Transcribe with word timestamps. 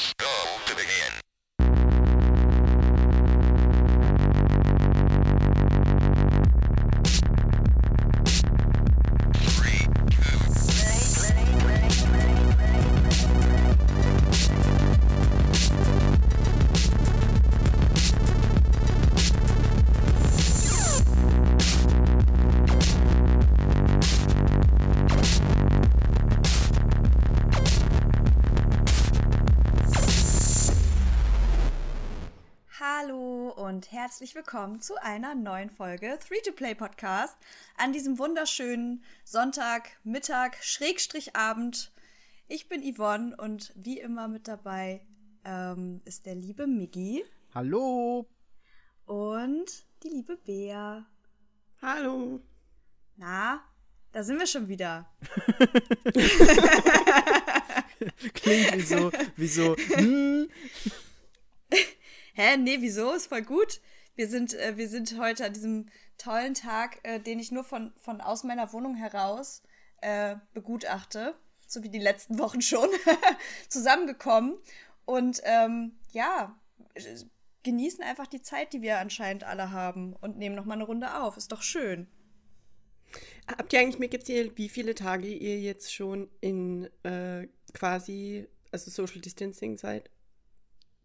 Press 0.00 0.14
go 0.18 0.39
herzlich 34.20 34.34
willkommen 34.34 34.82
zu 34.82 35.02
einer 35.02 35.34
neuen 35.34 35.70
Folge 35.70 36.18
3-to-Play 36.18 36.74
Podcast 36.74 37.34
an 37.78 37.94
diesem 37.94 38.18
wunderschönen 38.18 39.02
Sonntag, 39.24 39.92
Mittag, 40.04 40.62
Schrägstrich 40.62 41.36
Abend. 41.36 41.90
Ich 42.46 42.68
bin 42.68 42.82
Yvonne 42.82 43.34
und 43.38 43.72
wie 43.76 43.98
immer 43.98 44.28
mit 44.28 44.46
dabei 44.46 45.00
ähm, 45.46 46.02
ist 46.04 46.26
der 46.26 46.34
liebe 46.34 46.66
Miggi 46.66 47.24
Hallo. 47.54 48.28
und 49.06 49.86
die 50.02 50.10
liebe 50.10 50.36
Bea. 50.36 51.06
Hallo. 51.80 52.42
Na, 53.16 53.64
da 54.12 54.22
sind 54.22 54.38
wir 54.38 54.46
schon 54.46 54.68
wieder. 54.68 55.10
Klingt 58.34 58.76
wie 58.76 58.82
so, 58.82 59.10
wie 59.36 59.48
so, 59.48 59.74
hm, 59.76 60.50
Hä? 62.34 62.56
Nee, 62.56 62.78
wieso? 62.80 63.12
Ist 63.12 63.26
voll 63.26 63.42
gut. 63.42 63.80
Wir 64.14 64.28
sind, 64.28 64.54
äh, 64.54 64.76
wir 64.76 64.88
sind 64.88 65.18
heute 65.18 65.46
an 65.46 65.52
diesem 65.52 65.86
tollen 66.18 66.54
Tag, 66.54 67.00
äh, 67.02 67.20
den 67.20 67.38
ich 67.38 67.50
nur 67.52 67.64
von, 67.64 67.92
von 67.96 68.20
aus 68.20 68.44
meiner 68.44 68.72
Wohnung 68.72 68.94
heraus 68.94 69.62
äh, 70.02 70.36
begutachte, 70.52 71.34
so 71.66 71.82
wie 71.82 71.88
die 71.88 71.98
letzten 71.98 72.38
Wochen 72.38 72.60
schon, 72.60 72.88
zusammengekommen. 73.68 74.56
Und 75.04 75.40
ähm, 75.44 75.92
ja, 76.12 76.58
äh, 76.94 77.02
genießen 77.62 78.02
einfach 78.02 78.26
die 78.26 78.42
Zeit, 78.42 78.72
die 78.72 78.82
wir 78.82 78.98
anscheinend 78.98 79.44
alle 79.44 79.70
haben 79.70 80.14
und 80.16 80.38
nehmen 80.38 80.54
nochmal 80.54 80.76
eine 80.76 80.84
Runde 80.84 81.20
auf. 81.22 81.36
Ist 81.36 81.52
doch 81.52 81.62
schön. 81.62 82.06
Habt 83.46 83.72
ihr 83.72 83.80
eigentlich 83.80 83.98
mitgezählt, 83.98 84.56
wie 84.56 84.68
viele 84.68 84.94
Tage 84.94 85.26
ihr 85.26 85.58
jetzt 85.60 85.92
schon 85.92 86.28
in 86.40 86.88
äh, 87.02 87.48
quasi, 87.72 88.46
also 88.70 88.90
Social 88.90 89.20
Distancing 89.20 89.76
seid? 89.76 90.10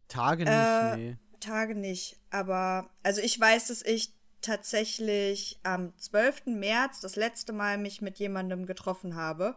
Tage 0.07 0.43
nicht, 0.43 0.53
Äh, 0.53 0.97
nee. 0.97 1.17
Tage 1.45 1.75
nicht, 1.75 2.17
aber 2.31 2.89
also 3.03 3.21
ich 3.21 3.39
weiß, 3.39 3.67
dass 3.67 3.81
ich 3.81 4.13
tatsächlich 4.41 5.59
am 5.63 5.97
12. 5.97 6.47
März 6.47 6.99
das 6.99 7.15
letzte 7.15 7.53
Mal 7.53 7.77
mich 7.77 8.01
mit 8.01 8.19
jemandem 8.19 8.65
getroffen 8.65 9.15
habe 9.15 9.55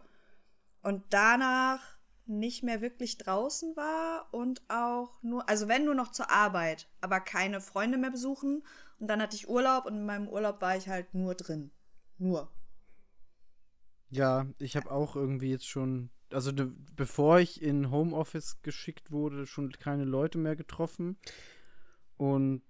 und 0.81 1.03
danach 1.09 1.81
nicht 2.25 2.63
mehr 2.63 2.81
wirklich 2.81 3.17
draußen 3.17 3.75
war 3.75 4.27
und 4.31 4.61
auch 4.67 5.21
nur, 5.23 5.49
also 5.49 5.67
wenn 5.67 5.85
nur 5.85 5.95
noch 5.95 6.11
zur 6.11 6.29
Arbeit, 6.29 6.87
aber 7.01 7.19
keine 7.19 7.59
Freunde 7.59 7.97
mehr 7.97 8.11
besuchen 8.11 8.63
und 8.99 9.07
dann 9.07 9.21
hatte 9.21 9.35
ich 9.35 9.49
Urlaub 9.49 9.85
und 9.85 9.95
in 9.95 10.05
meinem 10.05 10.27
Urlaub 10.27 10.61
war 10.61 10.77
ich 10.77 10.87
halt 10.87 11.13
nur 11.13 11.35
drin. 11.35 11.71
Nur. 12.17 12.51
Ja, 14.09 14.47
ich 14.57 14.75
habe 14.75 14.91
auch 14.91 15.15
irgendwie 15.15 15.49
jetzt 15.49 15.67
schon, 15.67 16.09
also 16.31 16.51
bevor 16.95 17.39
ich 17.39 17.61
in 17.61 17.91
Homeoffice 17.91 18.61
geschickt 18.61 19.11
wurde, 19.11 19.45
schon 19.45 19.71
keine 19.71 20.03
Leute 20.03 20.37
mehr 20.37 20.55
getroffen. 20.55 21.17
Und 22.19 22.63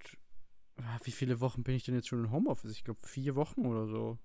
ah, 0.77 0.99
wie 1.03 1.11
viele 1.11 1.41
Wochen 1.41 1.63
bin 1.63 1.73
ich 1.73 1.83
denn 1.83 1.95
jetzt 1.95 2.07
schon 2.07 2.23
in 2.23 2.31
Homeoffice? 2.31 2.71
Ich 2.71 2.83
glaube 2.83 2.99
vier 3.03 3.35
Wochen 3.35 3.65
oder 3.65 3.87
so. 3.87 4.19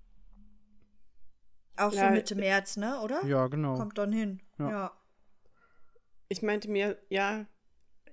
Auch 1.77 1.91
so 1.91 1.97
Ja, 1.97 2.11
Mitte 2.11 2.35
März, 2.35 2.77
ne, 2.77 3.01
oder? 3.01 3.25
Ja, 3.25 3.47
genau. 3.47 3.73
Kommt 3.75 3.97
dann 3.97 4.13
hin. 4.13 4.39
Ja. 4.59 4.69
ja. 4.69 4.91
Ich 6.29 6.43
meinte 6.43 6.69
mehr, 6.69 6.95
ja, 7.09 7.47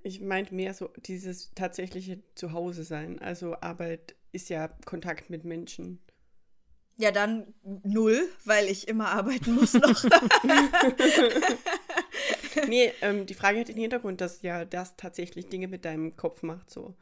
ich 0.02 0.22
meinte 0.22 0.54
mehr 0.54 0.72
so 0.72 0.88
dieses 1.04 1.52
tatsächliche 1.52 2.22
Zuhause 2.34 2.82
sein. 2.82 3.18
Also 3.18 3.56
Arbeit 3.60 4.16
ist 4.32 4.48
ja 4.48 4.68
Kontakt 4.86 5.28
mit 5.28 5.44
Menschen. 5.44 6.00
Ja, 6.96 7.10
dann 7.10 7.52
null, 7.62 8.26
weil 8.46 8.68
ich 8.68 8.88
immer 8.88 9.10
arbeiten 9.10 9.54
muss 9.54 9.74
noch. 9.74 10.02
Nee, 12.68 12.92
ähm, 13.00 13.26
die 13.26 13.34
Frage 13.34 13.60
hat 13.60 13.68
den 13.68 13.76
Hintergrund, 13.76 14.20
dass 14.20 14.42
ja 14.42 14.64
das 14.64 14.96
tatsächlich 14.96 15.46
Dinge 15.48 15.68
mit 15.68 15.84
deinem 15.84 16.16
Kopf 16.16 16.42
macht, 16.42 16.70
so. 16.70 16.94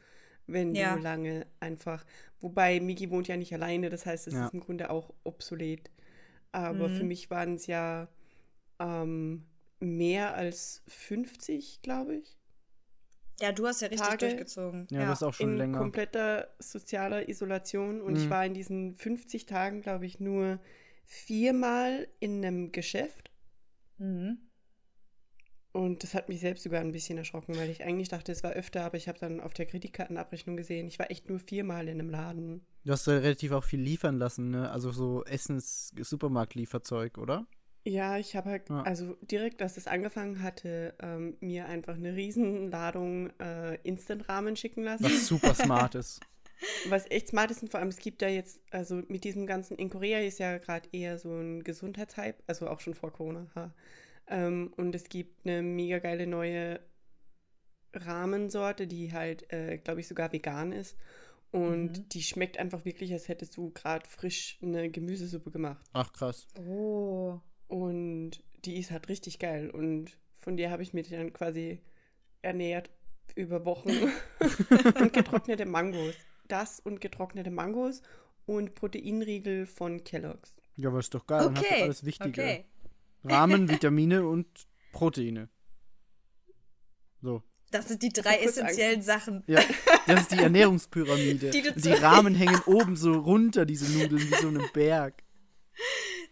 Wenn 0.53 0.75
Ja. 0.75 0.97
du 0.97 1.03
lange 1.03 1.47
einfach. 1.61 2.05
Wobei 2.41 2.81
Migi 2.81 3.11
wohnt 3.11 3.29
ja 3.29 3.37
nicht 3.37 3.53
alleine, 3.55 3.89
das 3.91 4.07
heißt, 4.07 4.27
es 4.29 4.35
Ja. 4.35 4.47
ist 4.47 4.55
im 4.55 4.61
Grunde 4.61 4.91
auch 4.91 5.13
obsolet. 5.25 5.91
Aber 6.53 6.89
Mhm. 6.89 6.95
für 6.95 7.05
mich 7.05 7.31
waren 7.31 7.55
es 7.55 7.67
ja 7.67 8.09
ähm, 8.81 9.45
mehr 9.79 10.35
als 10.35 10.83
50, 10.89 11.81
glaube 11.83 12.17
ich. 12.17 12.37
Ja, 13.41 13.53
du 13.53 13.67
hast 13.67 13.81
ja 13.83 13.89
richtig 13.89 14.07
Tage. 14.07 14.19
durchgezogen. 14.29 14.87
Ja, 14.91 15.07
das 15.07 15.19
ist 15.21 15.23
auch 15.23 15.35
schon 15.35 15.53
in 15.53 15.57
länger. 15.59 15.79
kompletter 15.79 16.49
sozialer 16.59 17.29
Isolation. 17.29 18.01
Und 18.03 18.17
ich 18.17 18.25
Mhm. 18.27 18.31
war 18.31 18.45
in 18.47 18.55
diesen 18.55 18.97
50 18.97 19.47
Tagen, 19.47 19.81
glaube 19.83 20.07
ich, 20.07 20.21
nur 20.21 20.59
viermal 21.05 22.09
in 22.21 22.45
einem 22.45 22.73
Geschäft. 22.73 23.31
Mhm. 23.99 24.39
Und 25.73 26.03
das 26.03 26.15
hat 26.15 26.29
mich 26.29 26.41
selbst 26.41 26.65
sogar 26.65 26.81
ein 26.81 26.91
bisschen 26.91 27.17
erschrocken, 27.17 27.57
weil 27.57 27.71
ich 27.71 27.85
eigentlich 27.85 28.09
dachte, 28.09 28.33
es 28.33 28.43
war 28.43 28.51
öfter, 28.53 28.83
aber 28.85 28.97
ich 28.97 29.07
habe 29.07 29.21
dann 29.21 29.41
auf 29.41 29.55
der 29.55 29.67
Kreditkartenabrechnung 29.67 30.57
gesehen, 30.57 30.89
ich 30.89 30.99
war 30.99 31.11
echt 31.13 31.29
nur 31.29 31.39
viermal 31.39 31.87
in 31.87 32.01
einem 32.01 32.11
Laden. 32.11 32.67
Du 32.85 32.93
hast 32.93 33.07
ja 33.07 33.13
relativ 33.19 33.53
auch 33.53 33.63
viel 33.63 33.81
liefern 33.81 34.19
lassen, 34.19 34.51
ne? 34.51 34.69
Also 34.71 34.91
so 34.91 35.25
Essens-Supermarkt-Lieferzeug, 35.27 37.19
oder? 37.19 37.47
Ja, 37.85 38.19
ich 38.19 38.37
habe 38.37 38.51
halt, 38.51 38.69
Ja. 38.69 38.83
also 38.83 39.15
direkt, 39.23 39.63
als 39.63 39.77
es 39.77 39.87
angefangen 39.87 40.43
hatte, 40.43 40.95
ähm, 41.01 41.37
mir 41.41 41.67
einfach 41.67 41.95
eine 41.95 42.15
Riesenladung 42.15 43.31
äh, 43.41 43.77
Instant-Ramen 43.85 44.57
schicken 44.57 44.83
lassen. 44.83 45.05
Was 45.05 45.27
super 45.29 45.55
smart 45.55 45.95
ist. 45.95 46.21
Was 46.89 47.11
echt 47.11 47.29
smart 47.29 47.51
ist 47.51 47.63
und 47.63 47.71
vor 47.71 47.81
allem, 47.81 47.89
es 47.89 47.97
gibt 47.99 48.21
ja 48.21 48.29
jetzt, 48.29 48.61
also 48.71 48.97
mit 49.09 49.25
diesem 49.25 49.47
ganzen, 49.47 49.79
in 49.79 49.89
Korea 49.89 50.19
ist 50.19 50.39
ja 50.41 50.59
gerade 50.59 50.89
eher 50.93 51.19
so 51.19 51.31
ein 51.35 51.65
Gesundheitshype, 51.65 52.37
also 52.47 52.69
auch 52.69 52.81
schon 52.81 52.95
vor 52.95 53.13
Corona. 53.13 53.47
Ha. 53.55 53.73
Ähm, 54.31 54.73
und 54.77 54.95
es 54.95 55.09
gibt 55.09 55.45
eine 55.47 55.61
mega 55.63 55.99
geile 55.99 56.27
neue 56.27 56.81
Rahmensorte, 57.93 58.87
die 58.87 59.13
halt, 59.13 59.53
äh, 59.53 59.79
glaube 59.79 60.01
ich, 60.01 60.09
sogar 60.09 60.33
vegan 60.33 60.73
ist. 60.73 60.97
Und 61.51 61.99
Mhm. 61.99 62.09
die 62.11 62.23
schmeckt 62.23 62.59
einfach 62.59 62.85
wirklich, 62.85 63.13
als 63.13 63.27
hättest 63.29 63.57
du 63.57 63.71
gerade 63.71 64.09
frisch 64.09 64.59
eine 64.63 64.89
Gemüsesuppe 64.89 65.51
gemacht. 65.51 65.85
Ach, 65.93 66.13
krass. 66.13 66.47
Oh. 66.65 67.41
Und 67.67 68.43
die 68.65 68.79
ist 68.79 68.93
halt 68.93 69.09
richtig 69.09 69.41
geil. 69.41 69.69
Und 69.71 70.17
von 70.39 70.57
der 70.57 70.71
habe 70.71 70.83
ich 70.85 70.93
mich 70.95 71.09
dann 71.09 71.33
quasi 71.33 71.81
ernährt 72.43 72.91
über 73.35 73.65
Wochen. 73.65 73.91
und 75.01 75.13
getrocknete 75.13 75.67
Mangos. 75.67 76.15
Das 76.47 76.79
und 76.79 77.01
getrocknete 77.01 77.51
Mangos 77.51 78.03
und 78.47 78.75
Proteinriegel 78.77 79.67
von 79.67 80.05
Kellogg's. 80.05 80.55
Ja, 80.77 80.89
aber 80.89 81.01
ist 81.01 81.13
doch 81.15 81.27
geil. 81.27 81.41
Dann 81.45 81.57
hast 81.57 81.63
du 81.65 81.75
Okay. 81.75 81.83
alles 81.83 82.05
Wichtige. 82.05 82.43
Okay. 82.43 82.65
Rahmen, 83.25 83.69
Vitamine 83.71 84.27
und 84.27 84.47
Proteine. 84.93 85.49
So. 87.23 87.43
Das 87.71 87.87
sind 87.87 88.03
die 88.03 88.09
drei 88.09 88.39
essentiellen 88.39 89.03
Sachen. 89.03 89.45
Ja, 89.47 89.61
das 90.07 90.23
ist 90.23 90.33
die 90.33 90.39
Ernährungspyramide. 90.39 91.51
Die 91.51 91.63
die 91.77 91.93
Rahmen 91.93 92.35
hängen 92.35 92.61
oben 92.67 92.97
so 92.97 93.13
runter, 93.13 93.65
diese 93.65 93.91
Nudeln, 93.93 94.29
wie 94.29 94.35
so 94.35 94.49
einem 94.49 94.65
Berg. 94.73 95.23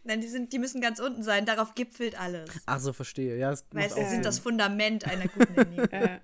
Nein, 0.02 0.20
die, 0.20 0.26
sind, 0.28 0.52
die 0.52 0.58
müssen 0.58 0.80
ganz 0.80 1.00
unten 1.00 1.22
sein. 1.22 1.46
Darauf 1.46 1.74
gipfelt 1.74 2.18
alles. 2.18 2.50
Ach 2.66 2.80
so, 2.80 2.92
verstehe. 2.92 3.36
Ja, 3.36 3.50
das 3.50 3.68
du, 3.68 3.78
sie 3.78 4.08
sind 4.08 4.24
das 4.24 4.38
Fundament 4.38 5.04
einer 5.04 5.28
guten 5.28 5.54
Ernährung. 5.54 5.88
Äh, 5.90 6.20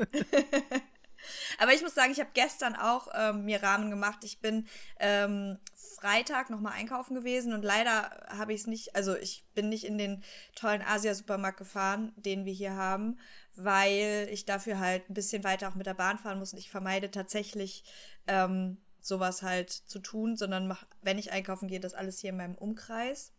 Aber 1.58 1.72
ich 1.72 1.82
muss 1.82 1.94
sagen, 1.94 2.12
ich 2.12 2.20
habe 2.20 2.30
gestern 2.34 2.76
auch 2.76 3.08
ähm, 3.14 3.44
mir 3.44 3.62
Rahmen 3.62 3.90
gemacht. 3.90 4.24
Ich 4.24 4.40
bin 4.40 4.66
ähm, 4.98 5.58
Freitag 6.04 6.50
nochmal 6.50 6.74
einkaufen 6.74 7.14
gewesen 7.14 7.52
und 7.52 7.62
leider 7.62 8.10
habe 8.28 8.52
ich 8.52 8.62
es 8.62 8.66
nicht, 8.66 8.94
also 8.94 9.16
ich 9.16 9.44
bin 9.54 9.68
nicht 9.68 9.84
in 9.84 9.96
den 9.96 10.22
tollen 10.54 10.82
Asia-Supermarkt 10.82 11.58
gefahren, 11.58 12.12
den 12.16 12.44
wir 12.44 12.52
hier 12.52 12.74
haben, 12.74 13.18
weil 13.56 14.28
ich 14.30 14.44
dafür 14.44 14.78
halt 14.78 15.08
ein 15.08 15.14
bisschen 15.14 15.44
weiter 15.44 15.68
auch 15.68 15.74
mit 15.74 15.86
der 15.86 15.94
Bahn 15.94 16.18
fahren 16.18 16.38
muss 16.38 16.52
und 16.52 16.58
ich 16.58 16.70
vermeide 16.70 17.10
tatsächlich 17.10 17.84
ähm, 18.26 18.78
sowas 19.00 19.42
halt 19.42 19.70
zu 19.70 19.98
tun, 19.98 20.36
sondern 20.36 20.66
mach, 20.66 20.84
wenn 21.02 21.18
ich 21.18 21.32
einkaufen 21.32 21.68
gehe, 21.68 21.80
das 21.80 21.94
alles 21.94 22.18
hier 22.18 22.30
in 22.30 22.38
meinem 22.38 22.54
Umkreis. 22.54 23.33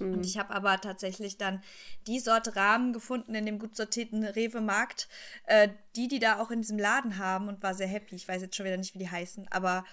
Mhm. 0.00 0.12
Und 0.14 0.26
ich 0.26 0.38
habe 0.38 0.54
aber 0.54 0.80
tatsächlich 0.80 1.38
dann 1.38 1.62
die 2.06 2.20
Sorte 2.20 2.56
Rahmen 2.56 2.92
gefunden 2.92 3.34
in 3.34 3.46
dem 3.46 3.58
gut 3.58 3.76
sortierten 3.76 4.24
Rewe-Markt, 4.24 5.08
äh, 5.46 5.68
die, 5.96 6.08
die 6.08 6.18
da 6.20 6.40
auch 6.40 6.50
in 6.50 6.62
diesem 6.62 6.78
Laden 6.78 7.18
haben 7.18 7.48
und 7.48 7.62
war 7.62 7.74
sehr 7.74 7.86
happy. 7.88 8.14
Ich 8.16 8.28
weiß 8.28 8.42
jetzt 8.42 8.56
schon 8.56 8.66
wieder 8.66 8.76
nicht, 8.76 8.94
wie 8.94 8.98
die 8.98 9.10
heißen, 9.10 9.48
aber 9.50 9.84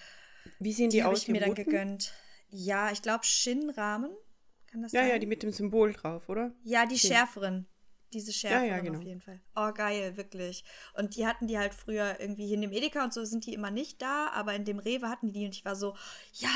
wie 0.58 0.72
sehen 0.72 0.90
die, 0.90 0.98
die, 0.98 1.04
habe 1.04 1.16
ich 1.16 1.28
mir 1.28 1.40
dann 1.40 1.50
roten? 1.50 1.64
gegönnt. 1.64 2.12
Ja, 2.50 2.90
ich 2.92 3.02
glaube 3.02 3.24
Shin-Rahmen. 3.24 4.10
Kann 4.66 4.82
das 4.82 4.92
Ja, 4.92 5.00
sein? 5.00 5.08
ja, 5.08 5.18
die 5.18 5.26
mit 5.26 5.42
dem 5.42 5.52
Symbol 5.52 5.92
drauf, 5.92 6.28
oder? 6.28 6.52
ja, 6.64 6.86
die 6.86 6.98
Shin. 6.98 7.10
schärferen. 7.10 7.66
Diese 8.12 8.32
Schärfe 8.32 8.66
Ja, 8.66 8.76
ja, 8.76 8.80
genau. 8.80 8.98
auf 8.98 9.04
jeden 9.04 9.20
Fall. 9.20 9.40
Oh, 9.56 9.72
geil, 9.72 10.16
wirklich. 10.16 10.64
Und 10.94 11.16
die 11.16 11.26
hatten 11.26 11.46
die 11.46 11.58
halt 11.58 11.74
früher 11.74 12.20
irgendwie 12.20 12.46
hier 12.46 12.54
in 12.56 12.62
dem 12.62 12.72
Edeka 12.72 13.02
und 13.04 13.12
so 13.12 13.24
sind 13.24 13.46
die 13.46 13.54
immer 13.54 13.70
nicht 13.70 14.00
da, 14.00 14.28
aber 14.28 14.54
in 14.54 14.64
dem 14.64 14.78
Rewe 14.78 15.08
hatten 15.08 15.28
die 15.28 15.32
die 15.32 15.46
und 15.46 15.54
ich 15.54 15.64
war 15.64 15.76
so, 15.76 15.94
ja, 16.34 16.50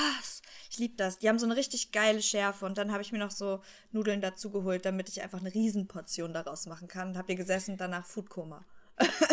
ich 0.70 0.78
liebe 0.78 0.94
das. 0.96 1.18
Die 1.18 1.28
haben 1.28 1.38
so 1.38 1.46
eine 1.46 1.56
richtig 1.56 1.92
geile 1.92 2.22
Schärfe 2.22 2.66
und 2.66 2.78
dann 2.78 2.92
habe 2.92 3.02
ich 3.02 3.12
mir 3.12 3.18
noch 3.18 3.30
so 3.30 3.60
Nudeln 3.92 4.20
dazu 4.20 4.50
geholt, 4.50 4.84
damit 4.84 5.08
ich 5.08 5.22
einfach 5.22 5.40
eine 5.40 5.52
Riesenportion 5.52 6.32
daraus 6.32 6.66
machen 6.66 6.88
kann. 6.88 7.08
Und 7.08 7.18
hab 7.18 7.26
hier 7.26 7.36
gesessen 7.36 7.72
und 7.72 7.80
danach 7.80 8.06
Foodkoma. 8.06 8.64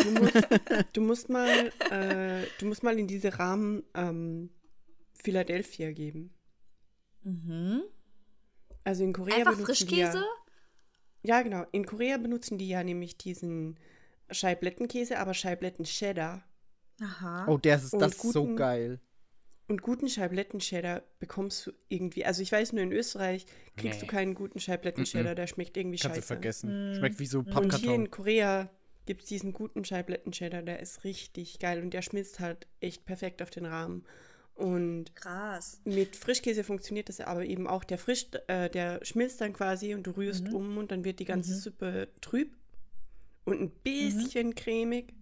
Du 0.02 0.10
musst, 0.10 0.34
du 0.92 1.00
musst 1.00 1.28
mal, 1.28 1.72
äh, 1.90 2.46
du 2.58 2.66
musst 2.66 2.82
mal 2.82 2.98
in 2.98 3.06
diese 3.06 3.38
Rahmen 3.38 3.82
ähm, 3.94 4.50
Philadelphia 5.12 5.92
geben. 5.92 6.34
Also 8.84 9.04
in 9.04 9.12
Korea 9.12 9.36
Einfach 9.36 9.58
Frischkäse? 9.58 10.18
ja, 10.18 10.24
ja 11.24 11.42
genau. 11.42 11.64
In 11.72 11.84
Korea 11.86 12.16
benutzen 12.18 12.58
die 12.58 12.68
ja 12.68 12.82
nämlich 12.84 13.16
diesen 13.18 13.78
Scheiblettenkäse, 14.30 15.18
aber 15.18 15.34
Scheibletten 15.34 15.84
Cheddar. 15.84 16.44
Aha. 17.00 17.46
Oh, 17.48 17.58
der 17.58 17.76
ist 17.76 17.92
Und 17.92 18.00
das 18.00 18.12
ist 18.14 18.32
so 18.32 18.42
guten- 18.44 18.56
geil. 18.56 19.00
Und 19.66 19.80
guten 19.80 20.10
Scheibletten-Cheddar 20.10 21.02
bekommst 21.20 21.66
du 21.66 21.72
irgendwie, 21.88 22.26
also 22.26 22.42
ich 22.42 22.52
weiß 22.52 22.74
nur, 22.74 22.82
in 22.82 22.92
Österreich 22.92 23.46
kriegst 23.78 24.00
Nee. 24.02 24.06
du 24.06 24.12
keinen 24.12 24.34
guten 24.34 24.60
Scheibletten-Cheddar, 24.60 25.34
der 25.34 25.46
schmeckt 25.46 25.74
irgendwie 25.78 25.96
Kannst 25.96 26.16
du 26.16 26.20
scheiße. 26.20 26.26
vergessen. 26.26 26.94
Schmeckt 26.98 27.18
wie 27.18 27.24
so 27.24 27.38
Und 27.38 27.46
hier 27.46 27.54
Pappkarton. 27.54 27.94
in 27.94 28.10
Korea 28.10 28.68
gibt 29.06 29.22
es 29.22 29.28
diesen 29.28 29.54
guten 29.54 29.82
Scheibletten-Cheddar, 29.82 30.60
der 30.62 30.80
ist 30.80 31.04
richtig 31.04 31.58
geil 31.60 31.82
und 31.82 31.94
der 31.94 32.02
schmilzt 32.02 32.40
halt 32.40 32.66
echt 32.80 33.06
perfekt 33.06 33.40
auf 33.40 33.48
den 33.48 33.64
Rahmen. 33.64 34.04
Und 34.54 35.16
Krass. 35.16 35.80
mit 35.84 36.14
Frischkäse 36.14 36.62
funktioniert 36.62 37.08
das 37.08 37.20
aber 37.20 37.44
eben 37.44 37.66
auch. 37.66 37.82
Der 37.82 37.98
frisch, 37.98 38.26
äh, 38.46 38.70
der 38.70 39.04
schmilzt 39.04 39.40
dann 39.40 39.52
quasi 39.52 39.94
und 39.94 40.04
du 40.06 40.12
rührst 40.12 40.48
um 40.52 40.78
und 40.78 40.92
dann 40.92 41.04
wird 41.04 41.18
die 41.18 41.24
ganze 41.24 41.54
Suppe 41.56 42.08
trüb 42.20 42.54
und 43.44 43.60
ein 43.60 43.70
bisschen 43.70 44.54
cremig. 44.54 45.12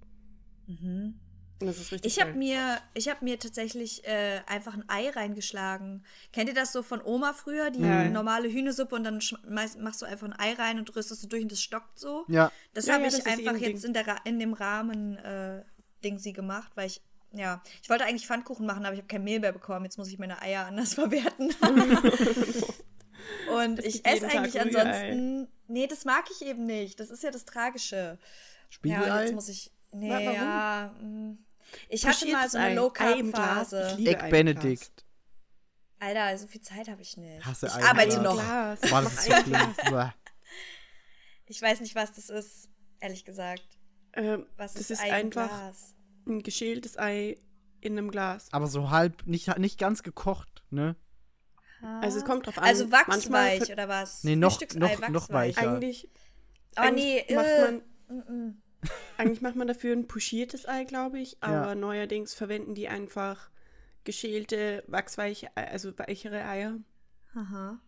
Und 0.69 1.67
das 1.69 1.79
ist 1.79 1.93
richtig 1.93 2.13
Ich 2.17 2.21
habe 2.21 2.35
mir, 2.35 2.79
ich 2.95 3.09
hab 3.09 3.23
mir 3.23 3.39
tatsächlich 3.39 4.05
äh, 4.07 4.41
einfach 4.47 4.75
ein 4.75 4.85
Ei 4.89 5.09
reingeschlagen. 5.11 6.05
Kennt 6.33 6.49
ihr 6.49 6.55
das 6.55 6.73
so 6.73 6.83
von 6.83 7.01
Oma 7.03 7.33
früher? 7.33 7.71
Die 7.71 7.81
Ja. 7.81 8.09
normale 8.11 8.51
Hühnersuppe 8.51 8.95
und 8.97 9.05
dann 9.05 9.21
machst 9.49 10.03
du 10.03 10.07
einfach 10.07 10.27
ein 10.27 10.33
Ei 10.39 10.53
rein 10.55 10.79
und 10.79 10.95
rührst 10.95 11.11
es 11.11 11.23
so 11.23 11.29
durch 11.29 11.43
und 11.43 11.53
das 11.53 11.63
stockt 11.63 11.99
so. 11.99 12.25
Ja. 12.29 12.53
Das 12.75 12.87
Ja, 12.87 12.95
habe 12.95 13.05
ja, 13.05 13.09
ich 13.09 13.17
das 13.17 13.27
eh 13.27 13.31
einfach 13.31 13.55
Ding. 13.61 13.63
jetzt 13.71 13.85
in, 13.85 13.95
der 13.95 14.17
in 14.25 14.39
dem 14.39 14.53
Rahmen 14.53 15.17
äh, 15.19 15.63
Ding 16.05 16.19
sie 16.19 16.33
gemacht, 16.33 16.73
weil 16.75 16.89
ich 16.89 17.01
ja, 17.33 17.63
ich 17.83 17.89
wollte 17.91 18.05
eigentlich 18.05 18.27
Pfannkuchen 18.27 18.67
machen, 18.67 18.85
aber 18.85 18.95
ich 18.95 19.01
habe 19.01 19.09
kein 19.09 19.25
Mehl 19.25 19.41
mehr 19.41 19.53
bekommen. 19.53 19.85
Jetzt 19.85 19.99
muss 19.99 20.09
ich 20.09 20.19
meine 20.19 20.41
Eier 20.43 20.67
anders 20.67 20.95
verwerten. 20.95 21.53
Und 23.55 23.79
ich 23.81 24.05
esse 24.05 24.27
Tag 24.27 24.35
eigentlich 24.37 24.55
Rührei. 24.55 24.65
ansonsten. 24.65 25.49
Nee, 25.69 25.87
das 25.87 26.05
mag 26.05 26.25
ich 26.31 26.45
eben 26.47 26.67
nicht. 26.67 26.99
Das 27.01 27.11
ist 27.11 27.23
ja 27.23 27.31
das 27.31 27.45
Tragische. 27.45 28.19
Ja, 28.19 28.27
Spiegelei? 28.71 29.23
jetzt 29.25 29.35
muss 29.35 29.49
ich. 29.49 29.71
Nee, 29.93 30.11
warum? 30.11 30.35
ja. 30.35 30.95
mm. 31.01 31.39
Ich 31.89 32.07
hatte 32.07 32.27
mal 32.33 32.49
so 32.51 32.59
eine 32.59 32.67
Ei. 32.69 32.75
Low 32.75 32.93
Ei 32.99 33.13
im 33.13 33.33
Carb 33.33 33.45
Glas. 33.45 33.71
Phase. 33.71 33.89
Ich 33.93 33.99
liebe 33.99 34.11
Ei 34.21 34.25
Egg 34.25 34.31
Benedict. 34.31 35.05
Alter, 36.01 36.37
so 36.39 36.47
viel 36.49 36.61
Zeit 36.61 36.89
habe 36.89 37.01
ich 37.01 37.17
nicht. 37.17 37.45
Hasse 37.47 37.67
ich 37.69 37.75
Ei 37.75 37.85
arbeite 37.85 38.19
Glas. 38.19 38.23
noch. 38.83 38.91
Boah, 38.91 39.03
das 39.03 39.13
ist 39.15 39.25
so 39.25 39.33
schlimm. 39.43 40.13
Ich 41.47 41.63
weiß 41.63 41.81
nicht, 41.81 41.95
was 41.95 42.13
das 42.13 42.29
ist, 42.31 42.69
ehrlich 43.01 43.25
gesagt. 43.25 43.63
Ähm, 44.15 44.47
Was 44.57 44.73
das 44.75 44.83
ist 44.83 44.91
ist 44.91 45.01
Ei 45.03 45.09
im 45.09 45.27
einfach 45.27 45.49
Glas? 45.49 45.95
Ein 46.27 46.43
geschältes 46.43 46.99
Ei 46.99 47.37
in 47.81 47.99
einem 47.99 48.11
Glas. 48.11 48.49
Aber 48.53 48.67
so 48.67 48.91
halb, 48.91 49.27
nicht, 49.27 49.59
nicht 49.59 49.79
ganz 49.79 50.03
gekocht, 50.03 50.63
ne? 50.71 50.97
Also 52.01 52.19
es 52.19 52.25
kommt 52.25 52.47
drauf 52.47 52.59
an. 52.59 52.65
Also 52.65 52.87
Manchmal 52.87 53.09
wachsweich 53.59 53.67
ver- 53.67 53.73
oder 53.73 53.89
was? 53.89 54.23
Nee, 54.23 54.37
noch- 54.37 54.61
noch- 54.77 55.09
noch 55.09 55.31
weicher. 55.31 55.61
Eigentlich, 55.73 56.09
Oh 56.77 56.81
eigentlich 56.81 57.25
nee, 57.29 57.35
macht 57.35 57.47
äh, 57.47 57.73
man, 58.09 58.63
eigentlich 59.17 59.41
macht 59.41 59.57
man 59.57 59.67
dafür 59.67 59.95
ein 59.97 60.07
pochiertes 60.07 60.69
Ei, 60.69 60.85
glaube 60.85 61.19
ich. 61.19 61.37
Aber 61.43 61.69
Ja. 61.71 61.75
neuerdings 61.75 62.35
verwenden 62.35 62.75
die 62.77 62.89
einfach 62.89 63.51
geschälte, 64.05 64.85
wachsweiche, 64.87 65.49
Ei- 65.57 65.69
also 65.71 65.97
weichere 65.99 66.45
Eier. 66.45 66.79
Aha. 67.35 67.81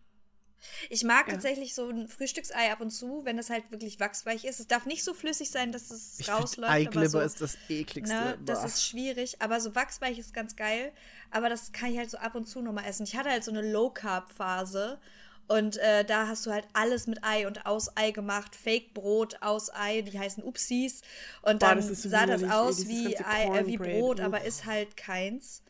Ich 0.89 1.03
mag 1.03 1.27
Ja. 1.27 1.33
tatsächlich 1.33 1.73
so 1.73 1.89
ein 1.89 2.07
Frühstücksei 2.07 2.71
ab 2.71 2.81
und 2.81 2.91
zu, 2.91 3.21
wenn 3.25 3.37
das 3.37 3.49
halt 3.49 3.71
wirklich 3.71 3.99
wachsweich 3.99 4.45
ist. 4.45 4.59
Es 4.59 4.67
darf 4.67 4.85
nicht 4.85 5.03
so 5.03 5.13
flüssig 5.13 5.49
sein, 5.49 5.71
dass 5.71 5.91
es 5.91 6.19
Ich 6.19 6.29
rausläuft. 6.29 6.71
Eiglibber 6.71 7.07
so, 7.09 7.19
ist 7.19 7.41
das 7.41 7.57
ekligste. 7.69 8.15
ne, 8.15 8.37
das 8.45 8.63
ist 8.65 8.85
schwierig, 8.85 9.41
aber 9.41 9.59
so 9.61 9.75
wachsweich 9.75 10.19
ist 10.19 10.33
ganz 10.33 10.55
geil. 10.55 10.91
Aber 11.31 11.49
das 11.49 11.71
kann 11.71 11.91
ich 11.91 11.97
halt 11.97 12.09
so 12.11 12.17
ab 12.17 12.35
und 12.35 12.47
zu 12.47 12.61
nochmal 12.61 12.85
essen. 12.85 13.03
Ich 13.03 13.15
hatte 13.15 13.29
halt 13.29 13.43
so 13.43 13.51
eine 13.51 13.61
Low-Carb-Phase 13.71 14.99
und 15.47 15.77
äh, 15.77 16.03
da 16.03 16.27
hast 16.27 16.45
du 16.45 16.51
halt 16.51 16.65
alles 16.73 17.05
mit 17.07 17.23
Ei 17.23 17.45
und 17.47 17.65
aus 17.65 17.95
Ei 17.95 18.11
gemacht. 18.11 18.55
Fake-Brot 18.55 19.37
aus 19.41 19.71
Ei, 19.73 20.01
die 20.01 20.17
heißen 20.17 20.43
Upsis. 20.43 21.01
Und 21.41 21.59
Boah, 21.59 21.75
dann 21.75 21.87
das 21.87 22.01
so 22.01 22.09
sah 22.09 22.25
das 22.25 22.41
ey, 22.41 22.49
aus 22.49 22.87
wie, 22.87 23.15
Ei, 23.17 23.45
äh, 23.59 23.67
wie 23.67 23.77
Brot, 23.77 24.19
uff. 24.19 24.25
aber 24.25 24.43
ist 24.43 24.65
halt 24.65 24.97
keins. 24.97 25.61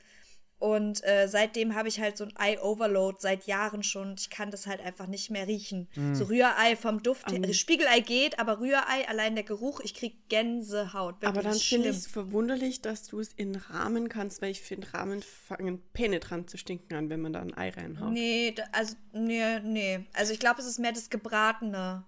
Und 0.66 1.04
äh, 1.04 1.28
seitdem 1.28 1.76
habe 1.76 1.88
ich 1.90 2.00
halt 2.00 2.18
so 2.18 2.24
ein 2.24 2.34
Ei-Overload 2.36 3.18
seit 3.20 3.46
Jahren 3.46 3.84
schon. 3.84 4.10
und 4.12 4.20
Ich 4.20 4.32
kann 4.32 4.50
das 4.50 4.66
halt 4.66 4.82
einfach 4.82 5.06
nicht 5.06 5.30
mehr 5.30 5.46
riechen. 5.46 5.88
Mm. 5.96 6.16
So 6.16 6.24
Rührei 6.26 6.76
vom 6.76 7.04
Duft. 7.04 7.30
Her- 7.32 7.54
Spiegelei 7.54 8.00
geht, 8.00 8.40
aber 8.40 8.60
Rührei, 8.60 9.08
allein 9.08 9.36
der 9.36 9.44
Geruch, 9.44 9.80
ich 9.82 9.94
krieg 9.94 10.28
Gänsehaut. 10.28 11.22
Wirklich 11.22 11.30
Aber 11.30 11.44
dann 11.44 11.60
finde 11.60 11.90
ich 11.90 11.98
es 11.98 12.08
verwunderlich, 12.08 12.82
dass 12.82 13.04
du 13.04 13.20
es 13.20 13.32
in 13.34 13.56
Rahmen 13.56 14.10
kannst, 14.10 14.42
weil 14.42 14.50
ich 14.50 14.62
finde, 14.62 14.92
Rahmen 14.96 15.22
fangen 15.22 15.84
penetrant 15.94 16.50
zu 16.50 16.58
stinken 16.58 16.96
an, 16.96 17.10
wenn 17.12 17.22
man 17.22 17.34
da 17.34 17.42
ein 17.42 17.54
Ei 17.56 17.70
reinhaut. 17.70 18.12
Nee, 18.12 18.54
da- 18.56 18.64
also, 18.72 18.96
nee, 19.14 19.60
nee. 19.60 20.06
Also 20.14 20.34
ich 20.34 20.40
glaube, 20.40 20.62
es 20.62 20.66
ist 20.68 20.80
mehr 20.80 20.94
das 20.94 21.12
Gebratene. 21.12 22.06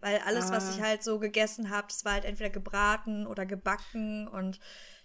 Weil 0.00 0.18
alles, 0.24 0.50
was 0.50 0.64
Ah. 0.64 0.72
ich 0.76 0.80
halt 0.82 1.02
so 1.02 1.18
gegessen 1.18 1.68
habe, 1.70 1.88
das 1.88 2.04
war 2.06 2.12
halt 2.12 2.24
entweder 2.24 2.50
gebraten 2.50 3.26
oder 3.26 3.44
gebacken 3.44 4.28
und 4.28 4.60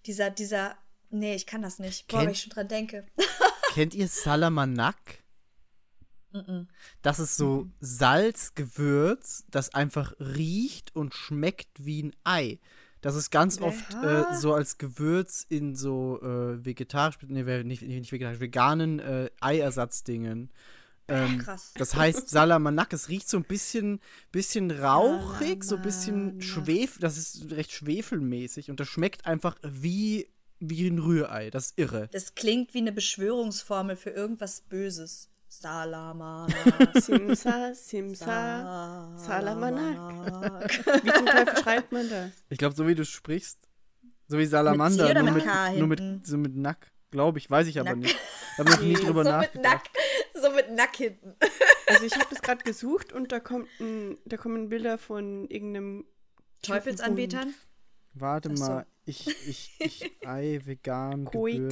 dieser, 0.06 0.30
dieser, 0.30 0.78
nee, 1.14 1.36
ich 1.36 1.46
kann 1.46 1.62
das 1.62 1.80
nicht. 1.80 2.08
Boah, 2.08 2.18
Kennt- 2.18 2.28
wenn 2.28 2.34
ich 2.34 2.42
schon 2.42 2.50
dran 2.52 2.68
denke. 2.68 3.06
Kennt 3.74 3.94
ihr 3.94 4.08
Salamanak? 4.08 4.98
Das 7.04 7.20
ist 7.20 7.38
so 7.38 7.70
Salzgewürz, 7.80 9.46
das 9.52 9.74
einfach 9.74 10.14
riecht 10.20 10.96
und 10.96 11.14
schmeckt 11.14 11.86
wie 11.86 12.04
ein 12.04 12.16
Ei. 12.24 12.60
Das 13.02 13.16
ist 13.16 13.32
ganz 13.32 13.62
oft 13.62 13.94
äh, 13.96 14.24
so 14.34 14.54
als 14.54 14.78
Gewürz 14.78 15.46
in 15.48 15.76
so 15.76 16.20
äh, 16.22 16.66
vegetarisch, 16.66 17.18
nee, 17.28 17.64
nicht, 17.64 17.82
nicht 17.82 18.12
vegetarisch, 18.12 18.40
veganen 18.40 19.00
äh, 19.00 19.30
Eiersatzdingen. 19.42 20.50
Ähm, 21.10 21.40
krass. 21.40 21.74
Das 21.76 21.96
heißt 21.96 22.30
Salamanak, 22.30 22.94
es 22.94 23.10
riecht 23.10 23.28
so 23.28 23.36
ein 23.38 23.44
bisschen, 23.44 24.00
bisschen 24.32 24.72
rauchig, 24.72 25.66
so 25.66 25.76
ein 25.76 25.82
bisschen 25.82 26.42
schwef, 26.42 26.98
das 27.00 27.18
ist 27.18 27.52
recht 27.52 27.74
schwefelmäßig 27.74 28.70
und 28.72 28.80
das 28.80 28.88
schmeckt 28.88 29.26
einfach 29.26 29.58
wie, 29.64 30.30
wie 30.70 30.88
ein 30.88 31.00
Rührei. 31.00 31.50
Das 31.50 31.68
ist 31.68 31.80
irre. 31.80 32.10
Das 32.12 32.36
klingt 32.36 32.74
wie 32.74 32.80
eine 32.80 32.92
Beschwörungsformel 32.92 33.96
für 33.96 34.10
irgendwas 34.10 34.62
Böses. 34.62 35.30
Salamana. 35.48 36.48
Simsa, 36.96 37.74
Simsa, 37.76 39.16
Salamanak. 39.18 40.72
Wie 41.04 41.14
zum 41.14 41.26
Teufel 41.28 41.58
schreibt 41.62 41.92
man 41.92 42.10
das? 42.10 42.32
Ich 42.50 42.58
glaube, 42.58 42.76
so 42.76 42.88
wie 42.88 42.96
du 42.96 43.06
sprichst, 43.06 43.70
so 44.28 44.40
wie 44.40 44.48
Salamander, 44.48 45.12
oder 45.12 45.22
nur 45.22 45.34
mit 45.34 45.46
mit, 45.46 45.78
nur 45.78 45.88
mit, 45.88 46.26
so 46.26 46.38
mit 46.38 46.56
Nack, 46.56 46.92
glaube 47.12 47.38
ich, 47.38 47.52
weiß 47.52 47.68
ich 47.68 47.80
aber 47.80 47.92
Nack. 47.92 48.00
nicht. 48.00 48.18
Ich 48.54 48.58
habe 48.58 48.72
noch 48.72 48.82
nie 48.82 48.94
drüber 48.94 49.24
so 49.24 49.32
mit 49.32 49.42
nachgedacht. 49.54 49.64
Nack, 49.64 50.42
so 50.42 50.50
mit 50.50 50.72
Nack 50.72 50.96
hinten. 50.96 51.36
Also 51.88 52.04
ich 52.04 52.16
habe 52.16 52.26
das 52.32 52.42
gerade 52.42 52.64
gesucht 52.64 53.14
und 53.14 53.32
da 53.32 53.40
kommt 53.40 53.68
ein, 53.80 54.18
da 54.26 54.38
kommen 54.38 54.70
Bilder 54.70 54.98
von 54.98 55.48
irgendeinem 55.50 56.06
Teufelsanbetern? 56.64 57.54
Warte 58.16 58.56
so. 58.56 58.64
mal, 58.64 58.86
ich, 59.06 59.28
ich, 59.48 59.72
ich, 59.80 60.12
Ei, 60.28 60.60
vegan. 60.64 61.30
Honje. 61.34 61.70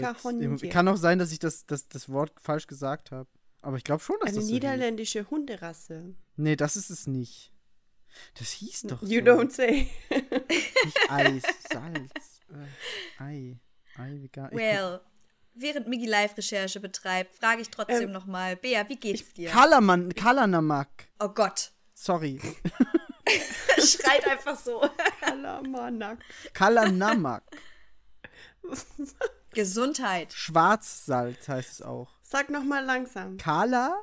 Kann 0.69 0.87
auch 0.87 0.97
sein, 0.97 1.19
dass 1.19 1.31
ich 1.31 1.39
das, 1.39 1.65
das, 1.65 1.87
das 1.87 2.09
Wort 2.09 2.33
falsch 2.39 2.67
gesagt 2.67 3.11
habe. 3.11 3.29
Aber 3.61 3.77
ich 3.77 3.83
glaube 3.83 4.01
schon, 4.01 4.15
dass 4.19 4.29
Eine 4.29 4.37
das 4.37 4.45
so 4.45 4.49
hieß. 4.49 4.53
niederländische 4.55 5.29
Hunderasse. 5.29 6.15
Nee, 6.35 6.55
das 6.55 6.75
ist 6.75 6.89
es 6.89 7.07
nicht. 7.07 7.51
Das 8.39 8.49
hieß 8.51 8.81
doch 8.83 9.01
You 9.03 9.19
so. 9.19 9.31
don't 9.31 9.51
say. 9.51 9.87
Nicht 10.09 10.99
Eis, 11.09 11.43
Salz, 11.71 12.41
äh, 12.49 13.23
Ei, 13.23 13.59
Ei, 13.97 14.17
vegan. 14.21 14.49
Ich 14.51 14.57
Well, 14.57 14.99
während 15.53 15.87
Migi 15.87 16.07
Live-Recherche 16.07 16.79
betreibt, 16.81 17.35
frage 17.35 17.61
ich 17.61 17.69
trotzdem 17.69 18.03
Ähm, 18.09 18.11
nochmal, 18.11 18.57
Bea, 18.57 18.83
wie 18.89 18.97
geht's 18.97 19.31
dir? 19.33 19.49
Kalaman, 19.51 20.13
Kalanamak. 20.13 21.07
Oh 21.19 21.29
Gott. 21.29 21.71
Sorry. 21.93 22.41
Schreit 24.01 24.27
einfach 24.27 24.57
so. 24.59 24.81
Kalamanak. 25.21 26.19
Kalanamak. 26.53 27.43
Gesundheit. 29.53 30.31
Schwarzsalz 30.33 31.47
heißt 31.47 31.71
es 31.71 31.81
auch. 31.81 32.17
Sag 32.23 32.49
noch 32.49 32.63
mal 32.63 32.83
langsam. 32.85 33.37
Kala 33.37 34.01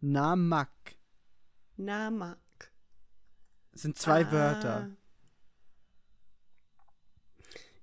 Namak. 0.00 0.70
Namak. 1.76 2.38
Das 3.72 3.82
sind 3.82 3.98
zwei 3.98 4.24
Ah. 4.26 4.32
Wörter. 4.32 4.90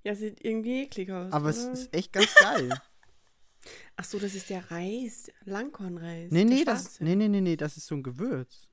Ja, 0.02 0.14
sieht 0.14 0.44
irgendwie 0.44 0.82
eklig 0.84 1.10
aus. 1.10 1.32
Aber 1.32 1.48
es 1.50 1.64
oder? 1.64 1.72
ist 1.72 1.94
echt 1.94 2.12
ganz 2.12 2.34
geil. 2.34 2.70
Ach 3.96 4.04
so, 4.04 4.18
das 4.18 4.34
ist 4.34 4.50
der 4.50 4.70
Reis. 4.70 5.30
Langkornreis. 5.44 6.30
nee, 6.30 6.44
nee, 6.44 6.64
das, 6.64 7.00
nee, 7.00 7.16
nee, 7.16 7.28
nee, 7.28 7.40
nee, 7.40 7.56
das 7.56 7.76
ist 7.76 7.86
so 7.86 7.94
ein 7.96 8.02
Gewürz. 8.02 8.65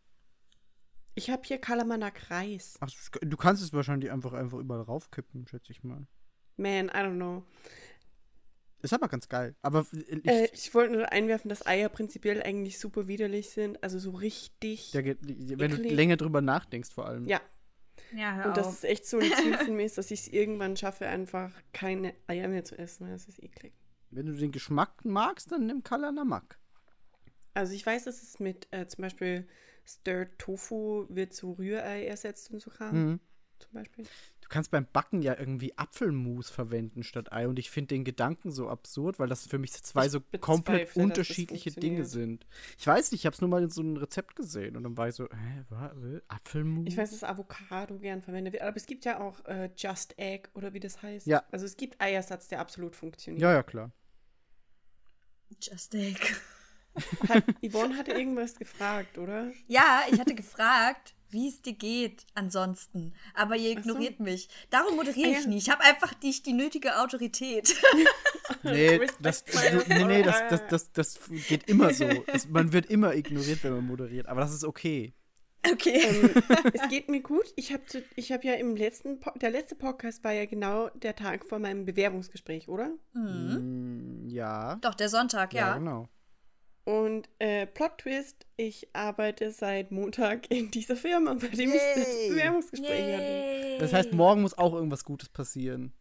Ich 1.16 1.30
habe 1.30 1.44
hier 1.46 1.60
Kalamanak 1.60 2.32
Reis. 2.32 2.76
Ach, 2.80 2.90
du 3.22 3.38
kannst 3.38 3.62
es 3.62 3.72
wahrscheinlich 3.74 4.12
einfach, 4.12 4.34
einfach 4.34 4.58
überall 4.60 4.82
raufkippen, 4.82 5.48
schätze 5.48 5.72
ich 5.72 5.84
mal. 5.84 6.08
Man, 6.58 6.88
I 6.88 6.92
don't 6.92 7.16
know. 7.16 7.44
Ist 8.82 8.94
aber 8.94 9.08
ganz 9.08 9.30
geil. 9.30 9.56
Aber 9.62 9.86
ich, 9.92 10.26
Äh, 10.28 10.50
ich 10.54 10.74
wollte 10.74 10.94
nur 10.94 11.12
einwerfen, 11.12 11.50
dass 11.50 11.66
Eier 11.66 11.88
prinzipiell 11.90 12.42
eigentlich 12.44 12.80
super 12.80 13.08
widerlich 13.08 13.50
sind. 13.52 13.82
Also 13.84 13.98
so 14.00 14.12
richtig. 14.12 14.92
der, 14.92 15.06
wenn 15.06 15.72
du 15.72 15.78
eklig. 15.78 15.92
länger 15.94 16.18
drüber 16.18 16.42
nachdenkst, 16.42 16.92
vor 16.92 17.06
allem. 17.08 17.26
ja, 17.28 17.40
Ja, 18.14 18.36
hör 18.36 18.46
und 18.48 18.58
das 18.58 18.68
auf. 18.68 18.74
ist 18.74 18.84
echt 18.84 19.06
so 19.06 19.20
ein 19.20 19.32
Ziel 19.42 19.58
von 19.58 19.76
mir, 19.76 19.86
ist, 19.86 19.98
dass 19.98 20.12
ich 20.12 20.22
es 20.22 20.28
irgendwann 20.28 20.76
schaffe, 20.76 21.08
einfach 21.08 21.52
keine 21.72 22.14
Eier 22.28 22.48
mehr 22.50 22.66
zu 22.66 22.78
essen. 22.78 23.08
Das 23.10 23.28
ist 23.28 23.42
eklig. 23.42 23.74
Wenn 24.10 24.26
du 24.26 24.34
den 24.34 24.52
Geschmack 24.52 25.06
magst, 25.06 25.52
dann 25.52 25.66
nimm 25.68 25.84
Kalanamak. 25.84 26.60
Also 27.54 27.74
ich 27.74 27.86
weiß, 27.86 28.04
dass 28.04 28.22
es 28.22 28.40
mit 28.40 28.68
äh, 28.72 28.86
zum 28.88 29.04
Beispiel 29.04 29.48
Stirred 29.86 30.38
Tofu 30.40 31.06
wird 31.10 31.34
zu 31.34 31.54
Rührei 31.54 32.06
ersetzt 32.06 32.52
und 32.52 32.62
so 32.62 32.70
Kram. 32.70 32.96
Mhm. 33.12 33.20
Zum 33.60 33.72
Beispiel. 33.74 34.06
Du 34.42 34.50
kannst 34.50 34.72
beim 34.72 34.86
Backen 34.92 35.22
ja 35.22 35.40
irgendwie 35.40 35.78
Apfelmus 35.78 36.50
verwenden 36.50 37.04
statt 37.04 37.32
Ei. 37.32 37.48
Und 37.48 37.58
ich 37.60 37.72
finde 37.72 37.96
den 37.96 38.04
Gedanken 38.04 38.52
so 38.52 38.68
absurd, 38.68 39.20
weil 39.20 39.30
das 39.30 39.48
für 39.48 39.58
mich 39.58 39.72
zwei 39.72 40.06
Ich 40.06 40.12
so 40.12 40.20
komplett 40.42 40.96
unterschiedliche 40.98 41.72
Dinge 41.72 42.04
sind. 42.04 42.46
Ich 42.78 42.86
weiß 42.86 43.12
nicht, 43.12 43.22
ich 43.22 43.26
habe 43.26 43.34
es 43.36 43.42
nur 43.42 43.50
mal 43.50 43.64
in 43.64 43.70
so 43.70 43.82
einem 43.82 43.96
Rezept 43.96 44.36
gesehen 44.36 44.76
und 44.76 44.84
dann 44.84 44.98
war 44.98 45.08
ich 45.08 45.16
so, 45.16 45.26
hä, 45.30 45.64
wa- 45.70 45.94
äh, 46.04 46.22
Apfelmus? 46.28 46.86
Ich 46.88 46.98
weiß, 46.98 47.12
dass 47.12 47.24
Avocado 47.24 47.98
gern 48.00 48.22
verwendet 48.22 48.54
wird, 48.54 48.64
aber 48.64 48.76
es 48.76 48.86
gibt 48.86 49.06
ja 49.06 49.22
auch 49.22 49.44
äh, 49.46 49.70
Just 49.78 50.20
Egg 50.20 50.50
oder 50.56 50.74
wie 50.74 50.82
das 50.82 51.02
heißt. 51.02 51.26
Ja. 51.26 51.44
Also 51.52 51.66
es 51.66 51.78
gibt 51.78 52.02
Eiersatz, 52.02 52.50
der 52.50 52.60
absolut 52.60 52.96
funktioniert. 52.98 53.42
Ja, 53.42 53.54
ja, 53.54 53.64
klar. 53.64 53.92
Just 55.62 55.96
Egg. 55.96 56.20
Hat, 57.30 57.44
Yvonne 57.68 57.98
hatte 57.98 58.12
irgendwas 58.12 58.56
gefragt, 58.56 59.18
oder? 59.18 59.52
Ja, 59.68 60.02
ich 60.12 60.20
hatte 60.20 60.36
gefragt, 60.36 61.16
wie 61.30 61.48
es 61.48 61.62
dir 61.62 61.74
geht 61.74 62.26
ansonsten. 62.36 63.14
Aber 63.34 63.56
ihr 63.56 63.72
Ach 63.78 63.84
so. 63.84 63.90
ignoriert 63.90 64.20
mich. 64.20 64.48
Darum 64.70 64.96
moderiere 64.96 65.30
Ah, 65.30 65.32
ich 65.40 65.44
ja. 65.46 65.50
nie. 65.50 65.58
Ich 65.58 65.70
habe 65.72 65.84
einfach 65.84 66.14
nicht 66.22 66.46
die 66.46 66.54
nötige 66.54 67.00
Autorität. 67.02 67.76
Nee, 68.62 69.00
das, 69.20 69.44
nee, 69.88 70.04
nee, 70.06 70.22
das, 70.24 70.42
das, 70.50 70.68
das, 70.68 70.92
das 70.92 71.20
geht 71.48 71.68
immer 71.70 71.94
so. 71.94 72.06
Es, 72.28 72.48
man 72.48 72.72
wird 72.74 72.86
immer 72.88 73.14
ignoriert, 73.16 73.64
wenn 73.64 73.74
man 73.74 73.86
moderiert. 73.88 74.28
Aber 74.28 74.42
das 74.42 74.54
ist 74.54 74.64
okay. 74.64 75.14
Okay. 75.70 76.02
Ähm, 76.06 76.30
es 76.74 76.88
geht 76.90 77.10
mir 77.10 77.22
gut. 77.22 77.46
Ich 77.56 77.72
habe 77.74 77.84
ich 78.16 78.32
hab 78.32 78.44
ja 78.44 78.54
im 78.54 78.76
letzten, 78.76 79.20
Po- 79.22 79.38
der 79.38 79.50
letzte 79.50 79.76
Podcast 79.76 80.24
war 80.24 80.34
ja 80.34 80.46
genau 80.46 80.90
der 80.90 81.16
Tag 81.16 81.46
vor 81.46 81.60
meinem 81.60 81.86
Bewerbungsgespräch, 81.86 82.68
oder? 82.68 82.92
Mm, 83.14 84.28
ja. 84.28 84.76
Doch, 84.76 84.94
der 84.94 85.10
Sonntag, 85.10 85.54
Ja, 85.54 85.70
ja. 85.70 85.78
genau. 85.78 86.10
Und 86.86 87.30
äh, 87.40 87.66
Plot 87.66 88.00
Twist, 88.00 88.46
ich 88.58 88.94
arbeite 88.94 89.52
seit 89.52 89.92
Montag 89.92 90.52
in 90.52 90.70
dieser 90.70 90.96
Firma, 90.96 91.34
bei 91.34 91.48
dem 91.48 91.72
ich 91.72 91.82
das 91.96 92.08
Yay. 92.08 92.30
Bewerbungsgespräch 92.30 93.14
hatte. 93.14 93.24
Yay. 93.24 93.78
Das 93.80 93.94
heißt, 93.94 94.12
morgen 94.14 94.42
muss 94.42 94.58
auch 94.58 94.74
irgendwas 94.74 95.06
Gutes 95.06 95.30
passieren. 95.30 95.94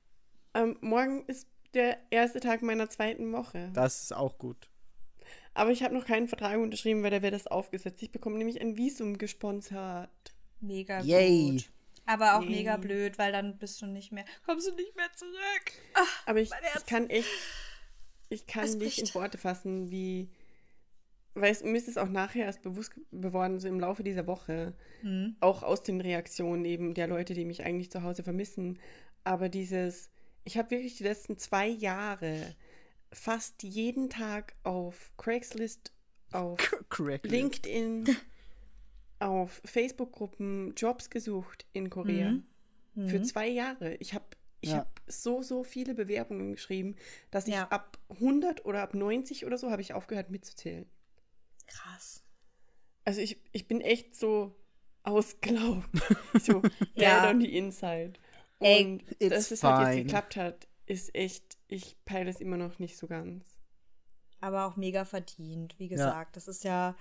Ähm, 0.54 0.76
morgen 0.80 1.24
ist 1.26 1.46
der 1.74 1.98
erste 2.10 2.40
Tag 2.40 2.62
meiner 2.62 2.90
zweiten 2.90 3.32
Woche. 3.32 3.70
Das 3.72 4.02
ist 4.02 4.12
auch 4.14 4.38
gut. 4.38 4.68
Aber 5.54 5.70
ich 5.70 5.82
habe 5.82 5.94
noch 5.94 6.06
keinen 6.06 6.28
Vertrag 6.28 6.58
unterschrieben, 6.58 7.02
weil 7.02 7.10
da 7.10 7.22
wird 7.22 7.34
das 7.34 7.46
aufgesetzt. 7.46 8.02
Ich 8.02 8.10
bekomme 8.10 8.38
nämlich 8.38 8.60
ein 8.60 8.76
Visum 8.76 9.18
gesponsert. 9.18 10.10
Mega 10.60 11.00
Yay. 11.00 11.52
gut. 11.52 11.70
Aber 12.06 12.36
auch 12.36 12.42
Yay. 12.42 12.50
mega 12.50 12.76
blöd, 12.76 13.18
weil 13.18 13.32
dann 13.32 13.58
bist 13.58 13.80
du 13.80 13.86
nicht 13.86 14.10
mehr, 14.12 14.24
kommst 14.44 14.68
du 14.68 14.74
nicht 14.74 14.96
mehr 14.96 15.10
zurück. 15.14 15.72
Aber 16.26 16.40
ich, 16.40 16.50
Herz. 16.50 16.80
ich 16.80 16.86
kann 16.86 17.08
echt, 17.08 17.28
ich 18.28 18.46
kann 18.46 18.70
nicht 18.78 18.98
in. 18.98 19.14
Worte 19.14 19.38
fassen, 19.38 19.90
wie, 19.90 20.28
weil 21.34 21.52
es, 21.52 21.62
mir 21.62 21.76
ist 21.76 21.88
es 21.88 21.96
auch 21.98 22.08
nachher 22.08 22.44
erst 22.46 22.62
bewusst 22.62 22.92
geworden, 23.10 23.58
so 23.60 23.68
im 23.68 23.80
Laufe 23.80 24.02
dieser 24.02 24.26
Woche, 24.26 24.74
Hm. 25.02 25.36
auch 25.40 25.62
aus 25.62 25.82
den 25.82 26.00
Reaktionen 26.00 26.64
eben 26.64 26.94
der 26.94 27.06
Leute, 27.08 27.34
die 27.34 27.44
mich 27.44 27.64
eigentlich 27.64 27.90
zu 27.90 28.02
Hause 28.02 28.22
vermissen. 28.22 28.78
Aber 29.24 29.48
dieses, 29.48 30.10
ich 30.44 30.56
habe 30.58 30.70
wirklich 30.70 30.96
die 30.96 31.02
letzten 31.04 31.38
zwei 31.38 31.66
Jahre 31.66 32.54
fast 33.12 33.62
jeden 33.62 34.10
Tag 34.10 34.54
auf 34.62 35.12
Craigslist, 35.16 35.92
auf 36.32 36.58
Correct. 36.88 37.26
LinkedIn, 37.26 38.08
auf 39.18 39.60
Facebook-Gruppen 39.64 40.74
Jobs 40.76 41.10
gesucht 41.10 41.66
in 41.72 41.90
Korea. 41.90 42.30
Mhm. 42.94 43.08
Für 43.08 43.22
zwei 43.22 43.48
Jahre. 43.48 43.94
Ich 43.96 44.14
habe 44.14 44.24
ich 44.60 44.70
Ja. 44.70 44.78
hab 44.78 45.00
so, 45.08 45.42
so 45.42 45.64
viele 45.64 45.94
Bewerbungen 45.94 46.52
geschrieben, 46.52 46.94
dass 47.32 47.48
ich 47.48 47.54
Ja. 47.54 47.66
ab 47.68 47.98
100 48.20 48.64
oder 48.64 48.82
ab 48.82 48.94
90 48.94 49.44
oder 49.46 49.58
so 49.58 49.70
habe 49.70 49.82
ich 49.82 49.92
aufgehört 49.94 50.30
mitzuzählen. 50.30 50.86
Krass. 51.72 52.22
Also 53.04 53.20
ich, 53.20 53.40
ich 53.52 53.66
bin 53.66 53.80
echt 53.80 54.14
so 54.14 54.54
ausgelaugt. 55.02 55.88
so 56.40 56.62
Ja. 56.94 57.22
dead 57.26 57.34
on 57.34 57.40
the 57.40 57.56
inside. 57.56 58.12
Ey, 58.60 58.84
Und 58.84 59.02
it's 59.18 59.30
dass 59.30 59.50
es 59.50 59.62
halt 59.64 59.78
fine. 59.88 59.94
jetzt 59.96 60.04
geklappt 60.06 60.36
hat, 60.36 60.68
ist 60.86 61.14
echt, 61.14 61.56
ich 61.68 61.96
peile 62.04 62.30
es 62.30 62.40
immer 62.40 62.56
noch 62.56 62.78
nicht 62.78 62.96
so 62.96 63.06
ganz. 63.08 63.44
Aber 64.40 64.66
auch 64.66 64.76
mega 64.76 65.04
verdient, 65.04 65.74
wie 65.78 65.88
gesagt. 65.88 66.36
Das 66.36 66.46
ist 66.48 66.62
ja, 66.64 66.96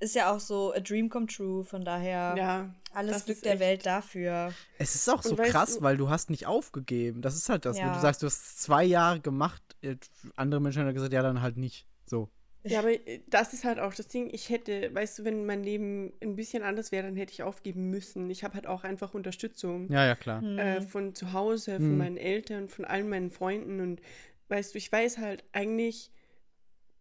ist 0.00 0.14
ja 0.14 0.32
auch 0.32 0.40
so 0.40 0.72
a 0.72 0.80
dream 0.80 1.08
come 1.08 1.26
true. 1.26 1.64
Von 1.64 1.84
daher 1.84 2.34
Ja. 2.36 2.74
alles 2.92 3.24
Glück 3.24 3.42
der 3.42 3.58
Welt 3.60 3.86
dafür. 3.86 4.52
Es 4.78 4.94
ist 4.96 5.08
auch 5.08 5.22
so 5.22 5.36
krass, 5.36 5.76
du- 5.76 5.82
weil 5.82 5.96
du 5.96 6.08
hast 6.08 6.30
nicht 6.30 6.46
aufgegeben. 6.46 7.22
Das 7.22 7.36
ist 7.36 7.48
halt 7.48 7.64
das. 7.64 7.76
Wenn 7.76 7.86
Ja. 7.86 7.94
du 7.94 8.00
sagst, 8.00 8.22
du 8.22 8.26
hast 8.26 8.60
zwei 8.60 8.84
Jahre 8.84 9.20
gemacht, 9.20 9.62
äh, 9.82 9.96
andere 10.36 10.60
Menschen 10.60 10.82
haben 10.84 10.94
gesagt, 10.94 11.12
ja, 11.12 11.22
dann 11.22 11.42
halt 11.42 11.56
nicht. 11.56 11.86
So. 12.06 12.28
Ja, 12.64 12.78
aber 12.80 12.92
äh, 12.92 13.20
das 13.28 13.52
ist 13.52 13.64
halt 13.64 13.78
auch 13.78 13.94
das 13.94 14.08
Ding. 14.08 14.28
Ich 14.32 14.48
hätte, 14.50 14.94
weißt 14.94 15.18
du, 15.18 15.24
wenn 15.24 15.44
mein 15.46 15.62
Leben 15.62 16.12
ein 16.22 16.34
bisschen 16.36 16.62
anders 16.62 16.92
wäre, 16.92 17.04
dann 17.04 17.16
hätte 17.16 17.32
ich 17.32 17.42
aufgeben 17.42 17.90
müssen. 17.90 18.30
Ich 18.30 18.42
habe 18.44 18.54
halt 18.54 18.66
auch 18.66 18.84
einfach 18.84 19.14
Unterstützung. 19.14 19.90
Ja, 19.92 20.04
ja, 20.06 20.14
klar. 20.14 20.42
äh, 20.42 20.80
von 20.80 21.14
zu 21.14 21.32
Hause, 21.32 21.76
von 21.78 21.92
Mhm. 21.92 21.98
meinen 21.98 22.16
Eltern, 22.16 22.68
von 22.68 22.84
allen 22.84 23.08
meinen 23.08 23.30
Freunden. 23.30 23.80
Und 23.80 24.00
weißt 24.48 24.74
du, 24.74 24.78
ich 24.78 24.90
weiß 24.90 25.18
halt, 25.18 25.44
eigentlich 25.52 26.10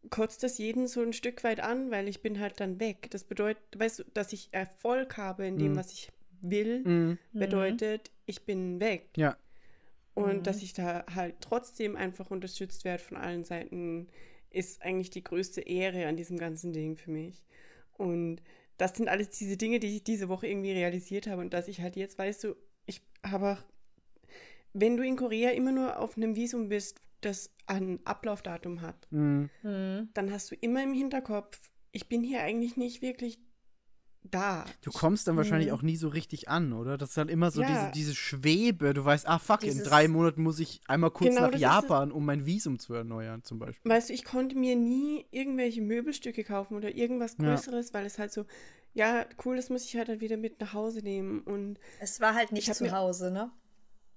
kotzt 0.10 0.44
das 0.44 0.58
jeden 0.58 0.88
so 0.88 1.02
ein 1.02 1.14
Stück 1.14 1.44
weit 1.46 1.62
an, 1.62 1.90
weil 1.92 2.08
ich 2.10 2.22
bin 2.22 2.40
halt 2.40 2.60
dann 2.60 2.80
weg. 2.80 3.10
Das 3.12 3.24
bedeutet, 3.24 3.64
weißt 3.78 4.00
du, 4.00 4.04
dass 4.14 4.34
ich 4.34 4.50
Erfolg 4.52 5.18
habe 5.18 5.46
in 5.46 5.58
dem, 5.58 5.72
Mhm. 5.72 5.76
was 5.78 5.94
ich 5.94 6.12
will, 6.42 6.84
Mhm. 6.84 7.18
bedeutet, 7.32 8.12
ich 8.26 8.44
bin 8.46 8.80
weg. 8.82 9.10
Ja. 9.16 9.38
Und 10.14 10.40
Mhm. 10.40 10.44
dass 10.44 10.62
ich 10.62 10.74
da 10.74 11.06
halt 11.16 11.36
trotzdem 11.40 11.96
einfach 11.96 12.30
unterstützt 12.32 12.84
werde 12.84 13.02
von 13.02 13.18
allen 13.18 13.46
Seiten, 13.46 14.08
ist 14.54 14.82
eigentlich 14.82 15.10
die 15.10 15.24
größte 15.24 15.62
Ehre 15.62 16.08
an 16.08 16.16
diesem 16.16 16.38
ganzen 16.38 16.72
Ding 16.74 16.96
für 16.96 17.12
mich. 17.12 17.44
Und 17.98 18.42
das 18.78 18.96
sind 18.96 19.08
alles 19.10 19.30
diese 19.30 19.58
Dinge, 19.58 19.80
die 19.80 19.96
ich 19.96 20.04
diese 20.04 20.30
Woche 20.30 20.48
irgendwie 20.48 20.72
realisiert 20.72 21.28
habe 21.28 21.42
und 21.42 21.54
dass 21.54 21.68
ich 21.68 21.82
halt 21.82 21.96
jetzt, 21.96 22.18
weißt 22.18 22.44
du, 22.46 22.56
ich 22.86 23.02
habe 23.24 23.54
auch, 23.54 23.64
wenn 24.74 24.98
du 24.98 25.04
in 25.06 25.16
Korea 25.16 25.52
immer 25.52 25.72
nur 25.72 26.00
auf 26.00 26.18
einem 26.18 26.36
Visum 26.36 26.70
bist, 26.70 27.02
das 27.22 27.52
ein 27.68 28.00
Ablaufdatum 28.06 28.82
hat, 28.82 29.08
Mhm. 29.12 29.50
Hm. 29.62 30.10
dann 30.14 30.32
hast 30.32 30.52
du 30.52 30.56
immer 30.56 30.84
im 30.84 30.94
Hinterkopf, 30.94 31.60
ich 31.92 32.10
bin 32.10 32.24
hier 32.24 32.42
eigentlich 32.42 32.76
nicht 32.76 33.02
wirklich 33.02 33.40
da. 34.24 34.66
Du 34.82 34.92
kommst 34.92 35.28
dann 35.28 35.38
wahrscheinlich 35.38 35.70
Mhm. 35.70 35.76
auch 35.76 35.82
nie 35.82 35.96
so 35.96 36.08
richtig 36.08 36.50
an, 36.50 36.74
oder? 36.74 36.98
Das 36.98 37.10
ist 37.10 37.18
dann 37.18 37.30
immer 37.30 37.52
so 37.52 37.62
Ja. 37.62 37.68
diese, 37.68 37.92
diese 37.92 38.16
Schwebe. 38.16 38.94
Du 38.94 39.04
weißt, 39.06 39.28
ah 39.28 39.40
fuck, 39.40 39.64
in 39.64 39.70
Dieses- 39.72 39.84
drei 39.88 40.08
Monaten 40.08 40.42
muss 40.44 40.60
ich 40.60 40.82
einmal 40.88 41.12
kurz 41.12 41.36
Genau, 41.36 41.50
nach 41.50 41.58
Japan, 41.58 42.12
um 42.12 42.26
mein 42.26 42.46
Visum 42.46 42.80
zu 42.80 42.94
erneuern, 42.94 43.44
zum 43.44 43.60
Beispiel. 43.60 43.90
Weißt 43.92 44.10
du, 44.10 44.14
ich 44.14 44.24
konnte 44.24 44.58
mir 44.58 44.76
nie 44.76 45.26
irgendwelche 45.32 45.82
Möbelstücke 45.82 46.44
kaufen 46.44 46.76
oder 46.76 46.96
irgendwas 46.96 47.36
Ja. 47.40 47.46
Größeres, 47.50 47.94
weil 47.94 48.06
es 48.06 48.18
halt 48.20 48.32
so, 48.32 48.46
ja, 48.94 49.26
cool, 49.46 49.56
das 49.56 49.70
muss 49.70 49.86
ich 49.86 49.96
halt 49.98 50.10
dann 50.10 50.22
wieder 50.22 50.38
mit 50.38 50.60
nach 50.62 50.74
Hause 50.74 51.00
nehmen. 51.02 51.42
Und 51.42 51.80
Es 52.00 52.22
war 52.22 52.34
halt 52.36 52.48
Ich 52.48 52.52
nicht 52.68 52.76
zu 52.76 52.92
Hause, 52.92 53.32
ne? 53.32 53.52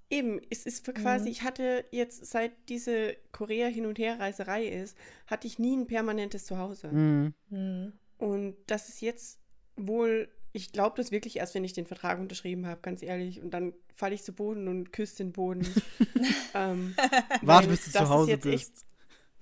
eben, 0.09 0.39
es 0.49 0.65
ist 0.65 0.85
für 0.85 0.93
quasi, 0.93 1.25
Mhm. 1.25 1.31
ich 1.31 1.41
hatte 1.43 1.83
jetzt, 1.91 2.25
seit 2.27 2.53
diese 2.69 3.17
Korea-Hin- 3.33 3.85
und 3.85 3.99
Herreiserei 3.99 4.65
ist, 4.65 4.95
hatte 5.27 5.47
ich 5.47 5.59
nie 5.59 5.75
ein 5.75 5.85
permanentes 5.85 6.45
Zuhause. 6.45 6.87
Mhm. 6.87 7.33
Hm. 7.49 7.91
Und 8.17 8.55
das 8.67 8.87
ist 8.87 9.01
jetzt 9.01 9.37
wohl, 9.77 10.29
ich 10.53 10.71
glaube 10.71 10.95
das 10.97 11.11
wirklich 11.11 11.37
erst, 11.37 11.53
wenn 11.55 11.63
ich 11.63 11.73
den 11.73 11.85
Vertrag 11.85 12.19
unterschrieben 12.19 12.65
habe, 12.67 12.81
ganz 12.81 13.01
ehrlich. 13.03 13.41
Und 13.41 13.51
dann 13.51 13.73
falle 13.93 14.15
ich 14.15 14.23
zu 14.23 14.33
Boden 14.33 14.67
und 14.67 14.91
küsse 14.91 15.17
den 15.17 15.31
Boden. 15.31 15.65
ähm, 16.53 16.95
Warte, 17.41 17.67
bis 17.69 17.85
du 17.85 17.91
zu 17.91 18.09
Hause 18.09 18.31
jetzt 18.31 18.45
echt- 18.45 18.71
bist. 18.73 18.83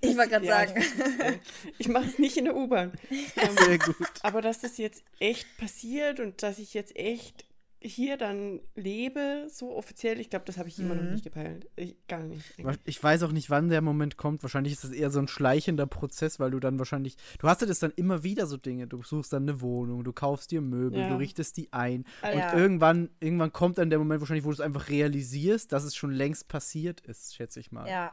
Ich 0.02 0.14
wollte 0.16 0.30
gerade 0.32 0.46
Ja, 0.46 0.66
sagen. 0.66 0.82
Ich, 0.82 1.80
ich 1.80 1.88
mache 1.88 2.04
es 2.06 2.18
nicht 2.18 2.36
in 2.36 2.44
der 2.44 2.54
U-Bahn. 2.56 2.92
Ähm, 3.10 3.56
Sehr 3.64 3.78
gut. 3.78 3.96
Aber 4.22 4.42
dass 4.42 4.60
das 4.60 4.76
jetzt 4.76 5.02
echt 5.20 5.46
passiert 5.56 6.20
und 6.20 6.42
dass 6.42 6.58
ich 6.58 6.74
jetzt 6.74 6.94
echt 6.96 7.46
hier 7.86 8.16
dann 8.16 8.60
lebe, 8.74 9.46
so 9.48 9.74
offiziell, 9.76 10.20
ich 10.20 10.30
glaube, 10.30 10.44
das 10.44 10.58
habe 10.58 10.68
ich 10.68 10.78
immer 10.78 10.94
noch 10.94 11.02
Mhm. 11.02 11.12
nicht 11.12 11.24
gepeilt. 11.24 11.68
Ich, 11.76 11.96
gar 12.06 12.20
nicht. 12.22 12.44
eigentlich. 12.58 12.78
Ich 12.84 13.02
weiß 13.02 13.22
auch 13.22 13.32
nicht, 13.32 13.48
wann 13.50 13.68
der 13.68 13.80
Moment 13.80 14.16
kommt. 14.16 14.42
Wahrscheinlich 14.42 14.72
ist 14.74 14.84
das 14.84 14.90
eher 14.90 15.10
so 15.10 15.18
ein 15.18 15.28
schleichender 15.28 15.86
Prozess, 15.86 16.38
weil 16.40 16.50
du 16.50 16.60
dann 16.60 16.78
wahrscheinlich. 16.78 17.16
Du 17.38 17.48
hast 17.48 17.60
ja 17.60 17.66
das 17.66 17.78
dann 17.78 17.92
immer 17.96 18.22
wieder 18.22 18.46
so 18.46 18.56
Dinge. 18.56 18.86
Du 18.86 19.02
suchst 19.02 19.32
dann 19.32 19.44
eine 19.44 19.60
Wohnung, 19.60 20.04
du 20.04 20.12
kaufst 20.12 20.50
dir 20.50 20.60
Möbel, 20.60 21.00
Ja. 21.00 21.08
du 21.08 21.16
richtest 21.16 21.56
die 21.56 21.72
ein. 21.72 22.04
Ja. 22.22 22.52
Und 22.52 22.58
irgendwann, 22.58 23.10
irgendwann 23.20 23.52
kommt 23.52 23.78
dann 23.78 23.90
der 23.90 23.98
Moment 23.98 24.20
wahrscheinlich, 24.20 24.44
wo 24.44 24.48
du 24.50 24.54
es 24.54 24.60
einfach 24.60 24.88
realisierst, 24.88 25.72
dass 25.72 25.84
es 25.84 25.94
schon 25.94 26.10
längst 26.12 26.48
passiert 26.48 27.00
ist, 27.02 27.34
schätze 27.34 27.60
ich 27.60 27.72
mal. 27.72 27.88
Ja. 27.88 28.12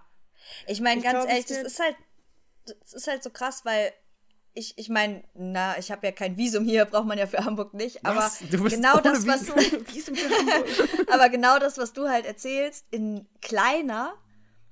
Ich 0.67 0.81
meine, 0.81 1.01
ganz 1.01 1.19
glaub, 1.19 1.29
ehrlich, 1.29 1.49
es 1.49 1.57
das 1.63 1.73
ist 1.73 1.79
halt, 1.79 1.95
das 2.65 2.93
ist 2.93 3.07
halt 3.07 3.23
so 3.23 3.29
krass, 3.29 3.65
weil 3.65 3.91
ich, 4.53 4.77
ich 4.77 4.89
meine, 4.89 5.23
na, 5.33 5.77
ich 5.77 5.91
habe 5.91 6.05
ja 6.05 6.11
kein 6.11 6.37
Visum 6.37 6.65
hier, 6.65 6.85
braucht 6.91 7.05
man 7.07 7.17
ja 7.17 7.27
für 7.27 7.43
Hamburg 7.45 7.73
nicht. 7.73 8.05
Aber 8.05 8.19
Was? 8.19 8.39
Du 8.51 8.61
bist 8.63 8.75
genau 8.75 8.93
ohne 8.93 9.01
das, 9.03 9.27
was 9.27 9.45
du, 9.45 9.55
Visum? 9.93 10.15
aber 11.11 11.29
genau 11.29 11.59
das, 11.59 11.77
was 11.77 11.93
du 11.93 12.07
halt 12.07 12.25
erzählst, 12.25 12.85
in 12.91 13.27
kleiner, 13.41 14.13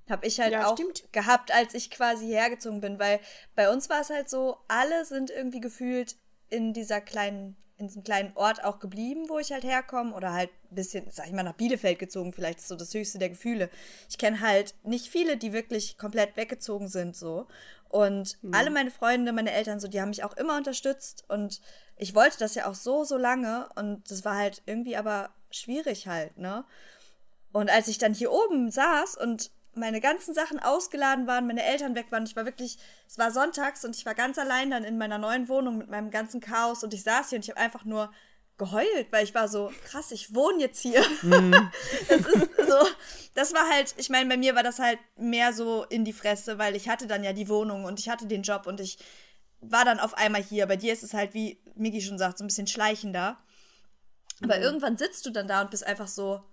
habe 0.09 0.25
ich 0.27 0.39
halt 0.39 0.51
Ja, 0.51 0.67
auch 0.67 0.77
stimmt. 0.77 1.11
gehabt, 1.13 1.53
als 1.53 1.73
ich 1.73 1.89
quasi 1.89 2.27
hergezogen 2.27 2.81
bin, 2.81 2.99
weil 2.99 3.19
bei 3.55 3.69
uns 3.71 3.89
war 3.89 4.01
es 4.01 4.09
halt 4.09 4.29
so, 4.29 4.57
alle 4.67 5.05
sind 5.05 5.29
irgendwie 5.29 5.61
gefühlt 5.61 6.15
in 6.49 6.73
dieser 6.73 6.99
kleinen, 6.99 7.55
in 7.81 7.87
diesem 7.87 8.03
kleinen 8.03 8.31
Ort 8.35 8.63
auch 8.63 8.79
geblieben, 8.79 9.27
wo 9.27 9.39
ich 9.39 9.51
halt 9.51 9.63
herkomme, 9.63 10.13
oder 10.13 10.31
halt 10.31 10.49
ein 10.71 10.75
bisschen, 10.75 11.05
sag 11.11 11.27
ich 11.27 11.33
mal, 11.33 11.43
nach 11.43 11.55
Bielefeld 11.55 11.99
gezogen, 11.99 12.31
vielleicht 12.31 12.59
ist 12.59 12.69
so 12.69 12.75
das 12.75 12.93
höchste 12.93 13.19
der 13.19 13.29
Gefühle. 13.29 13.69
Ich 14.09 14.17
kenne 14.17 14.39
halt 14.39 14.75
nicht 14.83 15.07
viele, 15.07 15.35
die 15.35 15.51
wirklich 15.51 15.97
komplett 15.97 16.37
weggezogen 16.37 16.87
sind, 16.87 17.15
so. 17.15 17.47
Und 17.89 18.37
alle 18.53 18.69
meine 18.69 18.89
Freunde, 18.89 19.33
meine 19.33 19.51
Eltern, 19.51 19.81
so, 19.81 19.89
die 19.89 19.99
haben 19.99 20.09
mich 20.09 20.23
auch 20.23 20.37
immer 20.37 20.55
unterstützt 20.55 21.25
und 21.27 21.59
ich 21.97 22.15
wollte 22.15 22.39
das 22.39 22.55
ja 22.55 22.69
auch 22.69 22.75
so, 22.75 23.03
so 23.03 23.17
lange 23.17 23.67
und 23.75 24.09
das 24.09 24.23
war 24.23 24.37
halt 24.37 24.61
irgendwie 24.65 24.95
aber 24.95 25.31
schwierig 25.49 26.07
halt, 26.07 26.37
ne? 26.37 26.63
Und 27.51 27.69
als 27.69 27.89
ich 27.89 27.97
dann 27.97 28.13
hier 28.13 28.31
oben 28.31 28.71
saß 28.71 29.17
und 29.17 29.51
meine 29.73 30.01
ganzen 30.01 30.33
Sachen 30.33 30.59
ausgeladen 30.59 31.27
waren, 31.27 31.47
meine 31.47 31.63
Eltern 31.63 31.95
weg 31.95 32.07
waren, 32.11 32.25
ich 32.25 32.35
war 32.35 32.45
wirklich, 32.45 32.77
es 33.07 33.17
war 33.17 33.31
sonntags 33.31 33.85
und 33.85 33.95
ich 33.95 34.05
war 34.05 34.15
ganz 34.15 34.37
allein 34.37 34.69
dann 34.69 34.83
in 34.83 34.97
meiner 34.97 35.17
neuen 35.17 35.47
Wohnung 35.47 35.77
mit 35.77 35.89
meinem 35.89 36.11
ganzen 36.11 36.41
Chaos 36.41 36.83
und 36.83 36.93
ich 36.93 37.03
saß 37.03 37.29
hier 37.29 37.37
und 37.37 37.45
ich 37.45 37.49
habe 37.49 37.59
einfach 37.59 37.85
nur 37.85 38.11
geheult, 38.57 39.11
weil 39.11 39.23
ich 39.23 39.33
war 39.33 39.47
so, 39.47 39.71
krass, 39.85 40.11
ich 40.11 40.35
wohne 40.35 40.59
jetzt 40.59 40.81
hier. 40.81 41.01
das 42.09 42.21
ist 42.21 42.49
so, 42.67 42.87
das 43.33 43.53
war 43.53 43.67
halt, 43.69 43.95
ich 43.97 44.09
meine, 44.09 44.29
bei 44.29 44.37
mir 44.37 44.55
war 44.55 44.63
das 44.63 44.77
halt 44.77 44.99
mehr 45.17 45.53
so 45.53 45.83
in 45.85 46.05
die 46.05 46.13
Fresse, 46.13 46.57
weil 46.57 46.75
ich 46.75 46.87
hatte 46.87 47.07
dann 47.07 47.23
ja 47.23 47.33
die 47.33 47.49
Wohnung 47.49 47.85
und 47.85 47.99
ich 47.99 48.09
hatte 48.09 48.27
den 48.27 48.43
Job 48.43 48.67
und 48.67 48.79
ich 48.79 48.99
war 49.61 49.85
dann 49.85 49.99
auf 49.99 50.15
einmal 50.15 50.43
hier. 50.43 50.67
Bei 50.67 50.75
dir 50.75 50.93
ist 50.93 51.03
es 51.03 51.13
halt, 51.13 51.33
wie 51.33 51.59
Migi 51.75 52.01
schon 52.01 52.17
sagt, 52.17 52.37
so 52.37 52.43
ein 52.43 52.47
bisschen 52.47 52.67
schleichender. 52.67 53.37
Aber 54.43 54.59
irgendwann 54.59 54.97
sitzt 54.97 55.25
du 55.25 55.29
dann 55.29 55.47
da 55.47 55.61
und 55.61 55.71
bist 55.71 55.85
einfach 55.85 56.07
so, 56.07 56.43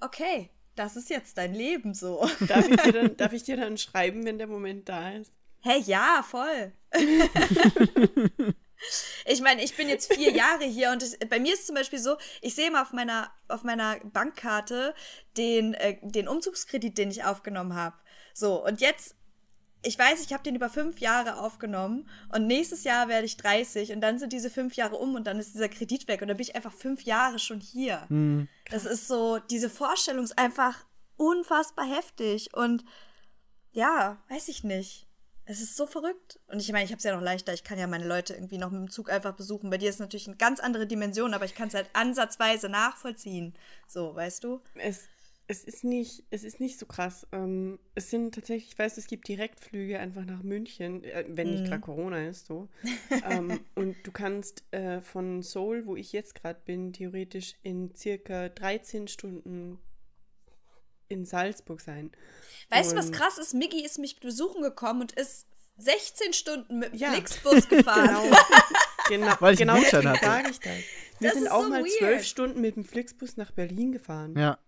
okay, 0.00 0.50
das 0.76 0.96
ist 0.96 1.10
jetzt 1.10 1.36
dein 1.38 1.54
Leben 1.54 1.94
so. 1.94 2.28
Darf 2.46 2.68
ich, 2.68 2.76
dir 2.76 2.92
dann, 2.92 3.16
darf 3.16 3.32
ich 3.32 3.42
dir 3.42 3.56
dann 3.56 3.76
schreiben, 3.78 4.24
wenn 4.24 4.38
der 4.38 4.46
Moment 4.46 4.88
da 4.88 5.10
ist? 5.12 5.32
Hä, 5.62 5.78
ja, 5.84 6.24
voll. 6.28 6.72
ich 9.26 9.40
meine, 9.40 9.64
ich 9.64 9.76
bin 9.76 9.88
jetzt 9.88 10.12
vier 10.12 10.30
Jahre 10.30 10.64
hier 10.64 10.92
und 10.92 11.02
ich, 11.02 11.18
bei 11.28 11.40
mir 11.40 11.54
ist 11.54 11.66
zum 11.66 11.74
Beispiel 11.74 11.98
so, 11.98 12.16
ich 12.40 12.54
sehe 12.54 12.70
mal 12.70 12.82
auf 12.82 12.92
meiner, 12.92 13.32
auf 13.48 13.64
meiner 13.64 13.98
Bankkarte 14.04 14.94
den, 15.36 15.74
äh, 15.74 15.98
den 16.02 16.28
Umzugskredit, 16.28 16.96
den 16.96 17.10
ich 17.10 17.24
aufgenommen 17.24 17.74
habe. 17.74 17.96
So, 18.32 18.64
und 18.64 18.80
jetzt, 18.80 19.16
ich 19.82 19.98
weiß, 19.98 20.20
ich 20.20 20.32
habe 20.32 20.42
den 20.42 20.56
über 20.56 20.68
fünf 20.68 20.98
Jahre 20.98 21.38
aufgenommen 21.38 22.08
und 22.32 22.46
nächstes 22.46 22.84
Jahr 22.84 23.08
werde 23.08 23.26
ich 23.26 23.36
30 23.36 23.92
und 23.92 24.00
dann 24.00 24.18
sind 24.18 24.32
diese 24.32 24.50
fünf 24.50 24.74
Jahre 24.74 24.96
um 24.96 25.14
und 25.14 25.26
dann 25.26 25.38
ist 25.38 25.54
dieser 25.54 25.68
Kredit 25.68 26.08
weg 26.08 26.22
und 26.22 26.28
dann 26.28 26.36
bin 26.36 26.44
ich 26.44 26.56
einfach 26.56 26.72
fünf 26.72 27.02
Jahre 27.02 27.38
schon 27.38 27.60
hier. 27.60 28.04
Hm. 28.08 28.48
Das 28.70 28.84
ist 28.84 29.06
so, 29.06 29.38
diese 29.38 29.70
Vorstellung 29.70 30.24
ist 30.24 30.38
einfach 30.38 30.84
unfassbar 31.16 31.86
heftig 31.86 32.54
und 32.54 32.84
ja, 33.72 34.18
weiß 34.28 34.48
ich 34.48 34.64
nicht. 34.64 35.06
Es 35.48 35.60
ist 35.60 35.76
so 35.76 35.86
verrückt. 35.86 36.40
Und 36.48 36.60
ich 36.60 36.72
meine, 36.72 36.84
ich 36.84 36.90
habe 36.90 36.98
es 36.98 37.04
ja 37.04 37.14
noch 37.14 37.22
leichter. 37.22 37.54
Ich 37.54 37.62
kann 37.62 37.78
ja 37.78 37.86
meine 37.86 38.06
Leute 38.06 38.34
irgendwie 38.34 38.58
noch 38.58 38.70
mit 38.70 38.80
dem 38.80 38.90
Zug 38.90 39.10
einfach 39.10 39.34
besuchen. 39.34 39.70
Bei 39.70 39.78
dir 39.78 39.88
ist 39.88 40.00
natürlich 40.00 40.26
eine 40.26 40.36
ganz 40.36 40.58
andere 40.58 40.88
Dimension, 40.88 41.34
aber 41.34 41.44
ich 41.44 41.54
kann 41.54 41.68
es 41.68 41.74
halt 41.74 41.88
ansatzweise 41.92 42.68
nachvollziehen. 42.68 43.54
So, 43.86 44.16
weißt 44.16 44.42
du? 44.42 44.60
Es, 44.74 45.04
es, 45.48 45.64
ist 45.64 45.84
nicht, 45.84 46.24
es 46.30 46.44
ist 46.44 46.60
nicht 46.60 46.78
so 46.78 46.86
krass. 46.86 47.26
Ähm, 47.32 47.78
es 47.94 48.10
sind 48.10 48.34
tatsächlich, 48.34 48.72
ich 48.72 48.78
weiß, 48.78 48.96
es 48.98 49.06
gibt 49.06 49.28
Direktflüge 49.28 49.98
einfach 49.98 50.24
nach 50.24 50.42
München, 50.42 51.04
äh, 51.04 51.24
wenn 51.28 51.50
nicht 51.50 51.66
gerade 51.66 51.80
Corona 51.80 52.28
ist, 52.28 52.46
so. 52.46 52.68
ähm, 53.30 53.60
und 53.74 53.96
du 54.04 54.10
kannst 54.12 54.64
äh, 54.72 55.00
von 55.00 55.42
Seoul, 55.42 55.86
wo 55.86 55.96
ich 55.96 56.12
jetzt 56.12 56.34
gerade 56.34 56.60
bin, 56.64 56.92
theoretisch 56.92 57.54
in 57.62 57.94
circa 57.94 58.48
13 58.48 59.08
Stunden 59.08 59.78
in 61.08 61.24
Salzburg 61.24 61.80
sein. 61.80 62.10
Weißt 62.70 62.92
du, 62.92 62.96
was 62.96 63.12
krass 63.12 63.38
ist? 63.38 63.54
Miggy 63.54 63.84
ist 63.84 63.98
mich 63.98 64.18
besuchen 64.18 64.62
gekommen 64.62 65.02
und 65.02 65.12
ist 65.12 65.46
16 65.78 66.32
Stunden 66.32 66.80
mit 66.80 66.92
dem 66.92 66.98
Ja. 66.98 67.12
Flixbus 67.12 67.68
gefahren. 67.68 68.08
Genau, 68.08 68.36
genau, 69.08 69.36
Weil 69.40 69.52
ich 69.54 69.60
genau 69.60 69.76
deswegen 69.76 70.08
hatte. 70.08 70.24
sage 70.24 70.50
ich 70.50 70.58
das. 70.58 70.72
Wir 71.18 71.28
Das 71.28 71.34
sind 71.34 71.44
ist 71.44 71.50
auch 71.52 71.62
so 71.62 71.68
mal 71.68 71.84
zwölf 71.84 72.24
Stunden 72.24 72.60
mit 72.60 72.76
dem 72.76 72.84
Flixbus 72.84 73.36
nach 73.36 73.52
Berlin 73.52 73.92
gefahren. 73.92 74.36
Ja. 74.36 74.58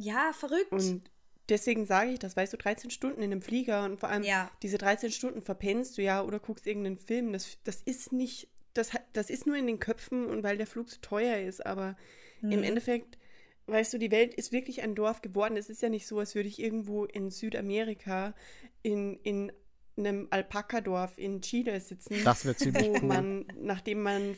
Ja, 0.00 0.32
verrückt. 0.32 0.72
Und 0.72 1.10
deswegen 1.48 1.84
sage 1.84 2.10
ich 2.12 2.18
das, 2.18 2.36
weißt 2.36 2.52
du, 2.52 2.56
13 2.56 2.90
Stunden 2.90 3.18
in 3.22 3.32
einem 3.32 3.42
Flieger 3.42 3.84
und 3.84 4.00
vor 4.00 4.08
allem 4.08 4.22
Ja. 4.22 4.50
diese 4.62 4.78
13 4.78 5.10
Stunden 5.12 5.42
verpennst 5.42 5.98
du 5.98 6.02
ja 6.02 6.22
oder 6.22 6.38
guckst 6.38 6.66
irgendeinen 6.66 6.98
Film. 6.98 7.32
Das, 7.32 7.58
das 7.64 7.82
ist 7.82 8.12
nicht, 8.12 8.48
das, 8.74 8.92
hat- 8.92 9.04
das 9.12 9.30
ist 9.30 9.46
nur 9.46 9.56
in 9.56 9.66
den 9.66 9.78
Köpfen 9.80 10.26
und 10.26 10.42
weil 10.42 10.56
der 10.56 10.66
Flug 10.66 10.88
so 10.90 10.98
teuer 11.02 11.38
ist, 11.38 11.64
aber 11.66 11.96
Mhm. 12.40 12.52
im 12.52 12.62
Endeffekt, 12.62 13.18
weißt 13.66 13.92
du, 13.92 13.98
die 13.98 14.10
Welt 14.10 14.32
ist 14.34 14.52
wirklich 14.52 14.82
ein 14.82 14.94
Dorf 14.94 15.20
geworden. 15.22 15.56
Es 15.56 15.68
ist 15.68 15.82
ja 15.82 15.88
nicht 15.90 16.06
so, 16.06 16.18
als 16.18 16.34
würde 16.34 16.48
ich 16.48 16.58
irgendwo 16.60 17.04
in 17.04 17.30
Südamerika 17.30 18.34
in, 18.82 19.16
in 19.22 19.52
einem 19.98 20.28
Alpaka-Dorf 20.30 21.18
in 21.18 21.42
Chile 21.42 21.78
sitzen 21.80 22.24
Das 22.24 22.44
wäre 22.46 22.56
ziemlich 22.56 22.88
wo 22.88 22.94
cool. 22.94 23.02
man, 23.02 23.44
nachdem 23.60 24.02
man 24.02 24.34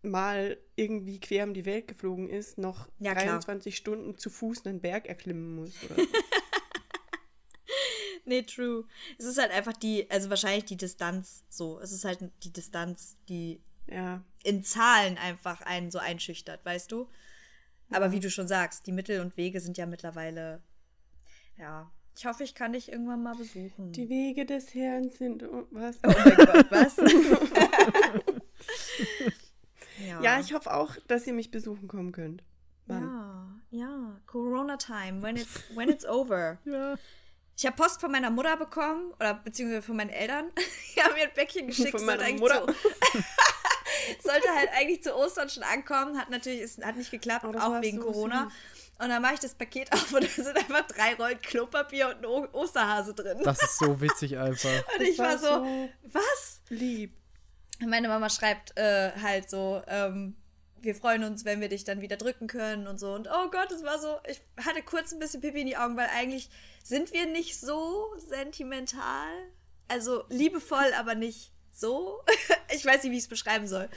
fünfmal 0.00 0.58
irgendwie 0.76 1.20
quer 1.20 1.44
um 1.44 1.54
die 1.54 1.66
Welt 1.66 1.88
geflogen 1.88 2.28
ist, 2.28 2.58
noch 2.58 2.88
Ja, 2.98 3.14
klar. 3.14 3.26
23 3.26 3.76
Stunden 3.76 4.16
zu 4.16 4.30
Fuß 4.30 4.66
einen 4.66 4.80
Berg 4.80 5.06
erklimmen 5.06 5.56
muss. 5.56 5.72
Oder. 5.84 5.96
Nee, 8.26 8.42
true. 8.42 8.84
Es 9.18 9.24
ist 9.24 9.38
halt 9.38 9.50
einfach 9.50 9.72
die, 9.72 10.08
also 10.08 10.30
wahrscheinlich 10.30 10.66
die 10.66 10.76
Distanz 10.76 11.42
so. 11.48 11.80
Es 11.80 11.90
ist 11.90 12.04
halt 12.04 12.20
die 12.44 12.52
Distanz, 12.52 13.16
die 13.28 13.60
ja, 13.88 14.22
in 14.44 14.62
Zahlen 14.62 15.16
einfach 15.16 15.62
einen 15.62 15.90
so 15.90 15.98
einschüchtert, 15.98 16.64
weißt 16.64 16.92
du? 16.92 17.08
Aber 17.90 18.12
wie 18.12 18.20
du 18.20 18.30
schon 18.30 18.46
sagst, 18.46 18.86
die 18.86 18.92
Mittel 18.92 19.20
und 19.20 19.36
Wege 19.36 19.58
sind 19.58 19.78
ja 19.78 19.86
mittlerweile, 19.86 20.62
ja. 21.56 21.90
Ich 22.16 22.26
hoffe, 22.26 22.44
ich 22.44 22.54
kann 22.54 22.74
dich 22.74 22.92
irgendwann 22.92 23.22
mal 23.22 23.34
besuchen. 23.34 23.92
die 23.92 24.08
Wege 24.08 24.44
des 24.44 24.74
Herrn 24.74 25.10
sind. 25.10 25.42
Was? 25.70 25.96
oh 26.04 26.12
mein 26.24 26.36
Gott, 26.36 26.70
was? 26.70 26.96
ja. 30.22 30.40
Ich 30.40 30.52
hoffe 30.54 30.72
auch, 30.72 30.96
dass 31.08 31.26
ihr 31.26 31.32
mich 31.32 31.50
besuchen 31.50 31.88
kommen 31.88 32.12
könnt. 32.12 32.42
Wann? 32.86 33.02
Ja, 33.70 33.86
ja. 33.86 34.20
Corona 34.26 34.76
time, 34.76 35.22
when 35.22 35.36
it's, 35.36 35.60
when 35.74 35.88
it's 35.88 36.04
over. 36.06 36.58
Ja. 36.64 36.94
Ich 37.56 37.66
habe 37.66 37.76
Post 37.76 38.00
von 38.00 38.10
meiner 38.10 38.30
Mutter 38.30 38.56
bekommen, 38.56 39.12
oder 39.20 39.34
beziehungsweise 39.34 39.82
von 39.82 39.94
meinen 39.96 40.08
Eltern. 40.08 40.50
Die 40.96 41.02
haben 41.02 41.12
mir 41.12 41.24
ein 41.24 41.34
Päckchen 41.34 41.66
geschickt. 41.66 41.90
Von 41.90 42.06
meiner 42.06 42.22
eigentlich 42.22 42.40
Mutter. 42.40 42.64
Sollte 44.22 44.48
halt 44.56 44.70
eigentlich 44.74 45.02
zu 45.02 45.14
Ostern 45.14 45.48
schon 45.50 45.62
ankommen. 45.62 46.18
Hat 46.18 46.30
natürlich 46.30 46.60
ist, 46.60 46.82
hat 46.82 46.96
nicht 46.96 47.10
geklappt, 47.10 47.44
Oh, 47.44 47.52
auch 47.58 47.80
wegen 47.82 47.98
so 47.98 48.04
Corona. 48.06 48.44
süß. 48.44 48.52
Und 49.04 49.08
dann 49.10 49.20
mache 49.22 49.34
ich 49.34 49.40
das 49.40 49.54
Paket 49.54 49.92
auf 49.92 50.12
und 50.12 50.24
da 50.24 50.42
sind 50.42 50.56
einfach 50.56 50.86
drei 50.86 51.14
Rollen 51.14 51.40
Klopapier 51.40 52.08
und 52.08 52.16
ein 52.18 52.24
o 52.26 52.46
Osterhase 52.52 53.14
drin. 53.14 53.38
Das 53.42 53.62
ist 53.62 53.78
so 53.78 54.00
witzig 54.00 54.36
einfach. 54.38 54.70
und 54.70 55.00
Das 55.00 55.08
ich 55.08 55.18
war 55.18 55.26
war 55.28 55.38
so, 55.38 55.46
so- 55.64 55.88
was? 56.04 56.60
Lieb. 56.68 57.14
Meine 57.86 58.08
Mama 58.08 58.28
schreibt 58.28 58.76
äh, 58.76 59.12
halt 59.22 59.48
so, 59.48 59.82
ähm, 59.86 60.36
wir 60.82 60.94
freuen 60.94 61.24
uns, 61.24 61.44
wenn 61.44 61.60
wir 61.60 61.68
dich 61.68 61.84
dann 61.84 62.00
wieder 62.00 62.16
drücken 62.16 62.46
können 62.46 62.86
und 62.86 62.98
so. 62.98 63.12
Und 63.12 63.28
oh 63.28 63.50
Gott, 63.50 63.70
es 63.70 63.82
war 63.82 63.98
so, 63.98 64.18
ich 64.28 64.40
hatte 64.64 64.82
kurz 64.82 65.12
ein 65.12 65.18
bisschen 65.18 65.40
Pipi 65.40 65.60
in 65.60 65.66
die 65.66 65.76
Augen, 65.76 65.96
weil 65.96 66.08
eigentlich 66.14 66.50
sind 66.82 67.12
wir 67.12 67.26
nicht 67.26 67.58
so 67.58 68.06
sentimental. 68.16 69.28
Also 69.88 70.24
liebevoll, 70.28 70.92
aber 70.98 71.14
nicht 71.14 71.52
so. 71.72 72.20
ich 72.74 72.84
weiß 72.84 73.02
nicht, 73.02 73.12
wie 73.12 73.16
ich 73.16 73.24
es 73.24 73.28
beschreiben 73.28 73.66
soll. 73.66 73.88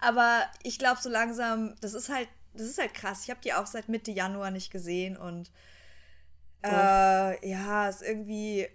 Aber 0.00 0.44
ich 0.62 0.78
glaube, 0.78 1.00
so 1.00 1.08
langsam, 1.08 1.74
das 1.80 1.94
ist 1.94 2.08
halt, 2.08 2.28
das 2.54 2.66
ist 2.66 2.78
halt 2.78 2.94
krass. 2.94 3.22
Ich 3.24 3.30
habe 3.30 3.40
die 3.42 3.52
auch 3.52 3.66
seit 3.66 3.88
Mitte 3.88 4.10
Januar 4.10 4.50
nicht 4.50 4.70
gesehen 4.70 5.16
und 5.16 5.50
äh, 6.62 7.48
ja, 7.48 7.88
ist 7.88 8.02
irgendwie. 8.02 8.68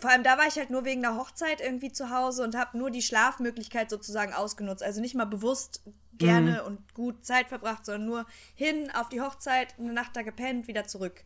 Vor 0.00 0.10
allem 0.10 0.22
da 0.22 0.38
war 0.38 0.46
ich 0.46 0.56
halt 0.56 0.70
nur 0.70 0.84
wegen 0.84 1.02
der 1.02 1.16
Hochzeit 1.16 1.60
irgendwie 1.60 1.92
zu 1.92 2.10
Hause 2.10 2.42
und 2.42 2.56
habe 2.56 2.78
nur 2.78 2.90
die 2.90 3.02
Schlafmöglichkeit 3.02 3.90
sozusagen 3.90 4.32
ausgenutzt. 4.32 4.82
Also 4.82 5.00
nicht 5.00 5.14
mal 5.14 5.26
bewusst 5.26 5.82
gerne 6.20 6.64
und 6.64 6.94
gut 6.94 7.24
Zeit 7.24 7.48
verbracht, 7.48 7.84
sondern 7.84 8.06
nur 8.06 8.26
hin 8.54 8.90
auf 8.94 9.08
die 9.08 9.20
Hochzeit, 9.20 9.74
eine 9.78 9.92
Nacht 9.92 10.16
da 10.16 10.22
gepennt, 10.22 10.68
wieder 10.68 10.86
zurück. 10.86 11.24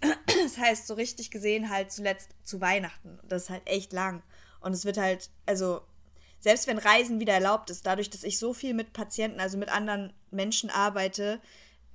Das 0.44 0.56
heißt, 0.56 0.86
so 0.86 0.94
richtig 0.94 1.32
gesehen 1.32 1.70
halt 1.70 1.90
zuletzt 1.90 2.30
zu 2.44 2.60
Weihnachten. 2.60 3.18
Das 3.24 3.44
ist 3.44 3.50
halt 3.50 3.66
echt 3.66 3.92
lang. 3.92 4.22
Und 4.60 4.72
es 4.72 4.84
wird 4.84 4.96
halt, 4.96 5.30
also 5.44 5.82
selbst 6.38 6.68
wenn 6.68 6.78
Reisen 6.78 7.18
wieder 7.18 7.34
erlaubt 7.34 7.70
ist, 7.70 7.84
dadurch, 7.84 8.08
dass 8.08 8.22
ich 8.22 8.38
so 8.38 8.52
viel 8.54 8.74
mit 8.74 8.92
Patienten, 8.92 9.40
also 9.40 9.58
mit 9.58 9.70
anderen 9.70 10.12
Menschen 10.30 10.70
arbeite, 10.70 11.40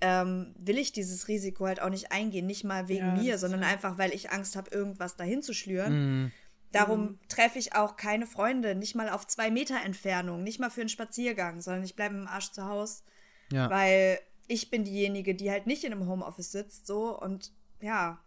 ähm, 0.04 0.54
will 0.58 0.78
ich 0.78 0.92
dieses 0.92 1.28
Risiko 1.28 1.66
halt 1.66 1.82
auch 1.82 1.89
nicht 1.89 2.12
eingehen. 2.12 2.46
Nicht 2.46 2.63
mal 2.63 2.88
wegen 2.88 3.06
Ja, 3.08 3.13
das 3.16 3.24
mir, 3.24 3.38
sondern 3.38 3.62
halt- 3.66 3.74
einfach, 3.74 3.98
weil 3.98 4.13
ich 4.13 4.32
Angst 4.32 4.56
habe, 4.56 4.70
irgendwas 4.72 5.16
dahin 5.16 5.42
zu 5.42 5.54
schlüren. 5.54 5.94
Mhm. 6.24 6.32
Darum 6.72 7.20
treffe 7.30 7.60
ich 7.60 7.76
auch 7.76 7.96
keine 7.98 8.26
Freunde, 8.26 8.74
nicht 8.76 8.96
mal 8.96 9.10
auf 9.10 9.28
zwei 9.28 9.52
Meter 9.52 9.82
Entfernung, 9.84 10.44
nicht 10.44 10.60
mal 10.60 10.70
für 10.72 10.82
einen 10.82 10.89
Spaziergang, 10.89 11.62
sondern 11.62 11.84
ich 11.84 11.96
bleibe 11.96 12.16
im 12.16 12.28
Arsch 12.28 12.52
zu 12.52 12.66
Hause, 12.66 13.04
Ja. 13.52 13.70
weil 13.70 14.20
ich 14.48 14.70
bin 14.72 14.84
diejenige, 14.84 15.36
die 15.36 15.52
halt 15.52 15.68
nicht 15.68 15.84
in 15.84 15.92
einem 15.94 16.08
Homeoffice 16.08 16.52
sitzt, 16.52 16.88
so 16.88 17.18
und 17.20 17.52
ja, 17.80 18.20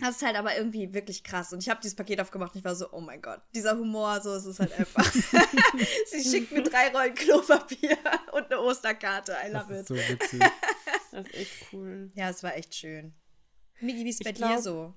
Das 0.00 0.16
ist 0.16 0.22
halt 0.22 0.36
aber 0.36 0.56
irgendwie 0.56 0.94
wirklich 0.94 1.22
krass. 1.22 1.52
Und 1.52 1.62
ich 1.62 1.68
habe 1.68 1.78
dieses 1.82 1.94
Paket 1.94 2.20
aufgemacht 2.22 2.54
und 2.54 2.58
ich 2.60 2.64
war 2.64 2.74
so, 2.74 2.90
oh 2.90 3.00
mein 3.00 3.20
Gott, 3.20 3.40
dieser 3.54 3.76
Humor, 3.76 4.20
so 4.22 4.34
ist 4.34 4.46
es 4.46 4.58
halt 4.58 4.72
einfach. 4.78 5.04
Sie 6.06 6.24
schickt 6.24 6.52
mir 6.52 6.62
drei 6.62 6.88
Rollen 6.88 7.14
Klopapier 7.14 7.98
und 8.32 8.46
eine 8.46 8.60
Osterkarte. 8.60 9.36
I 9.46 9.52
Das 9.52 9.62
love 9.68 9.74
ist 9.74 9.80
it. 9.82 9.86
so 9.88 9.94
witzig. 9.94 10.40
Das 11.22 11.32
ist 11.32 11.40
echt 11.40 11.72
cool. 11.72 12.10
Ja, 12.14 12.30
es 12.30 12.42
war 12.42 12.56
echt 12.56 12.74
schön. 12.74 13.12
Migi, 13.80 14.04
wie 14.04 14.10
ist 14.10 14.24
bei 14.24 14.32
glaub- 14.32 14.56
dir 14.56 14.62
so? 14.62 14.94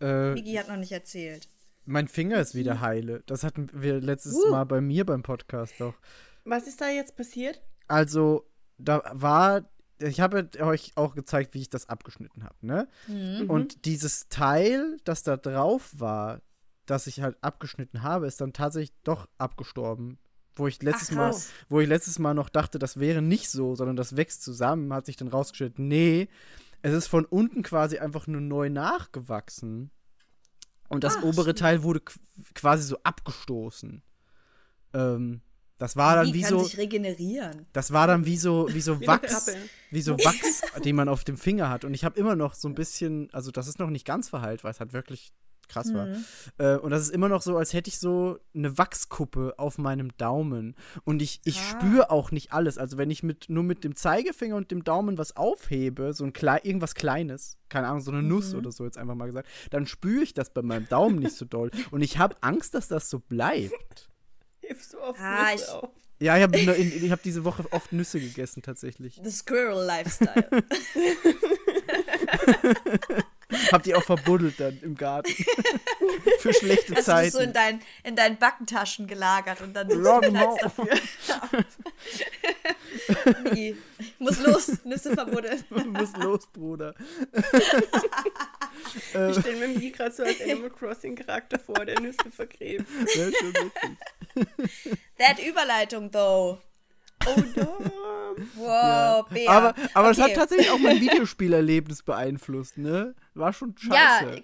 äh, 0.00 0.32
Migi 0.34 0.54
hat 0.54 0.68
noch 0.68 0.76
nicht 0.76 0.92
erzählt. 0.92 1.48
mein 1.86 2.08
Finger 2.08 2.40
ist 2.40 2.54
wieder 2.54 2.80
heile. 2.80 3.22
Das 3.26 3.44
hatten 3.44 3.68
wir 3.72 4.00
letztes 4.00 4.34
Uh. 4.34 4.50
Mal 4.50 4.64
bei 4.64 4.80
mir 4.80 5.04
beim 5.06 5.22
Podcast 5.22 5.74
doch. 5.78 5.94
Was 6.44 6.66
ist 6.66 6.80
da 6.80 6.88
jetzt 6.88 7.16
passiert? 7.16 7.62
Also, 7.88 8.44
da 8.78 9.02
war. 9.12 9.68
Ich 10.00 10.20
habe 10.20 10.50
euch 10.60 10.92
auch 10.96 11.14
gezeigt, 11.14 11.54
wie 11.54 11.60
ich 11.60 11.70
das 11.70 11.88
abgeschnitten 11.88 12.42
habe, 12.44 12.56
ne? 12.60 12.88
Mhm. 13.06 13.48
Und 13.48 13.84
dieses 13.84 14.28
Teil, 14.28 14.96
das 15.04 15.22
da 15.22 15.36
drauf 15.36 15.90
war, 15.96 16.42
das 16.84 17.06
ich 17.06 17.20
halt 17.22 17.36
abgeschnitten 17.42 18.02
habe, 18.02 18.26
ist 18.26 18.40
dann 18.40 18.52
tatsächlich 18.52 18.92
doch 19.04 19.28
abgestorben. 19.38 20.18
Wo 20.56 20.66
ich 20.68 20.82
letztes 20.82 21.10
Ach, 21.12 21.16
Mal, 21.16 21.34
wo 21.68 21.80
ich 21.80 21.88
letztes 21.88 22.18
Mal 22.18 22.34
noch 22.34 22.48
dachte, 22.48 22.78
das 22.78 23.00
wäre 23.00 23.22
nicht 23.22 23.50
so, 23.50 23.74
sondern 23.74 23.96
das 23.96 24.16
wächst 24.16 24.42
zusammen, 24.42 24.92
hat 24.92 25.06
sich 25.06 25.16
dann 25.16 25.28
rausgestellt, 25.28 25.78
nee, 25.78 26.28
es 26.82 26.92
ist 26.92 27.06
von 27.08 27.24
unten 27.24 27.62
quasi 27.62 27.98
einfach 27.98 28.26
nur 28.26 28.40
neu 28.40 28.70
nachgewachsen. 28.70 29.90
Und 30.88 31.02
das 31.02 31.16
Ach, 31.16 31.22
obere 31.24 31.54
Teil 31.54 31.82
wurde 31.82 32.00
qu- 32.00 32.18
quasi 32.54 32.84
so 32.84 32.98
abgestoßen. 33.02 34.02
Ähm, 34.92 35.40
das 35.78 35.96
war 35.96 36.14
dann 36.16 36.26
Migi 36.26 36.38
wie 36.38 36.42
kann 36.42 36.50
so. 36.50 36.62
sich 36.64 36.76
regenerieren. 36.78 37.66
Das 37.72 37.92
war 37.92 38.06
dann 38.06 38.26
wie 38.26 38.36
so, 38.36 38.68
wie 38.72 38.80
so 38.80 39.00
Wie 39.00 39.06
Wachs, 39.08 39.50
wie 39.90 40.02
so 40.02 40.16
Wachs, 40.18 40.62
den 40.84 40.94
man 40.94 41.08
auf 41.08 41.24
dem 41.24 41.36
Finger 41.36 41.68
hat. 41.68 41.84
Und 41.84 41.94
ich 41.94 42.04
habe 42.04 42.18
immer 42.18 42.36
noch 42.36 42.54
so 42.54 42.68
ein 42.68 42.74
bisschen, 42.74 43.28
also 43.32 43.50
das 43.50 43.66
ist 43.66 43.78
noch 43.80 43.90
nicht 43.90 44.06
ganz 44.06 44.28
verheilt, 44.28 44.62
weil 44.62 44.70
es 44.70 44.78
halt 44.78 44.92
wirklich 44.92 45.32
krass 45.68 45.92
war. 45.94 46.06
Mhm. 46.06 46.24
Äh, 46.58 46.76
und 46.76 46.90
das 46.90 47.02
ist 47.02 47.10
immer 47.10 47.28
noch 47.28 47.42
so, 47.42 47.56
als 47.56 47.72
hätte 47.72 47.88
ich 47.88 47.98
so 47.98 48.38
eine 48.54 48.76
Wachskuppe 48.78 49.54
auf 49.58 49.78
meinem 49.78 50.16
Daumen. 50.16 50.74
Und 51.04 51.22
ich, 51.22 51.40
ich 51.44 51.58
Ah. 51.58 51.62
spüre 51.62 52.10
auch 52.10 52.30
nicht 52.30 52.52
alles. 52.52 52.78
Also 52.78 52.98
wenn 52.98 53.10
ich 53.10 53.22
mit, 53.22 53.48
nur 53.48 53.64
mit 53.64 53.84
dem 53.84 53.96
Zeigefinger 53.96 54.56
und 54.56 54.70
dem 54.70 54.84
Daumen 54.84 55.18
was 55.18 55.36
aufhebe, 55.36 56.12
so 56.12 56.24
ein 56.24 56.32
klei 56.32 56.60
irgendwas 56.62 56.94
Kleines, 56.94 57.58
keine 57.68 57.88
Ahnung, 57.88 58.00
so 58.00 58.10
eine 58.10 58.22
Nuss 58.22 58.52
Mhm. 58.52 58.58
oder 58.60 58.72
so 58.72 58.84
jetzt 58.84 58.98
einfach 58.98 59.14
mal 59.14 59.26
gesagt, 59.26 59.48
dann 59.70 59.86
spüre 59.86 60.22
ich 60.22 60.34
das 60.34 60.50
bei 60.50 60.62
meinem 60.62 60.88
Daumen 60.88 61.18
nicht 61.18 61.36
so 61.36 61.44
doll. 61.44 61.70
Und 61.90 62.02
ich 62.02 62.18
habe 62.18 62.36
Angst, 62.40 62.74
dass 62.74 62.88
das 62.88 63.10
so 63.10 63.18
bleibt. 63.20 64.08
Hebst 64.60 64.94
du 64.94 64.98
auf 65.00 65.16
Ah, 65.18 65.52
ich- 65.54 65.68
auf? 65.68 65.88
Ja, 66.20 66.36
ich 66.36 66.42
habe 66.44 66.56
hab 67.10 67.22
diese 67.22 67.44
Woche 67.44 67.64
oft 67.72 67.92
Nüsse 67.92 68.20
gegessen, 68.20 68.62
tatsächlich. 68.62 69.20
The 69.22 69.30
Squirrel 69.30 69.84
Lifestyle. 69.84 70.48
Hab 73.72 73.82
die 73.82 73.94
auch 73.94 74.02
verbuddelt 74.02 74.58
dann 74.58 74.78
im 74.82 74.96
Garten. 74.96 75.30
Für 76.40 76.52
schlechte 76.52 76.94
Hast 76.96 77.08
du 77.08 77.12
das 77.12 77.32
so 77.32 77.38
in, 77.38 77.52
Zeiten. 77.52 77.78
dein, 77.78 77.82
in 78.02 78.16
deinen 78.16 78.38
Backentaschen 78.38 79.06
gelagert 79.06 79.60
und 79.60 79.74
dann 79.74 79.88
du 79.88 79.96
genau. 79.98 80.20
Platz 80.20 80.60
dafür. 80.60 80.88
Migi, 83.44 83.76
muss 84.18 84.38
los, 84.40 84.84
Nüsse 84.84 85.14
verbuddeln. 85.14 85.62
Muss 85.70 86.16
los, 86.16 86.46
Bruder. 86.46 86.94
Ich 89.30 89.38
stelle 89.38 89.68
mir 89.68 89.90
gerade 89.90 90.12
so 90.12 90.24
als 90.24 90.40
Animal 90.40 90.70
Crossing 90.70 91.14
Charakter 91.16 91.58
vor, 91.58 91.84
der 91.84 92.00
Nüsse 92.00 92.30
vergräbt. 92.30 92.86
Ja, 93.14 93.30
schon 93.30 93.54
witzig. 93.54 94.98
That 95.18 95.38
Überleitung, 95.38 96.10
though. 96.10 96.58
Oh 97.26 97.42
no. 97.56 97.78
Wow, 98.56 99.28
Bea. 99.28 99.48
Aber, 99.48 99.74
aber 99.94 100.10
es 100.10 100.18
Okay. 100.18 100.30
hat 100.30 100.34
tatsächlich 100.36 100.70
auch 100.70 100.78
mein 100.78 101.00
Videospielerlebnis 101.00 102.02
beeinflusst, 102.02 102.78
ne? 102.78 103.14
War 103.34 103.52
schon 103.52 103.76
Ja, 103.88 104.18
scheiße. 104.20 104.42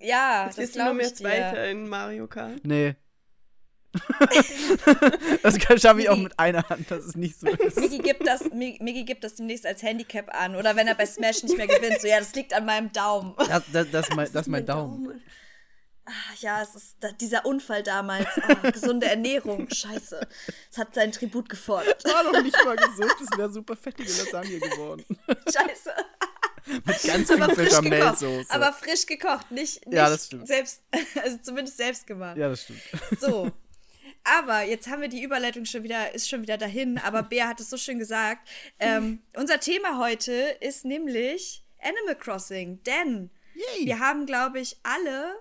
ja, 0.00 0.46
Jetzt 0.46 0.58
das 0.58 0.72
glaube 0.72 0.94
mehr 0.94 1.06
ich 1.06 1.12
dir. 1.12 1.18
Zweiter 1.18 1.68
in 1.70 1.88
Mario 1.88 2.26
Kart. 2.26 2.58
Nee. 2.64 2.96
das 5.42 5.58
schaffe 5.80 6.00
ich 6.00 6.08
auch 6.08 6.16
mit 6.16 6.38
einer 6.38 6.68
Hand, 6.68 6.90
das 6.90 7.04
ist 7.06 7.16
nicht 7.16 7.38
so. 7.38 7.46
Migi 7.80 7.98
gibt, 7.98 8.26
das, 8.26 8.42
Mi- 8.52 8.82
Migi 8.82 9.04
gibt 9.04 9.24
das 9.24 9.36
demnächst 9.36 9.66
als 9.66 9.82
Handicap 9.82 10.28
an. 10.34 10.56
Oder 10.56 10.76
wenn 10.76 10.86
er 10.86 10.94
bei 10.94 11.06
Smash 11.06 11.42
nicht 11.42 11.56
mehr 11.56 11.66
gewinnt. 11.66 12.00
So, 12.00 12.06
ja, 12.08 12.18
das 12.18 12.34
liegt 12.34 12.52
an 12.54 12.64
meinem 12.66 12.92
Daumen. 12.92 13.34
Das, 13.36 13.62
das, 13.72 13.90
das, 13.90 14.08
ist 14.08 14.16
mein, 14.16 14.28
das 14.32 14.42
ist 14.42 14.48
mein 14.48 14.66
Daumen. 14.66 15.20
Ach 16.12 16.36
ja, 16.40 16.62
es 16.62 16.74
ist 16.74 16.96
da, 17.00 17.12
dieser 17.12 17.46
Unfall 17.46 17.82
damals. 17.82 18.26
Ah, 18.42 18.54
gesunde 18.70 19.06
Ernährung. 19.06 19.68
Scheiße. 19.70 20.20
Es 20.70 20.78
hat 20.78 20.94
seinen 20.94 21.12
Tribut 21.12 21.48
gefordert. 21.48 22.04
War 22.04 22.24
doch 22.24 22.42
nicht 22.42 22.56
mal 22.64 22.76
gesund, 22.88 23.12
das 23.18 23.38
wäre 23.38 23.50
super 23.52 23.76
fettige 23.76 24.10
Lasagne 24.10 24.58
geworden. 24.58 25.04
Scheiße. 25.46 25.94
Mit 26.66 27.02
ganz 27.02 27.32
viel 27.32 27.42
Aber 27.42 27.54
frisch 27.54 27.68
gekocht. 27.70 27.90
Bechamelsoße. 27.90 28.50
Aber 28.50 28.72
frisch 28.72 29.06
gekocht, 29.06 29.50
nicht, 29.50 29.86
nicht 29.86 29.96
Ja, 29.96 30.08
das 30.10 30.26
stimmt. 30.26 30.46
selbst, 30.46 30.82
also 31.22 31.38
zumindest 31.42 31.76
selbst 31.78 32.06
gemacht. 32.06 32.36
Ja, 32.36 32.48
das 32.48 32.62
stimmt. 32.62 32.82
So. 33.18 33.50
Aber 34.24 34.62
jetzt 34.62 34.88
haben 34.88 35.00
wir 35.00 35.08
die 35.08 35.22
Überleitung 35.22 35.64
schon 35.64 35.82
wieder, 35.82 36.14
ist 36.14 36.28
schon 36.28 36.42
wieder 36.42 36.58
dahin, 36.58 36.98
aber 36.98 37.22
Bea 37.22 37.48
hat 37.48 37.60
es 37.60 37.70
so 37.70 37.76
schön 37.78 37.98
gesagt. 37.98 38.46
Ähm, 38.78 39.22
unser 39.34 39.58
Thema 39.60 39.98
heute 39.98 40.32
ist 40.60 40.84
nämlich 40.84 41.64
Animal 41.80 42.16
Crossing, 42.16 42.82
denn 42.84 43.30
Yay. 43.54 43.86
wir 43.86 43.98
haben, 43.98 44.26
glaube 44.26 44.60
ich, 44.60 44.76
alle 44.82 45.34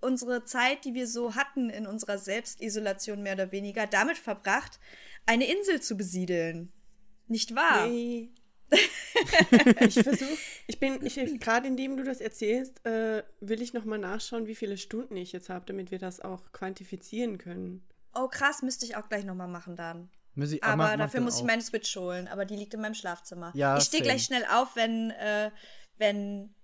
unsere 0.00 0.44
Zeit, 0.44 0.84
die 0.84 0.94
wir 0.94 1.06
so 1.06 1.34
hatten 1.34 1.70
in 1.70 1.86
unserer 1.86 2.18
Selbstisolation 2.18 3.22
mehr 3.22 3.34
oder 3.34 3.52
weniger, 3.52 3.86
damit 3.86 4.18
verbracht, 4.18 4.78
eine 5.26 5.46
Insel 5.50 5.80
zu 5.80 5.96
besiedeln. 5.96 6.72
Nicht 7.28 7.54
wahr? 7.54 7.86
Nee. 7.88 8.30
ich 9.80 9.94
versuche, 9.94 10.36
ich 10.66 10.78
bin, 10.80 11.04
ich, 11.04 11.14
gerade 11.40 11.68
indem 11.68 11.96
du 11.96 12.02
das 12.02 12.20
erzählst, 12.20 12.84
äh, 12.84 13.22
will 13.40 13.62
ich 13.62 13.72
nochmal 13.72 13.98
nachschauen, 13.98 14.46
wie 14.46 14.54
viele 14.56 14.76
Stunden 14.76 15.16
ich 15.16 15.32
jetzt 15.32 15.48
habe, 15.48 15.64
damit 15.66 15.90
wir 15.90 15.98
das 15.98 16.20
auch 16.20 16.52
quantifizieren 16.52 17.38
können. 17.38 17.86
Oh, 18.14 18.28
krass, 18.28 18.62
müsste 18.62 18.84
ich 18.84 18.96
auch 18.96 19.08
gleich 19.08 19.24
nochmal 19.24 19.48
machen 19.48 19.76
dann. 19.76 20.08
Muss 20.34 20.50
ich- 20.52 20.62
Aber 20.64 20.76
mach- 20.76 20.90
mach 20.90 20.96
dafür 20.98 21.20
muss 21.20 21.36
ich 21.36 21.42
auch. 21.42 21.46
meine 21.46 21.62
Switch 21.62 21.94
holen, 21.96 22.28
aber 22.28 22.44
die 22.44 22.56
liegt 22.56 22.74
in 22.74 22.80
meinem 22.80 22.94
Schlafzimmer. 22.94 23.52
Ja, 23.54 23.76
ich 23.78 23.84
stehe 23.84 24.02
gleich 24.02 24.24
schnell 24.24 24.44
auf, 24.52 24.74
wenn, 24.74 25.10
äh, 25.12 25.50
wenn. 25.98 26.54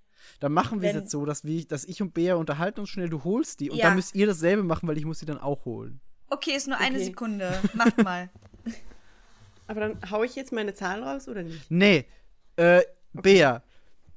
Dann 0.41 0.53
machen 0.53 0.81
wir 0.83 0.89
es 0.91 0.95
jetzt 0.95 1.11
so, 1.11 1.25
dass, 1.25 1.45
wir, 1.45 1.65
dass 1.67 1.85
ich 1.85 2.01
und 2.03 2.15
Bea 2.15 2.35
unterhalten 2.37 2.81
uns 2.81 2.89
schnell, 2.91 3.09
du 3.09 3.25
holst 3.25 3.61
die 3.61 3.71
und 3.71 3.77
Ja. 3.79 3.87
dann 3.87 3.97
müsst 3.97 4.15
ihr 4.15 4.27
dasselbe 4.27 4.63
machen, 4.63 4.89
weil 4.89 4.99
ich 4.99 5.05
muss 5.05 5.19
sie 5.21 5.27
dann 5.27 5.39
auch 5.39 5.65
holen. 5.65 6.01
Okay, 6.29 6.53
ist 6.53 6.67
nur 6.69 6.79
eine 6.79 6.97
Okay. 6.97 7.05
Sekunde. 7.07 7.61
Macht 7.75 7.99
mal. 8.03 8.31
Aber 9.67 9.81
dann 9.81 10.11
hau 10.11 10.23
ich 10.25 10.35
jetzt 10.35 10.53
meine 10.53 10.75
Zahl 10.75 11.03
raus 11.03 11.29
oder 11.29 11.43
nicht? 11.43 11.71
Nee, 11.71 12.05
äh, 12.57 12.83
Bea, 13.13 13.63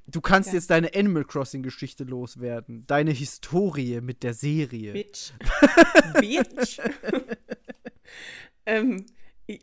du 0.08 0.22
kannst 0.22 0.50
Ja. 0.50 0.56
jetzt 0.56 0.70
deine 0.70 0.94
Animal 0.96 1.24
Crossing 1.26 1.63
Geschichte 1.63 2.04
loswerden. 2.04 2.86
Deine 2.88 3.12
Historie 3.12 4.02
mit 4.02 4.24
der 4.24 4.34
Serie. 4.34 4.94
Bitch. 4.94 5.32
Bitch. 6.20 6.80
ähm, 8.65 9.06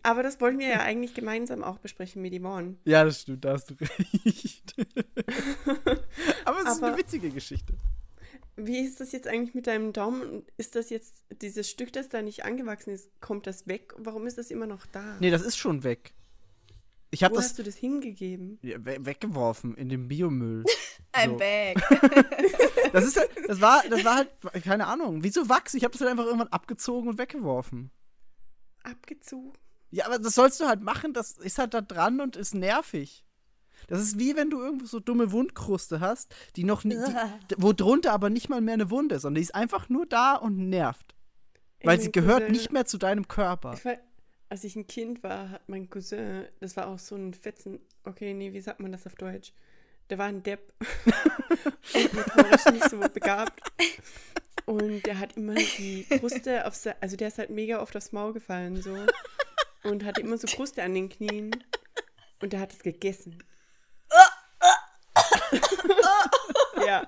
aber 0.03 0.23
das 0.23 0.41
wollten 0.41 0.59
wir 0.59 0.69
ja 0.69 0.81
eigentlich 0.81 1.15
gemeinsam 1.15 1.63
auch 1.65 1.79
besprechen 1.79 2.23
mit 2.23 2.33
Yvonne. 2.41 2.77
Ja, 2.85 3.05
das 3.05 3.23
stimmt, 3.23 3.45
da 3.45 3.53
hast 3.55 3.71
du 3.71 3.75
recht. 3.75 4.75
Aber 6.45 6.61
es 6.65 6.77
ist 6.77 6.83
eine 6.83 6.97
witzige 6.97 7.31
Geschichte. 7.31 7.75
Wie 8.57 8.81
ist 8.81 9.01
das 9.01 9.13
jetzt 9.13 9.27
eigentlich 9.27 9.55
mit 9.55 9.67
deinem 9.67 9.93
Daumen? 9.93 10.45
Ist 10.57 10.77
das 10.77 10.91
jetzt 10.91 11.25
dieses 11.41 11.69
Stück, 11.71 11.93
das 11.93 12.09
da 12.09 12.23
nicht 12.23 12.45
angewachsen 12.45 12.91
ist, 12.91 13.11
kommt 13.21 13.47
das 13.47 13.67
weg? 13.67 13.95
Warum 13.97 14.27
ist 14.27 14.39
das 14.39 14.51
immer 14.51 14.67
noch 14.67 14.85
da? 14.87 15.17
Nee, 15.21 15.31
das 15.31 15.43
ist 15.43 15.57
schon 15.57 15.85
weg. 15.85 16.13
Ich 17.11 17.25
habe 17.25 17.35
Wo 17.35 17.39
das 17.39 17.47
hast 17.47 17.59
du 17.59 17.63
das 17.63 17.77
hingegeben? 17.77 18.59
ja, 18.63 18.77
we 18.85 19.05
weggeworfen 19.05 19.75
in 19.77 19.89
den 19.89 20.09
Biomüll. 20.09 20.65
Ein 21.13 21.31
So. 21.31 21.37
Bag. 21.39 21.77
Das 22.93 23.07
ist 23.07 23.17
halt, 23.19 23.31
das 23.49 23.59
war, 23.63 23.83
das 23.89 24.05
war 24.05 24.17
halt, 24.17 24.29
keine 24.65 24.87
Ahnung, 24.87 25.25
wieso 25.25 25.49
Wachs? 25.49 25.73
Ich 25.73 25.83
habe 25.83 25.93
das 25.93 26.03
halt 26.03 26.11
einfach 26.11 26.27
irgendwann 26.27 26.49
abgezogen 26.49 27.09
und 27.09 27.17
weggeworfen. 27.17 27.91
Abgezogen? 28.83 29.53
Ja, 29.93 30.07
aber 30.07 30.19
das 30.19 30.35
sollst 30.35 30.59
du 30.59 30.65
halt 30.67 30.81
machen, 30.83 31.13
das 31.13 31.33
ist 31.39 31.59
halt 31.59 31.75
da 31.75 31.81
dran 31.83 32.21
und 32.21 32.35
ist 32.35 32.55
nervig. 32.55 33.25
Das 33.89 34.01
ist 34.01 34.19
wie 34.19 34.35
wenn 34.37 34.49
du 34.49 34.61
irgendwo 34.61 34.87
so 34.87 35.01
dumme 35.01 35.33
Wundkruste 35.33 36.01
hast, 36.01 36.35
die 36.57 36.65
noch 36.65 36.83
nie, 36.85 36.97
die, 36.97 37.55
wo 37.59 37.73
drunter 37.73 38.13
aber 38.13 38.31
nicht 38.31 38.49
mal 38.49 38.61
mehr 38.61 38.75
eine 38.75 38.91
Wunde 38.91 39.17
ist, 39.17 39.23
sondern 39.23 39.37
die 39.41 39.43
ist 39.43 39.55
einfach 39.55 39.89
nur 39.89 40.07
da 40.07 40.35
und 40.35 40.57
nervt. 40.71 41.15
Ey, 41.81 41.87
Weil 41.89 41.97
mein 41.97 42.05
sie 42.05 42.13
gehört 42.13 42.41
Cousin- 42.45 42.53
nicht 42.53 42.73
mehr 42.73 42.87
zu 42.87 42.97
deinem 42.97 43.29
Körper. 43.29 43.75
Ich 43.75 43.85
war, 43.85 43.97
als 44.49 44.65
ich 44.65 44.77
ein 44.77 44.87
Kind 44.87 45.23
war, 45.23 45.51
hat 45.51 45.69
mein 45.69 45.91
Cousin, 45.91 46.47
das 46.61 46.77
war 46.77 46.87
auch 46.87 46.99
so 46.99 47.17
ein 47.17 47.35
Fetzen, 47.35 47.81
okay, 48.05 48.33
nee, 48.35 48.53
wie 48.53 48.61
sagt 48.61 48.81
man 48.81 48.93
das 48.93 49.07
auf 49.07 49.15
Deutsch? 49.17 49.53
Der 50.11 50.17
war 50.19 50.27
ein 50.27 50.43
Depp 50.43 50.73
und 51.95 52.15
motorisch 52.15 52.65
nicht 52.73 52.89
so 52.89 52.99
begabt. 52.99 53.61
Und 54.65 55.05
der 55.07 55.19
hat 55.19 55.37
immer 55.37 55.55
die 55.55 56.07
Kruste 56.09 56.67
auf, 56.67 56.79
also 57.01 57.17
der 57.17 57.29
ist 57.29 57.39
halt 57.39 57.51
mega 57.51 57.81
oft 57.83 57.97
aufs 57.97 58.13
Maul 58.13 58.33
gefallen 58.33 58.81
so 58.81 58.97
und 59.85 60.05
hatte 60.05 60.21
immer 60.21 60.39
so 60.39 60.47
Kruste 60.47 60.83
an 60.83 60.95
den 60.95 61.09
Knien. 61.09 61.65
Und 62.41 62.55
er 62.55 62.61
hat 62.61 62.73
es 62.73 62.81
gegessen. 62.81 63.43
ja. 66.87 67.07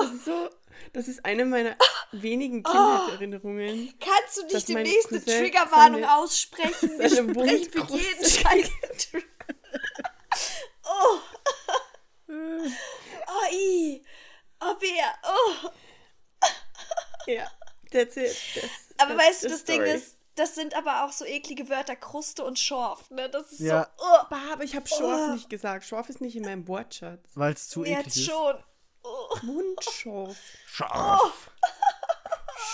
Das 0.00 0.10
ist 0.12 0.24
so, 0.24 0.50
das 0.92 1.08
ist 1.08 1.24
eine 1.24 1.44
meiner 1.44 1.76
wenigen 2.12 2.62
oh. 2.66 2.70
Kindheitserinnerungen. 2.70 3.94
Kannst 4.00 4.38
du 4.38 4.46
nicht 4.46 4.68
demnächst 4.68 5.12
eine 5.12 5.24
Triggerwarnung 5.24 6.04
aussprechen? 6.04 6.98
Wir 6.98 7.08
sprechen 7.08 7.34
Wund 7.34 7.72
für 7.72 7.96
jeden 7.96 8.24
Scheiß. 8.28 8.70
oh. 10.84 11.18
oh, 12.28 13.52
i. 13.52 14.04
Oh, 14.60 14.74
Bea. 14.74 15.14
Oh. 15.24 15.70
Ja, 17.26 17.50
that's 17.92 18.16
it. 18.16 18.36
That's, 18.54 18.94
Aber 18.98 19.16
that's 19.16 19.28
weißt 19.28 19.44
du, 19.44 19.48
das. 19.48 19.64
Ding 19.64 19.82
ist, 19.82 20.16
das 20.36 20.54
sind 20.54 20.74
aber 20.74 21.04
auch 21.04 21.12
so 21.12 21.24
eklige 21.24 21.68
Wörter, 21.68 21.96
Kruste 21.96 22.44
und 22.44 22.58
Schorf, 22.58 23.10
ne? 23.10 23.28
Das 23.28 23.52
ist 23.52 23.60
Ja. 23.60 23.84
so, 23.98 24.04
oh, 24.04 24.24
Bah, 24.30 24.40
aber 24.52 24.64
ich 24.64 24.74
habe 24.76 24.86
Schorf 24.88 25.28
Oh. 25.30 25.32
nicht 25.34 25.50
gesagt. 25.50 25.84
Schorf 25.84 26.08
ist 26.08 26.20
nicht 26.20 26.36
in 26.36 26.44
meinem 26.44 26.66
Wortschatz. 26.68 27.20
Weil 27.34 27.52
es 27.52 27.68
zu 27.68 27.84
eklig 27.84 27.96
jetzt 28.06 28.16
ist. 28.16 28.26
schon. 28.26 28.56
Oh. 29.02 29.36
Mundschorf. 29.42 30.36
Scharf. 30.66 31.50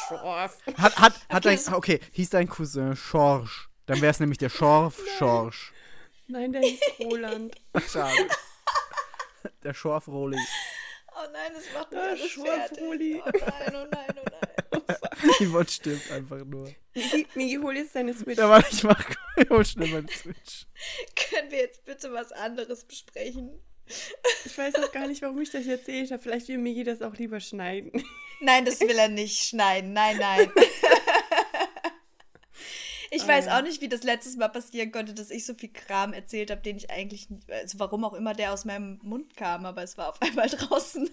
Schorf. 0.08 0.58
Hat, 0.78 0.96
hat, 0.98 1.14
hat 1.28 1.46
Okay, 1.46 1.58
dein, 1.64 1.74
okay, 1.74 2.00
hieß 2.12 2.30
dein 2.30 2.48
Cousin 2.48 2.96
Schorsch. 2.96 3.68
Dann 3.86 4.00
wäre 4.00 4.10
es 4.10 4.20
nämlich 4.20 4.38
der 4.38 4.48
Schorf 4.48 5.00
Schorsch. 5.18 5.72
Nein, 6.28 6.52
der 6.52 6.62
hieß 6.62 6.80
Roland. 7.00 7.54
Schade. 7.88 8.28
Der 9.62 9.74
Schorf 9.74 10.08
Roli. 10.08 10.38
Oh 11.18 11.30
nein, 11.32 11.52
das 11.54 11.64
macht 11.72 11.90
mich 11.90 12.00
Ah, 12.00 12.08
alles 12.08 12.32
fertig. 12.32 13.22
Oh 13.24 13.30
nein, 13.32 13.74
oh 13.74 13.86
nein, 13.90 14.14
oh 14.16 14.24
nein. 14.30 14.96
Die 15.40 15.52
Wort 15.52 15.70
stimmt 15.70 16.10
einfach 16.10 16.44
nur. 16.44 16.74
Migi, 16.94 17.26
Migi, 17.34 17.54
hol 17.56 17.76
jetzt 17.76 17.94
deine 17.94 18.12
Switch. 18.12 18.38
Ja, 18.38 18.48
warte, 18.50 18.68
ich 18.70 18.84
mach 18.84 19.02
ich 19.36 19.48
hol 19.48 19.64
schnell 19.64 19.88
meinen 19.88 20.08
Switch. 20.08 20.66
Können 21.14 21.50
wir 21.50 21.58
jetzt 21.58 21.84
bitte 21.84 22.12
was 22.12 22.32
anderes 22.32 22.84
besprechen? 22.84 23.58
Ich 24.44 24.58
weiß 24.58 24.74
auch 24.76 24.92
gar 24.92 25.06
nicht, 25.06 25.22
warum 25.22 25.40
ich 25.40 25.50
das 25.50 25.66
erzählt 25.66 26.10
habe. 26.10 26.22
Vielleicht 26.22 26.48
will 26.48 26.58
Migi 26.58 26.84
das 26.84 27.00
auch 27.02 27.14
lieber 27.14 27.40
schneiden. 27.40 27.92
Nein, 28.40 28.64
das 28.64 28.80
will 28.80 28.98
er 28.98 29.08
nicht 29.08 29.42
schneiden. 29.42 29.92
Nein, 29.92 30.18
nein. 30.18 30.52
Ich 33.10 33.22
Ah, 33.24 33.28
weiß 33.28 33.46
ja. 33.46 33.58
auch 33.58 33.62
nicht, 33.62 33.80
wie 33.80 33.88
das 33.88 34.02
letztes 34.02 34.36
Mal 34.36 34.48
passieren 34.48 34.90
konnte, 34.92 35.14
dass 35.14 35.30
ich 35.30 35.44
so 35.46 35.54
viel 35.54 35.72
Kram 35.72 36.12
erzählt 36.12 36.50
habe, 36.50 36.60
den 36.60 36.76
ich 36.76 36.90
eigentlich, 36.90 37.28
also 37.48 37.78
warum 37.78 38.04
auch 38.04 38.14
immer 38.14 38.32
der 38.34 38.52
aus 38.52 38.64
meinem 38.64 38.98
Mund 39.02 39.36
kam, 39.36 39.64
aber 39.66 39.82
es 39.82 39.96
war 39.96 40.08
auf 40.10 40.20
einmal 40.22 40.48
draußen. 40.48 41.08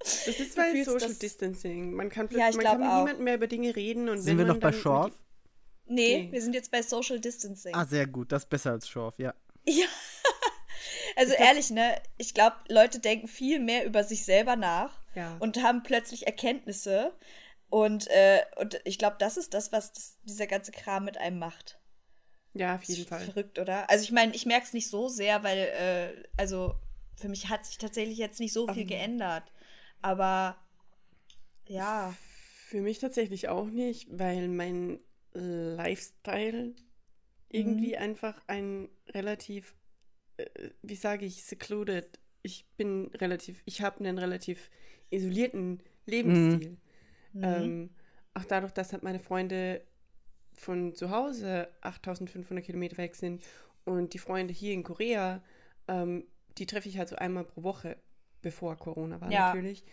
Das 0.00 0.26
ist 0.26 0.54
fühlst 0.58 0.90
Social 0.90 1.08
das- 1.08 1.18
Distancing. 1.18 1.92
Man 1.92 2.08
kann, 2.08 2.28
Ja, 2.32 2.48
ich 2.48 2.56
man 2.56 2.60
glaub 2.60 2.72
kann 2.72 2.80
mit 2.80 2.88
auch. 2.88 2.98
niemandem 3.00 3.24
mehr 3.24 3.34
über 3.34 3.46
Dinge 3.46 3.76
reden. 3.76 4.08
Und 4.08 4.18
Sind 4.18 4.38
wir 4.38 4.44
noch 4.46 4.58
bei 4.58 4.72
Schorf? 4.72 5.12
Nee, 5.86 6.14
Okay. 6.24 6.28
wir 6.32 6.40
sind 6.42 6.54
jetzt 6.54 6.70
bei 6.70 6.82
Social 6.82 7.20
Distancing. 7.20 7.74
Ah, 7.74 7.84
sehr 7.84 8.06
gut. 8.06 8.30
Das 8.32 8.44
ist 8.44 8.48
besser 8.48 8.70
als 8.72 8.88
Schorf, 8.88 9.18
ja. 9.18 9.34
Ja. 9.66 9.86
Also 11.16 11.34
ehrlich, 11.34 11.70
ne? 11.70 12.00
Ich 12.16 12.32
glaube, 12.34 12.56
Leute 12.68 13.00
denken 13.00 13.28
viel 13.28 13.58
mehr 13.58 13.84
über 13.84 14.04
sich 14.04 14.24
selber 14.24 14.56
nach 14.56 14.92
Ja. 15.14 15.36
und 15.40 15.62
haben 15.62 15.82
plötzlich 15.82 16.26
Erkenntnisse. 16.26 17.12
Und, 17.70 18.08
äh, 18.08 18.42
und 18.56 18.80
ich 18.84 18.98
glaube, 18.98 19.16
das 19.18 19.36
ist 19.36 19.54
das, 19.54 19.72
was 19.72 19.92
das, 19.92 20.18
dieser 20.24 20.46
ganze 20.46 20.72
Kram 20.72 21.04
mit 21.04 21.18
einem 21.18 21.38
macht. 21.38 21.80
ja, 22.54 22.74
auf 22.76 22.82
jeden 22.84 23.06
Fall. 23.06 23.20
Verrückt, 23.20 23.58
oder? 23.58 23.88
Also 23.90 24.04
ich 24.04 24.12
meine, 24.12 24.34
ich 24.34 24.44
merke 24.46 24.66
es 24.66 24.72
nicht 24.72 24.88
so 24.88 25.08
sehr, 25.08 25.42
weil, 25.44 25.58
äh, 25.58 26.28
also 26.36 26.74
für 27.16 27.28
mich 27.28 27.48
hat 27.48 27.64
sich 27.66 27.78
tatsächlich 27.78 28.18
jetzt 28.18 28.40
nicht 28.40 28.52
so 28.52 28.66
viel 28.66 28.82
Ähm. 28.82 28.88
geändert. 28.88 29.52
Aber 30.02 30.56
ja, 31.66 32.14
Für 32.66 32.80
mich 32.82 32.98
tatsächlich 32.98 33.48
auch 33.48 33.66
nicht, 33.66 34.08
weil 34.10 34.48
mein 34.48 35.00
Lifestyle 35.32 36.74
irgendwie 37.48 37.96
Mhm. 37.96 38.02
einfach 38.02 38.40
ein 38.46 38.88
relativ, 39.08 39.74
äh, 40.36 40.70
wie 40.82 40.96
sage 40.96 41.26
ich, 41.26 41.44
secluded. 41.44 42.20
Ich 42.42 42.66
bin 42.76 43.08
relativ, 43.14 43.62
ich 43.64 43.82
habe 43.82 44.00
einen 44.00 44.18
relativ 44.18 44.70
isolierten 45.10 45.82
Lebensstil. 46.06 46.70
Mhm. 46.70 46.80
Ähm, 47.34 47.90
auch 48.34 48.44
dadurch, 48.44 48.72
dass 48.72 48.92
halt 48.92 49.02
meine 49.02 49.20
Freunde 49.20 49.82
von 50.54 50.94
zu 50.94 51.10
Hause 51.10 51.68
8500 51.80 52.64
Kilometer 52.64 52.96
weg 52.98 53.14
sind 53.14 53.42
und 53.84 54.12
die 54.14 54.18
Freunde 54.18 54.52
hier 54.52 54.72
in 54.72 54.82
Korea, 54.82 55.42
ähm, 55.88 56.24
die 56.58 56.66
treffe 56.66 56.88
ich 56.88 56.98
halt 56.98 57.08
so 57.08 57.16
einmal 57.16 57.44
pro 57.44 57.62
Woche, 57.62 57.96
bevor 58.42 58.76
Corona 58.76 59.20
war 59.20 59.30
Ja. 59.30 59.46
natürlich. 59.46 59.84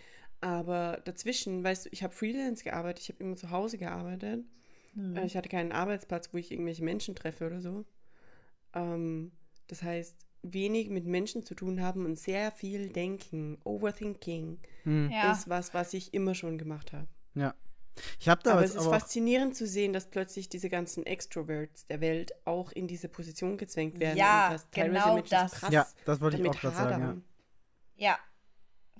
Aber 0.41 1.01
dazwischen, 1.05 1.63
weißt 1.63 1.85
du, 1.85 1.89
ich 1.91 2.03
habe 2.03 2.13
Freelance 2.13 2.63
gearbeitet, 2.63 3.03
ich 3.03 3.09
habe 3.09 3.23
immer 3.23 3.35
zu 3.35 3.49
Hause 3.49 3.77
gearbeitet. 3.77 4.45
Mhm. 4.93 5.15
Äh, 5.15 5.25
Ich 5.25 5.35
hatte 5.37 5.49
keinen 5.49 5.71
Arbeitsplatz, 5.71 6.33
wo 6.33 6.37
ich 6.37 6.51
irgendwelche 6.51 6.83
Menschen 6.83 7.15
treffe 7.15 7.47
oder 7.47 7.61
so. 7.61 7.85
Ähm, 8.73 9.31
das 9.67 9.83
heißt, 9.83 10.15
wenig 10.43 10.89
mit 10.89 11.05
Menschen 11.05 11.43
zu 11.43 11.55
tun 11.55 11.81
haben 11.81 12.05
und 12.05 12.17
sehr 12.19 12.51
viel 12.51 12.89
denken, 12.89 13.57
Overthinking, 13.63 14.59
Hm. 14.83 15.09
ja. 15.11 15.31
ist 15.31 15.49
was, 15.49 15.73
was 15.73 15.93
ich 15.93 16.13
immer 16.13 16.35
schon 16.35 16.57
gemacht 16.57 16.93
habe. 16.93 17.07
Ja. 17.39 17.55
Ich 18.19 18.29
habe 18.29 18.41
da 18.43 18.53
Aber 18.53 18.63
es 18.63 18.75
ist 18.75 18.81
aber 18.81 18.99
faszinierend 18.99 19.55
zu 19.55 19.65
sehen, 19.65 19.93
dass 19.93 20.07
plötzlich 20.07 20.49
diese 20.49 20.69
ganzen 20.69 21.05
Extroverts 21.05 21.87
der 21.87 21.99
Welt 22.01 22.33
auch 22.45 22.71
in 22.71 22.87
diese 22.87 23.09
Position 23.09 23.57
gezwängt 23.57 23.99
werden. 23.99 24.17
Ja, 24.17 24.47
und 24.47 24.53
dass 24.53 24.71
genau 24.71 25.21
das. 25.21 25.51
krass 25.53 25.73
Ja, 25.73 25.87
das 26.05 26.21
wollte 26.21 26.37
ich 26.37 26.47
auch 26.47 26.59
gerade 26.59 26.75
sagen, 26.75 27.23
ja. 27.95 28.09
ja, 28.09 28.19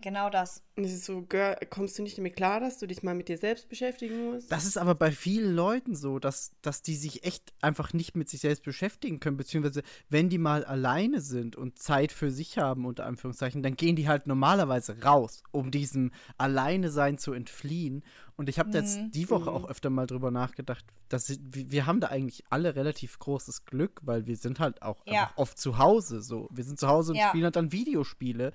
genau 0.02 0.30
das. 0.30 0.62
Und 0.76 0.84
es 0.84 0.94
ist 0.94 1.06
so, 1.06 1.22
Girl, 1.24 1.56
kommst 1.70 1.98
du 1.98 2.04
nicht 2.04 2.18
damit 2.18 2.36
klar, 2.36 2.60
dass 2.60 2.78
du 2.78 2.86
dich 2.88 3.04
mal 3.04 3.16
mit 3.16 3.28
dir 3.28 3.38
selbst 3.38 3.68
beschäftigen 3.70 4.32
musst? 4.32 4.52
Das 4.52 4.66
ist 4.66 4.78
aber 4.78 4.94
bei 4.96 5.12
vielen 5.12 5.56
Leuten 5.56 5.96
so, 5.96 6.20
dass, 6.20 6.52
dass 6.62 6.82
die 6.82 6.96
sich 6.96 7.24
echt 7.24 7.54
einfach 7.62 7.94
nicht 7.94 8.16
mit 8.16 8.30
sich 8.30 8.42
selbst 8.42 8.64
beschäftigen 8.64 9.20
können, 9.20 9.38
beziehungsweise 9.38 9.82
wenn 10.10 10.30
die 10.30 10.38
mal 10.38 10.64
alleine 10.66 11.22
sind 11.22 11.56
und 11.56 11.80
Zeit 11.80 12.12
für 12.12 12.32
sich 12.32 12.58
haben, 12.58 12.86
unter 12.86 13.06
Anführungszeichen, 13.06 13.64
dann 13.64 13.76
gehen 13.76 13.96
die 13.96 14.08
halt 14.08 14.28
normalerweise 14.28 15.02
raus, 15.04 15.42
um 15.52 15.72
diesem 15.72 16.12
Alleine-Sein 16.38 17.18
zu 17.18 17.34
entfliehen. 17.34 18.04
Und 18.36 18.50
ich 18.50 18.60
habe 18.60 18.70
da 18.70 18.78
jetzt 18.80 19.00
Mhm. 19.02 19.12
die 19.12 19.30
Woche 19.32 19.52
auch 19.52 19.68
öfter 19.68 19.90
mal 19.90 20.06
drüber 20.06 20.30
nachgedacht, 20.30 20.86
dass 21.10 21.30
wir 21.30 21.72
wir 21.72 21.86
haben 21.88 22.00
da 22.00 22.08
eigentlich 22.08 22.44
alle 22.50 22.76
relativ 22.76 23.18
großes 23.20 23.66
Glück, 23.66 24.00
weil 24.04 24.28
wir 24.28 24.36
sind 24.38 24.60
halt 24.60 24.82
auch 24.84 25.06
Ja. 25.08 25.22
einfach 25.24 25.38
oft 25.38 25.58
zu 25.58 25.78
Hause 25.80 26.22
so. 26.22 26.48
Wir 26.52 26.64
sind 26.64 26.80
zu 26.80 26.88
Hause 26.88 27.14
und 27.14 27.18
Ja. 27.18 27.30
spielen 27.30 27.46
halt 27.46 27.56
dann 27.56 27.72
Videospiele 27.72 28.52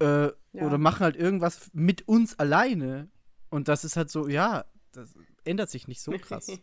äh, 0.00 0.26
Ja. 0.26 0.32
oder 0.66 0.78
machen 0.78 1.00
halt 1.00 1.16
irgendwas 1.16 1.70
mit 1.72 2.06
uns 2.08 2.38
alleine. 2.38 3.08
Und 3.50 3.68
das 3.68 3.84
ist 3.84 3.96
halt 3.96 4.10
so, 4.10 4.28
ja, 4.28 4.64
das 4.92 5.14
ändert 5.44 5.70
sich 5.70 5.86
nicht 5.88 6.00
so 6.00 6.12
krass. 6.18 6.46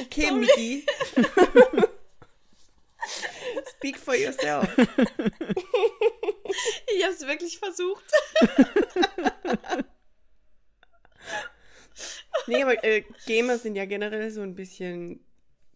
Okay, 0.00 0.30
Miki. 0.32 0.84
Speak 3.76 3.98
for 3.98 4.14
yourself. 4.14 4.68
Ich 6.88 7.02
habe 7.04 7.12
es 7.14 7.26
wirklich 7.26 7.58
versucht. 7.58 8.04
Nee, 12.46 12.62
aber 12.62 12.82
äh, 12.84 13.04
Gamer 13.26 13.58
sind 13.58 13.76
ja 13.76 13.84
generell 13.84 14.30
so 14.30 14.40
ein 14.42 14.54
bisschen 14.54 15.20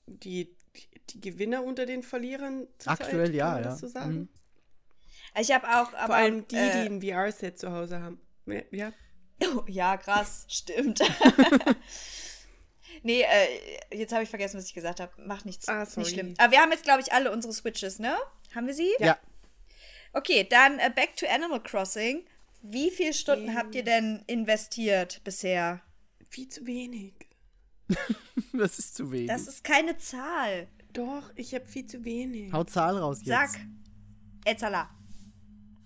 die, 0.06 0.54
die, 0.76 1.00
die 1.11 1.20
Gewinner 1.20 1.64
unter 1.64 1.87
den 1.87 2.02
Verlierern. 2.02 2.66
Aktuell 2.87 3.26
kann 3.26 3.35
ja, 3.35 3.50
man 3.52 3.62
ja. 3.62 3.70
Das 3.70 3.80
so 3.80 3.88
sagen? 3.88 4.14
Mhm. 4.14 4.28
Ich 5.40 5.50
habe 5.50 5.66
auch, 5.66 5.92
aber, 5.94 6.06
Vor 6.06 6.14
allem 6.14 6.46
die, 6.48 6.56
äh, 6.56 6.72
die 6.72 6.88
ein 6.88 7.00
VR-Set 7.00 7.58
zu 7.58 7.72
Hause 7.72 8.02
haben. 8.02 8.20
Ja. 8.70 8.92
Oh, 9.44 9.64
ja, 9.66 9.96
krass, 9.96 10.44
stimmt. 10.48 11.00
nee, 13.02 13.22
äh, 13.22 13.96
jetzt 13.96 14.12
habe 14.12 14.22
ich 14.22 14.28
vergessen, 14.28 14.58
was 14.58 14.66
ich 14.66 14.74
gesagt 14.74 15.00
habe. 15.00 15.11
Macht 15.22 15.46
nichts. 15.46 15.68
Ah, 15.68 15.82
ist 15.82 15.96
nicht 15.96 16.08
sorry. 16.08 16.20
schlimm. 16.20 16.35
Aber 16.38 16.52
wir 16.52 16.61
haben 16.61 16.70
jetzt, 16.70 16.85
glaube 16.85 17.00
ich, 17.00 17.12
alle 17.12 17.32
unsere 17.32 17.52
Switches, 17.52 17.98
ne? 17.98 18.16
Haben 18.54 18.66
wir 18.66 18.74
sie? 18.74 18.90
Ja. 18.98 19.18
Okay, 20.12 20.46
dann 20.48 20.78
äh, 20.78 20.90
back 20.94 21.16
to 21.16 21.26
Animal 21.26 21.62
Crossing. 21.62 22.24
Wie 22.62 22.90
viele 22.90 23.14
Stunden 23.14 23.48
Ähm. 23.48 23.56
habt 23.56 23.74
ihr 23.74 23.85
denn 23.85 24.22
investiert 24.26 25.22
bisher? 25.24 25.80
Viel 26.28 26.48
zu 26.48 26.66
wenig. 26.66 27.14
Das 28.55 28.78
ist 28.78 28.94
zu 28.96 29.11
wenig. 29.11 29.28
Das 29.28 29.46
ist 29.46 29.64
keine 29.64 29.96
Zahl. 29.98 30.68
Doch, 30.92 31.31
ich 31.37 31.55
habe 31.55 31.66
viel 31.66 31.87
zu 31.87 32.05
wenig. 32.05 32.52
Hau 32.52 32.64
Zahl 32.64 32.98
raus 32.98 33.18
jetzt. 33.24 33.28
Sag. 33.28 33.61
Etzala. 34.44 34.90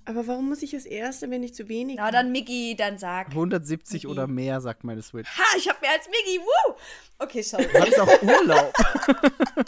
Aber 0.04 0.26
warum 0.28 0.48
muss 0.48 0.62
ich 0.62 0.70
das 0.70 0.84
erste, 0.86 1.30
wenn 1.30 1.42
ich 1.42 1.54
zu 1.54 1.68
wenig 1.68 1.96
Na, 1.96 2.12
dann 2.12 2.30
Miggi, 2.30 2.76
dann 2.76 2.96
sag. 2.98 3.28
170 3.30 4.06
oder 4.06 4.28
mehr, 4.28 4.60
sagt 4.60 4.84
meine 4.84 5.02
Switch. 5.02 5.28
Ha, 5.28 5.56
ich 5.58 5.68
hab 5.68 5.82
mehr 5.82 5.90
als 5.90 6.06
Miggi. 6.06 6.40
Woo! 6.40 6.74
Okay, 7.18 7.42
sorry. 7.42 7.66
Du 7.66 7.80
hattest 7.80 7.98
auch 7.98 8.22
Urlaub. 8.22 8.72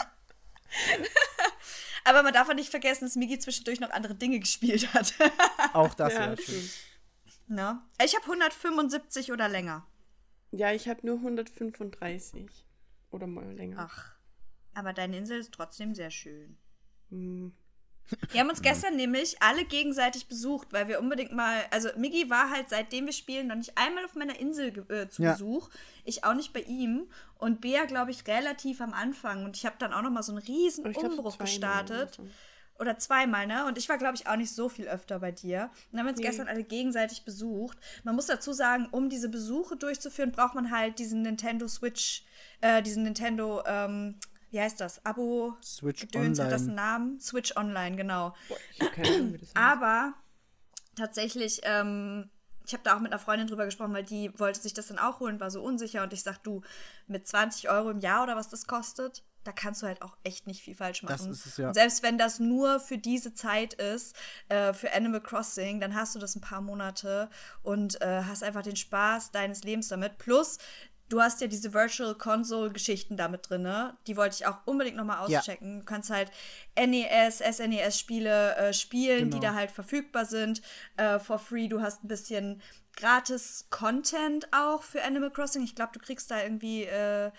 Aber 2.05 2.23
man 2.23 2.33
darf 2.33 2.47
auch 2.49 2.53
nicht 2.53 2.69
vergessen, 2.69 3.03
dass 3.05 3.17
Miggi 3.17 3.37
zwischendurch 3.39 3.81
noch 3.81 3.91
andere 3.91 4.15
Dinge 4.15 4.39
gespielt 4.39 4.93
hat. 4.93 5.13
auch 5.73 5.93
das 5.93 6.13
Ja, 6.13 6.33
ja, 6.33 6.35
ne? 7.47 7.81
Ich 8.03 8.15
habe 8.15 8.25
175 8.25 9.33
oder 9.33 9.49
länger. 9.49 9.85
Ja, 10.51 10.71
ich 10.73 10.87
habe 10.87 11.05
nur 11.05 11.17
135. 11.17 12.47
Oder 13.11 13.27
mal 13.27 13.51
länger. 13.53 13.87
Ach. 13.89 14.11
Aber 14.73 14.93
deine 14.93 15.17
Insel 15.17 15.39
ist 15.39 15.51
trotzdem 15.53 15.93
sehr 15.95 16.11
schön. 16.11 16.57
Hm. 17.09 17.53
Wir 18.31 18.39
haben 18.41 18.49
uns 18.49 18.63
gestern 18.63 18.95
nämlich 18.95 19.39
alle 19.39 19.65
gegenseitig 19.65 20.27
besucht, 20.27 20.73
weil 20.73 20.87
wir 20.87 20.99
unbedingt 20.99 21.31
mal, 21.31 21.61
also 21.69 21.89
Miggi 21.95 22.27
war 22.29 22.49
halt 22.49 22.67
seitdem 22.69 23.05
wir 23.05 23.13
spielen 23.13 23.47
noch 23.47 23.55
nicht 23.55 23.77
einmal 23.77 24.03
auf 24.03 24.15
meiner 24.15 24.39
Insel 24.39 24.71
ge- 24.71 24.83
äh, 25.03 25.07
zu 25.09 25.21
Ja. 25.21 25.33
Besuch. 25.33 25.69
Ich 26.05 26.23
auch 26.23 26.33
nicht 26.33 26.51
bei 26.51 26.61
ihm 26.61 27.07
und 27.35 27.61
Bea, 27.61 27.85
glaube 27.85 28.09
ich, 28.09 28.25
relativ 28.27 28.81
am 28.81 28.93
Anfang. 28.93 29.45
Und 29.45 29.55
ich 29.57 29.65
habe 29.67 29.75
dann 29.77 29.93
auch 29.93 30.01
noch 30.01 30.09
mal 30.09 30.23
so 30.23 30.31
einen 30.31 30.41
riesen 30.41 30.91
so 30.91 30.99
Umbruch 31.01 31.37
gestartet. 31.37 32.15
so. 32.15 32.27
Oder 32.79 32.97
zweimal, 32.97 33.45
ne? 33.45 33.65
Und 33.65 33.77
ich 33.77 33.89
war, 33.89 33.97
glaube 33.97 34.15
ich, 34.15 34.27
auch 34.27 34.37
nicht 34.37 34.53
so 34.55 34.69
viel 34.69 34.87
öfter 34.87 35.19
bei 35.19 35.31
dir. 35.31 35.63
Und 35.63 35.71
dann 35.91 35.99
haben 35.99 36.05
wir 36.07 36.11
uns 36.11 36.19
Nee. 36.19 36.25
gestern 36.27 36.47
alle 36.47 36.63
gegenseitig 36.63 37.25
besucht. 37.25 37.77
Man 38.03 38.15
muss 38.15 38.27
dazu 38.27 38.53
sagen, 38.53 38.87
um 38.91 39.09
diese 39.09 39.27
Besuche 39.29 39.75
durchzuführen, 39.75 40.31
braucht 40.31 40.55
man 40.55 40.71
halt 40.71 40.97
diesen 40.97 41.21
Nintendo 41.21 41.67
Switch, 41.67 42.23
äh, 42.61 42.81
diesen 42.81 43.03
Nintendo, 43.03 43.61
ähm, 43.65 44.17
wie 44.51 44.61
heißt 44.61 44.79
das? 44.79 45.05
Abo 45.05 45.57
Switch 45.61 46.01
Gedöns, 46.01 46.39
hat 46.39 46.51
das 46.51 46.61
einen 46.61 46.71
Online. 46.71 46.81
Namen? 46.81 47.19
Switch 47.19 47.55
Online, 47.57 47.95
genau. 47.97 48.33
Boah, 48.47 48.57
ich 48.73 48.81
habe 48.81 48.91
keine 48.91 49.09
Ahnung, 49.15 49.33
wie 49.33 49.37
das 49.39 49.49
heißt. 49.49 49.57
Aber 49.57 50.13
tatsächlich, 50.95 51.61
ähm, 51.63 52.29
ich 52.65 52.73
habe 52.73 52.83
da 52.83 52.95
auch 52.95 52.99
mit 52.99 53.11
einer 53.11 53.19
Freundin 53.19 53.47
drüber 53.47 53.65
gesprochen, 53.65 53.93
weil 53.93 54.03
die 54.03 54.31
wollte 54.39 54.59
sich 54.61 54.73
das 54.73 54.87
dann 54.87 54.99
auch 54.99 55.19
holen, 55.19 55.39
war 55.39 55.51
so 55.51 55.61
unsicher. 55.61 56.03
Und 56.03 56.13
ich 56.13 56.23
sag, 56.23 56.37
du, 56.43 56.61
mit 57.07 57.27
20 57.27 57.69
Euro 57.69 57.89
im 57.89 57.99
Jahr 57.99 58.23
oder 58.23 58.35
was 58.35 58.47
das 58.49 58.67
kostet, 58.67 59.23
da 59.43 59.51
kannst 59.51 59.81
du 59.81 59.87
halt 59.87 60.01
auch 60.01 60.17
echt 60.23 60.47
nicht 60.47 60.61
viel 60.61 60.75
falsch 60.75 61.01
machen. 61.03 61.31
Es, 61.31 61.57
ja. 61.57 61.73
Selbst 61.73 62.03
wenn 62.03 62.17
das 62.17 62.39
nur 62.39 62.79
für 62.79 62.97
diese 62.97 63.33
Zeit 63.33 63.73
ist, 63.73 64.15
äh, 64.49 64.73
für 64.73 64.93
Animal 64.93 65.21
Crossing, 65.21 65.79
dann 65.79 65.95
hast 65.95 66.13
du 66.15 66.19
das 66.19 66.35
ein 66.35 66.41
paar 66.41 66.61
Monate 66.61 67.29
und 67.63 68.01
äh, 68.01 68.23
hast 68.23 68.43
einfach 68.43 68.63
den 68.63 68.75
Spaß 68.75 69.31
deines 69.31 69.63
Lebens 69.63 69.87
damit. 69.87 70.17
Plus, 70.17 70.57
du 71.07 71.21
hast 71.21 71.41
ja 71.41 71.47
diese 71.47 71.73
Virtual 71.73 72.13
Console 72.15 72.71
Geschichten 72.71 73.17
damit 73.17 73.49
drin, 73.49 73.63
ne? 73.63 73.97
Die 74.05 74.15
wollte 74.17 74.35
ich 74.35 74.45
auch 74.45 74.57
unbedingt 74.65 74.97
nochmal 74.97 75.27
Ja. 75.29 75.39
auschecken. 75.39 75.79
Du 75.79 75.85
kannst 75.85 76.09
halt 76.11 76.31
NES, 76.75 77.39
SNES 77.39 77.97
Spiele 77.97 78.55
äh, 78.57 78.73
spielen, 78.73 79.31
die 79.31 79.39
Genau. 79.39 79.53
da 79.53 79.53
halt 79.55 79.71
verfügbar 79.71 80.25
sind 80.25 80.61
äh, 80.97 81.17
for 81.17 81.39
free. 81.39 81.67
Du 81.67 81.81
hast 81.81 82.03
ein 82.03 82.07
bisschen 82.07 82.61
gratis 82.95 83.67
Content 83.69 84.47
auch 84.53 84.83
für 84.83 85.01
Animal 85.03 85.31
Crossing. 85.31 85.63
Ich 85.63 85.73
glaube, 85.73 85.93
du 85.93 85.99
kriegst 85.99 86.29
da 86.29 86.43
irgendwie 86.43 86.83
äh, 86.83 87.31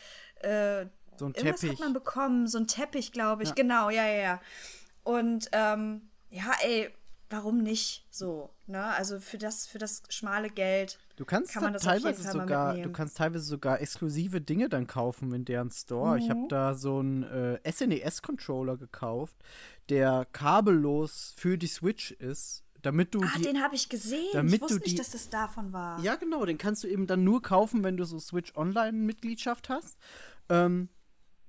äh, 0.43 0.87
So 1.21 1.27
ein 1.27 1.35
Irgendwas 1.35 1.61
Teppich. 1.61 1.79
hat 1.79 1.85
man 1.85 1.93
bekommen, 1.93 2.47
so 2.49 2.57
ein 2.57 2.67
Teppich, 2.67 3.13
glaube 3.13 3.43
ich. 3.43 3.51
Ja. 3.51 3.55
Genau, 3.55 3.91
ja, 3.91 4.07
ja, 4.07 4.23
ja. 4.23 4.41
Und 5.05 5.51
ähm, 5.53 6.01
ja, 6.31 6.51
ey, 6.63 6.89
warum 7.29 7.63
nicht 7.63 8.07
so? 8.11 8.49
Ne? 8.67 8.83
Also 8.83 9.21
für 9.21 9.37
das, 9.37 9.67
für 9.67 9.77
das 9.79 10.03
schmale 10.09 10.49
Geld. 10.49 10.99
Du 11.17 11.27
kannst 11.27 11.53
Kann 11.53 11.63
man 11.65 11.75
da 11.75 11.79
das 11.79 11.83
teilweise 11.85 12.23
sogar, 12.23 12.75
du 12.75 12.91
kannst 12.91 13.19
teilweise 13.19 13.45
sogar 13.45 13.83
exklusive 13.83 14.41
Dinge 14.41 14.71
dann 14.71 14.87
kaufen 14.87 15.35
in 15.35 15.45
deren 15.45 15.71
Store. 15.71 16.17
Ich 16.19 16.25
Mhm. 16.25 16.31
habe 16.31 16.49
da 16.49 16.75
so 16.75 17.01
einen 17.01 17.23
äh, 17.25 17.71
SNES-Controller 17.71 18.79
gekauft, 18.79 19.37
der 19.91 20.27
kabellos 20.33 21.35
für 21.37 21.59
die 21.59 21.67
Switch 21.67 22.13
ist, 22.13 22.65
damit 22.81 23.15
du 23.15 23.21
Ah, 23.23 23.31
die 23.37 23.43
den 23.43 23.63
habe 23.63 23.75
ich 23.75 23.91
gesehen. 23.91 24.25
damit 24.33 24.55
ich 24.55 24.61
wusste 24.63 24.79
du 24.79 24.85
die- 24.85 24.91
nicht, 24.93 24.99
dass 24.99 25.11
das 25.11 25.29
davon 25.29 25.75
war. 25.75 26.01
Ja, 26.01 26.17
genau, 26.17 26.47
den 26.47 26.57
kannst 26.57 26.83
du 26.85 26.89
eben 26.89 27.07
dann 27.07 27.25
nur 27.25 27.43
kaufen, 27.43 27.85
wenn 27.85 27.99
du 27.99 28.05
so 28.05 28.19
Switch 28.19 28.57
Online-Mitgliedschaft 28.57 29.69
hast. 29.69 29.99
Ähm, 30.49 30.89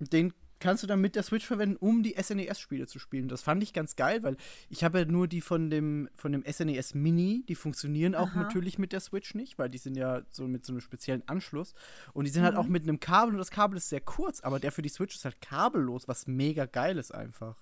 den 0.01 0.33
kannst 0.59 0.83
du 0.83 0.87
dann 0.87 1.01
mit 1.01 1.15
der 1.15 1.23
Switch 1.23 1.45
verwenden, 1.45 1.75
um 1.77 2.03
die 2.03 2.15
SNES-Spiele 2.21 2.85
zu 2.85 2.99
spielen. 2.99 3.27
Das 3.27 3.41
fand 3.41 3.63
ich 3.63 3.73
ganz 3.73 3.95
geil, 3.95 4.21
weil 4.21 4.37
ich 4.69 4.83
habe 4.83 4.99
ja 4.99 5.05
nur 5.05 5.27
die 5.27 5.41
von 5.41 5.71
dem, 5.71 6.07
von 6.15 6.31
dem 6.31 6.43
SNES 6.45 6.93
Mini, 6.93 7.43
die 7.47 7.55
funktionieren 7.55 8.13
auch 8.13 8.29
Aha. 8.29 8.43
natürlich 8.43 8.77
mit 8.77 8.93
der 8.93 8.99
Switch 8.99 9.33
nicht, 9.33 9.57
weil 9.57 9.69
die 9.69 9.79
sind 9.79 9.95
ja 9.95 10.21
so 10.29 10.47
mit 10.47 10.63
so 10.63 10.73
einem 10.73 10.81
speziellen 10.81 11.27
Anschluss. 11.27 11.73
Und 12.13 12.25
die 12.25 12.31
sind 12.31 12.43
Mhm. 12.43 12.45
halt 12.45 12.57
auch 12.57 12.67
mit 12.67 12.83
einem 12.83 12.99
Kabel 12.99 13.33
und 13.33 13.39
das 13.39 13.49
Kabel 13.49 13.75
ist 13.77 13.89
sehr 13.89 14.01
kurz, 14.01 14.41
aber 14.41 14.59
der 14.59 14.71
für 14.71 14.83
die 14.83 14.89
Switch 14.89 15.15
ist 15.15 15.25
halt 15.25 15.41
kabellos, 15.41 16.07
was 16.07 16.27
mega 16.27 16.67
geil 16.67 16.99
ist 16.99 17.11
einfach. 17.11 17.57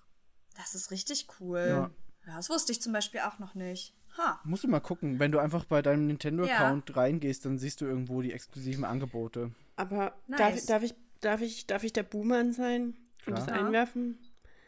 Das 0.57 0.75
ist 0.75 0.91
richtig 0.91 1.27
cool. 1.39 1.59
Ja. 1.69 1.91
Ja. 2.27 2.35
das 2.35 2.49
wusste 2.49 2.73
ich 2.73 2.81
zum 2.81 2.91
Beispiel 2.91 3.21
auch 3.21 3.39
noch 3.39 3.55
nicht. 3.55 3.95
Ha. 4.17 4.41
Musst 4.43 4.65
du 4.65 4.67
mal 4.67 4.81
gucken, 4.81 5.19
wenn 5.19 5.31
du 5.31 5.39
einfach 5.39 5.63
bei 5.63 5.81
deinem 5.81 6.05
Nintendo-Account 6.07 6.97
reingehst, 6.97 7.45
dann 7.45 7.57
siehst 7.57 7.79
du 7.79 7.85
irgendwo 7.85 8.21
die 8.21 8.33
exklusiven 8.33 8.83
Angebote. 8.83 9.51
Aber 9.77 10.15
Nice. 10.27 10.65
darf, 10.65 10.65
darf, 10.65 10.83
ich, 10.83 10.95
darf, 11.21 11.41
ich, 11.41 11.67
darf 11.67 11.83
ich 11.83 11.93
der 11.93 12.03
Buhmann 12.03 12.51
sein 12.53 12.95
und 13.25 13.37
das 13.37 13.45
Klar. 13.45 13.57
Ja. 13.59 13.65
einwerfen? 13.65 14.19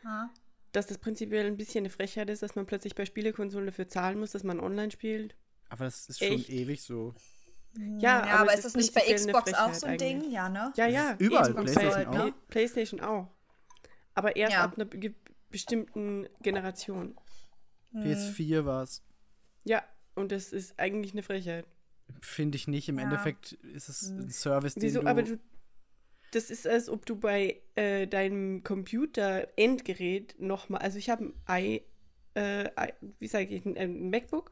ha. 0.03 0.29
Dass 0.71 0.87
das 0.87 0.97
prinzipiell 0.99 1.45
ein 1.47 1.57
bisschen 1.57 1.81
eine 1.81 1.89
Frechheit 1.89 2.29
ist, 2.29 2.41
dass 2.43 2.55
man 2.55 2.65
plötzlich 2.65 2.95
bei 2.95 3.05
Spielekonsolen 3.05 3.65
dafür 3.67 3.87
zahlen 3.89 4.17
muss, 4.19 4.31
dass 4.31 4.43
man 4.43 4.59
online 4.61 4.89
spielt. 4.91 5.35
Aber 5.69 5.83
das 5.85 6.07
ist 6.07 6.19
schon 6.19 6.27
Echt? 6.29 6.49
ewig 6.49 6.81
so. 6.81 7.13
Ja, 7.77 8.25
Ja, 8.25 8.37
aber 8.39 8.51
es 8.53 8.59
ist 8.59 8.65
das 8.65 8.75
nicht 8.75 8.93
bei 8.93 9.01
Xbox 9.13 9.53
auch 9.53 9.73
so 9.73 9.85
ein 9.85 9.93
eigentlich. 9.93 10.21
Ding? 10.21 10.31
Ja, 10.31 10.47
ne? 10.49 10.71
Ja, 10.75 10.85
Das 10.85 10.93
ja. 10.93 11.15
überall, 11.19 11.51
Und 11.53 11.65
PlayStation 11.65 12.03
bei 12.05 12.07
auch. 12.09 12.23
Play- 12.23 12.33
PlayStation 12.49 12.99
auch. 13.01 13.27
Aber 14.13 14.35
erst 14.35 14.53
Ja. 14.53 14.63
ab 14.63 14.75
einer 14.75 14.85
be 14.85 15.13
bestimmten 15.49 16.27
Generation. 16.41 17.17
Hm. 17.91 18.03
PS4 18.03 18.63
war 18.65 18.83
es. 18.83 19.03
Ja, 19.65 19.83
und 20.15 20.31
das 20.31 20.53
ist 20.53 20.79
eigentlich 20.79 21.11
eine 21.11 21.23
Frechheit. 21.23 21.65
Finde 22.21 22.55
ich 22.55 22.67
nicht. 22.69 22.87
Im 22.87 22.97
Ja. 22.97 23.03
Endeffekt 23.03 23.51
ist 23.53 23.89
es 23.89 24.03
ein 24.03 24.29
Service, 24.29 24.75
den 24.75 24.83
Wieso? 24.83 25.01
du. 25.01 25.07
Aber 25.07 25.23
du. 25.23 25.37
Das 26.31 26.49
ist, 26.49 26.67
als 26.67 26.89
ob 26.89 27.05
du 27.05 27.17
bei 27.17 27.61
äh, 27.75 28.07
deinem 28.07 28.63
Computer-Endgerät 28.63 30.35
nochmal. 30.39 30.81
Also, 30.81 30.97
ich 30.97 31.09
habe 31.09 31.33
ein 31.45 31.63
i, 31.63 31.81
äh, 32.33 32.69
wie 33.19 33.27
sage 33.27 33.55
ich, 33.55 33.65
ein, 33.65 33.77
ein 33.77 34.09
MacBook. 34.09 34.51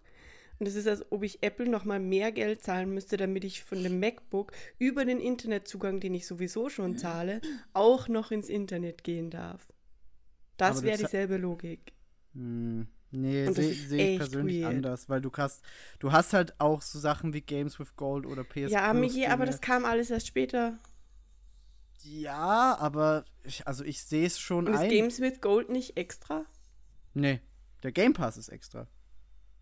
Und 0.60 0.68
es 0.68 0.76
ist, 0.76 0.88
als 0.88 1.10
ob 1.10 1.24
ich 1.24 1.42
Apple 1.42 1.70
nochmal 1.70 2.00
mehr 2.02 2.34
Geld 2.34 2.64
zahlen 2.64 2.94
müsste, 2.94 3.16
damit 3.16 3.46
ich 3.46 3.64
von 3.64 3.82
dem 3.82 4.02
MacBook 4.02 4.52
über 4.78 5.06
den 5.06 5.22
Internetzugang, 5.22 6.02
den 6.02 6.14
ich 6.14 6.28
sowieso 6.28 6.70
schon 6.70 6.98
zahle, 6.98 7.40
auch 7.74 8.10
noch 8.10 8.32
ins 8.32 8.50
Internet 8.50 9.06
gehen 9.06 9.30
darf. 9.30 9.66
Das 10.58 10.84
wäre 10.84 10.98
dieselbe 10.98 11.38
Logik. 11.38 11.94
Hm, 12.34 12.88
nee, 13.12 13.46
das 13.46 13.56
sehe 13.56 13.74
seh 13.74 14.12
ich 14.12 14.18
persönlich 14.18 14.62
weird. 14.62 14.76
anders, 14.76 15.08
weil 15.08 15.22
du 15.22 15.32
hast, 15.38 15.64
du 16.00 16.12
hast 16.12 16.34
halt 16.34 16.60
auch 16.60 16.82
so 16.82 17.00
Sachen 17.00 17.34
wie 17.34 17.42
Games 17.42 17.80
with 17.80 17.96
Gold 17.96 18.26
oder 18.26 18.44
PS 18.44 18.70
ja, 18.72 18.92
Migi, 18.92 19.26
aber 19.28 19.46
das 19.46 19.62
kam 19.62 19.86
alles 19.86 20.12
erst 20.12 20.28
später. 20.28 20.78
Ja, 22.04 22.78
aber 22.80 23.26
ich, 23.44 23.68
also 23.68 23.84
ich 23.84 24.04
sehe 24.04 24.26
es 24.26 24.40
schon 24.40 24.68
Und 24.68 24.74
ist 24.74 24.80
ein. 24.80 24.90
Games 24.90 25.20
with 25.20 25.42
Gold 25.42 25.70
nicht 25.70 25.98
extra? 25.98 26.46
nee, 27.14 27.42
der 27.84 27.92
Game 27.92 28.14
Pass 28.14 28.38
ist 28.38 28.50
extra. 28.50 28.88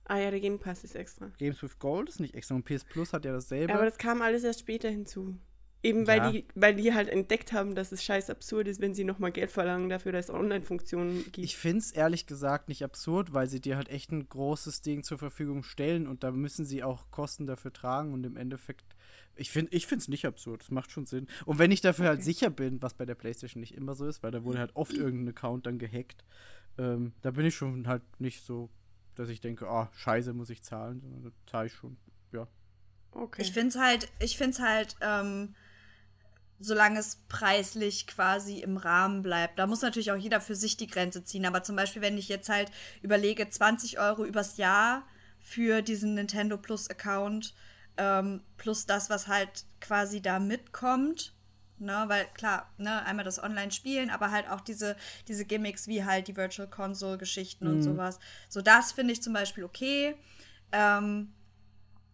Ah 0.06 0.18
ja, 0.20 0.32
der 0.32 0.40
Game 0.40 0.60
Pass 0.60 0.84
ist 0.84 0.96
extra. 0.96 1.32
Games 1.38 1.62
with 1.62 1.80
Gold 1.80 2.10
ist 2.10 2.20
nicht 2.20 2.34
extra 2.36 2.56
und 2.56 2.64
PS 2.66 2.86
Plus 2.86 3.12
hat 3.14 3.26
ja 3.26 3.32
dasselbe. 3.34 3.70
Ja, 3.72 3.76
aber 3.76 3.86
das 3.86 3.98
kam 3.98 4.22
alles 4.22 4.44
erst 4.44 4.62
später 4.62 4.90
hinzu. 4.90 5.38
Eben 5.84 6.08
weil, 6.08 6.18
Ja. 6.18 6.32
die, 6.32 6.46
weil 6.56 6.76
die 6.76 6.94
halt 6.94 7.08
entdeckt 7.08 7.54
haben, 7.54 7.76
dass 7.76 7.92
es 7.92 8.04
scheiß 8.04 8.30
absurd 8.30 8.68
ist, 8.68 8.82
wenn 8.82 8.94
sie 8.96 9.04
nochmal 9.04 9.32
Geld 9.32 9.52
verlangen 9.52 9.90
dafür, 9.90 10.12
dass 10.12 10.30
es 10.30 10.34
Online-Funktionen 10.34 11.24
gibt. 11.26 11.38
Ich 11.38 11.56
finde 11.58 11.80
es 11.80 11.92
ehrlich 11.92 12.26
gesagt 12.26 12.68
nicht 12.68 12.84
absurd, 12.84 13.34
weil 13.34 13.48
sie 13.48 13.62
dir 13.62 13.76
halt 13.78 13.90
echt 13.90 14.12
ein 14.12 14.28
großes 14.28 14.82
Ding 14.82 15.04
zur 15.04 15.18
Verfügung 15.20 15.64
stellen 15.64 16.08
und 16.08 16.24
da 16.24 16.32
müssen 16.32 16.66
sie 16.66 16.84
auch 16.84 17.12
Kosten 17.12 17.46
dafür 17.46 17.72
tragen 17.72 18.14
und 18.14 18.26
im 18.26 18.38
Endeffekt, 18.38 18.96
ich 19.38 19.52
finde 19.52 19.76
ich 19.76 19.92
es 19.92 20.08
nicht 20.08 20.26
absurd, 20.26 20.64
es 20.64 20.72
macht 20.72 20.92
schon 20.92 21.06
Sinn. 21.06 21.28
Und 21.46 21.60
wenn 21.60 21.72
ich 21.72 21.82
dafür 21.82 22.08
halt 22.08 22.24
sicher 22.24 22.50
bin, 22.50 22.82
was 22.82 22.94
bei 22.94 23.06
der 23.06 23.16
Playstation 23.16 23.62
nicht 23.62 23.76
immer 23.76 23.96
so 23.96 24.08
ist, 24.08 24.24
weil 24.24 24.32
da 24.32 24.44
wurde 24.44 24.60
halt 24.60 24.76
oft 24.76 24.94
irgendein 24.94 25.30
Account 25.30 25.66
dann 25.66 25.80
gehackt, 25.80 26.24
ähm, 26.78 27.14
da 27.22 27.32
bin 27.32 27.46
ich 27.46 27.56
schon 27.56 27.88
halt 27.88 28.04
nicht 28.20 28.44
so, 28.44 28.70
dass 29.16 29.30
ich 29.30 29.42
denke, 29.42 29.68
ah, 29.68 29.90
scheiße, 29.96 30.34
muss 30.34 30.50
ich 30.50 30.62
zahlen, 30.62 31.02
sondern 31.02 31.24
da 31.24 31.30
zahle 31.50 31.68
ich 31.68 31.74
schon, 31.74 31.98
ja. 32.32 32.48
okay. 33.12 33.42
Ich 33.42 33.52
finde 33.52 33.70
es 33.70 33.78
halt, 33.78 34.12
ich 34.20 34.38
finde 34.38 34.52
es 34.52 34.60
halt, 34.60 34.96
ähm, 35.02 35.56
solange 36.60 37.00
es 37.00 37.18
preislich 37.28 38.08
quasi 38.08 38.60
im 38.60 38.78
Rahmen 38.78 39.22
bleibt. 39.22 39.60
Da 39.60 39.68
muss 39.68 39.82
natürlich 39.82 40.12
auch 40.12 40.18
jeder 40.18 40.42
für 40.42 40.56
sich 40.56 40.78
die 40.78 40.88
Grenze 40.88 41.24
ziehen. 41.24 41.46
Aber 41.46 41.64
zum 41.64 41.76
Beispiel, 41.76 42.02
wenn 42.02 42.18
ich 42.18 42.30
jetzt 42.30 42.50
halt 42.50 42.72
überlege, 43.02 43.48
20 43.48 44.00
Euro 44.00 44.26
übers 44.26 44.58
Jahr 44.58 45.06
für 45.40 45.82
diesen 45.82 46.16
Nintendo 46.16 46.58
Plus 46.58 46.90
Account, 46.90 47.54
ähm, 47.98 48.42
plus 48.58 48.86
das, 48.86 49.10
was 49.10 49.28
halt 49.28 49.66
quasi 49.82 50.22
da 50.22 50.40
mitkommt. 50.40 51.34
Ne, 51.80 52.06
weil 52.08 52.26
klar, 52.34 52.74
ne, 52.80 53.06
einmal 53.06 53.24
das 53.24 53.38
Online-Spielen, 53.38 54.10
aber 54.10 54.32
halt 54.32 54.50
auch 54.50 54.62
diese, 54.62 54.96
diese 55.28 55.46
Gimmicks 55.46 55.88
wie 55.88 56.04
halt 56.04 56.28
die 56.28 56.36
Virtual 56.36 56.68
Console-Geschichten 56.68 57.68
und 57.68 57.84
sowas. 57.84 58.18
So, 58.50 58.64
das 58.64 58.94
finde 58.94 59.14
ich 59.14 59.22
zum 59.22 59.34
Beispiel 59.34 59.64
okay. 59.64 60.16
Ähm, 60.72 61.34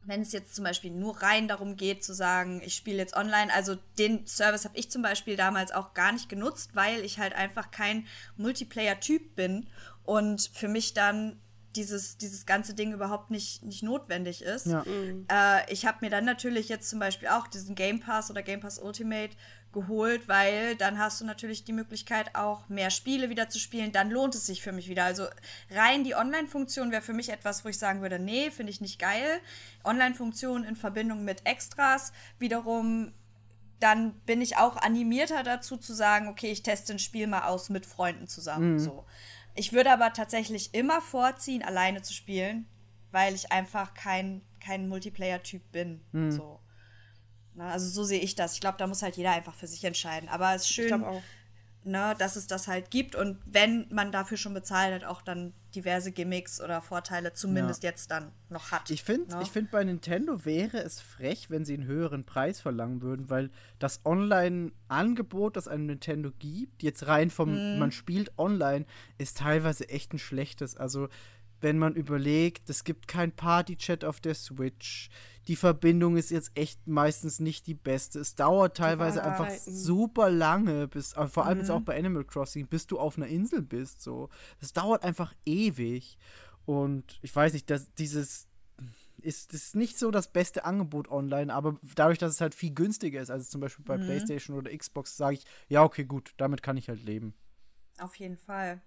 wenn 0.06 0.22
es 0.22 0.32
jetzt 0.32 0.56
zum 0.56 0.66
Beispiel 0.66 0.92
nur 0.92 1.22
rein 1.22 1.48
darum 1.48 1.76
geht 1.76 2.04
zu 2.04 2.14
sagen, 2.14 2.62
ich 2.64 2.76
spiele 2.76 2.98
jetzt 2.98 3.16
online, 3.16 3.54
also 3.54 3.76
den 3.98 4.28
Service 4.28 4.66
habe 4.66 4.78
ich 4.78 4.92
zum 4.92 5.02
Beispiel 5.02 5.38
damals 5.38 5.72
auch 5.72 5.94
gar 5.94 6.12
nicht 6.12 6.30
genutzt, 6.30 6.72
weil 6.74 7.04
ich 7.06 7.20
halt 7.20 7.34
einfach 7.34 7.72
kein 7.72 8.06
Multiplayer-Typ 8.38 9.36
bin 9.36 9.68
und 10.04 10.50
für 10.54 10.68
mich 10.68 10.94
dann 10.94 11.40
dieses, 11.76 12.18
dieses 12.18 12.46
ganze 12.46 12.74
Ding 12.74 12.94
überhaupt 12.94 13.32
nicht, 13.32 13.64
nicht 13.64 13.84
notwendig 13.84 14.42
ist. 14.42 14.68
Ja. 14.68 14.84
Äh, 15.30 15.72
ich 15.72 15.86
habe 15.86 16.00
mir 16.02 16.10
dann 16.10 16.26
natürlich 16.26 16.70
jetzt 16.70 16.90
zum 16.90 17.00
Beispiel 17.00 17.30
auch 17.30 17.48
diesen 17.48 17.76
Game 17.76 18.00
Pass 18.00 18.30
oder 18.30 18.42
Game 18.42 18.60
Pass 18.60 18.80
Ultimate 18.80 19.32
geholt, 19.74 20.28
weil 20.28 20.76
dann 20.76 21.00
hast 21.00 21.20
du 21.20 21.26
natürlich 21.26 21.66
die 21.66 21.74
Möglichkeit, 21.74 22.36
auch 22.36 22.70
mehr 22.70 22.92
Spiele 22.92 23.30
wieder 23.30 23.50
zu 23.50 23.60
spielen. 23.60 23.92
Dann 23.92 24.12
lohnt 24.12 24.36
es 24.36 24.46
sich 24.46 24.62
für 24.62 24.72
mich 24.72 24.88
wieder. 24.88 25.04
Also 25.04 25.26
rein 25.72 26.04
die 26.04 26.16
Online-Funktion 26.16 26.92
wäre 26.92 27.02
für 27.02 27.14
mich 27.14 27.30
etwas, 27.30 27.66
wo 27.66 27.70
ich 27.70 27.78
sagen 27.78 28.02
würde, 28.02 28.20
nee, 28.20 28.52
finde 28.52 28.72
ich 28.72 28.82
nicht 28.82 29.00
geil. 29.00 29.40
Online-Funktion 29.84 30.64
in 30.64 30.76
Verbindung 30.76 31.24
mit 31.26 31.46
Extras 31.46 32.14
wiederum 32.40 33.14
dann 33.80 34.14
bin 34.22 34.40
ich 34.40 34.56
auch 34.56 34.78
animierter 34.78 35.44
dazu 35.44 35.76
zu 35.76 35.94
sagen, 35.94 36.30
okay, 36.30 36.50
ich 36.50 36.64
teste 36.64 36.94
ein 36.94 37.00
Spiel 37.00 37.28
mal 37.28 37.48
aus 37.48 37.70
mit 37.70 37.86
Freunden 37.86 38.30
zusammen. 38.30 38.80
So. 38.80 39.06
Ich 39.56 39.74
würde 39.74 39.92
aber 39.92 40.14
tatsächlich 40.14 40.74
immer 40.74 41.02
vorziehen, 41.02 41.64
alleine 41.64 42.02
zu 42.02 42.14
spielen, 42.14 42.66
weil 43.12 43.36
ich 43.36 43.52
einfach 43.52 43.94
kein, 43.94 44.42
kein 44.60 44.88
Multiplayer-Typ 44.88 45.72
bin. 45.72 46.02
So. 46.32 46.60
Na, 47.56 47.70
also 47.70 47.88
so 47.88 48.04
sehe 48.04 48.20
ich 48.20 48.36
das. 48.36 48.56
Ich 48.56 48.62
glaube, 48.62 48.78
da 48.78 48.88
muss 48.88 49.04
halt 49.04 49.16
jeder 49.16 49.32
einfach 49.32 49.54
für 49.54 49.68
sich 49.68 49.84
entscheiden. 49.84 50.28
Aber 50.30 50.56
es 50.56 50.64
ist 50.64 50.70
ich 50.70 50.76
schön, 50.76 50.88
glaube 50.88 51.08
auch. 51.08 51.24
Ne, 51.86 52.16
dass 52.18 52.36
es 52.36 52.48
das 52.48 52.68
halt 52.68 52.92
gibt. 52.92 53.16
Und 53.16 53.38
wenn 53.46 53.88
man 53.92 54.12
dafür 54.12 54.38
schon 54.38 54.54
bezahlt 54.54 54.94
hat, 54.94 55.04
auch 55.10 55.22
dann 55.22 55.54
diverse 55.76 56.12
Gimmicks 56.12 56.62
oder 56.62 56.82
Vorteile 56.82 57.34
zumindest 57.34 57.82
jetzt 57.84 58.12
dann 58.12 58.32
noch 58.50 58.72
hat. 58.72 58.90
Ich 58.92 59.04
finde, 59.04 59.36
ne? 59.36 59.42
ich 59.42 59.50
find, 59.50 59.72
bei 59.72 59.84
Nintendo 59.84 60.46
wäre 60.46 60.78
es 60.78 61.00
frech, 61.00 61.50
wenn 61.50 61.66
sie 61.66 61.74
einen 61.74 61.86
höheren 61.86 62.26
Preis 62.26 62.62
verlangen 62.62 63.02
würden, 63.02 63.30
weil 63.30 63.50
das 63.80 64.02
Online-Angebot, 64.06 65.58
das 65.58 65.68
ein 65.68 65.86
Nintendo 65.86 66.32
gibt, 66.38 66.84
jetzt 66.84 67.08
rein 67.08 67.30
vom, 67.30 67.74
Mhm. 67.74 67.80
man 67.80 67.92
spielt 67.92 68.38
online, 68.38 68.86
ist 69.18 69.38
teilweise 69.38 69.90
echt 69.90 70.14
ein 70.14 70.20
schlechtes. 70.20 70.78
Also, 70.78 71.10
wenn 71.64 71.80
man 71.80 71.96
überlegt, 71.96 72.70
es 72.70 72.84
gibt 72.84 73.08
kein 73.08 73.32
Party-Chat 73.32 74.04
auf 74.06 74.20
der 74.20 74.36
Switch. 74.36 75.10
Die 75.48 75.56
Verbindung 75.56 76.18
ist 76.18 76.30
jetzt 76.30 76.52
echt 76.56 76.86
meistens 76.88 77.40
nicht 77.40 77.66
die 77.68 77.74
beste. 77.74 78.20
Es 78.20 78.36
dauert 78.36 78.78
teilweise 78.78 79.24
einfach 79.24 79.50
super 79.66 80.30
lange, 80.30 80.88
bis, 80.88 81.14
äh, 81.14 81.28
vor 81.28 81.46
allem 81.46 81.58
jetzt 81.60 81.70
Mhm. 81.70 81.76
auch 81.78 81.82
bei 81.82 81.98
Animal 81.98 82.26
Crossing, 82.26 82.68
bis 82.68 82.86
du 82.86 83.00
auf 83.00 83.18
einer 83.18 83.28
Insel 83.28 83.62
bist. 83.62 84.02
So, 84.02 84.30
das 84.60 84.74
dauert 84.74 85.04
einfach 85.04 85.34
ewig. 85.46 86.18
Und 86.66 87.18
ich 87.22 87.36
weiß 87.36 87.54
nicht, 87.54 87.70
dass 87.70 87.94
dieses 87.96 88.48
ist, 89.22 89.54
ist 89.54 89.76
nicht 89.76 89.98
so 89.98 90.12
das 90.12 90.34
beste 90.34 90.66
Angebot 90.66 91.08
online, 91.10 91.54
aber 91.54 91.80
dadurch, 91.96 92.18
dass 92.18 92.32
es 92.34 92.42
halt 92.42 92.54
viel 92.54 92.74
günstiger 92.74 93.22
ist 93.22 93.30
als 93.30 93.50
zum 93.50 93.62
Beispiel 93.62 93.86
bei 93.86 93.98
Mhm. 93.98 94.02
PlayStation 94.02 94.58
oder 94.58 94.76
Xbox, 94.76 95.16
sage 95.16 95.36
ich, 95.36 95.46
ja, 95.70 95.84
okay, 95.84 96.04
gut, 96.04 96.34
damit 96.38 96.62
kann 96.62 96.76
ich 96.76 96.90
halt 96.90 97.04
leben. 97.04 97.34
Auf 98.00 98.16
jeden 98.16 98.38
Fall. 98.38 98.82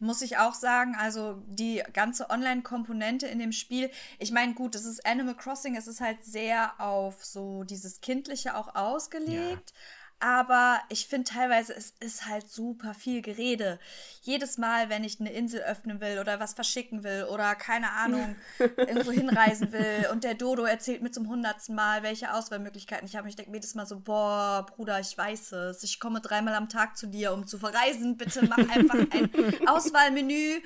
Muss 0.00 0.22
ich 0.22 0.38
auch 0.38 0.54
sagen, 0.54 0.96
also 0.98 1.42
die 1.46 1.82
ganze 1.92 2.30
Online-Komponente 2.30 3.26
in 3.26 3.38
dem 3.38 3.52
Spiel, 3.52 3.90
ich 4.18 4.30
meine, 4.30 4.54
gut, 4.54 4.74
es 4.74 4.84
ist 4.84 5.04
Animal 5.06 5.36
Crossing, 5.36 5.76
es 5.76 5.86
ist 5.86 6.00
halt 6.00 6.24
sehr 6.24 6.80
auf 6.80 7.24
so 7.24 7.64
dieses 7.64 8.00
Kindliche 8.00 8.56
auch 8.56 8.74
ausgelegt. 8.74 9.72
Aber 10.20 10.80
ich 10.88 11.06
finde 11.06 11.30
teilweise, 11.30 11.72
es 11.74 11.94
ist 12.00 12.26
halt 12.26 12.50
super 12.50 12.92
viel 12.92 13.22
Gerede. 13.22 13.78
Jedes 14.22 14.58
Mal, 14.58 14.88
wenn 14.88 15.04
ich 15.04 15.20
eine 15.20 15.30
Insel 15.30 15.60
öffnen 15.60 16.00
will 16.00 16.18
oder 16.18 16.40
was 16.40 16.54
verschicken 16.54 17.04
will 17.04 17.24
oder 17.32 17.54
keine 17.54 17.92
Ahnung, 17.92 18.34
irgendwo 18.58 19.12
hinreisen 19.12 19.70
will 19.70 20.08
und 20.10 20.24
der 20.24 20.34
Dodo 20.34 20.64
erzählt 20.64 21.02
mir 21.02 21.12
zum 21.12 21.28
hundertsten 21.28 21.76
Mal, 21.76 22.02
welche 22.02 22.34
Auswahlmöglichkeiten 22.34 23.06
ich 23.06 23.14
habe. 23.14 23.28
Ich 23.28 23.36
denke 23.36 23.52
mir 23.52 23.58
jedes 23.58 23.76
Mal 23.76 23.86
so, 23.86 24.00
boah, 24.00 24.66
Bruder, 24.66 24.98
ich 24.98 25.16
weiß 25.16 25.52
es. 25.52 25.84
Ich 25.84 26.00
komme 26.00 26.20
dreimal 26.20 26.54
am 26.54 26.68
Tag 26.68 26.96
zu 26.96 27.06
dir, 27.06 27.32
um 27.32 27.46
zu 27.46 27.58
verreisen. 27.58 28.16
Bitte 28.16 28.44
mach 28.46 28.58
einfach 28.58 28.98
ein 29.12 29.30
Auswahlmenü, 29.68 30.60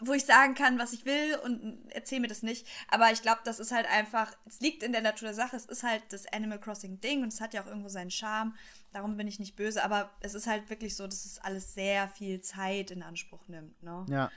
wo 0.00 0.12
ich 0.12 0.24
sagen 0.24 0.54
kann, 0.54 0.78
was 0.78 0.92
ich 0.92 1.04
will 1.06 1.36
und 1.42 1.78
erzähl 1.90 2.20
mir 2.20 2.28
das 2.28 2.42
nicht. 2.42 2.66
Aber 2.88 3.10
ich 3.10 3.22
glaube, 3.22 3.40
das 3.44 3.58
ist 3.58 3.72
halt 3.72 3.86
einfach, 3.90 4.32
es 4.46 4.60
liegt 4.60 4.82
in 4.82 4.92
der 4.92 5.00
Natur 5.00 5.28
der 5.28 5.34
Sache. 5.34 5.56
Es 5.56 5.64
ist 5.64 5.82
halt 5.82 6.02
das 6.10 6.26
Animal 6.32 6.60
Crossing 6.60 7.00
Ding 7.00 7.22
und 7.22 7.32
es 7.32 7.40
hat 7.40 7.54
ja 7.54 7.62
auch 7.62 7.66
irgendwo 7.66 7.88
seinen 7.88 8.10
Charme. 8.10 8.54
Darum 8.98 9.16
bin 9.16 9.28
ich 9.28 9.38
nicht 9.38 9.54
böse, 9.54 9.84
aber 9.84 10.10
es 10.18 10.34
ist 10.34 10.48
halt 10.48 10.68
wirklich 10.70 10.96
so, 10.96 11.06
dass 11.06 11.24
es 11.24 11.38
alles 11.38 11.72
sehr 11.72 12.08
viel 12.08 12.40
Zeit 12.40 12.90
in 12.90 13.04
Anspruch 13.04 13.46
nimmt, 13.46 13.80
ne? 13.80 14.04
Ja. 14.10 14.28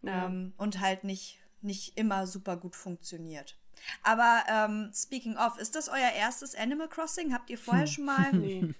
Ja. 0.00 0.24
ähm, 0.24 0.54
und 0.56 0.80
halt 0.80 1.04
nicht, 1.04 1.38
nicht 1.60 1.98
immer 1.98 2.26
super 2.26 2.56
gut 2.56 2.74
funktioniert. 2.74 3.58
Aber 4.02 4.44
ähm, 4.48 4.90
speaking 4.94 5.36
of, 5.36 5.58
ist 5.58 5.74
das 5.74 5.90
euer 5.90 6.10
erstes 6.16 6.54
Animal 6.54 6.88
Crossing? 6.88 7.34
Habt 7.34 7.50
ihr 7.50 7.58
vorher 7.58 7.86
schon 7.86 8.06
mal 8.06 8.32
Nee. 8.32 8.72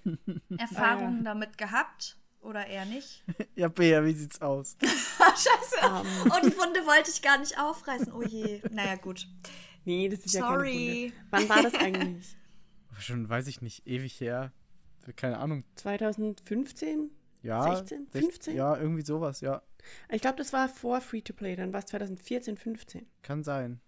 Erfahrungen 0.57 1.23
damit 1.23 1.59
gehabt 1.59 2.17
oder 2.41 2.65
eher 2.65 2.85
nicht? 2.85 3.23
Ja, 3.55 3.67
Bea, 3.67 4.03
wie 4.03 4.13
sieht's 4.13 4.41
aus? 4.41 4.77
Scheiße. 4.81 5.75
Ähm. 5.83 6.31
Oh, 6.31 6.39
die 6.43 6.57
Wunde 6.57 6.79
wollte 6.87 7.11
ich 7.11 7.21
gar 7.21 7.37
nicht 7.37 7.59
aufreißen. 7.59 8.11
Oh 8.13 8.23
je. 8.23 8.63
Naja, 8.71 8.95
gut. 8.95 9.27
Nee, 9.85 10.09
das 10.09 10.21
ist 10.21 10.33
ja 10.33 10.41
keine 10.41 10.55
Sorry. 10.55 11.13
Wunde. 11.13 11.27
Wann 11.29 11.49
war 11.49 11.61
das 11.61 11.75
eigentlich? 11.75 12.35
Schon, 12.97 13.29
weiß 13.29 13.45
ich 13.47 13.61
nicht, 13.61 13.85
ewig 13.85 14.19
her. 14.19 14.51
Keine 15.15 15.37
Ahnung. 15.39 15.63
2015? 15.75 17.09
Ja. 17.41 17.75
16? 17.75 18.07
sech- 18.11 18.21
15? 18.21 18.55
Ja, 18.55 18.77
irgendwie 18.77 19.03
sowas, 19.03 19.41
ja. 19.41 19.61
Ich 20.11 20.21
glaube, 20.21 20.37
das 20.37 20.51
war 20.53 20.67
vor 20.69 20.99
Free-to-Play, 21.01 21.55
dann 21.55 21.71
war 21.73 21.79
es 21.79 21.85
2014, 21.87 22.57
15. 22.57 23.05
Kann 23.21 23.43
sein. 23.43 23.79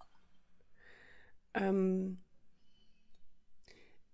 Ähm, 1.54 2.20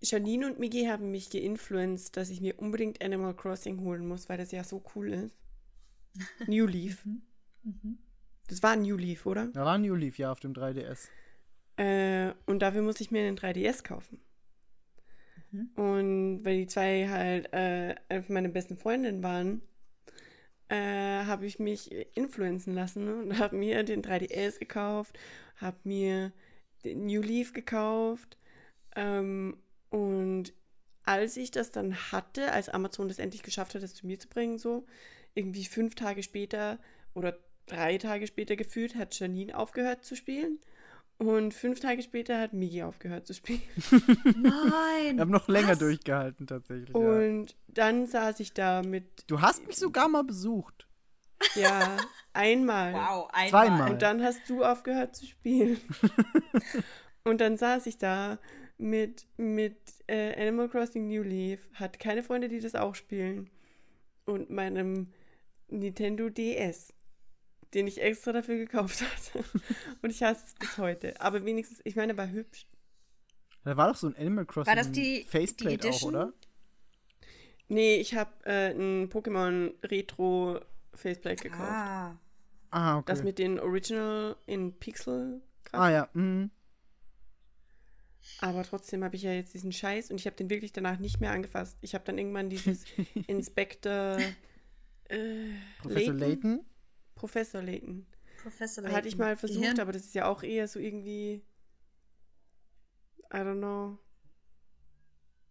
Janine 0.02 0.48
und 0.48 0.60
Migi 0.60 0.86
haben 0.86 1.12
mich 1.12 1.30
geinfluenced, 1.30 2.16
dass 2.18 2.30
ich 2.30 2.42
mir 2.42 2.60
unbedingt 2.60 3.02
Animal 3.04 3.36
Crossing 3.36 3.80
holen 3.82 4.08
muss, 4.08 4.30
weil 4.30 4.38
das 4.38 4.52
ja 4.52 4.64
so 4.64 4.84
cool 4.96 5.14
ist. 5.14 5.38
New 6.48 6.66
Leaf. 6.66 7.06
Mhm. 7.64 7.98
Das 8.48 8.64
war 8.64 8.76
New 8.76 8.96
Leaf, 8.96 9.26
oder? 9.26 9.48
Da 9.48 9.66
war 9.66 9.78
New 9.78 9.96
Leaf, 9.96 10.18
ja, 10.18 10.32
auf 10.32 10.40
dem 10.40 10.54
3DS. 10.54 11.10
Äh, 11.78 12.34
und 12.46 12.60
dafür 12.60 12.82
muss 12.82 13.02
ich 13.02 13.12
mir 13.12 13.22
einen 13.28 13.38
3DS 13.38 13.84
kaufen. 13.84 14.20
Mhm. 15.58 15.70
Und 15.76 16.46
weil 16.46 16.58
die 16.58 16.68
zwei 16.68 17.08
halt 17.10 17.50
äh, 17.52 17.96
meine 18.28 18.50
besten 18.50 18.78
Freundinnen 18.78 19.24
waren, 19.24 19.62
äh, 20.70 20.76
habe 21.26 21.46
ich 21.46 21.60
mich 21.60 21.92
influenzen 22.16 22.74
lassen 22.74 23.08
und 23.08 23.40
habe 23.40 23.56
mir 23.56 23.84
den 23.84 24.04
3DS 24.04 24.60
gekauft, 24.60 25.18
habe 25.58 25.78
mir 25.84 26.32
den 26.84 27.06
New 27.06 27.22
Leaf 27.22 27.54
gekauft. 27.54 28.38
Ähm, 28.96 29.58
und 29.90 30.54
als 31.04 31.38
ich 31.38 31.52
das 31.52 31.72
dann 31.72 32.12
hatte, 32.12 32.52
als 32.52 32.70
Amazon 32.70 33.08
das 33.08 33.20
endlich 33.20 33.44
geschafft 33.44 33.76
hat, 33.76 33.84
das 33.84 33.96
zu 33.96 34.06
mir 34.06 34.20
zu 34.20 34.28
bringen, 34.28 34.58
so 34.58 34.86
irgendwie 35.34 35.66
fünf 35.66 35.96
Tage 35.96 36.22
später 36.22 36.80
oder 37.14 37.38
drei 37.66 37.98
Tage 37.98 38.28
später 38.28 38.56
gefühlt, 38.56 38.96
hat 38.96 39.18
Janine 39.18 39.58
aufgehört 39.58 40.04
zu 40.04 40.16
spielen. 40.16 40.60
Und 41.20 41.56
fünf 41.56 41.80
Tage 41.80 42.04
später 42.04 42.40
hat 42.40 42.54
Migi 42.54 42.84
aufgehört 42.84 43.26
zu 43.26 43.34
spielen. 43.34 43.62
Nein. 44.36 45.16
Wir 45.16 45.22
haben 45.22 45.32
noch 45.32 45.48
länger 45.48 45.70
Was? 45.70 45.80
durchgehalten, 45.80 46.46
tatsächlich. 46.46 46.90
Ja. 46.90 46.96
Und 46.96 47.56
dann 47.68 48.06
saß 48.06 48.40
ich 48.40 48.54
da 48.54 48.84
mit, 48.84 49.24
Du 49.28 49.42
hast 49.42 49.66
mich 49.66 49.78
sogar 49.78 50.10
mal 50.10 50.24
besucht. 50.24 50.88
ja, 51.56 51.98
einmal. 52.34 52.94
Wow, 52.94 53.30
einmal. 53.32 53.50
Zweimal. 53.50 53.92
Und 53.92 54.02
dann 54.02 54.24
hast 54.24 54.48
du 54.48 54.64
aufgehört 54.64 55.16
zu 55.16 55.26
spielen. 55.26 55.80
und 57.24 57.42
dann 57.42 57.58
saß 57.58 57.88
ich 57.88 57.98
da 57.98 58.38
mit, 58.78 59.26
mit 59.38 59.78
äh, 60.06 60.40
Animal 60.40 60.70
Crossing 60.70 61.08
New 61.08 61.24
Leaf, 61.24 61.60
hatte 61.74 61.98
keine 61.98 62.22
Freunde, 62.22 62.48
die 62.48 62.60
das 62.60 62.76
auch 62.76 62.94
spielen. 62.94 63.50
Und 64.26 64.52
meinem 64.52 65.12
Nintendo 65.68 66.30
DS, 66.30 66.94
den 67.74 67.88
ich 67.88 68.02
extra 68.02 68.32
dafür 68.32 68.58
gekauft 68.58 69.02
hatte. 69.34 69.44
und 70.02 70.10
ich 70.10 70.24
hasse 70.24 70.44
es 70.46 70.54
bis 70.56 70.78
heute. 70.78 71.20
Aber 71.22 71.44
wenigstens, 71.46 71.82
ich 71.84 71.96
meine, 71.96 72.14
er 72.14 72.18
war 72.18 72.30
hübsch. 72.30 72.68
Da 73.64 73.76
war 73.76 73.90
doch 73.92 73.98
so 73.98 74.08
ein 74.08 74.16
Animal 74.16 74.46
Crossing 74.46 74.68
War 74.70 74.76
das 74.76 74.92
die- 74.92 75.26
Faceplate 75.30 75.78
die 75.78 75.90
auch, 75.90 76.02
oder? 76.04 76.34
Nee, 77.68 77.98
ich 77.98 78.16
habe 78.16 78.32
äh, 78.46 78.72
ein 78.72 79.10
Pokémon 79.10 79.74
Retro 79.84 80.62
Faceplate 80.94 81.44
gekauft. 81.44 81.62
Ah. 81.70 82.18
Ah, 82.70 82.98
okay. 82.98 83.06
Das 83.08 83.24
mit 83.24 83.40
den 83.40 83.60
Original 83.60 84.36
in 84.46 84.74
Pixel. 84.80 85.42
ah, 85.74 85.90
ja. 85.90 86.10
Mhm. 86.14 86.50
Aber 88.40 88.64
trotzdem 88.64 89.04
habe 89.04 89.16
ich 89.16 89.24
ja 89.24 89.32
jetzt 89.32 89.54
diesen 89.54 89.72
Scheiß 89.72 90.12
und 90.12 90.20
ich 90.20 90.26
habe 90.26 90.36
den 90.36 90.50
wirklich 90.50 90.74
danach 90.74 91.00
nicht 91.00 91.20
mehr 91.22 91.32
angefasst. 91.32 91.78
Ich 91.82 91.94
habe 91.94 92.04
dann 92.06 92.18
irgendwann 92.18 92.50
dieses 92.50 92.84
Inspector 93.28 94.18
äh, 95.10 95.50
Professor 95.82 96.14
Layton? 96.14 96.18
Layton? 96.18 96.66
Professor 97.18 97.62
Layton. 97.62 98.06
Professor 98.42 98.84
Hatte 98.86 99.08
ich 99.08 99.16
Layton. 99.16 99.20
mal 99.20 99.38
versucht, 99.38 99.62
Gehirn- 99.62 99.80
aber 99.80 99.92
das 99.92 100.04
ist 100.04 100.16
ja 100.16 100.26
auch 100.28 100.44
eher 100.44 100.68
so 100.68 100.80
irgendwie. 100.80 101.44
I 103.34 103.38
don't 103.38 103.58
know. 103.58 103.98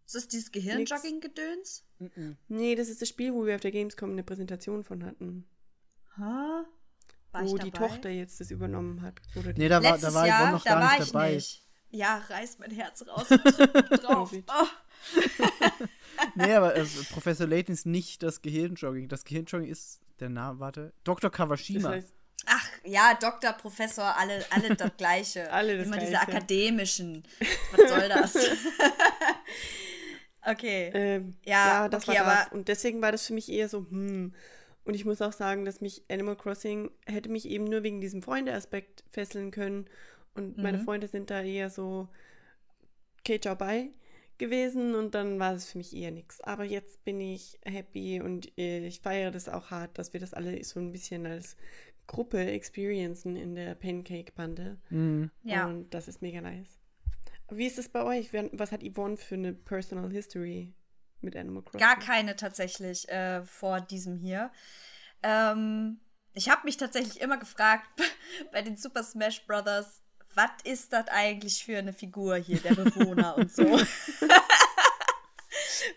Ist 0.06 0.14
das 0.14 0.28
dieses 0.28 0.52
Gehirnjogging-Gedöns? 0.52 1.84
Nee, 2.48 2.74
das 2.76 2.88
ist 2.88 3.02
das 3.02 3.08
Spiel, 3.08 3.34
wo 3.34 3.44
wir 3.44 3.56
auf 3.56 3.60
der 3.60 3.72
Gamescom 3.72 4.12
eine 4.12 4.22
Präsentation 4.22 4.84
von 4.84 5.04
hatten. 5.04 5.44
Ha? 6.16 6.64
War 7.32 7.42
ich 7.42 7.50
wo 7.50 7.58
die 7.58 7.70
dabei? 7.72 7.88
Tochter 7.88 8.08
jetzt 8.10 8.40
das 8.40 8.50
übernommen 8.52 9.02
hat. 9.02 9.20
Oder 9.34 9.52
Nee, 9.54 9.68
da 9.68 9.82
war, 9.82 9.98
da 9.98 10.14
war 10.14 10.26
Jahr, 10.26 10.40
Yvonne 10.42 10.52
noch 10.52 10.64
da 10.64 10.70
gar 10.70 10.80
war 10.82 10.92
nicht 10.98 11.06
ich 11.06 11.12
dabei. 11.12 11.34
nicht. 11.34 11.62
Ja, 11.90 12.18
reißt 12.28 12.60
mein 12.60 12.70
Herz 12.70 13.04
raus 13.06 13.26
drauf. 14.02 14.32
Oh. 14.32 14.66
Nee, 16.34 16.54
aber 16.54 16.74
äh, 16.76 16.84
Professor 17.12 17.46
Layton 17.46 17.74
ist 17.74 17.84
nicht 17.86 18.22
das 18.22 18.40
Gehirnjogging. 18.42 19.08
Das 19.08 19.24
Gehirnjogging 19.24 19.68
ist 19.68 20.00
der 20.20 20.28
Name, 20.28 20.58
warte. 20.60 20.92
Dr. 21.04 21.30
das 21.30 21.36
Kawashima. 21.36 21.90
heißt, 21.90 22.12
Ach 22.48 22.68
ja, 22.84 23.14
Doktor, 23.20 23.54
Professor, 23.54 24.16
alle, 24.16 24.44
alle 24.50 24.76
das 24.76 24.90
Gleiche. 24.96 25.50
Alle 25.52 25.78
das 25.78 25.86
Immer 25.86 25.96
diese 25.98 26.12
Gleiche. 26.12 26.28
akademischen. 26.28 27.24
Was 27.72 27.88
soll 27.90 28.08
das? 28.08 28.36
okay. 30.46 30.90
Ähm, 30.94 31.34
Ja, 31.44 31.82
ja, 31.84 31.88
das 31.88 32.08
okay, 32.08 32.18
war 32.18 32.24
das. 32.24 32.46
aber- 32.46 32.52
Und 32.54 32.68
deswegen 32.68 33.02
war 33.02 33.12
das 33.12 33.26
für 33.26 33.34
mich 33.34 33.50
eher 33.50 33.68
so, 33.68 33.80
hm. 33.90 34.32
Und 34.84 34.94
ich 34.94 35.04
muss 35.04 35.20
auch 35.20 35.32
sagen, 35.32 35.64
dass 35.64 35.80
mich 35.80 36.04
Animal 36.08 36.36
Crossing 36.36 36.92
hätte 37.06 37.28
mich 37.28 37.48
eben 37.48 37.64
nur 37.64 37.82
wegen 37.82 38.00
diesem 38.00 38.22
Freunde-Aspekt 38.22 39.02
fesseln 39.10 39.50
können. 39.50 39.86
Und 40.34 40.58
meine 40.58 40.78
Mhm. 40.78 40.84
Freunde 40.84 41.08
sind 41.08 41.28
da 41.28 41.42
eher 41.42 41.70
so, 41.70 42.08
okay, 43.20 43.40
ciao, 43.40 43.56
bye 43.56 43.90
gewesen. 44.38 44.94
Und 44.94 45.14
dann 45.14 45.38
war 45.38 45.54
es 45.54 45.70
für 45.70 45.78
mich 45.78 45.94
eher 45.94 46.10
nichts. 46.10 46.40
Aber 46.40 46.64
jetzt 46.64 47.04
bin 47.04 47.20
ich 47.20 47.58
happy 47.64 48.20
und 48.20 48.56
äh, 48.58 48.86
ich 48.86 49.00
feiere 49.00 49.30
das 49.30 49.48
auch 49.48 49.70
hart, 49.70 49.98
dass 49.98 50.12
wir 50.12 50.20
das 50.20 50.34
alle 50.34 50.62
so 50.64 50.80
ein 50.80 50.92
bisschen 50.92 51.26
als 51.26 51.56
Gruppe 52.06 52.44
experiencen 52.44 53.36
in 53.36 53.54
der 53.54 53.74
Pancake-Bande. 53.74 54.78
Mhm. 54.90 55.30
Ja. 55.42 55.66
Und 55.66 55.92
das 55.92 56.08
ist 56.08 56.22
mega 56.22 56.40
nice. 56.40 56.78
Wie 57.50 57.66
ist 57.66 57.78
es 57.78 57.88
bei 57.88 58.02
euch? 58.02 58.32
Was 58.52 58.72
hat 58.72 58.82
Yvonne 58.82 59.16
für 59.16 59.36
eine 59.36 59.52
Personal 59.52 60.10
History 60.10 60.74
mit 61.20 61.36
Animal 61.36 61.62
Crossing? 61.62 61.80
Gar 61.80 61.98
keine 61.98 62.36
tatsächlich 62.36 63.08
äh, 63.08 63.44
vor 63.44 63.80
diesem 63.80 64.16
hier. 64.16 64.50
Ähm, 65.22 66.00
ich 66.32 66.50
habe 66.50 66.62
mich 66.64 66.76
tatsächlich 66.76 67.20
immer 67.20 67.38
gefragt 67.38 67.88
bei 68.52 68.62
den 68.62 68.76
Super 68.76 69.02
Smash 69.02 69.46
Brothers, 69.46 70.02
was 70.36 70.50
ist 70.64 70.92
das 70.92 71.08
eigentlich 71.08 71.64
für 71.64 71.78
eine 71.78 71.92
Figur 71.92 72.36
hier, 72.36 72.60
der 72.60 72.74
Bewohner 72.74 73.36
und 73.38 73.52
so. 73.52 73.64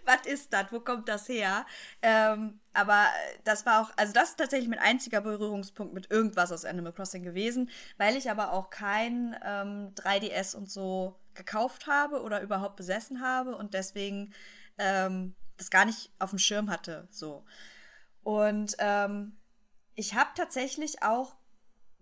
was 0.05 0.25
ist 0.25 0.53
das? 0.53 0.71
Wo 0.71 0.79
kommt 0.79 1.09
das 1.09 1.27
her? 1.27 1.65
Ähm, 2.01 2.59
aber 2.73 3.07
das 3.43 3.65
war 3.65 3.81
auch, 3.81 3.91
also 3.97 4.13
das 4.13 4.29
ist 4.29 4.37
tatsächlich 4.37 4.69
mein 4.69 4.79
einziger 4.79 5.21
Berührungspunkt 5.21 5.93
mit 5.93 6.09
irgendwas 6.09 6.51
aus 6.51 6.65
Animal 6.65 6.93
Crossing 6.93 7.23
gewesen, 7.23 7.69
weil 7.97 8.15
ich 8.15 8.31
aber 8.31 8.53
auch 8.53 8.69
kein 8.69 9.35
ähm, 9.43 9.93
3DS 9.95 10.55
und 10.55 10.71
so 10.71 11.19
gekauft 11.33 11.87
habe 11.87 12.21
oder 12.21 12.41
überhaupt 12.41 12.77
besessen 12.77 13.21
habe 13.21 13.55
und 13.55 13.73
deswegen 13.73 14.33
ähm, 14.77 15.35
das 15.57 15.69
gar 15.69 15.85
nicht 15.85 16.11
auf 16.19 16.29
dem 16.29 16.39
Schirm 16.39 16.69
hatte. 16.69 17.07
So. 17.11 17.45
Und 18.23 18.75
ähm, 18.79 19.37
ich 19.95 20.15
habe 20.15 20.29
tatsächlich 20.35 21.03
auch 21.03 21.35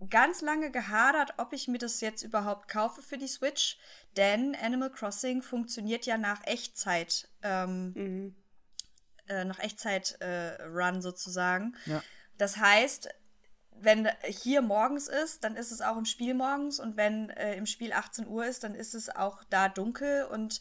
ganz 0.09 0.41
lange 0.41 0.71
gehadert, 0.71 1.33
ob 1.37 1.53
ich 1.53 1.67
mir 1.67 1.79
das 1.79 2.01
jetzt 2.01 2.21
überhaupt 2.23 2.67
kaufe 2.67 3.01
für 3.01 3.17
die 3.17 3.27
Switch, 3.27 3.77
denn 4.15 4.55
Animal 4.55 4.91
Crossing 4.91 5.41
funktioniert 5.41 6.05
ja 6.05 6.17
nach 6.17 6.45
Echtzeit, 6.45 7.27
ähm, 7.41 7.93
Mhm. 7.95 8.35
äh, 9.27 9.43
nach 9.43 9.59
Echtzeit-Run 9.59 11.01
sozusagen. 11.01 11.75
Ja. 11.85 12.03
Das 12.37 12.57
heißt, 12.57 13.09
wenn 13.79 14.07
hier 14.25 14.61
morgens 14.61 15.07
ist, 15.07 15.43
dann 15.43 15.55
ist 15.55 15.71
es 15.71 15.81
auch 15.81 15.97
im 15.97 16.05
Spiel 16.05 16.33
morgens 16.33 16.79
und 16.79 16.97
wenn 16.97 17.29
äh, 17.31 17.55
im 17.55 17.65
Spiel 17.65 17.93
18 17.93 18.27
Uhr 18.27 18.45
ist, 18.45 18.63
dann 18.63 18.73
ist 18.75 18.95
es 18.95 19.09
auch 19.09 19.43
da 19.49 19.69
dunkel 19.69 20.25
und 20.25 20.59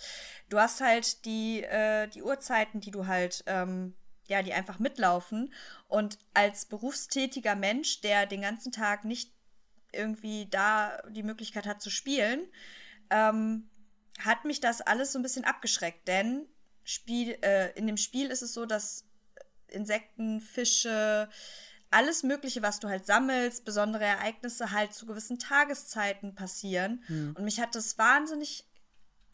du 0.48 0.58
hast 0.58 0.80
halt 0.80 1.24
die, 1.24 1.62
äh, 1.62 2.08
die 2.08 2.22
Uhrzeiten, 2.22 2.80
die 2.80 2.90
du 2.90 3.06
halt, 3.06 3.42
ähm, 3.46 3.94
ja, 4.28 4.42
die 4.42 4.52
einfach 4.52 4.78
mitlaufen. 4.78 5.52
Und 5.88 6.18
als 6.34 6.66
berufstätiger 6.66 7.54
Mensch, 7.54 8.00
der 8.00 8.26
den 8.26 8.42
ganzen 8.42 8.72
Tag 8.72 9.04
nicht 9.04 9.32
irgendwie 9.92 10.46
da 10.46 11.00
die 11.08 11.22
Möglichkeit 11.22 11.66
hat 11.66 11.80
zu 11.80 11.90
spielen, 11.90 12.46
ähm, 13.10 13.68
hat 14.18 14.44
mich 14.44 14.60
das 14.60 14.80
alles 14.80 15.12
so 15.12 15.18
ein 15.18 15.22
bisschen 15.22 15.44
abgeschreckt, 15.44 16.08
denn 16.08 16.46
Spiel, 16.84 17.36
äh, 17.42 17.72
in 17.72 17.86
dem 17.86 17.96
Spiel 17.96 18.30
ist 18.30 18.42
es 18.42 18.54
so, 18.54 18.64
dass 18.64 19.04
Insekten, 19.68 20.40
Fische, 20.40 21.28
alles 21.90 22.22
Mögliche, 22.22 22.62
was 22.62 22.80
du 22.80 22.88
halt 22.88 23.06
sammelst, 23.06 23.64
besondere 23.64 24.04
Ereignisse 24.04 24.70
halt 24.70 24.92
zu 24.92 25.06
gewissen 25.06 25.38
Tageszeiten 25.38 26.34
passieren. 26.34 27.02
Und 27.34 27.44
mich 27.44 27.60
hat 27.60 27.74
das 27.74 27.98
wahnsinnig 27.98 28.64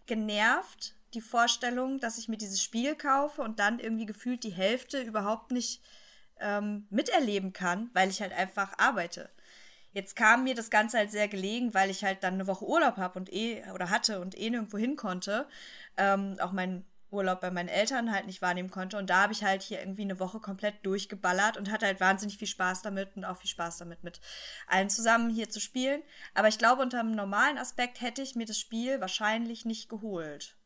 genervt, 0.06 0.94
die 1.14 1.20
Vorstellung, 1.20 2.00
dass 2.00 2.18
ich 2.18 2.28
mir 2.28 2.36
dieses 2.36 2.62
Spiel 2.62 2.94
kaufe 2.94 3.42
und 3.42 3.58
dann 3.58 3.78
irgendwie 3.78 4.06
gefühlt 4.06 4.44
die 4.44 4.52
Hälfte 4.52 5.00
überhaupt 5.02 5.50
nicht 5.50 5.82
ähm, 6.40 6.86
miterleben 6.90 7.52
kann, 7.52 7.90
weil 7.94 8.10
ich 8.10 8.20
halt 8.20 8.32
einfach 8.32 8.78
arbeite. 8.78 9.30
Jetzt 9.92 10.16
kam 10.16 10.44
mir 10.44 10.54
das 10.54 10.70
Ganze 10.70 10.98
halt 10.98 11.10
sehr 11.10 11.28
gelegen, 11.28 11.74
weil 11.74 11.90
ich 11.90 12.02
halt 12.02 12.22
dann 12.24 12.34
eine 12.34 12.46
Woche 12.46 12.66
Urlaub 12.66 12.96
habe 12.96 13.18
und 13.18 13.32
eh 13.32 13.62
oder 13.74 13.90
hatte 13.90 14.20
und 14.20 14.38
eh 14.38 14.48
nirgendwo 14.48 14.78
hin 14.78 14.96
konnte. 14.96 15.46
Ähm, 15.98 16.36
auch 16.40 16.52
meinen 16.52 16.86
Urlaub 17.12 17.40
bei 17.42 17.50
meinen 17.50 17.68
Eltern 17.68 18.10
halt 18.10 18.26
nicht 18.26 18.40
wahrnehmen 18.40 18.70
konnte. 18.70 18.96
Und 18.96 19.10
da 19.10 19.22
habe 19.22 19.34
ich 19.34 19.44
halt 19.44 19.62
hier 19.62 19.80
irgendwie 19.80 20.02
eine 20.02 20.18
Woche 20.18 20.40
komplett 20.40 20.84
durchgeballert 20.84 21.58
und 21.58 21.70
hatte 21.70 21.86
halt 21.86 22.00
wahnsinnig 22.00 22.38
viel 22.38 22.48
Spaß 22.48 22.80
damit 22.80 23.14
und 23.16 23.24
auch 23.26 23.36
viel 23.36 23.50
Spaß 23.50 23.76
damit, 23.78 24.02
mit 24.02 24.20
allen 24.66 24.88
zusammen 24.88 25.28
hier 25.28 25.50
zu 25.50 25.60
spielen. 25.60 26.02
Aber 26.34 26.48
ich 26.48 26.58
glaube, 26.58 26.82
unter 26.82 27.00
einem 27.00 27.12
normalen 27.12 27.58
Aspekt 27.58 28.00
hätte 28.00 28.22
ich 28.22 28.34
mir 28.34 28.46
das 28.46 28.58
Spiel 28.58 29.00
wahrscheinlich 29.00 29.66
nicht 29.66 29.90
geholt. 29.90 30.56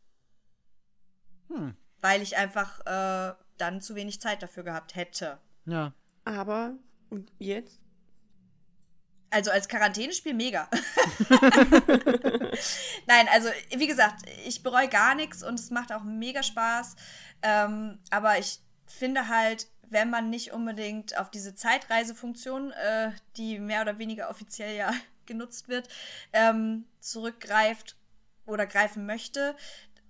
Hm. 1.48 1.76
Weil 2.00 2.22
ich 2.22 2.36
einfach 2.36 2.80
äh, 2.86 3.34
dann 3.58 3.80
zu 3.80 3.94
wenig 3.94 4.20
Zeit 4.20 4.42
dafür 4.42 4.62
gehabt 4.64 4.94
hätte. 4.94 5.38
Ja. 5.64 5.92
Aber, 6.24 6.74
und 7.10 7.32
jetzt? 7.38 7.80
Also 9.30 9.50
als 9.50 9.68
Quarantänespiel 9.68 10.34
mega. 10.34 10.68
Nein, 13.06 13.28
also 13.32 13.48
wie 13.76 13.86
gesagt, 13.86 14.22
ich 14.46 14.62
bereue 14.62 14.88
gar 14.88 15.14
nichts 15.14 15.42
und 15.42 15.58
es 15.58 15.70
macht 15.70 15.92
auch 15.92 16.04
mega 16.04 16.42
Spaß. 16.42 16.96
Ähm, 17.42 17.98
aber 18.10 18.38
ich 18.38 18.60
finde 18.86 19.28
halt, 19.28 19.66
wenn 19.88 20.10
man 20.10 20.30
nicht 20.30 20.52
unbedingt 20.52 21.18
auf 21.18 21.30
diese 21.30 21.54
Zeitreisefunktion, 21.54 22.72
äh, 22.72 23.12
die 23.36 23.58
mehr 23.58 23.82
oder 23.82 23.98
weniger 23.98 24.30
offiziell 24.30 24.76
ja 24.76 24.92
genutzt 25.26 25.68
wird, 25.68 25.88
ähm, 26.32 26.86
zurückgreift 27.00 27.96
oder 28.46 28.66
greifen 28.66 29.06
möchte, 29.06 29.56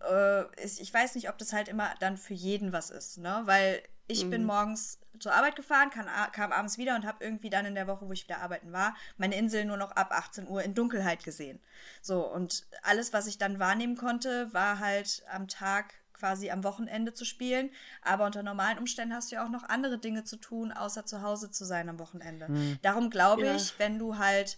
äh, 0.00 0.62
ist, 0.62 0.80
ich 0.80 0.92
weiß 0.92 1.14
nicht, 1.14 1.28
ob 1.28 1.38
das 1.38 1.52
halt 1.52 1.68
immer 1.68 1.94
dann 2.00 2.16
für 2.16 2.34
jeden 2.34 2.72
was 2.72 2.90
ist, 2.90 3.18
ne? 3.18 3.42
Weil 3.44 3.82
ich 4.08 4.30
bin 4.30 4.44
morgens 4.44 5.00
zur 5.18 5.34
Arbeit 5.34 5.56
gefahren, 5.56 5.90
kann, 5.90 6.06
kam 6.32 6.52
abends 6.52 6.78
wieder 6.78 6.94
und 6.94 7.04
habe 7.06 7.24
irgendwie 7.24 7.50
dann 7.50 7.66
in 7.66 7.74
der 7.74 7.88
Woche, 7.88 8.06
wo 8.06 8.12
ich 8.12 8.22
wieder 8.24 8.38
arbeiten 8.40 8.70
war, 8.72 8.94
meine 9.16 9.36
Insel 9.36 9.64
nur 9.64 9.76
noch 9.76 9.90
ab 9.92 10.12
18 10.12 10.46
Uhr 10.46 10.62
in 10.62 10.74
Dunkelheit 10.74 11.24
gesehen. 11.24 11.58
So, 12.02 12.24
und 12.24 12.66
alles, 12.82 13.12
was 13.12 13.26
ich 13.26 13.38
dann 13.38 13.58
wahrnehmen 13.58 13.96
konnte, 13.96 14.52
war 14.54 14.78
halt 14.78 15.24
am 15.32 15.48
Tag 15.48 15.94
quasi 16.12 16.50
am 16.50 16.62
Wochenende 16.62 17.14
zu 17.14 17.24
spielen. 17.24 17.70
Aber 18.02 18.26
unter 18.26 18.42
normalen 18.44 18.78
Umständen 18.78 19.14
hast 19.14 19.32
du 19.32 19.36
ja 19.36 19.44
auch 19.44 19.50
noch 19.50 19.64
andere 19.64 19.98
Dinge 19.98 20.22
zu 20.22 20.36
tun, 20.36 20.70
außer 20.72 21.04
zu 21.04 21.22
Hause 21.22 21.50
zu 21.50 21.64
sein 21.64 21.88
am 21.88 21.98
Wochenende. 21.98 22.48
Darum 22.82 23.10
glaube 23.10 23.46
Ja. 23.46 23.56
ich, 23.56 23.76
wenn 23.78 23.98
du 23.98 24.18
halt 24.18 24.56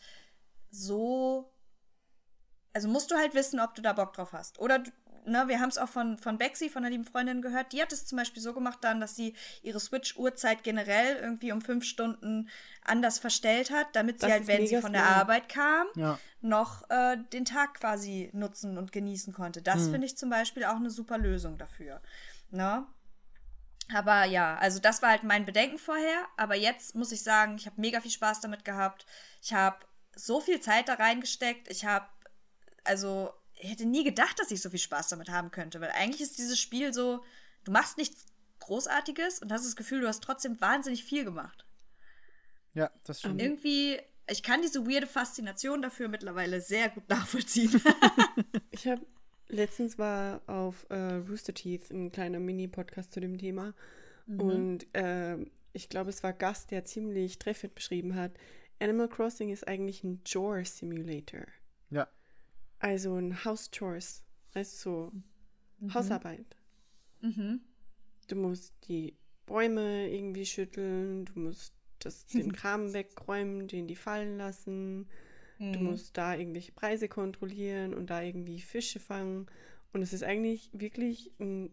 so 0.70 1.50
also 2.74 2.86
musst 2.88 3.10
du 3.10 3.16
halt 3.16 3.34
wissen, 3.34 3.58
ob 3.60 3.74
du 3.74 3.82
da 3.82 3.92
Bock 3.92 4.12
drauf 4.12 4.32
hast. 4.32 4.58
Oder, 4.60 4.78
du- 4.80 4.92
ne, 5.28 5.44
wir 5.48 5.60
haben 5.60 5.68
es 5.68 5.78
auch 5.78 5.88
von, 5.88 6.18
von 6.18 6.38
Bexy, 6.38 6.68
von 6.68 6.82
einer 6.84 6.90
lieben 6.90 7.04
Freundin 7.04 7.42
gehört, 7.42 7.72
die 7.72 7.80
hat 7.82 7.92
es 7.92 8.06
zum 8.06 8.16
Beispiel 8.18 8.42
so 8.42 8.52
gemacht 8.54 8.78
dann, 8.82 9.00
dass 9.00 9.14
sie 9.16 9.34
ihre 9.62 9.78
Switch-Uhrzeit 9.80 10.62
generell 10.64 11.16
irgendwie 11.16 11.52
um 11.52 11.60
fünf 11.60 11.84
Stunden 11.84 12.48
anders 12.84 13.18
verstellt 13.18 13.70
hat, 13.70 13.88
damit 13.94 14.20
sie 14.20 14.26
Das 14.26 14.32
halt, 14.32 14.42
ist 14.42 14.48
wenn 14.48 14.66
sie 14.66 14.80
von 14.80 14.92
der. 14.92 15.04
Arbeit 15.04 15.48
kam, 15.48 15.86
Ja. 15.94 16.18
noch 16.40 16.88
äh, 16.90 17.16
den 17.32 17.44
Tag 17.44 17.74
quasi 17.74 18.30
nutzen 18.32 18.78
und 18.78 18.92
genießen 18.92 19.32
konnte. 19.32 19.62
Das 19.62 19.88
finde 19.88 20.06
ich 20.06 20.16
zum 20.16 20.30
Beispiel 20.30 20.64
auch 20.64 20.76
eine 20.76 20.90
super 20.90 21.18
Lösung 21.18 21.58
dafür. 21.58 22.00
Ne? 22.50 22.86
Aber 23.94 24.24
ja, 24.24 24.56
also 24.56 24.80
das 24.80 25.00
war 25.02 25.10
halt 25.10 25.22
mein 25.22 25.46
Bedenken 25.46 25.78
vorher. 25.78 26.26
Aber 26.36 26.54
jetzt 26.56 26.94
muss 26.94 27.12
ich 27.12 27.22
sagen, 27.22 27.56
ich 27.56 27.66
habe 27.66 27.80
mega 27.80 28.00
viel 28.00 28.10
Spaß 28.10 28.40
damit 28.40 28.64
gehabt. 28.64 29.06
Ich 29.42 29.54
habe 29.54 29.78
so 30.14 30.40
viel 30.40 30.60
Zeit 30.60 30.88
da 30.88 30.94
reingesteckt. 30.94 31.70
Ich 31.70 31.84
habe, 31.86 32.06
also, 32.84 33.30
hätte 33.60 33.86
nie 33.86 34.04
gedacht, 34.04 34.38
dass 34.38 34.50
ich 34.50 34.60
so 34.60 34.70
viel 34.70 34.78
Spaß 34.78 35.08
damit 35.08 35.30
haben 35.30 35.50
könnte. 35.50 35.80
Weil 35.80 35.90
eigentlich 35.90 36.20
ist 36.20 36.38
dieses 36.38 36.58
Spiel 36.58 36.92
so, 36.92 37.24
du 37.64 37.72
machst 37.72 37.98
nichts 37.98 38.26
Großartiges 38.60 39.40
und 39.40 39.52
hast 39.52 39.64
das 39.64 39.76
Gefühl, 39.76 40.00
du 40.00 40.08
hast 40.08 40.22
trotzdem 40.22 40.60
wahnsinnig 40.60 41.04
viel 41.04 41.24
gemacht. 41.24 41.66
Ja, 42.74 42.90
das 43.04 43.20
stimmt. 43.20 43.40
Irgendwie, 43.40 43.98
ich 44.28 44.42
kann 44.42 44.62
diese 44.62 44.86
weirde 44.86 45.06
Faszination 45.06 45.82
dafür 45.82 46.08
mittlerweile 46.08 46.60
sehr 46.60 46.88
gut 46.88 47.08
nachvollziehen. 47.08 47.80
Ich 48.70 48.86
habe 48.86 49.04
letztens 49.48 49.98
war 49.98 50.42
auf 50.46 50.86
äh, 50.90 51.14
Rooster 51.28 51.54
Teeth 51.54 51.90
ein 51.90 52.12
kleiner 52.12 52.38
Mini-Podcast 52.38 53.12
zu 53.12 53.20
dem 53.20 53.38
Thema. 53.38 53.74
Und 54.28 54.86
ähm, 54.92 55.50
ich 55.72 55.88
glaube, 55.88 56.10
es 56.10 56.22
war 56.22 56.34
Gast, 56.34 56.70
der 56.70 56.84
ziemlich 56.84 57.38
treffend 57.38 57.74
beschrieben 57.74 58.14
hat, 58.14 58.32
Animal 58.80 59.08
Crossing 59.08 59.50
ist 59.50 59.66
eigentlich 59.66 60.04
ein 60.04 60.22
Chore 60.30 60.64
Simulator. 60.64 61.46
Ja. 61.90 62.08
Also 62.78 63.14
ein 63.16 63.44
House 63.44 63.70
Chores. 63.70 64.24
Weißt 64.52 64.84
du, 64.84 65.12
so 65.80 65.92
Hausarbeit. 65.94 66.56
mhm. 67.20 67.60
Du 68.28 68.36
musst 68.36 68.74
die 68.88 69.16
Bäume 69.46 70.08
irgendwie 70.10 70.44
schütteln, 70.44 71.24
du 71.24 71.38
musst 71.40 71.74
das, 71.98 72.26
den 72.26 72.52
Kram 72.52 72.92
wegräumen, 72.92 73.66
den 73.68 73.86
die 73.86 73.96
fallen 73.96 74.36
lassen. 74.36 75.08
Du 75.60 75.80
musst 75.80 76.16
da 76.16 76.36
irgendwelche 76.36 76.70
Preise 76.70 77.08
kontrollieren 77.08 77.92
und 77.92 78.10
da 78.10 78.22
irgendwie 78.22 78.60
Fische 78.60 79.00
fangen. 79.00 79.46
Und 79.92 80.02
es 80.02 80.12
ist 80.12 80.22
eigentlich 80.22 80.70
wirklich 80.72 81.32
ein 81.40 81.70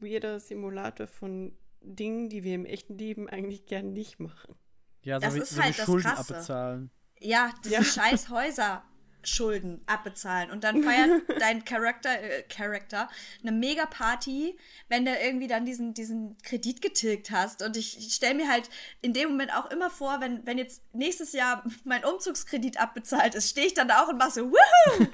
weirder 0.00 0.38
Simulator 0.38 1.08
von 1.08 1.52
Dingen, 1.80 2.28
die 2.28 2.44
wir 2.44 2.54
im 2.54 2.64
echten 2.64 2.96
Leben 2.96 3.28
eigentlich 3.28 3.66
gern 3.66 3.92
nicht 3.92 4.20
machen. 4.20 4.54
Ja, 5.02 5.20
so 5.20 5.26
Das 5.26 5.34
wie, 5.34 5.40
ist 5.40 5.50
so 5.50 5.62
halt 5.62 5.74
wie 5.74 5.76
das 5.78 5.86
Schulden 5.86 6.14
Krasse. 6.14 6.34
abbezahlen. 6.34 6.90
Ja, 7.24 7.52
diese 7.64 7.74
Ja. 7.76 7.84
scheiß 7.84 8.28
Häuser. 8.28 8.82
Schulden 9.26 9.80
abbezahlen 9.86 10.50
und 10.50 10.64
dann 10.64 10.82
feiert 10.82 11.22
dein 11.40 11.64
Charakter, 11.64 12.20
äh, 12.20 12.42
Charakter 12.42 13.08
eine 13.40 13.52
mega 13.52 13.86
Party, 13.86 14.54
wenn 14.90 15.06
du 15.06 15.16
irgendwie 15.18 15.46
dann 15.46 15.64
diesen, 15.64 15.94
diesen 15.94 16.36
Kredit 16.42 16.82
getilgt 16.82 17.30
hast. 17.30 17.62
Und 17.62 17.78
ich, 17.78 17.96
ich 17.96 18.12
stelle 18.14 18.34
mir 18.34 18.50
halt 18.50 18.68
in 19.00 19.14
dem 19.14 19.30
Moment 19.30 19.54
auch 19.54 19.70
immer 19.70 19.88
vor, 19.88 20.20
wenn, 20.20 20.46
wenn 20.46 20.58
jetzt 20.58 20.82
nächstes 20.92 21.32
Jahr 21.32 21.64
mein 21.84 22.04
Umzugskredit 22.04 22.78
abbezahlt 22.78 23.34
ist, 23.34 23.48
stehe 23.48 23.66
ich 23.66 23.72
dann 23.72 23.88
da 23.88 24.04
auch 24.04 24.08
und 24.08 24.18
mache 24.18 24.30
so, 24.32 24.50
wuhu! 24.50 25.06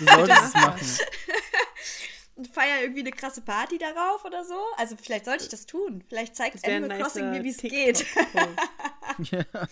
Du 0.00 0.04
solltest 0.12 0.42
es 0.42 0.54
machen. 0.54 0.86
und 2.34 2.48
feier 2.48 2.80
irgendwie 2.82 3.00
eine 3.02 3.12
krasse 3.12 3.42
Party 3.42 3.78
darauf 3.78 4.24
oder 4.24 4.44
so. 4.44 4.58
Also 4.76 4.96
vielleicht 5.00 5.24
sollte 5.24 5.44
ich 5.44 5.50
das 5.50 5.66
tun. 5.66 6.02
Vielleicht 6.08 6.34
zeigt 6.34 6.66
Animal 6.66 6.98
Crossing 6.98 7.30
mir, 7.30 7.44
wie 7.44 7.50
es 7.50 7.58
geht. 7.58 8.04
Ja. 9.30 9.68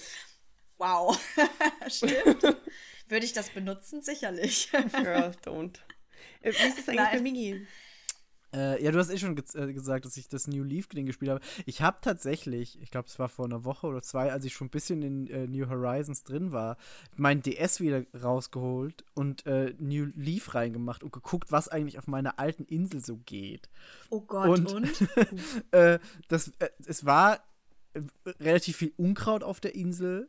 Wow. 0.79 1.18
Stimmt. 1.89 2.43
Würde 3.09 3.27
ich 3.27 3.33
das 3.33 3.51
benutzen? 3.51 4.03
Sicherlich. 4.03 4.70
Girl, 4.72 5.33
don't. 5.45 5.79
Äh, 6.41 6.53
Wie 6.53 6.68
ist 6.68 6.79
es 6.79 6.89
eigentlich 6.89 6.97
Nein. 6.97 7.16
bei 7.16 7.20
Migi? 7.20 7.66
Äh, 8.55 8.83
ja, 8.85 8.93
du 8.93 8.99
hast 9.01 9.11
eh 9.11 9.18
schon 9.18 9.35
ge 9.35 9.45
äh, 9.55 9.72
gesagt, 9.72 10.05
dass 10.05 10.16
ich 10.16 10.29
das 10.29 10.47
New 10.47 10.62
Leaf 10.62 10.87
Ding 10.87 11.07
gespielt 11.07 11.33
habe. 11.33 11.41
Ich 11.66 11.83
habe 11.83 11.99
tatsächlich, 12.01 12.81
ich 12.81 12.91
glaube, 12.93 13.09
es 13.09 13.18
war 13.18 13.29
vor 13.29 13.47
einer 13.47 13.64
Woche 13.64 13.89
oder 13.89 14.01
zwei, 14.01 14.31
als 14.31 14.45
ich 14.45 14.55
schon 14.55 14.68
ein 14.68 14.70
bisschen 14.70 15.03
in 15.03 15.27
äh, 15.27 15.47
New 15.49 15.68
Horizons 15.68 16.22
drin 16.22 16.53
war, 16.53 16.77
mein 17.16 17.43
DS 17.43 17.81
wieder 17.81 18.05
rausgeholt 18.14 19.05
und 19.14 19.45
äh, 19.47 19.75
New 19.79 20.07
Leaf 20.14 20.55
reingemacht 20.55 21.03
und 21.03 21.12
geguckt, 21.12 21.51
was 21.51 21.66
eigentlich 21.68 21.99
auf 21.99 22.07
meiner 22.07 22.39
alten 22.39 22.64
Insel 22.64 23.05
so 23.05 23.16
geht. 23.16 23.68
Oh 24.11 24.20
Gott, 24.20 24.49
Und- 24.49 24.72
und? 24.72 25.09
äh, 25.72 25.99
das, 26.29 26.53
äh, 26.61 26.68
es 26.87 27.05
war 27.05 27.41
äh, 27.95 28.03
relativ 28.39 28.77
viel 28.77 28.93
Unkraut 28.97 29.43
auf 29.43 29.59
der 29.59 29.75
Insel. 29.75 30.29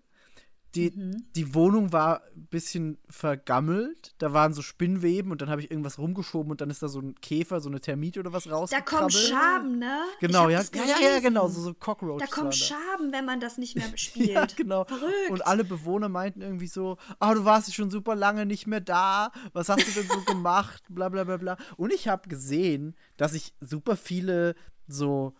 Die, 0.75 0.91
Mhm. 0.91 1.25
die 1.35 1.53
Wohnung 1.55 1.91
war 1.93 2.21
ein 2.35 2.47
bisschen 2.49 2.97
vergammelt. 3.09 4.13
Da 4.17 4.33
waren 4.33 4.53
so 4.53 4.61
Spinnweben 4.61 5.31
und 5.31 5.41
dann 5.41 5.49
habe 5.49 5.61
ich 5.61 5.71
irgendwas 5.71 5.97
rumgeschoben 5.97 6.51
und 6.51 6.61
dann 6.61 6.69
ist 6.69 6.81
da 6.83 6.87
so 6.87 6.99
ein 6.99 7.15
Käfer, 7.21 7.59
so 7.61 7.69
eine 7.69 7.79
Termite 7.81 8.19
oder 8.19 8.33
was 8.33 8.43
Da 8.45 8.51
rausgekrabbelt. 8.51 8.89
kommen 8.89 9.09
Schaben, 9.11 9.79
ne? 9.79 9.99
Genau, 10.19 10.49
ja, 10.49 10.61
ja, 10.73 10.99
ja, 11.01 11.19
genau, 11.19 11.47
so, 11.47 11.61
so 11.61 11.73
Cockroaches. 11.73 12.29
Da 12.29 12.35
kommen 12.35 12.51
Schaben, 12.51 13.11
wenn 13.11 13.25
man 13.25 13.39
das 13.39 13.57
nicht 13.57 13.75
mehr 13.75 13.85
spielt. 13.97 14.29
Ja, 14.29 14.45
genau. 14.45 14.85
Verrückt. 14.85 15.31
Und 15.31 15.45
alle 15.45 15.63
Bewohner 15.63 16.09
meinten 16.09 16.41
irgendwie 16.41 16.67
so, 16.67 16.97
ah, 17.19 17.33
du 17.33 17.45
warst 17.45 17.73
schon 17.73 17.89
super 17.91 18.15
lange 18.15 18.45
nicht 18.45 18.67
mehr 18.67 18.81
da. 18.81 19.31
Was 19.53 19.69
hast 19.69 19.87
du 19.87 19.91
denn 19.91 20.09
so 20.09 20.21
gemacht? 20.21 20.83
Bla 20.89 21.09
bla 21.09 21.23
bla 21.23 21.37
bla. 21.37 21.57
Und 21.77 21.91
ich 21.93 22.07
habe 22.07 22.27
gesehen, 22.29 22.95
dass 23.17 23.33
ich 23.33 23.53
super 23.59 23.95
viele 23.95 24.55
so 24.87 25.33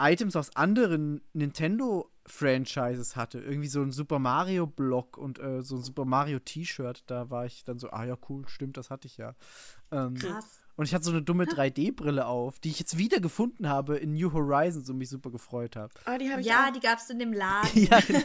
Items 0.00 0.36
aus 0.36 0.54
anderen 0.54 1.22
Nintendo-Franchises 2.28 3.16
hatte. 3.16 3.38
Irgendwie 3.40 3.68
so 3.68 3.82
ein 3.82 3.92
Super 3.92 4.18
Mario-Block 4.18 5.16
und 5.16 5.38
äh, 5.38 5.62
so 5.62 5.76
ein 5.76 5.82
Super 5.82 6.04
Mario-T-Shirt. 6.04 7.04
Da 7.06 7.30
war 7.30 7.46
ich 7.46 7.64
dann 7.64 7.78
so, 7.78 7.90
ah 7.90 8.04
ja, 8.04 8.16
cool, 8.28 8.46
stimmt, 8.48 8.76
das 8.76 8.90
hatte 8.90 9.06
ich 9.06 9.16
ja. 9.16 9.34
Ähm, 9.90 10.14
Krass. 10.14 10.60
und 10.76 10.84
ich 10.84 10.94
hatte 10.94 11.04
so 11.04 11.10
eine 11.10 11.22
dumme 11.22 11.44
3D-Brille 11.44 12.26
auf, 12.26 12.58
die 12.60 12.70
ich 12.70 12.78
jetzt 12.78 12.98
wieder 12.98 13.20
gefunden 13.20 13.68
habe 13.68 13.96
in 13.96 14.12
New 14.14 14.32
Horizons 14.32 14.88
und 14.90 14.98
mich 14.98 15.08
super 15.08 15.30
gefreut 15.30 15.76
habe. 15.76 15.92
Ah, 16.04 16.18
die 16.18 16.30
habe 16.30 16.40
ich 16.40 16.46
Ja, 16.46 16.68
auch. 16.68 16.72
die 16.72 16.80
gab 16.80 16.98
es 16.98 17.10
in 17.10 17.18
dem 17.18 17.32
Laden. 17.32 17.68
Ja, 17.90 18.00
genau. 18.06 18.24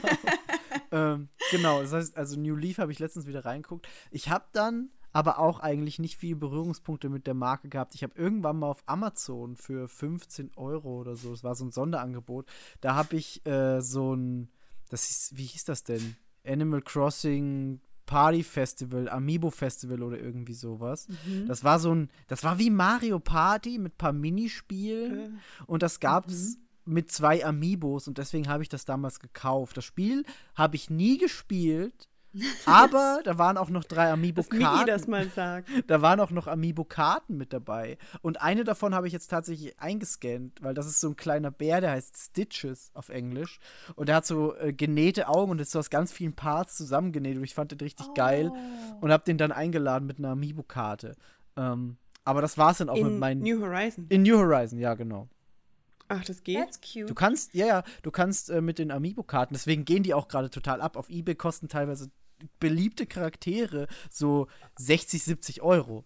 ähm, 0.91 1.29
genau, 1.51 1.81
das 1.81 1.93
heißt, 1.93 2.17
also 2.17 2.39
New 2.39 2.55
Leaf 2.55 2.77
habe 2.79 2.91
ich 2.91 2.99
letztens 2.99 3.27
wieder 3.27 3.45
reingeguckt. 3.45 3.87
Ich 4.11 4.29
habe 4.29 4.45
dann 4.51 4.89
aber 5.13 5.39
auch 5.39 5.59
eigentlich 5.59 5.99
nicht 5.99 6.17
viele 6.17 6.35
Berührungspunkte 6.35 7.09
mit 7.09 7.27
der 7.27 7.35
Marke 7.35 7.69
gehabt. 7.69 7.95
Ich 7.95 8.03
habe 8.03 8.15
irgendwann 8.17 8.59
mal 8.59 8.67
auf 8.67 8.83
Amazon 8.87 9.55
für 9.55 9.87
15 9.87 10.51
Euro 10.55 10.99
oder 10.99 11.15
so, 11.15 11.31
das 11.31 11.43
war 11.43 11.55
so 11.55 11.65
ein 11.65 11.71
Sonderangebot, 11.71 12.47
da 12.81 12.95
habe 12.95 13.15
ich 13.15 13.45
äh, 13.45 13.79
so 13.81 14.15
ein, 14.15 14.49
das 14.89 15.09
ist, 15.09 15.37
wie 15.37 15.45
hieß 15.45 15.65
das 15.65 15.83
denn? 15.83 16.15
Animal 16.45 16.81
Crossing 16.81 17.79
Party 18.05 18.43
Festival, 18.43 19.07
Amiibo 19.07 19.49
Festival 19.49 20.03
oder 20.03 20.19
irgendwie 20.19 20.53
sowas. 20.53 21.07
Das 21.47 21.63
war 21.63 21.79
so 21.79 21.95
ein, 21.95 22.09
das 22.27 22.43
war 22.43 22.59
wie 22.59 22.69
Mario 22.69 23.19
Party 23.19 23.77
mit 23.77 23.97
paar 23.97 24.13
Minispielen 24.13 25.39
und 25.67 25.83
das 25.83 25.99
gab's 25.99 26.57
mit 26.85 27.11
zwei 27.11 27.45
Amiibos 27.45 28.09
und 28.09 28.17
deswegen 28.17 28.49
habe 28.49 28.61
ich 28.61 28.69
das 28.69 28.83
damals 28.83 29.19
gekauft. 29.19 29.77
Das 29.77 29.85
Spiel 29.85 30.25
habe 30.55 30.75
ich 30.75 30.89
nie 30.89 31.17
gespielt, 31.17 32.09
aber 32.65 33.21
da 33.23 33.37
waren 33.37 33.57
auch 33.57 33.69
noch 33.69 33.83
drei 33.83 34.15
Migi 34.15 34.33
das 34.33 34.47
Amiibo-Karten. 34.49 35.11
mal 35.11 35.29
sagt. 35.29 35.69
Da 35.87 36.01
waren 36.01 36.19
auch 36.19 36.31
noch 36.31 36.47
Amiibo-Karten 36.47 37.37
mit 37.37 37.53
dabei. 37.53 37.97
Und 38.21 38.41
eine 38.41 38.63
davon 38.63 38.95
habe 38.95 39.07
ich 39.07 39.13
jetzt 39.13 39.27
tatsächlich 39.27 39.79
eingescannt, 39.79 40.61
weil 40.61 40.73
das 40.73 40.87
ist 40.87 40.99
so 40.99 41.09
ein 41.09 41.15
kleiner 41.15 41.51
Bär, 41.51 41.81
der 41.81 41.91
heißt 41.91 42.17
Stitches 42.17 42.91
auf 42.93 43.09
Englisch. 43.09 43.59
Und 43.95 44.09
der 44.09 44.15
hat 44.17 44.25
so 44.25 44.55
äh, 44.55 44.73
genähte 44.73 45.27
Augen 45.27 45.51
und 45.51 45.61
ist 45.61 45.71
so 45.71 45.79
aus 45.79 45.89
ganz 45.89 46.11
vielen 46.11 46.33
Parts 46.33 46.75
zusammengenäht. 46.77 47.37
Und 47.37 47.43
ich 47.43 47.53
fand 47.53 47.71
den 47.71 47.79
richtig 47.79 48.13
geil 48.15 48.51
und 49.01 49.11
habe 49.11 49.23
den 49.23 49.37
dann 49.37 49.51
eingeladen 49.51 50.05
mit 50.07 50.19
einer 50.19 50.29
Amiibo-Karte. 50.29 51.15
Ähm, 51.55 51.97
aber 52.25 52.41
das 52.41 52.57
war's 52.57 52.77
dann 52.77 52.89
auch 52.89 52.95
mit 52.95 53.05
In 53.05 53.19
meinen. 53.19 53.41
New 53.41 53.61
Horizon. 53.61 54.05
in 54.09 54.23
New 54.23 54.37
Horizon, 54.37 54.79
ja, 54.79 54.93
genau. 54.93 55.27
Ach, 56.07 56.23
das 56.23 56.43
geht? 56.43 56.57
That's 56.57 56.79
cute. 56.81 57.09
Du 57.09 57.15
kannst, 57.15 57.53
ja, 57.53 57.65
ja, 57.65 57.83
du 58.01 58.11
kannst 58.11 58.49
äh, 58.49 58.61
mit 58.61 58.77
den 58.77 58.91
Amiibo-Karten, 58.91 59.53
deswegen 59.53 59.85
gehen 59.85 60.03
die 60.03 60.13
auch 60.13 60.27
gerade 60.27 60.49
total 60.49 60.81
ab. 60.81 60.95
Auf 60.97 61.09
Ebay 61.09 61.35
kosten 61.35 61.69
teilweise 61.69 62.09
beliebte 62.59 63.05
Charaktere 63.05 63.87
so 64.09 64.47
60, 64.77 65.23
70 65.23 65.61
Euro. 65.61 66.05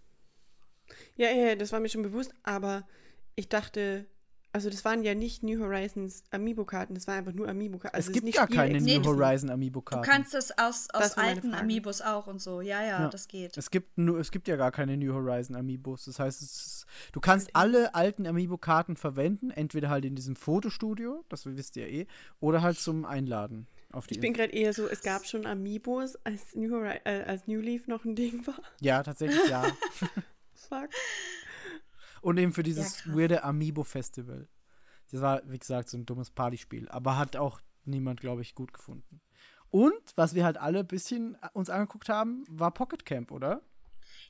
Ja, 1.15 1.29
ja, 1.31 1.55
das 1.55 1.71
war 1.71 1.79
mir 1.79 1.89
schon 1.89 2.03
bewusst, 2.03 2.31
aber 2.43 2.87
ich 3.35 3.49
dachte, 3.49 4.05
also 4.53 4.69
das 4.69 4.85
waren 4.85 5.03
ja 5.03 5.13
nicht 5.13 5.43
New 5.43 5.59
Horizons 5.59 6.23
Amiibo-Karten, 6.31 6.95
das 6.95 7.05
waren 7.07 7.17
einfach 7.17 7.33
nur 7.33 7.47
Amiibo-Karten. 7.49 7.95
Also 7.95 8.09
es 8.09 8.13
gibt 8.13 8.23
nicht 8.25 8.37
gar 8.37 8.47
keine 8.47 8.79
Nee, 8.79 8.97
New 8.97 9.03
du- 9.03 9.09
Horizon 9.19 9.47
Du 9.49 9.53
Amiibo-Karten. 9.53 10.09
kannst 10.09 10.33
es 10.33 10.51
aus, 10.57 10.87
aus 10.93 11.01
Das 11.13 11.17
alten. 11.17 11.53
Amiibos 11.53 12.01
auch 12.01 12.25
und 12.27 12.39
so. 12.41 12.61
Ja, 12.61 12.81
ja, 12.81 13.01
Ja. 13.01 13.07
das 13.09 13.27
geht. 13.27 13.57
Es 13.57 13.69
gibt, 13.69 13.97
nur, 13.97 14.19
es 14.19 14.31
gibt 14.31 14.47
ja 14.47 14.55
gar 14.55 14.71
keine 14.71 14.95
New 14.97 15.13
Horizon 15.13 15.55
Amiibos. 15.55 16.05
Das 16.05 16.17
heißt, 16.19 16.41
es 16.41 16.65
ist, 16.65 16.85
du 17.11 17.19
kannst 17.19 17.49
alle 17.55 17.93
alten 17.93 18.25
Amiibo-Karten 18.25 18.95
verwenden, 18.95 19.51
entweder 19.51 19.89
halt 19.89 20.05
in 20.05 20.15
diesem 20.15 20.35
Fotostudio, 20.35 21.23
das 21.29 21.45
wisst 21.45 21.75
ihr 21.75 21.87
eh, 21.87 22.07
oder 22.39 22.61
halt 22.61 22.79
zum 22.79 23.05
Einladen 23.05 23.67
auf 23.91 24.07
die 24.07 24.15
Ich 24.15 24.19
bin 24.19 24.33
gerade 24.33 24.53
eher 24.53 24.73
so, 24.73 24.87
es 24.87 25.01
gab 25.01 25.25
schon 25.25 25.45
Amiibos, 25.45 26.15
als 26.17 26.55
New, 26.55 26.75
äh, 26.83 27.23
als 27.25 27.47
New 27.47 27.59
Leaf 27.59 27.87
noch 27.87 28.05
ein 28.05 28.15
Ding 28.15 28.45
war. 28.45 28.61
Ja, 28.81 29.03
tatsächlich 29.03 29.49
ja. 29.49 29.63
Fuck. 30.53 30.89
Und 32.21 32.37
eben 32.37 32.53
für 32.53 32.63
dieses 32.63 33.05
Ja, 33.05 33.15
weirde 33.15 33.43
Amiibo-Festival. 33.43 34.47
Das 35.11 35.21
war, 35.21 35.41
wie 35.45 35.59
gesagt, 35.59 35.89
so 35.89 35.97
ein 35.97 36.05
dummes 36.05 36.31
Partyspiel. 36.31 36.89
Aber 36.89 37.17
hat 37.17 37.37
auch 37.37 37.61
niemand, 37.85 38.19
glaube 38.19 38.41
ich, 38.41 38.55
gut 38.55 38.73
gefunden. 38.73 39.21
Und, 39.69 39.93
was 40.15 40.33
wir 40.33 40.43
halt 40.43 40.57
alle 40.57 40.79
ein 40.79 40.87
bisschen 40.87 41.37
uns 41.53 41.69
angeguckt 41.69 42.09
haben, 42.09 42.45
war 42.49 42.73
Pocket 42.73 43.05
Camp, 43.05 43.31
oder? 43.31 43.61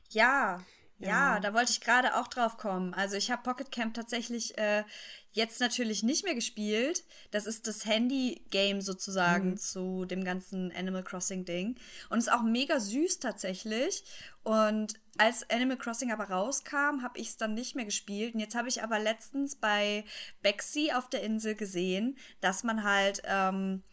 Ja, 0.09 0.61
ja, 0.99 1.35
Ja. 1.35 1.39
da 1.39 1.53
wollte 1.53 1.71
ich 1.71 1.81
gerade 1.81 2.15
auch 2.15 2.27
drauf 2.27 2.57
kommen. 2.57 2.93
Also 2.93 3.15
ich 3.15 3.31
habe 3.31 3.43
Pocket 3.43 3.71
Camp 3.71 3.93
tatsächlich 3.93 4.57
äh, 4.57 4.83
jetzt 5.31 5.59
natürlich 5.59 6.01
nicht 6.01 6.23
mehr 6.23 6.33
gespielt. 6.33 7.03
Das 7.29 7.45
ist 7.45 7.67
das 7.67 7.85
Handy-Game 7.85 8.81
sozusagen 8.81 9.57
zu 9.57 10.05
dem 10.05 10.23
ganzen 10.23 10.71
Animal 10.75 11.03
Crossing-Ding. 11.03 11.77
Und 12.09 12.17
ist 12.17 12.31
auch 12.31 12.41
mega 12.41 12.79
süß 12.79 13.19
tatsächlich. 13.19 14.03
Und 14.43 14.95
als 15.19 15.47
Animal 15.51 15.77
Crossing 15.77 16.11
aber 16.11 16.29
rauskam, 16.31 17.03
habe 17.03 17.19
ich 17.19 17.27
es 17.29 17.37
dann 17.37 17.53
nicht 17.53 17.75
mehr 17.75 17.85
gespielt. 17.85 18.33
Und 18.33 18.39
jetzt 18.39 18.55
habe 18.55 18.67
ich 18.69 18.81
aber 18.81 18.97
letztens 18.97 19.55
bei 19.55 20.05
Bexy 20.41 20.91
auf 20.95 21.09
der 21.09 21.21
Insel 21.21 21.53
gesehen, 21.53 22.17
dass 22.41 22.63
man 22.63 22.83
halt 22.83 23.21
ähm, 23.25 23.83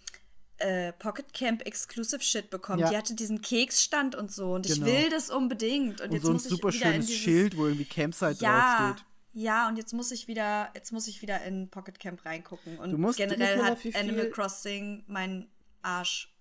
äh, 0.65 0.93
Pocket 0.95 1.33
Camp 1.35 1.67
Exclusive 1.67 2.23
Shit 2.23 2.51
bekommt. 2.51 2.81
Ja. 2.81 2.91
Die 2.91 2.97
hatte 2.97 3.15
diesen 3.15 3.41
Keksstand 3.43 4.15
und 4.15 4.33
so. 4.33 4.53
Und 4.55 4.67
Genau. 4.67 4.87
ich 4.87 4.93
will 4.93 5.11
das 5.11 5.31
unbedingt. 5.31 6.01
Und, 6.01 6.09
Und 6.09 6.13
jetzt 6.15 6.23
so 6.25 6.31
ein 6.31 6.35
muss 6.35 6.45
ich 6.47 6.51
super 6.51 6.73
wieder 6.73 6.87
in 6.87 6.93
schönes 6.93 7.07
dieses, 7.07 7.23
Schild, 7.23 7.57
wo 7.57 7.67
irgendwie 7.67 7.85
Campsite 7.85 8.37
Ja, 8.43 8.87
draufsteht. 8.89 9.07
ja, 9.35 9.69
und 9.69 9.77
jetzt 9.77 9.93
muss 9.93 10.11
ich 10.11 10.27
wieder, 10.29 10.71
jetzt 10.75 10.93
muss 10.93 11.07
ich 11.07 11.23
wieder 11.23 11.43
in 11.45 11.69
Pocket 11.69 11.99
Camp 12.01 12.25
reingucken. 12.25 12.79
Und 12.79 12.93
Du 12.93 12.99
musst- 12.99 13.19
generell 13.19 13.63
hat 13.63 13.79
Animal 13.95 14.31
Crossing 14.31 15.05
meinen 15.07 15.49
Arsch 15.83 16.34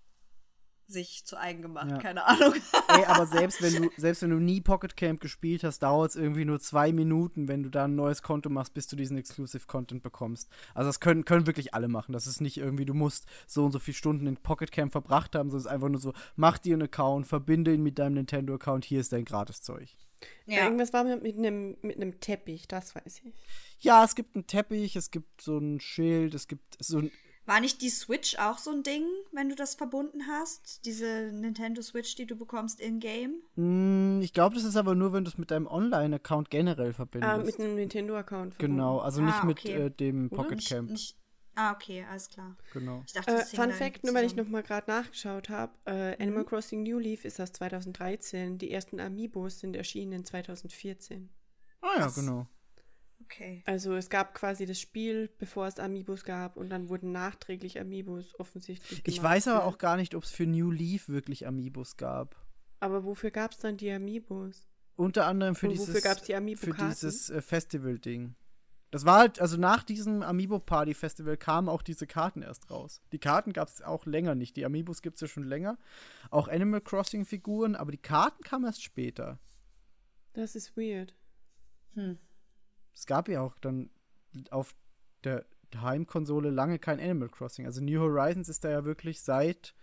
sich 0.87 1.25
zu 1.25 1.37
eigen 1.37 1.61
gemacht. 1.61 1.89
Ja. 1.91 1.97
Keine 1.97 2.25
Ahnung. 2.25 2.53
Ey, 2.87 3.05
aber 3.05 3.25
selbst 3.27 3.61
wenn 3.61 3.83
du, 3.83 3.89
selbst 3.97 4.21
wenn 4.21 4.29
du 4.29 4.39
nie 4.39 4.61
Pocket 4.61 4.95
Camp 4.95 5.21
gespielt 5.21 5.63
hast, 5.63 5.79
dauert 5.79 6.11
es 6.11 6.15
irgendwie 6.15 6.45
nur 6.45 6.59
zwei 6.59 6.91
Minuten, 6.91 7.47
wenn 7.47 7.63
du 7.63 7.69
da 7.69 7.85
ein 7.85 7.95
neues 7.95 8.21
Konto 8.21 8.49
machst, 8.49 8.73
bis 8.73 8.87
du 8.87 8.95
diesen 8.95 9.17
Exclusive 9.17 9.65
Content 9.67 10.03
bekommst. 10.03 10.49
Also 10.73 10.89
das 10.89 10.99
können, 10.99 11.25
können 11.25 11.47
wirklich 11.47 11.73
alle 11.73 11.87
machen. 11.87 12.13
Das 12.13 12.27
ist 12.27 12.41
nicht 12.41 12.57
irgendwie, 12.57 12.85
du 12.85 12.93
musst 12.93 13.25
so 13.47 13.65
und 13.65 13.71
so 13.71 13.79
viele 13.79 13.95
Stunden 13.95 14.27
in 14.27 14.37
Pocket 14.37 14.71
Camp 14.71 14.91
verbracht 14.91 15.35
haben, 15.35 15.49
sondern 15.49 15.59
es 15.59 15.65
ist 15.65 15.71
einfach 15.71 15.89
nur 15.89 16.01
so, 16.01 16.13
mach 16.35 16.57
dir 16.57 16.73
einen 16.73 16.83
Account, 16.83 17.27
verbinde 17.27 17.73
ihn 17.73 17.83
mit 17.83 17.99
deinem 17.99 18.15
Nintendo-Account, 18.15 18.85
hier 18.85 18.99
ist 18.99 19.13
dein 19.13 19.25
Gratiszeug. 19.25 19.89
ja. 20.45 20.63
Irgendwas 20.63 20.93
war 20.93 21.03
mit 21.03 21.23
mit 21.23 21.37
einem 21.37 21.77
mit 21.81 21.97
einem 21.97 22.19
Teppich, 22.19 22.67
das 22.67 22.95
weiß 22.95 23.21
ich. 23.25 23.33
Ja, 23.79 24.03
es 24.03 24.15
gibt 24.15 24.35
einen 24.35 24.47
Teppich, 24.47 24.95
es 24.95 25.11
gibt 25.11 25.41
so 25.41 25.57
ein 25.57 25.79
Schild, 25.79 26.33
es 26.33 26.47
gibt 26.47 26.77
so 26.79 26.99
ein. 26.99 27.11
War 27.45 27.59
nicht 27.59 27.81
die 27.81 27.89
Switch 27.89 28.37
auch 28.39 28.57
so 28.57 28.71
ein 28.71 28.83
Ding, 28.83 29.05
wenn 29.33 29.49
du 29.49 29.55
das 29.55 29.75
verbunden 29.75 30.27
hast? 30.27 30.85
Diese 30.85 31.29
Nintendo 31.33 31.81
Switch, 31.81 32.15
die 32.15 32.25
du 32.25 32.37
bekommst 32.37 32.79
in-game? 32.79 33.41
Hm, 33.55 34.21
ich 34.21 34.31
glaube, 34.31 34.55
das 34.55 34.63
ist 34.63 34.77
aber 34.77 34.95
nur, 34.95 35.11
wenn 35.11 35.25
du 35.25 35.29
es 35.29 35.37
mit 35.37 35.51
deinem 35.51 35.67
Online-Account 35.67 36.49
generell 36.49 36.93
verbindest. 36.93 37.33
Ah, 37.33 37.37
mit 37.39 37.59
einem 37.59 37.75
Nintendo-Account. 37.75 38.57
genau, 38.59 38.99
also 38.99 39.21
nicht 39.21 39.41
Ah, 39.41 39.45
mit 39.45 39.59
okay. 39.59 39.73
äh, 39.73 39.89
dem? 39.91 40.29
Pocket 40.29 40.55
Nicht, 40.55 40.69
Camp. 40.69 40.89
nicht, 40.89 41.17
ah, 41.55 41.73
okay, 41.73 42.05
alles 42.09 42.29
klar. 42.29 42.55
Genau. 42.71 43.03
Ich 43.05 43.11
dachte, 43.11 43.31
Äh, 43.33 43.45
Fun 43.45 43.71
Fact, 43.71 44.05
nur 44.05 44.13
weil 44.13 44.23
ich 44.23 44.31
zusammen. 44.31 44.47
noch 44.47 44.51
mal 44.53 44.63
gerade 44.63 44.89
nachgeschaut 44.89 45.49
habe, 45.49 45.73
äh, 45.83 46.21
Animal 46.23 46.45
Crossing 46.45 46.83
New 46.83 46.97
Leaf 46.97 47.25
ist 47.25 47.41
aus 47.41 47.51
2013. 47.51 48.57
Die 48.57 48.71
ersten 48.71 49.01
Amiibos 49.01 49.59
sind 49.59 49.75
erschienen 49.75 50.13
in 50.13 50.23
2014. 50.25 51.29
Ah 51.81 51.99
ja, 51.99 52.07
genau. 52.07 52.47
Okay. 53.25 53.63
Also 53.65 53.93
es 53.95 54.09
gab 54.09 54.33
quasi 54.33 54.65
das 54.65 54.79
Spiel, 54.79 55.29
bevor 55.37 55.67
es 55.67 55.79
Amiibos 55.79 56.23
gab 56.23 56.57
und 56.57 56.69
dann 56.69 56.89
wurden 56.89 57.11
nachträglich 57.11 57.79
Amiibos 57.79 58.37
offensichtlich 58.39 59.01
Ich 59.05 59.15
gemacht 59.15 59.31
weiß 59.31 59.47
aber 59.49 59.65
auch 59.65 59.77
gar 59.77 59.97
nicht, 59.97 60.15
ob 60.15 60.23
es 60.23 60.31
für 60.31 60.45
New 60.45 60.71
Leaf 60.71 61.09
wirklich 61.09 61.47
Amiibos 61.47 61.97
gab. 61.97 62.35
Aber 62.79 63.03
wofür 63.03 63.31
gab 63.31 63.51
es 63.51 63.59
dann 63.59 63.77
die 63.77 63.91
Amiibos? 63.91 64.67
Unter 64.95 65.25
anderem 65.25 65.55
für 65.55 65.67
Und 65.67 65.73
dieses, 65.73 65.87
wofür 65.87 66.01
gab's 66.01 66.23
die 66.23 66.55
für 66.55 66.73
dieses 66.73 67.29
äh, 67.29 67.41
Festival-Ding. 67.41 68.35
Das 68.91 69.05
war 69.05 69.19
halt, 69.19 69.41
also 69.41 69.57
nach 69.57 69.83
diesem 69.83 70.21
Amiibo-Party-Festival 70.21 71.35
kamen 71.37 71.67
auch 71.67 71.81
diese 71.81 72.05
Karten 72.05 72.43
erst 72.43 72.69
raus. 72.69 73.01
Die 73.11 73.17
Karten 73.17 73.51
gab 73.51 73.67
es 73.67 73.81
auch 73.81 74.05
länger 74.05 74.35
nicht. 74.35 74.55
Die 74.55 74.65
Amiibos 74.65 75.01
gibt 75.01 75.15
es 75.15 75.21
ja 75.21 75.27
schon 75.27 75.45
länger. 75.45 75.79
Auch 76.29 76.47
Animal 76.47 76.81
Crossing-Figuren, 76.81 77.75
aber 77.75 77.91
die 77.91 77.97
Karten 77.97 78.43
kamen 78.43 78.65
erst 78.65 78.83
später. 78.83 79.39
Das 80.33 80.55
ist 80.55 80.77
weird. 80.77 81.15
Hm. 81.95 82.19
Es 82.93 83.05
gab 83.05 83.27
ja 83.27 83.41
auch 83.41 83.57
dann 83.59 83.89
auf 84.49 84.75
der 85.23 85.45
Heimkonsole 85.75 86.49
lange 86.49 86.79
kein 86.79 86.99
Animal 86.99 87.29
Crossing. 87.29 87.65
Also 87.65 87.81
New 87.81 87.99
Horizons 87.99 88.49
ist 88.49 88.63
da 88.63 88.69
ja 88.69 88.85
wirklich 88.85 89.21
seit, 89.21 89.73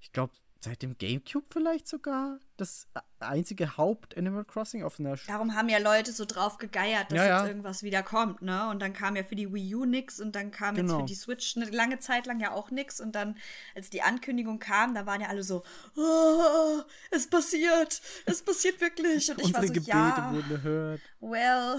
ich 0.00 0.12
glaube, 0.12 0.32
seit 0.60 0.82
dem 0.82 0.96
GameCube 0.98 1.46
vielleicht 1.52 1.86
sogar 1.86 2.38
das 2.56 2.88
einzige 3.20 3.76
Haupt-Animal 3.76 4.44
Crossing 4.44 4.82
auf 4.82 4.98
einer 4.98 5.16
Sch 5.16 5.26
Darum 5.28 5.54
haben 5.54 5.68
ja 5.68 5.78
Leute 5.78 6.12
so 6.12 6.24
drauf 6.24 6.58
gegeiert, 6.58 7.12
dass 7.12 7.18
Ja, 7.18 7.26
ja. 7.26 7.38
jetzt 7.40 7.48
irgendwas 7.48 7.82
wieder 7.82 8.02
kommt, 8.02 8.42
ne? 8.42 8.68
Und 8.70 8.80
dann 8.80 8.92
kam 8.92 9.14
ja 9.16 9.22
für 9.22 9.36
die 9.36 9.52
Wii 9.52 9.74
U 9.74 9.84
nix 9.84 10.18
und 10.20 10.34
dann 10.34 10.50
kam 10.50 10.74
jetzt 10.76 10.86
Genau. 10.86 11.00
für 11.00 11.04
die 11.06 11.14
Switch 11.14 11.56
eine 11.56 11.66
lange 11.70 11.98
Zeit 11.98 12.26
lang 12.26 12.40
ja 12.40 12.52
auch 12.52 12.70
nix. 12.70 13.00
Und 13.00 13.12
dann, 13.12 13.36
als 13.74 13.90
die 13.90 14.02
Ankündigung 14.02 14.58
kam, 14.58 14.94
da 14.94 15.06
waren 15.06 15.20
ja 15.20 15.28
alle 15.28 15.42
so, 15.42 15.62
oh, 15.96 16.82
es 17.10 17.28
passiert, 17.28 18.00
es 18.24 18.42
passiert 18.42 18.80
wirklich. 18.80 19.30
Und 19.30 19.40
ich 19.42 19.52
war 19.54 19.62
so, 19.66 19.72
Gebete 19.72 19.90
ja, 19.90 20.32
wurden 20.32 20.50
erhört. 20.50 21.00
well. 21.20 21.78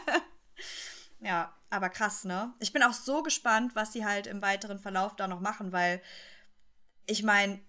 ja, 1.20 1.54
aber 1.68 1.88
krass, 1.90 2.24
ne? 2.24 2.52
Ich 2.58 2.72
bin 2.72 2.82
auch 2.82 2.92
so 2.94 3.22
gespannt, 3.22 3.74
was 3.76 3.92
sie 3.92 4.04
halt 4.04 4.26
im 4.26 4.42
weiteren 4.42 4.78
Verlauf 4.78 5.14
da 5.16 5.28
noch 5.28 5.40
machen, 5.40 5.72
weil 5.72 6.00
ich 7.06 7.22
meine, 7.22 7.60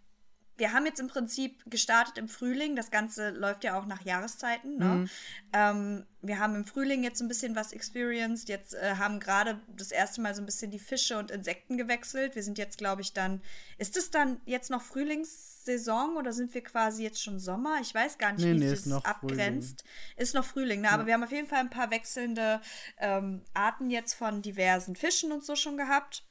wir 0.62 0.74
haben 0.74 0.86
jetzt 0.86 1.00
im 1.00 1.08
Prinzip 1.08 1.64
gestartet 1.66 2.20
im 2.20 2.30
Frühling. 2.30 2.76
Das 2.76 2.92
Ganze 2.92 3.32
läuft 3.32 3.64
ja 3.64 3.80
auch 3.80 3.88
nach 3.88 4.04
Jahreszeiten. 4.04 4.78
Ne? 4.78 4.86
Mhm. 4.86 5.10
Ähm, 5.54 6.06
wir 6.22 6.38
haben 6.38 6.54
im 6.54 6.66
Frühling 6.66 7.04
jetzt 7.04 7.20
ein 7.20 7.28
bisschen 7.28 7.56
was 7.56 7.74
experienced. 7.74 8.48
Jetzt 8.48 8.76
äh, 8.76 8.94
haben 9.00 9.20
gerade 9.20 9.60
das 9.76 9.92
erste 9.92 10.22
Mal 10.22 10.36
so 10.36 10.42
ein 10.44 10.46
bisschen 10.46 10.70
die 10.70 10.78
Fische 10.78 11.18
und 11.18 11.32
Insekten 11.32 11.80
gewechselt. 11.80 12.36
Wir 12.36 12.44
sind 12.44 12.60
jetzt, 12.60 12.78
glaube 12.78 13.02
ich, 13.02 13.12
dann. 13.12 13.42
Ist 13.80 13.98
es 13.98 14.12
dann 14.12 14.40
jetzt 14.46 14.70
noch 14.70 14.84
Frühlingssaison 14.84 16.16
oder 16.16 16.32
sind 16.32 16.54
wir 16.54 16.62
quasi 16.62 17.02
jetzt 17.02 17.24
schon 17.24 17.40
Sommer? 17.40 17.80
Ich 17.82 17.96
weiß 17.96 18.20
gar 18.20 18.32
nicht, 18.34 18.46
Nee, 18.46 18.54
wie 18.54 18.60
nee, 18.60 18.76
sich 18.76 18.84
das 18.84 19.04
abgrenzt. 19.04 19.84
Ist 20.16 20.36
noch 20.36 20.46
Frühling, 20.46 20.82
ne? 20.82 20.92
Aber 20.92 21.08
wir 21.08 21.16
haben 21.16 21.24
auf 21.24 21.32
jeden 21.32 21.48
Fall 21.48 21.62
ein 21.62 21.72
paar 21.72 21.90
wechselnde 21.90 22.62
ähm, 23.00 23.42
Arten 23.56 23.90
jetzt 23.90 24.14
von 24.14 24.44
diversen 24.44 24.96
Fischen 24.96 25.32
und 25.32 25.44
so 25.44 25.56
schon 25.56 25.76
gehabt. 25.76 26.24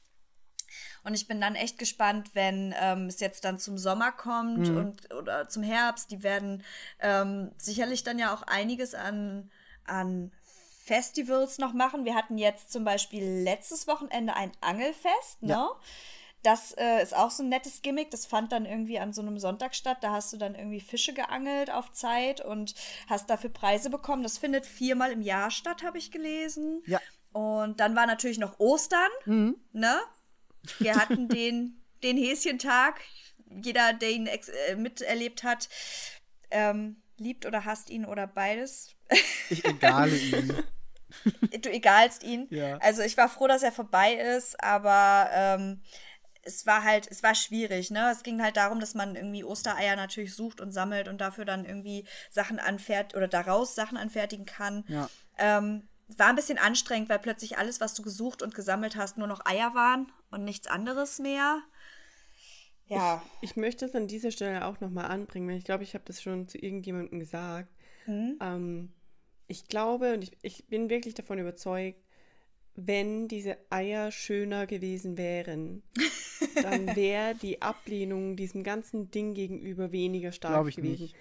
Und 1.04 1.14
ich 1.14 1.26
bin 1.26 1.40
dann 1.40 1.54
echt 1.54 1.78
gespannt, 1.78 2.30
wenn 2.34 2.74
ähm, 2.80 3.06
es 3.06 3.20
jetzt 3.20 3.44
dann 3.44 3.58
zum 3.58 3.78
Sommer 3.78 4.12
kommt 4.12 4.68
und 4.68 5.14
oder 5.14 5.48
zum 5.48 5.62
Herbst. 5.62 6.10
Die 6.10 6.22
werden 6.22 6.62
ähm, 7.00 7.52
sicherlich 7.56 8.04
dann 8.04 8.18
ja 8.18 8.34
auch 8.34 8.42
einiges 8.42 8.94
an, 8.94 9.50
an 9.86 10.30
Festivals 10.84 11.58
noch 11.58 11.72
machen. 11.72 12.04
Wir 12.04 12.14
hatten 12.14 12.36
jetzt 12.36 12.72
zum 12.72 12.84
Beispiel 12.84 13.24
letztes 13.24 13.86
Wochenende 13.86 14.34
ein 14.34 14.52
Angelfest, 14.60 15.42
ne? 15.42 15.52
Ja. 15.52 15.70
Das 16.42 16.72
äh, 16.72 17.02
ist 17.02 17.14
auch 17.14 17.30
so 17.30 17.42
ein 17.42 17.50
nettes 17.50 17.82
Gimmick. 17.82 18.10
Das 18.10 18.24
fand 18.24 18.50
dann 18.52 18.64
irgendwie 18.64 18.98
an 18.98 19.12
so 19.12 19.20
einem 19.20 19.38
Sonntag 19.38 19.74
statt. 19.74 19.98
Da 20.00 20.12
hast 20.12 20.32
du 20.32 20.38
dann 20.38 20.54
irgendwie 20.54 20.80
Fische 20.80 21.12
geangelt 21.12 21.70
auf 21.70 21.92
Zeit 21.92 22.42
und 22.42 22.74
hast 23.08 23.28
dafür 23.28 23.50
Preise 23.50 23.90
bekommen. 23.90 24.22
Das 24.22 24.38
findet 24.38 24.64
viermal 24.64 25.12
im 25.12 25.20
Jahr 25.20 25.50
statt, 25.50 25.82
habe 25.82 25.98
ich 25.98 26.10
gelesen. 26.10 26.82
Ja. 26.86 26.98
Und 27.32 27.78
dann 27.78 27.94
war 27.94 28.06
natürlich 28.06 28.38
noch 28.38 28.58
Ostern, 28.58 29.10
ne? 29.72 30.00
Wir 30.78 30.96
hatten 30.96 31.28
den, 31.28 31.82
den 32.02 32.16
Häschentag. 32.16 33.00
Jeder, 33.48 33.92
der 33.92 34.10
ihn 34.10 34.26
ex 34.26 34.48
äh, 34.48 34.76
miterlebt 34.76 35.42
hat, 35.42 35.68
ähm, 36.50 37.02
liebt 37.16 37.46
oder 37.46 37.64
hasst 37.64 37.90
ihn 37.90 38.04
oder 38.04 38.26
beides. 38.26 38.94
Ich 39.48 39.64
egale 39.64 40.16
ihn. 40.16 40.54
du 41.62 41.70
egalst 41.70 42.22
ihn. 42.22 42.46
Ja. 42.50 42.78
Also 42.78 43.02
ich 43.02 43.16
war 43.16 43.28
froh, 43.28 43.48
dass 43.48 43.62
er 43.62 43.72
vorbei 43.72 44.14
ist, 44.14 44.62
aber 44.62 45.28
ähm, 45.32 45.82
es 46.42 46.66
war 46.66 46.84
halt, 46.84 47.06
es 47.10 47.22
war 47.22 47.34
schwierig, 47.34 47.90
ne? 47.90 48.10
Es 48.10 48.22
ging 48.22 48.42
halt 48.42 48.56
darum, 48.56 48.80
dass 48.80 48.94
man 48.94 49.16
irgendwie 49.16 49.44
Ostereier 49.44 49.96
natürlich 49.96 50.34
sucht 50.34 50.60
und 50.60 50.72
sammelt 50.72 51.08
und 51.08 51.20
dafür 51.20 51.44
dann 51.44 51.64
irgendwie 51.64 52.06
Sachen 52.30 52.58
anfertigt 52.58 53.14
oder 53.14 53.28
daraus 53.28 53.74
Sachen 53.74 53.98
anfertigen 53.98 54.46
kann. 54.46 54.84
Ja. 54.88 55.10
Ähm, 55.38 55.88
war 56.18 56.28
ein 56.28 56.36
bisschen 56.36 56.58
anstrengend, 56.58 57.08
weil 57.08 57.18
plötzlich 57.18 57.58
alles, 57.58 57.80
was 57.80 57.94
du 57.94 58.02
gesucht 58.02 58.42
und 58.42 58.54
gesammelt 58.54 58.96
hast, 58.96 59.18
nur 59.18 59.26
noch 59.26 59.44
Eier 59.46 59.74
waren 59.74 60.10
und 60.30 60.44
nichts 60.44 60.66
anderes 60.66 61.18
mehr. 61.18 61.62
Ja. 62.86 63.22
Ich 63.40 63.56
möchte 63.56 63.86
es 63.86 63.94
an 63.94 64.08
dieser 64.08 64.32
Stelle 64.32 64.66
auch 64.66 64.80
nochmal 64.80 65.06
anbringen, 65.06 65.48
weil 65.48 65.58
ich 65.58 65.64
glaube, 65.64 65.84
ich 65.84 65.94
habe 65.94 66.04
das 66.06 66.20
schon 66.20 66.48
zu 66.48 66.58
irgendjemandem 66.58 67.20
gesagt. 67.20 67.68
Hm? 68.04 68.38
Ähm, 68.40 68.92
ich 69.46 69.68
glaube 69.68 70.14
und 70.14 70.22
ich, 70.22 70.36
ich 70.42 70.66
bin 70.66 70.90
wirklich 70.90 71.14
davon 71.14 71.38
überzeugt, 71.38 72.00
wenn 72.74 73.28
diese 73.28 73.58
Eier 73.68 74.10
schöner 74.10 74.66
gewesen 74.66 75.16
wären, 75.18 75.82
dann 76.62 76.94
wäre 76.96 77.34
die 77.34 77.62
Ablehnung 77.62 78.36
diesem 78.36 78.64
ganzen 78.64 79.10
Ding 79.10 79.34
gegenüber 79.34 79.92
weniger 79.92 80.32
stark 80.32 80.68
ich 80.68 80.76
gewesen. 80.76 81.02
nicht. 81.02 81.16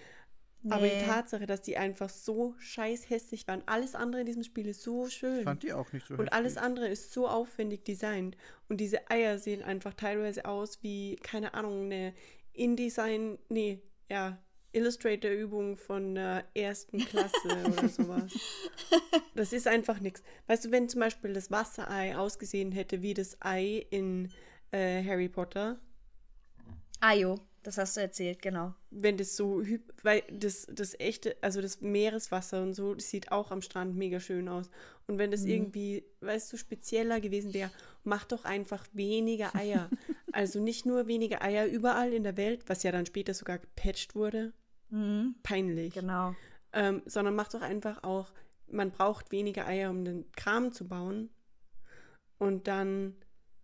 Aber 0.70 0.88
die 0.88 0.93
Nee. 0.95 1.05
Tatsache, 1.05 1.45
dass 1.45 1.62
die 1.62 1.78
einfach 1.78 2.10
so 2.10 2.53
scheiß 2.60 3.10
hässlich 3.10 3.47
waren, 3.47 3.64
alles 3.66 3.95
andere 3.95 4.22
in 4.22 4.26
diesem 4.28 4.43
Spiel 4.43 4.68
ist 4.68 4.82
so 4.82 5.07
schön. 5.07 5.39
Ich 5.39 5.43
fand 5.45 5.64
die 5.64 5.72
auch 5.74 5.91
nicht 5.93 6.05
so 6.05 6.16
Und 6.16 6.34
alles 6.34 6.53
hässlich. 6.55 6.64
andere 6.66 6.88
ist 6.89 7.14
so 7.14 7.28
aufwendig 7.30 7.86
designt. 7.86 8.36
Und 8.68 8.78
diese 8.82 9.10
Eier 9.10 9.39
sehen 9.39 9.64
einfach 9.64 9.93
teilweise 9.93 10.43
aus 10.45 10.84
wie, 10.84 11.16
keine 11.18 11.53
Ahnung, 11.53 11.86
eine 11.86 12.14
InDesign, 12.53 13.38
nee, 13.47 13.82
ja, 14.10 14.38
Illustrator-Übung 14.72 15.78
von 15.78 16.14
der 16.16 16.45
ersten 16.53 16.99
Klasse 16.99 17.34
oder 17.72 17.88
sowas. 17.88 18.32
Das 19.36 19.53
ist 19.53 19.68
einfach 19.68 19.99
nichts. 19.99 20.22
Weißt 20.47 20.66
du, 20.66 20.72
wenn 20.72 20.89
zum 20.89 20.99
Beispiel 20.99 21.34
das 21.34 21.49
Wasserei 21.51 22.16
ausgesehen 22.18 22.72
hätte 22.72 23.01
wie 23.01 23.14
das 23.14 23.38
Ei 23.41 23.88
in 23.89 24.30
äh, 24.72 25.03
Harry 25.03 25.30
Potter, 25.30 25.80
Ayo, 27.01 27.39
das 27.64 27.78
hast 27.78 27.97
du 27.97 28.01
erzählt, 28.01 28.41
genau. 28.41 28.74
wenn 28.89 29.18
das 29.18 29.36
so, 29.36 29.64
weil 30.03 30.24
das, 30.32 30.68
das 30.72 30.99
echte, 30.99 31.36
also 31.41 31.62
das 31.62 31.82
Meereswasser 31.82 32.62
und 32.62 32.74
so, 32.74 32.95
das 32.95 33.10
sieht 33.10 33.32
auch 33.32 33.51
am 33.51 33.62
Strand 33.62 33.95
mega 33.95 34.20
schön 34.20 34.47
aus. 34.47 34.70
Und 35.07 35.18
wenn 35.18 35.32
das 35.32 35.43
irgendwie, 35.43 36.03
weißt 36.22 36.53
du, 36.53 36.57
spezieller 36.57 37.20
gewesen 37.20 37.53
wäre, 37.53 37.72
mach 38.03 38.26
doch 38.26 38.45
einfach 38.45 38.86
weniger 38.93 39.55
Eier. 39.55 39.89
also 40.32 40.60
nicht 40.60 40.86
nur 40.86 41.07
weniger 41.07 41.41
Eier 41.41 41.66
überall 41.66 42.14
in 42.14 42.24
der 42.24 42.38
Welt, 42.38 42.64
was 42.68 42.84
ja 42.84 42.91
dann 42.91 43.05
später 43.05 43.34
sogar 43.34 43.57
gepatcht 43.57 44.16
wurde. 44.16 44.53
Mhm, 44.89 45.36
Peinlich. 45.43 45.93
genau. 45.93 46.36
Ähm, 46.74 47.01
sondern 47.05 47.36
mach 47.36 47.47
doch 47.49 47.62
einfach 47.62 48.03
auch, 48.03 48.32
man 48.68 48.91
braucht 48.91 49.32
weniger 49.32 49.66
Eier, 49.66 49.89
um 49.89 50.05
den 50.05 50.32
Kram 50.34 50.72
zu 50.72 50.88
bauen. 50.88 51.30
Und 52.38 52.68
dann 52.68 53.16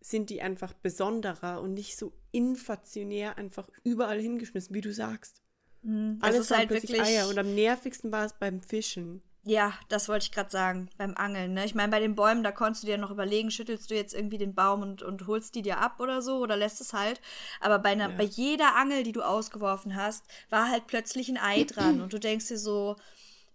sind 0.09 0.29
die 0.29 0.41
einfach 0.41 0.73
besonderer 0.73 1.61
und 1.61 1.73
nicht 1.73 1.97
so 1.97 2.13
inflationär 2.31 3.39
einfach 3.39 3.67
überall 3.83 4.19
hingeschmissen, 4.19 4.75
wie 4.75 4.81
du 4.81 4.93
sagst. 4.93 5.41
Mhm. 5.81 6.19
Alles 6.21 6.37
das 6.37 6.45
ist 6.45 6.51
waren 6.51 6.59
halt 6.59 6.69
plötzlich 6.69 6.91
wirklich. 6.91 7.07
Eier. 7.17 7.27
Und 7.27 7.39
am 7.39 7.55
nervigsten 7.55 8.11
war 8.11 8.25
es 8.25 8.33
beim 8.33 8.61
Fischen. 8.61 9.23
Ja, 9.47 9.73
das 9.89 10.07
wollte 10.07 10.25
ich 10.25 10.31
gerade 10.31 10.49
sagen, 10.51 10.89
beim 10.97 11.15
Angeln. 11.15 11.53
Ne? 11.53 11.65
Ich 11.65 11.73
meine, 11.73 11.91
bei 11.91 11.99
den 11.99 12.15
Bäumen, 12.15 12.43
da 12.43 12.51
konntest 12.51 12.83
du 12.83 12.87
dir 12.87 12.97
noch 12.97 13.09
überlegen, 13.09 13.49
schüttelst 13.49 13.89
du 13.89 13.95
jetzt 13.95 14.13
irgendwie 14.13 14.37
den 14.37 14.53
Baum 14.53 14.83
und, 14.83 15.01
und 15.01 15.25
holst 15.25 15.55
die 15.55 15.61
dir 15.63 15.79
ab 15.79 15.99
oder 15.99 16.21
so 16.21 16.37
oder 16.37 16.55
lässt 16.55 16.81
es 16.81 16.93
halt. 16.93 17.19
Aber 17.59 17.79
bei, 17.79 17.89
einer, 17.89 18.09
Ja. 18.11 18.15
bei 18.15 18.23
jeder 18.23 18.75
Angel, 18.75 19.03
die 19.03 19.11
du 19.11 19.21
ausgeworfen 19.21 19.95
hast, 19.95 20.23
war 20.51 20.69
halt 20.69 20.85
plötzlich 20.85 21.29
ein 21.29 21.37
Ei 21.37 21.63
dran. 21.63 22.01
Und 22.01 22.13
du 22.13 22.19
denkst 22.19 22.47
dir 22.47 22.59
so, 22.59 22.95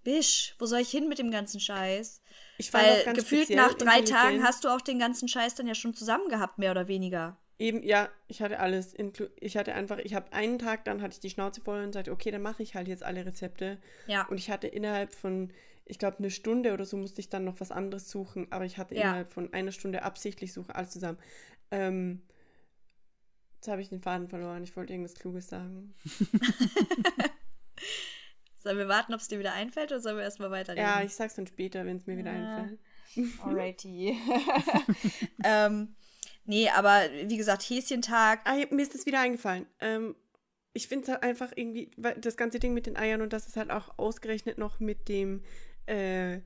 Bisch, 0.02 0.54
wo 0.58 0.66
soll 0.66 0.80
ich 0.80 0.90
hin 0.90 1.08
mit 1.08 1.18
dem 1.18 1.30
ganzen 1.30 1.60
Scheiß? 1.60 2.22
Ich 2.60 2.68
auch 2.70 2.74
Weil 2.74 3.04
ganz 3.04 3.18
gefühlt 3.18 3.50
nach 3.50 3.74
drei 3.74 4.02
Tagen 4.02 4.42
hast 4.42 4.64
du 4.64 4.68
auch 4.68 4.80
den 4.80 4.98
ganzen 4.98 5.28
Scheiß 5.28 5.54
dann 5.54 5.66
ja 5.66 5.74
schon 5.74 5.94
zusammen 5.94 6.28
gehabt, 6.28 6.58
mehr 6.58 6.70
oder 6.70 6.88
weniger. 6.88 7.36
Eben, 7.58 7.82
ja, 7.82 8.08
ich 8.28 8.40
hatte 8.40 8.58
alles. 8.58 8.94
Ich 9.40 9.56
hatte 9.56 9.74
einfach, 9.74 9.98
ich 9.98 10.14
habe 10.14 10.32
einen 10.32 10.58
Tag, 10.58 10.84
dann 10.84 11.02
hatte 11.02 11.14
ich 11.14 11.20
die 11.20 11.28
Schnauze 11.30 11.60
voll 11.60 11.82
und 11.82 11.92
sagte, 11.92 12.10
okay, 12.10 12.30
dann 12.30 12.42
mache 12.42 12.62
ich 12.62 12.74
halt 12.74 12.88
jetzt 12.88 13.02
alle 13.02 13.26
Rezepte. 13.26 13.78
Ja. 14.06 14.26
Und 14.28 14.38
ich 14.38 14.50
hatte 14.50 14.66
innerhalb 14.66 15.14
von, 15.14 15.52
ich 15.84 15.98
glaube, 15.98 16.18
eine 16.18 16.30
Stunde 16.30 16.72
oder 16.72 16.86
so 16.86 16.96
musste 16.96 17.20
ich 17.20 17.28
dann 17.28 17.44
noch 17.44 17.60
was 17.60 17.70
anderes 17.70 18.08
suchen, 18.10 18.46
aber 18.50 18.64
ich 18.64 18.78
hatte 18.78 18.94
Ja. 18.94 19.02
innerhalb 19.02 19.30
von 19.30 19.52
einer 19.52 19.72
Stunde 19.72 20.02
absichtlich 20.04 20.52
suchen, 20.54 20.70
alles 20.72 20.90
zusammen. 20.90 21.18
Ähm, 21.70 22.22
jetzt 23.56 23.68
habe 23.68 23.82
ich 23.82 23.90
den 23.90 24.00
Faden 24.00 24.28
verloren. 24.28 24.62
Ich 24.62 24.74
wollte 24.76 24.92
irgendwas 24.94 25.14
Kluges 25.14 25.48
sagen. 25.48 25.94
Sollen 28.62 28.78
wir 28.78 28.88
warten, 28.88 29.14
ob 29.14 29.20
es 29.20 29.28
dir 29.28 29.38
wieder 29.38 29.54
einfällt 29.54 29.90
oder 29.90 30.00
sollen 30.00 30.16
wir 30.16 30.24
erstmal 30.24 30.50
weiterreden? 30.50 30.82
Ja, 30.84 31.02
ich 31.02 31.14
sag's 31.14 31.34
dann 31.34 31.46
später, 31.46 31.84
wenn 31.86 31.96
es 31.96 32.06
mir 32.06 32.16
wieder 32.18 32.32
Ja. 32.32 32.56
einfällt. 32.56 32.80
Alrighty. 33.42 34.16
ähm, 35.44 35.94
nee, 36.44 36.68
aber 36.68 37.08
wie 37.24 37.36
gesagt, 37.36 37.62
Häschentag. 37.62 38.40
Ah, 38.44 38.56
mir 38.70 38.82
ist 38.82 38.94
das 38.94 39.06
wieder 39.06 39.20
eingefallen. 39.20 39.66
Ähm, 39.80 40.14
ich 40.72 40.88
finde 40.88 41.04
es 41.04 41.08
halt 41.10 41.22
einfach 41.22 41.52
irgendwie, 41.56 41.90
weil 41.96 42.14
das 42.20 42.36
ganze 42.36 42.60
Ding 42.60 42.74
mit 42.74 42.86
den 42.86 42.96
Eiern 42.96 43.22
und 43.22 43.32
dass 43.32 43.48
es 43.48 43.56
halt 43.56 43.70
auch 43.70 43.98
ausgerechnet 43.98 44.58
noch 44.58 44.78
mit 44.78 45.08
dem 45.08 45.42
äh, 45.86 46.40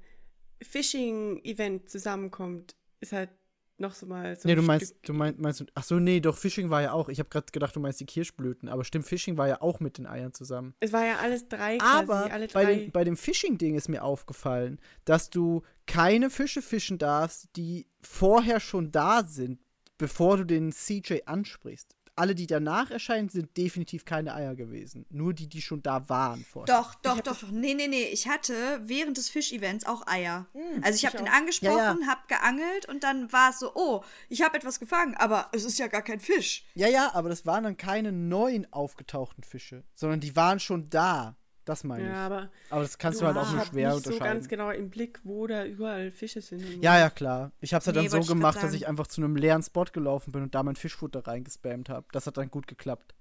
Fishing-Event 0.63 1.91
zusammenkommt, 1.91 2.77
ist 3.01 3.13
halt 3.13 3.31
noch 3.79 3.93
so 3.95 4.07
mal 4.07 4.37
so 4.37 4.49
Nee, 4.49 4.55
du 4.55 4.61
Stück- 4.63 4.67
meinst, 4.67 4.95
du 5.03 5.13
meinst, 5.13 5.41
meinst 5.41 5.61
du, 5.61 5.65
ach 5.75 5.83
so, 5.83 5.99
nee, 5.99 6.21
doch, 6.21 6.37
Fishing 6.39 6.71
war 6.71 6.83
ja 6.83 6.93
auch. 6.93 7.09
Ich 7.09 7.19
habe 7.19 7.29
gerade 7.29 7.47
gedacht, 7.53 7.75
du 7.75 7.81
meinst 7.81 7.99
die 8.01 8.07
Kirschblüten, 8.07 8.69
aber 8.69 8.85
stimmt, 8.85 9.07
Fishing 9.07 9.37
war 9.37 9.49
ja 9.49 9.61
auch 9.61 9.81
mit 9.81 9.99
den 9.99 10.07
Eiern 10.07 10.33
zusammen. 10.33 10.75
Es 10.81 10.93
war 10.93 11.05
ja 11.05 11.17
alles 11.19 11.49
drei 11.49 11.79
quasi, 11.79 11.97
Aber 12.03 12.33
alle 12.33 12.47
bei, 12.49 12.65
drei. 12.65 12.75
dem, 12.77 12.91
bei 12.93 13.05
dem 13.05 13.17
Fishing-Ding 13.17 13.75
ist 13.75 13.89
mir 13.89 14.05
aufgefallen, 14.05 14.81
dass 15.05 15.31
du 15.31 15.63
keine 15.87 16.31
Fische 16.31 16.63
fischen 16.63 16.99
darfst, 16.99 17.49
die 17.57 17.87
vorher 18.01 18.61
schon 18.61 18.93
da 18.93 19.25
sind, 19.25 19.59
bevor 19.99 20.37
du 20.39 20.45
den 20.45 20.73
CJ 20.73 21.23
ansprichst. 21.27 21.95
Alle, 22.17 22.35
die 22.35 22.47
danach 22.47 22.91
erscheinen, 22.91 23.29
sind 23.29 23.57
definitiv 23.57 24.05
keine 24.05 24.35
Eier 24.35 24.55
gewesen. 24.55 25.07
Nur 25.11 25.35
die, 25.35 25.49
die 25.49 25.63
schon 25.63 25.83
da 25.83 26.09
waren 26.09 26.45
vorher. 26.45 26.75
Doch, 26.75 26.95
doch, 26.97 27.21
doch. 27.21 27.43
Nee, 27.51 27.75
nee, 27.75 27.89
nee. 27.89 28.05
Ich 28.05 28.29
hatte 28.29 28.81
während 28.85 29.17
des 29.17 29.29
Fisch-Events 29.31 29.87
auch 29.87 30.07
Eier. 30.07 30.47
also 30.83 30.97
ich 30.97 31.07
habe 31.07 31.17
den 31.17 31.29
angesprochen, 31.29 31.77
Ja, 31.77 31.97
ja. 32.01 32.07
hab 32.07 32.29
geangelt 32.29 32.89
und 32.89 33.03
dann 33.05 33.33
war 33.33 33.51
es 33.51 33.59
so, 33.59 33.73
oh, 33.75 34.05
ich 34.29 34.43
habe 34.43 34.57
etwas 34.57 34.79
gefangen, 34.81 35.15
aber 35.17 35.49
es 35.53 35.65
ist 35.65 35.79
ja 35.79 35.89
gar 35.89 36.03
kein 36.03 36.21
Fisch. 36.21 36.65
Ja, 36.75 36.89
ja, 36.89 37.15
aber 37.15 37.29
das 37.29 37.47
waren 37.47 37.65
dann 37.65 37.77
keine 37.77 38.13
neuen 38.13 38.73
aufgetauchten 38.73 39.43
Fische, 39.43 39.85
sondern 39.95 40.21
die 40.21 40.37
waren 40.37 40.61
schon 40.61 40.89
da. 40.91 41.37
Das 41.65 41.83
meine 41.83 42.03
ich. 42.03 42.09
Ja, 42.09 42.27
aber 42.27 42.51
aber 42.69 42.83
das 42.83 42.99
kannst 42.99 43.21
du 43.21 43.27
halt 43.27 43.37
auch 43.37 43.51
nur 43.51 43.65
schwer 43.65 43.95
nicht 43.95 44.05
so 44.05 44.11
unterscheiden. 44.11 44.39
ganz 44.39 44.49
genau 44.49 44.71
im 44.71 44.91
Blick, 44.91 45.21
wo 45.25 45.47
da 45.47 45.65
überall 45.65 46.11
Fische 46.11 46.43
sind. 46.43 46.83
Ja, 46.83 46.99
ja, 46.99 47.09
klar. 47.09 47.53
Ich 47.61 47.73
hab's 47.73 47.87
halt 47.87 47.97
Nee, 47.97 48.09
dann 48.09 48.23
so 48.23 48.35
gemacht, 48.35 48.63
dass 48.63 48.75
ich 48.75 48.87
einfach 48.87 49.07
zu 49.07 49.23
einem 49.23 49.37
leeren 49.37 49.63
Spot 49.63 49.85
gelaufen 49.85 50.33
bin 50.33 50.43
und 50.43 50.55
da 50.55 50.63
mein 50.63 50.77
Fischfutter 50.77 51.27
reingespammt 51.27 51.89
habe. 51.89 52.07
Das 52.13 52.27
hat 52.27 52.37
dann 52.37 52.51
gut 52.51 52.67
geklappt. 52.67 53.15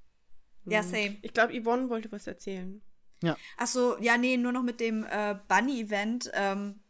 Ja, 0.66 0.84
same. 0.84 1.18
Ich 1.22 1.34
glaube, 1.34 1.54
Yvonne 1.60 1.90
wollte 1.90 2.12
was 2.12 2.28
erzählen. 2.28 2.82
Ach 3.58 3.68
so, 3.68 3.98
ja, 4.02 4.18
nee, 4.18 4.36
nur 4.36 4.52
noch 4.52 4.64
mit 4.64 4.82
dem 4.82 5.06
äh, 5.10 5.36
Bunny-Event. 5.48 6.30
Ähm, 6.34 6.82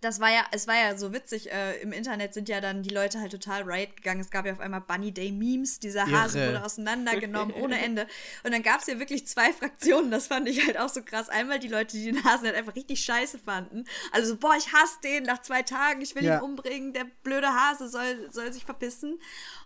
das 0.00 0.18
war 0.20 0.30
ja, 0.30 0.44
es 0.50 0.66
war 0.66 0.74
ja 0.74 0.96
so 0.96 1.12
witzig. 1.12 1.52
Äh, 1.52 1.80
Im 1.80 1.92
Internet 1.92 2.34
sind 2.34 2.48
ja 2.48 2.60
dann 2.60 2.82
die 2.82 2.90
Leute 2.92 3.20
halt 3.20 3.30
total 3.32 3.62
right 3.64 3.94
gegangen. 3.96 4.20
Es 4.20 4.30
gab 4.30 4.46
ja 4.46 4.52
auf 4.52 4.60
einmal 4.60 4.80
Bunny 4.80 5.12
Day 5.12 5.30
Memes. 5.30 5.78
Dieser 5.80 6.10
Hase 6.10 6.38
Irre. 6.40 6.48
wurde 6.54 6.64
auseinandergenommen 6.64 7.54
ohne 7.54 7.78
Ende. 7.84 8.06
Und 8.42 8.52
dann 8.52 8.62
gab 8.62 8.80
es 8.80 8.86
ja 8.88 8.98
wirklich 8.98 9.26
zwei 9.28 9.52
Fraktionen. 9.52 10.10
Das 10.10 10.26
fand 10.28 10.48
ich 10.48 10.64
halt 10.66 10.78
auch 10.78 10.88
so 10.88 11.02
krass. 11.02 11.28
Einmal 11.28 11.58
die 11.58 11.68
Leute, 11.68 11.96
die 11.96 12.04
den 12.10 12.24
Hasen 12.24 12.46
halt 12.46 12.56
einfach 12.56 12.74
richtig 12.74 13.04
scheiße 13.04 13.38
fanden. 13.38 13.84
Also 14.12 14.32
so, 14.32 14.36
boah, 14.38 14.54
ich 14.56 14.72
hasse 14.72 14.98
den 15.04 15.22
nach 15.24 15.42
zwei 15.42 15.62
Tagen. 15.62 16.00
Ich 16.00 16.14
will 16.14 16.24
Ja. 16.24 16.38
ihn 16.38 16.42
umbringen. 16.42 16.92
Der 16.92 17.06
blöde 17.22 17.48
Hase 17.48 17.88
soll, 17.88 18.28
soll 18.32 18.52
sich 18.52 18.64
verpissen. 18.64 19.20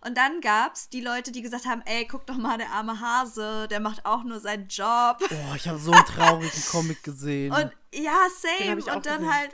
Und 0.04 0.16
dann 0.18 0.40
gab's 0.40 0.88
die 0.88 1.00
Leute, 1.00 1.32
die 1.32 1.42
gesagt 1.42 1.66
haben, 1.66 1.82
ey, 1.86 2.06
guck 2.06 2.26
doch 2.26 2.36
mal, 2.36 2.58
der 2.58 2.70
arme 2.70 3.00
Hase, 3.00 3.68
der 3.70 3.80
macht 3.80 4.04
auch 4.04 4.22
nur 4.24 4.40
seinen 4.40 4.68
Job. 4.68 5.18
Boah, 5.18 5.54
ich 5.56 5.66
habe 5.68 5.78
so 5.78 5.92
einen 5.92 6.04
traurigen 6.04 6.62
Comic 6.70 7.02
gesehen. 7.02 7.52
Und 7.52 7.70
ja, 7.96 8.28
same. 8.40 8.76
Und 8.76 9.06
dann 9.06 9.20
gesehen. 9.20 9.34
halt 9.34 9.50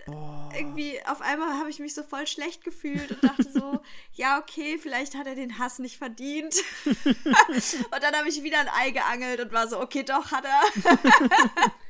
irgendwie 0.56 0.98
auf 1.06 1.20
einmal 1.20 1.58
habe 1.58 1.70
ich 1.70 1.78
mich 1.78 1.94
so 1.94 2.02
voll 2.02 2.26
schlecht 2.26 2.64
gefühlt 2.64 3.10
und 3.10 3.24
dachte 3.24 3.50
so, 3.50 3.80
ja, 4.12 4.38
okay, 4.38 4.78
vielleicht 4.78 5.14
hat 5.14 5.26
er 5.26 5.34
den 5.34 5.58
Hass 5.58 5.78
nicht 5.78 5.98
verdient. 5.98 6.54
und 6.84 8.02
dann 8.02 8.14
habe 8.14 8.28
ich 8.28 8.42
wieder 8.42 8.58
ein 8.60 8.68
Ei 8.68 8.90
geangelt 8.90 9.40
und 9.40 9.52
war 9.52 9.68
so, 9.68 9.80
okay, 9.80 10.02
doch, 10.02 10.30
hat 10.30 10.44
er. 10.44 11.72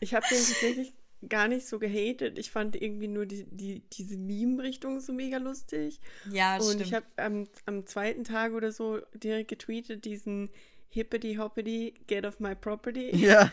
Ich 0.00 0.14
habe 0.14 0.24
den 0.30 0.38
tatsächlich 0.38 0.94
gar 1.28 1.48
nicht 1.48 1.66
so 1.66 1.80
gehatet. 1.80 2.38
Ich 2.38 2.52
fand 2.52 2.80
irgendwie 2.80 3.08
nur 3.08 3.26
die, 3.26 3.46
die, 3.50 3.82
diese 3.92 4.16
Meme-Richtung 4.16 5.00
so 5.00 5.12
mega 5.12 5.38
lustig. 5.38 6.00
Ja, 6.30 6.56
Und 6.58 6.80
ich 6.80 6.94
habe 6.94 7.04
am, 7.16 7.48
am 7.66 7.84
zweiten 7.84 8.22
Tag 8.22 8.52
oder 8.52 8.70
so 8.70 9.00
direkt 9.12 9.48
getweetet, 9.48 10.04
diesen 10.04 10.50
Hippity 10.90 11.34
Hoppity, 11.34 11.94
get 12.06 12.24
off 12.24 12.38
my 12.38 12.54
property. 12.54 13.10
ja, 13.16 13.50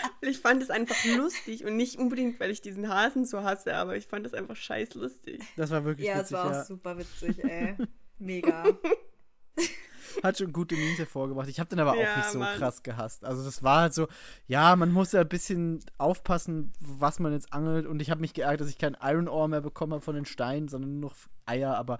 Ich 0.20 0.38
fand 0.38 0.62
es 0.62 0.70
einfach 0.70 0.96
lustig 1.04 1.64
und 1.64 1.76
nicht 1.76 1.98
unbedingt, 1.98 2.38
weil 2.40 2.50
ich 2.50 2.60
diesen 2.62 2.88
Hasen 2.88 3.24
so 3.24 3.42
hasse, 3.42 3.74
aber 3.74 3.96
ich 3.96 4.06
fand 4.06 4.26
es 4.26 4.34
einfach 4.34 4.56
scheiß 4.56 4.94
lustig. 4.94 5.42
das 5.56 5.70
war 5.70 5.84
wirklich 5.84 6.06
ja, 6.06 6.14
es 6.14 6.20
witzig. 6.20 6.32
war 6.36 6.46
auch 6.46 6.52
Ja. 6.52 6.64
super 6.64 6.98
witzig, 6.98 7.42
ey. 7.44 7.76
Mega. 8.18 8.64
Hat 10.22 10.38
schon 10.38 10.52
gute 10.52 10.76
Memes 10.76 10.98
hervorgebracht. 10.98 11.48
Ich 11.48 11.58
habe 11.58 11.68
den 11.70 11.80
aber 11.80 11.92
auch 11.94 12.02
Ja, 12.02 12.16
nicht 12.16 12.28
so 12.30 12.38
Mann. 12.38 12.56
krass 12.58 12.82
gehasst. 12.82 13.24
Also 13.24 13.44
das 13.44 13.62
war 13.62 13.80
halt 13.80 13.94
so, 13.94 14.08
ja, 14.46 14.76
man 14.76 14.92
muss 14.92 15.12
ja 15.12 15.22
ein 15.22 15.28
bisschen 15.28 15.80
aufpassen, 15.98 16.72
was 16.80 17.18
man 17.18 17.32
jetzt 17.32 17.52
angelt. 17.52 17.86
Und 17.86 18.00
ich 18.02 18.10
habe 18.10 18.20
mich 18.20 18.34
geärgert, 18.34 18.60
dass 18.60 18.68
ich 18.68 18.78
kein 18.78 18.96
Iron 19.02 19.26
Ore 19.28 19.48
mehr 19.48 19.60
bekommen 19.62 19.92
habe 19.94 20.02
von 20.02 20.14
den 20.14 20.26
Steinen, 20.26 20.68
sondern 20.68 21.00
nur 21.00 21.10
noch 21.10 21.16
Eier. 21.46 21.76
Aber 21.76 21.98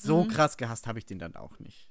so 0.00 0.24
Mhm. 0.24 0.28
krass 0.28 0.56
gehasst 0.56 0.86
habe 0.86 0.98
ich 0.98 1.06
den 1.06 1.18
dann 1.18 1.36
auch 1.36 1.58
nicht. 1.60 1.87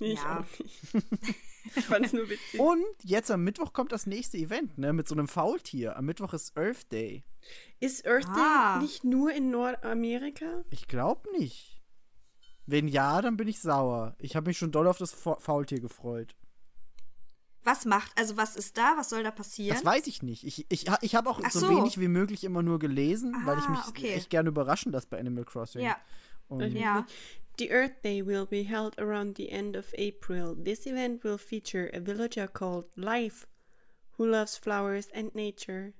Ich 0.00 0.18
Ja. 0.20 0.38
auch 0.40 0.58
nicht. 0.64 1.36
ich 1.76 1.84
fand 1.84 2.06
es 2.06 2.12
nur 2.12 2.28
witzig. 2.30 2.60
Und 2.60 2.84
jetzt 3.02 3.30
am 3.30 3.42
Mittwoch 3.44 3.72
kommt 3.72 3.92
das 3.92 4.06
nächste 4.06 4.36
Event, 4.38 4.78
ne, 4.78 4.92
mit 4.92 5.08
so 5.08 5.14
einem 5.14 5.28
Faultier. 5.28 5.96
Am 5.96 6.04
Mittwoch 6.06 6.32
ist 6.32 6.56
Earth 6.56 6.90
Day. 6.92 7.24
Ist 7.80 8.06
Earth 8.06 8.24
Day 8.26 8.32
Ah. 8.36 8.78
nicht 8.80 9.04
nur 9.04 9.32
in 9.32 9.50
Nordamerika? 9.50 10.64
Ich 10.70 10.86
glaube 10.88 11.28
nicht. 11.38 11.80
Wenn 12.66 12.86
ja, 12.86 13.22
dann 13.22 13.36
bin 13.36 13.48
ich 13.48 13.60
sauer. 13.60 14.14
Ich 14.20 14.36
habe 14.36 14.48
mich 14.48 14.58
schon 14.58 14.72
doll 14.72 14.86
auf 14.86 14.98
das 14.98 15.12
Fa 15.12 15.36
Faultier 15.40 15.80
gefreut. 15.80 16.36
Was 17.64 17.84
macht, 17.84 18.12
also 18.18 18.36
was 18.36 18.56
ist 18.56 18.78
da? 18.78 18.94
Was 18.96 19.10
soll 19.10 19.22
da 19.22 19.30
passieren? 19.30 19.74
Das 19.74 19.84
weiß 19.84 20.06
ich 20.06 20.22
nicht. 20.22 20.44
Ich, 20.44 20.64
ich, 20.70 20.86
ich 21.02 21.14
habe 21.14 21.28
auch 21.28 21.40
so, 21.50 21.60
so. 21.60 21.68
wenig 21.70 21.98
wie 21.98 22.08
möglich 22.08 22.44
immer 22.44 22.62
nur 22.62 22.78
gelesen, 22.78 23.34
weil 23.44 23.58
ich 23.58 23.64
Ah, 23.64 23.70
mich 23.70 23.80
okay. 23.88 24.12
echt 24.12 24.30
gerne 24.30 24.48
überraschen 24.50 24.92
lasse 24.92 25.06
bei 25.10 25.18
Animal 25.18 25.44
Crossing. 25.44 25.82
ja, 25.82 25.96
Und 26.48 26.72
ja. 26.72 27.06
The 27.58 27.72
Earth 27.72 28.02
Day 28.02 28.22
will 28.22 28.46
be 28.46 28.62
held 28.62 28.94
around 28.98 29.34
the 29.36 29.50
end 29.50 29.74
of 29.76 29.92
April. 29.98 30.54
This 30.54 30.86
event 30.86 31.24
will 31.24 31.38
feature 31.38 31.90
a 31.92 31.98
villager 32.00 32.46
called 32.46 32.86
Life, 32.96 33.46
who 34.16 34.26
loves 34.26 34.56
flowers 34.56 35.08
and 35.12 35.34
nature. 35.34 35.92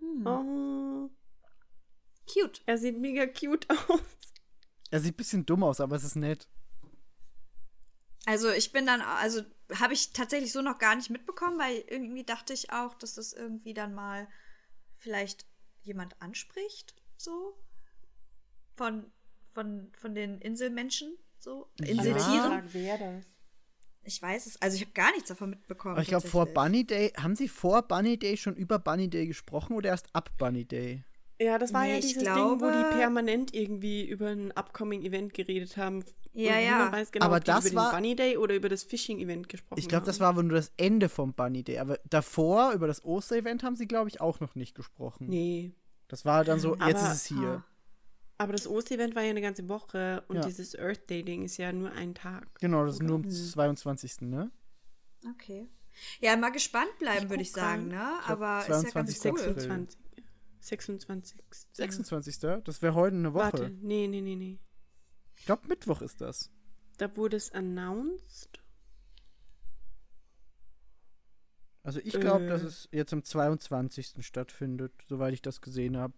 Hm. 0.00 0.26
Oh, 0.26 1.10
Cute. 2.26 2.60
er 2.66 2.76
sieht 2.76 2.98
mega 2.98 3.26
cute 3.26 3.66
aus. 3.88 4.00
er 4.90 5.00
sieht 5.00 5.14
ein 5.14 5.16
bisschen 5.16 5.46
dumm 5.46 5.62
aus, 5.62 5.80
aber 5.80 5.94
es 5.96 6.02
ist 6.04 6.16
nett. 6.16 6.48
Also 8.26 8.50
ich 8.50 8.72
bin 8.72 8.86
dann, 8.86 9.00
also 9.00 9.42
habe 9.72 9.94
ich 9.94 10.10
tatsächlich 10.12 10.50
so 10.52 10.60
noch 10.60 10.78
gar 10.78 10.96
nicht 10.96 11.10
mitbekommen, 11.10 11.58
weil 11.60 11.84
irgendwie 11.88 12.24
dachte 12.24 12.52
ich 12.52 12.72
auch, 12.72 12.94
dass 12.94 13.14
das 13.14 13.32
irgendwie 13.32 13.74
dann 13.74 13.94
mal 13.94 14.28
vielleicht 14.96 15.46
jemand 15.82 16.20
anspricht, 16.20 16.96
so 17.16 17.56
von 18.74 19.12
von 19.56 19.88
von 19.98 20.14
den 20.14 20.38
Inselmenschen, 20.40 21.16
so. 21.38 21.66
Inseltieren. 21.80 22.52
Ja. 22.52 22.62
wer 22.72 22.98
das? 22.98 23.24
Ich 24.04 24.22
weiß 24.22 24.46
es, 24.46 24.60
also 24.62 24.76
ich 24.76 24.82
habe 24.82 24.92
gar 24.92 25.10
nichts 25.12 25.28
davon 25.30 25.50
mitbekommen. 25.50 25.94
Aber 25.94 26.02
ich 26.02 26.08
glaube, 26.08 26.28
vor. 26.28 26.46
Bunny 26.46 26.86
Day, 26.86 27.12
haben 27.16 27.34
sie 27.34 27.48
vor 27.48 27.82
Bunny 27.82 28.16
Day 28.18 28.36
schon 28.36 28.54
über 28.54 28.78
Bunny 28.78 29.08
Day 29.10 29.26
gesprochen 29.26 29.74
oder 29.74 29.88
erst 29.88 30.06
ab 30.12 30.30
Bunny 30.38 30.64
Day? 30.64 31.02
Ja, 31.40 31.58
das 31.58 31.72
war 31.74 31.82
Nee, 31.82 31.92
ja 31.92 31.98
ich 31.98 32.06
dieses 32.06 32.22
glaube- 32.22 32.58
Ding, 32.58 32.60
wo 32.60 32.70
die 32.70 32.96
permanent 32.96 33.52
irgendwie 33.54 34.04
über 34.06 34.28
ein 34.28 34.52
upcoming 34.52 35.02
Event 35.02 35.34
geredet 35.34 35.76
haben. 35.76 36.04
Ja, 36.34 36.54
und 36.56 36.62
ja. 36.64 37.04
Genau, 37.10 37.24
Aber 37.24 37.36
ob 37.38 37.44
die 37.44 37.50
das 37.50 37.66
über 37.66 37.76
war- 37.80 37.90
den 37.90 37.96
Bunny 37.96 38.14
Day 38.16 38.36
oder 38.36 38.54
über 38.54 38.68
das 38.68 38.84
Fishing-Event 38.84 39.48
gesprochen 39.48 39.80
Ich 39.80 39.88
glaube, 39.88 40.06
das 40.06 40.20
war 40.20 40.28
aber 40.28 40.42
nur 40.42 40.56
das 40.56 40.70
Ende 40.76 41.08
vom 41.08 41.32
Bunny 41.32 41.64
Day. 41.64 41.78
Aber 41.78 41.98
davor, 42.08 42.72
über 42.74 42.86
das 42.86 43.02
Oster-Event, 43.04 43.62
haben 43.64 43.74
sie, 43.76 43.86
glaube 43.88 44.08
ich, 44.10 44.20
auch 44.20 44.38
noch 44.40 44.54
nicht 44.54 44.74
gesprochen. 44.74 45.28
Nee. 45.28 45.72
Das 46.08 46.24
war 46.24 46.44
dann 46.44 46.60
so, 46.60 46.74
jetzt 46.74 46.82
Aber- 46.82 47.12
ist 47.12 47.14
es 47.16 47.24
hier. 47.26 47.64
Aber 48.38 48.52
das 48.52 48.66
Oster-Event 48.66 49.14
war 49.14 49.22
ja 49.22 49.30
eine 49.30 49.40
ganze 49.40 49.68
Woche 49.68 50.22
und 50.28 50.36
Ja. 50.36 50.42
dieses 50.46 50.78
Earth 50.78 51.08
Day-Ding 51.08 51.44
ist 51.44 51.56
ja 51.56 51.72
nur 51.72 51.90
ein 51.92 52.14
Tag. 52.14 52.46
Genau, 52.60 52.84
das 52.84 52.96
ist 52.96 53.02
nur 53.02 53.16
am 53.16 53.30
22. 53.30 54.22
ne? 54.22 54.50
Okay. 55.30 55.68
Ja, 56.20 56.36
mal 56.36 56.50
gespannt 56.50 56.90
bleiben, 56.98 57.30
würde 57.30 57.42
ich 57.42 57.52
sagen, 57.52 57.88
ne? 57.88 58.20
Aber 58.26 58.60
ist 58.60 58.68
ja 58.68 58.74
ganz 58.92 59.18
22. 59.18 59.24
cool. 59.32 59.40
April. 59.40 59.54
26. 59.56 59.96
26. 60.60 61.38
26. 61.72 62.38
Das 62.64 62.82
wäre 62.82 62.94
heute 62.94 63.16
eine 63.16 63.32
Woche. 63.32 63.44
Warte, 63.44 63.70
nee, 63.70 64.06
nee, 64.06 64.20
nee, 64.20 64.36
nee. 64.36 64.58
Ich 65.36 65.46
glaube, 65.46 65.66
Mittwoch 65.68 66.02
ist 66.02 66.20
das. 66.20 66.50
Da 66.98 67.14
wurde 67.16 67.36
es 67.36 67.50
announced. 67.52 68.60
Also 71.82 72.00
ich 72.00 72.18
glaube, 72.18 72.44
Äh. 72.44 72.48
dass 72.48 72.62
es 72.62 72.88
jetzt 72.90 73.12
am 73.12 73.22
22. 73.22 74.26
stattfindet, 74.26 74.92
soweit 75.08 75.32
ich 75.34 75.42
das 75.42 75.60
gesehen 75.60 75.96
habe. 75.96 76.14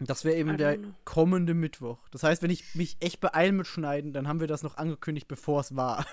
Das 0.00 0.24
wäre 0.24 0.36
eben 0.36 0.56
der 0.56 0.78
know. 0.78 0.88
kommende 1.04 1.52
Mittwoch. 1.52 1.98
Das 2.10 2.22
heißt, 2.22 2.42
wenn 2.42 2.50
ich 2.50 2.74
mich 2.74 2.96
echt 3.00 3.20
beeile 3.20 3.52
mit 3.52 3.66
Schneiden, 3.66 4.12
dann 4.12 4.26
haben 4.26 4.40
wir 4.40 4.46
das 4.46 4.62
noch 4.62 4.78
angekündigt, 4.78 5.28
bevor 5.28 5.60
es 5.60 5.76
war. 5.76 6.06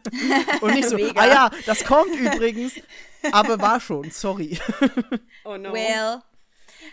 Und 0.60 0.74
nicht 0.74 0.88
so, 0.88 0.96
ah 0.96 1.26
ja, 1.26 1.50
das 1.66 1.84
kommt 1.84 2.14
übrigens, 2.14 2.74
aber 3.32 3.60
war 3.60 3.80
schon, 3.80 4.10
sorry. 4.10 4.58
Oh 5.44 5.56
no. 5.56 5.72
Well. 5.72 6.22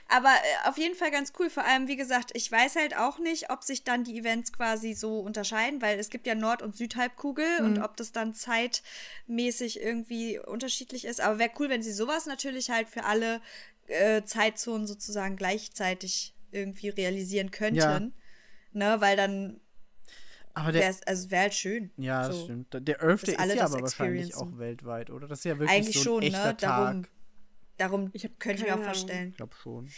Aber 0.08 0.30
äh, 0.30 0.70
auf 0.70 0.78
jeden 0.78 0.96
Fall 0.96 1.12
ganz 1.12 1.34
cool. 1.40 1.50
Vor 1.50 1.66
allem, 1.66 1.88
wie 1.88 1.96
gesagt, 1.96 2.32
ich 2.34 2.52
weiß 2.52 2.76
halt 2.76 2.98
auch 2.98 3.20
nicht, 3.20 3.50
ob 3.50 3.64
sich 3.64 3.84
dann 3.84 4.04
die 4.04 4.18
Events 4.18 4.54
quasi 4.54 4.94
so 4.94 5.20
unterscheiden, 5.20 5.82
weil 5.82 6.00
es 6.00 6.10
gibt 6.10 6.28
ja 6.28 6.36
Nord- 6.36 6.62
und 6.62 6.76
Südhalbkugel 6.76 7.62
und 7.62 7.82
ob 7.82 7.98
das 7.98 8.12
dann 8.12 8.34
zeitmäßig 8.34 9.82
irgendwie 9.82 10.40
unterschiedlich 10.40 11.06
ist. 11.06 11.22
Aber 11.22 11.40
wäre 11.40 11.52
cool, 11.60 11.70
wenn 11.70 11.84
sie 11.84 11.94
sowas 11.94 12.26
natürlich 12.26 12.70
halt 12.70 12.90
für 12.90 13.06
alle 13.06 13.42
äh, 13.88 14.24
Zeitzonen 14.24 14.88
sozusagen 14.88 15.36
gleichzeitig 15.36 16.36
irgendwie 16.52 16.90
realisieren 16.90 17.52
könnten. 17.52 18.14
Ne, 18.74 18.96
weil 19.00 19.18
dann 19.18 19.60
Aber 20.54 20.72
der, 20.72 20.82
wäre 20.84 20.92
es, 20.92 21.04
also 21.04 21.30
wäre 21.32 21.42
halt 21.44 21.54
schön. 21.54 21.92
ja, 21.98 22.28
das 22.28 22.38
so. 22.38 22.44
stimmt. 22.46 22.68
Der 22.74 23.02
Earth 23.02 23.22
Dass 23.22 23.22
Day 23.24 23.34
ist 23.34 23.40
alle 23.40 23.56
ja 23.56 23.66
aber 23.66 23.82
wahrscheinlich 23.82 24.36
auch 24.36 24.58
weltweit, 24.58 25.10
oder? 25.10 25.28
Das 25.28 25.40
ist 25.40 25.46
ja 25.46 25.60
wirklich 25.60 25.72
Eigentlich 25.72 25.96
so 25.96 26.00
ein 26.00 26.04
schon, 26.04 26.24
echter 26.24 26.48
ne? 26.48 26.56
Darum, 26.60 27.04
Tag. 27.04 27.12
darum 27.78 28.10
Ich 28.14 28.24
hab 28.24 28.40
könnte 28.40 28.62
ich 28.64 28.68
mir 28.70 28.76
auch 28.76 28.84
vorstellen. 28.84 29.30
Ich 29.30 29.38
glaube 29.38 29.56
schon. 29.62 29.90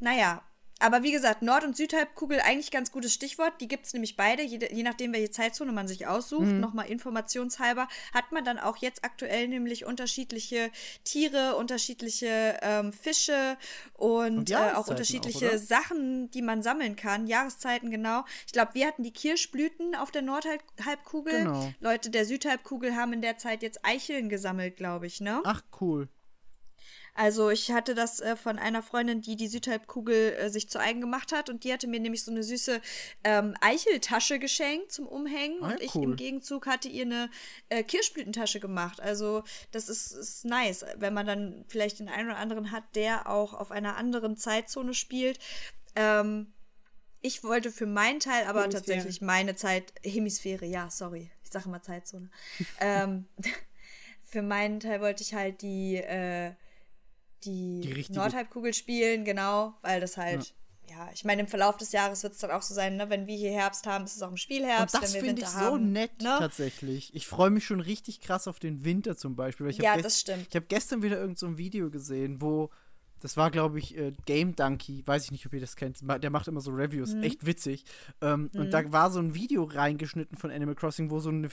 Naja, 0.00 0.42
aber 0.82 1.02
wie 1.02 1.12
gesagt, 1.12 1.42
Nord- 1.42 1.64
und 1.64 1.76
Südhalbkugel 1.76 2.40
eigentlich 2.40 2.70
ganz 2.70 2.90
gutes 2.90 3.14
Stichwort. 3.14 3.52
Die 3.60 3.68
gibt 3.68 3.86
es 3.86 3.92
nämlich 3.92 4.16
beide, 4.16 4.42
je, 4.42 4.58
je 4.70 4.82
nachdem, 4.82 5.12
welche 5.12 5.30
Zeitzone 5.30 5.72
man 5.72 5.86
sich 5.86 6.06
aussucht. 6.06 6.46
Mhm. 6.46 6.60
Nochmal 6.60 6.90
informationshalber. 6.90 7.86
Hat 8.12 8.32
man 8.32 8.44
dann 8.44 8.58
auch 8.58 8.76
jetzt 8.78 9.04
aktuell 9.04 9.46
nämlich 9.48 9.84
unterschiedliche 9.84 10.70
Tiere, 11.04 11.54
unterschiedliche 11.56 12.58
ähm, 12.62 12.92
Fische 12.92 13.56
und, 13.94 14.38
Und 14.38 14.50
äh, 14.50 14.56
auch 14.74 14.88
unterschiedliche 14.88 15.52
auch? 15.52 15.58
Sachen, 15.58 16.30
die 16.32 16.42
man 16.42 16.62
sammeln 16.62 16.96
kann. 16.96 17.26
Jahreszeiten, 17.26 17.90
genau. 17.90 18.24
Ich 18.46 18.52
glaube, 18.52 18.74
wir 18.74 18.86
hatten 18.88 19.04
die 19.04 19.12
Kirschblüten 19.12 19.94
auf 19.94 20.10
der 20.10 20.22
Nordhalbkugel. 20.22 21.44
Genau. 21.44 21.72
Leute 21.80 22.10
der 22.10 22.24
Südhalbkugel 22.24 22.96
haben 22.96 23.12
in 23.12 23.22
der 23.22 23.38
Zeit 23.38 23.62
jetzt 23.62 23.84
Eicheln 23.84 24.28
gesammelt, 24.28 24.76
glaube 24.76 25.06
ich, 25.06 25.20
ne? 25.20 25.40
Ach, 25.44 25.62
cool. 25.80 26.08
Also 27.14 27.50
ich 27.50 27.70
hatte 27.70 27.94
das 27.94 28.20
äh, 28.20 28.36
von 28.36 28.58
einer 28.58 28.82
Freundin, 28.82 29.20
die 29.20 29.36
die 29.36 29.48
Südhalbkugel 29.48 30.32
äh, 30.32 30.48
sich 30.50 30.68
zu 30.70 30.80
eigen 30.80 31.00
gemacht 31.00 31.32
hat 31.32 31.50
und 31.50 31.64
die 31.64 31.72
hatte 31.72 31.86
mir 31.86 32.00
nämlich 32.00 32.24
so 32.24 32.30
eine 32.30 32.42
süße 32.42 32.80
ähm, 33.24 33.54
Eicheltasche 33.60 34.38
geschenkt 34.38 34.92
zum 34.92 35.06
Umhängen 35.06 35.62
Ah, 35.62 35.72
und 35.72 35.80
ich 35.82 35.94
cool. 35.94 36.04
im 36.04 36.16
Gegenzug 36.16 36.66
hatte 36.66 36.88
ihr 36.88 37.04
eine 37.04 37.30
äh, 37.68 37.82
Kirschblütentasche 37.82 38.60
gemacht. 38.60 39.00
Also 39.00 39.44
das 39.72 39.88
ist, 39.90 40.12
ist 40.12 40.44
nice, 40.46 40.86
wenn 40.96 41.12
man 41.12 41.26
dann 41.26 41.64
vielleicht 41.68 41.98
den 41.98 42.08
einen 42.08 42.30
oder 42.30 42.38
anderen 42.38 42.70
hat, 42.70 42.84
der 42.94 43.28
auch 43.28 43.52
auf 43.52 43.70
einer 43.70 43.96
anderen 43.96 44.36
Zeitzone 44.38 44.94
spielt. 44.94 45.38
Ähm, 45.96 46.52
ich 47.20 47.44
wollte 47.44 47.70
für 47.70 47.86
meinen 47.86 48.20
Teil 48.20 48.46
aber 48.46 48.62
Hemisphäre. 48.62 48.84
tatsächlich 48.84 49.20
meine 49.20 49.54
Zeit, 49.54 49.92
Hemisphäre, 50.02 50.64
ja, 50.64 50.88
sorry, 50.90 51.30
ich 51.44 51.50
sage 51.50 51.66
immer 51.68 51.82
Zeitzone. 51.82 52.30
ähm, 52.80 53.26
für 54.24 54.40
meinen 54.42 54.80
Teil 54.80 55.02
wollte 55.02 55.22
ich 55.22 55.34
halt 55.34 55.60
die, 55.60 55.96
äh, 55.96 56.52
die, 57.44 57.80
Die 57.80 58.12
Nordhalbkugel 58.12 58.74
spielen, 58.74 59.24
genau, 59.24 59.74
weil 59.82 60.00
das 60.00 60.16
halt, 60.16 60.54
ja, 60.88 61.08
ich 61.14 61.24
meine, 61.24 61.42
im 61.42 61.48
Verlauf 61.48 61.76
des 61.76 61.92
Jahres 61.92 62.22
wird 62.22 62.34
es 62.34 62.40
dann 62.40 62.50
auch 62.50 62.62
so 62.62 62.74
sein, 62.74 62.96
ne? 62.96 63.08
wenn 63.10 63.26
wir 63.26 63.36
hier 63.36 63.52
Herbst 63.52 63.86
haben, 63.86 64.04
ist 64.04 64.16
es 64.16 64.22
auch 64.22 64.30
im 64.30 64.36
Spielherbst, 64.36 64.94
Und 64.94 65.02
das 65.02 65.16
finde 65.16 65.42
ich 65.42 65.48
so 65.48 65.58
haben. 65.58 65.92
nett 65.92 66.20
ne? 66.20 66.36
tatsächlich. 66.38 67.14
Ich 67.14 67.26
freue 67.26 67.50
mich 67.50 67.64
schon 67.64 67.80
richtig 67.80 68.20
krass 68.20 68.48
auf 68.48 68.58
den 68.58 68.84
Winter 68.84 69.16
zum 69.16 69.36
Beispiel. 69.36 69.66
weil 69.66 69.72
Ich 69.72 69.78
Ja, 69.78 69.96
das 69.96 70.20
stimmt. 70.20 70.46
Ich 70.50 70.56
habe 70.56 70.66
gestern 70.66 71.02
wieder 71.02 71.18
irgend 71.18 71.38
so 71.38 71.46
ein 71.46 71.58
Video 71.58 71.90
gesehen, 71.90 72.40
wo 72.40 72.70
das 73.22 73.36
war, 73.36 73.52
glaube 73.52 73.78
ich, 73.78 73.96
äh, 73.96 74.12
Game 74.26 74.56
Donkey. 74.56 75.06
Weiß 75.06 75.24
ich 75.24 75.30
nicht, 75.30 75.46
ob 75.46 75.52
ihr 75.54 75.60
das 75.60 75.76
kennt. 75.76 75.98
Der 76.02 76.30
macht 76.30 76.48
immer 76.48 76.60
so 76.60 76.72
Reviews. 76.72 77.14
Mhm. 77.14 77.22
Echt 77.22 77.46
witzig. 77.46 77.84
Ähm, 78.20 78.50
Und 78.54 78.72
da 78.72 78.90
war 78.90 79.12
so 79.12 79.20
ein 79.20 79.32
Video 79.34 79.62
reingeschnitten 79.62 80.36
von 80.36 80.50
Animal 80.50 80.74
Crossing, 80.74 81.08
wo 81.08 81.20
so 81.20 81.28
eine 81.28 81.48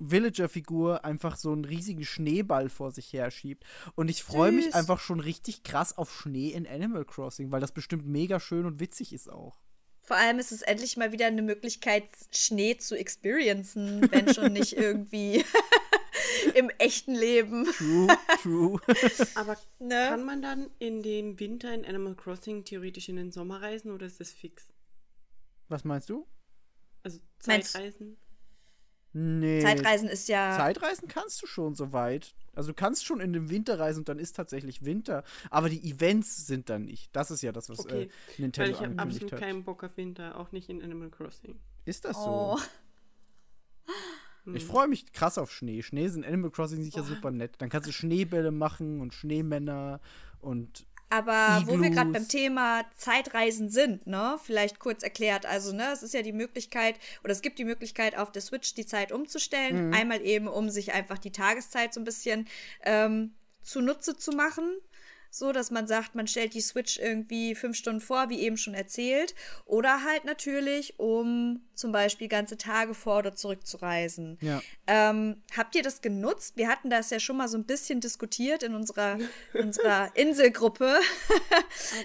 Villager-Figur 0.00 1.04
einfach 1.04 1.36
so 1.36 1.52
einen 1.52 1.64
riesigen 1.64 2.04
Schneeball 2.04 2.68
vor 2.68 2.90
sich 2.90 3.12
her 3.12 3.30
schiebt. 3.30 3.64
Und 3.94 4.08
ich 4.08 4.22
freue 4.24 4.52
mich 4.52 4.74
einfach 4.74 4.98
schon 5.00 5.20
richtig 5.20 5.62
krass 5.62 5.96
auf 5.96 6.12
Schnee 6.12 6.48
in 6.48 6.66
Animal 6.66 7.04
Crossing, 7.04 7.52
weil 7.52 7.60
das 7.60 7.72
bestimmt 7.72 8.06
mega 8.06 8.40
schön 8.40 8.64
und 8.66 8.80
witzig 8.80 9.12
ist 9.12 9.30
auch. 9.30 9.60
Vor 10.02 10.16
allem 10.16 10.38
ist 10.40 10.50
es 10.50 10.62
endlich 10.62 10.96
mal 10.96 11.12
wieder 11.12 11.26
eine 11.26 11.42
Möglichkeit, 11.42 12.04
Schnee 12.34 12.76
zu 12.76 12.96
experiencen, 12.98 14.10
wenn 14.10 14.32
schon 14.34 14.52
nicht 14.52 14.72
irgendwie 14.76 15.44
im 16.54 16.68
echten 16.78 17.14
Leben. 17.14 17.66
True, 17.76 18.08
true. 18.42 18.80
Aber 19.36 19.56
Ne? 19.78 20.06
kann 20.08 20.24
man 20.24 20.42
dann 20.42 20.68
in 20.78 21.02
dem 21.02 21.38
Winter 21.38 21.72
in 21.72 21.84
Animal 21.84 22.14
Crossing 22.16 22.64
theoretisch 22.64 23.08
in 23.08 23.16
den 23.16 23.30
Sommer 23.30 23.62
reisen 23.62 23.92
oder 23.92 24.06
ist 24.06 24.18
das 24.20 24.30
fix? 24.32 24.66
Was 25.68 25.84
meinst 25.84 26.10
du? 26.10 26.26
Also 27.02 27.20
Meinst- 27.46 27.72
Zeitreisen? 27.72 28.16
Nee. 29.12 29.60
Zeitreisen 29.60 30.08
ist 30.08 30.28
ja. 30.28 30.56
Zeitreisen 30.56 31.08
kannst 31.08 31.42
du 31.42 31.46
schon 31.46 31.74
soweit. 31.74 32.34
Also 32.54 32.68
du 32.70 32.74
kannst 32.74 33.04
schon 33.04 33.20
in 33.20 33.32
den 33.32 33.50
Winter 33.50 33.78
reisen 33.78 34.00
und 34.00 34.08
dann 34.08 34.18
ist 34.18 34.36
tatsächlich 34.36 34.84
Winter. 34.84 35.24
Aber 35.50 35.68
die 35.68 35.82
Events 35.90 36.46
sind 36.46 36.68
dann 36.70 36.84
nicht. 36.84 37.14
Das 37.14 37.30
ist 37.30 37.42
ja 37.42 37.50
das, 37.52 37.68
was 37.68 37.80
Okay, 37.80 38.04
äh, 38.04 38.08
Nintendo 38.40 38.70
Weil 38.72 38.76
ich 38.84 38.88
habe 38.88 38.98
absolut 39.02 39.32
hat. 39.32 39.40
keinen 39.40 39.64
Bock 39.64 39.82
auf 39.82 39.96
Winter, 39.96 40.38
auch 40.38 40.52
nicht 40.52 40.68
in 40.68 40.82
Animal 40.82 41.10
Crossing. 41.10 41.58
Ist 41.84 42.04
das 42.04 42.16
Oh. 42.18 42.56
so? 42.56 42.62
Ich 44.54 44.64
freue 44.64 44.88
mich 44.88 45.12
krass 45.12 45.36
auf 45.36 45.52
Schnee. 45.52 45.82
Schnee 45.82 46.08
sind 46.08 46.24
Animal 46.24 46.50
Crossing 46.50 46.82
sicher 46.82 47.02
super 47.04 47.30
nett. 47.30 47.56
Dann 47.58 47.68
kannst 47.68 47.86
du 47.86 47.92
Schneebälle 47.92 48.50
machen 48.50 49.00
und 49.02 49.12
Schneemänner 49.12 50.00
und 50.40 50.86
Aber 51.10 51.64
wo 51.66 51.80
wir 51.80 51.90
gerade 51.90 52.10
beim 52.12 52.28
Thema 52.28 52.84
Zeitreisen 52.96 53.68
sind, 53.68 54.06
ne, 54.06 54.38
vielleicht 54.42 54.78
kurz 54.78 55.02
erklärt, 55.02 55.44
also 55.44 55.72
ne, 55.72 55.90
es 55.92 56.04
ist 56.04 56.14
ja 56.14 56.22
die 56.22 56.32
Möglichkeit 56.32 56.94
oder 57.24 57.32
es 57.32 57.42
gibt 57.42 57.58
die 57.58 57.64
Möglichkeit 57.64 58.16
auf 58.16 58.30
der 58.30 58.42
Switch 58.42 58.74
die 58.74 58.86
Zeit 58.86 59.10
umzustellen, 59.10 59.92
einmal 59.92 60.22
eben 60.22 60.46
um 60.46 60.70
sich 60.70 60.92
einfach 60.92 61.18
die 61.18 61.32
Tageszeit 61.32 61.92
so 61.92 62.00
ein 62.00 62.04
bisschen 62.04 62.46
ähm, 62.84 63.34
zunutze 63.62 64.16
zu 64.16 64.30
machen, 64.30 64.64
so 65.30 65.52
dass 65.52 65.70
man 65.70 65.86
sagt, 65.86 66.14
man 66.14 66.26
stellt 66.26 66.54
die 66.54 66.60
Switch 66.60 66.98
irgendwie 66.98 67.54
fünf 67.54 67.76
Stunden 67.76 68.00
vor, 68.00 68.28
wie 68.28 68.40
eben 68.40 68.56
schon 68.56 68.74
erzählt, 68.74 69.34
oder 69.64 70.04
halt 70.04 70.24
natürlich, 70.24 70.98
um 70.98 71.62
zum 71.74 71.92
Beispiel 71.92 72.28
ganze 72.28 72.58
Tage 72.58 72.94
vor 72.94 73.18
oder 73.18 73.34
zurück 73.34 73.66
zu 73.66 73.78
reisen. 73.78 74.38
ja. 74.40 74.60
Ähm, 74.86 75.42
habt 75.56 75.74
ihr 75.76 75.82
das 75.82 76.02
genutzt? 76.02 76.56
Wir 76.56 76.68
hatten 76.68 76.90
das 76.90 77.10
ja 77.10 77.20
schon 77.20 77.36
mal 77.36 77.48
so 77.48 77.56
ein 77.56 77.64
bisschen 77.64 78.00
diskutiert 78.00 78.62
in 78.62 78.74
unserer, 78.74 79.18
unserer 79.54 80.14
Inselgruppe. 80.16 80.98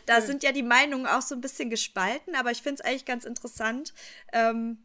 da 0.06 0.22
sind 0.22 0.44
ja 0.44 0.52
die 0.52 0.64
Meinungen 0.64 1.08
auch 1.08 1.22
so 1.22 1.36
ein 1.36 1.42
bisschen 1.42 1.70
gespalten, 1.70 2.36
aber 2.36 2.52
ich 2.52 2.62
finde 2.62 2.82
es 2.82 2.82
eigentlich 2.82 3.06
ganz 3.06 3.26
interessant, 3.26 3.94
ähm, 4.34 4.78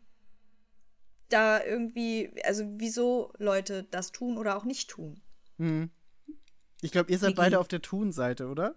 da 1.28 1.62
irgendwie, 1.62 2.32
also 2.44 2.64
wieso 2.76 3.32
Leute 3.38 3.84
das 3.90 4.12
tun 4.12 4.38
oder 4.38 4.56
auch 4.56 4.64
nicht 4.64 4.90
tun. 4.90 5.20
Mhm. 5.58 5.90
Ich 6.82 6.92
glaube, 6.92 7.10
ihr 7.10 7.18
seid 7.18 7.30
Niki. 7.30 7.36
beide 7.40 7.58
auf 7.60 7.68
der 7.68 7.82
Tun-Seite, 7.82 8.48
oder? 8.48 8.74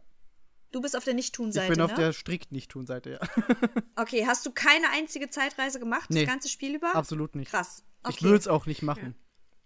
Du 0.72 0.82
bist 0.82 0.97
auf 0.97 1.04
der 1.04 1.14
Nicht-Tun-Seite, 1.14 1.66
Ich 1.68 1.78
bin 1.78 1.82
auf 1.82 1.91
ne? 1.91 1.97
der 1.97 2.14
strikt 2.14 2.51
Nicht-Tun-Seite, 2.51 3.12
ja. 3.12 3.20
okay, 3.95 4.26
hast 4.26 4.45
du 4.45 4.51
keine 4.51 4.89
einzige 4.89 5.30
Zeitreise 5.30 5.80
gemacht, 5.80 6.10
Nee. 6.10 6.22
das 6.22 6.30
ganze 6.30 6.49
Spiel 6.49 6.76
über? 6.76 6.95
Absolut 6.95 7.36
nicht. 7.36 7.51
Krass. 7.51 7.84
Ich 8.10 8.16
Okay. 8.16 8.26
würde 8.26 8.38
es 8.39 8.47
auch 8.47 8.66
nicht 8.66 8.82
machen. 8.82 9.16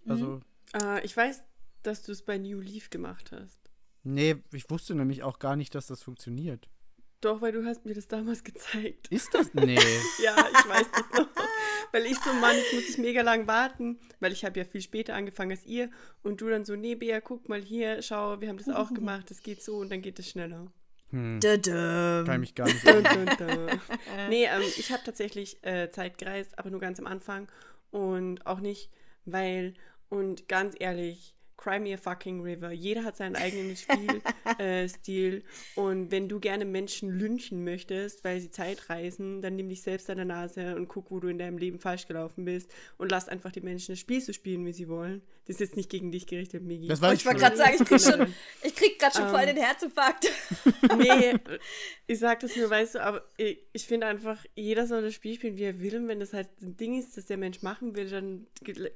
Also, 0.07 0.41
Äh, 0.73 1.03
ich 1.05 1.15
weiß, 1.15 1.43
dass 1.83 2.03
du 2.03 2.11
es 2.11 2.21
bei 2.23 2.37
New 2.37 2.59
Leaf 2.59 2.89
gemacht 2.89 3.31
hast. 3.31 3.57
nee, 4.03 4.35
ich 4.51 4.69
wusste 4.69 4.95
nämlich 4.95 5.23
auch 5.23 5.39
gar 5.39 5.55
nicht, 5.55 5.73
dass 5.75 5.87
das 5.87 6.03
funktioniert. 6.03 6.67
Doch, 7.21 7.41
weil 7.41 7.51
du 7.51 7.65
hast 7.65 7.85
mir 7.85 7.93
das 7.95 8.07
damals 8.07 8.43
gezeigt. 8.43 9.07
Ist 9.07 9.33
das? 9.33 9.53
Nee. 9.53 9.79
Ja, 10.23 10.35
ich 10.51 10.69
weiß 10.69 10.87
das 10.91 11.19
noch. 11.19 11.27
Weil 11.91 12.05
ich 12.05 12.17
so, 12.19 12.33
Mann, 12.33 12.55
jetzt 12.55 12.73
muss 12.73 12.89
ich 12.89 12.97
mega 12.97 13.21
lang 13.21 13.47
warten, 13.47 13.99
weil 14.19 14.31
ich 14.31 14.43
habe 14.45 14.59
ja 14.59 14.65
viel 14.65 14.81
später 14.81 15.15
angefangen 15.15 15.51
als 15.51 15.65
ihr. 15.65 15.89
Und 16.23 16.41
du 16.41 16.49
dann 16.49 16.65
so, 16.65 16.75
nee, 16.75 16.95
Bea, 16.95 17.21
guck 17.21 17.47
mal 17.49 17.61
hier, 17.61 18.01
schau, 18.01 18.41
wir 18.41 18.49
haben 18.49 18.57
das 18.57 18.69
auch 18.69 18.93
gemacht, 18.93 19.29
das 19.29 19.41
geht 19.41 19.61
so 19.61 19.77
und 19.77 19.91
dann 19.91 20.01
geht 20.01 20.19
es 20.19 20.29
schneller. 20.29 20.71
Hm, 21.11 21.39
Dödöm. 21.39 22.25
kann 22.25 22.35
ich 22.35 22.39
mich 22.39 22.55
gar 22.55 22.65
nicht 22.65 22.85
dun, 22.85 23.03
dun. 23.03 23.79
nee, 24.29 24.45
ähm, 24.45 24.61
ich 24.77 24.91
habe 24.91 25.03
tatsächlich 25.05 25.63
äh, 25.63 25.89
Zeit 25.89 26.17
gereist, 26.17 26.59
aber 26.59 26.69
nur 26.69 26.81
ganz 26.81 26.99
am 26.99 27.07
Anfang. 27.07 27.47
Und 27.91 28.45
auch 28.45 28.59
nicht, 28.59 28.91
weil, 29.23 29.73
und 30.09 30.49
ganz 30.49 30.75
ehrlich, 30.77 31.36
Cry 31.57 31.79
Me 31.79 31.93
a 31.93 31.97
Fucking 31.97 32.41
River. 32.41 32.71
Jeder 32.71 33.03
hat 33.03 33.17
seinen 33.17 33.35
eigenen 33.35 33.75
Spielstil. 33.75 34.21
äh, 34.59 34.87
Stil. 34.87 35.43
und 35.75 36.11
wenn 36.11 36.29
du 36.29 36.39
gerne 36.39 36.65
Menschen 36.65 37.09
lynchen 37.17 37.63
möchtest, 37.63 38.23
weil 38.23 38.39
sie 38.39 38.51
Zeit 38.51 38.89
reisen, 38.89 39.41
dann 39.41 39.55
nimm 39.55 39.67
dich 39.69 39.81
selbst 39.81 40.09
an 40.09 40.17
der 40.17 40.25
Nase 40.25 40.75
und 40.75 40.87
guck, 40.87 41.09
wo 41.11 41.19
du 41.19 41.27
in 41.27 41.37
deinem 41.39 41.57
Leben 41.57 41.79
falsch 41.79 42.07
gelaufen 42.07 42.45
bist. 42.45 42.71
Und 42.97 43.11
lass 43.11 43.27
einfach 43.27 43.51
die 43.51 43.61
Menschen 43.61 43.93
das 43.93 43.99
Spiel 43.99 44.21
so 44.21 44.33
spielen, 44.33 44.65
wie 44.65 44.73
sie 44.73 44.87
wollen. 44.87 45.21
Das 45.45 45.55
ist 45.55 45.59
jetzt 45.61 45.77
nicht 45.77 45.89
gegen 45.89 46.11
dich 46.11 46.27
gerichtet, 46.27 46.63
Migi. 46.63 46.87
Das 46.87 46.99
Oh, 46.99 47.03
weiß 47.03 47.19
ich 47.19 47.25
wollte 47.25 47.39
gerade 47.39 47.57
sagen, 47.57 47.75
ich 47.79 47.87
krieg 47.87 48.01
schon, 48.01 48.33
ich 48.63 48.75
krieg 48.75 48.99
grad 48.99 49.13
schon 49.13 49.23
Ähm. 49.23 49.29
voll 49.29 49.45
den 49.45 49.57
Herzinfarkt. 49.57 50.27
nee, 50.97 51.33
ich 52.05 52.19
sag 52.19 52.39
das 52.41 52.55
nur, 52.55 52.69
weißt 52.69 52.95
du, 52.95 53.03
aber 53.03 53.23
ich, 53.37 53.59
ich 53.73 53.87
finde 53.87 54.07
einfach, 54.07 54.45
jeder 54.55 54.85
soll 54.87 55.01
das 55.01 55.13
Spiel 55.13 55.35
spielen, 55.35 55.57
wie 55.57 55.63
er 55.63 55.79
will. 55.79 55.95
Und 55.95 56.07
wenn 56.07 56.19
das 56.19 56.33
halt 56.33 56.49
ein 56.61 56.77
Ding 56.77 56.99
ist, 56.99 57.17
das 57.17 57.25
der 57.25 57.37
Mensch 57.37 57.61
machen 57.61 57.95
will, 57.95 58.09
dann 58.09 58.45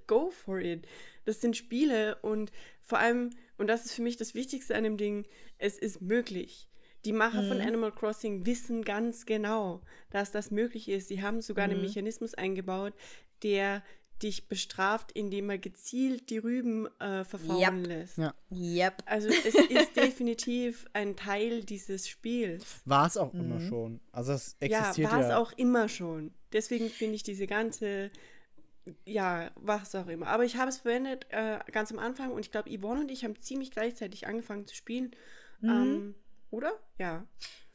go 0.07 0.29
for 0.29 0.59
it. 0.59 0.85
Das 1.25 1.41
sind 1.41 1.57
Spiele 1.57 2.17
und 2.21 2.51
vor 2.81 2.99
allem, 2.99 3.31
und 3.57 3.67
das 3.67 3.85
ist 3.85 3.93
für 3.93 4.01
mich 4.01 4.17
das 4.17 4.33
Wichtigste 4.33 4.75
an 4.75 4.83
dem 4.83 4.97
Ding, 4.97 5.25
es 5.57 5.77
ist 5.77 6.01
möglich. 6.01 6.67
Die 7.05 7.13
Macher 7.13 7.43
von 7.43 7.59
Animal 7.59 7.91
Crossing 7.91 8.45
wissen 8.45 8.83
ganz 8.83 9.25
genau, 9.25 9.81
dass 10.11 10.31
das 10.31 10.51
möglich 10.51 10.87
ist. 10.87 11.07
Sie 11.07 11.23
haben 11.23 11.41
sogar 11.41 11.65
einen 11.65 11.81
Mechanismus 11.81 12.35
eingebaut, 12.35 12.93
der 13.41 13.81
dich 14.21 14.47
bestraft, 14.47 15.11
indem 15.13 15.49
er 15.49 15.57
gezielt 15.57 16.29
die 16.29 16.37
Rüben 16.37 16.87
äh, 16.99 17.23
verfaulen 17.23 17.79
Yep. 17.79 17.87
lässt. 17.87 18.17
Ja. 18.17 18.33
Yep. 18.51 19.03
Also 19.05 19.29
es 19.45 19.55
ist 19.55 19.95
definitiv 19.95 20.85
ein 20.93 21.15
Teil 21.15 21.63
dieses 21.63 22.07
Spiels. 22.07 22.81
War 22.85 23.07
es 23.07 23.17
auch 23.17 23.33
immer 23.33 23.59
schon. 23.59 23.99
Also 24.11 24.33
es 24.33 24.55
existiert 24.59 24.97
ja, 24.97 25.03
ja. 25.03 25.11
war 25.11 25.21
es 25.21 25.33
auch 25.33 25.51
immer 25.53 25.89
schon. 25.89 26.31
Deswegen 26.53 26.89
finde 26.89 27.15
ich 27.15 27.23
diese 27.23 27.47
ganze, 27.47 28.11
ja, 29.05 29.51
was 29.55 29.93
auch 29.95 30.07
immer. 30.07 30.27
Aber 30.27 30.43
ich 30.43 30.57
habe 30.57 30.69
es 30.69 30.79
verwendet 30.79 31.27
äh, 31.29 31.59
ganz 31.71 31.91
am 31.91 31.99
Anfang 31.99 32.31
und 32.31 32.39
ich 32.39 32.51
glaube, 32.51 32.75
Yvonne 32.75 33.01
und 33.01 33.11
ich 33.11 33.23
haben 33.23 33.39
ziemlich 33.39 33.71
gleichzeitig 33.71 34.27
angefangen 34.27 34.67
zu 34.67 34.75
spielen. 34.75 35.11
Ähm, 35.63 36.15
oder? 36.49 36.73
Ja. 36.97 37.25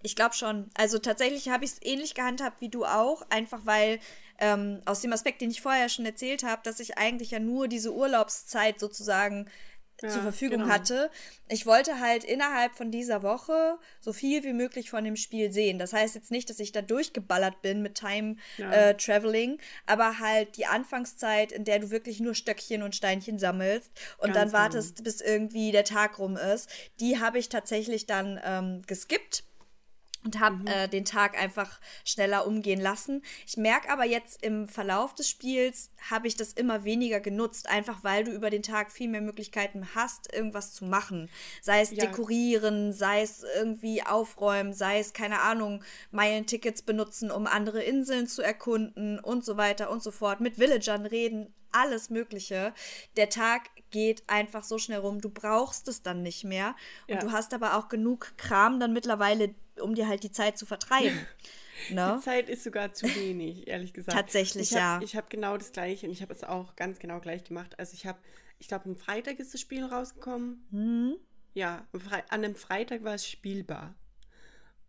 Ich 0.02 0.16
glaube 0.16 0.34
schon. 0.34 0.70
Also 0.74 0.98
tatsächlich 0.98 1.48
habe 1.48 1.64
ich 1.64 1.72
es 1.72 1.82
ähnlich 1.82 2.14
gehandhabt 2.14 2.60
wie 2.60 2.68
du 2.68 2.84
auch, 2.84 3.22
einfach 3.30 3.60
weil 3.64 3.98
ähm, 4.38 4.80
aus 4.84 5.00
dem 5.00 5.12
Aspekt, 5.12 5.40
den 5.40 5.50
ich 5.50 5.62
vorher 5.62 5.88
schon 5.88 6.04
erzählt 6.04 6.42
habe, 6.42 6.62
dass 6.64 6.80
ich 6.80 6.98
eigentlich 6.98 7.30
ja 7.30 7.38
nur 7.38 7.68
diese 7.68 7.94
Urlaubszeit 7.94 8.78
sozusagen 8.78 9.48
Ja, 10.02 10.08
zur 10.10 10.22
Verfügung 10.22 10.60
genau. 10.60 10.72
hatte. 10.72 11.10
Ich 11.48 11.64
wollte 11.64 12.00
halt 12.00 12.22
innerhalb 12.24 12.74
von 12.74 12.90
dieser 12.90 13.22
Woche 13.22 13.78
so 14.00 14.12
viel 14.12 14.44
wie 14.44 14.52
möglich 14.52 14.90
von 14.90 15.04
dem 15.04 15.16
Spiel 15.16 15.52
sehen. 15.52 15.78
Das 15.78 15.92
heißt 15.92 16.14
jetzt 16.14 16.30
nicht, 16.30 16.50
dass 16.50 16.58
ich 16.60 16.72
da 16.72 16.82
durchgeballert 16.82 17.62
bin 17.62 17.82
mit 17.82 17.94
Time 17.94 18.36
Ja. 18.58 18.70
äh, 18.72 18.94
Traveling, 18.96 19.58
aber 19.86 20.18
halt 20.18 20.56
die 20.56 20.66
Anfangszeit, 20.66 21.52
in 21.52 21.64
der 21.64 21.78
du 21.78 21.90
wirklich 21.90 22.20
nur 22.20 22.34
Stöckchen 22.34 22.82
und 22.82 22.94
Steinchen 22.94 23.38
sammelst 23.38 23.90
und 24.18 24.32
Ganz 24.32 24.34
dann 24.34 24.48
genau. 24.48 24.58
wartest, 24.58 25.02
bis 25.04 25.20
irgendwie 25.20 25.72
der 25.72 25.84
Tag 25.84 26.18
rum 26.18 26.36
ist, 26.36 26.68
die 27.00 27.18
habe 27.18 27.38
ich 27.38 27.48
tatsächlich 27.48 28.06
dann 28.06 28.40
ähm, 28.44 28.82
geskippt 28.86 29.44
und 30.26 30.40
habe 30.40 30.56
Mhm. 30.56 30.66
äh, 30.66 30.88
den 30.88 31.04
Tag 31.04 31.40
einfach 31.40 31.80
schneller 32.04 32.46
umgehen 32.46 32.80
lassen. 32.80 33.22
Ich 33.46 33.56
merke 33.56 33.88
aber 33.90 34.04
jetzt 34.04 34.42
im 34.42 34.68
Verlauf 34.68 35.14
des 35.14 35.30
Spiels 35.30 35.90
habe 36.10 36.26
ich 36.26 36.36
das 36.36 36.52
immer 36.52 36.84
weniger 36.84 37.20
genutzt, 37.20 37.68
einfach 37.68 38.02
weil 38.04 38.24
du 38.24 38.32
über 38.32 38.50
den 38.50 38.62
Tag 38.62 38.90
viel 38.92 39.08
mehr 39.08 39.20
Möglichkeiten 39.20 39.94
hast, 39.94 40.32
irgendwas 40.34 40.72
zu 40.72 40.84
machen. 40.84 41.30
Sei 41.62 41.80
es 41.80 41.90
Ja. 41.92 42.04
dekorieren, 42.06 42.92
sei 42.92 43.22
es 43.22 43.44
irgendwie 43.56 44.02
aufräumen, 44.02 44.72
sei 44.74 44.98
es, 44.98 45.12
keine 45.12 45.40
Ahnung, 45.40 45.82
Meilentickets 46.10 46.82
benutzen, 46.82 47.30
um 47.30 47.46
andere 47.46 47.82
Inseln 47.82 48.26
zu 48.26 48.42
erkunden 48.42 49.18
und 49.20 49.44
so 49.44 49.56
weiter 49.56 49.90
und 49.90 50.02
so 50.02 50.10
fort. 50.10 50.40
Mit 50.40 50.58
Villagern 50.58 51.06
reden, 51.06 51.54
alles 51.72 52.10
Mögliche. 52.10 52.72
Der 53.16 53.28
Tag 53.28 53.62
geht 53.90 54.22
einfach 54.26 54.64
so 54.64 54.78
schnell 54.78 54.98
rum. 54.98 55.20
Du 55.20 55.30
brauchst 55.30 55.88
es 55.88 56.02
dann 56.02 56.22
nicht 56.22 56.44
mehr. 56.44 56.74
Und 57.08 57.14
Ja. 57.14 57.20
du 57.20 57.32
hast 57.32 57.54
aber 57.54 57.76
auch 57.76 57.88
genug 57.88 58.32
Kram 58.36 58.80
dann 58.80 58.92
mittlerweile, 58.92 59.54
um 59.80 59.94
dir 59.94 60.08
halt 60.08 60.22
die 60.22 60.32
Zeit 60.32 60.58
zu 60.58 60.66
vertreiben. 60.66 61.26
ne? 61.90 62.16
Die 62.16 62.24
Zeit 62.24 62.48
ist 62.48 62.64
sogar 62.64 62.92
zu 62.92 63.06
wenig, 63.14 63.68
ehrlich 63.68 63.92
gesagt. 63.92 64.16
Tatsächlich, 64.16 64.70
ich 64.70 64.76
hab, 64.76 65.00
ja. 65.00 65.00
Ich 65.02 65.16
habe 65.16 65.26
genau 65.28 65.56
das 65.56 65.72
gleiche 65.72 66.06
und 66.06 66.12
ich 66.12 66.22
habe 66.22 66.32
es 66.32 66.44
auch 66.44 66.76
ganz 66.76 66.98
genau 66.98 67.20
gleich 67.20 67.44
gemacht. 67.44 67.78
Also 67.78 67.94
ich 67.94 68.06
habe, 68.06 68.18
ich 68.58 68.68
glaube, 68.68 68.86
am 68.86 68.96
Freitag 68.96 69.38
ist 69.38 69.54
das 69.54 69.60
Spiel 69.60 69.84
rausgekommen. 69.84 70.66
Hm? 70.70 71.16
Ja, 71.54 71.86
an 71.92 72.44
einem 72.44 72.54
Freitag 72.54 73.02
war 73.04 73.14
es 73.14 73.26
spielbar. 73.26 73.94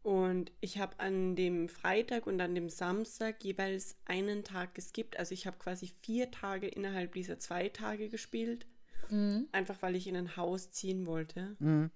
Und 0.04 0.54
ich 0.62 0.78
habe 0.78 0.98
an 1.00 1.36
dem 1.36 1.68
Freitag 1.68 2.28
und 2.28 2.39
an 2.39 2.56
dem 2.56 2.70
Samstag 2.70 3.43
jeweils 3.43 3.98
einen 4.06 4.45
Tag 4.45 4.74
geskippt. 4.74 5.20
Also 5.20 5.34
ich 5.34 5.45
habe 5.45 5.58
quasi 5.58 5.91
vier 6.02 6.32
Tage 6.32 6.68
innerhalb 6.68 7.14
dieser 7.14 7.39
zwei 7.39 7.68
Tage 7.68 8.08
gespielt. 8.08 8.66
Mhm. 9.10 9.47
Einfach 9.51 9.82
weil 9.82 9.95
ich 9.95 10.08
in 10.08 10.16
ein 10.16 10.36
Haus 10.38 10.72
ziehen 10.72 11.05
wollte. 11.05 11.55
Mhm. 11.60 11.91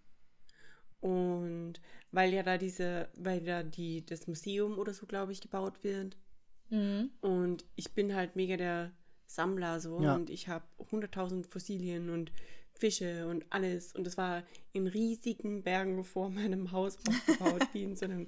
Und 1.00 1.74
weil 2.12 2.34
ja 2.34 2.44
da 2.44 2.58
diese, 2.58 3.10
weil 3.16 3.42
da 3.42 3.64
die, 3.64 4.06
das 4.06 4.28
Museum 4.28 4.78
oder 4.78 4.94
so, 4.94 5.06
glaube 5.08 5.32
ich, 5.32 5.42
gebaut 5.42 5.84
wird. 5.84 6.18
Mhm. 6.70 7.10
Und 7.22 7.66
ich 7.76 7.94
bin 7.94 8.16
halt 8.16 8.36
mega 8.36 8.56
der 8.58 8.92
Sammler 9.26 9.80
so 9.80 10.02
Ja. 10.02 10.16
und 10.16 10.30
ich 10.30 10.48
habe 10.48 10.66
100.000 10.92 11.48
Fossilien 11.50 12.10
und 12.10 12.32
Fische 12.74 13.28
und 13.28 13.46
alles. 13.50 13.94
Und 13.94 14.06
es 14.08 14.18
war 14.18 14.44
in 14.74 14.88
riesigen 14.88 15.64
Bergen 15.64 16.04
vor 16.04 16.30
meinem 16.30 16.72
Haus 16.72 16.98
aufgebaut, 17.08 17.68
wie 17.74 17.84
in 17.84 17.96
so 17.96 18.06
einem. 18.06 18.28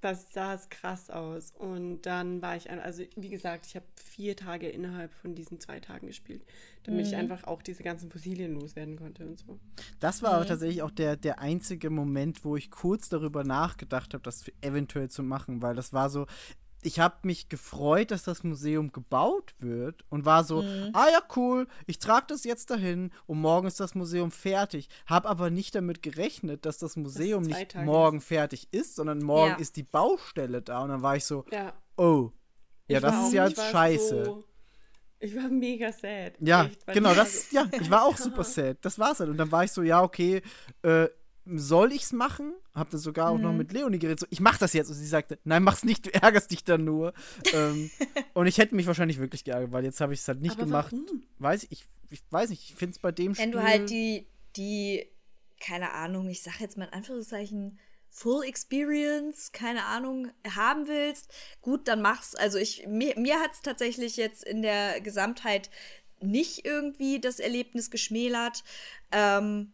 Das 0.00 0.26
sah 0.32 0.54
es 0.54 0.68
krass 0.68 1.10
aus. 1.10 1.52
Und 1.58 2.02
dann 2.02 2.40
war 2.42 2.56
ich, 2.56 2.70
also 2.70 3.02
wie 3.16 3.28
gesagt, 3.28 3.66
ich 3.66 3.76
habe 3.76 3.86
vier 3.96 4.36
Tage 4.36 4.68
innerhalb 4.68 5.12
von 5.12 5.34
diesen 5.34 5.60
zwei 5.60 5.80
Tagen 5.80 6.06
gespielt, 6.06 6.42
damit 6.84 7.06
ich 7.06 7.16
einfach 7.16 7.44
auch 7.44 7.62
diese 7.62 7.82
ganzen 7.82 8.10
Fossilien 8.10 8.54
loswerden 8.54 8.96
konnte 8.96 9.26
und 9.26 9.38
so. 9.38 9.58
Das 10.00 10.22
war 10.22 10.34
aber 10.34 10.46
tatsächlich 10.46 10.82
auch 10.82 10.90
der, 10.90 11.16
der 11.16 11.40
einzige 11.40 11.90
Moment, 11.90 12.44
wo 12.44 12.56
ich 12.56 12.70
kurz 12.70 13.08
darüber 13.08 13.44
nachgedacht 13.44 14.14
habe, 14.14 14.22
das 14.22 14.44
eventuell 14.60 15.10
zu 15.10 15.22
machen, 15.22 15.62
weil 15.62 15.74
das 15.74 15.92
war 15.92 16.10
so, 16.10 16.26
ich 16.82 17.00
habe 17.00 17.16
mich 17.22 17.48
gefreut, 17.48 18.10
dass 18.10 18.22
das 18.22 18.44
Museum 18.44 18.92
gebaut 18.92 19.54
wird 19.58 20.04
und 20.10 20.24
war 20.24 20.44
so, 20.44 20.62
ah 20.92 21.06
ja, 21.10 21.20
cool, 21.36 21.66
ich 21.86 21.98
trage 21.98 22.26
das 22.28 22.44
jetzt 22.44 22.70
dahin 22.70 23.10
und 23.26 23.40
morgen 23.40 23.66
ist 23.66 23.80
das 23.80 23.94
Museum 23.94 24.30
fertig. 24.30 24.88
Habe 25.06 25.28
aber 25.28 25.50
nicht 25.50 25.74
damit 25.74 26.02
gerechnet, 26.02 26.64
dass 26.66 26.78
das 26.78 26.96
Museum 26.96 27.44
zwei 27.44 27.58
nicht 27.58 27.70
Tage 27.72 27.84
morgen 27.86 28.20
fertig 28.20 28.68
ist, 28.70 28.94
sondern 28.96 29.18
morgen 29.18 29.52
Ja. 29.52 29.58
ist 29.58 29.76
die 29.76 29.82
Baustelle 29.82 30.62
da 30.62 30.82
und 30.82 30.90
dann 30.90 31.02
war 31.02 31.16
ich 31.16 31.24
so, 31.24 31.44
Ja, 31.50 31.72
oh, 31.96 32.30
ja, 32.86 32.98
Ich 32.98 33.02
das 33.02 33.26
ist 33.26 33.32
ja 33.32 33.46
jetzt 33.48 33.62
scheiße. 33.70 34.24
So, 34.24 34.44
ich 35.20 35.34
war 35.34 35.48
mega 35.48 35.90
sad. 35.92 36.34
Ja, 36.38 36.64
echt, 36.66 36.86
genau, 36.86 37.10
ich 37.10 37.16
war 37.16 37.24
das, 37.24 37.50
ja, 37.50 37.66
ich 37.72 37.90
war 37.90 38.04
auch 38.04 38.16
super 38.16 38.44
sad. 38.44 38.78
Das 38.82 38.98
war's 39.00 39.18
halt. 39.18 39.30
Und 39.30 39.36
dann 39.36 39.50
war 39.50 39.64
ich 39.64 39.72
so, 39.72 39.82
ja, 39.82 40.00
okay, 40.02 40.42
äh, 40.82 41.08
soll 41.56 41.92
ich's 41.92 42.12
machen? 42.12 42.52
Hab 42.74 42.90
dann 42.90 43.00
sogar 43.00 43.30
auch 43.30 43.38
noch 43.38 43.52
mit 43.52 43.72
Leonie 43.72 43.98
geredet, 43.98 44.20
so, 44.20 44.26
ich 44.30 44.40
mach 44.40 44.58
das 44.58 44.72
jetzt. 44.72 44.88
Und 44.88 44.94
sie 44.94 45.06
sagte, 45.06 45.38
nein, 45.44 45.62
mach's 45.62 45.84
nicht, 45.84 46.06
du 46.06 46.14
ärgerst 46.14 46.50
dich 46.50 46.64
dann 46.64 46.84
nur. 46.84 47.12
ähm, 47.52 47.90
und 48.34 48.46
ich 48.46 48.58
hätte 48.58 48.74
mich 48.74 48.86
wahrscheinlich 48.86 49.18
wirklich 49.18 49.44
geärgert, 49.44 49.72
weil 49.72 49.84
jetzt 49.84 50.00
habe 50.00 50.12
ich 50.14 50.20
es 50.20 50.28
halt 50.28 50.40
nicht 50.40 50.56
Aber 50.56 50.64
gemacht. 50.64 50.92
warum? 50.92 51.22
Weiß 51.38 51.64
ich, 51.64 51.72
ich, 51.72 51.84
ich 52.10 52.22
weiß 52.30 52.50
nicht, 52.50 52.70
ich 52.70 52.74
finde 52.74 52.92
es 52.92 52.98
bei 52.98 53.12
dem 53.12 53.36
Wenn 53.36 53.50
Spiel. 53.50 53.52
du 53.52 53.62
halt 53.62 53.90
die, 53.90 54.26
die, 54.56 55.06
keine 55.60 55.92
Ahnung, 55.92 56.28
ich 56.28 56.42
sag 56.42 56.60
jetzt 56.60 56.76
mal 56.76 56.86
in 56.86 56.92
Anführungszeichen, 56.92 57.78
Full 58.10 58.44
Experience, 58.44 59.52
keine 59.52 59.84
Ahnung, 59.84 60.30
haben 60.54 60.88
willst, 60.88 61.32
gut, 61.60 61.88
dann 61.88 62.00
mach's. 62.02 62.34
Also 62.34 62.58
ich, 62.58 62.86
mir, 62.86 63.18
mir 63.18 63.38
hat 63.38 63.52
es 63.52 63.60
tatsächlich 63.60 64.16
jetzt 64.16 64.44
in 64.44 64.62
der 64.62 65.00
Gesamtheit 65.00 65.70
nicht 66.20 66.64
irgendwie 66.64 67.20
das 67.20 67.38
Erlebnis 67.38 67.90
geschmälert. 67.90 68.64
Ähm, 69.12 69.72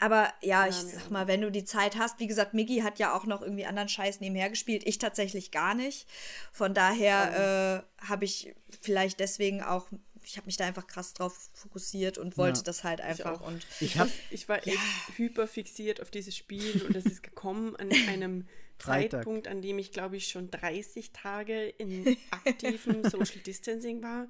aber 0.00 0.32
ja, 0.42 0.66
ich 0.66 0.74
sag 0.74 1.10
mal, 1.10 1.28
wenn 1.28 1.40
du 1.42 1.50
die 1.50 1.64
Zeit 1.64 1.96
hast, 1.96 2.18
wie 2.18 2.26
gesagt, 2.26 2.54
Miggy 2.54 2.78
hat 2.80 2.98
ja 2.98 3.14
auch 3.14 3.24
noch 3.26 3.42
irgendwie 3.42 3.66
anderen 3.66 3.88
Scheiß 3.88 4.20
nebenher 4.20 4.50
gespielt, 4.50 4.82
ich 4.86 4.98
tatsächlich 4.98 5.50
gar 5.50 5.74
nicht. 5.74 6.06
Von 6.52 6.74
daher 6.74 7.84
äh, 8.00 8.06
habe 8.06 8.24
ich 8.24 8.54
vielleicht 8.80 9.20
deswegen 9.20 9.62
auch, 9.62 9.86
ich 10.24 10.36
habe 10.36 10.46
mich 10.46 10.56
da 10.56 10.64
einfach 10.66 10.86
krass 10.86 11.12
drauf 11.14 11.50
fokussiert 11.54 12.18
und 12.18 12.36
wollte 12.38 12.60
Ja. 12.60 12.64
das 12.64 12.84
halt 12.84 13.00
einfach. 13.00 13.40
auch. 13.40 13.46
Und 13.46 13.66
ich 13.80 13.98
habe 13.98 14.10
Ich 14.30 14.48
war 14.48 14.66
echt 14.66 14.78
hyper 15.16 15.46
fixiert 15.46 16.00
auf 16.00 16.10
dieses 16.10 16.36
Spiel 16.36 16.82
und 16.86 16.96
es 16.96 17.06
ist 17.06 17.22
gekommen 17.22 17.76
an 17.76 17.90
einem 18.08 18.46
Freitag. 18.78 19.10
Zeitpunkt, 19.20 19.46
an 19.48 19.60
dem 19.60 19.78
ich, 19.78 19.92
glaube 19.92 20.16
ich, 20.16 20.28
schon 20.28 20.50
30 20.50 21.12
Tage 21.12 21.68
in 21.68 22.16
aktivem 22.30 23.02
Social 23.08 23.40
Distancing 23.44 24.02
war. 24.02 24.26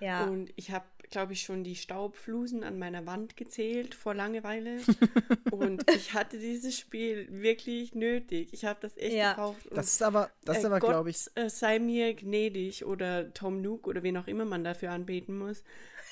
Ja. 0.00 0.24
Und 0.24 0.52
ich 0.56 0.70
habe, 0.70 0.84
glaube 1.10 1.32
ich, 1.32 1.42
schon 1.42 1.64
die 1.64 1.76
Staubflusen 1.76 2.64
an 2.64 2.78
meiner 2.78 3.06
Wand 3.06 3.36
gezählt 3.36 3.94
vor 3.94 4.14
Langeweile. 4.14 4.78
und 5.50 5.88
ich 5.90 6.14
hatte 6.14 6.38
dieses 6.38 6.78
Spiel 6.78 7.26
wirklich 7.30 7.94
nötig. 7.94 8.48
Ich 8.52 8.64
habe 8.64 8.78
das 8.80 8.96
echt 8.96 9.14
Ja. 9.14 9.32
gebraucht. 9.32 9.66
Und, 9.66 9.76
das 9.76 9.86
ist 9.86 10.02
aber, 10.02 10.30
das 10.44 10.58
ist 10.58 10.64
äh, 10.64 10.66
aber, 10.66 10.80
glaube 10.80 11.10
ich, 11.10 11.26
äh, 11.34 11.48
sei 11.48 11.78
mir 11.78 12.14
gnädig 12.14 12.84
oder 12.84 13.32
Tom 13.34 13.62
Nook 13.62 13.86
oder 13.86 14.02
wen 14.02 14.16
auch 14.16 14.26
immer 14.26 14.44
man 14.44 14.64
dafür 14.64 14.90
anbeten 14.90 15.38
muss. 15.38 15.62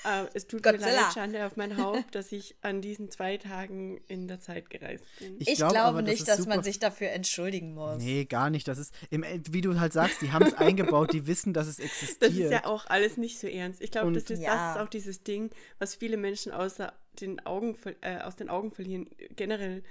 Äh, 0.07 0.27
es 0.35 0.47
tut 0.47 0.65
mir 0.65 0.73
Godzilla. 0.73 1.03
leid, 1.03 1.13
Schande 1.15 1.45
auf 1.47 1.57
mein 1.57 1.77
Haupt, 1.77 2.15
dass 2.15 2.31
ich 2.33 2.55
an 2.61 2.81
diesen 2.81 3.11
zwei 3.11 3.37
Tagen 3.39 4.01
in 4.09 4.29
der 4.29 4.41
Zeit 4.41 4.71
gereist 4.71 5.05
bin. 5.19 5.37
Ich, 5.41 5.57
glaub 5.57 5.73
glaube 5.73 5.89
aber, 5.89 6.03
das 6.03 6.11
nicht, 6.13 6.21
ist 6.21 6.29
dass 6.29 6.39
man 6.47 6.59
super 6.59 6.63
sich 6.65 6.79
dafür 6.79 7.09
entschuldigen 7.11 7.75
muss. 7.75 8.03
Nee, 8.03 8.25
gar 8.25 8.51
nicht. 8.51 8.69
Das 8.69 8.79
ist, 8.79 8.95
im, 9.11 9.23
End- 9.23 9.53
wie 9.53 9.61
du 9.61 9.79
halt 9.81 9.93
sagst, 9.93 10.23
die 10.23 10.33
haben 10.33 10.47
es 10.47 10.55
eingebaut, 10.59 11.13
die 11.13 11.27
wissen, 11.27 11.53
dass 11.53 11.67
es 11.67 11.79
existiert. 11.79 12.23
Das 12.23 12.33
ist 12.33 12.51
ja 12.51 12.65
auch 12.67 12.87
alles 12.87 13.17
nicht 13.17 13.39
so 13.39 13.47
ernst. 13.49 13.83
Ich 13.83 13.91
glaube, 13.91 14.13
das, 14.13 14.23
ist, 14.25 14.31
das 14.31 14.41
Ja. 14.41 14.73
ist 14.75 14.81
auch 14.81 14.89
dieses 14.89 15.23
Ding, 15.23 15.51
was 15.79 15.95
viele 15.95 16.17
Menschen 16.17 16.53
außer 16.53 16.93
den 17.21 17.45
Augen, 17.47 17.77
äh, 18.03 18.19
aus 18.21 18.37
den 18.37 18.49
Augen 18.49 18.71
verlieren. 18.71 19.09
Generell, 19.37 19.83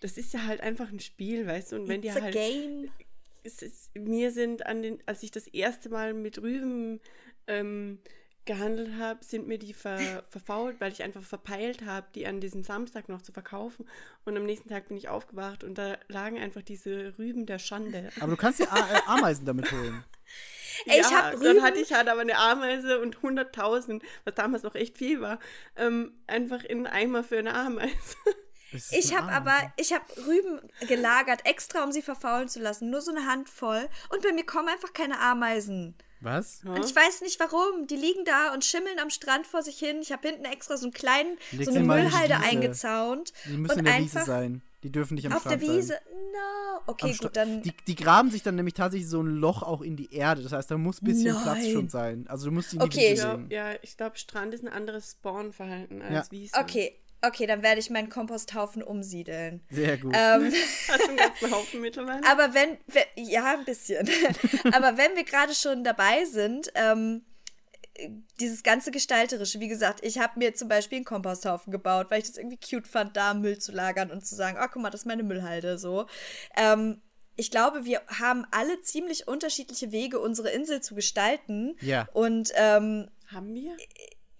das 0.00 0.16
ist 0.16 0.32
ja 0.32 0.46
halt 0.46 0.60
einfach 0.60 0.90
ein 0.90 1.00
Spiel, 1.00 1.46
weißt 1.46 1.72
du? 1.72 1.76
Und 1.76 1.88
wenn 1.88 2.02
It's 2.02 2.14
die 2.14 2.20
a 2.20 2.22
halt. 2.24 2.34
game. 2.34 2.90
Es 3.44 3.62
ist, 3.62 3.94
mir 3.96 4.30
sind 4.32 4.66
an 4.66 4.82
den, 4.82 4.98
als 5.06 5.22
ich 5.22 5.30
das 5.30 5.46
erste 5.46 5.88
Mal 5.88 6.12
mit 6.12 6.40
Rüben 6.42 7.00
ähm, 7.46 7.98
gehandelt 8.48 8.90
habe, 8.98 9.24
sind 9.24 9.46
mir 9.46 9.58
die 9.58 9.72
ver, 9.72 10.24
verfault, 10.28 10.80
weil 10.80 10.90
ich 10.90 11.04
einfach 11.04 11.22
verpeilt 11.22 11.84
habe, 11.86 12.06
die 12.16 12.26
an 12.26 12.40
diesem 12.40 12.64
Samstag 12.64 13.08
noch 13.08 13.22
zu 13.22 13.30
verkaufen. 13.30 13.88
Und 14.24 14.36
am 14.36 14.44
nächsten 14.44 14.68
Tag 14.68 14.88
bin 14.88 14.96
ich 14.96 15.08
aufgewacht 15.08 15.62
und 15.62 15.78
da 15.78 15.96
lagen 16.08 16.38
einfach 16.38 16.62
diese 16.62 17.16
Rüben 17.18 17.46
der 17.46 17.60
Schande. 17.60 18.10
aber 18.18 18.32
du 18.32 18.36
kannst 18.36 18.58
dir 18.58 18.64
äh, 18.64 19.00
Ameisen 19.06 19.44
damit 19.46 19.70
holen. 19.70 20.02
Ey, 20.86 21.00
ich 21.00 21.10
ja, 21.10 21.22
hab 21.22 21.32
dann 21.32 21.40
Rüben- 21.42 21.62
hatte 21.62 21.78
ich 21.78 21.92
halt 21.92 22.08
aber 22.08 22.20
eine 22.22 22.36
Ameise 22.36 23.00
und 23.00 23.18
100.000, 23.18 24.02
was 24.24 24.34
damals 24.34 24.62
noch 24.64 24.74
echt 24.74 24.98
viel 24.98 25.20
war, 25.20 25.38
ähm, 25.76 26.12
einfach 26.26 26.62
in 26.64 26.78
einen 26.78 26.86
Eimer 26.86 27.22
für 27.24 27.38
eine 27.38 27.54
Ameise. 27.54 27.94
Ich 28.90 29.16
habe 29.16 29.32
aber, 29.32 29.54
ich 29.78 29.94
habe 29.94 30.04
Rüben 30.26 30.60
gelagert, 30.86 31.46
extra 31.46 31.82
um 31.84 31.90
sie 31.90 32.02
verfaulen 32.02 32.50
zu 32.50 32.60
lassen. 32.60 32.90
Nur 32.90 33.00
so 33.00 33.10
eine 33.10 33.26
Handvoll. 33.26 33.88
Und 34.10 34.22
bei 34.22 34.30
mir 34.32 34.44
kommen 34.44 34.68
einfach 34.68 34.92
keine 34.92 35.18
Ameisen. 35.20 35.94
Was? 36.20 36.60
Und 36.64 36.84
ich 36.84 36.94
weiß 36.94 37.20
nicht 37.22 37.38
warum. 37.40 37.86
Die 37.86 37.96
liegen 37.96 38.24
da 38.24 38.52
und 38.52 38.64
schimmeln 38.64 38.98
am 38.98 39.10
Strand 39.10 39.46
vor 39.46 39.62
sich 39.62 39.78
hin. 39.78 39.98
Ich 40.02 40.10
habe 40.12 40.26
hinten 40.28 40.44
extra 40.44 40.76
so 40.76 40.86
einen 40.86 40.92
kleinen, 40.92 41.36
Leg 41.52 41.64
so 41.66 41.70
eine 41.70 41.84
Müllhalde 41.84 42.36
eingezaunt. 42.36 43.32
Die 43.46 43.56
müssen 43.56 43.72
und 43.72 43.78
in 43.80 43.84
der 43.84 43.98
Wiese 43.98 44.24
sein. 44.24 44.62
Die 44.84 44.90
dürfen 44.92 45.14
nicht 45.14 45.26
am 45.26 45.32
auf 45.32 45.42
der 45.42 45.50
Strand 45.58 45.62
Wiese. 45.62 45.88
sein. 45.88 45.98
No. 46.32 46.80
Okay, 46.86 47.16
gut, 47.20 47.36
dann. 47.36 47.62
Die, 47.62 47.72
die 47.86 47.94
graben 47.96 48.30
sich 48.30 48.42
dann 48.44 48.54
nämlich 48.54 48.74
tatsächlich 48.74 49.08
so 49.08 49.20
ein 49.20 49.26
Loch 49.26 49.62
auch 49.62 49.82
in 49.82 49.96
die 49.96 50.12
Erde. 50.14 50.42
Das 50.42 50.52
heißt, 50.52 50.70
da 50.70 50.78
muss 50.78 51.02
ein 51.02 51.06
bisschen 51.06 51.34
Platz 51.42 51.58
Nein. 51.62 51.72
schon 51.72 51.88
sein. 51.88 52.26
Also 52.28 52.46
du 52.46 52.52
musst 52.52 52.70
die 52.72 52.76
in 52.76 52.80
die 52.82 52.86
Okay, 52.86 53.12
Wiese 53.12 53.12
ich- 53.12 53.18
Ja, 53.18 53.32
legen. 53.34 53.50
ja, 53.50 53.70
ich 53.82 53.96
glaube, 53.96 54.16
Strand 54.18 54.54
ist 54.54 54.62
ein 54.64 54.68
anderes 54.72 55.12
Spawnverhalten 55.12 56.00
als 56.02 56.12
Ja. 56.26 56.30
Wiese. 56.30 56.56
Okay, 56.58 56.96
okay, 57.22 57.46
dann 57.46 57.62
werde 57.62 57.80
ich 57.80 57.90
meinen 57.90 58.08
Komposthaufen 58.08 58.82
umsiedeln. 58.82 59.64
Sehr 59.70 59.98
gut. 59.98 60.14
Ähm, 60.16 60.52
Hast 60.88 61.00
du 61.00 61.08
einen 61.08 61.16
ganzen 61.16 61.50
Haufen 61.50 61.80
mittlerweile? 61.80 62.26
Aber 62.26 62.54
wenn, 62.54 62.78
wenn 62.86 63.04
ja, 63.16 63.54
ein 63.54 63.64
bisschen. 63.64 64.08
Aber 64.72 64.96
wenn 64.96 65.16
wir 65.16 65.24
gerade 65.24 65.54
schon 65.54 65.84
dabei 65.84 66.24
sind, 66.24 66.70
ähm, 66.74 67.24
dieses 68.38 68.62
ganze 68.62 68.90
Gestalterische, 68.90 69.60
wie 69.60 69.68
gesagt, 69.68 70.04
ich 70.04 70.18
habe 70.18 70.38
mir 70.38 70.54
zum 70.54 70.68
Beispiel 70.68 70.96
einen 70.96 71.04
Komposthaufen 71.04 71.72
gebaut, 71.72 72.06
weil 72.10 72.20
ich 72.20 72.28
das 72.28 72.36
irgendwie 72.36 72.58
cute 72.58 72.86
fand, 72.86 73.16
da 73.16 73.34
Müll 73.34 73.58
zu 73.58 73.72
lagern 73.72 74.10
und 74.10 74.24
zu 74.24 74.36
sagen, 74.36 74.56
oh, 74.60 74.66
guck 74.72 74.82
mal, 74.82 74.90
das 74.90 75.02
ist 75.02 75.06
meine 75.06 75.24
Müllhalde, 75.24 75.78
so. 75.78 76.06
Ähm, 76.56 77.02
ich 77.34 77.50
glaube, 77.50 77.84
wir 77.84 78.02
haben 78.06 78.46
alle 78.50 78.80
ziemlich 78.82 79.28
unterschiedliche 79.28 79.92
Wege, 79.92 80.18
unsere 80.18 80.50
Insel 80.50 80.80
zu 80.80 80.94
gestalten. 80.94 81.76
Ja. 81.80 82.08
Und 82.12 82.52
ähm, 82.56 83.08
Haben 83.28 83.54
wir? 83.54 83.76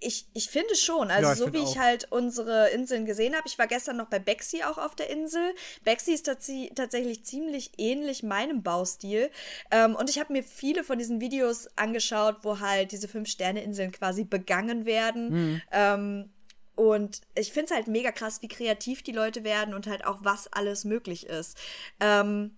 Ich, 0.01 0.27
ich 0.33 0.49
finde 0.49 0.77
schon. 0.77 1.11
Also 1.11 1.29
Ja, 1.29 1.33
ich 1.33 1.39
so 1.39 1.53
wie 1.53 1.59
ich 1.59 1.71
auch. 1.71 1.77
halt 1.77 2.13
unsere 2.13 2.69
Inseln 2.71 3.05
gesehen 3.05 3.35
habe. 3.35 3.49
Ich 3.49 3.59
war 3.59 3.67
gestern 3.67 3.97
noch 3.97 4.07
bei 4.09 4.19
Bexy 4.19 4.63
auch 4.63 4.79
auf 4.79 4.95
der 4.95 5.11
Insel. 5.11 5.55
Bexy 5.85 6.13
ist 6.13 6.29
tatsi- 6.29 6.75
tatsächlich 6.75 7.25
ziemlich 7.25 7.73
ähnlich 7.79 8.23
meinem 8.23 8.63
Baustil. 8.63 9.31
Ähm, 9.71 9.97
und 9.97 10.09
ich 10.09 10.19
habe 10.19 10.33
mir 10.33 10.43
viele 10.45 10.85
von 10.85 10.99
diesen 10.99 11.21
Videos 11.21 11.69
angeschaut, 11.77 12.39
wo 12.43 12.61
halt 12.61 12.93
diese 12.93 13.09
Fünf-Sterne-Inseln 13.09 13.93
quasi 13.93 14.25
begangen 14.25 14.85
werden. 14.85 15.31
Mhm. 15.31 15.63
Ähm, 15.73 16.31
und 16.77 17.23
ich 17.35 17.53
finde 17.53 17.71
es 17.71 17.75
halt 17.75 17.89
mega 17.89 18.13
krass, 18.13 18.41
wie 18.41 18.49
kreativ 18.49 19.03
die 19.03 19.11
Leute 19.13 19.43
werden 19.43 19.75
und 19.75 19.89
halt 19.89 20.05
auch, 20.05 20.19
was 20.23 20.53
alles 20.53 20.85
möglich 20.85 21.27
ist. 21.27 21.59
Ähm, 21.99 22.58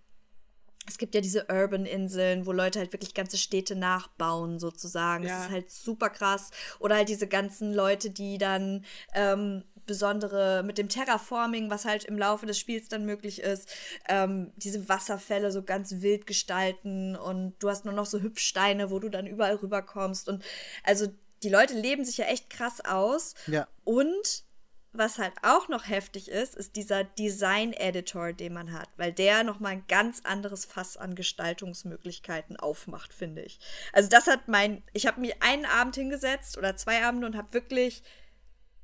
es 0.86 0.98
gibt 0.98 1.15
ja 1.15 1.20
diese 1.20 1.47
Urban-Inseln, 1.48 2.47
wo 2.47 2.52
Leute 2.52 2.78
halt 2.78 2.93
wirklich 2.93 3.15
ganze 3.15 3.39
Städte 3.39 3.77
nachbauen, 3.77 4.59
sozusagen. 4.59 5.24
Ja. 5.24 5.36
Das 5.36 5.47
ist 5.47 5.51
halt 5.51 5.70
super 5.70 6.11
krass. 6.11 6.51
Oder 6.78 6.97
halt 6.97 7.09
diese 7.09 7.28
ganzen 7.28 7.73
Leute, 7.73 8.11
die 8.11 8.39
dann 8.39 8.85
ähm, 9.15 9.65
besondere 9.86 10.62
mit 10.62 10.78
dem 10.78 10.89
Terraforming, 10.89 11.70
was 11.70 11.85
halt 11.85 12.05
im 12.05 12.19
Laufe 12.19 12.47
des 12.47 12.59
Spiels 12.59 12.89
dann 12.89 13.05
möglich 13.05 13.40
ist, 13.40 13.69
ähm, 14.09 14.52
diese 14.57 14.89
Wasserfälle 14.89 15.51
so 15.51 15.62
ganz 15.62 16.01
wild 16.01 16.27
gestalten 16.27 17.16
und 17.16 17.55
du 17.59 17.69
hast 17.69 17.85
nur 17.85 17.94
noch 17.94 18.07
so 18.07 18.20
Hüpfsteine, 18.20 18.90
wo 18.90 18.98
du 18.98 19.09
dann 19.09 19.27
überall 19.27 19.57
rüberkommst. 19.57 20.28
Und 20.28 20.44
also 20.85 21.09
die 21.43 21.48
Leute 21.48 21.74
leben 21.74 22.05
sich 22.05 22.19
ja 22.19 22.27
echt 22.27 22.51
krass 22.51 22.81
aus. 22.85 23.35
Ja. 23.47 23.66
Und 23.85 24.44
was 24.92 25.18
halt 25.18 25.34
auch 25.42 25.68
noch 25.68 25.88
heftig 25.88 26.28
ist, 26.28 26.56
ist 26.56 26.74
dieser 26.74 27.04
Design-Editor, 27.04 28.32
den 28.32 28.52
man 28.52 28.72
hat, 28.72 28.88
weil 28.96 29.12
der 29.12 29.44
nochmal 29.44 29.72
ein 29.72 29.84
ganz 29.86 30.22
anderes 30.24 30.64
Fass 30.64 30.96
an 30.96 31.14
Gestaltungsmöglichkeiten 31.14 32.56
aufmacht, 32.56 33.12
finde 33.14 33.42
ich. 33.42 33.60
Also 33.92 34.08
das 34.08 34.26
hat 34.26 34.48
mein, 34.48 34.82
ich 34.92 35.06
habe 35.06 35.20
mich 35.20 35.40
einen 35.42 35.64
Abend 35.64 35.94
hingesetzt 35.94 36.58
oder 36.58 36.76
zwei 36.76 37.04
Abende 37.04 37.26
und 37.26 37.36
habe 37.36 37.52
wirklich, 37.52 38.02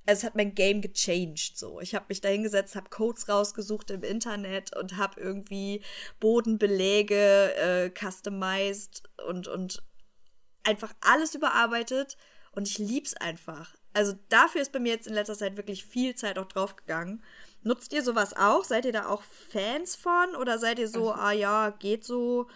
also 0.06 0.20
es 0.20 0.24
hat 0.24 0.36
mein 0.36 0.54
Game 0.54 0.80
gechanged 0.80 1.58
so. 1.58 1.80
Ich 1.80 1.96
habe 1.96 2.06
mich 2.08 2.20
da 2.20 2.28
hingesetzt, 2.28 2.76
habe 2.76 2.88
Codes 2.88 3.28
rausgesucht 3.28 3.90
im 3.90 4.04
Internet 4.04 4.76
und 4.76 4.96
habe 4.96 5.20
irgendwie 5.20 5.82
Bodenbeläge 6.20 7.54
äh, 7.56 7.90
customized 7.90 9.02
und, 9.26 9.48
und 9.48 9.82
einfach 10.62 10.94
alles 11.00 11.34
überarbeitet 11.34 12.16
und 12.52 12.68
ich 12.68 12.78
lieb's 12.78 13.14
einfach. 13.14 13.74
Also 13.96 14.12
dafür 14.28 14.60
ist 14.60 14.72
bei 14.72 14.78
mir 14.78 14.92
jetzt 14.92 15.06
in 15.06 15.14
letzter 15.14 15.36
Zeit 15.36 15.56
wirklich 15.56 15.86
viel 15.86 16.14
Zeit 16.14 16.38
auch 16.38 16.44
draufgegangen. 16.44 17.22
Nutzt 17.62 17.94
ihr 17.94 18.02
sowas 18.02 18.36
auch? 18.36 18.62
Seid 18.62 18.84
ihr 18.84 18.92
da 18.92 19.08
auch 19.08 19.22
Fans 19.22 19.96
von 19.96 20.36
oder 20.38 20.58
seid 20.58 20.78
ihr 20.78 20.86
so, 20.86 21.12
ah 21.12 21.32
ja, 21.32 21.70
geht 21.70 22.04
so, 22.04 22.46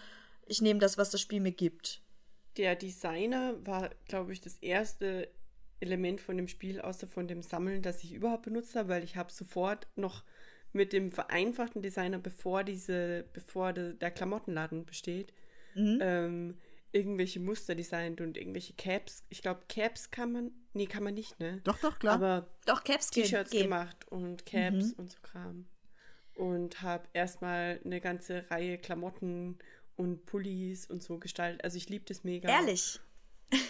ich 0.45 0.61
nehme 0.61 0.79
das, 0.79 0.99
was 0.99 1.09
das 1.09 1.19
Spiel 1.19 1.39
mir 1.39 1.51
gibt? 1.51 1.99
Der 2.57 2.75
Designer 2.75 3.55
war, 3.65 3.89
glaube 4.07 4.33
ich, 4.33 4.41
das 4.41 4.57
erste 4.59 5.29
Element 5.79 6.21
von 6.21 6.37
dem 6.37 6.47
Spiel, 6.47 6.79
außer 6.79 7.07
von 7.07 7.27
dem 7.27 7.41
Sammeln, 7.41 7.81
das 7.81 8.03
ich 8.03 8.13
überhaupt 8.13 8.43
benutzt 8.43 8.75
habe, 8.75 8.89
weil 8.89 9.03
ich 9.03 9.15
habe 9.15 9.31
sofort 9.31 9.87
noch 9.95 10.23
mit 10.73 10.93
dem 10.93 11.11
vereinfachten 11.11 11.81
Designer, 11.81 12.19
bevor 12.19 12.63
diese, 12.63 13.25
bevor 13.33 13.73
de, 13.73 13.95
der 13.95 14.11
Klamottenladen 14.11 14.85
besteht, 14.85 15.33
ähm, 15.75 16.57
irgendwelche 16.93 17.39
Muster 17.39 17.75
designt 17.75 18.21
und 18.21 18.37
irgendwelche 18.37 18.73
Caps. 18.73 19.23
Ich 19.29 19.41
glaube, 19.41 19.61
Caps 19.69 20.11
kann 20.11 20.31
man, 20.31 20.51
nee, 20.73 20.85
kann 20.87 21.03
man 21.03 21.13
nicht, 21.13 21.39
ne? 21.39 21.61
Doch, 21.63 21.77
doch, 21.79 21.99
klar. 21.99 22.15
Aber 22.15 22.49
Doch, 22.65 22.83
Caps 22.83 23.09
T-Shirts 23.11 23.51
gemacht 23.51 24.07
und 24.09 24.45
Caps 24.45 24.93
und 24.93 25.11
so 25.11 25.17
Kram. 25.21 25.67
Und 26.35 26.81
habe 26.81 27.07
erstmal 27.13 27.79
eine 27.83 28.01
ganze 28.01 28.49
Reihe 28.49 28.77
Klamotten 28.77 29.59
und 29.95 30.25
Pullis 30.25 30.85
und 30.85 31.03
so 31.03 31.17
gestaltet. 31.19 31.63
Also 31.63 31.77
ich 31.77 31.89
liebe 31.89 32.05
das 32.05 32.23
mega. 32.23 32.49
Ehrlich. 32.49 32.99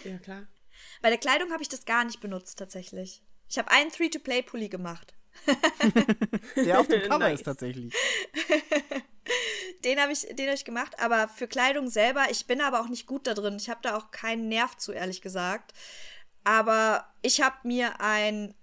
Ja, 0.04 0.18
klar. 0.18 0.46
Bei 1.02 1.10
der 1.10 1.18
Kleidung 1.18 1.52
habe 1.52 1.62
ich 1.62 1.68
das 1.68 1.84
gar 1.84 2.04
nicht 2.04 2.20
benutzt, 2.20 2.58
tatsächlich. 2.58 3.22
Ich 3.48 3.58
habe 3.58 3.70
einen 3.70 3.90
Free-to-Play-Pulli 3.90 4.68
gemacht. 4.68 5.14
Der 6.56 6.80
auf 6.80 6.88
dem 6.88 7.02
Cover 7.08 7.18
Nice. 7.18 7.40
ist 7.40 7.44
tatsächlich. 7.44 7.92
Den 9.84 10.00
habe 10.00 10.12
ich, 10.12 10.22
den 10.22 10.48
hab 10.48 10.54
ich 10.54 10.64
gemacht, 10.64 10.98
aber 11.00 11.28
für 11.28 11.48
Kleidung 11.48 11.88
selber, 11.88 12.26
ich 12.30 12.46
bin 12.46 12.60
aber 12.60 12.80
auch 12.80 12.88
nicht 12.88 13.06
gut 13.06 13.26
da 13.26 13.34
drin. 13.34 13.56
Ich 13.56 13.68
habe 13.68 13.80
da 13.82 13.96
auch 13.96 14.10
keinen 14.10 14.48
Nerv 14.48 14.76
zu, 14.76 14.92
ehrlich 14.92 15.22
gesagt. 15.22 15.72
Aber 16.44 17.06
ich 17.22 17.40
habe 17.40 17.56
mir 17.64 18.00
ein 18.00 18.54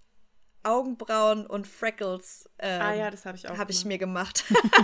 Augenbrauen 0.64 1.46
und 1.46 1.68
Freckles 1.68 2.50
ähm, 2.60 2.82
Ah 2.82 2.94
ja, 2.94 3.10
das 3.10 3.26
habe 3.26 3.38
ich 3.38 3.48
auch 3.48 3.58
habe 3.58 3.72
ich 3.72 3.86
mir 3.86 3.98
gemacht. 3.98 4.44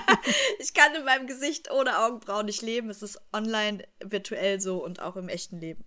ich 0.59 0.73
kann 0.73 0.95
in 0.95 1.03
meinem 1.03 1.27
Gesicht 1.27 1.69
ohne 1.69 1.99
Augenbrauen 1.99 2.45
nicht 2.45 2.61
leben. 2.61 2.89
Es 2.89 3.01
ist 3.01 3.19
online 3.33 3.85
virtuell 4.01 4.61
so 4.61 4.83
und 4.83 5.01
auch 5.01 5.17
im 5.17 5.27
echten 5.27 5.59
Leben. 5.59 5.83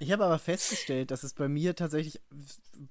Ich 0.00 0.12
habe 0.12 0.24
aber 0.24 0.38
festgestellt, 0.38 1.10
dass 1.10 1.24
es 1.24 1.34
bei 1.34 1.46
mir 1.46 1.76
tatsächlich, 1.76 2.22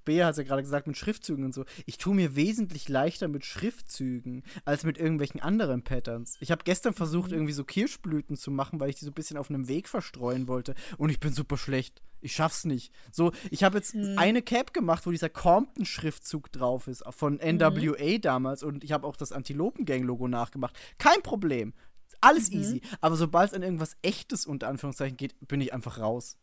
Bea 0.06 0.28
hat 0.28 0.34
es 0.34 0.38
ja 0.38 0.44
gerade 0.44 0.62
gesagt, 0.62 0.86
mit 0.86 0.96
Schriftzügen 0.96 1.44
und 1.44 1.56
so, 1.56 1.66
ich 1.88 1.98
tue 1.98 2.14
mir 2.14 2.36
wesentlich 2.36 2.88
leichter 2.88 3.28
mit 3.28 3.46
Schriftzügen 3.46 4.44
als 4.64 4.84
mit 4.84 5.00
irgendwelchen 5.00 5.42
anderen 5.42 5.84
Patterns. 5.84 6.38
Ich 6.40 6.52
habe 6.52 6.64
gestern 6.64 6.94
versucht, 6.94 7.32
irgendwie 7.32 7.54
so 7.54 7.64
Kirschblüten 7.64 8.38
zu 8.38 8.52
machen, 8.52 8.80
weil 8.80 8.92
ich 8.92 8.98
die 8.98 9.06
so 9.06 9.12
ein 9.12 9.16
bisschen 9.16 9.38
auf 9.38 9.50
einem 9.50 9.68
Weg 9.68 9.90
verstreuen 9.90 10.48
wollte 10.48 10.76
und 11.00 11.10
ich 11.10 11.20
bin 11.20 11.34
super 11.34 11.58
schlecht. 11.58 12.04
Ich 12.22 12.34
schaff's 12.34 12.64
nicht. 12.66 12.94
So, 13.12 13.32
ich 13.50 13.64
habe 13.64 13.80
jetzt 13.80 13.96
eine 13.96 14.44
Cap 14.44 14.72
gemacht, 14.72 15.08
wo 15.08 15.12
dieser 15.12 15.30
Compton-Schriftzug 15.30 16.52
drauf 16.52 16.86
ist, 16.86 17.04
von 17.10 17.38
NWA 17.38 18.20
damals 18.20 18.62
und 18.62 18.84
ich 18.84 18.92
habe 18.92 19.08
auch 19.08 19.16
das 19.16 19.32
Antilopen-Gang-Logo 19.32 20.28
nachgemacht. 20.28 20.78
Kein 21.00 21.24
Problem. 21.24 21.74
Alles 22.22 22.52
easy. 22.52 22.82
Aber 23.02 23.16
sobald 23.16 23.50
es 23.50 23.56
an 23.56 23.64
irgendwas 23.64 23.98
echtes 24.04 24.46
unter 24.46 24.68
Anführungszeichen 24.68 25.18
geht, 25.18 25.36
bin 25.48 25.60
ich 25.60 25.74
einfach 25.74 25.98
raus. 25.98 26.38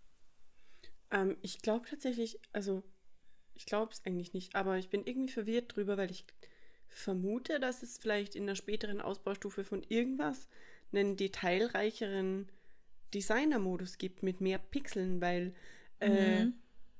Ähm, 1.11 1.37
ich 1.43 1.63
glaube 1.63 1.87
tatsächlich, 1.89 2.41
also 2.53 2.83
ich 3.55 3.67
glaube 3.67 3.93
es 3.93 4.05
eigentlich 4.05 4.33
nicht, 4.33 4.55
aber 4.55 4.77
ich 4.79 4.89
bin 4.89 5.05
irgendwie 5.07 5.33
verwirrt 5.33 5.77
drüber, 5.77 5.97
weil 5.97 6.11
ich 6.11 6.25
vermute, 6.89 7.61
dass 7.61 7.83
es 7.83 7.99
vielleicht 7.99 8.35
in 8.35 8.47
der 8.47 8.55
späteren 8.55 9.01
Ausbaustufe 9.01 9.65
von 9.65 9.83
irgendwas 9.89 10.49
einen 10.93 11.17
detailreicheren 11.17 12.49
Designer-Modus 13.13 13.99
gibt 13.99 14.23
mit 14.23 14.41
mehr 14.41 14.59
Pixeln, 14.59 15.21
weil 15.21 15.55
äh, 16.01 16.47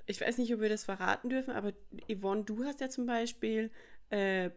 ich 0.07 0.21
weiß 0.21 0.39
nicht, 0.39 0.53
ob 0.55 0.61
wir 0.61 0.69
das 0.69 0.85
verraten 0.85 1.29
dürfen, 1.29 1.53
aber 1.53 1.73
Yvonne, 2.09 2.45
du 2.45 2.65
hast 2.65 2.81
ja 2.81 2.89
zum 2.89 3.07
Beispiel 3.07 3.71
äh, 4.11 4.51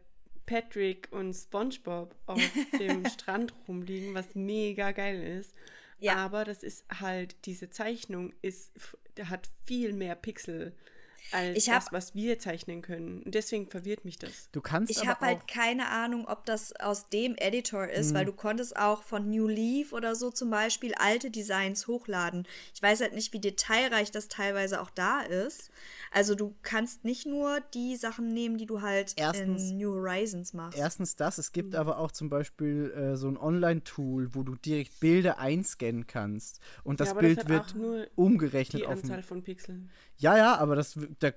Patrick 0.45 1.07
und 1.11 1.33
SpongeBob 1.33 2.15
auf 2.25 2.41
dem 2.79 3.05
Strand 3.05 3.53
rumliegen, 3.67 4.13
was 4.13 4.35
mega 4.35 4.91
geil 4.91 5.21
ist. 5.21 5.53
Ja. 5.99 6.15
Aber 6.15 6.45
das 6.45 6.63
ist 6.63 6.85
halt, 6.89 7.35
diese 7.45 7.69
Zeichnung 7.69 8.33
ist, 8.41 8.71
der 9.19 9.29
hat 9.29 9.49
viel 9.65 9.93
mehr 9.93 10.15
Pixel 10.15 10.73
als 11.31 11.57
Ich 11.57 11.69
hab- 11.69 11.83
das, 11.83 11.91
was 11.93 12.15
wir 12.15 12.39
zeichnen 12.39 12.81
können. 12.81 13.23
Und 13.23 13.35
deswegen 13.35 13.69
verwirrt 13.69 14.05
mich 14.05 14.17
das. 14.17 14.49
Du 14.51 14.61
kannst 14.61 14.91
Ich 14.91 15.07
habe 15.07 15.25
halt 15.25 15.47
keine 15.47 15.89
Ahnung, 15.89 16.27
ob 16.27 16.45
das 16.45 16.75
aus 16.75 17.09
dem 17.09 17.35
Editor 17.37 17.87
ist, 17.87 18.11
Mhm. 18.11 18.15
weil 18.15 18.25
du 18.25 18.33
konntest 18.33 18.75
auch 18.77 19.03
von 19.03 19.29
New 19.29 19.47
Leaf 19.47 19.93
oder 19.93 20.15
so 20.15 20.31
zum 20.31 20.49
Beispiel 20.49 20.93
alte 20.95 21.31
Designs 21.31 21.87
hochladen. 21.87 22.47
Ich 22.73 22.81
weiß 22.81 23.01
halt 23.01 23.13
nicht, 23.13 23.33
wie 23.33 23.39
detailreich 23.39 24.11
das 24.11 24.27
teilweise 24.27 24.81
auch 24.81 24.89
da 24.89 25.21
ist. 25.21 25.71
Also 26.11 26.35
du 26.35 26.55
kannst 26.63 27.05
nicht 27.05 27.25
nur 27.25 27.59
die 27.73 27.95
Sachen 27.95 28.29
nehmen, 28.29 28.57
die 28.57 28.65
du 28.65 28.81
halt 28.81 29.13
Erstens- 29.17 29.69
in 29.71 29.77
New 29.77 29.93
Horizons 29.93 30.53
machst. 30.53 30.77
erstens 30.77 31.15
das, 31.15 31.37
es 31.37 31.51
gibt 31.51 31.75
aber 31.75 31.99
auch 31.99 32.11
zum 32.11 32.29
Beispiel 32.29 32.91
äh, 32.91 33.15
so 33.15 33.27
ein 33.27 33.37
Online-Tool, 33.37 34.33
wo 34.33 34.43
du 34.43 34.55
direkt 34.55 34.99
Bilder 34.99 35.39
einscannen 35.39 36.07
kannst 36.07 36.59
und 36.83 36.99
das 36.99 37.09
Ja, 37.09 37.13
Bild 37.15 37.39
das 37.39 37.47
wird 37.47 38.09
umgerechnet 38.15 38.81
Die 38.81 38.85
auf 38.87 38.93
dem 39.01 39.03
Anzahl 39.11 39.23
von 39.23 39.43
Pixeln. 39.43 39.89
Ja, 40.17 40.35
ja, 40.35 40.55
aber 40.57 40.75
das 40.75 40.97
da 41.19 41.31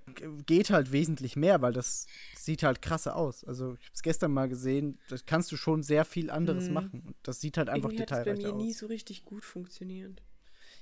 geht 0.46 0.70
halt 0.70 0.92
wesentlich 0.92 1.36
mehr, 1.36 1.62
weil 1.62 1.72
das 1.72 2.06
sieht 2.36 2.62
halt 2.62 2.82
krasse 2.82 3.14
aus. 3.14 3.44
Also 3.44 3.74
ich 3.74 3.84
habe 3.86 3.94
es 3.94 4.02
gestern 4.02 4.32
mal 4.32 4.48
gesehen, 4.48 4.98
das 5.08 5.24
kannst 5.26 5.50
du 5.52 5.56
schon 5.56 5.82
sehr 5.82 6.04
viel 6.04 6.30
anderes 6.30 6.68
machen. 6.70 7.02
Und 7.06 7.16
das 7.22 7.40
sieht 7.40 7.56
halt 7.56 7.68
einfach 7.68 7.90
Mhm. 7.90 7.98
Irgendwie 7.98 8.14
hat 8.14 8.26
es 8.26 8.42
bei 8.42 8.48
mir 8.50 8.54
nie 8.54 8.70
aus. 8.72 8.78
so 8.78 8.86
richtig 8.86 9.24
gut 9.24 9.44
funktioniert. 9.44 10.22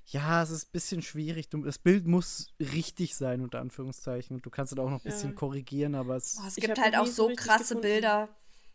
Ja, 0.06 0.42
es 0.42 0.50
ist 0.50 0.68
ein 0.68 0.72
bisschen 0.72 1.02
schwierig. 1.02 1.48
Du, 1.50 1.62
das 1.62 1.78
Bild 1.78 2.06
muss 2.06 2.48
richtig 2.58 3.14
sein, 3.14 3.42
unter 3.42 3.60
Anführungszeichen. 3.60 4.36
Und 4.36 4.46
du 4.46 4.50
kannst 4.50 4.72
es 4.72 4.78
auch 4.78 4.90
noch 4.90 4.98
ein 5.04 5.08
Ja. 5.08 5.10
bisschen 5.10 5.34
korrigieren, 5.36 5.94
aber 5.94 6.16
es. 6.16 6.36
Boah, 6.36 6.46
es 6.48 6.56
gibt 6.56 6.78
halt 6.80 6.96
auch 6.96 7.04
nie 7.04 7.10
so 7.12 7.28
krasse 7.36 7.74
gefunden, 7.74 7.82
Bilder 7.82 8.28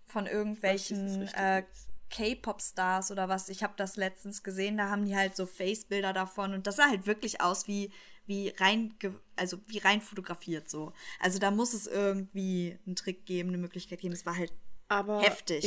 von 0.05 0.27
irgendwelchen 0.27 1.27
äh. 1.33 1.63
K-Pop-Stars 2.11 3.11
oder 3.11 3.27
was. 3.29 3.49
Ich 3.49 3.63
habe 3.63 3.73
das 3.77 3.95
letztens 3.95 4.43
gesehen, 4.43 4.77
da 4.77 4.89
haben 4.89 5.05
die 5.05 5.15
halt 5.15 5.35
so 5.35 5.45
Face-Bilder 5.45 6.13
davon 6.13 6.53
und 6.53 6.67
das 6.67 6.75
sah 6.77 6.87
halt 6.87 7.07
wirklich 7.07 7.41
aus 7.41 7.67
wie, 7.67 7.91
wie 8.27 8.49
rein, 8.57 8.93
also 9.35 9.57
wie 9.67 9.77
rein 9.79 10.01
fotografiert 10.01 10.69
so. 10.69 10.93
Also 11.19 11.39
da 11.39 11.51
muss 11.51 11.73
es 11.73 11.87
irgendwie 11.87 12.77
einen 12.85 12.95
Trick 12.95 13.25
geben, 13.25 13.49
eine 13.49 13.57
Möglichkeit 13.57 13.99
geben. 14.01 14.13
Es 14.13 14.25
war 14.25 14.35
halt 14.37 14.51
Aber 14.87 15.21
Heftig. 15.21 15.63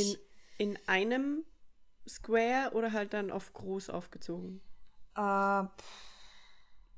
In, 0.57 0.71
in 0.73 0.79
einem 0.87 1.43
Square 2.07 2.71
oder 2.73 2.91
halt 2.91 3.13
dann 3.13 3.31
auf 3.31 3.53
groß 3.53 3.89
aufgezogen? 3.89 4.61
äh, 5.15 5.63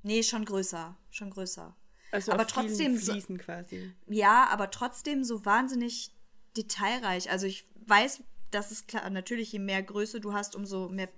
Nee, 0.04 0.24
schon 0.24 0.46
größer. 0.46 0.98
Schon 1.12 1.30
größer. 1.30 1.76
Also 2.12 2.32
Aber 2.32 2.48
trotzdem 2.48 2.98
so- 2.98 3.12
Fliesen 3.14 3.38
quasi. 3.38 3.94
Ja, 4.08 4.48
aber 4.50 4.72
trotzdem 4.72 5.24
so 5.24 5.46
wahnsinnig 5.46 6.12
detailreich. 6.58 7.30
Also 7.30 7.46
ich 7.46 7.68
weiß, 7.86 8.24
das 8.50 8.72
ist 8.72 8.88
klar, 8.88 9.10
natürlich, 9.10 9.52
je 9.52 9.60
mehr 9.60 9.82
Größe 9.84 10.20
du 10.20 10.34
hast, 10.34 10.56
umso 10.56 10.90
mehr, 10.90 11.10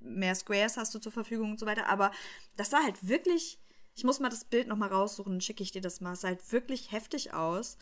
mehr 0.00 0.34
Squares 0.34 0.76
hast 0.76 0.94
du 0.94 0.98
zur 0.98 1.12
Verfügung 1.12 1.50
und 1.50 1.60
so 1.60 1.66
weiter. 1.66 1.88
Aber 1.88 2.10
das 2.56 2.70
sah 2.70 2.82
halt 2.82 3.06
wirklich, 3.06 3.58
ich 3.94 4.04
muss 4.04 4.20
mal 4.20 4.28
das 4.28 4.44
Bild 4.44 4.68
noch 4.68 4.76
mal 4.76 4.88
raussuchen, 4.88 5.32
dann 5.34 5.40
schicke 5.40 5.62
ich 5.62 5.72
dir 5.72 5.82
das 5.82 6.00
mal. 6.00 6.12
Es 6.12 6.22
sah 6.22 6.28
halt 6.28 6.52
wirklich 6.52 6.92
heftig 6.92 7.34
aus. 7.34 7.78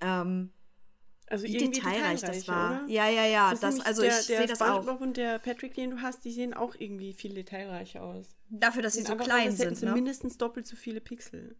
Ähm, 0.00 0.52
Also 1.26 1.46
wie 1.46 1.56
detailreich 1.56 2.20
das 2.20 2.48
war. 2.48 2.84
Oder? 2.84 2.90
Ja, 2.92 3.08
ja, 3.08 3.26
ja. 3.26 3.50
Das 3.50 3.60
Das, 3.60 3.80
also 3.80 4.02
der, 4.02 4.18
ich 4.18 4.26
der 4.26 4.38
sehe 4.38 4.46
das 4.46 4.62
auch. 4.62 4.82
SpongeBob 4.82 5.00
und 5.00 5.16
der 5.16 5.38
Patrick, 5.38 5.74
den 5.74 5.90
du 5.90 6.02
hast, 6.02 6.24
die 6.24 6.30
sehen 6.30 6.54
auch 6.54 6.74
irgendwie 6.78 7.12
viel 7.12 7.34
detailreicher 7.34 8.02
aus. 8.02 8.36
Dafür, 8.50 8.82
dass 8.82 8.94
sie 8.94 9.02
so 9.02 9.16
klein 9.16 9.52
sind, 9.52 9.76
sie 9.76 9.86
ne? 9.86 9.92
mindestens 9.92 10.38
doppelt 10.38 10.66
so 10.66 10.76
viele 10.76 11.00
Pixel. 11.00 11.56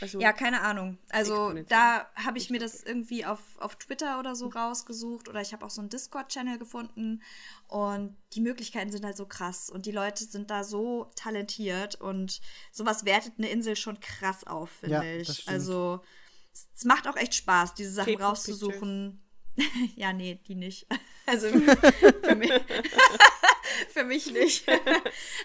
Also, 0.00 0.20
Ja, 0.20 0.32
keine 0.32 0.62
Ahnung. 0.62 0.98
Also 1.10 1.52
da 1.68 2.10
habe 2.14 2.38
ich 2.38 2.50
mir 2.50 2.58
das 2.58 2.82
irgendwie 2.82 3.24
auf, 3.24 3.40
auf 3.58 3.76
Twitter 3.76 4.18
oder 4.18 4.34
so 4.34 4.48
rausgesucht 4.48 5.28
oder 5.28 5.40
ich 5.40 5.52
habe 5.52 5.64
auch 5.64 5.70
so 5.70 5.80
einen 5.80 5.90
Discord-Channel 5.90 6.58
gefunden 6.58 7.22
und 7.68 8.16
die 8.34 8.40
Möglichkeiten 8.40 8.90
sind 8.90 9.04
halt 9.04 9.16
so 9.16 9.26
krass 9.26 9.70
und 9.70 9.86
die 9.86 9.92
Leute 9.92 10.24
sind 10.24 10.50
da 10.50 10.64
so 10.64 11.10
talentiert 11.16 12.00
und 12.00 12.40
sowas 12.72 13.04
wertet 13.04 13.34
eine 13.38 13.48
Insel 13.48 13.76
schon 13.76 14.00
krass 14.00 14.44
auf, 14.44 14.70
finde 14.70 14.96
Ja, 14.96 15.02
ich. 15.02 15.48
Also 15.48 16.00
es, 16.52 16.84
macht 16.84 17.06
auch 17.08 17.16
echt 17.16 17.34
Spaß, 17.34 17.74
diese 17.74 17.92
Sachen 17.92 18.16
rauszusuchen. 18.16 19.22
ja, 19.96 20.12
nee, 20.12 20.40
die 20.46 20.54
nicht. 20.54 20.86
Also 21.26 21.48
für 22.22 22.34
mich, 22.34 22.52
für 23.92 24.04
mich 24.04 24.32
nicht. 24.32 24.68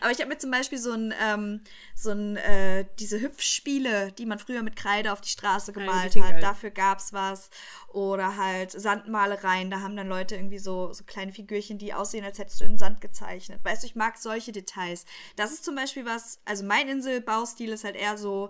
Aber 0.02 0.11
ich 0.11 0.19
habe 0.19 0.30
mir 0.30 0.38
zum 0.38 0.52
Beispiel 0.52 0.77
so 0.77 0.91
ein, 0.91 1.14
ähm, 1.22 1.61
so 1.93 2.11
ein, 2.11 2.38
äh, 2.38 2.85
diese 2.99 3.22
Hüpfspiele, 3.22 4.11
die 4.14 4.26
man 4.26 4.39
früher 4.39 4.64
mit 4.64 4.76
Kreide 4.76 5.11
auf 5.11 5.22
die 5.22 5.30
Straße 5.30 5.73
gemalt 5.73 6.15
hat, 6.15 6.31
geil. 6.31 6.41
dafür 6.41 6.72
gab's 6.72 7.14
was. 7.14 7.49
Oder 7.89 8.38
halt 8.38 8.72
Sandmalereien, 8.72 9.69
da 9.69 9.81
haben 9.81 9.95
dann 9.95 10.07
Leute 10.07 10.35
irgendwie 10.35 10.60
so, 10.60 10.91
so 10.93 11.03
kleine 11.03 11.31
Figürchen, 11.31 11.77
die 11.77 11.93
aussehen, 11.93 12.26
als 12.26 12.39
hättest 12.39 12.61
du 12.61 12.65
in 12.65 12.77
Sand 12.77 13.02
gezeichnet. 13.02 13.60
Weißt 13.64 13.84
du, 13.84 13.88
ich 13.88 13.95
mag 13.95 14.18
solche 14.18 14.52
Details. 14.52 15.06
Das 15.35 15.52
ist 15.52 15.64
zum 15.64 15.76
Beispiel 15.76 16.06
was, 16.06 16.39
also 16.45 16.65
mein 16.65 16.89
Inselbaustil 16.89 17.72
ist 17.72 17.84
halt 17.84 17.95
eher 17.95 18.18
so, 18.18 18.49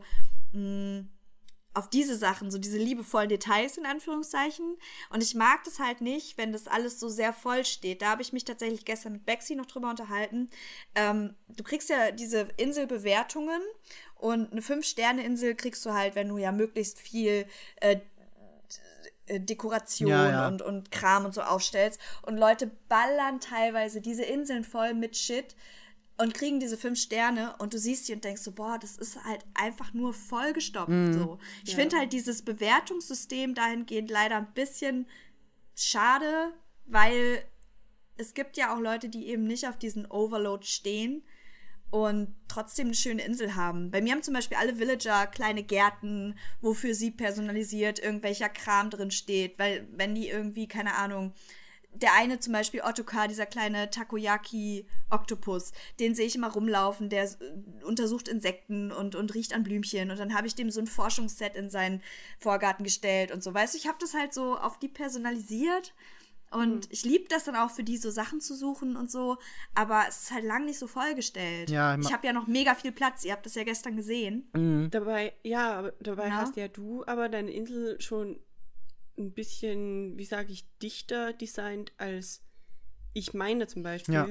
mh, 0.54 1.06
auf 1.76 1.90
diese 1.90 2.16
Sachen, 2.16 2.50
so 2.50 2.58
diese 2.58 2.78
liebevollen 2.78 3.30
Details 3.30 3.78
in 3.78 3.86
Anführungszeichen. 3.86 4.78
Und 5.10 5.22
ich 5.22 5.36
mag 5.36 5.64
das 5.66 5.80
halt 5.80 6.02
nicht, 6.02 6.38
wenn 6.38 6.54
das 6.54 6.68
alles 6.68 7.00
so 7.00 7.10
sehr 7.10 7.34
voll 7.34 7.66
steht. 7.66 8.02
Da 8.02 8.12
habe 8.12 8.22
ich 8.22 8.34
mich 8.34 8.46
tatsächlich 8.46 8.86
gestern 8.86 9.14
mit 9.14 9.26
Bexi 9.26 9.56
noch 9.56 9.66
drüber 9.66 9.90
unterhalten. 9.90 10.50
Ähm, 10.96 11.36
du 11.50 11.64
kriegst 11.64 11.90
ja 11.90 12.12
diese 12.12 12.48
Inselbewertungen 12.58 13.62
und 14.16 14.52
eine 14.52 14.62
Fünf-Sterne-Insel 14.62 15.56
kriegst 15.56 15.86
du 15.86 15.94
halt, 15.94 16.16
wenn 16.16 16.30
du 16.30 16.38
ja 16.38 16.54
möglichst 16.54 17.00
viel 17.00 17.46
äh, 17.82 17.98
äh, 19.28 19.40
Dekoration 19.40 20.10
Ja, 20.10 20.30
ja. 20.30 20.48
Und, 20.48 20.62
und 20.62 20.92
Kram 20.92 21.26
und 21.26 21.34
so 21.34 21.42
aufstellst. 21.42 22.00
Und 22.22 22.38
Leute 22.38 22.72
ballern 22.88 23.40
teilweise 23.40 24.00
diese 24.00 24.24
Inseln 24.24 24.64
voll 24.64 24.94
mit 24.94 25.18
Shit 25.18 25.56
und 26.18 26.34
kriegen 26.34 26.60
diese 26.60 26.78
fünf 26.78 27.00
Sterne 27.00 27.56
und 27.58 27.74
du 27.74 27.78
siehst 27.78 28.08
die 28.08 28.14
und 28.14 28.24
denkst 28.24 28.42
so, 28.42 28.52
boah, 28.52 28.78
das 28.80 28.98
ist 28.98 29.24
halt 29.26 29.46
einfach 29.54 29.94
nur 29.94 30.14
vollgestopft. 30.14 31.14
So. 31.14 31.40
Ich 31.66 31.72
Ja. 31.74 31.80
finde 31.80 31.98
halt 31.98 32.14
dieses 32.14 32.42
Bewertungssystem 32.42 33.54
dahingehend 33.54 34.10
leider 34.10 34.38
ein 34.38 34.54
bisschen 34.54 35.08
schade, 35.76 36.54
weil 36.86 37.44
es 38.18 38.34
gibt 38.34 38.56
ja 38.56 38.74
auch 38.74 38.80
Leute, 38.80 39.10
die 39.10 39.28
eben 39.28 39.44
nicht 39.44 39.68
auf 39.68 39.78
diesen 39.78 40.06
Overload 40.06 40.66
stehen 40.66 41.24
und 41.92 42.34
trotzdem 42.48 42.88
eine 42.88 42.96
schöne 42.96 43.24
Insel 43.24 43.56
haben. 43.56 43.92
Bei 43.92 44.02
mir 44.02 44.14
haben 44.14 44.24
zum 44.24 44.34
Beispiel 44.34 44.58
alle 44.58 44.80
Villager 44.80 45.28
kleine 45.28 45.64
Gärten, 45.64 46.38
wofür 46.62 46.96
sie 46.96 47.12
personalisiert 47.12 48.00
irgendwelcher 48.00 48.50
Kram 48.50 48.90
drin 48.90 49.12
steht, 49.12 49.60
weil 49.60 49.88
wenn 49.92 50.16
die 50.16 50.30
irgendwie, 50.30 50.68
keine 50.68 50.96
Ahnung, 50.96 51.34
der 51.96 52.14
eine 52.14 52.40
zum 52.40 52.54
Beispiel 52.54 52.82
Ottokar, 52.82 53.28
dieser 53.28 53.46
kleine 53.46 53.90
Takoyaki-Oktopus, 53.90 55.72
den 56.00 56.16
sehe 56.16 56.28
ich 56.28 56.36
immer 56.36 56.52
rumlaufen, 56.52 57.10
der 57.10 57.24
äh, 57.24 57.84
untersucht 57.84 58.28
Insekten 58.28 58.92
und, 58.92 59.16
und 59.16 59.34
riecht 59.34 59.54
an 59.54 59.64
Blümchen 59.64 60.12
und 60.12 60.20
dann 60.20 60.34
habe 60.36 60.48
ich 60.48 60.56
dem 60.56 60.70
so 60.72 60.80
ein 60.80 60.88
Forschungsset 60.88 61.56
in 61.56 61.70
seinen 61.70 62.02
Vorgarten 62.40 62.84
gestellt 62.84 63.32
und 63.32 63.44
so. 63.44 63.54
Weißt 63.54 63.74
du, 63.74 63.78
ich 63.78 63.88
habe 63.88 63.98
das 64.00 64.14
halt 64.14 64.34
so 64.34 64.58
auf 64.58 64.80
die 64.80 64.88
personalisiert 64.88 65.94
und 66.52 66.88
ich 66.92 67.04
liebe 67.04 67.26
das 67.28 67.44
dann 67.46 67.56
auch 67.56 67.72
für 67.72 67.84
die 67.84 67.98
so 67.98 68.12
Sachen 68.12 68.40
zu 68.40 68.56
suchen 68.56 68.96
und 68.96 69.12
so, 69.12 69.38
aber 69.74 70.04
es 70.08 70.24
ist 70.24 70.32
halt 70.32 70.46
lang 70.46 70.66
nicht 70.66 70.80
so 70.80 70.88
vollgestellt. 70.88 71.70
Ja, 71.70 71.98
ich 71.98 72.14
habe 72.14 72.26
ja 72.28 72.34
noch 72.34 72.48
mega 72.48 72.76
viel 72.76 72.92
Platz, 72.92 73.26
ihr 73.26 73.34
habt 73.34 73.46
das 73.46 73.56
ja 73.56 73.64
gestern 73.64 73.96
gesehen. 73.96 74.50
Mhm. 74.54 74.90
Dabei, 74.92 75.34
ja, 75.44 75.74
aber 75.80 75.92
dabei 76.00 76.28
Ja. 76.28 76.36
hast 76.36 76.56
ja 76.56 76.68
du 76.68 77.04
aber 77.06 77.30
deine 77.30 77.52
Insel 77.52 78.00
schon 78.00 78.40
ein 79.18 79.32
bisschen, 79.34 80.18
wie 80.18 80.26
sage 80.26 80.52
ich, 80.52 80.66
dichter 80.80 81.34
designt 81.34 81.94
als 81.98 82.42
ich 83.14 83.34
meine 83.34 83.68
zum 83.68 83.84
Beispiel. 83.84 84.14
Ja. 84.14 84.28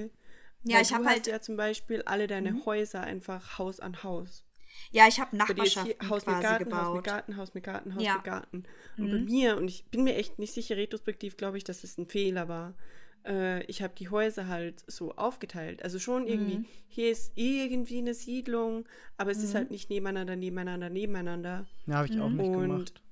Ja, 0.76 0.80
ich 0.80 0.88
du 0.88 0.94
habe 0.94 1.04
hast 1.04 1.12
halt, 1.12 1.26
ja 1.26 1.40
zum 1.40 1.56
Beispiel 1.56 2.02
alle 2.02 2.26
deine 2.26 2.64
Häuser 2.64 3.02
einfach 3.02 3.58
Haus 3.58 3.80
an 3.80 4.02
Haus. 4.02 4.44
ja, 4.90 5.06
ich 5.08 5.20
habe 5.20 5.36
ist 5.36 5.46
hier 5.46 5.56
Nachbarschaften 5.56 6.08
Haus 6.08 6.26
mit 6.26 6.34
quasi 6.34 6.42
Garten, 6.42 6.64
gebaut. 6.64 6.84
Haus 6.86 6.94
mit 6.94 7.04
Garten, 7.04 7.36
Haus 7.36 7.54
mit 7.54 7.64
Garten, 7.64 7.94
Haus 7.94 8.02
Ja. 8.02 8.14
mit 8.16 8.24
Garten. 8.24 8.64
Und 8.98 9.10
bei 9.10 9.18
mir, 9.18 9.56
und 9.56 9.68
ich 9.68 9.84
bin 9.86 10.04
mir 10.04 10.16
echt 10.16 10.38
nicht 10.38 10.52
sicher, 10.54 10.76
retrospektiv 10.76 11.36
glaube 11.36 11.58
ich, 11.58 11.64
dass 11.64 11.84
es 11.84 11.98
ein 11.98 12.06
Fehler 12.08 12.48
war. 12.48 12.74
Äh, 13.26 13.62
ich 13.64 13.82
habe 13.82 13.94
die 13.98 14.08
Häuser 14.08 14.48
halt 14.48 14.84
so 14.86 15.12
aufgeteilt. 15.16 15.82
Also 15.82 15.98
schon 15.98 16.26
irgendwie, 16.26 16.58
Mhm. 16.58 16.66
hier 16.88 17.10
ist 17.10 17.32
irgendwie 17.36 17.98
eine 17.98 18.14
Siedlung, 18.14 18.86
aber 19.16 19.30
es 19.30 19.42
ist 19.42 19.54
halt 19.54 19.70
nicht 19.70 19.90
nebeneinander, 19.90 20.36
nebeneinander, 20.36 20.90
nebeneinander. 20.90 21.66
Ja, 21.86 21.94
habe 21.96 22.08
ich 22.08 22.18
auch 22.20 22.30
nicht 22.30 22.48
Und 22.48 22.52
gemacht. 22.62 23.02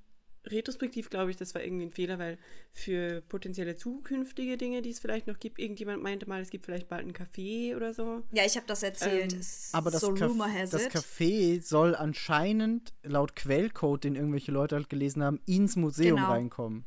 Retrospektiv 0.47 1.09
glaube 1.10 1.31
ich, 1.31 1.36
das 1.36 1.55
war 1.55 1.62
irgendwie 1.62 1.86
ein 1.86 1.93
Fehler, 1.93 2.19
weil 2.19 2.39
für 2.73 3.20
potenzielle 3.23 3.77
zukünftige 3.77 4.56
Dinge, 4.56 4.82
die 4.82 4.90
es 4.90 4.98
vielleicht 5.01 5.27
noch 5.27 5.39
gibt, 5.39 5.59
irgendjemand 5.59 6.02
meinte 6.02 6.28
mal, 6.28 6.40
es 6.40 6.51
gibt 6.51 6.66
vielleicht 6.66 6.89
bald 6.89 7.06
ein 7.06 7.12
Café 7.12 7.77
oder 7.77 7.94
so. 7.94 8.23
Ja, 8.32 8.44
ich 8.44 8.56
habe 8.56 8.66
das 8.66 8.82
erzählt. 8.82 9.32
Ähm, 9.35 9.39
Es 9.40 9.66
ist 9.66 9.74
Aber 9.74 9.90
das, 9.90 10.01
so 10.01 10.09
Caf- 10.14 10.28
rumor 10.31 10.52
has 10.52 10.70
das. 10.70 10.89
Café 10.90 11.62
soll 11.62 11.94
anscheinend 11.94 12.93
laut 13.02 13.36
Quellcode, 13.36 14.05
den 14.05 14.16
irgendwelche 14.16 14.52
Leute 14.52 14.74
halt 14.77 14.89
gelesen 14.89 15.23
haben, 15.23 15.40
ins 15.47 15.77
Museum 15.77 16.16
Genau. 16.16 16.31
reinkommen. 16.32 16.85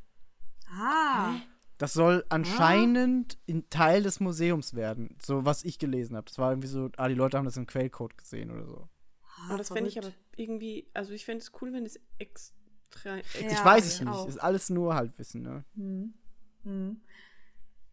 Ah, 0.70 1.36
Das 1.78 1.94
soll 1.94 2.24
anscheinend 2.30 3.38
ein 3.50 3.70
Teil 3.70 4.02
des 4.04 4.20
Museums 4.22 4.74
werden, 4.76 5.18
so 5.22 5.46
was 5.46 5.64
ich 5.66 5.78
gelesen 5.78 6.16
habe. 6.16 6.26
Das 6.28 6.38
war 6.38 6.52
irgendwie 6.52 6.68
so, 6.70 6.90
ah, 6.98 7.08
die 7.10 7.16
Leute 7.16 7.38
haben 7.38 7.46
das 7.46 7.58
im 7.58 7.68
Quellcode 7.68 8.18
gesehen 8.18 8.50
oder 8.50 8.66
so. 8.66 8.90
Und 9.50 9.58
das 9.58 9.68
fände 9.70 9.90
ich 9.90 9.98
aber 9.98 10.08
Ah, 10.08 10.14
irgendwie, 10.38 10.88
also 10.94 11.12
ich 11.12 11.26
fände 11.26 11.44
es 11.44 11.52
cool, 11.62 11.74
wenn 11.74 11.86
es 11.86 12.00
extra. 12.18 12.56
Ja, 13.04 13.18
ich 13.50 13.64
weiß 13.64 13.86
es 13.88 14.02
ich 14.02 14.02
nicht. 14.02 14.26
auch. 14.26 14.30
Ist 14.30 14.38
alles 14.38 14.70
nur 14.70 14.96
Halbwissen, 14.96 15.42
ne? 15.42 15.64
Hm. 15.76 16.14
Hm. 16.64 17.02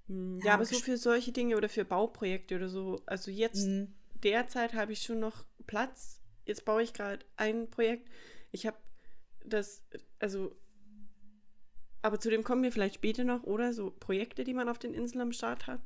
Hm, 0.08 0.40
Ja, 0.42 0.54
Ja, 0.54 0.54
aber 0.54 0.64
so 0.66 0.80
für 0.80 0.96
solche 0.96 1.32
Dinge 1.32 1.56
oder 1.56 1.68
für 1.68 1.84
Bauprojekte 1.84 2.56
oder 2.56 2.68
so. 2.68 3.00
Also 3.06 3.30
jetzt 3.30 3.58
Hm. 3.58 3.88
derzeit 4.22 4.74
habe 4.74 4.92
ich 4.92 5.02
schon 5.02 5.20
noch 5.20 5.44
Platz. 5.66 6.20
Jetzt 6.44 6.64
baue 6.64 6.82
ich 6.82 6.92
gerade 6.92 7.24
ein 7.36 7.70
Projekt. 7.70 8.08
Ich 8.50 8.66
habe 8.66 8.76
das, 9.44 9.82
also, 10.18 10.54
aber 12.02 12.18
zu 12.20 12.30
dem 12.30 12.44
kommen 12.44 12.62
wir 12.62 12.72
vielleicht 12.72 12.96
später 12.96 13.24
noch, 13.24 13.42
oder? 13.44 13.72
So 13.72 13.90
Projekte, 13.90 14.44
die 14.44 14.54
man 14.54 14.68
auf 14.68 14.78
den 14.78 14.94
Inseln 14.94 15.20
am 15.22 15.32
Start 15.32 15.66
hat. 15.66 15.80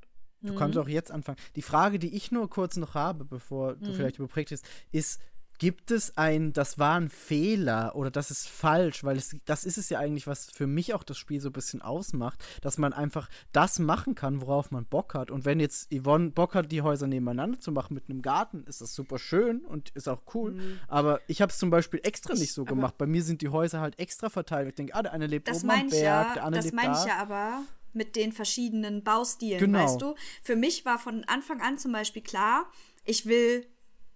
Du 0.47 0.53
Mhm. 0.53 0.55
kannst 0.55 0.79
auch 0.79 0.89
jetzt 0.89 1.11
anfangen. 1.11 1.39
Die 1.57 1.63
Frage, 1.63 1.99
die 1.99 2.15
ich 2.15 2.31
nur 2.31 2.49
kurz 2.49 2.77
noch 2.77 2.95
habe, 2.95 3.25
bevor 3.25 3.75
du 3.75 3.81
Mhm. 3.81 3.93
vielleicht 3.93 4.19
über 4.19 4.29
Projekt 4.29 4.53
ist, 4.53 4.65
ist, 4.93 5.21
gibt 5.59 5.91
es 5.91 6.17
ein, 6.17 6.53
das 6.53 6.79
war 6.79 6.97
ein 6.99 7.09
Fehler 7.09 7.95
oder 7.97 8.11
das 8.11 8.31
ist 8.31 8.49
falsch, 8.49 9.05
weil 9.05 9.17
es, 9.17 9.37
das 9.45 9.65
ist 9.65 9.79
es 9.79 9.89
ja 9.89 9.99
eigentlich, 9.99 10.27
was 10.27 10.51
für 10.51 10.67
mich 10.67 10.95
auch 10.95 11.03
das 11.03 11.19
Spiel 11.19 11.41
so 11.41 11.49
ein 11.49 11.53
bisschen 11.53 11.83
ausmacht, 11.83 12.43
dass 12.63 12.79
man 12.79 12.93
einfach 12.93 13.29
das 13.53 13.79
machen 13.79 14.15
kann, 14.15 14.41
worauf 14.41 14.71
man 14.71 14.85
Bock 14.85 15.15
hat. 15.15 15.31
Und 15.31 15.45
wenn 15.45 15.61
jetzt 15.61 15.89
Yvonne 15.93 16.31
Bock 16.31 16.55
hat, 16.55 16.71
die 16.73 16.83
Häuser 16.83 17.07
nebeneinander 17.07 17.59
zu 17.59 17.73
machen 17.73 17.95
mit 17.95 18.09
einem 18.09 18.23
Garten, 18.23 18.65
ist 18.67 18.81
das 18.81 18.95
super 18.95 19.19
schön 19.19 19.61
und 19.61 19.91
ist 19.91 20.09
auch 20.09 20.23
cool. 20.35 20.53
Mhm. 20.53 20.79
Aber 20.89 21.21
ich 21.27 21.43
habe 21.43 21.51
es 21.53 21.59
zum 21.59 21.71
Beispiel 21.71 22.01
extra 22.03 22.35
Ich- 22.35 22.41
nicht 22.41 22.53
so 22.53 22.63
aber- 22.63 22.71
gemacht. 22.71 22.99
Bei 22.99 23.07
mir 23.07 23.23
sind 23.23 23.43
die 23.43 23.49
Häuser 23.49 23.81
halt 23.81 23.99
extra 23.99 24.29
verteilt. 24.31 24.69
Ich 24.69 24.75
denke, 24.75 24.95
ah, 24.95 25.03
der 25.03 25.13
eine 25.13 25.27
lebt 25.27 25.49
Das 25.49 25.59
oben 25.63 25.71
am 25.71 25.77
meine 25.79 25.91
Berg, 25.91 26.03
ja, 26.03 26.35
der 26.35 26.45
andere 26.45 26.59
das 26.63 26.65
lebt 26.67 26.77
meine 26.77 26.95
da. 26.95 27.01
ich 27.03 27.07
ja 27.09 27.17
aber 27.19 27.63
mit 27.93 28.15
den 28.15 28.33
verschiedenen 28.33 29.03
Baustilen, 29.05 29.59
Genau. 29.59 29.79
weißt 29.85 30.03
du? 30.03 30.15
Für 30.43 30.55
mich 30.57 30.85
war 30.85 30.99
von 30.99 31.25
Anfang 31.25 31.63
an 31.63 31.79
zum 31.79 31.93
Beispiel 31.93 32.21
klar, 32.23 32.67
ich 33.05 33.25
will, 33.27 33.67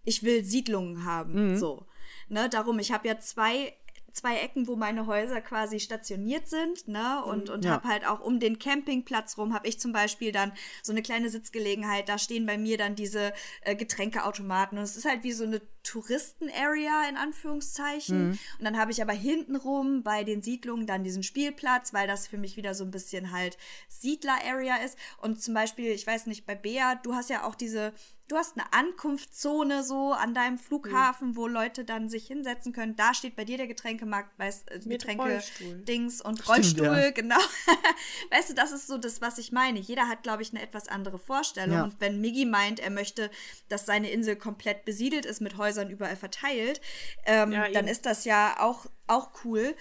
ich 0.05 0.23
will 0.23 0.45
Siedlungen 0.45 1.05
haben, 1.05 1.53
Mhm. 1.53 1.57
so. 1.59 1.87
Ne, 2.29 2.49
darum, 2.49 2.79
ich 2.79 2.93
habe 2.93 3.09
ja 3.09 3.19
zwei 3.19 3.75
zwei 4.13 4.39
Ecken, 4.39 4.67
wo 4.67 4.75
meine 4.75 5.07
Häuser 5.07 5.41
quasi 5.41 5.79
stationiert 5.79 6.49
sind, 6.49 6.89
ne? 6.89 7.25
Und, 7.25 7.49
und 7.49 7.65
Ja. 7.65 7.75
habe 7.75 7.87
halt 7.87 8.05
auch 8.05 8.19
um 8.19 8.41
den 8.41 8.59
Campingplatz 8.59 9.39
rum, 9.39 9.55
habe 9.55 9.69
ich 9.69 9.79
zum 9.79 9.93
Beispiel 9.93 10.33
dann 10.33 10.51
so 10.83 10.91
eine 10.93 11.01
kleine 11.01 11.31
Sitzgelegenheit. 11.31 12.09
Da 12.09 12.19
stehen 12.19 12.45
bei 12.45 12.59
mir 12.59 12.77
dann 12.77 12.97
diese 12.97 13.33
äh, 13.61 13.77
Getränkeautomaten. 13.77 14.79
Und 14.79 14.83
es 14.83 14.97
ist 14.97 15.05
halt 15.05 15.23
wie 15.23 15.31
so 15.31 15.45
eine 15.45 15.63
Touristen-Area 15.85 17.09
in 17.09 17.17
Anführungszeichen. 17.17 18.31
Und 18.59 18.65
dann 18.65 18.77
habe 18.79 18.91
ich 18.91 19.01
aber 19.01 19.13
hintenrum 19.13 20.03
bei 20.03 20.25
den 20.25 20.43
Siedlungen 20.43 20.87
dann 20.89 21.05
diesen 21.05 21.23
Spielplatz, 21.23 21.93
weil 21.95 22.09
das 22.09 22.27
für 22.27 22.37
mich 22.39 22.57
wieder 22.57 22.75
so 22.75 22.85
ein 22.85 22.91
bisschen 22.91 23.31
halt 23.31 23.59
Siedler-Area 23.89 24.77
ist. 24.85 24.99
Und 25.23 25.41
zum 25.43 25.55
Beispiel, 25.55 25.91
ich 25.93 26.07
weiß 26.07 26.27
nicht, 26.27 26.47
bei 26.47 26.55
Bea, 26.57 26.97
du 26.97 27.15
hast 27.15 27.31
ja 27.31 27.45
auch 27.45 27.55
diese 27.55 27.93
du 28.31 28.37
hast 28.37 28.57
eine 28.57 28.73
Ankunftszone 28.73 29.83
so 29.83 30.13
an 30.13 30.35
deinem 30.35 30.59
Flughafen, 30.59 31.37
wo 31.37 31.47
Leute 31.47 31.85
dann 31.85 32.09
sich 32.09 32.27
hinsetzen 32.27 32.73
können. 32.73 32.95
Da 32.95 33.13
steht 33.13 33.35
bei 33.35 33.45
dir 33.45 33.57
der 33.57 33.67
Getränkemarkt, 33.67 34.39
weißt, 34.39 34.71
äh, 34.71 34.79
Getränke, 34.79 35.25
Rollstuhl. 35.25 35.79
Dings 35.85 36.21
und 36.21 36.37
Stimmt, 36.37 36.49
Rollstuhl, 36.49 36.87
ja. 36.87 37.11
genau. 37.11 37.39
weißt 38.31 38.51
du, 38.51 38.55
das 38.55 38.73
ist 38.73 38.87
so 38.87 38.99
das, 38.99 39.21
was 39.21 39.39
ich 39.39 39.51
meine. 39.51 39.81
Jeder 39.81 40.09
hat, 40.09 40.23
glaube 40.23 40.43
ich, 40.43 40.51
eine 40.53 40.63
etwas 40.63 40.87
andere 40.89 41.19
Vorstellung. 41.19 41.77
Ja. 41.77 41.85
Und 41.85 42.01
wenn 42.01 42.21
Miggy 42.21 42.45
meint, 42.45 42.79
er 42.79 42.91
möchte, 42.91 43.31
dass 43.69 43.87
seine 43.87 44.11
Insel 44.11 44.37
komplett 44.37 44.85
besiedelt 44.85 45.27
ist, 45.27 45.41
mit 45.41 45.57
Häusern 45.57 45.91
überall 45.91 46.17
verteilt, 46.17 46.81
ähm, 47.27 47.53
Ja, 47.53 47.69
dann 47.71 47.89
ist 47.89 48.07
das 48.07 48.25
ja 48.25 48.57
auch, 48.61 48.87
auch 49.07 49.31
cool. 49.45 49.75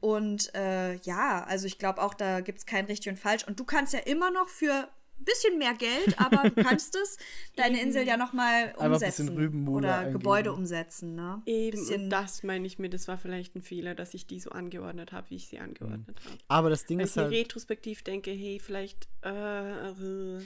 Und 0.00 0.54
äh, 0.54 0.96
ja, 0.96 1.44
also 1.44 1.66
ich 1.66 1.78
glaube 1.78 2.02
auch, 2.02 2.12
da 2.12 2.42
gibt 2.42 2.58
es 2.58 2.66
kein 2.66 2.84
richtig 2.84 3.08
und 3.08 3.18
falsch. 3.18 3.48
Und 3.48 3.58
du 3.58 3.64
kannst 3.64 3.94
ja 3.94 4.00
immer 4.00 4.30
noch 4.30 4.50
für 4.50 4.88
bisschen 5.18 5.58
mehr 5.58 5.74
Geld, 5.74 6.18
aber 6.20 6.50
du 6.50 6.62
kannst 6.62 6.94
es, 6.96 7.16
deine 7.56 7.80
Insel 7.80 8.06
ja 8.06 8.16
nochmal 8.16 8.74
ein 8.78 8.90
bisschen 8.92 9.28
umsetzen. 9.30 9.68
Oder 9.68 9.98
eingeben. 9.98 10.12
Gebäude 10.18 10.52
umsetzen, 10.52 11.14
ne? 11.14 11.42
Eben, 11.46 11.78
Bisschen- 11.78 12.04
und 12.04 12.10
das 12.10 12.42
meine 12.42 12.66
ich 12.66 12.78
mir, 12.78 12.90
das 12.90 13.08
war 13.08 13.16
vielleicht 13.18 13.54
ein 13.56 13.62
Fehler, 13.62 13.94
dass 13.94 14.14
ich 14.14 14.26
die 14.26 14.40
so 14.40 14.50
angeordnet 14.50 15.12
habe, 15.12 15.30
wie 15.30 15.36
ich 15.36 15.48
sie 15.48 15.58
angeordnet 15.58 16.20
habe. 16.24 16.38
Aber 16.48 16.70
das 16.70 16.84
Ding 16.86 16.98
Wenn 16.98 17.04
ist 17.04 17.12
ich 17.12 17.16
mir 17.16 17.22
halt. 17.24 17.32
retrospektiv 17.34 18.02
denke, 18.02 18.30
hey, 18.32 18.60
vielleicht, 18.60 19.08
äh, 19.24 19.88
äh, 19.90 20.40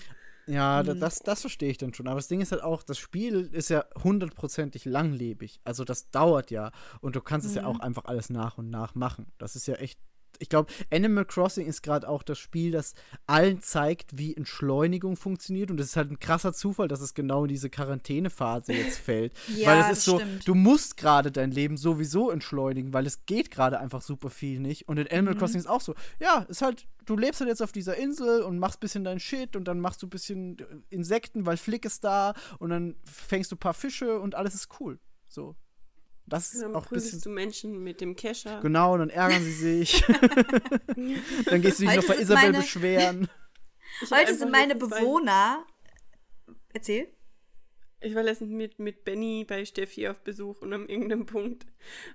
Ja, 0.47 0.83
Mhm. 0.83 0.99
das, 0.99 1.19
das 1.19 1.43
verstehe 1.43 1.69
ich 1.71 1.77
dann 1.77 1.93
schon. 1.93 2.09
Aber 2.09 2.17
das 2.17 2.29
Ding 2.29 2.41
ist 2.41 2.53
halt 2.53 2.63
auch, 2.63 2.83
das 2.83 2.97
Spiel 2.99 3.51
ist 3.53 3.69
ja 3.69 3.85
hundertprozentig 4.03 4.87
langlebig. 4.87 5.61
Also 5.65 5.85
das 5.85 6.11
dauert 6.11 6.51
ja. 6.51 6.73
Und 7.03 7.17
du 7.17 7.21
kannst 7.21 7.47
es 7.47 7.55
ja 7.55 7.63
Mhm. 7.63 7.69
auch 7.69 7.81
einfach 7.81 8.07
alles 8.07 8.31
nach 8.31 8.57
und 8.57 8.71
nach 8.71 8.95
machen. 8.95 9.27
Das 9.37 9.57
ist 9.57 9.67
ja 9.67 9.75
echt. 9.75 9.99
Ich 10.41 10.49
glaube, 10.49 10.73
Animal 10.93 11.25
Crossing 11.25 11.67
ist 11.67 11.83
gerade 11.83 12.09
auch 12.09 12.23
das 12.23 12.39
Spiel, 12.39 12.71
das 12.71 12.95
allen 13.27 13.61
zeigt, 13.61 14.17
wie 14.17 14.37
Entschleunigung 14.37 15.17
funktioniert. 15.17 15.71
Und 15.71 15.81
es 15.81 15.87
ist 15.89 15.97
halt 15.97 16.11
ein 16.13 16.21
krasser 16.21 16.53
Zufall, 16.53 16.87
dass 16.87 17.01
es 17.01 17.15
genau 17.15 17.45
in 17.45 17.49
diese 17.49 17.71
Quarantänephase 17.71 18.73
jetzt 18.73 18.99
fällt. 18.99 19.33
Ja, 19.57 19.69
weil 19.69 19.81
es 19.81 19.99
ist 19.99 20.05
so, 20.05 20.19
stimmt. 20.19 20.47
du 20.47 20.55
musst 20.55 20.97
gerade 20.97 21.33
dein 21.33 21.51
Leben 21.51 21.77
sowieso 21.77 22.31
entschleunigen, 22.31 22.93
weil 22.93 23.07
es 23.07 23.27
geht 23.27 23.51
gerade 23.51 23.81
einfach 23.81 24.03
super 24.03 24.31
viel 24.31 24.61
nicht. 24.61 24.89
Und 24.89 24.99
in 24.99 25.09
Animal 25.09 25.35
Mhm. 25.35 25.39
Crossing 25.39 25.59
ist 25.61 25.67
auch 25.69 25.81
so, 25.81 25.95
ja, 26.21 26.43
ist 26.49 26.63
halt, 26.63 26.87
du 27.07 27.17
lebst 27.17 27.41
halt 27.41 27.49
jetzt 27.49 27.63
auf 27.63 27.73
dieser 27.73 27.97
Insel 27.97 28.43
und 28.43 28.59
machst 28.59 28.79
bisschen 28.81 29.03
dein 29.05 29.19
Shit 29.19 29.57
und 29.57 29.65
dann 29.65 29.81
machst 29.81 30.03
du 30.03 30.07
ein 30.07 30.11
bisschen 30.11 30.57
Insekten, 30.91 31.47
weil 31.47 31.57
Flick 31.57 31.85
ist 31.85 32.05
da 32.05 32.35
und 32.59 32.71
dann 32.71 32.95
fängst 33.05 33.51
du 33.51 33.57
ein 33.57 33.59
paar 33.59 33.75
Fische 33.75 34.21
und 34.21 34.35
alles 34.35 34.55
ist 34.55 34.69
cool. 34.81 35.01
So. 35.27 35.57
Das 36.29 36.53
ist 36.53 36.63
dann 36.63 36.75
auch 36.75 36.87
bisschen. 36.87 37.21
du 37.21 37.31
Menschen 37.31 37.83
mit 37.83 38.01
dem 38.01 38.15
Kescher. 38.17 38.61
Genau, 38.61 38.97
dann 38.99 39.11
ärgern 39.11 39.43
sie 39.43 39.53
sich. 39.53 40.05
dann 41.47 41.63
gehst 41.63 41.79
du 41.79 41.83
dich 41.85 41.91
Heute 41.91 42.01
noch 42.01 42.07
bei 42.07 42.17
Isabel 42.19 42.43
meine- 42.45 42.59
beschweren. 42.59 43.29
Heute 44.11 44.35
sind 44.35 44.51
meine 44.53 44.75
Bewohner. 44.77 45.65
Erzähl. 46.73 47.09
Ich 48.01 48.15
war 48.15 48.23
letztens 48.23 48.51
mit, 48.51 48.79
mit 48.79 49.05
Benny 49.05 49.45
bei 49.45 49.65
Steffi 49.65 50.07
auf 50.07 50.21
Besuch 50.21 50.63
und 50.63 50.73
an 50.73 50.89
irgendeinem 50.89 51.27
Punkt 51.27 51.67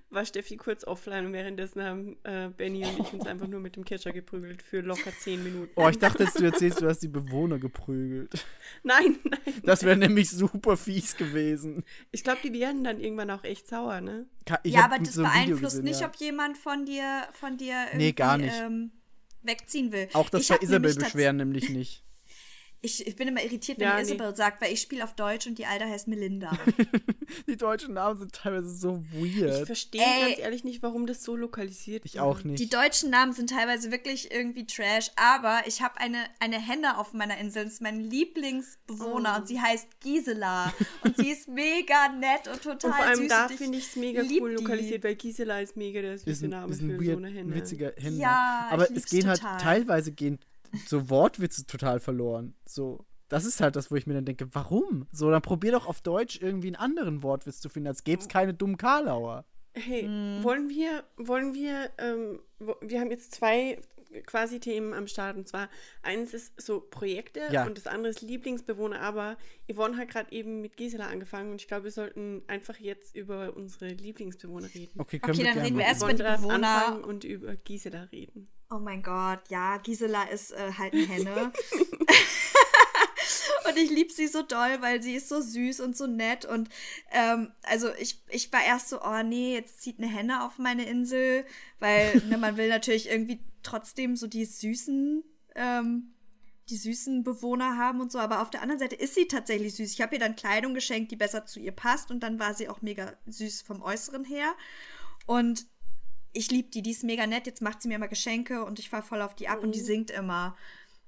war 0.10 0.26
Steffi 0.26 0.56
kurz 0.56 0.86
offline 0.86 1.26
und 1.26 1.34
währenddessen 1.34 1.84
haben 1.84 2.18
äh, 2.24 2.50
Benny 2.56 2.86
und 2.86 3.00
ich 3.00 3.14
uns 3.14 3.26
einfach 3.26 3.48
nur 3.48 3.60
mit 3.60 3.76
dem 3.76 3.84
Kescher 3.84 4.14
geprügelt 4.14 4.62
für 4.62 4.80
locker 4.80 5.12
zehn 5.20 5.44
Minuten. 5.44 5.72
Oh, 5.76 5.90
ich 5.90 6.00
dachte 6.00 6.24
jetzt, 6.24 6.40
du 6.40 6.46
erzählst, 6.46 6.82
du 6.82 6.88
hast 6.88 7.00
die 7.00 7.10
Bewohner 7.10 7.60
geprügelt. 7.60 8.46
Nein, 8.84 9.18
nein. 9.24 9.62
Das 9.64 9.84
wäre 9.84 9.98
nämlich 9.98 10.30
super 10.30 10.78
fies 10.78 11.18
gewesen. 11.18 11.84
Ich 12.12 12.24
glaube, 12.24 12.40
die 12.44 12.54
werden 12.54 12.84
dann 12.84 13.00
irgendwann 13.00 13.30
auch 13.30 13.44
echt 13.44 13.68
sauer, 13.68 14.00
ne? 14.02 14.26
Ich 14.64 14.74
ja, 14.74 14.86
aber 14.86 15.00
das 15.00 15.14
so 15.14 15.24
beeinflusst 15.24 15.62
gesehen, 15.62 15.84
nicht, 15.84 16.02
ja. 16.02 16.08
ob 16.08 16.16
jemand 16.16 16.58
von 16.58 16.86
dir, 16.86 17.28
von 17.34 17.58
dir 17.58 17.76
irgendwie, 17.88 17.98
Nee, 17.98 18.12
gar 18.14 18.38
nicht. 18.38 18.56
Ähm, 18.58 18.92
wegziehen 19.42 19.92
will. 19.92 20.08
Auch 20.14 20.30
das 20.30 20.44
Ich 20.44 20.48
bei 20.50 20.58
Isabel 20.62 20.96
beschweren 20.96 21.38
nämlich 21.38 21.70
nicht. 21.70 22.04
Ich, 22.86 23.08
ich 23.08 23.16
bin 23.16 23.30
immer 23.30 23.42
irritiert, 23.42 23.80
wenn 23.80 23.88
Ja, 23.88 23.98
die 23.98 24.04
nee. 24.06 24.14
Isabel 24.16 24.36
sagt, 24.36 24.62
weil 24.62 24.74
ich 24.74 24.82
spiele 24.82 25.06
auf 25.06 25.16
Deutsch 25.16 25.48
und 25.48 25.58
die 25.58 25.66
Alte 25.66 25.86
heißt 25.86 26.08
Melinda. 26.10 26.52
Die 27.48 27.56
deutschen 27.58 27.94
Namen 27.96 28.20
sind 28.20 28.34
teilweise 28.34 28.70
so 28.70 29.04
Ich 29.14 29.42
weird. 29.42 29.66
verstehe 29.66 30.02
Ey. 30.04 30.30
ganz 30.30 30.40
ehrlich 30.40 30.64
nicht, 30.66 30.84
warum 30.84 31.08
das 31.08 31.24
so 31.24 31.36
lokalisiert 31.36 32.04
Ich 32.06 32.16
wurde. 32.16 32.24
auch 32.24 32.44
nicht. 32.44 32.60
Die 32.60 32.70
deutschen 32.70 33.10
Namen 33.10 33.32
sind 33.34 33.50
teilweise 33.50 33.90
wirklich 33.92 34.32
irgendwie 34.32 34.68
Trash, 34.68 35.10
aber 35.16 35.62
ich 35.66 35.82
habe 35.82 35.98
eine, 36.00 36.18
eine 36.40 36.60
Henne 36.60 36.98
auf 37.00 37.14
meiner 37.14 37.38
Insel. 37.38 37.64
Das 37.64 37.74
ist 37.74 37.82
mein 37.82 38.00
Lieblingsbewohner 38.02 39.34
Oh. 39.36 39.40
und 39.40 39.48
sie 39.48 39.60
heißt 39.62 39.88
Gisela. 40.02 40.74
und 41.04 41.18
sie 41.18 41.30
ist 41.32 41.48
mega 41.48 42.10
nett 42.10 42.48
und 42.48 42.62
total 42.62 42.92
Und 42.92 42.96
vor 42.98 43.06
allem 43.06 43.20
süß. 43.20 43.28
da 43.30 43.48
finde 43.48 43.78
ich 43.78 43.86
es 43.88 43.96
mega 43.96 44.22
lieb 44.22 44.42
cool 44.42 44.50
die. 44.56 44.62
lokalisiert, 44.64 45.04
weil 45.04 45.16
Gisela 45.16 45.62
ist 45.62 45.76
mega 45.78 46.02
der 46.02 46.14
ist 46.16 46.26
süße 46.26 46.46
ein, 46.46 46.50
Name 46.50 46.72
ist 46.74 46.80
für 46.82 46.86
ein, 46.88 47.00
so 47.00 47.06
weird, 47.06 47.18
eine 47.18 47.28
ein 47.28 47.34
Henne. 47.34 47.56
witziger 47.56 47.94
Händler. 47.98 48.22
Ja, 48.22 48.68
Aber 48.72 48.90
ich 48.92 48.98
es 48.98 49.06
gehen 49.06 49.28
halt, 49.28 49.40
total. 49.40 49.60
teilweise 49.60 50.12
gehen 50.12 50.40
so 50.88 51.10
Wortwitze 51.10 51.66
total 51.66 52.00
verloren. 52.00 52.54
So, 52.66 53.06
das 53.30 53.45
ist 53.45 53.62
halt 53.62 53.76
das, 53.76 53.90
wo 53.91 53.95
ich 53.95 54.06
mir 54.08 54.14
dann 54.14 54.26
denke, 54.26 54.48
warum? 54.54 55.08
So, 55.12 55.30
dann 55.32 55.41
probier 55.41 55.72
doch 55.72 55.88
auf 55.88 56.02
Deutsch 56.02 56.40
irgendwie 56.41 56.68
einen 56.68 56.76
anderen 56.76 57.24
Wortwitz 57.24 57.60
zu 57.62 57.70
finden, 57.70 57.88
als 57.88 58.04
gäbe 58.04 58.22
es 58.22 58.28
keine 58.28 58.54
dummen 58.54 58.78
Karlauer. 58.78 59.45
Hey, 59.76 60.04
Hm. 60.04 60.44
wollen 60.44 60.70
wir, 60.70 61.04
wollen 61.18 61.54
wir, 61.56 61.90
ähm, 61.98 62.40
wo- 62.60 62.76
wir 62.82 63.00
haben 63.00 63.10
jetzt 63.10 63.32
zwei 63.34 63.80
quasi 64.28 64.60
Themen 64.60 64.94
am 64.94 65.08
Start 65.08 65.36
und 65.38 65.48
zwar 65.48 65.68
eins 66.04 66.36
ist 66.36 66.62
so 66.62 66.80
Projekte 66.80 67.41
Ja. 67.52 67.66
und 67.66 67.76
das 67.76 67.88
andere 67.88 68.12
ist 68.12 68.22
Lieblingsbewohner, 68.22 69.00
aber 69.02 69.36
Yvonne 69.72 69.98
hat 69.98 70.10
gerade 70.10 70.32
eben 70.32 70.62
mit 70.62 70.78
Gisela 70.78 71.08
angefangen 71.08 71.50
und 71.50 71.60
ich 71.60 71.68
glaube, 71.68 71.86
wir 71.86 71.91
sollten 71.91 72.44
einfach 72.45 72.78
jetzt 72.78 73.16
über 73.16 73.56
unsere 73.58 73.88
Lieblingsbewohner 73.88 74.70
reden. 74.76 75.00
Okay, 75.00 75.18
können 75.18 75.32
Okay, 75.34 75.40
wir 75.40 75.45
dann 75.45 75.54
gerne 75.56 75.66
reden 75.68 75.78
wir 75.80 75.84
machen. 75.86 75.94
erst 75.95 76.06
mit 76.06 76.18
Bewohner- 76.20 76.54
anfangen 76.76 77.04
und 77.04 77.24
über 77.24 77.56
Gisela 77.56 78.04
reden. 78.12 78.50
Oh 78.74 78.80
mein 78.80 79.04
Gott, 79.04 79.41
ja, 79.50 79.78
Gisela 79.78 80.24
ist 80.24 80.52
äh, 80.52 80.72
halt 80.76 80.94
eine 80.94 81.06
Henne. 81.06 81.54
und 83.70 83.78
ich 83.78 83.91
liebe 83.91 84.12
sie 84.12 84.26
so 84.26 84.41
doll, 84.41 84.82
weil 84.82 85.04
sie 85.04 85.14
ist 85.14 85.30
so 85.30 85.41
süß 85.41 85.80
und 85.82 85.95
so 85.95 86.08
nett. 86.08 86.45
Und 86.45 86.70
ähm, 87.12 87.52
also 87.62 87.94
ich, 88.00 88.24
ich 88.30 88.52
war 88.52 88.64
erst 88.64 88.90
so, 88.90 89.00
oh 89.04 89.22
nee, 89.22 89.54
jetzt 89.54 89.82
zieht 89.82 90.00
eine 90.00 90.08
Henne 90.08 90.44
auf 90.44 90.58
meine 90.58 90.86
Insel, 90.86 91.45
weil 91.80 92.20
ne, 92.30 92.40
man 92.40 92.58
will 92.58 92.68
natürlich 92.68 93.10
irgendwie 93.10 93.41
trotzdem 93.62 94.16
so 94.16 94.26
die 94.26 94.45
süßen, 94.45 95.24
ähm, 95.54 96.16
die 96.70 96.78
süßen 96.78 97.24
Bewohner 97.24 97.78
haben 97.78 98.02
und 98.02 98.12
so. 98.12 98.18
Aber 98.18 98.41
auf 98.41 98.50
der 98.50 98.64
anderen 98.64 98.80
Seite 98.80 98.95
ist 98.95 99.14
sie 99.14 99.28
tatsächlich 99.28 99.76
süß. 99.76 99.94
Ich 99.94 100.02
habe 100.02 100.16
ihr 100.16 100.20
dann 100.20 100.36
Kleidung 100.36 100.74
geschenkt, 100.74 101.12
die 101.12 101.16
besser 101.16 101.45
zu 101.45 101.60
ihr 101.60 101.74
passt. 101.74 102.10
Und 102.10 102.22
dann 102.22 102.40
war 102.40 102.56
sie 102.56 102.70
auch 102.70 102.82
mega 102.82 103.14
süß 103.28 103.62
vom 103.62 103.84
Äußeren 103.84 104.26
her. 104.26 104.56
Und 105.28 105.68
ich 106.34 106.52
liebe 106.52 106.70
die, 106.70 106.82
die 106.82 106.92
ist 106.92 107.04
mega 107.04 107.26
nett. 107.28 107.46
Jetzt 107.46 107.62
macht 107.62 107.82
sie 107.82 107.88
mir 107.88 107.96
immer 107.96 108.08
Geschenke 108.08 108.64
und 108.66 108.80
ich 108.80 108.90
fahr 108.90 109.04
voll 109.04 109.22
auf 109.22 109.36
die 109.36 109.48
ab 109.48 109.64
und 109.64 109.74
die 109.74 109.80
singt 109.80 110.12
immer. 110.12 110.58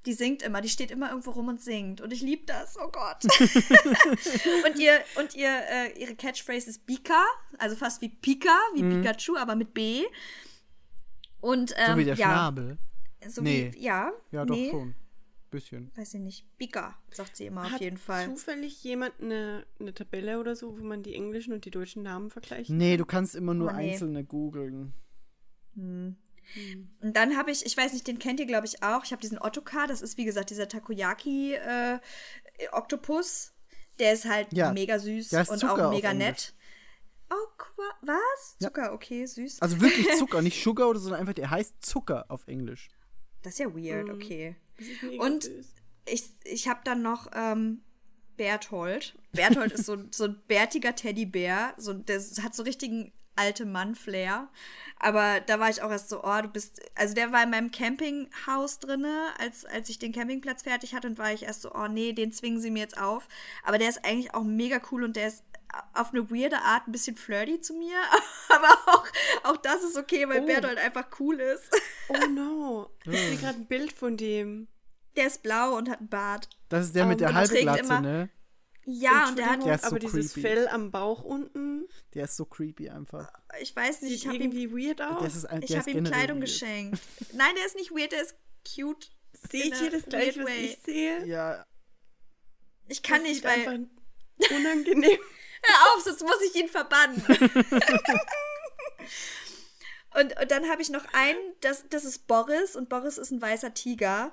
Die 0.05 0.13
singt 0.13 0.43
immer, 0.43 0.61
die 0.61 0.69
steht 0.69 0.91
immer 0.91 1.09
irgendwo 1.09 1.31
rum 1.31 1.47
und 1.47 1.59
singt. 1.61 1.99
Und 1.99 2.13
ich 2.13 2.21
liebe 2.21 2.45
das, 2.45 2.77
oh 2.77 2.91
Gott. 2.91 3.23
und 4.65 4.79
ihr, 4.79 4.99
und 5.17 5.33
ihr, 5.35 5.49
äh, 5.49 5.99
ihre 5.99 6.15
Catchphrase 6.15 6.69
ist 6.69 6.85
Bika, 6.85 7.25
also 7.57 7.75
fast 7.75 8.01
wie 8.01 8.09
Pika, 8.09 8.55
wie 8.75 8.83
Pikachu, 8.83 9.35
aber 9.35 9.55
mit 9.55 9.73
B. 9.73 10.03
Und 11.41 11.73
ähm, 11.77 11.91
so 11.93 11.97
wie 11.97 12.05
der 12.05 12.15
ja, 12.15 12.27
Schnabel. 12.27 12.77
So 13.27 13.41
Nee. 13.41 13.71
wie, 13.73 13.79
ja. 13.83 14.11
Ja, 14.31 14.45
doch 14.45 14.55
nee, 14.55 14.69
schon. 14.69 14.93
Bisschen. 15.49 15.91
Weiß 15.95 16.13
ich 16.13 16.19
nicht. 16.19 16.45
Bika, 16.57 16.95
sagt 17.11 17.35
sie 17.37 17.45
immer 17.47 17.63
Hat 17.63 17.75
auf 17.75 17.81
jeden 17.81 17.97
Fall. 17.97 18.25
zufällig 18.25 18.83
jemand 18.83 19.13
eine, 19.21 19.65
eine 19.79 19.93
Tabelle 19.93 20.39
oder 20.39 20.55
so, 20.55 20.77
wo 20.77 20.83
man 20.83 21.01
die 21.01 21.15
englischen 21.15 21.53
und 21.53 21.65
die 21.65 21.71
deutschen 21.71 22.03
Namen 22.03 22.29
vergleicht? 22.29 22.69
Nee, 22.69 22.97
du 22.97 23.05
kannst 23.05 23.35
immer 23.35 23.53
nur 23.55 23.69
Oh, 23.69 23.75
nee. 23.75 23.91
einzelne 23.93 24.23
googeln. 24.23 24.93
Und 25.75 26.17
dann 27.01 27.37
habe 27.37 27.51
ich, 27.51 27.65
ich 27.65 27.75
weiß 27.75 27.93
nicht, 27.93 28.07
den 28.07 28.19
kennt 28.19 28.39
ihr, 28.39 28.45
glaube 28.45 28.67
ich, 28.67 28.83
auch. 28.83 29.03
Ich 29.03 29.11
habe 29.11 29.21
diesen 29.21 29.39
Ottokar, 29.39 29.87
das 29.87 30.01
ist 30.01 30.17
wie 30.17 30.25
gesagt 30.25 30.49
dieser 30.51 30.67
Takoyaki-Oktopus. 30.67 33.53
der 33.99 34.13
ist 34.13 34.25
halt 34.25 34.51
Ja, 34.53 34.71
mega 34.73 34.99
süß 34.99 35.33
und 35.33 35.59
Zucker 35.59 35.87
auch 35.87 35.91
mega 35.91 36.13
nett. 36.13 36.53
Oh, 37.29 37.35
was? 38.01 38.55
Ja. 38.59 38.67
Zucker, 38.67 38.93
okay, 38.93 39.25
süß. 39.25 39.61
Also 39.61 39.81
wirklich 39.81 40.07
Zucker, 40.19 40.41
nicht 40.41 40.61
Sugar 40.63 40.87
oder 40.89 40.99
so, 40.99 41.05
sondern 41.05 41.21
einfach, 41.21 41.33
der 41.33 41.49
heißt 41.49 41.83
Zucker 41.83 42.25
auf 42.29 42.47
Englisch. 42.47 42.89
Das 43.41 43.53
ist 43.53 43.59
ja 43.59 43.73
weird, 43.75 44.09
okay. 44.09 44.55
Ist 44.77 45.03
mega 45.03 45.23
Und 45.23 45.43
süß. 45.43 45.67
ich, 46.07 46.29
ich 46.43 46.67
habe 46.67 46.81
dann 46.83 47.01
noch 47.01 47.27
ähm, 47.33 47.81
Berthold. 48.37 49.17
Berthold 49.31 49.71
ist 49.71 49.85
so, 49.85 49.97
so 50.11 50.25
ein 50.25 50.41
bärtiger 50.47 50.95
Teddybär. 50.95 51.73
So, 51.77 51.93
der 51.93 52.19
hat 52.43 52.53
so 52.55 52.63
richtigen 52.63 53.11
alte 53.35 53.65
Mann-Flair. 53.65 54.47
Aber 54.99 55.39
da 55.41 55.59
war 55.59 55.69
ich 55.69 55.81
auch 55.81 55.91
erst 55.91 56.09
so, 56.09 56.23
oh, 56.23 56.41
du 56.41 56.47
bist. 56.47 56.81
Also 56.95 57.13
der 57.15 57.31
war 57.31 57.43
in 57.43 57.49
meinem 57.49 57.71
Campinghaus 57.71 58.79
drinne, 58.79 59.27
als, 59.39 59.65
als 59.65 59.89
ich 59.89 59.99
den 59.99 60.13
Campingplatz 60.13 60.63
fertig 60.63 60.93
hatte 60.95 61.07
und 61.07 61.17
war 61.17 61.33
ich 61.33 61.43
erst 61.43 61.61
so, 61.63 61.73
oh 61.73 61.87
nee, 61.87 62.13
den 62.13 62.31
zwingen 62.31 62.61
sie 62.61 62.71
mir 62.71 62.79
jetzt 62.83 62.97
auf. 62.99 63.27
Aber 63.63 63.77
der 63.77 63.89
ist 63.89 64.05
eigentlich 64.05 64.33
auch 64.33 64.43
mega 64.43 64.79
cool 64.91 65.03
und 65.03 65.15
der 65.15 65.27
ist 65.27 65.43
auf 65.93 66.13
eine 66.13 66.31
weirde 66.31 66.59
Art 66.59 66.87
ein 66.87 66.93
bisschen 66.93 67.17
flirty 67.17 67.59
zu 67.59 67.73
mir. 67.73 67.97
Aber 68.49 68.69
auch, 68.87 69.05
auch 69.43 69.57
das 69.57 69.83
ist 69.83 69.97
okay, 69.97 70.27
weil 70.29 70.41
Oh. 70.43 70.45
Berthold 70.45 70.77
einfach 70.77 71.07
cool 71.19 71.39
ist. 71.41 71.63
Oh 72.07 72.27
no. 72.29 72.89
Ich 73.03 73.11
sehe 73.19 73.37
gerade 73.37 73.57
ein 73.59 73.65
Bild 73.65 73.91
von 73.91 74.15
dem. 74.15 74.67
Der 75.17 75.27
ist 75.27 75.43
blau 75.43 75.75
und 75.77 75.89
hat 75.89 75.99
einen 75.99 76.09
Bart. 76.09 76.47
Das 76.69 76.85
ist 76.85 76.95
der 76.95 77.03
Ähm, 77.03 77.09
mit 77.09 77.19
der 77.19 77.29
er 77.29 77.33
Halbglatze, 77.35 77.79
immer- 77.83 78.01
ne? 78.01 78.29
Ja, 78.87 79.27
und 79.29 79.37
der 79.37 79.49
hat 79.49 79.65
Der 79.65 79.77
so 79.79 79.87
aber 79.87 79.99
dieses 79.99 80.33
creepy. 80.33 80.47
Fell 80.47 80.67
am 80.67 80.91
Bauch 80.91 81.23
unten 81.23 81.87
Der 82.13 82.25
ist 82.25 82.37
so 82.37 82.45
creepy 82.45 82.89
einfach. 82.89 83.31
ich 83.59 83.75
weiß 83.75 84.01
nicht, 84.03 84.13
ich 84.13 84.25
habe 84.27 84.37
ihm, 84.37 84.51
irgendwie 84.51 84.71
weird 84.87 85.01
aus. 85.01 85.45
Ein, 85.45 85.61
ich 85.63 85.67
der 85.69 85.79
hab 85.79 85.87
ist 85.87 85.93
ihm 85.95 86.03
Kleidung 86.03 86.37
weird. 86.37 86.47
geschenkt. 86.49 86.99
Nein, 87.33 87.55
der 87.55 87.65
ist 87.65 87.75
nicht 87.75 87.91
weird, 87.91 88.11
der 88.11 88.21
ist 88.21 88.35
cute. 88.75 89.09
Sehe 89.49 89.63
ich 89.65 89.75
hier 89.79 89.89
das 89.91 90.03
gleiche, 90.05 90.43
was 90.43 90.51
ich 90.51 90.77
sehe? 90.85 91.25
Ja, 91.25 91.65
Ich 92.87 93.01
kann 93.03 93.21
Das 93.21 93.29
nicht, 93.31 93.43
weil 93.43 93.67
einfach- 93.67 93.89
unangenehm. 94.55 95.17
Hör 95.63 95.95
auf, 95.95 96.03
sonst 96.03 96.21
muss 96.21 96.41
ich 96.47 96.55
ihn 96.61 96.67
verbannen. 96.69 97.23
und, 100.19 100.39
und 100.39 100.51
dann 100.51 100.69
habe 100.69 100.81
ich 100.81 100.89
noch 100.89 101.05
einen, 101.13 101.37
das, 101.61 101.85
das 101.89 102.05
ist 102.05 102.27
Boris 102.27 102.75
und 102.75 102.87
Boris 102.89 103.17
ist 103.17 103.31
ein 103.31 103.41
weißer 103.41 103.73
Tiger. 103.73 104.31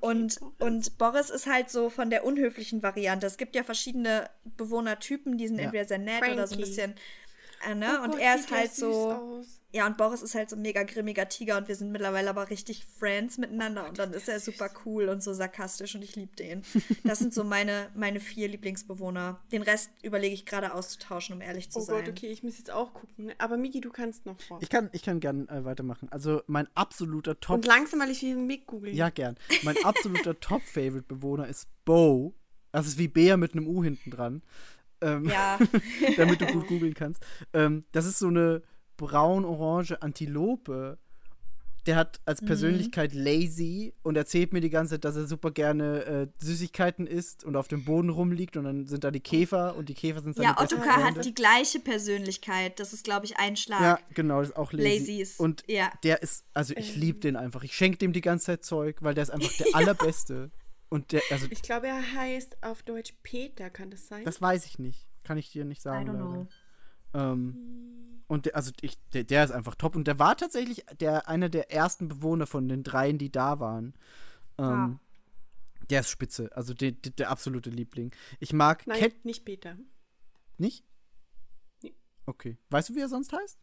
Und, 0.00 0.38
Boris. 0.40 0.40
und 0.60 0.98
Boris 0.98 1.30
ist 1.30 1.46
halt 1.46 1.70
so 1.70 1.90
von 1.90 2.10
der 2.10 2.24
unhöflichen 2.24 2.82
Variante. 2.82 3.26
Es 3.26 3.36
gibt 3.36 3.54
ja 3.54 3.62
verschiedene 3.64 4.28
Bewohnertypen, 4.56 5.36
die 5.38 5.48
sind 5.48 5.58
Ja. 5.58 5.64
entweder 5.64 5.84
sehr 5.84 5.98
nett 5.98 6.22
oder 6.22 6.46
so 6.46 6.54
ein 6.54 6.60
Frankie. 6.60 6.62
bisschen. 6.64 6.94
Äh, 7.68 7.74
ne? 7.74 7.98
Oh 8.00 8.04
und 8.04 8.10
Gott, 8.12 8.20
er 8.20 8.34
ist 8.36 8.50
halt 8.50 8.74
so. 8.74 9.12
aus. 9.12 9.60
Ja, 9.74 9.86
und 9.88 9.96
Boris 9.96 10.22
ist 10.22 10.36
halt 10.36 10.48
so 10.48 10.54
ein 10.54 10.62
mega 10.62 10.84
grimmiger 10.84 11.28
Tiger 11.28 11.58
und 11.58 11.66
wir 11.66 11.74
sind 11.74 11.90
mittlerweile 11.90 12.30
aber 12.30 12.48
richtig 12.48 12.86
Friends 12.98 13.38
miteinander 13.38 13.88
und 13.88 13.98
dann 13.98 14.12
ist 14.12 14.28
er 14.28 14.38
super 14.38 14.70
cool 14.86 15.08
und 15.08 15.20
so 15.20 15.32
sarkastisch 15.32 15.96
und 15.96 16.02
ich 16.04 16.14
liebe 16.14 16.36
den. 16.36 16.62
Das 17.02 17.18
sind 17.18 17.34
so 17.34 17.42
meine, 17.42 17.88
meine 17.96 18.20
vier 18.20 18.46
Lieblingsbewohner. 18.46 19.40
Den 19.50 19.62
Rest 19.62 19.90
überlege 20.02 20.32
ich 20.32 20.46
gerade 20.46 20.72
auszutauschen, 20.74 21.34
um 21.34 21.40
ehrlich 21.40 21.70
zu 21.72 21.80
Oh 21.80 21.82
sein. 21.82 22.04
Gott, 22.04 22.08
okay, 22.10 22.28
ich 22.28 22.44
muss 22.44 22.56
jetzt 22.58 22.70
auch 22.70 22.94
gucken. 22.94 23.32
Aber 23.38 23.56
Migi, 23.56 23.80
du 23.80 23.90
kannst 23.90 24.26
noch 24.26 24.40
vor. 24.40 24.60
Ich 24.62 24.68
kann, 24.70 24.90
ich 24.92 25.02
kann 25.02 25.18
gern 25.18 25.48
äh, 25.48 25.64
weitermachen. 25.64 26.08
Also 26.12 26.42
mein 26.46 26.68
absoluter 26.76 27.40
Top. 27.40 27.56
Und 27.56 27.66
langsam, 27.66 27.98
weil 27.98 28.10
ich 28.10 28.22
will 28.22 28.36
Mick 28.36 28.66
googeln. 28.66 28.94
Ja, 28.94 29.10
gern. 29.10 29.36
Mein 29.64 29.76
absoluter 29.84 30.38
Top-Favorite-Bewohner 30.40 31.48
ist 31.48 31.66
Bo. 31.84 32.32
Das 32.70 32.86
ist 32.86 32.96
wie 32.98 33.08
Bär 33.08 33.36
mit 33.36 33.54
einem 33.54 33.66
U 33.66 33.82
hinten 33.82 34.10
dran. 34.12 34.42
Ähm, 35.00 35.28
Ja, 35.28 35.58
damit 36.16 36.40
du 36.40 36.46
gut 36.46 36.68
googeln 36.68 36.94
kannst. 36.94 37.24
Ähm, 37.52 37.84
das 37.90 38.06
ist 38.06 38.20
so 38.20 38.28
eine 38.28 38.62
braun-orange 38.96 40.00
Antilope. 40.02 40.98
Der 41.86 41.96
hat 41.96 42.18
als 42.24 42.40
Mhm. 42.40 42.46
Persönlichkeit 42.46 43.12
lazy 43.12 43.92
und 44.02 44.16
erzählt 44.16 44.54
mir 44.54 44.62
die 44.62 44.70
ganze 44.70 44.94
Zeit, 44.94 45.04
dass 45.04 45.16
er 45.16 45.26
super 45.26 45.50
gerne 45.50 46.04
äh, 46.06 46.26
Süßigkeiten 46.38 47.06
isst 47.06 47.44
und 47.44 47.56
auf 47.56 47.68
dem 47.68 47.84
Boden 47.84 48.08
rumliegt 48.08 48.56
und 48.56 48.64
dann 48.64 48.86
sind 48.86 49.04
da 49.04 49.10
die 49.10 49.20
Käfer 49.20 49.76
und 49.76 49.90
die 49.90 49.94
Käfer 49.94 50.22
sind 50.22 50.34
seine 50.34 50.48
ja 50.48 50.58
Ottokar 50.62 51.04
hat 51.04 51.22
die 51.26 51.34
gleiche 51.34 51.80
Persönlichkeit. 51.80 52.80
Das 52.80 52.94
ist, 52.94 53.04
glaube 53.04 53.26
ich, 53.26 53.36
ein 53.36 53.56
Schlag. 53.56 53.82
Ja, 53.82 53.98
genau, 54.14 54.40
das 54.40 54.48
ist 54.48 54.56
auch 54.56 54.72
lazy. 54.72 54.98
Lazy 54.98 55.20
ist- 55.20 55.38
und 55.40 55.62
ja. 55.68 55.92
der 56.04 56.22
ist, 56.22 56.46
also 56.54 56.72
ich 56.74 56.96
liebe 56.96 57.18
den 57.20 57.36
einfach. 57.36 57.62
Ich 57.64 57.76
schenke 57.76 57.98
dem 57.98 58.14
die 58.14 58.22
ganze 58.22 58.46
Zeit 58.46 58.64
Zeug, 58.64 59.02
weil 59.02 59.12
der 59.12 59.24
ist 59.24 59.30
einfach 59.30 59.52
der 59.58 59.66
allerbeste. 59.74 60.50
Und 60.88 61.12
der, 61.12 61.20
also 61.30 61.48
Ich 61.50 61.60
glaube, 61.60 61.88
er 61.88 62.00
heißt 62.14 62.62
auf 62.62 62.82
Deutsch 62.82 63.12
Peter, 63.22 63.68
kann 63.68 63.90
das 63.90 64.06
sein? 64.08 64.24
das 64.24 64.40
weiß 64.40 64.64
ich 64.64 64.78
nicht. 64.78 65.06
Kann 65.22 65.36
ich 65.36 65.50
dir 65.52 65.66
nicht 65.66 65.80
I 65.80 65.82
sagen. 65.82 66.08
don't 66.08 66.12
leider. 66.14 66.24
know. 66.24 66.48
Ähm, 67.12 68.13
und 68.34 68.46
der, 68.46 68.56
also 68.56 68.70
ich, 68.80 68.98
der, 69.12 69.24
der 69.24 69.44
ist 69.44 69.50
einfach 69.50 69.74
top. 69.76 69.96
Und 69.96 70.06
der 70.06 70.18
war 70.18 70.36
tatsächlich 70.36 70.84
der, 71.00 71.28
einer 71.28 71.48
der 71.48 71.72
ersten 71.72 72.08
Bewohner 72.08 72.46
von 72.46 72.68
den 72.68 72.82
dreien, 72.82 73.18
die 73.18 73.30
da 73.32 73.58
waren. 73.60 73.94
Ähm, 74.58 74.64
Ah. 74.66 75.00
Der 75.90 76.00
ist 76.00 76.08
spitze. 76.10 76.50
Also 76.56 76.72
der, 76.74 76.92
der, 76.92 77.12
der 77.12 77.30
absolute 77.30 77.68
Liebling. 77.70 78.10
Ich 78.40 78.52
mag 78.54 78.86
Nein, 78.86 79.00
Cat 79.00 79.24
nicht 79.24 79.44
Peter. 79.44 79.76
nicht? 80.56 80.82
Nee. 81.82 81.94
Okay. 82.26 82.56
Weißt 82.70 82.88
du, 82.88 82.94
wie 82.94 83.00
er 83.00 83.08
sonst 83.08 83.32
heißt? 83.34 83.58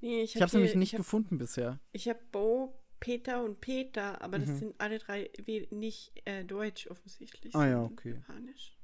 Nee, 0.00 0.22
ich 0.22 0.34
Ich 0.36 0.42
habe 0.42 0.52
nämlich 0.56 0.74
nicht 0.74 0.90
ich 0.90 0.94
hab, 0.94 0.98
gefunden 1.04 1.38
bisher. 1.38 1.78
Ich 1.92 2.08
habe 2.08 2.18
Bo, 2.32 2.74
Peter 2.98 3.44
und 3.44 3.60
Peter, 3.60 4.20
aber 4.20 4.38
Mhm. 4.38 4.46
das 4.46 4.58
sind 4.58 4.74
alle 4.80 4.98
drei 4.98 5.30
nicht 5.70 6.12
äh, 6.24 6.44
deutsch 6.44 6.88
offensichtlich. 6.88 7.54
Ah 7.54 7.66
ja, 7.68 7.82
okay. 7.84 8.14
Japanisch. 8.14 8.76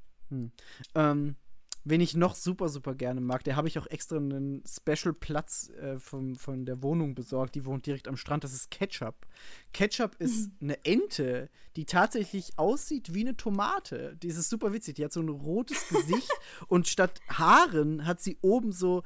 Ähm, 0.94 1.36
wen 1.84 2.00
ich 2.00 2.16
noch 2.16 2.34
super, 2.34 2.68
super 2.68 2.94
gerne 2.94 3.20
mag, 3.20 3.44
der 3.44 3.56
habe 3.56 3.68
ich 3.68 3.78
auch 3.78 3.86
extra 3.86 4.16
einen 4.16 4.62
Special-Platz 4.66 5.68
äh, 5.70 5.98
vom, 5.98 6.36
von 6.36 6.64
der 6.64 6.82
Wohnung 6.82 7.14
besorgt. 7.14 7.54
Die 7.54 7.64
wohnt 7.64 7.86
direkt 7.86 8.08
am 8.08 8.16
Strand. 8.16 8.42
Das 8.44 8.54
ist 8.54 8.70
Ketchup. 8.70 9.26
Ketchup 9.72 10.16
ist 10.18 10.50
eine 10.60 10.82
Ente, 10.84 11.50
die 11.76 11.84
tatsächlich 11.84 12.58
aussieht 12.58 13.12
wie 13.12 13.20
eine 13.20 13.36
Tomate. 13.36 14.16
Die 14.22 14.28
ist 14.28 14.48
super 14.48 14.72
witzig. 14.72 14.94
Die 14.96 15.04
hat 15.04 15.12
so 15.12 15.20
ein 15.20 15.28
rotes 15.28 15.88
Gesicht 15.88 16.30
und 16.68 16.88
statt 16.88 17.20
Haaren 17.28 18.06
hat 18.06 18.20
sie 18.20 18.38
oben 18.40 18.72
so 18.72 19.02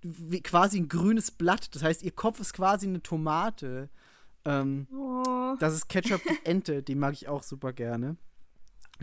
wie 0.00 0.40
quasi 0.42 0.78
ein 0.80 0.88
grünes 0.88 1.30
Blatt. 1.30 1.74
Das 1.74 1.82
heißt, 1.82 2.02
ihr 2.02 2.12
Kopf 2.12 2.40
ist 2.40 2.54
quasi 2.54 2.86
eine 2.86 3.02
Tomate. 3.02 3.90
Ähm, 4.46 4.86
Oh. 4.92 5.56
das 5.60 5.74
ist 5.74 5.88
Ketchup 5.88 6.20
die 6.22 6.38
Ente. 6.46 6.82
Die 6.82 6.94
mag 6.94 7.12
ich 7.14 7.28
auch 7.28 7.42
super 7.42 7.72
gerne. 7.72 8.16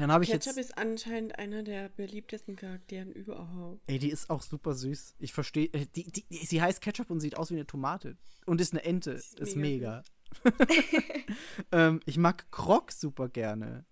Dann 0.02 0.12
habe 0.12 0.24
ich 0.24 0.32
Ketchup 0.32 0.58
jetzt. 0.58 0.70
ist 0.72 0.78
anscheinend 0.78 1.38
einer 1.40 1.64
der 1.64 1.90
beliebtesten 1.90 2.56
Charakteren 2.56 3.12
überhaupt. 3.12 3.82
Ey, 3.88 4.00
die 4.00 4.10
ist 4.10 4.30
auch 4.30 4.42
super 4.42 4.74
süß. 4.74 5.16
Ich 5.20 5.32
verstehe. 5.34 5.68
äh, 5.74 5.86
Die, 5.96 6.12
die, 6.12 6.24
die- 6.28 6.46
sie 6.46 6.62
heißt 6.62 6.82
Ketchup 6.82 7.10
und 7.10 7.20
sieht 7.20 7.38
aus 7.38 7.52
wie 7.52 7.56
eine 7.56 7.68
Tomate. 7.68 8.18
Und 8.46 8.60
ist 8.60 8.74
eine 8.74 8.84
Ente. 8.84 9.12
Ist, 9.12 9.40
ist 9.40 9.56
mega. 9.56 10.04
mega 10.44 10.56
ähm, 11.72 12.00
ich 12.06 12.18
mag 12.18 12.50
Krog 12.52 12.92
super 12.92 13.30
gerne. 13.30 13.86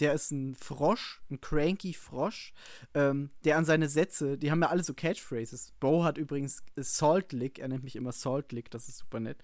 Der 0.00 0.12
ist 0.12 0.32
ein 0.32 0.54
Frosch, 0.56 1.22
ein 1.30 1.40
cranky 1.40 1.94
Frosch, 1.94 2.52
ähm, 2.94 3.30
der 3.44 3.56
an 3.56 3.64
seine 3.64 3.88
Sätze, 3.88 4.36
die 4.36 4.50
haben 4.50 4.60
ja 4.60 4.68
alle 4.68 4.82
so 4.82 4.92
Catchphrases. 4.92 5.72
Bo 5.78 6.02
hat 6.02 6.18
übrigens 6.18 6.64
äh, 6.76 6.82
Salt 6.82 7.32
Lick, 7.32 7.60
er 7.60 7.68
nennt 7.68 7.84
mich 7.84 7.94
immer 7.94 8.10
Salt 8.12 8.50
Lick, 8.52 8.70
das 8.72 8.88
ist 8.88 8.98
super 8.98 9.20
nett. 9.20 9.38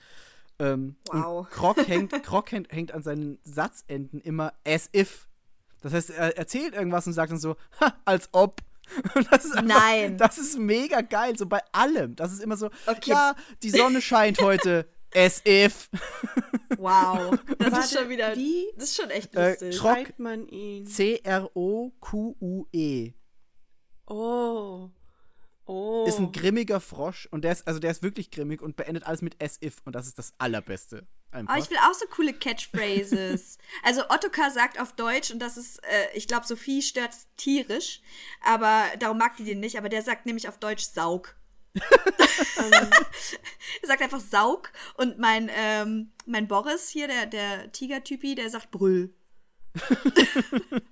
Ähm, 0.59 0.97
Wow. 1.07 1.49
Krog 1.49 1.77
hängt, 1.89 2.11
Krog 2.25 2.51
hängt, 2.51 2.73
hängt 2.73 2.93
an 2.93 3.03
seinen 3.05 3.39
Satzenden 3.45 4.21
immer 4.21 4.53
as 4.67 4.91
if. 4.93 5.29
Das 5.83 5.93
heißt, 5.93 6.11
er 6.11 6.37
erzählt 6.37 6.75
irgendwas 6.75 7.07
und 7.07 7.13
sagt 7.15 7.33
dann 7.33 7.39
so, 7.39 7.57
ha, 7.81 7.95
als 8.05 8.29
ob. 8.33 8.61
Und 9.15 9.31
das 9.33 9.45
ist 9.45 9.53
einfach, 9.57 9.79
Nein. 9.81 10.19
Das 10.19 10.37
ist 10.37 10.59
mega 10.59 11.01
geil, 11.01 11.37
so 11.39 11.47
bei 11.47 11.61
allem. 11.71 12.17
Das 12.17 12.33
ist 12.33 12.43
immer 12.43 12.57
so, 12.57 12.71
Okay. 12.87 13.11
ja, 13.13 13.37
die 13.63 13.71
Sonne 13.71 14.01
scheint 14.03 14.41
heute, 14.41 14.89
as 15.15 15.41
if. 15.47 15.89
Wow. 16.77 17.39
Das 17.59 17.85
ist 17.85 17.97
schon 17.99 18.09
wieder. 18.09 18.35
wie? 18.37 18.67
Das 18.75 18.85
ist 18.91 18.97
schon 18.97 19.11
echt 19.11 19.33
Äh, 19.37 19.51
lustig. 19.51 19.77
Krog- 19.77 19.95
Schreibt 19.95 20.19
man 20.19 20.49
ihn? 20.49 20.87
C-R-O-Q-U-E. 22.01 23.13
Oh. 24.09 24.91
Oh. 25.71 26.05
Ist 26.05 26.19
ein 26.19 26.33
grimmiger 26.33 26.81
Frosch 26.81 27.29
und 27.31 27.45
der 27.45 27.53
ist, 27.53 27.69
also 27.69 27.79
der 27.79 27.93
ist 27.93 28.03
wirklich 28.03 28.33
grimmig 28.33 28.61
und 28.61 28.75
beendet 28.75 29.07
alles 29.07 29.23
mit 29.23 29.41
as 29.41 29.57
if 29.63 29.77
und 29.85 29.95
das 29.95 30.09
ist 30.09 30.19
das 30.19 30.33
Allerbeste. 30.37 31.07
Einfach. 31.31 31.55
Aber 31.55 31.61
Oh, 31.61 31.63
ich 31.63 31.71
will 31.71 31.79
auch 31.79 31.95
so 31.95 32.07
coole 32.07 32.33
Catchphrases. 32.33 33.57
also 33.85 34.03
Ottokar 34.09 34.51
sagt 34.51 34.81
auf 34.81 34.95
Deutsch, 34.95 35.31
und 35.31 35.39
das 35.39 35.57
ist, 35.57 35.79
äh, 35.85 36.09
ich 36.15 36.27
glaube, 36.27 36.45
Sophie 36.45 36.83
stört 36.83 37.13
tierisch, 37.37 38.01
aber 38.45 38.83
darum 38.99 39.19
mag 39.19 39.37
die 39.37 39.45
den 39.45 39.61
nicht, 39.61 39.79
aber 39.79 39.89
der 39.89 40.03
sagt 40.03 40.27
nämlich 40.27 40.49
auf 40.49 40.59
Deutsch 40.59 40.83
Saug. 40.83 41.37
er 41.75 43.87
sagt 43.87 44.03
einfach 44.03 44.19
Saug 44.19 44.73
und 44.97 45.21
mein, 45.21 45.49
ähm, 45.55 46.11
mein 46.27 46.49
Boris 46.49 46.89
hier, 46.89 47.07
der, 47.07 47.27
der 47.27 47.71
Tiger-Typi, 47.71 48.35
der 48.35 48.51
sagt 48.51 48.73
Brüll. 48.73 49.15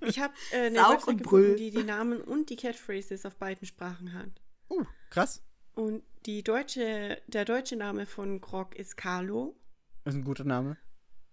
Ich 0.05 0.19
habe 0.19 0.33
äh, 0.51 0.67
eine 0.67 0.75
Saug 0.77 0.91
Website 0.91 1.07
und 1.09 1.17
gefunden, 1.17 1.23
Brüll. 1.23 1.55
die 1.57 1.71
die 1.71 1.83
Namen 1.83 2.21
und 2.21 2.49
die 2.49 2.55
Catchphrases 2.55 3.25
auf 3.25 3.35
beiden 3.35 3.67
Sprachen 3.67 4.13
hat. 4.13 4.29
Uh, 4.69 4.85
krass. 5.09 5.41
Und 5.75 6.03
die 6.25 6.43
deutsche, 6.43 7.21
der 7.27 7.45
deutsche 7.45 7.75
Name 7.75 8.05
von 8.05 8.41
Grog 8.41 8.75
ist 8.75 8.97
Carlo 8.97 9.55
Das 10.03 10.13
ist 10.13 10.19
ein 10.21 10.25
guter 10.25 10.43
Name. 10.43 10.77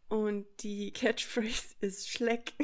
und 0.09 0.47
die 0.61 0.93
Catchphrase 0.93 1.75
ist 1.81 2.09
Schleck. 2.09 2.55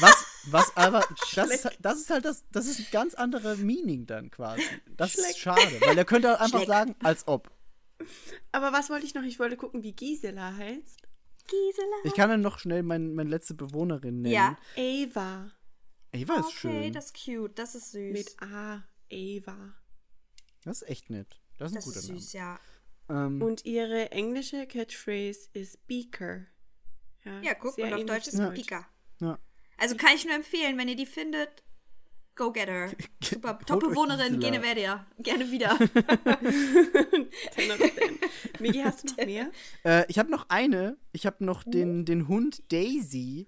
Was, 0.00 0.24
was 0.46 0.76
aber, 0.76 1.04
das 1.34 1.50
ist, 1.50 1.70
das 1.80 1.98
ist 2.00 2.10
halt 2.10 2.24
das, 2.24 2.44
das 2.52 2.66
ist 2.66 2.78
ein 2.80 2.86
ganz 2.92 3.14
anderer 3.14 3.56
Meaning 3.56 4.06
dann 4.06 4.30
quasi. 4.30 4.62
Das 4.96 5.12
Schleck. 5.12 5.30
ist 5.30 5.38
schade, 5.38 5.80
weil 5.80 5.96
er 5.96 6.04
könnte 6.04 6.38
einfach 6.40 6.58
Schleck. 6.58 6.68
sagen, 6.68 6.94
als 7.02 7.26
ob. 7.26 7.50
Aber 8.52 8.72
was 8.72 8.90
wollte 8.90 9.06
ich 9.06 9.14
noch? 9.14 9.22
Ich 9.22 9.38
wollte 9.38 9.56
gucken, 9.56 9.82
wie 9.82 9.92
Gisela 9.92 10.54
heißt. 10.56 11.02
Gisela. 11.46 11.96
Ich 12.04 12.14
kann 12.14 12.28
dann 12.30 12.40
noch 12.40 12.58
schnell 12.58 12.82
mein, 12.82 13.14
meine 13.14 13.30
letzte 13.30 13.54
Bewohnerin 13.54 14.22
nennen. 14.22 14.34
Ja. 14.34 14.56
Ava. 14.76 15.50
Eva 16.12 16.34
ist 16.34 16.44
Okay, 16.46 16.52
schön. 16.54 16.92
das 16.92 17.06
ist 17.06 17.24
cute, 17.24 17.58
das 17.58 17.74
ist 17.74 17.92
süß. 17.92 18.12
Mit 18.12 18.36
A. 18.42 18.82
Ava. 19.12 19.74
Das 20.64 20.82
ist 20.82 20.88
echt 20.88 21.10
nett. 21.10 21.40
Das 21.58 21.72
ist 21.72 21.76
das 21.76 21.84
ein 21.84 21.88
guter 21.88 21.98
ist 22.00 22.06
süß, 22.06 22.32
ja. 22.32 22.58
Name. 23.08 23.26
Ähm, 23.26 23.42
Und 23.42 23.64
ihre 23.64 24.10
englische 24.12 24.66
Catchphrase 24.66 25.48
ist 25.52 25.86
Beaker. 25.86 26.46
Ja, 27.42 27.54
guck, 27.54 27.74
sehr 27.74 27.86
und 27.86 27.94
auf 27.94 28.04
Deutsch 28.04 28.26
ist 28.28 28.38
es 28.38 28.54
Pika. 28.54 28.86
ja. 29.20 29.38
Also 29.78 29.96
kann 29.96 30.14
ich 30.14 30.24
nur 30.24 30.34
empfehlen, 30.34 30.76
wenn 30.78 30.88
ihr 30.88 30.96
die 30.96 31.06
findet, 31.06 31.62
go 32.34 32.52
get 32.52 32.66
her. 32.68 32.90
Super, 33.22 33.58
Top-Bewohnerin, 33.60 34.38
gerne 34.40 34.62
wieder. 34.62 35.06
Gerne 35.18 35.50
wieder. 35.50 35.76
Migi, 38.60 38.80
hast 38.80 39.04
du 39.04 39.08
noch 39.14 39.24
mehr? 39.26 39.50
Äh, 39.84 40.04
ich 40.08 40.18
habe 40.18 40.30
noch 40.30 40.46
eine. 40.48 40.96
Ich 41.12 41.26
habe 41.26 41.44
noch 41.44 41.64
Oh. 41.66 41.70
den, 41.70 42.04
den 42.04 42.28
Hund 42.28 42.62
Daisy, 42.72 43.46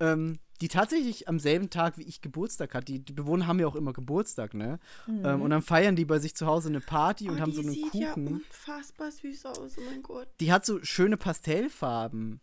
ähm, 0.00 0.38
die 0.60 0.68
tatsächlich 0.68 1.28
am 1.28 1.38
selben 1.38 1.68
Tag 1.70 1.98
wie 1.98 2.02
ich 2.04 2.20
Geburtstag 2.20 2.74
hat. 2.74 2.88
Die, 2.88 2.98
die 3.00 3.12
Bewohner 3.12 3.46
haben 3.46 3.58
ja 3.60 3.66
auch 3.66 3.74
immer 3.74 3.92
Geburtstag, 3.92 4.54
ne? 4.54 4.78
Ähm, 5.08 5.42
und 5.42 5.50
dann 5.50 5.62
feiern 5.62 5.96
die 5.96 6.04
bei 6.04 6.18
sich 6.18 6.34
zu 6.36 6.46
Hause 6.46 6.68
eine 6.68 6.80
Party 6.80 7.28
und 7.28 7.34
Mhm. 7.34 7.38
Oh, 7.38 7.42
haben 7.42 7.50
die 7.50 7.56
so 7.56 7.62
einen 7.62 7.70
sieht 7.72 7.94
ja 7.94 8.08
Kuchen. 8.12 8.26
unfassbar 8.28 9.10
süß 9.10 9.46
aus, 9.46 9.76
oh 9.78 9.80
mein 9.90 10.02
Gott. 10.02 10.28
die 10.40 10.52
hat 10.52 10.64
so 10.64 10.82
schöne 10.82 11.16
Pastellfarben. 11.16 12.40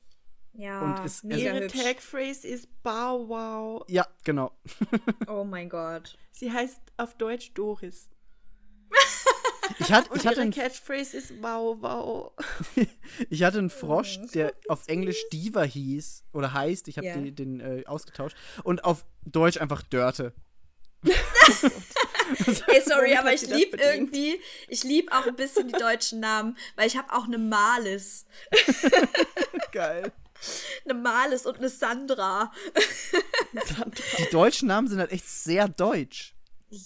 Ja, 0.54 0.82
Und 1.00 1.06
ist- 1.06 1.24
mega 1.24 1.54
Ihre. 1.54 1.68
Tagphrase 1.68 2.46
ist 2.48 2.68
Bow 2.84 3.30
Wow. 3.30 3.86
Ja, 3.88 4.06
genau. 4.26 4.52
Oh 5.28 5.46
mein 5.46 5.70
Gott. 5.70 6.18
Sie 6.32 6.52
heißt 6.52 6.82
auf 6.98 7.16
Deutsch 7.16 7.54
Doris. 7.54 8.10
Ich, 9.82 9.91
hat, 9.91 10.06
ich, 10.14 10.26
hatte 10.26 10.36
ihre 10.36 10.41
einen, 10.41 10.52
Catchphrase 10.52 11.18
ist 11.18 11.34
Wow 11.41 11.78
Wow. 11.82 12.32
ich 13.30 13.44
hatte 13.44 13.58
einen 13.58 13.70
Frosch, 13.70 14.20
der 14.34 14.53
auf 14.68 14.88
Englisch 14.88 15.24
Diva 15.34 15.64
hieß 15.64 16.24
oder 16.34 16.53
heißt. 16.53 16.88
Ich 16.88 16.98
habe 16.98 17.08
Ja. 17.08 17.16
den, 17.16 17.36
den 17.36 17.60
äh, 17.60 17.84
ausgetauscht. 17.86 18.36
Und 18.64 18.84
auf 18.84 19.06
Deutsch 19.26 19.58
einfach 19.60 19.82
Dörte. 19.82 20.34
Ey, 22.68 22.82
sorry, 22.86 23.16
aber 23.16 23.34
ich 23.34 23.41
sie 23.41 23.48
das 23.48 23.58
lieb 23.58 23.70
verdient? 23.70 23.94
irgendwie, 23.94 24.40
ich 24.68 24.84
lieb 24.84 25.12
auch 25.12 25.26
ein 25.26 25.36
bisschen 25.36 25.68
die 25.68 25.74
deutschen 25.74 26.20
Namen, 26.20 26.58
weil 26.76 26.88
ich 26.88 26.95
habe 26.95 27.12
auch 27.14 27.26
eine 27.26 27.40
Malis. 27.40 28.26
Geil. 29.72 30.12
Eine 30.86 30.94
Malis 30.95 31.45
und 31.45 31.58
eine 31.58 31.70
Sandra. 31.70 32.52
Die 34.18 34.30
deutschen 34.32 34.68
Namen 34.68 34.88
sind 34.88 34.99
halt 34.99 35.12
echt 35.12 35.28
sehr 35.28 35.68
deutsch. 35.68 36.36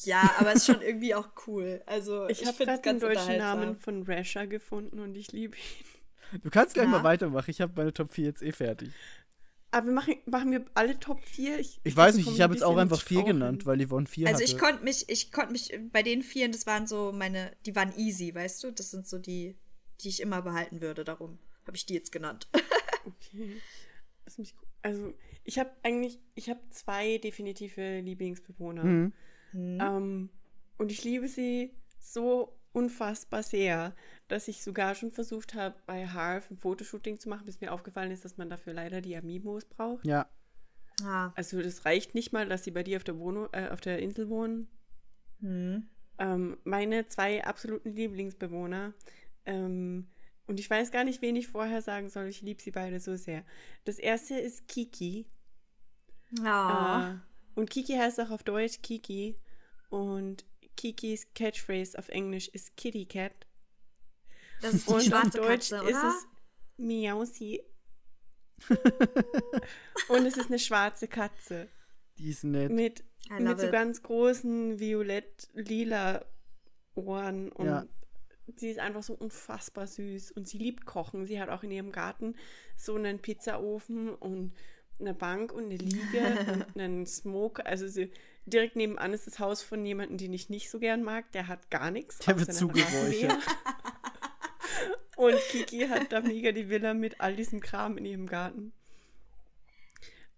Ja, 0.03 0.35
aber 0.39 0.53
ist 0.53 0.65
schon 0.65 0.81
irgendwie 0.81 1.13
auch 1.15 1.29
cool. 1.47 1.81
Also, 1.85 2.25
ich, 2.29 2.41
Ich 2.41 2.47
habe 2.47 2.63
es 2.71 2.81
den 2.81 2.99
deutschen. 2.99 3.37
Namen 3.37 3.75
von 3.77 4.03
Rasher 4.03 4.47
gefunden 4.47 4.99
und 4.99 5.15
ich 5.15 5.31
liebe 5.31 5.55
ihn. 5.55 6.41
Du 6.43 6.49
kannst 6.49 6.73
gleich 6.73 6.85
Ja. 6.85 6.91
mal 6.91 7.03
weitermachen. 7.03 7.49
Ich 7.51 7.61
habe 7.61 7.71
meine 7.75 7.93
Top 7.93 8.11
4 8.11 8.25
jetzt 8.25 8.41
eh 8.41 8.51
fertig. 8.51 8.89
Aber 9.71 9.87
wir 9.87 9.93
machen, 9.93 10.15
machen 10.25 10.51
wir 10.51 10.65
alle 10.73 10.99
Top 10.99 11.21
4? 11.23 11.59
Ich, 11.59 11.79
Ich 11.83 11.95
weiß 11.95 12.15
nicht, 12.15 12.27
ich 12.29 12.41
habe 12.41 12.53
jetzt 12.53 12.63
auch 12.63 12.77
einfach 12.77 12.99
4 13.01 13.19
Straucheln. 13.19 13.39
genannt, 13.39 13.65
weil 13.65 13.85
Yvonne 13.85 14.07
4 14.07 14.27
Also 14.27 14.41
hatte. 14.41 14.51
ich 14.51 14.57
konnte 14.57 14.83
mich, 14.83 15.07
ich 15.09 15.31
konnte 15.31 15.51
mich 15.51 15.77
bei 15.91 16.01
den 16.01 16.23
vieren, 16.23 16.51
das 16.51 16.65
waren 16.65 16.87
so 16.87 17.11
meine, 17.11 17.51
die 17.65 17.75
waren 17.75 17.93
easy, 17.97 18.33
weißt 18.33 18.63
du? 18.63 18.71
Das 18.71 18.89
sind 18.91 19.05
so 19.07 19.19
die, 19.19 19.55
die 20.01 20.09
ich 20.09 20.21
immer 20.21 20.41
behalten 20.41 20.81
würde. 20.81 21.03
Darum 21.03 21.37
habe 21.67 21.75
ich 21.77 21.85
die 21.85 21.93
jetzt 21.93 22.11
genannt. 22.11 22.47
Okay. 23.05 23.61
Also, 24.81 25.13
ich 25.43 25.59
habe 25.59 25.69
eigentlich, 25.83 26.19
ich 26.33 26.49
habe 26.49 26.59
zwei 26.71 27.19
definitive 27.19 27.99
Lieblingsbewohner. 27.99 28.83
Mhm. 28.83 29.13
Ähm, 29.55 30.29
und 30.77 30.91
ich 30.91 31.03
liebe 31.03 31.27
sie 31.27 31.73
so 31.99 32.57
unfassbar 32.73 33.41
sehr, 33.41 33.95
dass 34.27 34.47
ich 34.47 34.61
sogar 34.61 34.95
schon 34.95 35.11
versucht 35.11 35.53
habe, 35.53 35.75
bei 35.85 36.07
Harv 36.07 36.51
ein 36.51 36.57
Fotoshooting 36.57 37.19
zu 37.19 37.29
machen, 37.29 37.45
bis 37.45 37.61
mir 37.61 37.71
aufgefallen 37.71 38.11
ist, 38.11 38.25
dass 38.25 38.37
man 38.37 38.49
dafür 38.49 38.73
leider 38.73 39.01
die 39.01 39.15
Amiibos 39.15 39.65
braucht. 39.65 40.05
Ja. 40.05 40.27
Ah. 41.03 41.31
Also 41.35 41.61
das 41.61 41.85
reicht 41.85 42.15
nicht 42.15 42.33
mal, 42.33 42.47
dass 42.47 42.63
sie 42.63 42.71
bei 42.71 42.83
dir 42.83 42.97
auf 42.97 43.03
der 43.03 43.17
Wohnung, 43.17 43.47
äh, 43.53 43.69
auf 43.69 43.81
der 43.81 43.99
Insel 43.99 44.29
wohnen. 44.29 44.67
Hm. 45.39 45.87
Ähm, 46.17 46.57
meine 46.63 47.07
zwei 47.07 47.43
absoluten 47.43 47.93
Lieblingsbewohner. 47.93 48.93
Ähm, 49.45 50.07
und 50.47 50.59
ich 50.59 50.69
weiß 50.69 50.91
gar 50.91 51.03
nicht, 51.03 51.21
wen 51.21 51.35
ich 51.35 51.47
vorher 51.47 51.81
sagen 51.81 52.09
soll. 52.09 52.27
Ich 52.27 52.41
liebe 52.41 52.61
sie 52.61 52.71
beide 52.71 52.99
so 52.99 53.15
sehr. 53.15 53.43
Das 53.83 53.99
erste 53.99 54.35
ist 54.37 54.67
Kiki. 54.67 55.25
Ah. 56.43 57.11
Äh, 57.11 57.59
und 57.59 57.69
Kiki 57.69 57.93
heißt 57.93 58.19
auch 58.19 58.31
auf 58.31 58.43
Deutsch 58.43 58.81
Kiki. 58.81 59.35
Und 59.89 60.45
Kikis 60.77 61.27
Catchphrase 61.33 61.97
auf 61.97 62.09
Englisch 62.09 62.47
ist 62.49 62.75
Kitty 62.77 63.05
Cat. 63.05 63.33
Das 64.61 64.73
ist 64.73 64.87
die 64.89 64.93
Und 64.93 65.13
auf 65.13 65.29
Deutsch 65.31 65.69
Katze, 65.69 65.75
ist 65.77 65.83
oder? 65.97 66.07
es 66.09 66.27
Miausi. 66.77 67.61
und 70.09 70.25
es 70.25 70.37
ist 70.37 70.47
eine 70.47 70.59
schwarze 70.59 71.07
Katze 71.07 71.67
Die 72.17 72.29
ist 72.29 72.43
nett. 72.43 72.71
mit, 72.71 73.03
mit 73.37 73.59
so 73.59 73.65
it. 73.67 73.71
ganz 73.71 74.01
großen 74.01 74.79
violett-lila 74.79 76.25
Ohren 76.95 77.51
und 77.51 77.65
Ja. 77.65 77.85
sie 78.55 78.69
ist 78.69 78.79
einfach 78.79 79.03
so 79.03 79.13
unfassbar 79.13 79.87
süß 79.87 80.31
und 80.31 80.47
sie 80.47 80.57
liebt 80.57 80.85
Kochen. 80.85 81.25
Sie 81.25 81.39
hat 81.41 81.49
auch 81.49 81.63
in 81.63 81.71
ihrem 81.71 81.91
Garten 81.91 82.35
so 82.77 82.95
einen 82.95 83.19
Pizzaofen 83.19 84.13
und 84.15 84.53
eine 84.99 85.13
Bank 85.13 85.51
und 85.51 85.65
eine 85.65 85.75
Liege 85.75 86.21
und 86.73 86.79
einen 86.79 87.05
Smoke. 87.05 87.65
Also 87.65 87.87
sie, 87.87 88.11
direkt 88.45 88.75
nebenan 88.75 89.13
ist 89.13 89.27
das 89.27 89.39
Haus 89.39 89.61
von 89.61 89.85
jemandem, 89.85 90.17
den 90.17 90.33
ich 90.33 90.49
nicht 90.49 90.69
so 90.69 90.79
gern 90.79 91.03
mag. 91.03 91.31
Der 91.31 91.47
hat 91.47 91.69
gar 91.69 91.91
nichts. 91.91 92.19
Der 92.19 92.39
wird 92.39 92.53
zugeräuchert. 92.53 93.37
Und 95.17 95.37
Kiki 95.49 95.87
hat 95.87 96.11
da 96.11 96.21
mega 96.21 96.51
die 96.51 96.69
Villa 96.69 96.93
mit 96.93 97.21
all 97.21 97.35
diesem 97.35 97.61
Kram 97.61 97.97
in 97.97 98.05
ihrem 98.05 98.27
Garten. 98.27 98.73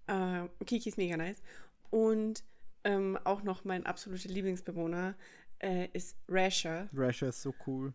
Äh, 0.05 0.47
Kiki 0.65 0.89
ist 0.89 0.97
mega 0.97 1.17
nice. 1.17 1.41
Und 1.89 2.43
ähm, 2.83 3.17
auch 3.23 3.43
noch 3.43 3.65
mein 3.65 3.85
absoluter 3.85 4.29
Lieblingsbewohner 4.29 5.15
äh, 5.59 5.87
ist 5.93 6.15
Rasher. 6.29 6.89
Rasher 6.93 7.29
ist 7.29 7.41
so 7.41 7.53
cool. 7.65 7.93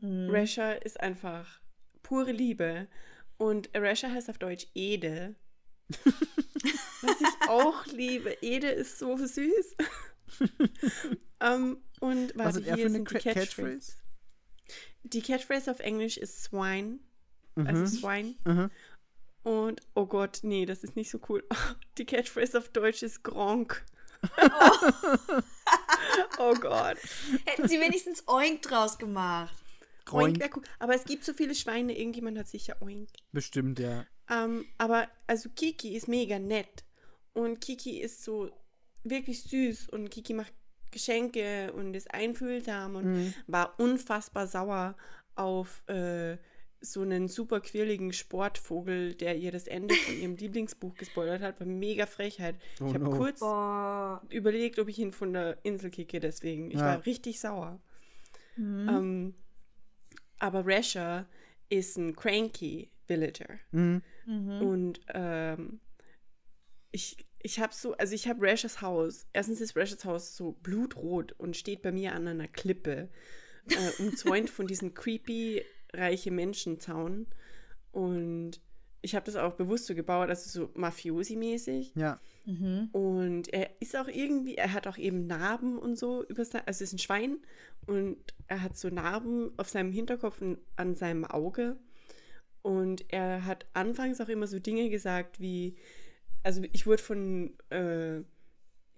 Mhm. 0.00 0.30
Rasher 0.30 0.84
ist 0.84 1.00
einfach 1.00 1.60
pure 2.02 2.32
Liebe. 2.32 2.88
Und 3.38 3.70
Rasher 3.74 4.12
heißt 4.12 4.28
auf 4.30 4.38
Deutsch 4.38 4.66
Ede. 4.74 5.34
Was 7.02 7.20
ich 7.20 7.48
auch 7.48 7.86
liebe. 7.86 8.36
Ede 8.40 8.68
ist 8.68 8.98
so 8.98 9.16
süß. 9.16 9.76
ähm, 11.40 11.82
und 12.00 12.32
Was 12.36 12.44
warte, 12.54 12.58
hat 12.60 12.66
er 12.66 12.76
hier 12.76 12.90
sind 12.90 13.10
die 13.10 13.14
Catchphrases. 13.14 13.34
Catchphrase? 13.56 13.92
Die 15.04 15.22
Catchphrase 15.22 15.70
auf 15.70 15.80
Englisch 15.80 16.16
ist 16.16 16.42
Swine. 16.42 16.98
Also 17.56 17.80
Mhm. 17.82 17.86
Swine. 17.86 18.34
Mhm. 18.44 18.70
Und, 19.42 19.80
oh 19.94 20.06
Gott, 20.06 20.40
nee, 20.42 20.66
das 20.66 20.84
ist 20.84 20.94
nicht 20.96 21.10
so 21.10 21.20
cool. 21.28 21.44
Die 21.98 22.04
Catchphrase 22.04 22.58
auf 22.58 22.68
Deutsch 22.68 23.02
ist 23.02 23.22
Gronk. 23.24 23.84
oh 26.38 26.54
Gott. 26.54 26.98
Hätten 27.46 27.68
sie 27.68 27.80
wenigstens 27.80 28.26
Oink 28.28 28.62
draus 28.62 28.98
gemacht. 28.98 29.54
Oink 30.10 30.42
Oink. 30.42 30.56
cool. 30.56 30.62
Aber 30.78 30.94
es 30.94 31.04
gibt 31.04 31.24
so 31.24 31.32
viele 31.32 31.54
Schweine, 31.54 31.96
irgendjemand 31.96 32.38
hat 32.38 32.48
sicher 32.48 32.76
Oink. 32.82 33.08
Bestimmt, 33.32 33.78
ja. 33.78 34.06
Ähm, 34.28 34.66
aber 34.76 35.08
also 35.26 35.48
Kiki 35.50 35.96
ist 35.96 36.08
mega 36.08 36.38
nett. 36.38 36.84
Und 37.32 37.60
Kiki 37.60 38.00
ist 38.00 38.24
so 38.24 38.50
wirklich 39.04 39.42
süß 39.44 39.88
und 39.90 40.10
Kiki 40.10 40.34
macht 40.34 40.52
Geschenke 40.90 41.72
und 41.74 41.94
ist 41.94 42.12
einfühlsam 42.12 42.96
und 42.96 43.04
Mhm. 43.04 43.34
war 43.46 43.78
unfassbar 43.78 44.46
sauer 44.46 44.96
auf 45.34 45.82
äh, 45.88 46.38
so 46.80 47.02
einen 47.02 47.28
super 47.28 47.60
quirligen 47.60 48.12
Sportvogel, 48.12 49.14
der 49.14 49.36
ihr 49.36 49.50
das 49.52 49.66
Ende 49.66 49.94
von 49.94 50.14
ihrem 50.20 50.36
Lieblingsbuch 50.36 50.94
gespoilert 50.94 51.42
hat. 51.42 51.58
War 51.60 51.66
mega 51.66 52.06
Frechheit. 52.06 52.54
Oh 52.80 52.86
ich 52.86 52.94
habe 52.94 53.04
no. 53.04 53.10
kurz 53.10 53.40
Boah. 53.40 54.22
überlegt, 54.30 54.78
ob 54.78 54.88
ich 54.88 54.98
ihn 54.98 55.12
von 55.12 55.32
der 55.32 55.58
Insel 55.64 55.90
kicke, 55.90 56.20
deswegen. 56.20 56.70
Ich 56.70 56.78
Ja. 56.78 56.86
war 56.86 57.06
richtig 57.06 57.40
sauer. 57.40 57.80
Mhm. 58.56 58.88
Ähm, 58.88 59.34
aber 60.38 60.64
Rasher 60.66 61.26
ist 61.68 61.96
ein 61.98 62.14
cranky 62.16 62.90
Villager. 63.06 63.58
Mhm. 63.72 64.02
Mhm. 64.26 64.62
Und 64.62 65.00
ähm, 65.08 65.80
ich, 66.90 67.26
ich 67.40 67.60
habe 67.60 67.74
so, 67.74 67.94
also 67.94 68.14
ich 68.14 68.28
habe 68.28 68.46
Rashers 68.46 68.82
Haus. 68.82 69.26
Erstens 69.32 69.60
ist 69.60 69.76
Rashers 69.76 70.04
Haus 70.04 70.36
so 70.36 70.52
blutrot 70.62 71.32
und 71.32 71.56
steht 71.56 71.82
bei 71.82 71.92
mir 71.92 72.14
an 72.14 72.26
einer 72.26 72.48
Klippe, 72.48 73.08
äh, 73.70 74.02
umzäunt 74.02 74.50
von 74.50 74.66
diesen 74.66 74.94
creepy 74.94 75.62
reiche 75.92 76.30
Menschenzaun. 76.30 77.26
Und 77.92 78.60
ich 79.00 79.14
habe 79.14 79.26
das 79.26 79.36
auch 79.36 79.54
bewusst 79.54 79.86
so 79.86 79.94
gebaut, 79.94 80.28
also 80.28 80.48
so 80.48 80.72
Mafiosi-mäßig. 80.74 81.92
Ja. 81.94 82.20
Mhm. 82.46 82.88
Und 82.92 83.52
er 83.52 83.70
ist 83.80 83.96
auch 83.96 84.08
irgendwie, 84.08 84.56
er 84.56 84.72
hat 84.72 84.86
auch 84.86 84.98
eben 84.98 85.26
Narben 85.26 85.78
und 85.78 85.96
so 85.96 86.24
über 86.26 86.44
sein, 86.44 86.62
also 86.66 86.82
es 86.82 86.92
ist 86.92 86.94
ein 86.94 86.98
Schwein 86.98 87.38
und 87.86 88.18
er 88.48 88.62
hat 88.62 88.76
so 88.76 88.88
Narben 88.88 89.52
auf 89.56 89.68
seinem 89.68 89.92
Hinterkopf 89.92 90.40
und 90.40 90.58
an 90.76 90.94
seinem 90.94 91.24
Auge. 91.24 91.76
Und 92.62 93.04
er 93.08 93.44
hat 93.44 93.66
anfangs 93.72 94.20
auch 94.20 94.28
immer 94.28 94.46
so 94.46 94.58
Dinge 94.58 94.90
gesagt 94.90 95.40
wie, 95.40 95.76
also 96.42 96.62
ich 96.72 96.86
wurde 96.86 97.02
von 97.02 97.52
äh, 97.70 98.20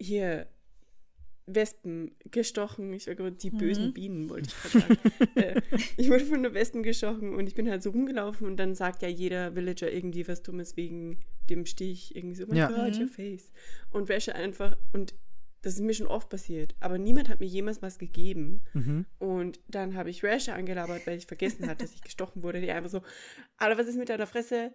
hier 0.01 0.47
Wespen 1.47 2.15
gestochen. 2.31 2.93
Ich 2.93 3.05
sage 3.05 3.33
die 3.33 3.51
bösen 3.51 3.93
Bienen, 3.93 4.31
wollte 4.31 4.49
ich 4.51 4.55
gerade 4.73 4.79
sagen. 4.81 4.99
äh, 5.37 5.61
ich 5.97 6.09
wurde 6.09 6.25
von 6.25 6.43
der 6.43 6.55
Wespen 6.55 6.83
gestochen 6.83 7.35
und 7.35 7.47
ich 7.49 7.55
bin 7.55 7.69
halt 7.69 7.83
so 7.83 7.91
rumgelaufen 7.91 8.47
und 8.47 8.57
dann 8.57 8.75
sagt 8.75 9.03
ja 9.03 9.09
jeder 9.09 9.55
Villager 9.57 9.91
irgendwie 9.91 10.29
was 10.29 10.43
Dummes 10.43 10.77
wegen 10.77 11.19
dem 11.49 11.67
Stich. 11.67 12.15
Irgendwie 12.15 12.37
so, 12.37 12.45
oh 12.49 12.55
Ja. 12.55 12.69
Gott, 12.69 12.95
Mhm. 12.97 13.03
your 13.03 13.09
face. 13.09 13.51
Und 13.91 14.09
Rasher 14.11 14.35
einfach, 14.37 14.77
und 14.93 15.15
das 15.63 15.75
ist 15.75 15.81
mir 15.81 15.93
schon 15.93 16.07
oft 16.07 16.29
passiert, 16.31 16.75
aber 16.81 16.97
niemand 16.99 17.29
hat 17.29 17.41
mir 17.41 17.47
jemals 17.47 17.83
was 17.83 17.99
gegeben. 17.99 18.63
Mhm. 18.73 19.05
Und 19.19 19.61
dann 19.69 19.95
habe 19.95 20.09
ich 20.11 20.23
Rasher 20.25 20.55
angelabert, 20.55 21.07
weil 21.07 21.19
ich 21.19 21.27
vergessen 21.27 21.67
hatte, 21.67 21.85
dass 21.85 21.95
ich 21.95 22.03
gestochen 22.03 22.43
wurde. 22.43 22.61
Die 22.61 22.71
einfach 22.71 22.91
so, 22.91 23.03
Alter, 23.57 23.77
was 23.79 23.89
ist 23.89 23.99
mit 23.99 24.09
deiner 24.09 24.27
Fresse? 24.27 24.73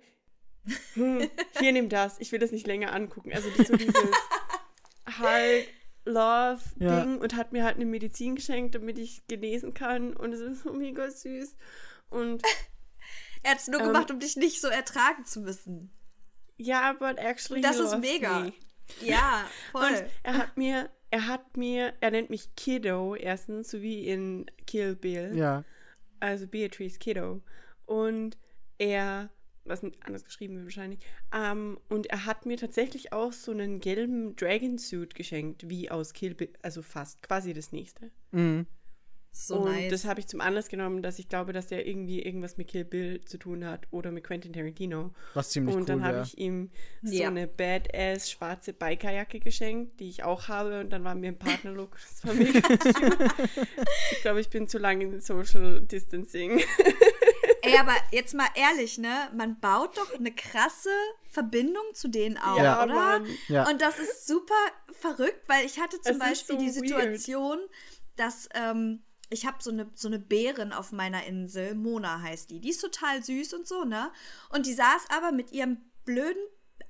Hm, 0.96 1.30
hier 1.60 1.72
nimm 1.74 1.90
das, 1.90 2.20
ich 2.20 2.32
will 2.32 2.40
das 2.40 2.52
nicht 2.52 2.66
länger 2.68 2.94
angucken. 2.94 3.32
Also 3.34 3.50
das 3.58 3.68
so 3.68 3.76
dieses 3.76 3.94
halt 5.20 5.68
Love-Ding 6.06 6.88
Ja. 6.88 7.04
und 7.04 7.36
hat 7.36 7.52
mir 7.52 7.64
halt 7.64 7.76
eine 7.76 7.86
Medizin 7.86 8.36
geschenkt, 8.36 8.76
damit 8.76 8.98
ich 9.00 9.26
genesen 9.28 9.74
kann. 9.74 10.16
Und 10.16 10.34
es 10.34 10.40
ist 10.42 10.64
so 10.64 10.74
mega 10.74 11.10
süß. 11.10 11.56
Und 12.10 12.42
Er 13.44 13.52
hat 13.52 13.60
es 13.60 13.68
nur 13.68 13.80
Ähm, 13.82 13.88
gemacht, 13.88 14.10
um 14.12 14.20
dich 14.20 14.36
nicht 14.38 14.62
so 14.62 14.68
ertragen 14.68 15.26
zu 15.26 15.42
müssen. 15.42 15.92
ja, 16.58 16.94
but 16.94 17.18
actually 17.18 17.62
Das 17.62 17.78
he 17.78 17.84
ist 17.84 17.98
mega. 18.00 18.40
me. 18.40 18.54
Ja, 19.02 19.46
voll. 19.72 19.84
Und 19.88 20.04
er 20.24 20.38
hat 20.38 20.58
mir, 20.58 20.90
er 21.12 21.28
hat 21.28 21.58
mir, 21.58 21.94
er 22.02 22.12
nennt 22.12 22.30
mich 22.30 22.56
Kiddo 22.56 23.16
erstens, 23.16 23.70
so 23.72 23.82
wie 23.82 24.08
in 24.08 24.46
Kill 24.68 24.96
Bill. 24.96 25.36
Ja. 25.36 25.64
also 26.20 26.48
Beatrice 26.48 26.98
Kiddo. 27.00 27.42
Und 27.86 28.38
er, 28.78 29.30
was 29.66 29.82
anders 30.02 30.24
geschrieben 30.24 30.56
wird 30.56 30.66
wahrscheinlich, 30.66 31.00
ähm, 31.34 31.78
und 31.90 32.08
er 32.08 32.26
hat 32.26 32.46
mir 32.46 32.58
tatsächlich 32.58 33.12
auch 33.14 33.34
so 33.34 33.52
einen 33.52 33.80
gelben 33.80 34.36
Dragon 34.36 34.78
Suit 34.78 35.16
geschenkt, 35.16 35.70
wie 35.70 35.90
aus 35.92 36.14
Kill 36.14 36.36
Bill, 36.36 36.50
also 36.62 36.82
fast 36.82 37.22
quasi 37.24 37.54
das 37.54 37.72
nächste. 37.72 38.12
Mhm. 38.32 38.66
So 39.38 39.58
und 39.58 39.66
nice. 39.66 39.92
das 39.92 40.06
habe 40.06 40.22
ich 40.22 40.28
zum 40.28 40.40
Anlass 40.40 40.70
genommen, 40.70 41.02
dass 41.02 41.20
ich 41.20 41.28
glaube, 41.28 41.52
dass 41.52 41.68
der 41.68 41.86
irgendwie 41.86 42.22
irgendwas 42.22 42.56
mit 42.56 42.70
Kill 42.70 42.86
Bill 42.86 43.20
zu 43.26 43.38
tun 43.38 43.66
hat 43.66 43.86
oder 43.92 44.10
mit 44.10 44.24
Quentin 44.24 44.54
Tarantino. 44.54 45.14
Was 45.34 45.50
ziemlich 45.50 45.76
und 45.76 45.82
cool 45.82 45.88
dann 45.88 46.04
habe 46.06 46.14
wäre. 46.14 46.26
ich 46.26 46.38
ihm 46.38 46.70
so 47.04 47.14
Ja. 47.14 47.28
eine 47.28 47.46
badass 47.46 48.32
schwarze 48.32 48.72
Bikerjacke 48.72 49.42
geschenkt, 49.42 50.00
die 50.00 50.08
ich 50.08 50.24
auch 50.24 50.48
habe. 50.48 50.80
Und 50.80 50.90
dann 50.92 51.04
war 51.04 51.16
mir 51.16 51.28
ein 51.34 51.38
Partnerlook. 51.38 51.98
Das 52.00 52.26
war 52.26 52.34
mega 52.34 52.62
cute. 52.62 53.66
Ich 54.14 54.22
glaube, 54.22 54.40
ich 54.40 54.48
bin 54.50 54.70
zu 54.70 54.78
lange 54.78 55.04
in 55.04 55.20
Social 55.20 55.82
Distancing. 55.82 56.62
Ey, 57.66 57.78
aber 57.78 57.94
jetzt 58.12 58.34
mal 58.34 58.48
ehrlich, 58.56 58.98
ne? 58.98 59.30
Man 59.36 59.60
baut 59.60 59.98
doch 59.98 60.14
eine 60.14 60.34
krasse 60.34 60.90
Verbindung 61.30 61.84
zu 61.94 62.08
denen 62.08 62.38
auf, 62.38 62.58
Ja. 62.58 62.84
oder? 62.84 62.94
Mann. 62.96 63.28
Ja. 63.48 63.68
Und 63.70 63.82
das 63.82 64.00
ist 64.00 64.28
super 64.28 64.54
verrückt, 65.00 65.44
weil 65.48 65.66
ich 65.66 65.80
hatte 65.80 66.00
zum 66.02 66.14
Es 66.14 66.20
Beispiel 66.20 66.56
so 66.56 66.62
die 66.82 66.90
weird. 66.92 67.20
Situation, 67.20 67.60
dass 68.16 68.48
ähm, 68.54 69.04
ich 69.30 69.46
habe 69.46 69.58
so 69.62 69.72
eine, 69.72 69.90
so 69.96 70.08
eine 70.08 70.20
Bärin 70.20 70.72
auf 70.72 70.92
meiner 70.92 71.26
Insel, 71.26 71.76
Mona 71.76 72.22
heißt 72.22 72.50
die. 72.52 72.60
Die 72.62 72.70
ist 72.70 72.82
total 72.82 73.24
süß 73.24 73.54
und 73.56 73.68
so, 73.68 73.84
ne? 73.84 74.12
Und 74.50 74.66
die 74.66 74.74
saß 74.74 75.06
aber 75.10 75.32
mit 75.32 75.52
ihrem 75.52 75.78
blöden 76.06 76.42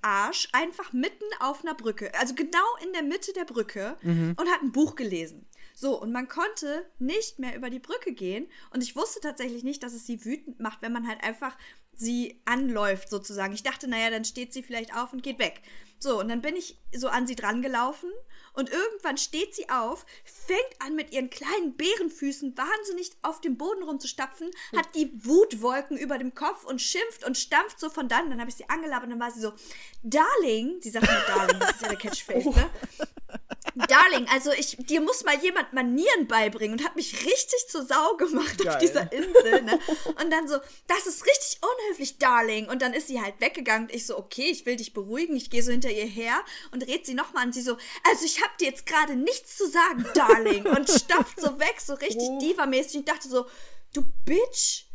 Arsch 0.01 0.49
einfach 0.51 0.93
mitten 0.93 1.23
auf 1.39 1.63
einer 1.63 1.73
Brücke, 1.73 2.13
also 2.19 2.35
genau 2.35 2.59
in 2.83 2.93
der 2.93 3.01
Mitte 3.01 3.33
der 3.33 3.45
Brücke 3.45 3.97
und 4.03 4.39
hat 4.51 4.61
ein 4.61 4.71
Buch 4.71 4.95
gelesen. 4.95 5.47
So, 5.77 6.01
und 6.01 6.13
man 6.13 6.29
konnte 6.29 6.89
nicht 6.99 7.37
mehr 7.37 7.53
über 7.55 7.69
die 7.69 7.79
Brücke 7.79 8.13
gehen. 8.13 8.47
Und 8.71 8.81
ich 8.81 8.95
wusste 8.95 9.19
tatsächlich 9.19 9.63
nicht, 9.63 9.83
dass 9.83 9.93
es 9.93 10.05
sie 10.07 10.23
wütend 10.23 10.61
macht, 10.61 10.81
wenn 10.81 10.93
man 10.93 11.07
halt 11.07 11.21
einfach 11.21 11.57
sie 11.91 12.41
anläuft, 12.45 13.09
sozusagen. 13.09 13.53
Ich 13.53 13.63
dachte, 13.63 13.87
naja, 13.87 14.09
dann 14.09 14.25
steht 14.25 14.53
sie 14.53 14.63
vielleicht 14.63 14.95
auf 14.95 15.11
und 15.13 15.21
geht 15.21 15.37
weg. 15.37 15.61
So, 15.99 16.19
und 16.19 16.29
dann 16.29 16.41
bin 16.41 16.55
ich 16.55 16.77
so 16.93 17.07
an 17.07 17.27
sie 17.27 17.35
dran 17.35 17.61
gelaufen 17.61 18.09
und 18.53 18.69
irgendwann 18.69 19.17
steht 19.17 19.55
sie 19.55 19.69
auf, 19.69 20.05
fängt 20.23 20.59
an 20.79 20.95
mit 20.95 21.11
ihren 21.11 21.29
kleinen 21.29 21.75
Bärenfüßen 21.75 22.57
wahnsinnig 22.57 23.11
auf 23.21 23.41
dem 23.41 23.57
Boden 23.57 23.83
rumzustapfen, 23.83 24.51
hat 24.75 24.93
die 24.95 25.11
Wutwolken 25.25 25.97
über 25.97 26.17
dem 26.17 26.35
Kopf 26.35 26.63
und 26.65 26.81
schimpft 26.81 27.25
und 27.25 27.37
stampft 27.37 27.79
so 27.79 27.89
von 27.89 28.07
dann. 28.07 28.29
Dann 28.29 28.39
habe 28.39 28.49
ich 28.49 28.55
sie 28.55 28.69
angelabert 28.69 29.05
und 29.05 29.11
dann 29.11 29.19
war 29.19 29.31
sie 29.31 29.41
so, 29.41 29.53
Darling, 30.03 30.81
sie 30.81 30.89
sagt 30.89 31.07
mir 31.07 31.23
Darling, 31.27 31.59
das 31.59 31.71
ist 31.71 31.81
ja 31.81 31.87
der 31.89 31.97
Catchphrase, 31.97 32.49
ne? 32.49 32.69
Darling, 33.75 34.27
also 34.31 34.51
ich, 34.53 34.77
dir 34.77 35.01
muss 35.01 35.23
mal 35.25 35.37
jemand 35.41 35.73
Manieren 35.73 36.27
beibringen 36.27 36.79
und 36.79 36.85
hat 36.85 36.95
mich 36.95 37.25
richtig 37.25 37.67
zur 37.67 37.85
Sau 37.85 38.15
gemacht 38.15 38.57
Geil. 38.57 38.69
auf 38.69 38.77
dieser 38.77 39.11
Insel, 39.11 39.63
ne? 39.63 39.79
Und 40.21 40.31
dann 40.31 40.47
so, 40.47 40.57
das 40.87 41.05
ist 41.07 41.25
richtig 41.25 41.59
unhöflich, 41.61 42.17
Darling. 42.17 42.69
Und 42.69 42.81
dann 42.81 42.93
ist 42.93 43.07
sie 43.07 43.21
halt 43.21 43.35
weggegangen. 43.41 43.89
Ich 43.91 44.05
so, 44.05 44.17
okay, 44.17 44.49
ich 44.49 44.65
will 44.65 44.77
dich 44.77 44.93
beruhigen. 44.93 45.35
Ich 45.35 45.49
gehe 45.49 45.61
so 45.61 45.71
hinter 45.71 45.91
ihr 45.91 46.05
her 46.05 46.41
und 46.71 46.87
red 46.87 47.05
sie 47.05 47.13
nochmal 47.15 47.43
an. 47.43 47.53
Sie 47.53 47.61
so, 47.61 47.77
also 48.09 48.25
ich 48.25 48.41
hab 48.41 48.57
dir 48.57 48.67
jetzt 48.67 48.85
gerade 48.85 49.15
nichts 49.15 49.57
zu 49.57 49.67
sagen, 49.67 50.05
Darling. 50.13 50.65
Und 50.65 50.89
stapft 50.89 51.39
so 51.41 51.59
weg, 51.59 51.75
so 51.85 51.95
richtig 51.95 52.27
Oh. 52.29 52.39
diva-mäßig. 52.39 52.99
Ich 53.01 53.05
dachte 53.05 53.27
so, 53.27 53.45
du 53.93 54.03
Bitch. 54.25 54.85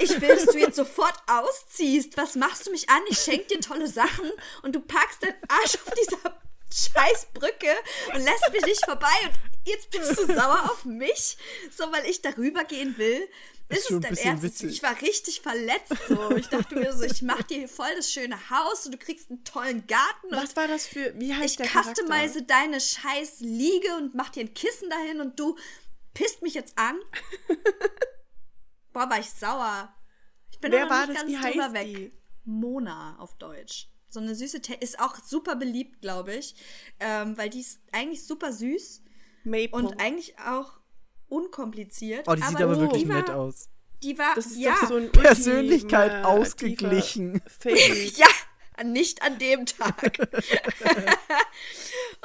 Ich 0.00 0.20
will, 0.20 0.34
dass 0.34 0.46
du 0.46 0.58
jetzt 0.58 0.74
sofort 0.74 1.14
ausziehst. 1.28 2.16
Was 2.16 2.34
machst 2.34 2.66
du 2.66 2.72
mich 2.72 2.90
an? 2.90 3.00
Ich 3.10 3.18
schenk 3.18 3.46
dir 3.46 3.60
tolle 3.60 3.86
Sachen 3.86 4.28
und 4.62 4.74
du 4.74 4.80
packst 4.80 5.22
deinen 5.22 5.36
Arsch 5.46 5.76
auf 5.76 5.92
dieser 5.94 6.36
scheiß 6.72 7.28
Brücke 7.34 7.74
und 8.14 8.20
lässt 8.24 8.52
mich 8.52 8.64
nicht 8.64 8.84
vorbei 8.84 9.08
und 9.24 9.32
jetzt 9.64 9.90
bist 9.90 10.18
du 10.18 10.26
sauer 10.26 10.70
auf 10.70 10.84
mich, 10.84 11.36
so 11.76 11.90
weil 11.92 12.04
ich 12.06 12.22
darüber 12.22 12.64
gehen 12.64 12.96
will. 12.98 13.28
Ist 13.70 13.78
Ist, 13.78 13.88
schon 13.88 14.02
es 14.02 14.08
ein 14.10 14.14
dein 14.16 14.24
Ernst? 14.26 14.42
witzig. 14.42 14.70
Ich 14.72 14.82
war 14.82 15.00
richtig 15.00 15.40
verletzt 15.40 15.94
so. 16.08 16.36
Ich 16.36 16.48
dachte 16.48 16.74
mir 16.76 16.92
so, 16.92 17.02
ich 17.02 17.22
mach 17.22 17.42
dir 17.44 17.60
hier 17.60 17.68
voll 17.68 17.88
das 17.96 18.12
schöne 18.12 18.38
Haus 18.50 18.84
und 18.84 18.92
du 18.92 18.98
kriegst 18.98 19.30
einen 19.30 19.42
tollen 19.42 19.86
Garten 19.86 20.30
Was 20.30 20.54
war 20.54 20.68
das 20.68 20.86
für. 20.86 21.18
Wie 21.18 21.32
heißt 21.34 21.52
ich 21.52 21.56
der 21.56 21.66
Charakter? 21.68 22.02
customize 22.02 22.42
deine 22.42 22.78
scheiß 22.80 23.40
Liege 23.40 23.96
und 23.96 24.14
mach 24.14 24.28
dir 24.28 24.40
ein 24.40 24.52
Kissen 24.52 24.90
dahin 24.90 25.20
und 25.22 25.40
du 25.40 25.56
pisst 26.12 26.42
mich 26.42 26.52
jetzt 26.54 26.76
an. 26.76 27.00
Boah, 28.92 29.08
war 29.08 29.18
ich 29.18 29.30
sauer. 29.30 29.92
Ich 30.50 30.60
bin 30.60 30.70
Wer 30.70 30.88
war 30.90 31.06
nicht 31.06 31.20
das? 31.20 31.26
ganz 31.26 31.30
Wie 31.32 31.50
drüber 31.50 31.64
heißt 31.64 31.74
weg. 31.74 31.86
die? 31.86 32.12
Mona 32.44 33.16
auf 33.18 33.34
Deutsch. 33.38 33.88
So 34.14 34.20
eine 34.20 34.36
süße, 34.36 34.60
Te 34.60 34.74
ist 34.74 35.00
auch 35.00 35.16
super 35.16 35.56
beliebt, 35.56 36.00
glaube 36.00 36.36
ich, 36.36 36.54
ähm, 37.00 37.36
weil 37.36 37.50
die 37.50 37.60
ist 37.60 37.80
eigentlich 37.90 38.24
super 38.24 38.52
süß 38.52 39.02
Maple. 39.42 39.70
und 39.72 40.00
eigentlich 40.00 40.38
auch 40.38 40.78
unkompliziert. 41.28 42.28
Oh, 42.28 42.36
die 42.36 42.42
sieht 42.42 42.62
aber 42.62 42.78
wirklich 42.78 43.02
die 43.02 43.08
war, 43.08 43.16
nett 43.16 43.30
aus. 43.30 43.68
Die 44.04 44.16
war, 44.16 44.36
das 44.36 44.46
ist 44.46 44.58
ja, 44.58 44.76
doch 44.80 44.88
so 44.88 44.96
ein 44.98 45.10
Persönlichkeit 45.10 46.12
ultimativer 46.12 46.40
ausgeglichen. 46.40 47.42
Ja, 48.14 48.84
nicht 48.84 49.22
an 49.22 49.38
dem 49.38 49.66
Tag. 49.66 50.18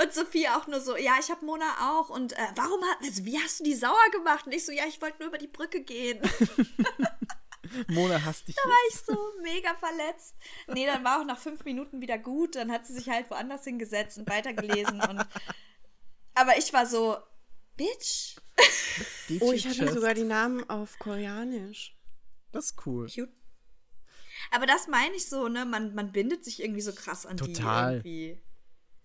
und 0.02 0.14
Sophie 0.14 0.48
auch 0.48 0.68
nur 0.68 0.82
so, 0.82 0.96
ja, 0.96 1.14
ich 1.20 1.32
habe 1.32 1.44
Mona 1.44 1.66
auch. 1.92 2.10
Und 2.10 2.34
äh, 2.34 2.48
warum 2.56 2.84
hat, 2.84 2.98
also 3.04 3.26
wie 3.26 3.40
hast 3.40 3.62
du 3.62 3.64
die 3.64 3.76
sauer 3.76 4.10
gemacht? 4.12 4.46
Und 4.46 4.54
ich 4.54 4.64
so, 4.64 4.72
ja, 4.72 4.84
ich 4.88 5.02
wollte 5.02 5.20
nur 5.20 5.30
über 5.30 5.40
die 5.40 5.48
Brücke 5.48 5.82
gehen. 5.82 6.20
Mona 7.88 8.24
hasst 8.24 8.48
dich 8.48 8.56
war 8.58 8.74
jetzt. 8.90 9.02
ich 9.10 9.16
so 9.16 9.18
mega 9.42 9.76
verletzt. 9.76 10.36
Nee, 10.68 10.86
dann 10.86 11.04
war 11.04 11.22
auch 11.22 11.26
nach 11.26 11.40
fünf 11.40 11.64
Minuten 11.66 12.02
wieder 12.02 12.18
gut. 12.18 12.56
Dann 12.56 12.72
hat 12.72 12.86
sie 12.86 12.94
sich 12.94 13.10
halt 13.10 13.30
woanders 13.30 13.64
hingesetzt 13.64 14.18
und 14.18 14.30
weitergelesen. 14.30 15.02
Und 15.02 15.26
aber 16.36 16.58
ich 16.58 16.72
war 16.74 16.86
so, 16.86 17.18
Bitch. 17.78 18.36
Oh, 19.40 19.54
ich 19.54 19.68
hatte 19.68 19.92
sogar 19.92 20.14
die 20.14 20.24
Namen 20.24 20.70
auf 20.70 21.00
Koreanisch. 21.00 21.96
Das 22.52 22.72
ist 22.72 22.86
cool. 22.86 23.08
Cute. 23.08 23.30
Aber 24.52 24.66
das 24.66 24.88
meine 24.88 25.16
ich 25.16 25.30
so, 25.30 25.48
ne? 25.48 25.66
Man, 25.66 25.94
man 25.94 26.12
bindet 26.12 26.44
sich 26.44 26.62
irgendwie 26.62 26.82
so 26.82 26.94
krass 26.94 27.26
an 27.26 27.38
Total. 27.38 28.02
die 28.02 28.26
irgendwie. 28.26 28.42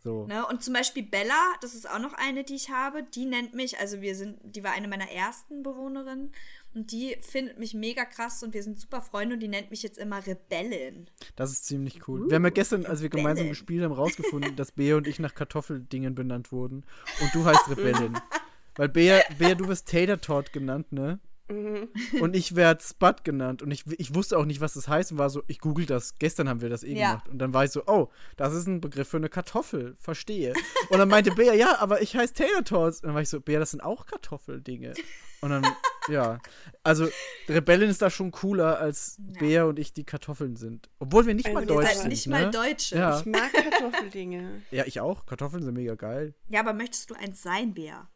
So. 0.04 0.26
Ne? 0.26 0.46
Und 0.46 0.62
zum 0.62 0.74
Beispiel 0.74 1.02
Bella, 1.02 1.54
das 1.62 1.74
ist 1.74 1.88
auch 1.88 1.98
noch 1.98 2.12
eine, 2.12 2.44
die 2.44 2.56
ich 2.56 2.68
habe, 2.68 3.02
die 3.02 3.24
nennt 3.24 3.54
mich, 3.54 3.78
also 3.78 4.02
wir 4.02 4.14
sind, 4.14 4.38
die 4.42 4.62
war 4.62 4.72
eine 4.72 4.86
meiner 4.86 5.10
ersten 5.10 5.62
Bewohnerinnen 5.62 6.34
und 6.74 6.92
die 6.92 7.16
findet 7.20 7.58
mich 7.58 7.74
mega 7.74 8.04
krass 8.04 8.42
und 8.42 8.54
wir 8.54 8.62
sind 8.62 8.78
super 8.78 9.00
Freunde 9.00 9.34
und 9.34 9.40
die 9.40 9.48
nennt 9.48 9.70
mich 9.70 9.82
jetzt 9.82 9.98
immer 9.98 10.26
Rebellin. 10.26 11.08
Das 11.36 11.52
ist 11.52 11.66
ziemlich 11.66 12.08
cool. 12.08 12.28
wir 12.28 12.36
haben 12.36 12.44
ja 12.44 12.50
gestern, 12.50 12.86
als 12.86 13.02
wir 13.02 13.08
gemeinsam 13.08 13.46
Rebellin. 13.46 13.50
gespielt 13.50 13.84
haben, 13.84 13.92
rausgefunden, 13.92 14.56
dass 14.56 14.72
Bea 14.72 14.96
und 14.96 15.06
ich 15.06 15.18
nach 15.18 15.34
Kartoffeldingen 15.34 16.14
benannt 16.14 16.52
wurden. 16.52 16.84
Und 17.20 17.34
du 17.34 17.44
heißt 17.44 17.70
Rebellin. 17.70 18.18
Weil 18.76 18.88
Bea, 18.88 19.20
Bea, 19.38 19.54
du 19.54 19.68
wirst 19.68 19.88
Tater 19.88 20.20
Tot 20.20 20.52
genannt, 20.52 20.90
ne? 20.92 21.20
Und 21.48 22.34
ich 22.34 22.56
werde 22.56 22.82
Spud 22.82 23.22
genannt. 23.24 23.62
Und 23.62 23.70
ich, 23.70 23.84
ich 23.98 24.14
wusste 24.14 24.38
auch 24.38 24.44
nicht, 24.46 24.60
was 24.60 24.74
das 24.74 24.88
heißt 24.88 25.12
und 25.12 25.18
war 25.18 25.28
so, 25.30 25.42
ich 25.46 25.58
google 25.58 25.84
das. 25.86 26.14
Gestern 26.18 26.48
haben 26.48 26.60
wir 26.62 26.70
das 26.70 26.82
eh 26.84 26.94
Ja. 26.94 27.10
gemacht. 27.10 27.28
Und 27.28 27.38
dann 27.38 27.52
war 27.52 27.64
ich 27.64 27.70
so, 27.70 27.82
oh, 27.86 28.08
das 28.36 28.54
ist 28.54 28.66
ein 28.66 28.80
Begriff 28.80 29.08
für 29.08 29.18
eine 29.18 29.28
Kartoffel. 29.28 29.96
Verstehe. 29.98 30.54
Und 30.90 30.98
dann 30.98 31.08
meinte 31.08 31.32
Bea, 31.32 31.52
ja, 31.54 31.78
aber 31.80 32.00
ich 32.02 32.16
heiße 32.16 32.34
Tater 32.34 32.64
Tots. 32.64 33.00
Und 33.00 33.08
dann 33.08 33.14
war 33.14 33.22
ich 33.22 33.28
so, 33.28 33.40
Bea, 33.40 33.58
das 33.58 33.72
sind 33.72 33.80
auch 33.82 34.06
Kartoffeldinge. 34.06 34.94
Und 35.42 35.50
dann, 35.50 35.66
ja. 36.08 36.38
Also, 36.82 37.06
Rebellin 37.48 37.90
ist 37.90 38.00
da 38.00 38.08
schon 38.08 38.30
cooler, 38.30 38.78
als 38.78 39.16
Bea 39.38 39.64
und 39.64 39.78
ich 39.78 39.92
die 39.92 40.04
Kartoffeln 40.04 40.56
sind. 40.56 40.88
Obwohl 40.98 41.26
wir 41.26 41.34
nicht 41.34 41.46
Also 41.46 41.58
mal 41.58 41.66
deutsch 41.66 41.86
seid 41.88 41.96
sind. 41.98 42.08
nicht 42.08 42.26
ne? 42.26 42.32
mal 42.32 42.50
Deutsche. 42.50 42.96
Ja. 42.96 43.18
Ich 43.20 43.26
mag 43.26 43.52
Kartoffeldinge. 43.52 44.62
Ja, 44.70 44.84
ich 44.86 45.00
auch. 45.00 45.26
Kartoffeln 45.26 45.62
sind 45.62 45.74
mega 45.74 45.94
geil. 45.96 46.34
Ja, 46.48 46.60
aber 46.60 46.72
möchtest 46.72 47.10
du 47.10 47.14
eins 47.14 47.42
sein, 47.42 47.74
Bea? 47.74 48.08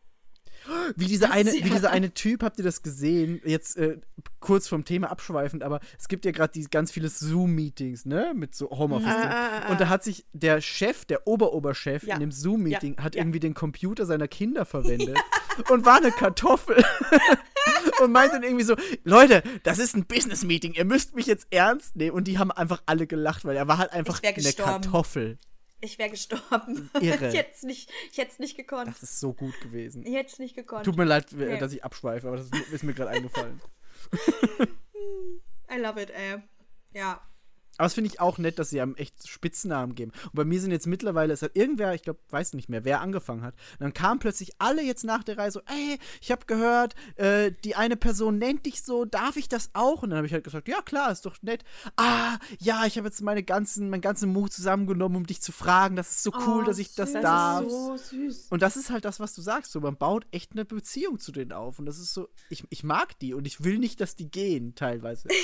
Wie 0.97 1.07
dieser 1.07 1.31
eine, 1.31 1.53
wie 1.53 1.71
dieser 1.71 1.91
eine 1.91 2.13
Typ, 2.13 2.43
habt 2.43 2.59
ihr 2.59 2.65
das 2.65 2.83
gesehen? 2.83 3.41
Jetzt 3.45 3.77
äh, 3.77 3.99
kurz 4.41 4.69
vom 4.69 4.85
Thema 4.85 5.11
abschweifend, 5.11 5.63
aber 5.63 5.81
es 5.99 6.09
gibt 6.09 6.25
ja 6.25 6.31
gerade 6.33 6.53
die 6.53 6.65
ganz 6.65 6.91
viele 6.91 7.09
Zoom-Meetings, 7.09 8.05
ne? 8.05 8.33
Mit 8.35 8.55
so 8.55 8.71
Homeoffice. 8.71 9.09
Ah, 9.09 9.31
ah, 9.31 9.63
ah, 9.67 9.71
Und 9.71 9.81
da 9.81 9.89
hat 9.89 10.05
sich 10.05 10.27
der 10.33 10.61
Chef, 10.61 11.05
der 11.05 11.27
Oberoberchef 11.27 12.03
Ja. 12.05 12.15
in 12.15 12.21
dem 12.21 12.33
Zoom-Meeting, 12.33 12.97
Ja, 12.99 13.05
hat 13.05 13.15
ja. 13.15 13.23
irgendwie 13.23 13.41
den 13.41 13.55
Computer 13.55 14.07
seiner 14.07 14.29
Kinder 14.29 14.65
verwendet 14.67 15.19
und 15.71 15.85
war 15.85 15.97
eine 15.99 16.11
Kartoffel. 16.13 16.85
und 18.03 18.13
meinte 18.13 18.37
dann 18.37 18.43
irgendwie 18.43 18.65
so, 18.65 18.77
Leute, 19.05 19.43
das 19.63 19.79
ist 19.79 19.97
ein 19.97 20.07
Business-Meeting, 20.07 20.75
ihr 20.75 20.85
müsst 20.85 21.15
mich 21.15 21.27
jetzt 21.27 21.47
ernst 21.51 21.97
nehmen. 21.97 22.17
Und 22.17 22.25
die 22.29 22.39
haben 22.39 22.51
einfach 22.51 22.83
alle 22.87 23.07
gelacht, 23.07 23.45
weil 23.45 23.57
er 23.57 23.69
war 23.69 23.79
halt 23.79 23.93
einfach 23.93 24.21
eine. 24.23 24.53
Kartoffel. 24.53 25.39
Ich 25.81 25.99
wäre 25.99 26.11
gestorben. 26.11 26.91
Irre. 27.01 27.29
ich 27.29 27.35
hätte 27.37 27.51
es 27.55 27.63
nicht, 27.63 27.91
ich 28.11 28.19
hätt's 28.19 28.39
nicht 28.39 28.57
gekonnt. 28.57 28.89
Das 28.89 29.03
ist 29.03 29.21
so 29.21 29.33
gut 29.33 29.61
gewesen. 29.61 30.05
Ich 30.05 30.15
hätte 30.15 30.33
es 30.33 30.39
nicht 30.39 30.55
gekonnt. 30.57 30.85
Tut 30.85 30.97
mir 30.97 31.05
leid, 31.05 31.27
Nee. 31.33 31.59
dass 31.59 31.73
ich 31.73 31.85
abschweife, 31.85 32.27
aber 32.27 32.37
das 32.37 32.49
ist 32.73 32.83
mir 32.83 32.95
gerade 32.95 33.11
eingefallen. 33.11 33.61
I 35.71 35.79
love 35.79 36.01
it, 36.03 36.11
ey. 36.11 36.43
Ja. 36.95 37.21
Aber 37.79 37.87
das 37.87 37.95
finde 37.95 38.11
ich 38.11 38.21
auch 38.21 38.37
nett, 38.39 38.59
dass 38.59 38.71
sie 38.71 38.81
einem 38.81 38.95
echt 38.97 39.27
Spitznamen 39.29 39.95
geben. 39.95 40.13
Und 40.27 40.35
bei 40.35 40.45
mir 40.45 40.61
sind 40.61 40.71
jetzt 40.73 40.87
mittlerweile, 40.87 41.33
es 41.33 41.43
hat 41.43 41.57
irgendwer, 41.57 41.95
ich 41.95 42.03
glaube, 42.03 42.19
weiß 42.31 42.53
nicht 42.55 42.69
mehr, 42.69 42.85
wer 42.85 43.01
angefangen 43.01 43.43
hat. 43.43 43.55
Und 43.75 43.81
dann 43.81 43.95
kamen 43.95 44.19
plötzlich 44.21 44.51
alle 44.59 44.83
jetzt 44.83 45.05
nach 45.05 45.23
der 45.25 45.39
Reise 45.39 45.61
so, 45.67 45.73
ey, 45.73 45.99
ich 46.21 46.31
habe 46.31 46.45
gehört, 46.47 46.95
äh, 47.17 47.53
die 47.65 47.77
eine 47.77 47.97
Person 47.97 48.37
nennt 48.39 48.67
dich 48.67 48.83
so, 48.83 49.05
darf 49.07 49.37
ich 49.37 49.49
das 49.49 49.71
auch? 49.73 50.03
Und 50.03 50.11
dann 50.11 50.19
habe 50.19 50.27
ich 50.27 50.33
halt 50.35 50.45
gesagt, 50.45 50.69
ja 50.69 50.83
klar, 50.83 51.11
ist 51.11 51.25
doch 51.25 51.37
nett. 51.43 51.65
Ah, 51.97 52.37
ja, 52.59 52.85
ich 52.85 52.99
habe 52.99 53.09
jetzt 53.09 53.23
meine 53.23 53.43
ganzen, 53.43 53.89
meinen 53.91 54.01
ganzen 54.03 54.33
Mut 54.33 54.53
zusammengenommen, 54.53 55.17
um 55.17 55.27
dich 55.27 55.41
zu 55.41 55.53
fragen. 55.53 55.97
Das 55.97 56.11
ist 56.11 56.23
so 56.25 56.33
cool, 56.47 56.63
Oh, 56.63 56.67
dass 56.67 56.79
ich 56.79 56.95
das 56.95 57.13
süß. 57.13 57.23
darf. 57.23 57.63
Das 57.65 57.73
ist 57.73 57.87
so 57.87 57.97
süß. 57.97 58.47
Und 58.51 58.61
das 58.63 58.77
ist 58.77 58.91
halt 58.91 59.05
das, 59.05 59.21
was 59.21 59.35
du 59.35 59.41
sagst. 59.41 59.71
So, 59.73 59.81
man 59.81 59.97
baut 59.97 60.27
echt 60.33 60.53
eine 60.53 60.65
Beziehung 60.65 61.19
zu 61.21 61.31
denen 61.33 61.53
auf. 61.53 61.79
Und 61.79 61.87
das 61.87 61.99
ist 61.99 62.13
so, 62.13 62.29
ich, 62.51 62.65
ich 62.71 62.83
mag 62.83 63.19
die 63.21 63.35
und 63.35 63.47
ich 63.47 63.63
will 63.63 63.79
nicht, 63.79 64.01
dass 64.01 64.17
die 64.17 64.31
gehen, 64.31 64.75
teilweise. 64.75 65.29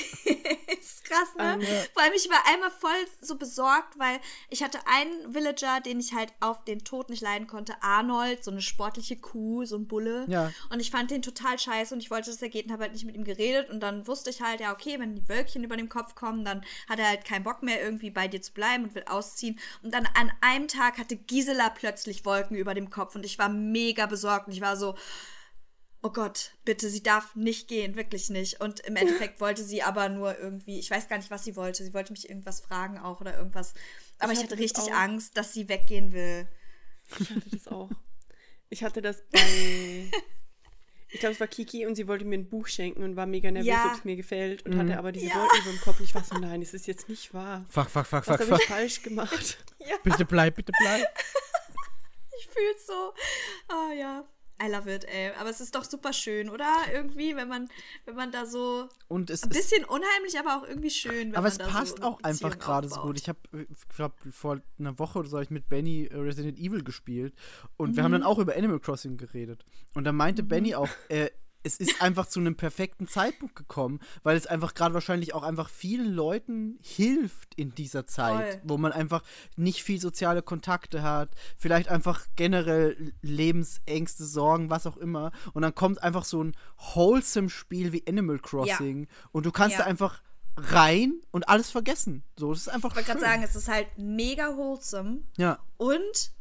ist 0.85 1.05
krass, 1.05 1.35
ne? 1.36 1.59
Ähm, 1.61 1.86
Vor 1.93 2.02
allem, 2.02 2.12
ich 2.15 2.28
war 2.31 2.40
einmal 2.52 2.70
voll 2.70 2.90
so 3.20 3.36
besorgt, 3.36 3.98
weil 3.98 4.20
ich 4.51 4.62
hatte 4.62 4.78
einen 4.86 5.35
Villager, 5.35 5.81
den 5.81 6.01
ich 6.01 6.15
halt 6.15 6.32
auf 6.40 6.65
den 6.65 6.85
Tod 6.85 7.11
nicht 7.11 7.23
leiden 7.23 7.47
konnte. 7.47 7.74
Arnold, 7.81 8.44
so 8.44 8.51
eine 8.51 8.62
sportliche 8.62 9.16
Kuh, 9.16 9.65
so 9.65 9.77
ein 9.77 9.86
Bulle. 9.86 10.27
Ja. 10.28 10.52
Und 10.70 10.81
ich 10.81 10.90
fand 10.90 11.11
den 11.11 11.23
total 11.23 11.59
scheiße 11.59 11.94
und 11.94 12.01
ich 12.01 12.11
wollte, 12.11 12.31
dass 12.31 12.43
er 12.43 12.48
geht 12.48 12.66
und 12.66 12.73
habe 12.73 12.85
halt 12.85 12.93
nicht 12.93 13.05
mit 13.05 13.16
ihm 13.16 13.24
geredet. 13.24 13.70
Und 13.70 13.81
dann 13.81 14.06
wusste 14.06 14.31
ich 14.31 14.43
halt, 14.43 14.61
ja, 14.61 14.73
okay, 14.73 14.98
wenn 14.98 15.15
die 15.15 15.28
Wölkchen 15.28 15.65
über 15.65 15.77
dem 15.77 15.89
Kopf 15.89 16.15
kommen, 16.15 16.44
dann 16.44 16.65
hat 16.89 16.98
er 16.98 17.09
halt 17.09 17.24
keinen 17.24 17.44
Bock 17.44 17.62
mehr, 17.62 17.82
irgendwie 17.82 18.11
bei 18.11 18.28
dir 18.28 18.43
zu 18.43 18.52
bleiben 18.52 18.85
und 18.85 18.94
will 18.94 19.05
ausziehen. 19.06 19.59
Und 19.82 19.94
dann 19.94 20.06
an 20.15 20.31
einem 20.40 20.69
Tag 20.69 20.98
hatte 20.98 21.16
Gisela 21.16 21.70
plötzlich 21.70 22.24
Wolken 22.24 22.56
über 22.56 22.74
dem 22.74 22.90
Kopf 22.90 23.15
und 23.15 23.24
ich 23.24 23.39
war 23.39 23.48
mega 23.48 24.06
besorgt 24.06 24.48
und 24.48 24.52
ich 24.52 24.61
war 24.61 24.77
so, 24.77 24.94
oh 26.05 26.10
Gott, 26.10 26.52
bitte, 26.66 26.90
sie 26.90 27.02
darf 27.02 27.35
nicht 27.35 27.66
gehen, 27.66 27.97
wirklich 27.97 28.28
nicht. 28.28 28.60
Und 28.60 28.81
im 28.81 28.94
Endeffekt 28.97 29.40
wollte 29.40 29.64
sie 29.64 29.82
aber 29.82 30.10
nur 30.10 30.39
irgendwie, 30.39 30.78
ich 30.78 30.90
weiß 30.90 31.09
gar 31.09 31.16
nicht, 31.16 31.31
was 31.31 31.44
sie 31.44 31.56
wollte. 31.56 31.82
Sie 31.82 31.94
wollte 31.94 32.12
mich 32.12 32.28
irgendwas 32.28 32.60
fragen 32.60 32.98
auch 32.98 33.22
oder 33.22 33.36
irgendwas. 33.36 33.72
Aber 34.18 34.32
Ich 34.32 34.39
ich, 34.39 34.44
hatte 34.44 34.59
richtig. 34.59 34.93
Angst, 34.93 35.36
dass 35.39 35.55
sie 35.55 35.68
weggehen 35.68 36.12
will. 36.12 36.47
Ich 37.18 37.31
hatte 37.31 37.51
das 37.51 37.68
auch. 37.68 37.90
Ich 38.68 38.85
hatte 38.85 39.01
das 39.02 39.22
bei. 39.32 40.10
Ich 41.09 41.20
glaube, 41.20 41.32
es 41.35 41.40
war 41.40 41.47
Kiki 41.47 41.86
und 41.86 41.94
sie 41.94 42.06
wollte 42.09 42.24
mir 42.24 42.36
ein 42.36 42.48
Buch 42.48 42.66
schenken 42.66 43.02
und 43.05 43.14
war 43.16 43.24
mega 43.26 43.51
nervös, 43.51 43.68
Ja. 43.68 43.86
ob 43.86 43.98
es 43.98 44.05
mir 44.05 44.16
gefällt 44.16 44.66
und 44.66 44.76
hatte 44.76 44.98
aber 44.98 45.10
diese 45.12 45.26
Ja. 45.26 45.36
Wolken 45.36 45.60
über 45.62 45.70
dem 45.70 45.81
Kopf. 45.81 46.01
Und 46.01 46.05
ich 46.06 46.14
war 46.14 46.24
so, 46.24 46.35
nein, 46.36 46.60
es 46.60 46.74
ist 46.74 46.86
jetzt 46.86 47.09
nicht 47.09 47.32
wahr. 47.32 47.64
Fuck, 47.70 47.89
fuck, 47.89 48.05
fuck, 48.06 48.26
Was 48.26 48.36
fuck, 48.36 48.40
habe 48.40 48.51
fuck. 48.51 48.60
ich 48.60 48.66
falsch 48.66 49.02
gemacht? 49.02 49.59
Bitte 50.02 50.24
bleib, 50.26 50.56
bitte 50.56 50.72
bleib. 50.78 51.06
Ich 52.36 52.48
fühl's 52.48 52.86
so. 52.86 53.14
Ah 53.68 53.93
ja. 53.93 54.24
I 54.62 54.68
love 54.70 54.89
it, 54.93 55.05
ey. 55.05 55.32
Aber 55.40 55.51
es 55.51 55.60
ist 55.60 55.74
doch 55.74 55.85
super 55.85 56.12
schön, 56.12 56.48
oder? 56.48 56.72
Irgendwie, 56.93 57.35
wenn 57.35 57.48
man, 57.48 57.68
wenn 58.05 58.14
man 58.14 58.31
da 58.31 58.47
so 58.47 58.89
Und 59.09 59.28
es 59.31 59.43
ein 59.43 59.51
ist 59.51 59.56
bisschen 59.56 59.85
unheimlich, 59.85 60.39
aber 60.39 60.56
auch 60.56 60.68
irgendwie 60.68 60.90
schön. 60.90 61.35
Aber 61.35 61.48
es 61.48 61.59
passt 61.59 61.98
so 61.98 62.05
auch 62.05 62.20
einfach 62.22 62.56
gerade 62.59 62.89
so 62.89 63.01
gut. 63.02 63.18
Ich 63.20 63.28
habe, 63.28 63.39
ich 63.52 63.89
glaube, 63.89 64.14
vor 64.31 64.60
einer 64.78 64.98
Woche 64.98 65.18
oder 65.18 65.28
so 65.28 65.36
habe 65.39 65.44
ich 65.44 65.51
mit 65.51 65.68
Benny 65.68 66.05
äh, 66.06 66.16
Resident 66.16 66.59
Evil 66.59 66.85
gespielt 66.85 67.35
und 67.76 67.97
wir 67.97 68.05
haben 68.05 68.10
Mhm. 68.12 68.20
dann 68.20 68.22
auch 68.22 68.39
über 68.39 68.55
Animal 68.55 68.78
Crossing 68.78 69.16
geredet. 69.16 69.64
Und 69.94 70.05
da 70.05 70.12
meinte 70.12 70.43
Benny 70.44 70.74
auch, 70.76 70.89
äh, 71.09 71.31
es 71.65 71.78
ist 71.78 72.01
einfach 72.03 72.27
zu 72.27 72.39
einem 72.41 72.57
perfekten 72.57 73.09
Zeitpunkt 73.09 73.57
gekommen, 73.57 73.99
weil 74.23 74.36
es 74.36 74.47
einfach 74.47 74.74
gerade 74.74 74.95
wahrscheinlich 74.95 75.35
auch 75.35 75.43
einfach 75.43 75.69
vielen 75.70 76.12
Leuten 76.15 76.78
hilft 76.82 77.55
in 77.57 77.74
dieser 77.74 78.07
Zeit, 78.07 78.53
Voll. 78.53 78.61
wo 78.65 78.78
man 78.78 78.93
einfach 78.93 79.23
nicht 79.57 79.82
viel 79.82 80.01
soziale 80.01 80.43
Kontakte 80.43 81.03
hat, 81.03 81.31
vielleicht 81.57 81.89
einfach 81.89 82.27
generell 82.36 83.12
Lebensängste, 83.23 84.24
Sorgen, 84.24 84.70
was 84.70 84.86
auch 84.86 84.97
immer. 84.97 85.32
Und 85.55 85.62
dann 85.62 85.74
kommt 85.74 86.03
einfach 86.03 86.24
so 86.24 86.43
ein 86.45 86.55
wholesome 86.95 87.49
Spiel 87.51 87.93
wie 87.93 88.05
Animal 88.09 88.39
Crossing 88.39 89.09
und 89.32 89.47
du 89.47 89.51
kannst 89.53 89.78
Ja. 89.78 89.85
da 89.85 89.89
einfach 89.91 90.23
rein 90.57 91.15
und 91.32 91.49
alles 91.49 91.70
vergessen. 91.70 92.23
So, 92.39 92.53
das 92.53 92.61
ist 92.62 92.69
einfach 92.69 92.91
Ich 92.91 92.97
wollte 92.97 93.09
gerade 93.09 93.20
sagen, 93.20 93.43
es 93.43 93.57
ist 93.57 93.69
halt 93.69 93.89
mega 93.97 94.57
wholesome. 94.57 95.23
ja. 95.36 95.59
Und 95.78 96.32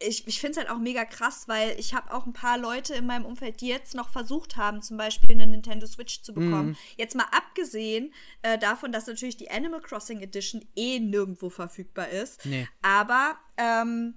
ich, 0.00 0.26
ich 0.28 0.40
finde 0.40 0.52
es 0.52 0.56
halt 0.58 0.70
auch 0.70 0.78
mega 0.78 1.04
krass, 1.04 1.48
weil 1.48 1.78
ich 1.78 1.92
habe 1.94 2.12
auch 2.14 2.24
ein 2.26 2.32
paar 2.32 2.56
Leute 2.58 2.94
in 2.94 3.06
meinem 3.06 3.24
Umfeld, 3.24 3.60
die 3.60 3.66
jetzt 3.68 3.94
noch 3.94 4.10
versucht 4.10 4.56
haben, 4.56 4.80
zum 4.82 4.96
Beispiel 4.96 5.32
eine 5.32 5.46
Nintendo 5.46 5.86
Switch 5.86 6.22
zu 6.22 6.32
bekommen. 6.32 6.76
Jetzt 6.96 7.16
mal 7.16 7.26
abgesehen 7.32 8.12
äh, 8.42 8.58
davon, 8.58 8.92
dass 8.92 9.06
natürlich 9.08 9.36
die 9.36 9.50
Animal 9.50 9.80
Crossing 9.80 10.20
Edition 10.20 10.64
eh 10.76 11.00
nirgendwo 11.00 11.50
verfügbar 11.50 12.08
ist. 12.10 12.44
Nee. 12.46 12.68
Aber 12.80 13.36
ähm, 13.56 14.14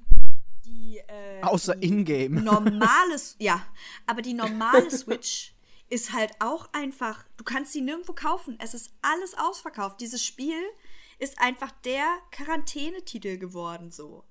die 0.65 0.99
äh, 0.99 1.41
Außer 1.41 1.81
in-game. 1.81 2.35
normale, 2.43 3.15
S- 3.15 3.35
ja, 3.39 3.65
aber 4.05 4.21
die 4.21 4.33
normale 4.33 4.91
Switch 4.91 5.55
ist 5.89 6.13
halt 6.13 6.31
auch 6.39 6.69
einfach, 6.73 7.25
du 7.37 7.43
kannst 7.43 7.73
sie 7.73 7.81
nirgendwo 7.81 8.13
kaufen. 8.13 8.55
Es 8.61 8.73
ist 8.75 8.91
alles 9.01 9.35
ausverkauft. 9.37 9.99
Dieses 9.99 10.23
Spiel 10.23 10.61
ist 11.17 11.39
einfach 11.41 11.71
der 11.83 12.05
Quarantänetitel 12.31 13.37
geworden, 13.37 13.91
so. 13.91 14.23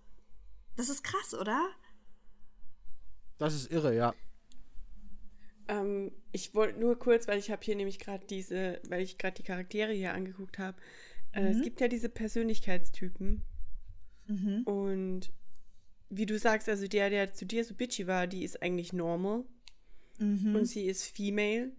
Das 0.76 0.88
ist 0.88 1.02
krass, 1.04 1.34
oder? 1.34 1.68
Das 3.38 3.54
ist 3.54 3.70
irre, 3.70 3.94
ja. 3.94 4.14
Ähm, 5.68 6.12
ich 6.32 6.54
wollte 6.54 6.78
nur 6.78 6.98
kurz, 6.98 7.28
weil 7.28 7.38
ich 7.38 7.50
habe 7.50 7.62
hier 7.64 7.76
nämlich 7.76 7.98
gerade 7.98 8.26
diese, 8.26 8.80
weil 8.88 9.02
ich 9.02 9.18
gerade 9.18 9.36
die 9.36 9.42
Charaktere 9.42 9.92
hier 9.92 10.14
angeguckt 10.14 10.58
habe. 10.58 10.76
Äh, 11.32 11.42
Mhm. 11.42 11.46
Es 11.46 11.62
gibt 11.62 11.80
ja 11.80 11.88
diese 11.88 12.08
Persönlichkeitstypen. 12.08 13.42
Und 14.64 15.32
wie 16.08 16.26
du 16.26 16.38
sagst, 16.38 16.68
also 16.68 16.86
der, 16.88 17.08
der 17.10 17.32
zu 17.34 17.46
dir 17.46 17.64
so 17.64 17.74
bitchy 17.74 18.06
war, 18.06 18.26
die 18.26 18.42
ist 18.44 18.62
eigentlich 18.62 18.92
normal. 18.92 19.44
Mhm. 20.18 20.54
Und 20.56 20.64
sie 20.66 20.86
ist 20.86 21.04
female. 21.04 21.72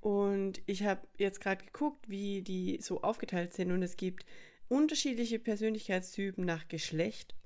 Und 0.00 0.60
ich 0.66 0.82
habe 0.82 1.06
jetzt 1.16 1.40
gerade 1.40 1.64
geguckt, 1.64 2.08
wie 2.08 2.42
die 2.42 2.78
so 2.82 3.02
aufgeteilt 3.02 3.54
sind. 3.54 3.70
Und 3.70 3.82
es 3.82 3.96
gibt 3.96 4.26
unterschiedliche 4.68 5.38
Persönlichkeitstypen 5.38 6.44
nach 6.44 6.66
Geschlecht. 6.68 7.36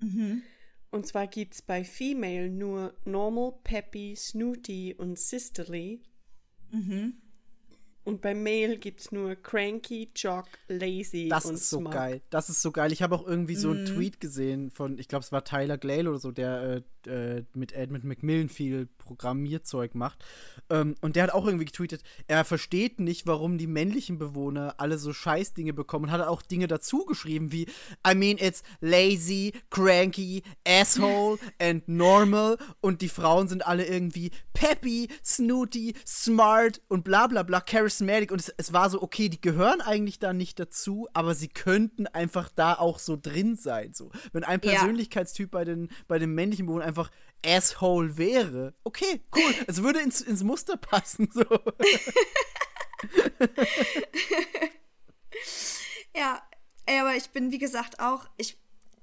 Mhm. 0.00 0.42
Und 0.90 1.06
zwar 1.06 1.26
gibt 1.26 1.54
es 1.54 1.62
bei 1.62 1.84
Female 1.84 2.48
nur 2.48 2.94
Normal, 3.04 3.54
Peppy, 3.64 4.14
Snooty 4.16 4.94
und 4.96 5.18
Sisterly. 5.18 6.00
Mhm. 6.70 7.14
Und 8.04 8.20
bei 8.22 8.34
Male 8.34 8.78
gibt 8.78 9.00
es 9.00 9.10
nur 9.10 9.34
Cranky, 9.34 10.10
Jock, 10.14 10.46
Lazy 10.68 11.28
Das 11.28 11.44
und 11.44 11.54
ist 11.56 11.68
so 11.68 11.80
Smug. 11.80 11.92
geil. 11.92 12.22
Das 12.30 12.48
ist 12.48 12.62
so 12.62 12.70
geil. 12.70 12.92
Ich 12.92 13.02
habe 13.02 13.16
auch 13.16 13.26
irgendwie 13.26 13.56
so 13.56 13.70
einen 13.70 13.82
Mhm. 13.82 13.86
Tweet 13.86 14.20
gesehen 14.20 14.70
von, 14.70 14.96
ich 14.98 15.08
glaube, 15.08 15.24
es 15.24 15.32
war 15.32 15.44
Tyler 15.44 15.76
Glale 15.76 16.08
oder 16.10 16.18
so, 16.20 16.30
der 16.30 16.82
äh, 17.06 17.10
äh, 17.38 17.44
mit 17.54 17.72
Edmund 17.72 18.04
Macmillan 18.04 18.48
viel 18.48 18.88
Programmierzeug 19.06 19.94
macht. 19.94 20.24
Ähm, 20.68 20.94
und 21.00 21.16
der 21.16 21.22
hat 21.22 21.30
auch 21.30 21.46
irgendwie 21.46 21.64
getweetet, 21.64 22.02
er 22.26 22.44
versteht 22.44 23.00
nicht, 23.00 23.26
warum 23.26 23.56
die 23.56 23.66
männlichen 23.66 24.18
Bewohner 24.18 24.74
alle 24.78 24.98
so 24.98 25.12
Scheißdinge 25.12 25.72
bekommen. 25.72 26.06
Und 26.06 26.10
hat 26.10 26.20
auch 26.20 26.42
Dinge 26.42 26.66
dazu 26.66 27.06
geschrieben 27.06 27.52
wie, 27.52 27.66
I 28.06 28.14
mean, 28.14 28.36
it's 28.38 28.62
lazy, 28.80 29.52
cranky, 29.70 30.42
asshole 30.66 31.38
and 31.58 31.88
normal. 31.88 32.58
Und 32.80 33.00
die 33.00 33.08
Frauen 33.08 33.48
sind 33.48 33.66
alle 33.66 33.86
irgendwie 33.86 34.30
peppy, 34.52 35.08
snooty, 35.24 35.94
smart 36.06 36.80
und 36.88 37.04
bla 37.04 37.26
bla 37.26 37.42
bla, 37.42 37.60
charismatic. 37.60 38.32
Und 38.32 38.40
es, 38.40 38.52
es 38.56 38.72
war 38.72 38.90
so, 38.90 39.02
okay, 39.02 39.28
die 39.28 39.40
gehören 39.40 39.80
eigentlich 39.80 40.18
da 40.18 40.32
nicht 40.32 40.58
dazu, 40.58 41.08
aber 41.14 41.34
sie 41.34 41.48
könnten 41.48 42.06
einfach 42.06 42.50
da 42.54 42.74
auch 42.74 42.98
so 42.98 43.16
drin 43.20 43.56
sein. 43.56 43.94
So. 43.94 44.10
Wenn 44.32 44.44
ein 44.44 44.60
Ja. 44.62 44.72
Persönlichkeitstyp 44.72 45.50
bei 45.50 45.64
den, 45.64 45.88
bei 46.08 46.18
den 46.18 46.34
männlichen 46.34 46.66
Bewohnern 46.66 46.88
einfach 46.88 47.10
Asshole 47.46 48.16
wäre, 48.16 48.74
okay, 48.84 49.20
cool. 49.34 49.54
Es 49.66 49.82
würde 49.82 50.00
ins, 50.00 50.20
ins 50.20 50.42
Muster 50.42 50.76
passen. 50.76 51.30
So. 51.32 51.44
Ja, 56.16 56.42
aber 56.86 57.14
ich 57.14 57.28
bin, 57.30 57.52
wie 57.52 57.58
gesagt, 57.58 58.00
auch, 58.00 58.26
ich 58.38 58.56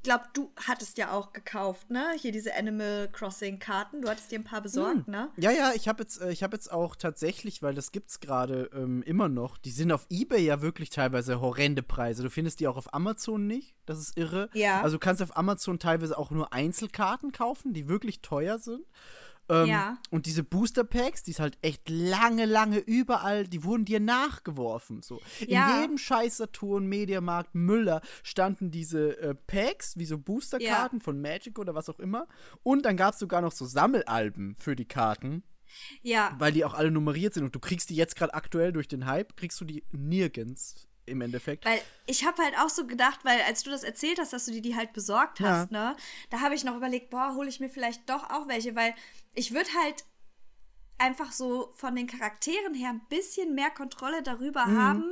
glaube, 0.04 0.26
du 0.34 0.52
hattest 0.68 0.98
ja 0.98 1.12
auch 1.12 1.34
gekauft, 1.34 1.90
ne? 1.90 2.14
Hier 2.18 2.32
diese 2.32 2.56
Animal 2.56 3.10
Crossing 3.12 3.60
Karten. 3.60 4.02
Du 4.02 4.10
hattest 4.10 4.32
dir 4.32 4.40
ein 4.40 4.44
paar 4.44 4.62
besorgt, 4.62 5.08
ne? 5.08 5.30
Ja, 5.38 5.52
ja, 5.52 5.72
ich 5.74 5.88
habe 5.88 6.04
jetzt, 6.04 6.22
äh, 6.22 6.32
ich 6.32 6.44
hab 6.44 6.54
jetzt 6.54 6.72
auch 6.72 6.96
tatsächlich, 6.96 7.64
weil 7.64 7.74
das 7.74 7.92
gibt's 7.92 8.20
gerade 8.20 8.70
ähm, 8.74 9.02
immer 9.04 9.30
noch, 9.30 9.58
die 9.58 9.72
sind 9.72 9.92
auf 9.92 10.06
Ebay 10.10 10.44
ja 10.44 10.62
wirklich 10.62 10.90
teilweise 10.90 11.42
horrende 11.42 11.84
Preise. 11.84 12.24
Du 12.24 12.30
findest 12.30 12.60
die 12.60 12.68
auch 12.68 12.78
auf 12.78 12.94
Amazon 12.94 13.48
nicht, 13.48 13.76
das 13.86 14.00
ist 14.00 14.18
irre. 14.18 14.50
Ja. 14.54 14.82
Also 14.82 14.98
du 14.98 15.00
kannst 15.00 15.22
auf 15.22 15.36
Amazon 15.36 15.80
teilweise 15.80 16.18
auch 16.18 16.32
nur 16.32 16.54
Einzelkarten 16.54 17.32
kaufen, 17.32 17.74
die 17.74 17.88
wirklich 17.88 18.22
teuer 18.22 18.60
sind. 18.60 18.86
Ähm, 19.50 19.68
Ja. 19.68 19.98
Und 20.10 20.26
diese 20.26 20.44
Booster 20.44 20.84
Packs, 20.84 21.24
die 21.24 21.32
ist 21.32 21.40
halt 21.40 21.58
echt 21.62 21.90
lange, 21.90 22.46
lange 22.46 22.78
überall, 22.80 23.46
die 23.48 23.64
wurden 23.64 23.86
dir 23.86 24.00
nachgeworfen. 24.00 25.02
So. 25.02 25.22
Ja. 25.48 25.76
In 25.76 25.82
jedem 25.82 25.98
scheiß 25.98 26.38
Saturn, 26.38 26.88
Mediamarkt, 26.88 27.54
Müller 27.56 28.02
standen 28.24 28.72
diese 28.72 29.18
äh, 29.20 29.36
Packs, 29.36 29.98
wie 29.98 30.06
so 30.06 30.18
Boosterkarten 30.18 31.02
von 31.02 31.20
Magic 31.22 31.60
oder 31.60 31.76
was 31.76 31.90
auch 31.90 32.00
immer. 32.00 32.28
Und 32.64 32.86
dann 32.86 32.98
gab 32.98 33.14
es 33.14 33.20
sogar 33.20 33.42
noch 33.42 33.52
so 33.52 33.66
Sammelalben 33.66 34.56
für 34.58 34.76
die 34.76 34.86
Karten, 34.88 35.44
Ja. 36.02 36.36
weil 36.40 36.52
die 36.54 36.64
auch 36.66 36.74
alle 36.74 36.92
nummeriert 36.92 37.34
sind. 37.34 37.44
Und 37.44 37.54
du 37.56 37.60
kriegst 37.60 37.90
die 37.90 37.96
jetzt 37.96 38.16
gerade 38.16 38.34
aktuell 38.34 38.72
durch 38.72 38.88
den 38.88 39.06
Hype, 39.06 39.36
kriegst 39.36 39.60
du 39.60 39.66
die 39.66 39.84
nirgends 39.92 40.88
im 41.06 41.22
Endeffekt. 41.22 41.66
Weil 41.66 41.82
ich 42.06 42.26
habe 42.26 42.42
halt 42.42 42.58
auch 42.58 42.70
so 42.70 42.86
gedacht, 42.88 43.20
weil 43.24 43.42
als 43.42 43.64
du 43.64 43.72
das 43.72 43.84
erzählt 43.84 44.20
hast, 44.20 44.34
dass 44.34 44.46
du 44.46 44.52
dir 44.52 44.62
die 44.62 44.76
halt 44.76 44.94
besorgt 44.94 45.40
Ja. 45.40 45.48
hast, 45.48 45.72
ne, 45.72 45.96
da 46.30 46.42
habe 46.42 46.56
ich 46.56 46.64
noch 46.64 46.76
überlegt, 46.76 47.10
boah, 47.10 47.34
hole 47.36 47.50
ich 47.50 47.60
mir 47.60 47.70
vielleicht 47.70 48.10
doch 48.10 48.30
auch 48.30 48.48
welche, 48.48 48.76
weil 48.76 48.96
ich 49.34 49.54
würde 49.54 49.70
halt 49.84 50.06
einfach 50.98 51.32
so 51.32 51.72
von 51.76 51.96
den 51.96 52.08
Charakteren 52.08 52.74
her 52.74 52.90
ein 52.90 53.02
bisschen 53.10 53.56
mehr 53.56 53.70
Kontrolle 53.72 54.24
darüber 54.24 54.66
haben, 54.66 55.04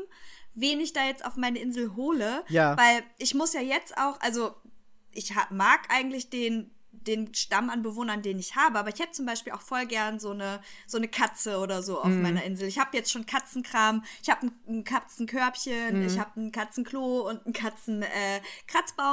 wen 0.54 0.80
ich 0.80 0.94
da 0.94 1.06
jetzt 1.06 1.26
auf 1.26 1.36
meine 1.36 1.60
Insel 1.60 1.96
hole. 1.96 2.44
Ja. 2.48 2.78
Weil 2.78 3.04
ich 3.18 3.34
muss 3.34 3.54
ja 3.54 3.62
jetzt 3.62 3.98
auch, 3.98 4.20
also 4.22 4.56
ich 5.12 5.34
mag 5.50 5.88
eigentlich 5.90 6.30
den 6.30 6.72
den 7.08 7.34
Stamm 7.34 7.70
an 7.70 7.82
Bewohnern, 7.84 8.22
den 8.22 8.40
ich 8.40 8.56
habe, 8.56 8.78
aber 8.80 8.90
ich 8.90 9.00
hätte 9.00 9.12
zum 9.12 9.26
Beispiel 9.26 9.54
auch 9.54 9.62
voll 9.62 9.86
gern 9.86 10.20
so 10.20 10.32
eine, 10.32 10.62
so 10.88 10.98
eine 10.98 11.08
Katze 11.08 11.58
oder 11.60 11.82
so 11.84 12.00
auf 12.00 12.08
Mhm. 12.08 12.22
meiner 12.22 12.44
Insel. 12.44 12.68
Ich 12.68 12.80
habe 12.80 12.96
jetzt 12.96 13.12
schon 13.12 13.26
Katzenkram, 13.26 14.04
ich 14.22 14.30
habe 14.30 14.48
ein, 14.48 14.52
ein 14.68 14.84
Katzenkörbchen, 14.84 16.00
Mhm. 16.02 16.06
ich 16.08 16.20
habe 16.20 16.40
ein 16.40 16.52
Katzenklo 16.52 17.28
und 17.30 17.46
einen 17.46 17.54
Katzen 17.54 18.02
äh, 18.04 18.42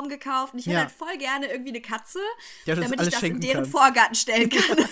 gekauft 0.08 0.52
und 0.54 0.58
ich 0.60 0.66
hätte 0.66 0.74
Ja. 0.74 0.80
halt 0.82 0.90
voll 0.92 1.16
gerne 1.18 1.46
irgendwie 1.46 1.70
eine 1.70 1.80
Katze, 1.80 2.18
Ja, 2.64 2.74
damit 2.74 3.00
ich 3.00 3.08
das 3.10 3.22
in 3.22 3.40
deren 3.40 3.56
kannst. 3.62 3.70
Vorgarten 3.72 4.14
stellen 4.14 4.50
kann. 4.50 4.76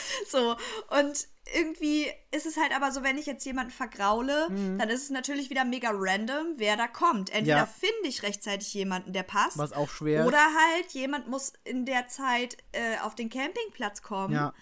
so, 0.28 0.56
und 0.98 1.28
irgendwie 1.54 2.06
ist 2.30 2.44
es 2.44 2.56
halt 2.58 2.74
aber 2.76 2.92
so, 2.92 3.02
wenn 3.02 3.16
ich 3.16 3.24
jetzt 3.26 3.44
jemanden 3.46 3.70
vergraule, 3.70 4.48
dann 4.50 4.88
ist 4.90 5.04
es 5.04 5.10
natürlich 5.10 5.48
wieder 5.48 5.64
mega 5.64 5.90
random, 5.94 6.54
wer 6.56 6.76
da 6.76 6.86
kommt. 6.86 7.30
Entweder 7.30 7.56
Ja. 7.58 7.66
finde 7.66 8.06
ich 8.08 8.22
rechtzeitig 8.22 8.74
jemanden, 8.74 9.12
der 9.14 9.22
passt. 9.22 9.56
Was 9.56 9.72
auch 9.72 9.88
schwer 9.88 10.26
Oder 10.26 10.38
halt, 10.38 10.90
jemand 10.92 11.28
muss 11.28 11.54
in 11.64 11.86
der 11.86 12.06
Zeit 12.08 12.58
äh, 12.72 12.98
auf 13.02 13.14
den 13.14 13.30
Campingplatz 13.30 14.02
kommen. 14.02 14.34
Ja. 14.34 14.52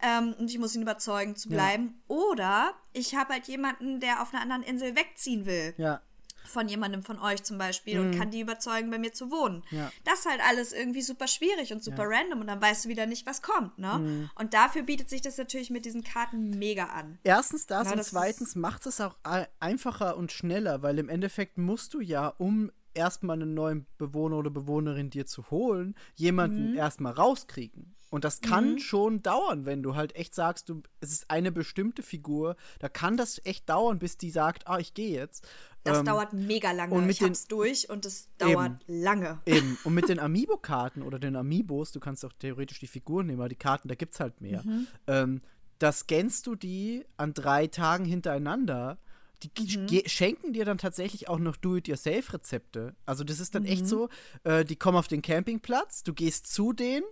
Ähm, 0.00 0.34
und 0.38 0.48
ich 0.50 0.58
muss 0.58 0.74
ihn 0.76 0.82
überzeugen 0.82 1.34
zu 1.36 1.48
bleiben. 1.48 2.00
Oder 2.06 2.74
ich 2.92 3.16
habe 3.16 3.32
halt 3.32 3.48
jemanden, 3.48 3.98
der 3.98 4.22
auf 4.22 4.32
einer 4.32 4.42
anderen 4.42 4.62
Insel 4.62 4.94
wegziehen 4.94 5.46
will. 5.46 5.74
Ja. 5.78 6.00
Von 6.46 6.68
jemandem 6.68 7.02
von 7.02 7.18
euch 7.18 7.42
zum 7.42 7.58
Beispiel 7.58 7.98
und 8.00 8.16
kann 8.16 8.30
die 8.30 8.40
überzeugen, 8.40 8.90
bei 8.90 8.98
mir 8.98 9.12
zu 9.12 9.30
wohnen. 9.30 9.62
Mhm. 9.70 9.78
Ja. 9.78 9.92
Das 10.04 10.20
ist 10.20 10.26
halt 10.26 10.40
alles 10.48 10.72
irgendwie 10.72 11.02
super 11.02 11.26
schwierig 11.28 11.72
und 11.72 11.82
super 11.82 12.04
random 12.08 12.40
und 12.40 12.46
dann 12.46 12.60
weißt 12.62 12.84
du 12.84 12.88
wieder 12.88 13.06
nicht, 13.06 13.26
was 13.26 13.42
kommt, 13.42 13.78
ne? 13.78 13.98
Mhm. 13.98 14.30
Und 14.36 14.54
dafür 14.54 14.82
bietet 14.82 15.10
sich 15.10 15.22
das 15.22 15.36
natürlich 15.38 15.70
mit 15.70 15.84
diesen 15.84 16.04
Karten 16.04 16.50
mega 16.50 16.84
an. 16.86 17.18
Erstens 17.24 17.66
das 17.66 17.86
Ja, 17.86 17.92
und 17.92 17.98
das 17.98 18.10
zweitens 18.10 18.54
macht 18.56 18.86
es 18.86 19.00
auch 19.00 19.16
ei- 19.22 19.48
einfacher 19.60 20.16
und 20.16 20.32
schneller, 20.32 20.82
weil 20.82 20.98
im 20.98 21.08
Endeffekt 21.08 21.58
musst 21.58 21.92
du 21.94 22.00
ja, 22.00 22.28
um 22.28 22.70
erstmal 22.94 23.36
einen 23.36 23.52
neuen 23.52 23.86
Bewohner 23.98 24.36
oder 24.38 24.48
Bewohnerin 24.50 25.10
dir 25.10 25.26
zu 25.26 25.50
holen, 25.50 25.94
jemanden 26.14 26.70
Mhm. 26.70 26.76
erstmal 26.78 27.12
rauskriegen. 27.12 27.92
Und 28.08 28.24
das 28.24 28.40
kann 28.40 28.78
schon 28.78 29.20
dauern, 29.22 29.66
wenn 29.66 29.82
du 29.82 29.96
halt 29.96 30.14
echt 30.16 30.34
sagst, 30.34 30.68
du, 30.68 30.80
es 31.00 31.10
ist 31.10 31.28
eine 31.30 31.50
bestimmte 31.52 32.02
Figur, 32.02 32.56
da 32.78 32.88
kann 32.88 33.16
das 33.16 33.44
echt 33.44 33.68
dauern, 33.68 33.98
bis 33.98 34.16
die 34.16 34.30
sagt, 34.30 34.68
ah, 34.68 34.78
ich 34.78 34.94
gehe 34.94 35.10
jetzt. 35.18 35.46
Das 35.86 35.98
Ähm, 36.00 36.04
dauert 36.04 36.32
mega 36.32 36.72
lange. 36.72 36.94
und 36.94 37.06
mit 37.06 37.16
ich 37.16 37.22
hab's 37.22 37.46
durch 37.46 37.88
und 37.88 38.04
es 38.04 38.28
dauert 38.38 38.82
lange. 38.86 39.40
Eben. 39.46 39.78
Und 39.84 39.94
mit 39.94 40.08
den 40.08 40.18
Amiibo-Karten 40.26 41.02
oder 41.02 41.18
den 41.18 41.36
Amiibos, 41.36 41.92
du 41.92 42.00
kannst 42.00 42.24
auch 42.24 42.32
theoretisch 42.32 42.80
die 42.80 42.86
Figuren 42.86 43.26
nehmen, 43.26 43.40
aber 43.40 43.48
die 43.48 43.56
Karten, 43.56 43.88
da 43.88 43.94
gibt's 43.94 44.20
halt 44.20 44.40
mehr. 44.40 44.62
Mhm. 44.64 44.86
Ähm, 45.06 45.42
da 45.78 45.92
scannst 45.92 46.46
du 46.46 46.54
die 46.54 47.04
an 47.16 47.34
drei 47.34 47.66
Tagen 47.66 48.04
hintereinander. 48.04 48.98
Die 49.42 49.50
Mhm. 49.78 50.02
schenken 50.06 50.52
dir 50.54 50.64
dann 50.64 50.78
tatsächlich 50.78 51.28
auch 51.28 51.38
noch 51.38 51.56
Do-it-yourself-Rezepte. 51.56 52.94
Also 53.04 53.22
das 53.22 53.38
ist 53.40 53.54
dann 53.54 53.64
Mhm. 53.64 53.68
echt 53.68 53.86
so, 53.86 54.08
äh, 54.44 54.64
die 54.64 54.76
kommen 54.76 54.96
auf 54.96 55.08
den 55.08 55.20
Campingplatz, 55.22 56.02
du 56.02 56.14
gehst 56.14 56.46
zu 56.52 56.72
denen, 56.72 57.04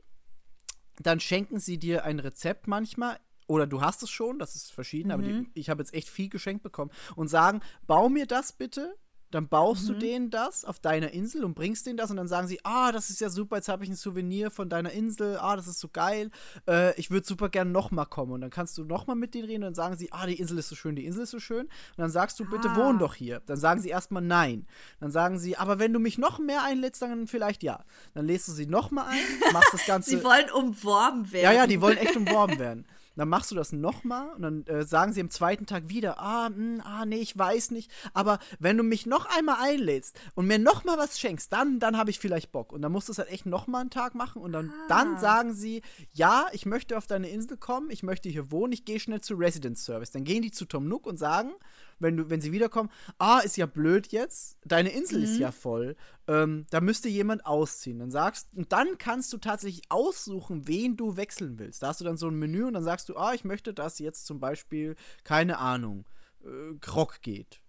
dann 1.02 1.20
schenken 1.20 1.60
sie 1.60 1.76
dir 1.78 2.04
ein 2.04 2.18
Rezept 2.20 2.66
manchmal. 2.66 3.18
Oder 3.46 3.66
du 3.66 3.80
hast 3.82 4.02
es 4.02 4.10
schon, 4.10 4.38
das 4.38 4.54
ist 4.54 4.72
verschieden, 4.72 5.10
aber 5.10 5.22
Mhm. 5.22 5.50
die, 5.54 5.60
ich 5.60 5.70
habe 5.70 5.82
jetzt 5.82 5.92
echt 5.94 6.08
viel 6.08 6.28
geschenkt 6.28 6.62
bekommen. 6.62 6.90
Und 7.16 7.28
sagen, 7.28 7.60
bau 7.86 8.08
mir 8.08 8.26
das 8.26 8.52
bitte. 8.52 8.94
Dann 9.30 9.48
baust 9.48 9.82
Mhm. 9.88 9.92
du 9.94 9.98
denen 9.98 10.30
das 10.30 10.64
auf 10.64 10.78
deiner 10.78 11.10
Insel 11.10 11.44
und 11.44 11.54
bringst 11.54 11.86
denen 11.86 11.96
das 11.96 12.08
und 12.08 12.16
dann 12.18 12.28
sagen 12.28 12.46
sie, 12.46 12.60
ah, 12.62 12.92
das 12.92 13.10
ist 13.10 13.20
ja 13.20 13.30
super, 13.30 13.56
jetzt 13.56 13.68
habe 13.68 13.82
ich 13.82 13.90
ein 13.90 13.96
Souvenir 13.96 14.48
von 14.52 14.68
deiner 14.68 14.92
Insel, 14.92 15.38
ah, 15.38 15.56
das 15.56 15.66
ist 15.66 15.80
so 15.80 15.88
geil, 15.88 16.30
äh, 16.68 16.94
ich 17.00 17.10
würde 17.10 17.26
super 17.26 17.48
gern 17.48 17.72
nochmal 17.72 18.06
kommen. 18.06 18.30
Und 18.30 18.42
dann 18.42 18.50
kannst 18.50 18.78
du 18.78 18.84
nochmal 18.84 19.16
mit 19.16 19.34
denen 19.34 19.46
reden 19.46 19.64
und 19.64 19.68
dann 19.70 19.74
sagen 19.74 19.96
sie, 19.96 20.12
ah, 20.12 20.24
die 20.26 20.38
Insel 20.38 20.58
ist 20.58 20.68
so 20.68 20.76
schön, 20.76 20.94
die 20.94 21.04
Insel 21.04 21.24
ist 21.24 21.30
so 21.32 21.40
schön. 21.40 21.62
Und 21.66 21.70
dann 21.96 22.10
sagst 22.10 22.38
du, 22.38 22.44
bitte 22.44 22.68
Ah. 22.70 22.76
wohn 22.76 23.00
doch 23.00 23.14
hier. 23.16 23.42
Dann 23.46 23.56
sagen 23.56 23.80
sie 23.80 23.88
erstmal 23.88 24.22
nein. 24.22 24.68
Dann 25.00 25.10
sagen 25.10 25.40
sie, 25.40 25.56
aber 25.56 25.80
wenn 25.80 25.92
du 25.92 25.98
mich 25.98 26.16
noch 26.16 26.38
mehr 26.38 26.62
einlädst, 26.62 27.02
dann 27.02 27.26
vielleicht 27.26 27.64
ja. 27.64 27.84
Dann 28.14 28.26
lädst 28.26 28.46
du 28.46 28.52
sie 28.52 28.66
nochmal 28.66 29.08
ein, 29.08 29.52
machst 29.52 29.72
das 29.74 29.84
Ganze. 29.86 30.10
Sie 30.10 30.22
wollen 30.22 30.48
umworben 30.52 31.32
werden. 31.32 31.42
Ja, 31.44 31.52
ja, 31.52 31.66
die 31.66 31.80
wollen 31.80 31.98
echt 31.98 32.16
umworben 32.16 32.60
werden. 32.60 32.86
Dann 33.16 33.28
machst 33.28 33.50
du 33.50 33.54
das 33.54 33.72
nochmal 33.72 34.30
und 34.34 34.42
dann 34.42 34.66
äh, 34.66 34.84
sagen 34.84 35.12
sie 35.12 35.20
am 35.20 35.30
zweiten 35.30 35.66
Tag 35.66 35.88
wieder, 35.88 36.18
ah, 36.18 36.50
mh, 36.50 36.82
ah, 36.84 37.06
nee, 37.06 37.18
ich 37.18 37.36
weiß 37.36 37.70
nicht. 37.70 37.90
Aber 38.12 38.38
wenn 38.58 38.76
du 38.76 38.82
mich 38.82 39.06
noch 39.06 39.26
einmal 39.36 39.56
einlädst 39.60 40.18
und 40.34 40.46
mir 40.46 40.58
nochmal 40.58 40.98
was 40.98 41.18
schenkst, 41.18 41.52
dann, 41.52 41.78
dann 41.78 41.96
habe 41.96 42.10
ich 42.10 42.18
vielleicht 42.18 42.52
Bock. 42.52 42.72
Und 42.72 42.82
dann 42.82 42.92
musst 42.92 43.08
du 43.08 43.12
es 43.12 43.18
halt 43.18 43.30
echt 43.30 43.46
nochmal 43.46 43.82
einen 43.82 43.90
Tag 43.90 44.14
machen 44.14 44.42
und 44.42 44.52
dann, 44.52 44.72
dann 44.88 45.18
sagen 45.18 45.54
sie, 45.54 45.82
ja, 46.12 46.46
ich 46.52 46.66
möchte 46.66 46.98
auf 46.98 47.06
deine 47.06 47.28
Insel 47.28 47.56
kommen, 47.56 47.90
ich 47.90 48.02
möchte 48.02 48.28
hier 48.28 48.50
wohnen, 48.50 48.72
ich 48.72 48.84
gehe 48.84 48.98
schnell 48.98 49.20
zu 49.20 49.34
Residence 49.34 49.84
Service. 49.84 50.10
Dann 50.10 50.24
gehen 50.24 50.42
die 50.42 50.50
zu 50.50 50.64
Tom 50.64 50.88
Nook 50.88 51.06
und 51.06 51.18
sagen, 51.18 51.52
wenn, 51.98 52.16
du, 52.16 52.30
wenn 52.30 52.40
sie 52.40 52.52
wiederkommen, 52.52 52.90
ah, 53.18 53.38
ist 53.40 53.56
ja 53.56 53.66
blöd 53.66 54.08
jetzt, 54.08 54.58
deine 54.64 54.90
Insel 54.90 55.22
ist 55.22 55.38
ja 55.38 55.52
voll, 55.52 55.96
ähm, 56.26 56.66
da 56.70 56.80
müsste 56.80 57.08
jemand 57.08 57.44
ausziehen. 57.46 57.98
Dann 57.98 58.10
sagst 58.10 58.48
und 58.54 58.72
dann 58.72 58.98
kannst 58.98 59.32
du 59.32 59.38
tatsächlich 59.38 59.82
aussuchen, 59.90 60.66
wen 60.68 60.96
du 60.96 61.16
wechseln 61.16 61.58
willst. 61.58 61.82
Da 61.82 61.88
hast 61.88 62.00
du 62.00 62.04
dann 62.04 62.16
so 62.16 62.28
ein 62.28 62.38
Menü 62.38 62.64
und 62.64 62.74
dann 62.74 62.84
sagst 62.84 63.08
du, 63.08 63.16
ah, 63.16 63.34
ich 63.34 63.44
möchte, 63.44 63.74
dass 63.74 63.98
jetzt 63.98 64.26
zum 64.26 64.40
Beispiel, 64.40 64.96
keine 65.24 65.58
Ahnung, 65.58 66.04
äh, 66.44 66.74
Krog 66.80 67.20
geht. 67.22 67.60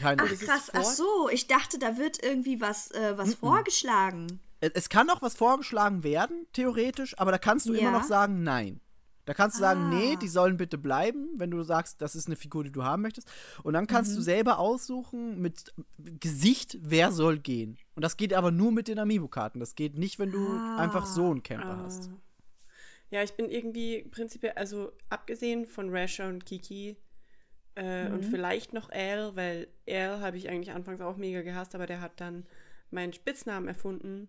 Keine, 0.00 0.22
Ach 0.24 0.28
krass, 0.38 0.70
ach 0.72 0.82
so, 0.82 1.28
ich 1.30 1.46
dachte, 1.46 1.78
da 1.78 1.96
wird 1.96 2.22
irgendwie 2.22 2.60
was, 2.60 2.90
äh, 2.90 3.16
was 3.16 3.34
vorgeschlagen. 3.34 4.40
Es- 4.60 4.88
kann 4.88 5.08
auch 5.10 5.22
was 5.22 5.34
vorgeschlagen 5.34 6.02
werden, 6.02 6.46
theoretisch, 6.52 7.18
aber 7.18 7.30
da 7.30 7.38
kannst 7.38 7.66
du 7.66 7.72
immer 7.72 7.82
Ja. 7.84 7.92
noch 7.92 8.04
sagen, 8.04 8.42
nein. 8.42 8.80
Da 9.30 9.34
kannst 9.34 9.58
du 9.58 9.60
sagen, 9.60 9.82
Ah. 9.84 9.88
nee, 9.90 10.16
die 10.16 10.26
sollen 10.26 10.56
bitte 10.56 10.76
bleiben, 10.76 11.28
wenn 11.36 11.52
du 11.52 11.62
sagst, 11.62 12.02
das 12.02 12.16
ist 12.16 12.26
eine 12.26 12.34
Figur, 12.34 12.64
die 12.64 12.72
du 12.72 12.82
haben 12.82 13.02
möchtest. 13.02 13.30
Und 13.62 13.74
dann 13.74 13.86
kannst 13.86 14.10
Mhm. 14.10 14.16
du 14.16 14.22
selber 14.22 14.58
aussuchen 14.58 15.40
mit 15.40 15.72
Gesicht, 15.98 16.76
wer 16.80 17.12
soll 17.12 17.38
gehen. 17.38 17.78
Und 17.94 18.02
das 18.04 18.16
geht 18.16 18.34
aber 18.34 18.50
nur 18.50 18.72
mit 18.72 18.88
den 18.88 18.98
Amiibo-Karten. 18.98 19.60
Das 19.60 19.76
geht 19.76 19.96
nicht, 19.96 20.18
wenn 20.18 20.32
du 20.32 20.44
Ah. 20.48 20.78
einfach 20.78 21.06
so 21.06 21.30
einen 21.30 21.44
Camper 21.44 21.76
hast. 21.78 22.10
Ah. 22.12 22.16
Ja, 23.10 23.22
ich 23.22 23.34
bin 23.34 23.48
irgendwie 23.48 24.02
prinzipiell, 24.02 24.54
also 24.56 24.90
abgesehen 25.10 25.64
von 25.66 25.90
Rasher 25.96 26.26
und 26.26 26.44
Kiki 26.44 26.96
äh, 27.76 28.10
und 28.10 28.22
Mhm. 28.24 28.30
vielleicht 28.30 28.72
noch 28.72 28.90
Al, 28.90 29.36
weil 29.36 29.68
Al 29.88 30.20
habe 30.20 30.38
ich 30.38 30.48
eigentlich 30.48 30.74
anfangs 30.74 31.00
auch 31.00 31.16
mega 31.16 31.42
gehasst, 31.42 31.76
aber 31.76 31.86
der 31.86 32.00
hat 32.00 32.20
dann 32.20 32.46
meinen 32.90 33.12
Spitznamen 33.12 33.68
erfunden. 33.68 34.28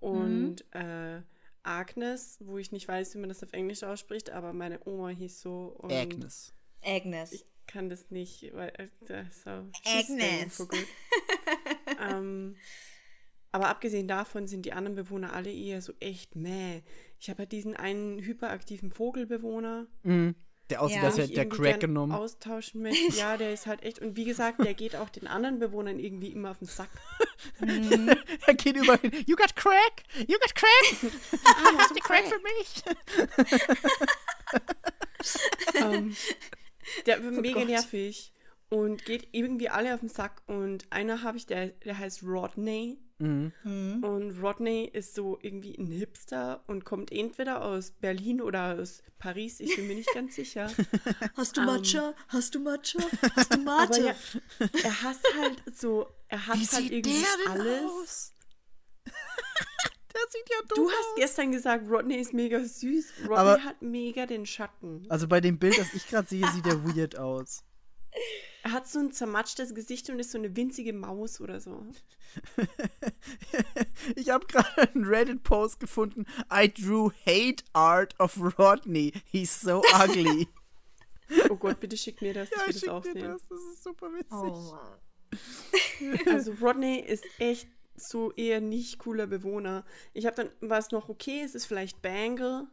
Und 0.00 0.64
Mhm. 0.74 0.80
äh, 0.80 1.22
Agnes, 1.62 2.38
wo 2.40 2.58
ich 2.58 2.72
nicht 2.72 2.88
weiß, 2.88 3.14
wie 3.14 3.18
man 3.18 3.28
das 3.28 3.42
auf 3.42 3.52
Englisch 3.52 3.82
ausspricht, 3.82 4.30
aber 4.30 4.52
meine 4.52 4.80
Oma 4.86 5.08
hieß 5.08 5.40
so. 5.40 5.76
Und 5.78 5.92
Agnes. 5.92 6.54
Agnes. 6.82 7.32
Ich 7.32 7.44
kann 7.66 7.88
das 7.88 8.10
nicht, 8.10 8.52
weil 8.54 8.72
äh, 9.08 9.24
so. 9.30 9.50
Agnes. 9.84 10.66
ähm, 12.10 12.56
aber 13.52 13.68
abgesehen 13.68 14.08
davon 14.08 14.46
sind 14.46 14.64
die 14.64 14.72
anderen 14.72 14.96
Bewohner 14.96 15.32
alle 15.32 15.52
eher 15.52 15.82
so 15.82 15.92
echt 16.00 16.36
meh. 16.36 16.82
Ich 17.18 17.28
habe 17.30 17.40
halt 17.40 17.52
diesen 17.52 17.76
einen 17.76 18.20
hyperaktiven 18.20 18.90
Vogelbewohner, 18.90 19.86
Mhm. 20.02 20.34
Der 20.70 20.80
aussieht, 20.82 20.98
Ja. 20.98 21.04
als 21.04 21.18
hätte 21.18 21.32
der 21.34 21.48
Crack 21.48 21.80
genommen. 21.80 22.12
austauschen 22.12 22.82
möchte. 22.82 23.16
Ja, 23.16 23.36
der 23.36 23.52
ist 23.52 23.66
halt 23.66 23.82
echt. 23.82 23.98
Und 23.98 24.16
wie 24.16 24.24
gesagt, 24.24 24.64
der 24.64 24.74
geht 24.74 24.96
auch 24.96 25.08
den 25.10 25.26
anderen 25.26 25.58
Bewohnern 25.58 25.98
irgendwie 25.98 26.28
immer 26.28 26.52
auf 26.52 26.58
den 26.58 26.68
Sack. 26.68 26.88
er 28.46 28.54
geht 28.54 28.76
überall 28.76 28.98
hin. 28.98 29.12
You 29.26 29.36
got 29.36 29.54
Crack? 29.56 30.04
You 30.28 30.38
got 30.38 30.54
Crack? 30.54 31.12
Hast 31.78 31.90
du 31.90 32.00
Crack 32.00 32.24
für 32.26 32.40
mich? 32.40 32.84
ähm, 35.74 36.16
der 37.06 37.22
wird 37.22 37.40
mega 37.40 37.60
Gott. 37.60 37.68
nervig 37.68 38.32
und 38.68 39.04
geht 39.04 39.28
irgendwie 39.32 39.68
alle 39.68 39.92
auf 39.94 40.00
den 40.00 40.08
Sack. 40.08 40.42
Und 40.46 40.90
einer 40.90 41.22
habe 41.22 41.36
ich, 41.36 41.46
der, 41.46 41.68
der 41.68 41.98
heißt 41.98 42.22
Rodney. 42.22 42.98
Mhm. 43.20 44.02
Und 44.02 44.42
Rodney 44.42 44.84
ist 44.92 45.14
so 45.14 45.38
irgendwie 45.42 45.76
ein 45.78 45.86
Hipster 45.86 46.64
und 46.66 46.84
kommt 46.84 47.12
entweder 47.12 47.62
aus 47.64 47.90
Berlin 47.90 48.40
oder 48.40 48.78
aus 48.80 49.02
Paris. 49.18 49.60
Ich 49.60 49.76
bin 49.76 49.86
mir 49.88 49.94
nicht 49.96 50.12
ganz 50.14 50.34
sicher. 50.36 50.70
Hast 51.36 51.56
du 51.56 51.60
Ähm. 51.60 51.66
Matcha? 51.66 52.14
Hast 52.28 52.54
du 52.54 52.60
Matcha? 52.60 52.98
Hast 53.36 53.54
du 53.54 53.58
Mate? 53.62 54.00
ja, 54.06 54.14
er 54.82 55.02
hasst 55.02 55.26
halt 55.38 55.62
so, 55.76 56.06
er 56.28 56.46
hasst 56.46 56.72
halt 56.74 56.90
irgendwie 56.90 57.24
alles. 57.48 58.32
sieht 60.30 60.48
ja 60.48 60.56
dumm 60.68 60.76
Du 60.76 60.86
aus. 60.86 60.92
hast 60.96 61.16
gestern 61.16 61.50
gesagt, 61.52 61.90
Rodney 61.90 62.16
ist 62.16 62.32
mega 62.32 62.62
süß. 62.64 63.12
Rodney 63.22 63.36
Aber- 63.36 63.64
hat 63.64 63.82
mega 63.82 64.26
den 64.26 64.46
Schatten. 64.46 65.04
Also 65.08 65.26
bei 65.26 65.40
dem 65.40 65.58
Bild, 65.58 65.76
das 65.78 65.92
ich 65.92 66.06
gerade 66.06 66.28
sehe, 66.28 66.46
sieht 66.52 66.66
er 66.66 66.84
weird 66.84 67.18
aus. 67.18 67.64
Er 68.62 68.72
hat 68.72 68.88
so 68.88 68.98
ein 68.98 69.12
zermatschtes 69.12 69.74
Gesicht 69.74 70.10
und 70.10 70.18
ist 70.18 70.32
so 70.32 70.38
eine 70.38 70.54
winzige 70.54 70.92
Maus 70.92 71.40
oder 71.40 71.60
so. 71.60 71.86
Ich 74.16 74.30
habe 74.30 74.46
gerade 74.46 74.90
einen 74.94 75.04
Reddit-Post 75.04 75.80
gefunden. 75.80 76.26
I 76.52 76.72
drew 76.72 77.10
hate 77.26 77.64
art 77.72 78.18
of 78.18 78.38
Rodney. 78.58 79.12
He's 79.26 79.60
so 79.60 79.82
ugly. 79.94 80.48
Oh 81.48 81.54
Gott, 81.54 81.78
bitte 81.78 81.96
schick 81.96 82.20
mir 82.22 82.34
das, 82.34 82.48
ich 82.50 82.82
will 82.82 82.88
das 82.88 83.02
dir 83.04 83.12
sehen. 83.12 83.22
das. 83.22 83.46
Das 83.48 83.60
ist 83.60 83.84
super 83.84 84.08
witzig. 84.12 84.32
Oh. 84.32 84.78
Also 86.26 86.52
Rodney 86.60 86.98
ist 86.98 87.24
echt 87.38 87.68
so 87.94 88.32
eher 88.32 88.60
nicht 88.60 88.98
cooler 88.98 89.28
Bewohner. 89.28 89.84
Ich 90.12 90.26
habe 90.26 90.34
dann, 90.34 90.50
was 90.60 90.90
noch 90.90 91.08
okay 91.08 91.42
ist, 91.42 91.54
ist 91.54 91.66
vielleicht 91.66 92.02
Bangle. 92.02 92.66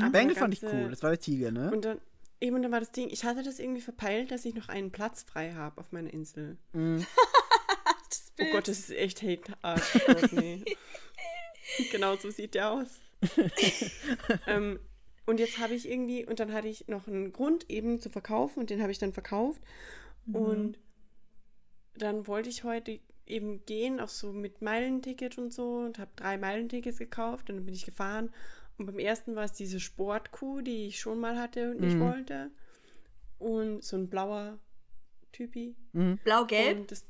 Aber 0.00 0.10
Bangle 0.10 0.36
fand 0.36 0.54
ich 0.54 0.62
cool. 0.62 0.88
Das 0.88 1.02
war 1.02 1.10
der 1.10 1.18
Tiger, 1.18 1.50
ne? 1.50 1.72
Und 1.72 1.84
dann, 1.84 2.00
eben, 2.40 2.56
und 2.56 2.62
dann 2.62 2.72
war 2.72 2.80
das 2.80 2.92
Ding, 2.92 3.08
ich 3.10 3.24
hatte 3.24 3.42
das 3.42 3.58
irgendwie 3.58 3.80
verpeilt, 3.80 4.30
dass 4.30 4.44
ich 4.44 4.54
noch 4.54 4.68
einen 4.68 4.90
Platz 4.90 5.22
frei 5.22 5.52
habe 5.52 5.80
auf 5.80 5.92
meiner 5.92 6.12
Insel. 6.12 6.58
Das 8.08 8.26
Oh. 8.38 8.44
Gott, 8.52 8.68
das 8.68 8.78
ist 8.78 8.90
echt 8.90 9.22
Hate 9.22 9.52
Art, 9.62 9.82
Rodney. 10.08 10.64
genau 11.90 12.16
so 12.16 12.30
sieht 12.30 12.54
der 12.54 12.70
aus. 12.70 13.00
ähm, 14.46 14.78
und 15.24 15.40
jetzt 15.40 15.58
habe 15.58 15.74
ich 15.74 15.88
irgendwie, 15.88 16.24
und 16.26 16.38
dann 16.38 16.52
hatte 16.52 16.68
ich 16.68 16.86
noch 16.88 17.08
einen 17.08 17.32
Grund 17.32 17.68
eben 17.70 18.00
zu 18.00 18.10
verkaufen 18.10 18.60
und 18.60 18.70
den 18.70 18.82
habe 18.82 18.92
ich 18.92 18.98
dann 18.98 19.12
verkauft. 19.12 19.60
Und 20.32 20.78
dann 21.94 22.26
wollte 22.26 22.48
ich 22.48 22.64
heute 22.64 23.00
eben 23.26 23.64
gehen, 23.64 24.00
auch 24.00 24.08
so 24.08 24.32
mit 24.32 24.60
Meilenticket 24.60 25.38
und 25.38 25.52
so 25.52 25.78
und 25.78 25.98
habe 25.98 26.10
drei 26.16 26.36
Meilentickets 26.36 26.98
gekauft 26.98 27.48
und 27.48 27.56
dann 27.56 27.64
bin 27.64 27.74
ich 27.74 27.84
gefahren 27.84 28.30
Und 28.78 28.86
beim 28.86 28.98
ersten 28.98 29.34
war 29.36 29.44
es 29.44 29.52
diese 29.52 29.80
Sportkuh, 29.80 30.60
die 30.60 30.86
ich 30.88 31.00
schon 31.00 31.18
mal 31.18 31.38
hatte 31.38 31.70
und 31.70 31.80
nicht 31.80 31.96
Mhm. 31.96 32.00
wollte. 32.00 32.50
Und 33.38 33.82
so 33.84 33.96
ein 33.96 34.08
blauer 34.08 34.58
Typi. 35.32 35.74
Blau-Gelb? 35.92 36.88
Das, 36.88 37.04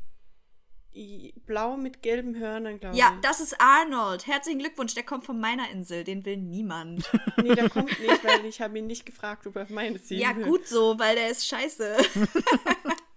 i- 0.94 1.34
blau 1.44 1.76
mit 1.76 2.02
gelben 2.02 2.36
Hörnern, 2.36 2.78
glaube 2.80 2.96
Ja, 2.96 3.12
ich. 3.14 3.20
das 3.20 3.40
ist 3.40 3.60
Arnold. 3.60 4.26
Herzlichen 4.26 4.58
Glückwunsch, 4.60 4.94
der 4.94 5.02
kommt 5.04 5.24
von 5.24 5.38
meiner 5.40 5.70
Insel. 5.70 6.04
Den 6.04 6.24
will 6.24 6.36
niemand. 6.36 7.08
Nee, 7.42 7.54
der 7.54 7.68
kommt 7.68 7.98
nicht, 8.00 8.24
weil 8.24 8.44
ich 8.46 8.60
habe 8.60 8.78
ihn 8.78 8.86
nicht 8.86 9.04
gefragt, 9.04 9.46
ob 9.46 9.56
er 9.56 9.62
auf 9.64 9.70
meine 9.70 10.00
ziehen 10.02 10.20
ja, 10.20 10.34
will. 10.36 10.44
gut 10.46 10.66
so, 10.66 10.98
weil 10.98 11.14
der 11.16 11.30
ist 11.30 11.46
scheiße. 11.46 11.96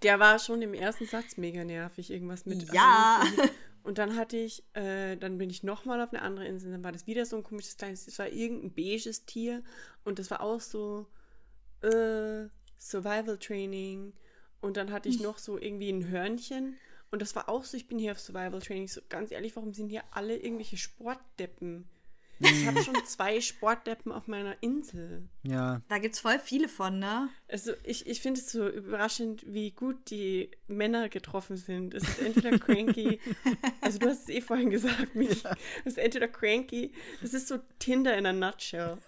Der 0.02 0.18
war 0.18 0.40
schon 0.40 0.62
im 0.62 0.74
ersten 0.74 1.06
Satz 1.08 1.36
mega 1.36 1.66
nervig, 1.66 2.10
irgendwas 2.10 2.46
mit. 2.46 2.72
Ja. 2.72 3.20
Arnold. 3.22 3.52
Und 3.84 3.97
dann 3.97 4.15
hatte 4.15 4.38
ich, 4.38 4.64
äh, 4.73 5.15
dann 5.15 5.38
bin 5.38 5.49
ich 5.49 5.64
nochmal 5.64 6.01
auf 6.01 6.11
eine 6.11 6.22
andere 6.22 6.45
Insel, 6.45 6.72
dann 6.72 6.84
war 6.84 6.91
das 6.91 7.07
wieder 7.07 7.26
so 7.26 7.38
ein 7.38 7.43
komisches 7.43 7.77
kleines, 7.77 8.06
das 8.06 8.19
war 8.19 8.30
irgendein 8.30 8.73
beiges 8.73 9.26
Tier 9.26 9.64
und 10.03 10.19
das 10.19 10.30
war 10.30 10.41
auch 10.41 10.60
so 10.60 11.07
äh, 11.81 12.47
Survival 12.77 13.38
Training. 13.38 14.14
Und 14.61 14.76
dann 14.76 14.91
hatte 14.91 15.07
ich 15.07 15.22
noch 15.22 15.38
so 15.38 15.57
irgendwie 15.57 15.89
ein 15.89 16.10
Hörnchen 16.10 16.76
und 17.11 17.22
das 17.22 17.35
war 17.35 17.49
auch 17.49 17.64
so, 17.64 17.77
ich 17.77 17.88
bin 17.88 17.97
hier 17.97 18.11
auf 18.11 18.19
Survival 18.19 18.61
Training. 18.61 18.88
So, 18.88 19.01
ganz 19.10 19.31
ehrlich, 19.31 19.56
warum 19.56 19.73
sind 19.73 19.89
hier 19.89 20.03
alle 20.11 20.35
irgendwelche 20.38 20.77
Sportdeppen? 20.77 21.88
Ich 22.40 22.66
habe 22.66 22.82
schon 22.84 22.95
zwei 23.06 23.41
Sportdeppen 23.41 24.11
auf 24.11 24.28
meiner 24.28 24.56
Insel. 24.61 25.28
Ja. 25.44 25.82
Da 25.90 25.98
gibt's 25.98 26.20
voll 26.20 26.40
viele 26.40 26.70
von, 26.70 26.99
ne? 26.99 27.30
Also 27.49 27.74
ich, 27.84 28.07
ich 28.07 28.22
finde 28.22 28.40
es 28.40 28.52
so 28.52 28.68
überraschend, 28.68 29.44
wie 29.45 29.72
gut 29.72 30.10
die 30.10 30.49
Männer 30.68 31.10
getroffen 31.10 31.57
sind. 31.57 31.94
Es 31.94 32.03
ist 32.03 32.20
entweder 32.20 32.57
cranky, 32.57 33.20
also 33.82 33.99
du 33.99 34.07
hast 34.07 34.24
es 34.24 34.30
eh 34.30 34.41
vorhin 34.41 34.70
gesagt, 34.70 35.16
mich. 35.16 35.44
Es 35.84 35.94
ist 35.94 35.98
entweder 35.98 36.28
cranky, 36.28 36.94
das 37.22 37.34
ist 37.34 37.48
so 37.48 37.60
Tinder 37.80 38.18
in 38.18 38.26
a 38.26 38.34
nutshell. 38.34 38.98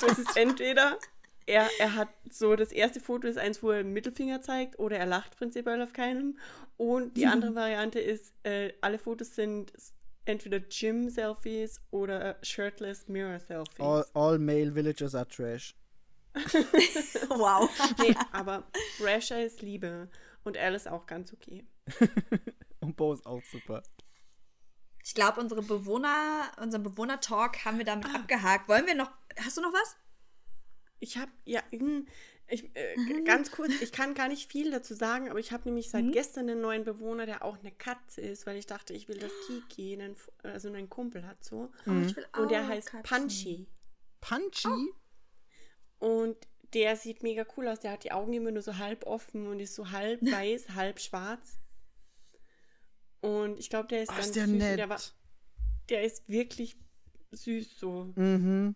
Das 0.00 0.18
ist 0.18 0.36
entweder, 0.36 0.98
er, 1.44 1.68
er 1.78 1.94
hat 1.94 2.08
so, 2.30 2.56
das 2.56 2.72
erste 2.72 3.00
Foto 3.00 3.28
ist 3.28 3.38
eins, 3.38 3.62
wo 3.62 3.70
er 3.70 3.82
den 3.82 3.92
Mittelfinger 3.92 4.40
zeigt 4.40 4.78
oder 4.78 4.96
er 4.96 5.06
lacht 5.06 5.36
prinzipiell 5.36 5.82
auf 5.82 5.92
keinem. 5.92 6.38
Und 6.78 7.16
die 7.16 7.26
andere 7.26 7.54
Variante 7.54 7.98
ist, 7.98 8.32
äh, 8.44 8.72
alle 8.80 8.98
Fotos 8.98 9.34
sind 9.34 9.72
entweder 10.28 10.60
Gym-Selfies 10.60 11.80
oder 11.90 12.38
shirtless 12.42 13.08
Mirror-Selfies. 13.08 13.80
All, 13.80 14.06
all 14.14 14.38
male 14.38 14.74
villagers 14.74 15.14
are 15.14 15.26
trash. 15.26 15.74
Wow. 17.28 17.68
Nee, 17.98 18.14
aber 18.32 18.64
Rasher 19.00 19.44
ist 19.44 19.62
Liebe 19.62 20.08
und 20.44 20.56
Alice 20.56 20.86
auch 20.86 21.06
ganz 21.06 21.32
okay. 21.32 21.66
Und 22.80 22.96
Bo 22.96 23.12
ist 23.12 23.26
auch 23.26 23.42
super. 23.44 23.82
Ich 25.04 25.14
glaube, 25.14 25.40
unsere 25.40 25.62
Bewohner, 25.62 26.50
unseren 26.60 26.82
Bewohner-Talk 26.84 27.64
haben 27.64 27.78
wir 27.78 27.84
damit 27.84 28.06
abgehakt. 28.14 28.68
Wollen 28.68 28.86
wir 28.86 28.94
noch. 28.94 29.10
Hast 29.42 29.56
du 29.56 29.62
noch 29.62 29.72
was? 29.72 29.96
Ich 31.00 31.16
habe, 31.16 31.30
ja, 31.44 31.62
hm, 31.70 32.06
ich, 32.48 32.64
äh, 32.74 32.94
g- 32.96 33.22
ganz 33.24 33.50
kurz, 33.50 33.72
ich 33.82 33.92
kann 33.92 34.14
gar 34.14 34.28
nicht 34.28 34.50
viel 34.50 34.70
dazu 34.70 34.94
sagen, 34.94 35.28
aber 35.28 35.38
ich 35.38 35.52
habe 35.52 35.64
nämlich 35.66 35.90
seit 35.90 36.10
gestern 36.12 36.48
einen 36.48 36.60
neuen 36.60 36.84
Bewohner, 36.84 37.26
der 37.26 37.44
auch 37.44 37.58
eine 37.58 37.70
Katze 37.72 38.20
ist, 38.22 38.46
weil 38.46 38.56
ich 38.56 38.66
dachte, 38.66 38.94
ich 38.94 39.08
will 39.08 39.18
das 39.18 39.30
Kiki, 39.46 39.92
einen, 39.94 40.16
also 40.42 40.68
einen 40.68 40.88
Kumpel 40.88 41.26
hat 41.26 41.44
so. 41.44 41.70
Ich 42.06 42.16
will 42.16 42.26
Und 42.38 42.50
der 42.50 42.66
heißt 42.66 42.88
Katzen. 42.90 43.02
Punchy. 43.20 43.66
Punchy? 44.20 44.92
Und 45.98 46.36
der 46.74 46.96
sieht 46.96 47.22
mega 47.22 47.44
cool 47.56 47.68
aus. 47.68 47.80
Der 47.80 47.92
hat 47.92 48.04
die 48.04 48.12
Augen 48.12 48.32
immer 48.32 48.50
nur 48.50 48.62
so 48.62 48.78
halb 48.78 49.06
offen 49.06 49.46
und 49.46 49.60
ist 49.60 49.74
so 49.74 49.90
halb 49.90 50.20
weiß, 50.22 50.70
halb 50.74 51.00
schwarz. 51.00 51.58
Und 53.20 53.58
ich 53.58 53.68
glaube, 53.68 53.88
der 53.88 54.02
ist 54.02 54.10
Oh, 54.10 54.14
ganz 54.14 54.26
ist 54.28 54.36
der 54.36 54.46
süß. 54.46 54.58
Der, 54.76 54.88
war, 54.88 55.00
der 55.88 56.02
ist 56.04 56.28
wirklich 56.28 56.76
süß 57.32 57.78
so. 57.78 58.12
Mhm. 58.16 58.74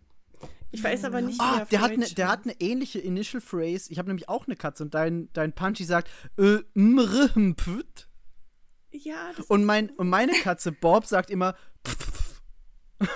Ich 0.71 0.83
weiß 0.83 1.03
aber 1.05 1.21
nicht, 1.21 1.37
wie 1.39 1.43
Ah, 1.43 1.61
auf 1.61 1.69
der 1.69 1.81
hat, 1.81 1.91
eine, 1.91 2.05
der 2.07 2.27
hat 2.29 2.45
eine 2.45 2.59
ähnliche 2.59 2.97
Initial 2.99 3.41
Phrase. 3.41 3.91
Ich 3.91 3.99
habe 3.99 4.07
nämlich 4.09 4.27
auch 4.27 4.47
eine 4.47 4.55
Katze 4.55 4.83
und 4.83 4.93
dein, 4.95 5.29
dein 5.33 5.53
Punchy 5.53 5.83
sagt 5.83 6.09
äh, 6.37 6.59
mrhmpft. 6.73 8.09
Ja, 8.91 9.31
das 9.37 9.45
Und, 9.47 9.65
mein, 9.65 9.89
und 9.91 10.09
meine 10.09 10.33
Katze 10.33 10.71
Bob 10.71 11.05
sagt 11.05 11.29
immer. 11.29 11.55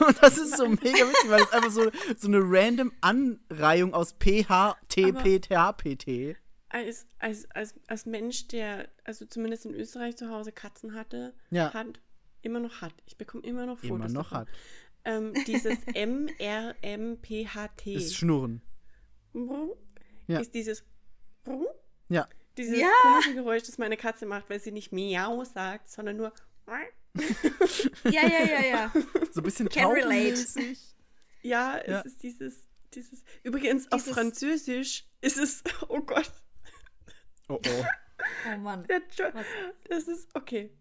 Und 0.05 0.21
das 0.21 0.37
ist 0.37 0.57
so 0.57 0.67
mega 0.67 0.83
witzig, 0.83 1.29
weil 1.29 1.41
es 1.41 1.51
einfach 1.53 1.71
so, 1.71 1.89
so 2.17 2.27
eine 2.27 2.39
random 2.41 2.91
Anreihung 2.99 3.93
aus 3.93 4.13
P, 4.13 4.43
H, 4.43 4.75
T, 4.89 5.13
P, 5.13 5.39
T, 5.39 5.55
H, 5.55 5.71
P, 5.73 5.95
T. 5.95 6.35
als, 6.67 7.07
als, 7.19 7.49
als, 7.51 7.73
als 7.87 8.05
Mensch, 8.05 8.49
der 8.49 8.89
also 9.05 9.25
zumindest 9.25 9.65
in 9.65 9.73
Österreich 9.73 10.17
zu 10.17 10.29
Hause 10.29 10.51
Katzen 10.51 10.93
hatte, 10.93 11.33
Ja. 11.51 11.73
hat, 11.73 12.01
immer 12.41 12.59
noch 12.59 12.81
hat. 12.81 12.93
Ich 13.05 13.17
bekomme 13.17 13.43
immer 13.43 13.65
noch 13.65 13.77
Fotos 13.79 13.87
Immer 13.89 14.09
noch 14.09 14.31
davon. 14.31 14.37
hat. 14.39 14.47
Ähm, 15.07 15.33
dieses 15.45 15.77
M, 15.93 16.27
R, 16.37 16.75
M, 16.81 17.17
P, 17.21 17.47
H, 17.47 17.67
T. 17.69 17.93
Das 17.93 18.13
Schnurren. 18.13 18.61
Ja. 20.27 20.39
Ist 20.39 20.53
dieses 20.53 20.83
Ja. 22.09 22.27
dieses 22.57 22.79
Ja. 22.79 22.89
komische 23.03 23.33
Geräusch, 23.35 23.63
das 23.63 23.77
meine 23.77 23.95
Katze 23.97 24.25
macht, 24.25 24.49
weil 24.49 24.59
sie 24.59 24.71
nicht 24.71 24.91
miau 24.91 25.43
sagt, 25.45 25.89
sondern 25.89 26.17
nur 26.17 26.33
Ja, 28.03 28.27
ja, 28.27 28.43
ja, 28.45 28.65
ja. 28.65 28.93
So 29.31 29.39
ein 29.41 29.43
bisschen 29.43 29.69
Can 29.69 29.91
relate. 29.91 30.35
ja, 31.41 31.77
es 31.77 31.87
Ja. 31.87 31.99
ist 32.01 32.23
dieses 32.23 32.67
dieses 32.93 33.23
übrigens 33.43 33.91
auf 33.91 34.01
Dieses- 34.03 34.13
Französisch 34.13 35.07
ist 35.21 35.37
es 35.37 35.63
oh 35.89 36.01
Gott, 36.01 36.31
Oh 37.49 37.59
oh. 37.65 37.85
Oh 38.53 38.57
Mann. 38.57 38.85
das 39.89 40.07
ist 40.07 40.27
okay. 40.35 40.71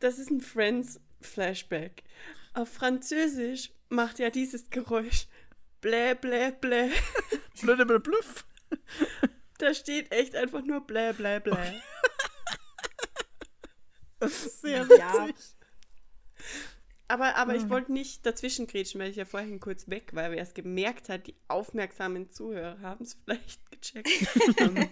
Das 0.00 0.18
ist 0.18 0.30
ein 0.30 0.40
Friends 0.40 1.00
Flashback. 1.22 2.02
Auf 2.54 2.68
Französisch 2.68 3.70
macht 3.88 4.18
ja 4.18 4.30
dieses 4.30 4.70
Geräusch 4.70 5.26
blä 5.80 6.14
blä 6.14 6.52
blä. 6.52 6.90
Blöde 7.60 7.84
Blüff. 7.84 8.44
Da 9.58 9.74
steht 9.74 10.12
echt 10.12 10.34
einfach 10.34 10.62
nur 10.64 10.80
blä 10.86 11.12
blä 11.12 11.40
blä. 11.40 11.74
Das 14.20 14.46
ist 14.46 14.60
sehr 14.60 14.86
Ja. 14.98 15.28
Aber, 17.12 17.36
aber 17.36 17.54
ich 17.54 17.68
wollte 17.68 17.92
nicht 17.92 18.24
dazwischen 18.24 18.66
grätschen, 18.66 18.98
weil 18.98 19.10
ich 19.10 19.16
ja 19.16 19.26
vorhin 19.26 19.60
kurz 19.60 19.86
weg 19.90 20.14
war. 20.14 20.30
Wer 20.30 20.42
es 20.42 20.54
gemerkt 20.54 21.10
hat, 21.10 21.26
die 21.26 21.34
aufmerksamen 21.46 22.30
Zuhörer 22.30 22.80
haben 22.80 23.04
es 23.04 23.18
vielleicht 23.24 23.60
gecheckt. 23.70 24.08
ähm, 24.58 24.88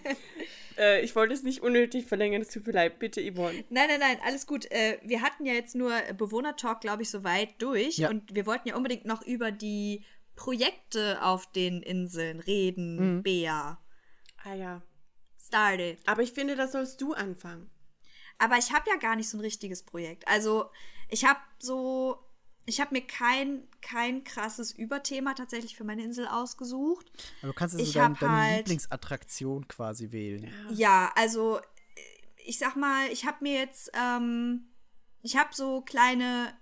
äh, 0.77 1.01
ich 1.01 1.15
wollte 1.15 1.33
es 1.33 1.41
nicht 1.41 1.63
unnötig 1.63 2.05
verlängern, 2.05 2.43
es 2.43 2.49
tut 2.49 2.67
mir 2.67 2.73
leid. 2.73 2.99
Bitte, 2.99 3.21
Yvonne. 3.21 3.63
Nein, 3.71 3.87
nein, 3.87 3.99
nein, 3.99 4.17
alles 4.23 4.45
gut. 4.45 4.69
Äh, 4.69 4.99
wir 5.01 5.23
hatten 5.23 5.47
ja 5.47 5.53
jetzt 5.53 5.73
nur 5.73 5.99
Bewohnertalk, 6.15 6.81
glaube 6.81 7.01
ich, 7.01 7.09
soweit 7.09 7.59
durch. 7.59 7.97
Ja. 7.97 8.11
Und 8.11 8.35
wir 8.35 8.45
wollten 8.45 8.69
ja 8.69 8.75
unbedingt 8.75 9.05
noch 9.05 9.25
über 9.25 9.49
die 9.49 10.05
Projekte 10.35 11.23
auf 11.23 11.51
den 11.51 11.81
Inseln 11.81 12.39
reden. 12.39 13.23
Bea. 13.23 13.81
Ah 14.43 14.53
ja. 14.53 14.83
Started. 15.43 15.97
Aber 16.05 16.21
ich 16.21 16.33
finde, 16.33 16.55
da 16.55 16.67
sollst 16.67 17.01
du 17.01 17.13
anfangen. 17.13 17.71
Aber 18.37 18.59
ich 18.59 18.71
habe 18.71 18.87
ja 18.91 18.97
gar 18.97 19.15
nicht 19.15 19.27
so 19.27 19.37
ein 19.37 19.41
richtiges 19.41 19.81
Projekt. 19.81 20.27
Also, 20.27 20.69
ich 21.11 21.25
habe 21.25 21.39
so. 21.59 22.17
Ich 22.67 22.79
habe 22.79 22.93
mir 22.93 23.01
kein, 23.01 23.67
kein 23.81 24.23
krasses 24.23 24.71
Überthema 24.71 25.33
tatsächlich 25.33 25.75
für 25.75 25.83
meine 25.83 26.03
Insel 26.03 26.27
ausgesucht. 26.27 27.11
Aber 27.41 27.51
du 27.51 27.57
kannst 27.57 27.73
also 27.75 27.85
Ich 27.85 27.93
dein, 27.93 28.13
deine 28.13 28.37
halt- 28.37 28.57
Lieblingsattraktion 28.59 29.67
quasi 29.67 30.11
wählen. 30.11 30.53
Ja, 30.69 31.11
also 31.15 31.57
äh, 31.57 31.61
ich 32.45 32.59
sag 32.59 32.75
mal, 32.75 33.07
ich 33.11 33.25
habe 33.25 33.37
mir 33.41 33.59
jetzt, 33.59 33.91
ähm, 33.99 34.67
ich 35.23 35.37
habe 35.37 35.49
so 35.53 35.81
kleine 35.81 36.53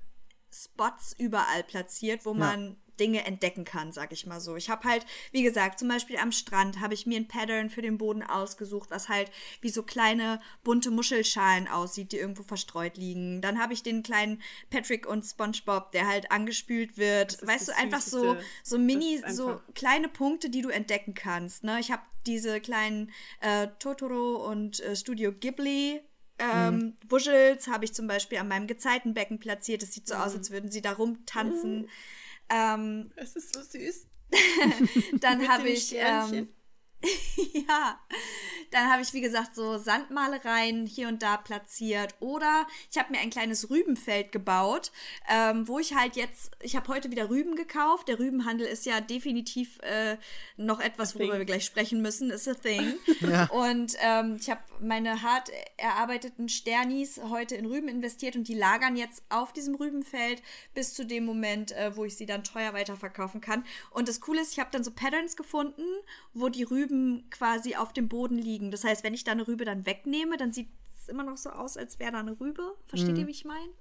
Spots 0.52 1.14
überall 1.20 1.64
platziert, 1.66 2.26
wo 2.26 2.34
man 2.34 2.78
Dinge 3.00 3.26
entdecken 3.26 3.66
kann, 3.66 3.92
sag 3.92 4.12
ich 4.12 4.26
mal 4.26 4.40
so. 4.40 4.56
Ich 4.56 4.70
habe 4.70 4.88
halt, 4.88 5.06
wie 5.32 5.44
gesagt, 5.44 5.80
zum 5.80 5.88
Beispiel 5.88 6.18
am 6.18 6.32
Strand 6.32 6.80
habe 6.80 6.94
ich 6.94 7.06
mir 7.06 7.18
ein 7.18 7.28
Pattern 7.28 7.70
für 7.70 7.82
den 7.82 7.98
Boden 7.98 8.24
ausgesucht, 8.24 8.92
was 8.92 9.10
halt 9.10 9.32
wie 9.62 9.70
so 9.70 9.84
kleine 9.84 10.40
bunte 10.64 10.92
Muschelschalen 10.92 11.68
aussieht, 11.68 12.12
die 12.12 12.18
irgendwo 12.18 12.44
verstreut 12.44 12.98
liegen. 12.98 13.42
Dann 13.42 13.60
habe 13.60 13.74
ich 13.74 13.84
den 13.84 14.04
kleinen 14.04 14.42
Patrick 14.70 15.08
und 15.08 15.24
SpongeBob, 15.24 15.92
der 15.92 16.08
halt 16.08 16.32
angespült 16.32 16.98
wird. 16.98 17.46
Weißt 17.46 17.70
du, 17.70 17.76
einfach 17.76 18.02
so, 18.02 18.36
so 18.64 18.78
mini, 18.78 19.22
so 19.30 19.60
kleine 19.74 20.10
Punkte, 20.10 20.50
die 20.50 20.62
du 20.62 20.70
entdecken 20.70 21.14
kannst. 21.14 21.64
Ne? 21.64 21.80
Ich 21.80 21.92
habe 21.92 22.02
diese 22.26 22.60
kleinen 22.60 23.12
äh, 23.42 23.68
Totoro 23.80 24.46
und 24.50 24.82
äh, 24.82 24.96
Studio 24.96 25.32
Ghibli 25.32 26.02
ähm, 26.40 26.98
Wuschels 27.08 27.68
habe 27.68 27.86
ich 27.86 27.94
zum 27.94 28.08
Beispiel 28.08 28.38
an 28.38 28.48
meinem 28.48 28.68
Gezeitenbecken 28.68 29.40
platziert. 29.40 29.84
Es 29.84 29.94
sieht 29.94 30.08
so 30.08 30.16
aus, 30.16 30.34
als 30.36 30.52
würden 30.52 30.72
sie 30.72 30.82
da 30.82 30.94
rumtanzen. 30.94 31.90
Ähm, 32.50 33.12
Es 33.16 33.36
ist 33.36 33.54
so 33.54 33.62
süß. 33.62 34.08
dann 35.20 35.48
habe 35.48 35.70
ich 35.70 35.96
ähm. 35.96 36.50
ja, 37.54 38.00
Dann 38.72 38.92
habe 38.92 39.02
ich, 39.02 39.14
wie 39.14 39.22
gesagt, 39.22 39.56
so 39.56 39.78
Sandmalereien 39.78 40.86
hier 40.86 41.08
und 41.08 41.24
da 41.24 41.38
platziert. 41.38 42.16
Oder 42.20 42.68
ich 42.92 42.98
habe 42.98 43.12
mir 43.12 43.20
ein 43.20 43.30
kleines 43.30 43.70
Rübenfeld 43.70 44.32
gebaut, 44.32 44.92
ähm, 45.30 45.68
wo 45.68 45.80
ich 45.80 45.96
halt 45.96 46.16
jetzt, 46.16 46.52
ich 46.62 46.76
habe 46.76 46.88
heute 46.90 47.10
wieder 47.10 47.30
Rüben 47.30 47.56
gekauft. 47.56 48.08
Der 48.08 48.20
Rübenhandel 48.20 48.68
ist 48.68 48.86
ja 48.86 49.02
definitiv 49.02 49.80
äh, 49.82 50.18
noch 50.58 50.80
etwas, 50.80 51.16
worüber 51.16 51.38
wir 51.38 51.46
gleich 51.46 51.66
sprechen 51.66 52.02
müssen. 52.02 52.30
Ist 52.30 52.48
a 52.48 52.54
thing. 52.54 52.96
Ja. 53.22 53.46
Und 53.48 53.96
ähm, 54.02 54.38
ich 54.40 54.50
habe 54.50 54.62
meine 54.80 55.22
hart 55.22 55.52
erarbeiteten 55.78 56.48
Sternis 56.48 57.20
heute 57.30 57.56
in 57.56 57.66
Rüben 57.66 57.90
investiert 57.90 58.36
und 58.36 58.48
die 58.48 58.54
lagern 58.54 58.96
jetzt 58.96 59.24
auf 59.30 59.52
diesem 59.52 59.76
Rübenfeld 59.76 60.42
bis 60.74 60.94
zu 60.94 61.06
dem 61.06 61.26
Moment, 61.26 61.74
äh, 61.74 61.96
wo 61.96 62.06
ich 62.06 62.16
sie 62.16 62.26
dann 62.26 62.44
teuer 62.44 62.74
weiterverkaufen 62.74 63.42
kann. 63.42 63.66
Und 63.92 64.08
das 64.08 64.22
Coole 64.22 64.42
ist, 64.42 64.54
ich 64.54 64.60
habe 64.60 64.70
dann 64.72 64.84
so 64.84 64.92
Patterns 64.92 65.36
gefunden, 65.36 65.84
wo 66.34 66.50
die 66.50 66.64
Rüben 66.64 66.89
quasi 67.30 67.76
auf 67.76 67.94
dem 67.94 68.08
Boden 68.08 68.38
liegen. 68.38 68.72
Das 68.72 68.84
heißt, 68.84 69.04
wenn 69.04 69.14
ich 69.14 69.24
da 69.24 69.32
eine 69.32 69.48
Rübe 69.48 69.66
dann 69.66 69.86
wegnehme, 69.86 70.38
dann 70.38 70.52
sieht 70.52 70.70
es 70.98 71.08
immer 71.10 71.24
noch 71.24 71.38
so 71.38 71.50
aus, 71.50 71.78
als 71.78 72.00
wäre 72.00 72.12
da 72.12 72.20
eine 72.20 72.40
Rübe. 72.40 72.76
Versteht 72.88 73.18
ihr, 73.18 73.28
wie 73.28 73.32
ich 73.32 73.46
meine? 73.46 73.72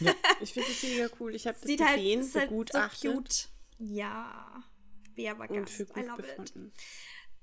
Ich 0.40 0.52
finde 0.52 0.68
das 0.68 0.82
mega 0.82 1.06
cool. 1.20 1.32
Ich 1.34 1.46
habe 1.46 1.56
das 1.56 1.68
Sieht 1.68 1.80
halt, 1.80 1.96
gesehen, 1.96 2.20
ist 2.20 2.34
halt 2.34 2.48
so 2.48 2.56
begutachtet 2.56 3.14
cute. 3.14 3.48
Ja. 3.78 4.64
War 5.16 5.50
und 5.50 5.56
Gast? 5.56 5.74
für 5.74 5.82
I 5.82 5.86
gut 5.86 6.06
love 6.06 6.22
it. 6.22 6.52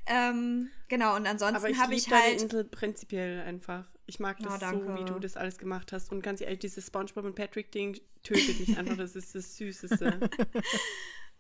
Ähm, 0.08 0.70
genau, 0.88 1.16
und 1.16 1.22
Aber 1.22 1.30
ansonsten 1.30 1.68
ich 1.68 1.78
habe 1.78 1.96
ich 1.96 2.06
deine 2.06 2.24
halt. 2.24 2.42
Insel 2.42 2.64
prinzipiell 2.66 3.42
einfach. 3.42 3.86
Ich 4.08 4.20
mag 4.20 4.40
das 4.40 4.62
Oh, 4.62 4.80
so, 4.80 4.96
wie 4.96 5.06
du 5.06 5.20
das 5.20 5.38
alles 5.38 5.58
gemacht 5.58 5.94
hast. 5.94 6.12
Und 6.12 6.22
ganz 6.22 6.42
ehrlich, 6.42 6.60
dieses 6.60 6.88
SpongeBob 6.88 7.26
und 7.26 7.36
Patrick-Ding 7.36 8.00
tötet 8.24 8.60
mich 8.60 8.78
einfach. 8.78 8.98
Das 8.98 9.16
ist 9.16 9.36
das 9.36 9.56
Süßeste. 9.56 10.30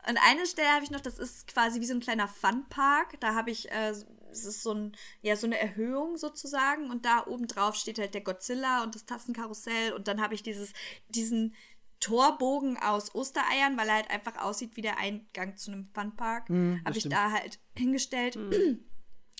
Und 0.07 0.17
eine 0.25 0.45
Stelle 0.45 0.69
habe 0.69 0.83
ich 0.83 0.91
noch, 0.91 1.01
das 1.01 1.19
ist 1.19 1.47
quasi 1.47 1.81
wie 1.81 1.85
so 1.85 1.93
ein 1.93 1.99
kleiner 1.99 2.27
Funpark. 2.27 3.19
Da 3.19 3.35
habe 3.35 3.51
ich, 3.51 3.69
äh, 3.71 3.89
es 4.31 4.45
ist 4.45 4.63
so, 4.63 4.73
ein, 4.73 4.95
ja, 5.21 5.35
so 5.35 5.45
eine 5.45 5.59
Erhöhung 5.59 6.17
sozusagen. 6.17 6.89
Und 6.89 7.05
da 7.05 7.27
oben 7.27 7.47
drauf 7.47 7.75
steht 7.75 7.99
halt 7.99 8.13
der 8.13 8.21
Godzilla 8.21 8.83
und 8.83 8.95
das 8.95 9.05
Tassenkarussell. 9.05 9.93
Und 9.93 10.07
dann 10.07 10.21
habe 10.21 10.35
ich 10.35 10.43
dieses, 10.43 10.73
diesen 11.09 11.53
Torbogen 11.99 12.77
aus 12.77 13.13
Ostereiern, 13.13 13.77
weil 13.77 13.89
er 13.89 13.95
halt 13.95 14.09
einfach 14.09 14.37
aussieht 14.37 14.77
wie 14.77 14.81
der 14.81 14.97
Eingang 14.97 15.57
zu 15.57 15.71
einem 15.71 15.89
Funpark. 15.93 16.47
Das 16.47 16.55
habe 16.85 16.91
ich 16.93 16.99
stimmt. 16.99 17.13
da 17.13 17.31
halt 17.31 17.59
hingestellt. 17.77 18.37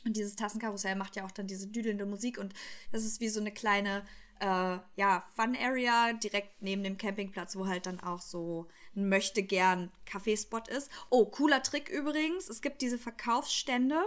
Und 0.05 0.15
dieses 0.15 0.35
Tassenkarussell 0.35 0.95
macht 0.95 1.15
ja 1.15 1.25
auch 1.25 1.31
dann 1.31 1.47
diese 1.47 1.67
düdelnde 1.67 2.05
Musik 2.05 2.37
und 2.37 2.53
das 2.91 3.03
ist 3.03 3.19
wie 3.19 3.27
so 3.27 3.41
eine 3.41 3.51
kleine, 3.51 4.05
äh, 4.39 4.79
ja, 4.95 5.23
Fun-Area 5.35 6.13
direkt 6.13 6.61
neben 6.61 6.83
dem 6.83 6.97
Campingplatz, 6.97 7.55
wo 7.55 7.67
halt 7.67 7.85
dann 7.85 7.99
auch 7.99 8.21
so 8.21 8.67
ein 8.95 9.09
möchte-gern 9.09 9.91
Kaffeespot 10.05 10.67
ist. 10.67 10.89
Oh, 11.09 11.25
cooler 11.25 11.61
Trick 11.63 11.89
übrigens. 11.89 12.49
Es 12.49 12.61
gibt 12.61 12.81
diese 12.81 12.97
Verkaufsstände 12.97 14.01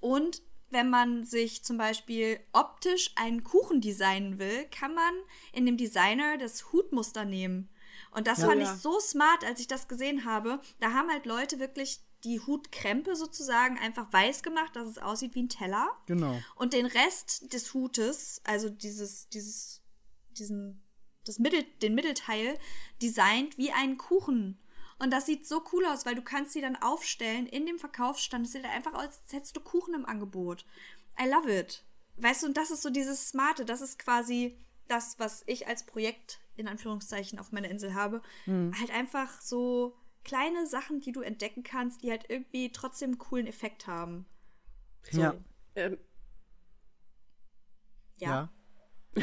und 0.00 0.42
wenn 0.70 0.90
man 0.90 1.24
sich 1.24 1.62
zum 1.64 1.78
Beispiel 1.78 2.40
optisch 2.52 3.12
einen 3.14 3.44
Kuchen 3.44 3.80
designen 3.80 4.38
will, 4.38 4.64
kann 4.76 4.94
man 4.94 5.14
in 5.52 5.66
dem 5.66 5.76
Designer 5.76 6.36
das 6.36 6.72
Hutmuster 6.72 7.24
nehmen. 7.24 7.68
Und 8.10 8.26
das 8.26 8.40
Ja. 8.40 8.48
fand 8.48 8.60
Ja. 8.60 8.72
ich 8.74 8.80
so 8.80 8.98
smart, 8.98 9.44
als 9.44 9.60
ich 9.60 9.68
das 9.68 9.86
gesehen 9.86 10.24
habe. 10.24 10.60
Da 10.80 10.92
haben 10.92 11.10
halt 11.10 11.26
Leute 11.26 11.58
wirklich 11.60 12.00
die 12.24 12.40
Hutkrempe 12.40 13.14
sozusagen 13.16 13.78
einfach 13.78 14.12
weiß 14.12 14.42
gemacht, 14.42 14.74
dass 14.74 14.88
es 14.88 14.98
aussieht 14.98 15.34
wie 15.34 15.42
ein 15.42 15.48
Teller. 15.48 15.90
Genau. 16.06 16.40
Und 16.56 16.72
den 16.72 16.86
Rest 16.86 17.52
des 17.52 17.74
Hutes, 17.74 18.40
also 18.44 18.70
dieses, 18.70 19.28
dieses, 19.28 19.82
diesen, 20.30 20.82
das 21.24 21.38
Mittel, 21.38 21.64
den 21.82 21.94
Mittelteil, 21.94 22.58
designt 23.02 23.58
wie 23.58 23.72
einen 23.72 23.98
Kuchen. 23.98 24.58
Und 24.98 25.12
das 25.12 25.26
sieht 25.26 25.46
so 25.46 25.62
cool 25.72 25.84
aus, 25.86 26.06
weil 26.06 26.14
du 26.14 26.22
kannst 26.22 26.52
sie 26.52 26.60
dann 26.60 26.76
aufstellen 26.76 27.46
in 27.46 27.66
dem 27.66 27.78
Verkaufsstand. 27.78 28.46
Es 28.46 28.52
sieht 28.52 28.64
einfach 28.64 28.94
aus, 28.94 29.04
als 29.04 29.32
hättest 29.32 29.56
du 29.56 29.60
Kuchen 29.60 29.94
im 29.94 30.06
Angebot. 30.06 30.64
I 31.20 31.28
love 31.28 31.52
it. 31.52 31.84
Weißt 32.16 32.42
du, 32.42 32.46
und 32.46 32.56
das 32.56 32.70
ist 32.70 32.82
so 32.82 32.90
dieses 32.90 33.28
Smarte, 33.28 33.64
das 33.64 33.80
ist 33.80 33.98
quasi 33.98 34.56
das, 34.88 35.18
was 35.18 35.42
ich 35.46 35.66
als 35.66 35.84
Projekt 35.84 36.40
in 36.56 36.68
Anführungszeichen 36.68 37.38
auf 37.38 37.52
meiner 37.52 37.70
Insel 37.70 37.94
habe. 37.94 38.22
Halt 38.46 38.90
einfach 38.92 39.40
so 39.40 39.96
kleine 40.24 40.66
Sachen, 40.66 41.00
die 41.00 41.12
du 41.12 41.20
entdecken 41.20 41.62
kannst, 41.62 42.02
die 42.02 42.10
halt 42.10 42.24
irgendwie 42.28 42.72
trotzdem 42.72 43.10
einen 43.10 43.18
coolen 43.18 43.46
Effekt 43.46 43.86
haben. 43.86 44.26
Ja. 45.12 45.34
ähm, 45.76 45.98
Ja. 48.16 48.50
ja. 49.16 49.22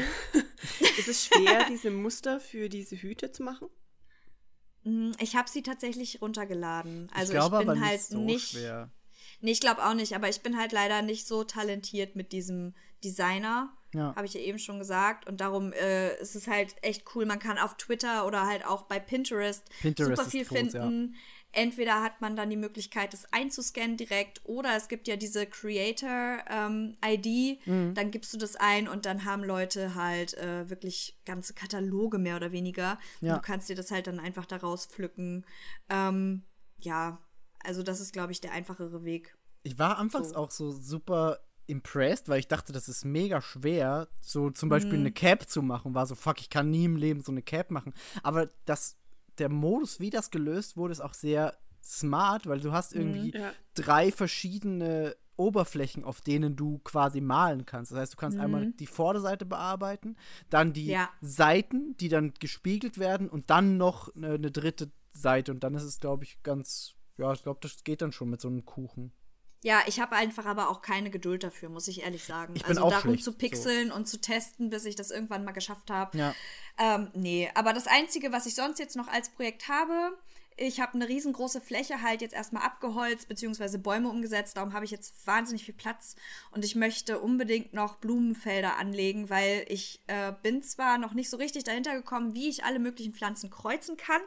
ist 0.98 1.08
es 1.08 1.26
schwer, 1.26 1.66
diese 1.68 1.90
Muster 1.90 2.40
für 2.40 2.68
diese 2.68 2.96
Hüte 2.96 3.30
zu 3.32 3.42
machen? 3.42 3.68
Mm, 4.84 5.12
Ich 5.18 5.36
habe 5.36 5.48
sie 5.50 5.62
tatsächlich 5.62 6.22
runtergeladen. 6.22 7.10
Also 7.12 7.32
ich 7.32 7.38
glaube 7.38 7.58
bin 7.58 7.68
aber 7.68 7.80
halt 7.80 7.92
nicht 7.98 8.04
so 8.08 8.20
nicht. 8.20 8.50
schwer. 8.52 8.90
Nee, 9.40 9.52
ich 9.52 9.60
glaube 9.60 9.84
auch 9.84 9.94
nicht, 9.94 10.14
aber 10.14 10.28
ich 10.28 10.40
bin 10.42 10.56
halt 10.56 10.72
leider 10.72 11.02
nicht 11.02 11.26
so 11.26 11.44
talentiert 11.44 12.16
mit 12.16 12.32
diesem 12.32 12.74
Designer. 13.04 13.76
Ja. 13.94 14.14
Habe 14.16 14.26
ich 14.26 14.34
ja 14.34 14.40
eben 14.40 14.58
schon 14.58 14.78
gesagt. 14.78 15.26
Und 15.26 15.40
darum 15.40 15.72
äh, 15.72 16.16
ist 16.20 16.34
es 16.34 16.46
halt 16.46 16.74
echt 16.82 17.04
cool. 17.14 17.26
Man 17.26 17.38
kann 17.38 17.58
auf 17.58 17.76
Twitter 17.76 18.26
oder 18.26 18.46
halt 18.46 18.66
auch 18.66 18.82
bei 18.84 18.98
Pinterest, 18.98 19.68
Pinterest 19.80 20.16
super 20.16 20.30
viel 20.30 20.44
groß, 20.44 20.58
finden. 20.58 21.14
Entweder 21.54 22.02
hat 22.02 22.22
man 22.22 22.34
dann 22.34 22.48
die 22.48 22.56
Möglichkeit, 22.56 23.12
das 23.12 23.30
einzuscannen 23.30 23.98
direkt, 23.98 24.40
oder 24.44 24.74
es 24.74 24.88
gibt 24.88 25.06
ja 25.06 25.16
diese 25.16 25.44
Creator-ID. 25.44 26.06
Mhm. 27.66 27.92
Dann 27.94 28.10
gibst 28.10 28.32
du 28.32 28.38
das 28.38 28.56
ein 28.56 28.88
und 28.88 29.04
dann 29.04 29.26
haben 29.26 29.44
Leute 29.44 29.94
halt 29.94 30.32
äh, 30.38 30.70
wirklich 30.70 31.20
ganze 31.26 31.52
Kataloge 31.52 32.16
mehr 32.16 32.36
oder 32.36 32.52
weniger. 32.52 32.98
Ja. 33.20 33.34
Du 33.34 33.42
kannst 33.42 33.68
dir 33.68 33.76
das 33.76 33.90
halt 33.90 34.06
dann 34.06 34.18
einfach 34.18 34.46
daraus 34.46 34.86
pflücken. 34.86 35.44
Ähm, 35.90 36.44
ja, 36.78 37.18
also 37.62 37.82
das 37.82 38.00
ist, 38.00 38.14
glaube 38.14 38.32
ich, 38.32 38.40
der 38.40 38.52
einfachere 38.52 39.04
Weg. 39.04 39.36
Ich 39.62 39.78
war 39.78 39.98
anfangs 39.98 40.30
So. 40.30 40.36
auch 40.36 40.50
so 40.50 40.72
super 40.72 41.38
impressed, 41.72 42.28
weil 42.28 42.38
ich 42.38 42.46
dachte, 42.48 42.72
das 42.72 42.88
ist 42.88 43.04
mega 43.04 43.40
schwer, 43.40 44.06
so 44.20 44.50
zum 44.50 44.68
Beispiel 44.68 44.94
Mhm. 44.98 45.00
eine 45.06 45.12
Cap 45.12 45.48
zu 45.48 45.62
machen. 45.62 45.94
War 45.94 46.06
so, 46.06 46.14
fuck, 46.14 46.40
ich 46.40 46.50
kann 46.50 46.70
nie 46.70 46.84
im 46.84 46.96
Leben 46.96 47.20
so 47.22 47.32
eine 47.32 47.42
Cap 47.42 47.70
machen. 47.72 47.92
Aber 48.22 48.48
das, 48.66 48.96
der 49.38 49.48
Modus, 49.48 49.98
wie 49.98 50.10
das 50.10 50.30
gelöst 50.30 50.76
wurde, 50.76 50.92
ist 50.92 51.00
auch 51.00 51.14
sehr 51.14 51.56
smart, 51.82 52.46
weil 52.46 52.60
du 52.60 52.70
hast 52.72 52.94
irgendwie 52.94 53.32
Ja. 53.36 53.52
drei 53.74 54.12
verschiedene 54.12 55.16
Oberflächen, 55.36 56.04
auf 56.04 56.20
denen 56.20 56.54
du 56.56 56.78
quasi 56.84 57.20
malen 57.20 57.64
kannst. 57.66 57.90
Das 57.90 57.98
heißt, 57.98 58.12
du 58.12 58.16
kannst 58.18 58.38
einmal 58.38 58.70
die 58.72 58.86
Vorderseite 58.86 59.44
bearbeiten, 59.46 60.16
dann 60.50 60.72
die 60.72 60.86
Ja. 60.86 61.08
Seiten, 61.20 61.96
die 61.96 62.08
dann 62.08 62.34
gespiegelt 62.38 62.98
werden 62.98 63.28
und 63.28 63.50
dann 63.50 63.78
noch 63.78 64.14
eine, 64.14 64.34
eine 64.34 64.50
dritte 64.50 64.90
Seite. 65.10 65.50
Und 65.52 65.64
dann 65.64 65.74
ist 65.74 65.82
es, 65.84 65.98
glaube 66.00 66.24
ich, 66.24 66.42
ganz, 66.42 66.94
ja, 67.16 67.32
ich 67.32 67.42
glaube, 67.42 67.60
das 67.62 67.82
geht 67.82 68.02
dann 68.02 68.12
schon 68.12 68.30
mit 68.30 68.40
so 68.40 68.48
einem 68.48 68.64
Kuchen. 68.64 69.12
Ja, 69.64 69.82
ich 69.86 70.00
habe 70.00 70.16
einfach 70.16 70.44
aber 70.44 70.68
auch 70.70 70.82
keine 70.82 71.10
Geduld 71.10 71.44
dafür, 71.44 71.68
muss 71.68 71.86
ich 71.86 72.02
ehrlich 72.02 72.24
sagen. 72.24 72.54
Ich 72.56 72.62
bin 72.62 72.70
also 72.76 72.82
auch 72.82 72.90
darum 72.90 73.12
schlecht, 73.12 73.24
zu 73.24 73.32
pixeln 73.32 73.92
und 73.92 74.08
zu 74.08 74.20
testen, 74.20 74.70
bis 74.70 74.84
ich 74.84 74.96
das 74.96 75.12
irgendwann 75.12 75.44
mal 75.44 75.52
geschafft 75.52 75.90
habe. 75.90 76.18
Ja. 76.18 76.34
Ähm, 76.78 77.10
nee, 77.14 77.48
aber 77.54 77.72
das 77.72 77.86
Einzige, 77.86 78.32
was 78.32 78.46
ich 78.46 78.56
sonst 78.56 78.80
jetzt 78.80 78.96
noch 78.96 79.06
als 79.06 79.28
Projekt 79.28 79.68
habe, 79.68 80.18
ich 80.56 80.80
habe 80.80 80.94
eine 80.94 81.08
riesengroße 81.08 81.60
Fläche 81.60 82.02
halt 82.02 82.20
jetzt 82.20 82.34
erstmal 82.34 82.62
abgeholzt, 82.62 83.28
beziehungsweise 83.28 83.78
Bäume 83.78 84.08
umgesetzt. 84.08 84.56
Darum 84.56 84.72
habe 84.72 84.84
ich 84.84 84.90
jetzt 84.90 85.26
wahnsinnig 85.26 85.64
viel 85.64 85.74
Platz 85.74 86.16
und 86.50 86.64
ich 86.64 86.74
möchte 86.74 87.20
unbedingt 87.20 87.72
noch 87.72 87.96
Blumenfelder 87.96 88.76
anlegen, 88.76 89.30
weil 89.30 89.64
ich 89.68 90.02
äh, 90.06 90.32
bin 90.42 90.62
zwar 90.62 90.98
noch 90.98 91.14
nicht 91.14 91.30
so 91.30 91.36
richtig 91.36 91.64
dahinter 91.64 91.94
gekommen, 91.94 92.34
wie 92.34 92.48
ich 92.48 92.64
alle 92.64 92.78
möglichen 92.78 93.14
Pflanzen 93.14 93.50
kreuzen 93.50 93.96
kann, 93.96 94.20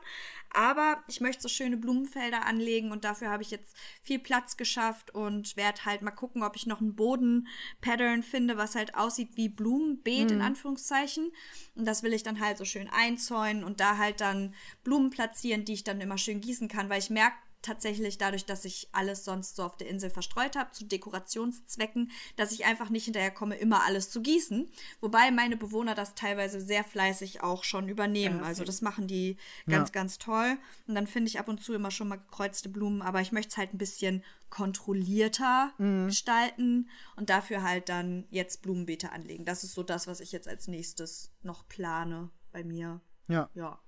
aber 0.55 1.03
ich 1.07 1.19
möchte 1.19 1.43
so 1.43 1.49
schöne 1.49 1.75
Blumenfelder 1.75 2.45
anlegen 2.45 2.91
und 2.91 3.03
dafür 3.03 3.29
habe 3.29 3.43
ich 3.43 3.51
jetzt 3.51 3.75
viel 4.01 4.19
Platz 4.19 4.55
geschafft 4.55 5.13
und 5.13 5.57
werde 5.57 5.83
halt 5.83 6.01
mal 6.01 6.11
gucken, 6.11 6.43
ob 6.43 6.55
ich 6.55 6.65
noch 6.65 6.79
einen 6.79 6.95
Boden-Pattern 6.95 8.23
finde, 8.23 8.55
was 8.55 8.75
halt 8.75 8.95
aussieht 8.95 9.31
wie 9.35 9.49
Blumenbeet 9.49 10.31
in 10.31 10.41
Anführungszeichen. 10.41 11.31
Und 11.75 11.85
das 11.85 12.03
will 12.03 12.13
ich 12.13 12.23
dann 12.23 12.39
halt 12.39 12.57
so 12.57 12.63
schön 12.63 12.89
einzäunen 12.89 13.65
und 13.65 13.81
da 13.81 13.97
halt 13.97 14.21
dann 14.21 14.53
Blumen 14.85 15.09
platzieren, 15.09 15.65
die 15.65 15.73
ich 15.73 15.83
dann 15.83 15.99
immer 15.99 16.14
schön 16.17 16.41
gießen 16.41 16.67
kann, 16.67 16.89
weil 16.89 16.99
ich 16.99 17.09
merke, 17.09 17.35
tatsächlich 17.61 18.19
dadurch, 18.19 18.45
dass 18.45 18.63
ich 18.63 18.89
alles 18.91 19.25
sonst 19.25 19.55
so 19.55 19.63
auf 19.63 19.75
der 19.75 19.87
Insel 19.87 20.11
verstreut 20.11 20.55
habe, 20.55 20.71
zu 20.71 20.85
Dekorationszwecken, 20.85 22.11
dass 22.35 22.51
ich 22.51 22.63
einfach 22.65 22.91
nicht 22.91 23.05
hinterher 23.05 23.31
komme, 23.31 23.55
immer 23.55 23.83
alles 23.83 24.11
zu 24.11 24.21
gießen. 24.21 24.69
Wobei 25.01 25.31
meine 25.31 25.57
Bewohner 25.57 25.95
das 25.95 26.13
teilweise 26.13 26.61
sehr 26.61 26.83
fleißig 26.83 27.41
auch 27.41 27.63
schon 27.63 27.89
übernehmen. 27.89 28.43
Also 28.43 28.63
das 28.63 28.83
machen 28.83 29.07
die 29.07 29.37
ganz, 29.67 29.89
Ja. 29.89 29.93
ganz 29.93 30.19
toll. 30.19 30.59
Und 30.87 30.93
dann 30.93 31.07
finde 31.07 31.29
ich 31.29 31.39
ab 31.39 31.47
und 31.47 31.59
zu 31.59 31.73
immer 31.73 31.89
schon 31.89 32.07
mal 32.07 32.17
gekreuzte 32.17 32.69
Blumen, 32.69 33.01
aber 33.01 33.21
ich 33.21 33.31
möchte 33.31 33.49
es 33.49 33.57
halt 33.57 33.73
ein 33.73 33.79
bisschen 33.79 34.23
kontrollierter 34.51 35.73
gestalten 36.05 36.87
und 37.15 37.31
dafür 37.31 37.63
halt 37.63 37.89
dann 37.89 38.25
jetzt 38.29 38.61
Blumenbeete 38.61 39.11
anlegen. 39.11 39.43
Das 39.43 39.63
ist 39.63 39.73
so 39.73 39.81
das, 39.81 40.05
was 40.05 40.19
ich 40.19 40.31
jetzt 40.31 40.47
als 40.47 40.67
nächstes 40.67 41.31
noch 41.41 41.67
plane 41.67 42.29
bei 42.51 42.63
mir. 42.63 43.01
Ja. 43.27 43.49
Ja, 43.55 43.79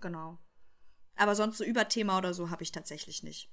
genau. 0.00 0.38
Aber 1.16 1.34
sonst 1.34 1.58
so 1.58 1.64
Überthema 1.64 2.18
oder 2.18 2.34
so 2.34 2.50
habe 2.50 2.62
ich 2.62 2.72
tatsächlich 2.72 3.22
nicht. 3.22 3.48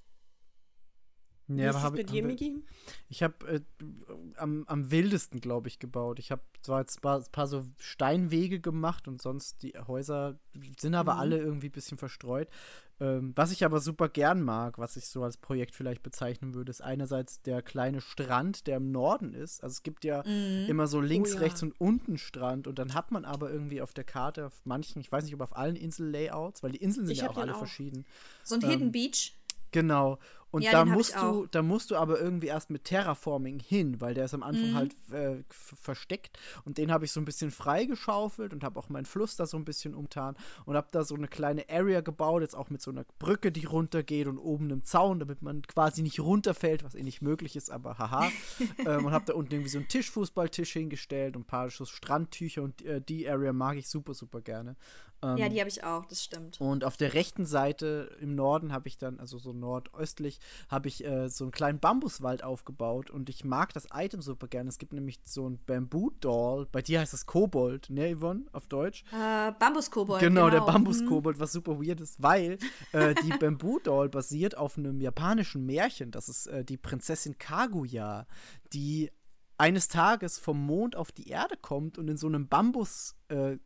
Wie 1.58 1.62
Ja, 1.62 1.70
ist 1.70 1.76
aber 1.76 1.80
es 1.80 1.84
hab 1.86 1.94
bei 1.96 2.00
ich- 2.02 2.06
dir, 2.08 2.24
Miki? 2.24 2.64
Ich 3.10 3.24
habe 3.24 3.48
äh, 3.48 3.62
am, 4.38 4.64
am 4.68 4.92
wildesten, 4.92 5.40
glaube 5.42 5.68
ich, 5.68 5.80
gebaut. 5.80 6.20
Ich 6.20 6.32
habe 6.32 6.42
zwar 6.62 6.82
jetzt 6.82 6.98
ein 7.00 7.02
paar, 7.02 7.20
paar 7.32 7.48
so 7.48 7.66
Steinwege 7.80 8.60
gemacht 8.60 9.08
und 9.08 9.22
sonst 9.22 9.62
die 9.64 9.74
Häuser 9.88 10.40
sind 10.80 10.96
aber 10.96 11.14
Mhm. 11.16 11.20
alle 11.20 11.38
irgendwie 11.40 11.68
ein 11.70 11.72
bisschen 11.74 11.98
verstreut. 11.98 12.48
Ähm, 13.00 13.34
was 13.36 13.52
ich 13.52 13.66
aber 13.66 13.80
super 13.80 14.10
gern 14.10 14.44
mag, 14.44 14.78
was 14.78 14.96
ich 14.96 15.08
so 15.08 15.24
als 15.24 15.38
Projekt 15.38 15.74
vielleicht 15.76 16.04
bezeichnen 16.04 16.54
würde, 16.54 16.70
ist 16.70 16.82
einerseits 16.82 17.42
der 17.42 17.62
kleine 17.64 18.00
Strand, 18.00 18.68
der 18.68 18.78
im 18.78 18.92
Norden 18.92 19.34
ist. 19.34 19.64
Also 19.64 19.74
es 19.74 19.84
gibt 19.84 20.04
ja 20.06 20.22
immer 20.68 20.86
so 20.88 21.02
links, 21.02 21.32
Oh 21.32 21.36
ja. 21.36 21.40
rechts 21.42 21.64
und 21.64 21.80
unten 21.82 22.18
Strand 22.20 22.68
und 22.68 22.78
dann 22.78 22.94
hat 22.94 23.12
man 23.12 23.26
aber 23.26 23.52
irgendwie 23.52 23.82
auf 23.82 23.94
der 23.94 24.04
Karte, 24.04 24.46
auf 24.46 24.62
manchen, 24.66 25.00
ich 25.02 25.12
weiß 25.12 25.24
nicht, 25.26 25.34
ob 25.34 25.42
auf 25.42 25.56
allen 25.56 25.76
Insellayouts, 25.76 26.62
weil 26.62 26.72
die 26.74 26.78
Inseln 26.82 27.08
sind 27.08 27.14
Ich 27.16 27.22
ja 27.24 27.30
auch 27.30 27.38
alle 27.38 27.54
auch. 27.56 27.58
verschieden. 27.60 28.06
So 28.44 28.56
ein 28.56 28.62
Hidden 28.62 28.92
Beach. 28.92 29.36
Genau. 29.72 30.20
Und 30.52 30.64
Ja, 30.64 30.72
da 30.72 30.86
musst 30.86 31.16
du, 31.16 31.48
da 31.50 31.62
musst 31.62 31.92
du 31.92 31.96
aber 31.96 32.20
irgendwie 32.20 32.48
erst 32.48 32.70
mit 32.70 32.84
Terraforming 32.84 33.60
hin, 33.60 34.02
weil 34.02 34.14
der 34.14 34.26
ist 34.26 34.34
am 34.34 34.44
Anfang 34.44 34.72
Mhm. 34.72 34.76
halt 34.76 34.96
äh, 35.12 35.44
versteckt. 35.50 36.38
Und 36.66 36.78
den 36.78 36.92
habe 36.92 37.06
ich 37.06 37.12
so 37.14 37.22
ein 37.22 37.26
bisschen 37.26 37.52
freigeschaufelt 37.52 38.52
und 38.54 38.64
habe 38.64 38.78
auch 38.80 38.90
meinen 38.90 39.06
Fluss 39.06 39.38
da 39.38 39.46
so 39.46 39.56
ein 39.58 39.64
bisschen 39.66 39.96
umtan 39.96 40.36
und 40.66 40.76
habe 40.76 40.90
da 40.92 41.04
so 41.06 41.16
eine 41.16 41.30
kleine 41.30 41.70
Area 41.70 42.02
gebaut, 42.02 42.42
jetzt 42.42 42.56
auch 42.56 42.70
mit 42.70 42.82
so 42.82 42.92
einer 42.92 43.06
Brücke, 43.18 43.52
die 43.52 43.64
runtergeht 43.66 44.28
und 44.28 44.38
oben 44.38 44.66
einem 44.66 44.84
Zaun, 44.84 45.20
damit 45.20 45.42
man 45.42 45.62
quasi 45.64 46.02
nicht 46.02 46.20
runterfällt, 46.20 46.84
was 46.84 46.96
eh 46.96 47.04
nicht 47.04 47.22
möglich 47.22 47.56
ist, 47.56 47.72
aber 47.72 47.98
haha. 47.98 48.30
ähm, 48.86 49.06
und 49.06 49.14
habe 49.14 49.26
da 49.26 49.34
unten 49.34 49.54
irgendwie 49.54 49.70
so 49.72 49.78
einen 49.78 49.88
Tischfußballtisch 49.88 50.74
hingestellt 50.74 51.36
und 51.38 51.44
ein 51.44 51.46
paar 51.46 51.70
so 51.70 51.86
Strandtücher 51.86 52.62
und 52.62 52.82
äh, 52.84 53.00
die 53.02 53.30
Area 53.30 53.54
mag 53.54 53.78
ich 53.78 53.88
super, 53.88 54.14
super 54.14 54.42
gerne. 54.42 54.76
Ähm, 55.24 55.38
Ja, 55.38 55.48
die 55.50 55.60
habe 55.60 55.70
ich 55.70 55.84
auch, 55.84 56.06
das 56.08 56.24
stimmt. 56.24 56.60
und 56.60 56.84
auf 56.84 56.98
der 56.98 57.14
rechten 57.14 57.46
Seite 57.46 58.18
im 58.20 58.36
Norden 58.36 58.74
habe 58.74 58.88
ich 58.88 58.98
dann, 58.98 59.20
also 59.20 59.38
so 59.38 59.54
nordöstlich, 59.54 60.40
habe 60.70 60.88
ich 60.88 61.04
äh, 61.06 61.30
so 61.30 61.44
einen 61.46 61.52
kleinen 61.52 61.80
Bambuswald 61.80 62.44
aufgebaut 62.44 63.10
und 63.10 63.30
ich 63.30 63.44
mag 63.46 63.74
das 63.74 63.88
Item 63.94 64.22
super 64.22 64.48
gerne. 64.48 64.70
Es 64.70 64.78
gibt 64.78 64.94
nämlich 64.94 65.20
so 65.26 65.50
ein 65.50 65.60
Bamboo-Doll, 65.66 66.68
bei 66.72 66.82
dir 66.82 67.00
heißt 67.00 67.14
das 67.14 67.26
Kobold, 67.26 67.90
ne 67.90 68.16
Yvonne, 68.16 68.46
auf 68.52 68.66
Deutsch? 68.68 69.04
Äh, 69.12 69.52
Bambuskobold. 69.60 70.20
Genau, 70.22 70.50
der 70.50 70.62
Mhm. 70.62 70.66
Bambuskobold, 70.68 71.40
was 71.40 71.52
super 71.52 71.80
weird 71.80 72.02
ist, 72.02 72.22
weil 72.22 72.58
äh, 72.92 73.14
die 73.24 73.30
Bamboo-Doll 73.40 74.10
basiert 74.10 74.58
auf 74.58 74.78
einem 74.78 75.02
japanischen 75.02 75.66
Märchen. 75.66 76.12
Das 76.12 76.30
ist 76.30 76.48
äh, 76.48 76.64
die 76.64 76.78
Prinzessin 76.78 77.38
Kaguya, 77.38 78.28
die 78.74 79.12
eines 79.58 79.88
Tages 79.90 80.40
vom 80.40 80.66
Mond 80.66 80.96
auf 80.96 81.12
die 81.12 81.28
Erde 81.28 81.56
kommt 81.56 81.98
und 82.00 82.08
in 82.08 82.18
so 82.18 82.26
einem 82.28 82.48
Bambus 82.48 83.16
äh, 83.28 83.58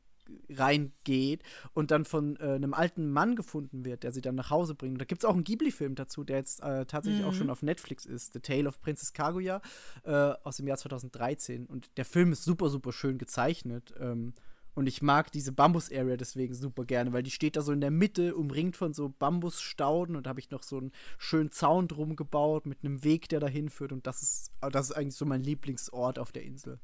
reingeht 0.49 1.43
und 1.73 1.91
dann 1.91 2.05
von 2.05 2.37
äh, 2.37 2.53
einem 2.53 2.73
alten 2.73 3.11
Mann 3.11 3.35
gefunden 3.35 3.85
wird, 3.85 4.03
der 4.03 4.11
sie 4.11 4.21
dann 4.21 4.35
nach 4.35 4.49
Hause 4.49 4.75
bringt. 4.75 4.93
Und 4.93 4.99
da 4.99 5.05
gibt 5.05 5.23
es 5.23 5.25
auch 5.25 5.33
einen 5.33 5.43
Ghibli-Film 5.43 5.95
dazu, 5.95 6.23
der 6.23 6.37
jetzt 6.37 6.61
äh, 6.61 6.85
tatsächlich 6.85 7.25
auch 7.25 7.33
schon 7.33 7.49
auf 7.49 7.61
Netflix 7.61 8.05
ist, 8.05 8.33
The 8.33 8.39
Tale 8.39 8.67
of 8.67 8.81
Princess 8.81 9.13
Kaguya 9.13 9.61
äh, 10.03 10.11
aus 10.11 10.57
dem 10.57 10.67
Jahr 10.67 10.77
2013. 10.77 11.65
Und 11.65 11.89
der 11.97 12.05
Film 12.05 12.31
ist 12.31 12.43
super, 12.43 12.69
super 12.69 12.91
schön 12.91 13.17
gezeichnet. 13.17 13.93
Ähm, 13.99 14.33
und 14.75 14.87
ich 14.87 15.01
mag 15.01 15.31
diese 15.31 15.53
Bambus-Area 15.53 16.17
deswegen 16.17 16.53
super 16.53 16.83
gerne, 16.83 17.13
weil 17.13 17.23
die 17.23 17.31
steht 17.31 17.55
da 17.55 17.61
so 17.61 17.71
in 17.71 17.79
der 17.79 17.91
Mitte, 17.91 18.35
umringt 18.35 18.75
von 18.75 18.93
so 18.93 19.07
Bambusstauden 19.07 20.17
und 20.17 20.25
da 20.25 20.31
habe 20.31 20.41
ich 20.41 20.51
noch 20.51 20.63
so 20.63 20.77
einen 20.77 20.91
schönen 21.17 21.49
Zaun 21.49 21.87
drum 21.87 22.17
gebaut 22.17 22.65
mit 22.65 22.83
einem 22.83 23.01
Weg, 23.05 23.29
der 23.29 23.39
dahin 23.39 23.69
führt. 23.69 23.93
Und 23.93 24.05
das 24.05 24.21
ist, 24.21 24.51
das 24.59 24.89
ist 24.89 24.95
eigentlich 24.97 25.15
so 25.15 25.25
mein 25.25 25.43
Lieblingsort 25.43 26.19
auf 26.19 26.33
der 26.33 26.43
Insel. 26.43 26.79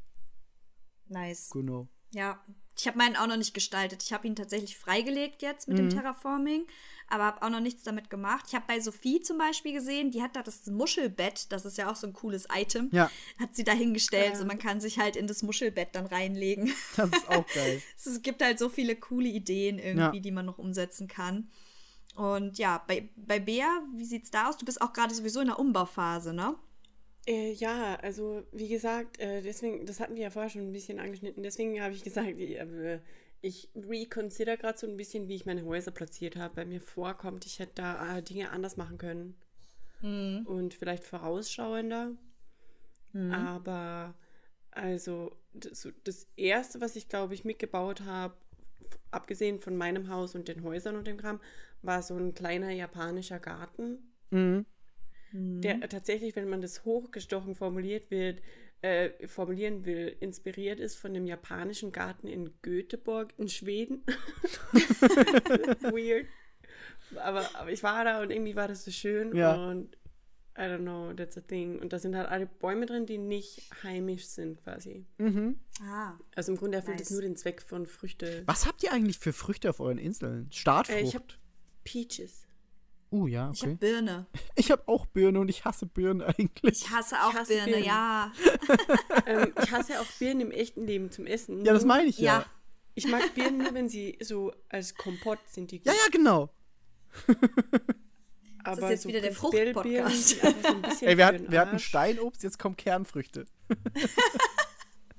Nice. 1.10 1.50
Genau. 1.52 1.90
Ja, 2.12 2.40
ich 2.78 2.88
habe 2.88 2.98
meinen 2.98 3.16
auch 3.16 3.28
noch 3.28 3.38
nicht 3.38 3.54
gestaltet. 3.54 4.02
Ich 4.04 4.12
habe 4.14 4.26
ihn 4.28 4.36
tatsächlich 4.36 4.78
freigelegt 4.78 5.42
jetzt 5.42 5.68
mit 5.68 5.78
dem 5.78 5.90
Terraforming, 5.90 6.66
aber 7.10 7.26
habe 7.26 7.42
auch 7.44 7.50
noch 7.50 7.60
nichts 7.60 7.84
damit 7.84 8.10
gemacht. 8.10 8.46
Ich 8.48 8.56
habe 8.56 8.66
bei 8.68 8.80
Sophie 8.80 9.20
zum 9.22 9.38
Beispiel 9.38 9.74
gesehen, 9.74 10.10
die 10.10 10.24
hat 10.24 10.36
da 10.36 10.42
das 10.42 10.66
Muschelbett, 10.66 11.52
das 11.52 11.66
ist 11.66 11.78
ja 11.78 11.92
auch 11.92 11.96
so 11.96 12.08
ein 12.08 12.14
cooles 12.14 12.48
Item, 12.54 12.90
Ja. 12.92 13.12
hat 13.40 13.56
sie 13.56 13.64
da 13.64 13.74
hingestellt. 13.74 14.34
Ja. 14.34 14.40
So 14.40 14.46
man 14.46 14.58
kann 14.58 14.82
sich 14.82 14.98
halt 15.00 15.16
in 15.16 15.28
das 15.28 15.44
Muschelbett 15.44 15.90
dann 15.94 16.06
reinlegen. 16.08 16.74
Das 16.96 17.10
ist 17.12 17.30
auch 17.30 17.46
geil. 17.54 17.82
es 17.98 18.22
gibt 18.22 18.42
halt 18.42 18.58
so 18.58 18.70
viele 18.70 18.96
coole 18.96 19.28
Ideen 19.30 19.78
irgendwie, 19.78 20.18
Ja. 20.18 20.22
die 20.22 20.32
man 20.32 20.46
noch 20.46 20.58
umsetzen 20.58 21.08
kann. 21.08 21.50
Und 22.16 22.58
ja, 22.58 22.84
bei, 22.88 23.10
bei 23.16 23.40
Bea, 23.40 23.84
wie 23.96 24.06
sieht's 24.06 24.32
da 24.32 24.50
aus? 24.50 24.58
Du 24.58 24.66
bist 24.66 24.82
auch 24.82 24.92
gerade 24.92 25.14
sowieso 25.14 25.40
in 25.42 25.48
der 25.48 25.60
Umbauphase, 25.60 26.34
ne? 26.34 26.56
Äh, 27.28 27.52
ja, 27.54 27.96
also 27.98 28.44
wie 28.52 28.68
gesagt, 28.68 29.20
äh, 29.20 29.42
deswegen, 29.42 29.86
das 29.86 30.00
hatten 30.00 30.16
wir 30.16 30.24
ja 30.24 30.30
vorher 30.32 30.50
schon 30.50 30.64
ein 30.68 30.72
bisschen 30.72 31.00
angeschnitten, 31.00 31.44
deswegen 31.44 31.82
habe 31.82 31.94
ich 31.94 32.04
gesagt, 32.04 32.40
ich, 32.40 32.58
äh, 32.58 33.00
ich 33.42 33.70
reconsider 33.76 34.58
gerade 34.58 34.78
so 34.78 34.88
ein 34.88 34.98
bisschen, 34.98 35.28
wie 35.28 35.36
ich 35.36 35.46
meine 35.46 35.66
Häuser 35.66 35.92
platziert 35.92 36.36
habe, 36.36 36.58
weil 36.58 36.66
mir 36.66 36.82
vorkommt, 36.82 37.46
ich 37.46 37.60
hätte 37.60 37.74
da 37.76 38.18
äh, 38.18 38.24
Dinge 38.24 38.52
anders 38.52 38.78
machen 38.78 38.98
können 38.98 39.36
und 40.46 40.74
vielleicht 40.74 41.04
vorausschauender. 41.04 42.12
Aber 43.32 44.16
also 44.72 45.36
das, 45.54 45.88
das 46.04 46.28
Erste, 46.38 46.82
was 46.82 46.96
ich 46.96 47.08
glaube 47.10 47.34
ich 47.34 47.46
mitgebaut 47.46 48.02
habe, 48.02 48.36
abgesehen 49.12 49.60
von 49.60 49.76
meinem 49.76 50.10
Haus 50.10 50.34
und 50.34 50.48
den 50.48 50.64
Häusern 50.64 50.96
und 50.96 51.06
dem 51.08 51.18
Kram, 51.18 51.40
war 51.82 52.02
so 52.02 52.16
ein 52.16 52.34
kleiner 52.34 52.72
japanischer 52.72 53.40
Garten 53.40 54.12
Mhm. 54.32 54.66
Der 55.34 55.80
tatsächlich, 55.90 56.36
wenn 56.36 56.50
man 56.50 56.62
das 56.62 56.84
hochgestochen 56.86 57.56
formuliert 57.56 58.12
wird, 58.12 58.42
äh, 58.82 59.28
formulieren 59.28 59.86
will, 59.86 60.16
inspiriert 60.20 60.80
ist 60.80 60.96
von 60.98 61.14
dem 61.14 61.26
japanischen 61.26 61.92
Garten 61.92 62.28
in 62.28 62.50
Göteborg 62.62 63.34
in 63.38 63.48
Schweden. 63.48 64.04
Weird. 65.82 66.26
Aber, 67.18 67.48
aber 67.56 67.72
ich 67.72 67.84
war 67.84 68.04
da 68.06 68.22
und 68.22 68.32
irgendwie 68.32 68.56
war 68.56 68.68
das 68.68 68.86
so 68.86 68.92
schön 68.92 69.36
Ja. 69.36 69.56
und 69.70 69.98
I 70.58 70.64
don't 70.64 70.80
know, 70.80 71.14
that's 71.14 71.38
a 71.38 71.42
thing. 71.42 71.80
Und 71.80 71.94
da 71.94 72.00
sind 72.00 72.16
halt 72.16 72.28
alle 72.28 72.46
Bäume 72.46 72.86
drin, 72.86 73.06
die 73.06 73.18
nicht 73.18 73.62
heimisch 73.84 74.26
sind 74.26 74.62
quasi. 74.64 75.06
Mhm. 75.18 75.60
Ah. 75.82 76.18
Also 76.36 76.52
im 76.52 76.58
Grunde 76.58 76.78
erfüllt 76.78 77.00
es 77.00 77.10
Nice. 77.10 77.12
nur 77.12 77.22
den 77.22 77.36
Zweck 77.38 77.62
von 77.62 77.86
Früchte. 77.86 78.44
Was 78.48 78.66
habt 78.66 78.84
ihr 78.84 78.92
eigentlich 78.92 79.18
für 79.18 79.32
Früchte 79.32 79.70
auf 79.70 79.80
euren 79.80 79.98
Inseln? 79.98 80.52
Startfrucht? 80.52 81.00
Äh, 81.00 81.04
ich 81.04 81.16
habe 81.16 81.26
Peaches. 81.86 82.41
Uh, 83.12 83.28
ja, 83.28 83.52
Ich 83.54 83.62
habe 83.62 83.74
okay. 83.74 83.80
Birne. 83.80 84.26
Ich 84.56 84.72
habe 84.72 84.84
auch 84.88 85.06
Birne 85.06 85.40
und 85.40 85.50
ich 85.50 85.66
hasse 85.66 85.86
Birne 85.86 86.26
eigentlich. 86.28 86.84
Ich 86.84 86.90
hasse 86.90 87.16
auch 87.16 87.34
hasse 87.34 87.54
Birne, 87.54 87.72
Birnen. 87.72 87.86
ja. 87.86 88.32
ähm, 89.26 89.54
ich 89.62 89.72
hasse 89.72 90.00
auch 90.00 90.06
Birnen 90.20 90.42
im 90.42 90.52
echten 90.52 90.86
Leben 90.86 91.12
zum 91.12 91.26
Essen. 91.26 91.66
Ja, 91.66 91.74
das 91.74 91.86
meine 91.86 92.08
ich 92.08 92.18
ja. 92.18 92.40
Ja. 92.40 92.46
Ich 92.94 93.08
mag 93.08 93.34
Birnen 93.34 93.60
nur, 93.60 93.74
wenn 93.74 93.90
sie 93.90 94.18
so 94.22 94.54
als 94.70 94.96
Kompott 94.96 95.40
sind. 95.50 95.72
Die 95.72 95.82
Ja, 95.84 95.94
ja, 95.94 96.10
genau. 96.12 96.50
Aber 98.64 98.92
jetzt 98.92 99.04
so 99.04 99.10
wieder 99.10 99.22
der 99.22 99.34
Fruchtpodcast. 99.34 100.44
Ey, 101.02 101.18
wir 101.18 101.26
hatten, 101.26 101.52
wir 101.52 101.60
hatten. 101.60 101.80
Steinobst, 101.80 102.44
jetzt 102.44 102.60
kommen 102.60 102.78
Kernfrüchte. 102.78 103.46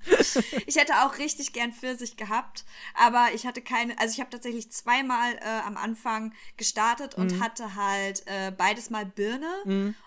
Ich 0.67 0.77
hätte 0.77 1.03
auch 1.05 1.19
richtig 1.19 1.53
gern 1.53 1.73
Pfirsich 1.73 2.17
gehabt, 2.17 2.65
aber 2.95 3.29
ich 3.35 3.47
hatte 3.47 3.61
keine, 3.63 3.99
also 3.99 4.13
ich 4.13 4.21
habe 4.21 4.31
tatsächlich 4.31 4.71
zweimal 4.71 5.35
äh, 5.37 5.61
am 5.67 5.77
Anfang 5.77 6.33
gestartet 6.57 7.15
und 7.15 7.41
hatte 7.41 7.75
halt 7.75 8.23
äh, 8.27 8.51
beides 8.51 8.91
mal 8.91 9.05
Birne 9.07 9.49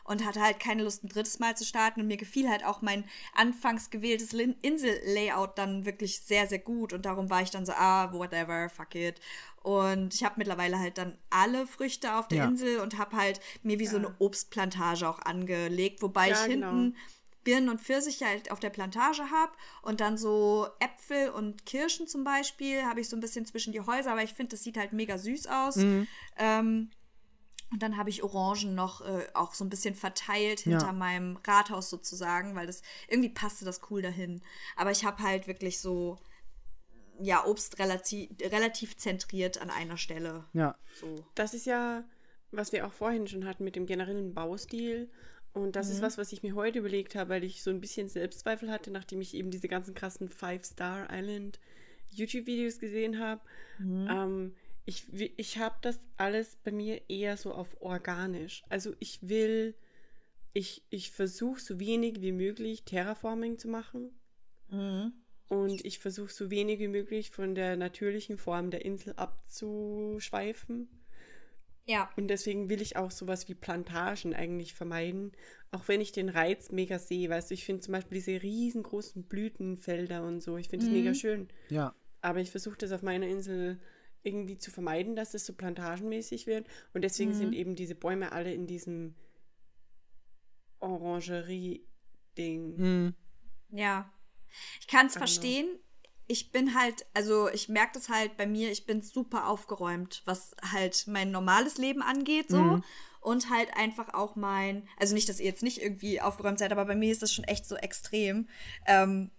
und 0.03 0.26
hatte 0.26 0.41
halt 0.41 0.59
keine 0.59 0.84
Lust, 0.84 1.03
ein 1.03 1.09
drittes 1.09 1.39
Mal 1.39 1.55
zu 1.57 1.65
starten. 1.65 2.01
Und 2.01 2.07
mir 2.07 2.17
gefiel 2.17 2.49
halt 2.49 2.63
auch 2.65 2.81
mein 2.81 3.03
anfangs 3.34 3.89
gewähltes 3.89 4.34
Insel-Layout 4.34 5.57
dann 5.57 5.85
wirklich 5.85 6.19
sehr, 6.22 6.47
sehr 6.47 6.59
gut. 6.59 6.93
Und 6.93 7.05
darum 7.05 7.30
war 7.30 7.41
ich 7.41 7.51
dann 7.51 7.65
so, 7.65 7.73
ah, 7.73 8.11
whatever, 8.13 8.69
fuck 8.69 8.95
it. 8.95 9.19
Und 9.63 10.13
ich 10.13 10.23
habe 10.23 10.35
mittlerweile 10.38 10.77
halt 10.80 10.99
dann 10.99 11.17
alle 11.31 11.65
Früchte 11.65 12.15
auf 12.15 12.27
der 12.27 12.38
Ja. 12.39 12.45
Insel 12.45 12.80
und 12.81 12.99
habe 12.99 13.17
halt 13.17 13.39
mir 13.63 13.80
wie 13.80 13.88
so 13.88 13.97
eine 13.97 14.13
Obstplantage 14.19 15.09
auch 15.09 15.19
angelegt, 15.19 16.03
wobei 16.03 16.30
Ja, 16.30 16.45
ich 16.45 16.51
genau. 16.51 16.91
Birnen 17.45 17.69
und 17.69 17.80
Pfirsiche 17.80 18.26
halt 18.26 18.51
auf 18.51 18.59
der 18.59 18.69
Plantage 18.72 19.31
habe 19.31 19.53
und 19.81 20.01
dann 20.01 20.17
so 20.17 20.67
Äpfel 20.80 21.30
und 21.30 21.65
Kirschen 21.65 22.07
zum 22.07 22.26
Beispiel 22.26 22.84
habe 22.84 22.99
ich 22.99 23.07
so 23.07 23.15
ein 23.15 23.22
bisschen 23.22 23.45
zwischen 23.45 23.72
die 23.72 23.80
Häuser, 23.80 24.11
aber 24.11 24.23
ich 24.23 24.34
finde, 24.34 24.51
das 24.51 24.63
sieht 24.63 24.76
halt 24.77 24.91
mega 24.91 25.17
süß 25.17 25.47
aus. 25.47 25.77
Ähm, 26.38 26.91
und 27.72 27.81
dann 27.81 27.97
habe 27.97 28.09
ich 28.09 28.23
Orangen 28.23 28.76
noch 28.76 29.01
äh, 29.01 29.27
auch 29.34 29.53
so 29.53 29.63
ein 29.63 29.69
bisschen 29.69 29.95
verteilt 29.95 30.61
hinter 30.61 30.88
Ja. 30.88 30.93
meinem 30.93 31.38
Rathaus 31.45 31.89
sozusagen, 31.89 32.55
weil 32.55 32.67
das 32.67 32.81
irgendwie 33.07 33.30
passte 33.30 33.65
das 33.65 33.81
cool 33.89 34.01
dahin. 34.01 34.41
Aber 34.76 34.91
ich 34.91 35.05
habe 35.05 35.23
halt 35.23 35.47
wirklich 35.47 35.80
so 35.80 36.17
ja 37.22 37.45
Obst 37.45 37.80
relativ, 37.80 38.30
relativ 38.41 38.97
zentriert 38.97 39.61
an 39.61 39.69
einer 39.69 39.97
Stelle. 39.97 40.45
Ja. 40.53 40.77
So. 40.99 41.26
Das 41.35 41.53
ist 41.53 41.65
ja, 41.65 42.03
was 42.51 42.72
wir 42.72 42.85
auch 42.85 42.93
vorhin 42.93 43.27
schon 43.27 43.45
hatten 43.45 43.63
mit 43.63 43.76
dem 43.76 43.85
generellen 43.85 44.34
Baustil. 44.34 45.11
Und 45.56 45.77
das 45.77 45.90
ist 45.90 46.02
was, 46.02 46.18
was 46.18 46.34
ich 46.34 46.44
mir 46.44 46.53
heute 46.53 46.80
überlegt 46.80 47.15
habe, 47.15 47.30
weil 47.30 47.44
ich 47.45 47.64
so 47.64 47.69
ein 47.69 47.80
bisschen 47.80 48.10
Selbstzweifel 48.10 48.69
hatte, 48.69 48.91
nachdem 48.91 49.22
ich 49.22 49.34
eben 49.34 49.52
diese 49.52 49.69
ganzen 49.69 49.94
krassen 49.95 50.27
Five-Star 50.27 51.07
Island 51.10 51.61
YouTube-Videos 52.11 52.77
gesehen 52.77 53.19
habe. 53.19 53.41
Ähm, 54.10 54.56
ich 54.84 55.06
ich 55.38 55.57
habe 55.57 55.76
das 55.82 56.02
alles 56.18 56.57
bei 56.64 56.72
mir 56.73 57.10
eher 57.10 57.38
so 57.38 57.53
auf 57.53 57.82
organisch. 57.82 58.64
Also 58.68 58.95
ich 58.99 59.19
will, 59.30 59.76
ich, 60.52 60.84
ich 60.90 61.11
versuche 61.11 61.61
so 61.61 61.80
wenig 61.80 62.22
wie 62.22 62.34
möglich 62.34 62.84
Terraforming 62.84 63.57
zu 63.57 63.69
machen. 63.69 64.11
Und 65.48 65.86
ich 65.86 65.99
versuche 65.99 66.34
so 66.34 66.52
wenig 66.52 66.80
wie 66.80 66.90
möglich 66.90 67.32
von 67.32 67.56
der 67.56 67.77
natürlichen 67.77 68.38
Form 68.38 68.72
der 68.72 68.84
Insel 68.84 69.14
abzuschweifen. 69.15 70.90
Ja. 71.86 72.10
Und 72.18 72.28
deswegen 72.28 72.70
will 72.70 72.82
ich 72.82 72.98
auch 72.98 73.12
sowas 73.12 73.48
wie 73.48 73.53
Plantagen 73.53 74.34
eigentlich 74.34 74.74
vermeiden. 74.74 75.32
Auch 75.72 75.88
wenn 75.88 76.02
ich 76.02 76.12
den 76.12 76.30
Reiz 76.30 76.72
mega 76.72 76.98
sehe. 76.98 77.30
Weißt 77.30 77.52
du, 77.52 77.53
ich 77.53 77.64
finde 77.66 77.82
zum 77.82 77.91
Beispiel 77.91 78.18
diese 78.18 78.41
riesengroßen 78.41 79.24
Blütenfelder 79.24 80.24
und 80.24 80.41
so, 80.41 80.57
ich 80.57 80.70
finde 80.70 80.86
es 80.86 80.91
mega 80.91 81.14
schön. 81.14 81.48
Ja. 81.70 81.94
Aber 82.22 82.40
ich 82.40 82.49
versuche 82.49 82.78
das 82.78 82.91
auf 82.91 83.03
meiner 83.03 83.28
Insel 83.28 83.80
irgendwie 84.24 84.57
zu 84.57 84.72
vermeiden, 84.72 85.16
dass 85.16 85.36
es 85.36 85.45
so 85.45 85.53
plantagenmäßig 85.53 86.48
wird. 86.48 86.68
Und 86.94 87.03
deswegen 87.03 87.34
sind 87.36 87.53
eben 87.53 87.76
diese 87.76 87.94
Bäume 87.94 88.32
alle 88.32 88.52
in 88.52 88.66
diesem 88.66 89.14
Orangerie-Ding. 90.80 92.78
Mhm. 92.78 93.14
Ja. 93.70 94.12
Ich 94.80 94.88
kann 94.88 95.06
es 95.06 95.16
verstehen. 95.16 95.68
Ich 96.27 96.52
bin 96.52 96.73
halt, 96.76 97.06
also 97.14 97.49
ich 97.49 97.69
merke 97.69 97.93
das 97.93 98.10
halt 98.10 98.38
bei 98.38 98.47
mir, 98.47 98.72
ich 98.72 98.85
bin 98.85 99.02
super 99.02 99.47
aufgeräumt, 99.47 100.23
was 100.26 100.56
halt 100.72 101.06
mein 101.07 101.31
normales 101.31 101.77
Leben 101.77 102.02
angeht, 102.02 102.49
so. 102.49 102.57
Mhm. 102.57 102.84
Und 103.22 103.49
halt 103.49 103.76
einfach 103.76 104.14
auch 104.14 104.35
mein, 104.35 104.88
also 104.99 105.15
nicht, 105.15 105.27
dass 105.30 105.39
ihr 105.39 105.47
jetzt 105.47 105.64
nicht 105.64 105.81
irgendwie 105.81 106.22
aufgeräumt 106.22 106.60
seid, 106.60 106.72
aber 106.72 106.85
bei 106.85 106.95
mir 106.95 107.11
ist 107.11 107.23
das 107.23 107.34
schon 107.34 107.45
echt 107.45 107.65
so 107.65 107.76
extrem. 107.76 108.47
Ähm, 108.85 109.31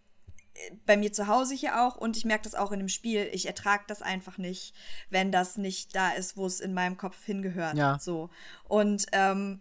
bei 0.86 0.96
mir 0.96 1.12
zu 1.12 1.26
Hause 1.26 1.54
hier 1.54 1.80
auch 1.80 1.96
und 1.96 2.16
ich 2.16 2.24
merke 2.24 2.44
das 2.44 2.54
auch 2.54 2.72
in 2.72 2.78
dem 2.78 2.88
Spiel. 2.88 3.28
Ich 3.32 3.46
ertrage 3.46 3.84
das 3.86 4.02
einfach 4.02 4.38
nicht, 4.38 4.74
wenn 5.10 5.32
das 5.32 5.56
nicht 5.56 5.94
da 5.94 6.10
ist, 6.10 6.36
wo 6.36 6.46
es 6.46 6.60
in 6.60 6.74
meinem 6.74 6.96
Kopf 6.96 7.24
hingehört. 7.24 7.76
Ja. 7.76 7.98
So. 7.98 8.30
Und 8.64 9.06
ähm, 9.12 9.60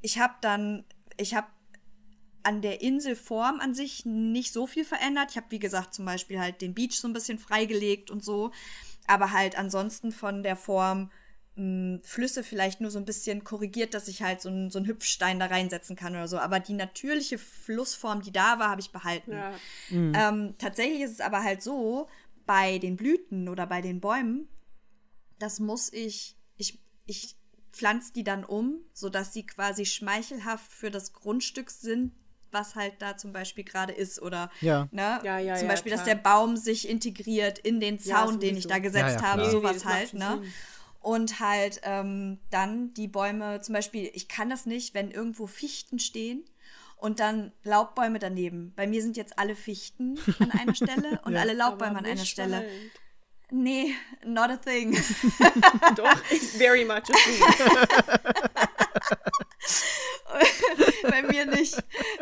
ich 0.00 0.18
habe 0.18 0.34
dann, 0.40 0.84
ich 1.16 1.34
habe 1.34 1.46
an 2.44 2.62
der 2.62 2.80
Inselform 2.82 3.60
an 3.60 3.74
sich 3.74 4.04
nicht 4.04 4.52
so 4.52 4.66
viel 4.66 4.84
verändert. 4.84 5.30
Ich 5.30 5.36
habe, 5.36 5.46
wie 5.50 5.58
gesagt, 5.58 5.94
zum 5.94 6.04
Beispiel 6.04 6.38
halt 6.40 6.60
den 6.60 6.74
Beach 6.74 6.98
so 6.98 7.08
ein 7.08 7.12
bisschen 7.12 7.38
freigelegt 7.38 8.10
und 8.10 8.24
so. 8.24 8.50
Aber 9.06 9.32
halt 9.32 9.58
ansonsten 9.58 10.12
von 10.12 10.42
der 10.42 10.56
Form 10.56 11.10
mh, 11.56 12.00
Flüsse 12.02 12.42
vielleicht 12.44 12.80
nur 12.80 12.90
so 12.90 12.98
ein 12.98 13.04
bisschen 13.04 13.44
korrigiert, 13.44 13.94
dass 13.94 14.08
ich 14.08 14.22
halt 14.22 14.40
so, 14.40 14.48
einen- 14.48 14.70
so 14.70 14.78
einen 14.78 14.86
Hüpfstein 14.86 15.38
da 15.38 15.46
reinsetzen 15.46 15.96
kann 15.96 16.14
oder 16.14 16.26
so. 16.28 16.38
Aber 16.38 16.60
die 16.60 16.72
natürliche 16.72 17.36
Flussform, 17.38 18.22
die 18.22 18.32
da 18.32 18.58
war, 18.58 18.70
habe 18.70 18.80
ich 18.80 18.90
behalten. 18.90 19.32
Ja. 19.32 19.54
Ähm, 20.14 20.54
tatsächlich 20.58 21.02
ist 21.02 21.12
es 21.12 21.20
aber 21.20 21.42
halt 21.42 21.62
so, 21.62 22.08
bei 22.46 22.78
den 22.78 22.96
Blüten 22.96 23.48
oder 23.48 23.66
bei 23.66 23.80
den 23.82 24.00
Bäumen, 24.00 24.48
das 25.38 25.60
muss 25.60 25.92
ich, 25.92 26.36
ich, 26.56 26.78
ich 27.06 27.36
pflanze 27.72 28.12
die 28.12 28.24
dann 28.24 28.44
um, 28.44 28.80
sodass 28.92 29.32
sie 29.32 29.44
quasi 29.46 29.84
schmeichelhaft 29.86 30.70
für 30.72 30.90
das 30.90 31.12
Grundstück 31.12 31.70
sind, 31.70 32.12
was 32.52 32.74
halt 32.74 32.94
da 33.00 33.16
zum 33.16 33.32
Beispiel 33.32 33.64
gerade 33.64 33.92
ist. 33.92 34.20
Oder 34.22 34.50
Ja. 34.60 34.88
ne? 34.90 35.20
Ja, 35.22 35.38
ja, 35.38 35.54
zum 35.56 35.66
ja, 35.66 35.72
Beispiel, 35.72 35.92
dass 35.92 36.04
der 36.04 36.14
Baum 36.14 36.56
sich 36.56 36.88
integriert 36.88 37.58
in 37.58 37.80
den 37.80 37.98
Ja, 37.98 38.26
Zaun, 38.26 38.40
den 38.40 38.56
ich 38.56 38.66
da 38.66 38.78
gesetzt 38.78 39.16
Ja, 39.16 39.20
ja, 39.20 39.22
habe. 39.22 39.40
Nee, 39.42 39.46
nee, 39.48 39.52
sowas 39.52 39.84
macht 39.84 39.94
halt, 39.94 40.14
ne? 40.14 40.38
Sinn. 40.42 40.52
Und 41.00 41.40
halt 41.40 41.80
ähm, 41.82 42.38
dann 42.50 42.94
die 42.94 43.08
Bäume, 43.08 43.60
zum 43.60 43.72
Beispiel, 43.74 44.08
ich 44.14 44.28
kann 44.28 44.48
das 44.50 44.66
nicht, 44.66 44.94
wenn 44.94 45.10
irgendwo 45.10 45.48
Fichten 45.48 45.98
stehen 45.98 46.44
und 46.96 47.18
dann 47.18 47.50
Laubbäume 47.64 48.20
daneben. 48.20 48.72
Bei 48.76 48.86
mir 48.86 49.02
sind 49.02 49.16
jetzt 49.16 49.36
alle 49.36 49.56
Fichten 49.56 50.16
an 50.38 50.52
einer 50.52 50.74
Stelle 50.76 51.20
und 51.24 51.32
Ja. 51.32 51.40
alle 51.40 51.54
Laubbäume 51.54 51.98
an 51.98 52.06
einer 52.06 52.24
Stelle. 52.24 52.58
Wald. 52.58 52.68
Nee, 53.50 53.94
not 54.24 54.48
a 54.50 54.56
thing. 54.56 54.92
Doch, 55.96 56.22
it's 56.30 56.56
very 56.56 56.84
much 56.84 57.10
a 57.10 57.12
thing. 57.12 57.42
bei 61.02 61.22
mir 61.22 61.46
nicht. 61.46 61.74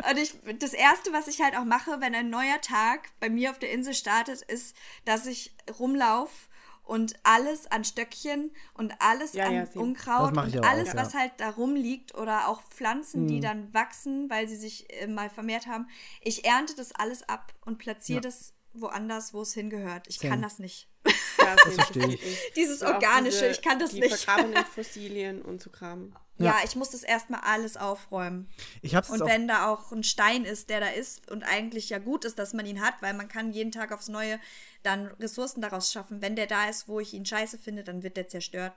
Und 0.09 0.17
ich, 0.17 0.33
das 0.59 0.73
Erste, 0.73 1.13
was 1.13 1.27
ich 1.27 1.41
halt 1.41 1.55
auch 1.55 1.65
mache, 1.65 2.01
wenn 2.01 2.15
ein 2.15 2.29
neuer 2.29 2.61
Tag 2.61 3.09
bei 3.19 3.29
mir 3.29 3.51
auf 3.51 3.59
der 3.59 3.71
Insel 3.71 3.93
startet, 3.93 4.41
ist, 4.41 4.75
dass 5.05 5.25
ich 5.25 5.55
rumlaufe 5.79 6.49
und 6.83 7.13
alles 7.23 7.67
an 7.67 7.83
Stöckchen 7.83 8.51
und 8.73 8.93
alles 8.99 9.33
Ja, 9.33 9.45
an 9.45 9.53
ja. 9.53 9.65
Unkraut 9.75 10.31
und 10.31 10.37
alles, 10.63 10.89
auch, 10.89 10.93
ja. 10.93 10.99
was 10.99 11.13
halt 11.13 11.31
da 11.37 11.51
rumliegt 11.51 12.15
oder 12.15 12.47
auch 12.47 12.61
Pflanzen, 12.63 13.27
die 13.27 13.39
dann 13.39 13.73
wachsen, 13.73 14.29
weil 14.29 14.47
sie 14.47 14.57
sich 14.57 14.91
äh, 15.01 15.07
mal 15.07 15.29
vermehrt 15.29 15.67
haben. 15.67 15.87
Ich 16.21 16.43
ernte 16.45 16.75
das 16.75 16.91
alles 16.91 17.27
ab 17.29 17.53
und 17.65 17.77
platziere 17.77 18.17
Ja. 18.17 18.21
das 18.21 18.53
woanders, 18.73 19.33
wo 19.33 19.41
es 19.41 19.53
hingehört. 19.53 20.07
Ich 20.07 20.19
Same. 20.19 20.31
kann 20.31 20.41
das 20.41 20.59
nicht. 20.59 20.87
Ja, 21.37 21.55
das 21.65 21.73
verstehe 21.73 22.07
ich. 22.13 22.37
Dieses 22.55 22.83
auch 22.83 22.93
Organische, 22.93 23.31
diese- 23.39 23.47
ich 23.51 23.61
kann 23.63 23.79
das 23.79 23.91
die 23.91 24.01
nicht. 24.01 24.13
vergrabenen 24.15 24.63
Fossilien 24.75 25.41
und 25.41 25.59
so 25.61 25.71
Kram. 25.71 26.15
Ja, 26.37 26.45
Ja. 26.45 26.55
ich 26.63 26.75
muss 26.75 26.91
das 26.91 27.01
erstmal 27.01 27.39
alles 27.39 27.77
aufräumen. 27.77 28.47
Ich 28.83 28.93
hab's 28.93 29.09
Und 29.09 29.21
wenn 29.21 29.47
da 29.47 29.67
auch 29.67 29.91
ein 29.91 30.03
Stein 30.03 30.45
ist, 30.45 30.69
der 30.69 30.81
da 30.81 30.89
ist 30.89 31.31
und 31.31 31.41
eigentlich 31.43 31.89
ja 31.89 31.97
gut 31.97 32.25
ist, 32.25 32.37
dass 32.37 32.53
man 32.53 32.65
ihn 32.67 32.79
hat, 32.81 32.93
weil 33.01 33.13
man 33.15 33.27
kann 33.27 33.51
jeden 33.53 33.71
Tag 33.71 33.91
aufs 33.91 34.07
Neue 34.07 34.39
dann 34.83 35.07
Ressourcen 35.19 35.61
daraus 35.61 35.91
schaffen. 35.91 36.21
Wenn 36.21 36.35
der 36.35 36.45
da 36.47 36.69
ist, 36.69 36.87
wo 36.87 36.99
ich 36.99 37.13
ihn 37.13 37.25
scheiße 37.25 37.57
finde, 37.57 37.83
dann 37.83 38.03
wird 38.03 38.17
der 38.17 38.27
zerstört. 38.27 38.73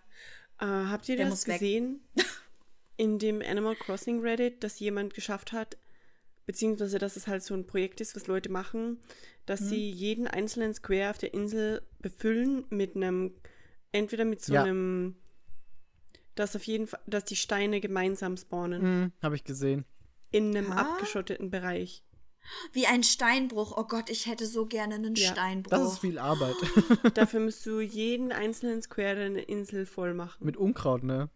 Äh, 0.59 0.65
habt 0.65 1.07
ihr 1.11 1.17
Der 1.17 1.29
das 1.29 1.45
gesehen? 1.45 2.03
In 2.97 3.19
dem 3.19 3.43
Animal 3.43 3.77
Crossing 3.77 4.21
Reddit, 4.21 4.63
dass 4.65 4.79
jemand 4.79 5.13
geschafft 5.13 5.53
hat, 5.53 5.77
beziehungsweise 6.47 6.99
dass 6.99 7.17
es 7.17 7.27
halt 7.27 7.43
so 7.43 7.55
ein 7.55 7.67
Projekt 7.67 8.01
ist, 8.01 8.15
was 8.17 8.27
Leute 8.27 8.51
machen, 8.51 8.99
dass 9.47 9.61
Mhm. 9.63 9.67
sie 9.67 9.91
jeden 9.91 10.27
einzelnen 10.27 10.75
Square 10.75 11.11
auf 11.11 11.19
der 11.19 11.35
Insel 11.35 11.83
befüllen 12.01 12.65
mit 12.71 12.97
einem, 12.97 13.35
entweder 13.93 14.25
mit 14.25 14.43
so 14.45 14.55
Ja. 14.55 14.63
einem, 14.65 15.17
dass 16.35 16.57
auf 16.57 16.65
jeden 16.65 16.87
Fall, 16.87 17.01
dass 17.07 17.25
die 17.25 17.37
Steine 17.37 17.81
gemeinsam 17.81 18.37
spawnen 18.37 18.83
Hm, 18.83 19.13
habe 19.23 19.37
ich 19.37 19.45
gesehen. 19.45 19.85
in 20.33 20.57
einem 20.57 20.73
Ah. 20.73 20.81
abgeschotteten 20.81 21.51
Bereich. 21.51 22.03
Wie 22.73 22.87
ein 22.87 23.03
Steinbruch. 23.05 23.75
Oh 23.79 23.85
Gott, 23.85 24.11
ich 24.11 24.27
hätte 24.27 24.47
so 24.47 24.67
gerne 24.67 24.97
einen 24.97 25.15
Ja, 25.15 25.33
Steinbruch. 25.33 25.71
Das 25.71 25.93
ist 25.93 25.99
viel 26.01 26.19
Arbeit. 26.19 26.57
Dafür 27.15 27.41
musst 27.41 27.65
du 27.65 27.81
jeden 27.81 28.33
einzelnen 28.33 28.83
Square 28.83 29.15
deine 29.17 29.41
Insel 29.43 29.87
voll 29.87 30.13
machen. 30.13 30.45
Mit 30.45 30.57
Unkraut, 30.59 31.05
ne? 31.05 31.31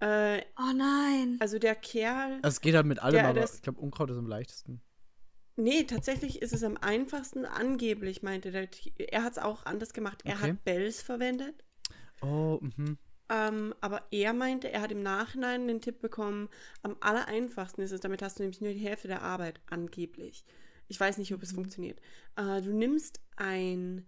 Äh, 0.00 0.42
oh 0.58 0.72
nein. 0.74 1.36
also 1.40 1.58
der 1.58 1.74
Kerl. 1.74 2.34
Also 2.42 2.56
es 2.56 2.60
geht 2.60 2.74
halt 2.74 2.86
mit 2.86 3.00
allem, 3.00 3.16
Ja, 3.16 3.30
aber 3.30 3.40
das- 3.40 3.56
ich 3.56 3.62
glaube, 3.62 3.80
Unkraut 3.80 4.10
ist 4.10 4.18
am 4.18 4.26
leichtesten. 4.26 4.80
Nee, 5.56 5.84
tatsächlich 5.84 6.40
ist 6.40 6.52
es 6.52 6.62
am 6.62 6.76
einfachsten 6.76 7.44
angeblich, 7.44 8.22
meinte 8.22 8.52
der. 8.52 8.68
Er 8.98 9.24
hat 9.24 9.32
es 9.32 9.38
auch 9.38 9.66
anders 9.66 9.92
gemacht. 9.92 10.20
Er 10.24 10.36
Okay. 10.36 10.50
hat 10.52 10.64
Bells 10.64 11.02
verwendet. 11.02 11.64
Oh, 12.22 12.58
mhm. 12.60 12.96
Ähm, 13.28 13.74
aber 13.80 14.04
er 14.12 14.32
meinte, 14.34 14.70
er 14.72 14.80
hat 14.82 14.92
im 14.92 15.02
Nachhinein 15.02 15.66
den 15.66 15.80
Tipp 15.80 16.00
bekommen, 16.00 16.48
am 16.82 16.96
allereinfachsten 17.00 17.82
ist 17.84 17.90
es, 17.92 18.00
damit 18.00 18.22
hast 18.22 18.38
du 18.38 18.42
nämlich 18.44 18.60
nur 18.60 18.72
die 18.72 18.78
Hälfte 18.78 19.08
der 19.08 19.22
Arbeit, 19.22 19.60
angeblich. 19.68 20.44
Ich 20.86 20.98
weiß 20.98 21.18
nicht, 21.18 21.32
ob 21.34 21.40
Mhm. 21.40 21.44
es 21.44 21.52
funktioniert. 21.52 22.00
Äh, 22.36 22.62
du 22.62 22.72
nimmst 22.72 23.20
ein 23.36 24.06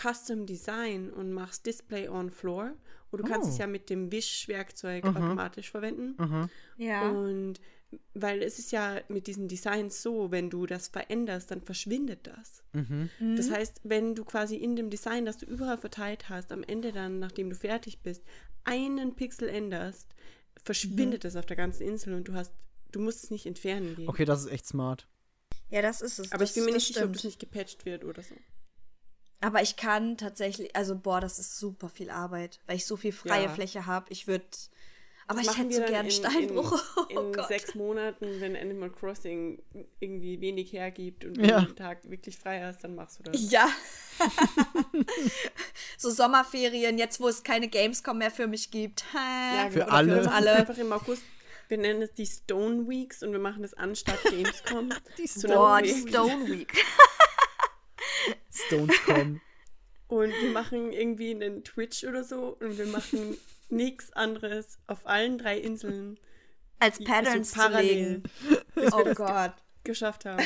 Custom 0.00 0.46
Design 0.46 1.10
und 1.12 1.32
machst 1.32 1.66
Display 1.66 2.08
on 2.08 2.30
Floor. 2.30 2.72
Und 3.12 3.18
du 3.22 3.24
kannst 3.24 3.46
Oh. 3.48 3.52
es 3.52 3.58
ja 3.58 3.66
mit 3.66 3.88
dem 3.90 4.10
Wischwerkzeug 4.10 5.04
Mhm. 5.04 5.10
automatisch 5.16 5.70
verwenden. 5.70 6.14
Aha. 6.18 6.48
Ja. 6.78 7.08
Und 7.10 7.60
weil 8.14 8.42
es 8.42 8.58
ist 8.58 8.72
ja 8.72 9.00
mit 9.08 9.26
diesen 9.26 9.48
Designs 9.48 10.02
so, 10.02 10.30
wenn 10.30 10.48
du 10.48 10.64
das 10.66 10.88
veränderst, 10.88 11.50
dann 11.50 11.60
verschwindet 11.60 12.26
das. 12.26 12.64
Mhm. 12.72 13.10
Das 13.36 13.50
heißt, 13.50 13.82
wenn 13.84 14.14
du 14.14 14.24
quasi 14.24 14.56
in 14.56 14.76
dem 14.76 14.88
Design, 14.88 15.26
das 15.26 15.36
du 15.36 15.44
überall 15.46 15.76
verteilt 15.76 16.30
hast, 16.30 16.52
am 16.52 16.62
Ende 16.62 16.90
dann, 16.92 17.18
nachdem 17.18 17.50
du 17.50 17.54
fertig 17.54 18.00
bist, 18.00 18.22
einen 18.64 19.14
Pixel 19.14 19.48
änderst, 19.50 20.08
verschwindet 20.64 21.24
es 21.26 21.36
auf 21.36 21.44
der 21.44 21.56
ganzen 21.56 21.82
Insel 21.86 22.14
und 22.14 22.28
du 22.28 22.32
hast, 22.34 22.52
du 22.92 23.00
musst 23.00 23.24
es 23.24 23.30
nicht 23.30 23.44
entfernen 23.44 23.94
gehen. 23.94 24.08
Okay, 24.08 24.24
das 24.24 24.44
ist 24.44 24.50
echt 24.50 24.66
smart. 24.66 25.06
Ja, 25.68 25.82
das 25.82 26.00
ist 26.00 26.18
es. 26.18 26.32
Aber 26.32 26.44
das, 26.44 26.50
ich 26.50 26.54
bin 26.54 26.64
mir 26.64 26.72
nicht 26.72 26.86
sicher, 26.86 27.04
ob 27.04 27.12
das 27.12 27.24
nicht 27.24 27.38
gepatcht 27.40 27.84
wird 27.84 28.04
oder 28.04 28.22
so. 28.22 28.34
Aber 29.42 29.60
ich 29.60 29.76
kann 29.76 30.16
tatsächlich, 30.16 30.74
also 30.76 30.96
boah, 30.96 31.20
das 31.20 31.38
ist 31.38 31.58
super 31.58 31.88
viel 31.88 32.10
Arbeit, 32.10 32.60
weil 32.66 32.76
ich 32.76 32.86
so 32.86 32.96
viel 32.96 33.12
freie 33.12 33.44
Ja. 33.44 33.48
Fläche 33.48 33.86
habe. 33.86 34.06
Ich 34.10 34.26
würde, 34.28 34.44
aber 35.26 35.40
ich 35.40 35.58
hätte 35.58 35.72
so 35.72 35.80
wir 35.80 35.86
gern 35.88 36.06
dann 36.06 36.10
Steinbruch. 36.12 36.72
In, 37.10 37.16
oh 37.18 37.20
in 37.26 37.32
Gott. 37.32 37.48
sechs 37.48 37.74
Monaten, 37.74 38.40
wenn 38.40 38.56
Animal 38.56 38.90
Crossing 38.90 39.60
irgendwie 39.98 40.40
wenig 40.40 40.72
hergibt 40.72 41.24
und 41.24 41.38
Ja. 41.44 41.56
du 41.56 41.66
jeden 41.66 41.76
Tag 41.76 42.08
wirklich 42.08 42.38
frei 42.38 42.62
hast, 42.62 42.84
dann 42.84 42.94
machst 42.94 43.18
du 43.18 43.24
das. 43.24 43.50
Ja. 43.50 43.68
so 45.98 46.10
Sommerferien, 46.10 46.96
jetzt 46.98 47.18
wo 47.20 47.26
es 47.28 47.42
keine 47.42 47.66
Gamescom 47.68 48.18
mehr 48.18 48.30
für 48.30 48.46
mich 48.46 48.70
gibt. 48.70 49.04
Ja, 49.12 49.68
Für 49.70 49.90
alle. 49.90 50.08
Wir 50.08 50.14
machen 50.16 50.26
es 50.28 50.32
Alle. 50.32 50.52
einfach 50.54 50.78
im 50.78 50.92
August. 50.92 51.22
Wir 51.68 51.78
nennen 51.78 52.02
es 52.02 52.12
die 52.12 52.26
Stone 52.26 52.88
Weeks 52.88 53.22
und 53.22 53.32
wir 53.32 53.38
machen 53.40 53.62
das 53.62 53.74
anstatt 53.74 54.22
Gamescom. 54.24 54.92
die 55.18 55.28
Boah, 55.46 55.80
die 55.82 56.08
Stone 56.08 56.46
Week. 56.48 56.72
Stones 58.66 58.96
kommen. 59.04 59.40
Und 60.08 60.30
wir 60.42 60.50
machen 60.50 60.92
irgendwie 60.92 61.34
einen 61.34 61.64
Twitch 61.64 62.04
oder 62.04 62.22
so 62.24 62.56
und 62.60 62.76
wir 62.78 62.86
machen 62.86 63.36
nichts 63.70 64.12
anderes 64.12 64.78
auf 64.86 65.06
allen 65.06 65.38
drei 65.38 65.58
Inseln 65.58 66.18
Als 66.78 66.98
die 66.98 67.04
Patterns 67.04 67.52
so 67.52 67.62
zu 67.62 67.80
legen. 67.80 68.22
Oh 68.92 69.04
Gott. 69.14 69.54
geschafft 69.84 70.24
haben. 70.26 70.44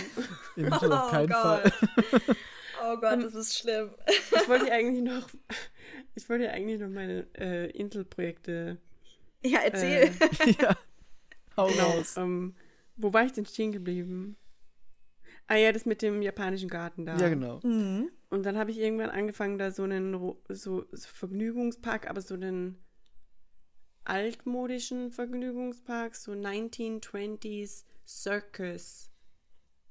Macht 0.57 0.83
das 0.83 0.91
auf 0.91 1.07
Oh 1.09 1.11
keinen 1.11 1.29
Gott. 1.29 1.73
Fall. 1.73 2.37
Oh 2.85 2.97
Gott, 2.99 3.23
das 3.25 3.35
ist 3.35 3.59
schlimm. 3.59 3.91
Ich 4.07 4.49
wollte 4.49 4.71
eigentlich 4.73 5.03
noch, 5.03 5.29
ich 6.15 6.29
wollte 6.29 6.51
eigentlich 6.51 6.79
noch 6.79 6.89
meine 6.89 7.27
äh, 7.37 7.71
Inselprojekte. 7.71 8.79
Ja, 9.45 9.61
erzähl. 9.61 10.13
ja. 10.61 10.77
Hau 11.57 11.67
raus. 11.67 12.17
Ähm, 12.17 12.55
wo 12.97 13.13
war 13.13 13.25
ich 13.25 13.33
denn 13.33 13.47
stehen 13.47 13.73
geblieben? 13.73 14.37
Ah 15.49 15.57
ja, 15.57 15.73
das 15.73 15.87
mit 15.87 16.03
dem 16.03 16.23
japanischen 16.23 16.69
Garten 16.69 17.07
da. 17.07 17.17
Ja, 17.17 17.29
genau. 17.29 17.61
Mhm. 17.63 18.11
Und 18.31 18.45
dann 18.45 18.57
habe 18.57 18.71
ich 18.71 18.79
irgendwann 18.79 19.11
angefangen, 19.11 19.59
da 19.59 19.71
so 19.71 19.85
einen 19.85 20.13
so, 20.13 20.43
so 20.49 20.85
Vergnügungspark, 20.93 22.11
aber 22.11 22.21
so 22.21 22.35
einen 22.35 22.79
altmodischen 24.05 25.11
Vergnügungspark, 25.11 26.15
so 26.17 26.33
1920s 26.33 27.85
Circus 28.07 29.11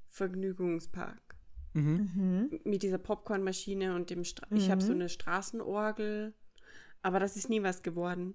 Vergnügungspark. 0.08 1.36
Mhm. 1.74 2.60
Mit 2.64 2.82
dieser 2.82 2.98
Popcornmaschine 2.98 3.94
und 3.94 4.08
dem 4.08 4.24
Stra 4.24 4.46
ich 4.50 4.70
habe 4.70 4.80
so 4.80 4.92
eine 4.92 5.10
Straßenorgel, 5.10 6.32
aber 7.02 7.20
das 7.20 7.36
ist 7.36 7.50
nie 7.50 7.62
was 7.62 7.82
geworden. 7.82 8.34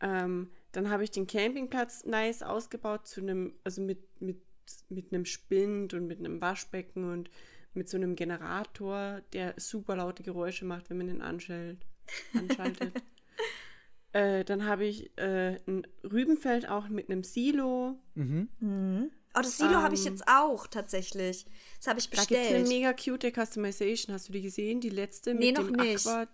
Ähm, 0.00 0.50
dann 0.72 0.88
habe 0.88 1.04
ich 1.04 1.10
den 1.10 1.26
Campingplatz 1.26 2.04
nice 2.06 2.42
ausgebaut 2.42 3.06
zu 3.06 3.20
einem, 3.20 3.54
also 3.64 3.82
mit, 3.82 3.98
mit, 4.22 4.40
mit 4.88 5.12
einem 5.12 5.24
Spind 5.24 5.94
und 5.94 6.06
mit 6.06 6.18
einem 6.18 6.40
Waschbecken 6.40 7.10
und 7.12 7.30
mit 7.74 7.88
so 7.88 7.96
einem 7.96 8.16
Generator, 8.16 9.20
der 9.32 9.54
super 9.58 9.96
laute 9.96 10.22
Geräusche 10.22 10.64
macht, 10.64 10.90
wenn 10.90 10.98
man 10.98 11.06
den 11.08 11.20
anschaltet. 11.22 11.84
anschaltet. 12.32 12.92
äh, 14.12 14.44
dann 14.44 14.64
habe 14.64 14.86
ich 14.86 15.16
äh, 15.18 15.60
ein 15.66 15.86
Rübenfeld 16.02 16.68
auch 16.68 16.88
mit 16.88 17.10
einem 17.10 17.22
Silo. 17.24 17.98
Mhm. 18.14 19.10
Oh, 19.34 19.40
das 19.42 19.58
Silo 19.58 19.82
habe 19.82 19.94
ich 19.94 20.06
Ähm, 20.06 20.12
jetzt 20.12 20.24
auch 20.26 20.66
tatsächlich. 20.66 21.44
Das 21.76 21.86
habe 21.88 22.00
ich 22.00 22.08
Da 22.10 22.24
gibt 22.24 22.46
eine 22.46 22.64
bestellt. 22.64 22.68
mega 22.68 22.92
cute 22.94 23.32
Customization. 23.32 24.14
Hast 24.14 24.28
du 24.28 24.32
die 24.32 24.42
gesehen? 24.42 24.80
Die 24.80 24.88
letzte 24.88 25.34
mit 25.34 25.42
Nee, 25.44 25.52
noch 25.52 25.66
dem 25.66 25.76
nicht. 25.76 26.06
Aqua. 26.06 26.26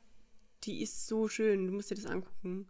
Die 0.62 0.82
ist 0.82 1.06
so 1.06 1.28
schön. 1.28 1.66
Du 1.66 1.72
musst 1.72 1.90
dir 1.90 1.96
das 1.96 2.06
angucken. 2.06 2.68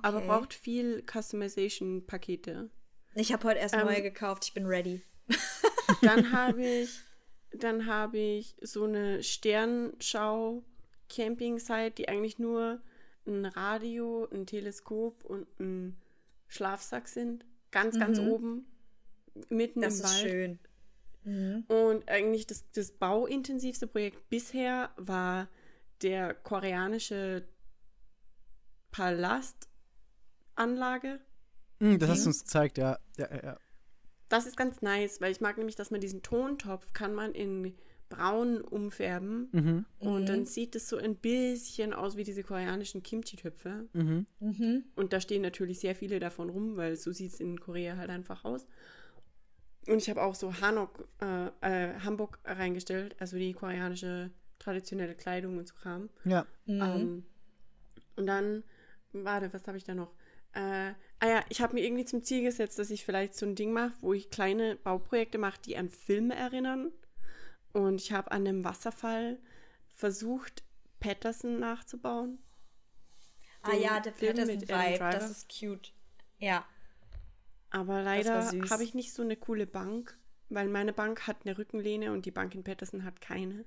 Aber 0.00 0.18
Okay. 0.18 0.26
braucht 0.28 0.54
viel 0.54 1.02
Customization-Pakete. 1.04 2.70
Ich 3.14 3.32
habe 3.32 3.48
heute 3.48 3.60
erst 3.60 3.74
Ähm, 3.74 3.86
neue 3.86 4.02
gekauft. 4.02 4.44
Ich 4.46 4.52
bin 4.54 4.66
ready. 4.66 5.02
Dann 6.02 6.32
habe 6.36 6.64
ich, 6.64 6.90
dann 7.52 7.86
habe 7.86 8.18
ich 8.18 8.56
so 8.60 8.84
eine 8.84 9.22
Sternschau-Camping-Site, 9.22 11.92
die 11.96 12.08
eigentlich 12.08 12.38
nur 12.38 12.80
ein 13.26 13.44
Radio, 13.46 14.28
ein 14.32 14.46
Teleskop 14.46 15.24
und 15.24 15.46
ein 15.60 15.96
Schlafsack 16.48 17.08
sind. 17.08 17.44
Ganz, 17.70 17.98
ganz 17.98 18.18
oben. 18.18 18.66
Mitten 19.48 19.80
Mhm. 19.80 19.84
Das 19.84 20.00
im 20.00 20.04
ist 20.04 20.12
Wald. 20.12 20.30
schön. 20.30 20.58
Mhm. 21.24 21.64
Und 21.68 22.08
eigentlich 22.08 22.46
das, 22.46 22.64
das 22.72 22.92
bauintensivste 22.92 23.86
Projekt 23.86 24.28
bisher 24.28 24.90
war 24.96 25.48
der 26.02 26.34
koreanische 26.34 27.46
Palastanlage. 28.90 31.20
Mhm, 31.84 31.98
das 31.98 32.10
hast 32.10 32.24
du 32.24 32.28
uns 32.30 32.40
gezeigt, 32.44 32.78
ja. 32.78 32.98
Ja, 33.18 33.28
ja, 33.30 33.42
ja. 33.44 33.56
Das 34.28 34.46
ist 34.46 34.56
ganz 34.56 34.80
nice, 34.82 35.20
weil 35.20 35.32
ich 35.32 35.40
mag 35.40 35.58
nämlich, 35.58 35.76
dass 35.76 35.90
man 35.90 36.00
diesen 36.00 36.22
Tontopf 36.22 36.92
kann 36.92 37.14
man 37.14 37.32
in 37.34 37.74
braun 38.08 38.60
umfärben 38.60 39.48
Mhm. 39.52 39.84
und 39.98 40.28
dann 40.28 40.44
sieht 40.46 40.76
es 40.76 40.88
so 40.88 40.96
ein 40.96 41.16
bisschen 41.16 41.92
aus 41.92 42.16
wie 42.16 42.22
diese 42.24 42.42
koreanischen 42.42 43.02
Kimchi-Töpfe. 43.02 43.88
Mhm. 43.92 44.26
Mhm. 44.40 44.84
Und 44.94 45.12
da 45.12 45.20
stehen 45.20 45.42
natürlich 45.42 45.80
sehr 45.80 45.94
viele 45.94 46.20
davon 46.20 46.50
rum, 46.50 46.76
weil 46.76 46.96
so 46.96 47.12
sieht 47.12 47.32
es 47.32 47.40
in 47.40 47.58
Korea 47.60 47.96
halt 47.96 48.10
einfach 48.10 48.44
aus. 48.44 48.66
Und 49.88 49.98
ich 49.98 50.08
habe 50.08 50.22
auch 50.22 50.34
so 50.34 50.52
Hanok, 50.60 51.06
äh, 51.20 51.46
äh, 51.60 52.00
Hanbok 52.00 52.38
reingestellt, 52.44 53.16
also 53.18 53.36
die 53.36 53.52
koreanische 53.52 54.30
traditionelle 54.58 55.14
Kleidung 55.14 55.58
und 55.58 55.68
so 55.68 55.74
Kram. 55.74 56.08
Ja. 56.24 56.46
Mhm. 56.66 56.80
Ähm, 56.82 57.24
und 58.16 58.26
dann, 58.26 58.62
warte, 59.12 59.52
was 59.52 59.66
habe 59.66 59.76
ich 59.76 59.84
da 59.84 59.94
noch? 59.94 60.14
Äh, 60.52 60.92
ah 61.24 61.28
ja, 61.28 61.44
ich 61.48 61.62
habe 61.62 61.74
mir 61.74 61.84
irgendwie 61.84 62.04
zum 62.04 62.22
Ziel 62.22 62.42
gesetzt, 62.42 62.78
dass 62.78 62.90
ich 62.90 63.04
vielleicht 63.04 63.34
so 63.34 63.46
ein 63.46 63.54
Ding 63.54 63.72
mache, 63.72 63.94
wo 64.02 64.12
ich 64.12 64.28
kleine 64.28 64.76
Bauprojekte 64.76 65.38
mache, 65.38 65.58
die 65.64 65.76
an 65.76 65.88
Filme 65.88 66.34
erinnern. 66.34 66.92
Und 67.72 68.00
ich 68.00 68.12
habe 68.12 68.30
an 68.30 68.46
einem 68.46 68.62
Wasserfall 68.62 69.38
versucht, 69.88 70.62
Patterson 71.00 71.58
nachzubauen. 71.58 72.38
Ah 73.62 73.74
ja, 73.74 74.00
der 74.00 74.12
Film 74.12 74.36
Patterson 74.36 74.60
mit 74.60 74.70
Adam 74.70 74.86
Vibe. 74.86 74.98
Driver. 74.98 75.10
Das 75.10 75.30
ist 75.30 75.48
cute. 75.48 75.92
Ja. 76.38 76.66
Aber 77.70 78.02
leider 78.02 78.46
habe 78.70 78.84
ich 78.84 78.94
nicht 78.94 79.14
so 79.14 79.22
eine 79.22 79.36
coole 79.36 79.66
Bank, 79.66 80.18
weil 80.50 80.68
meine 80.68 80.92
Bank 80.92 81.26
hat 81.26 81.38
eine 81.44 81.56
Rückenlehne 81.56 82.12
und 82.12 82.26
die 82.26 82.30
Bank 82.32 82.54
in 82.54 82.64
Patterson 82.64 83.02
hat 83.02 83.22
keine. 83.22 83.64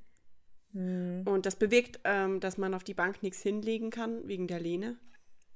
Hm. 0.74 1.24
Und 1.26 1.48
das 1.48 1.56
bewirkt, 1.56 2.02
ähm, 2.04 2.40
dass 2.40 2.60
man 2.60 2.76
auf 2.76 2.84
die 2.84 2.94
Bank 2.94 3.24
nichts 3.24 3.42
hinlegen 3.42 3.90
kann, 3.90 4.28
wegen 4.28 4.48
der 4.48 4.60
Lehne. 4.60 5.00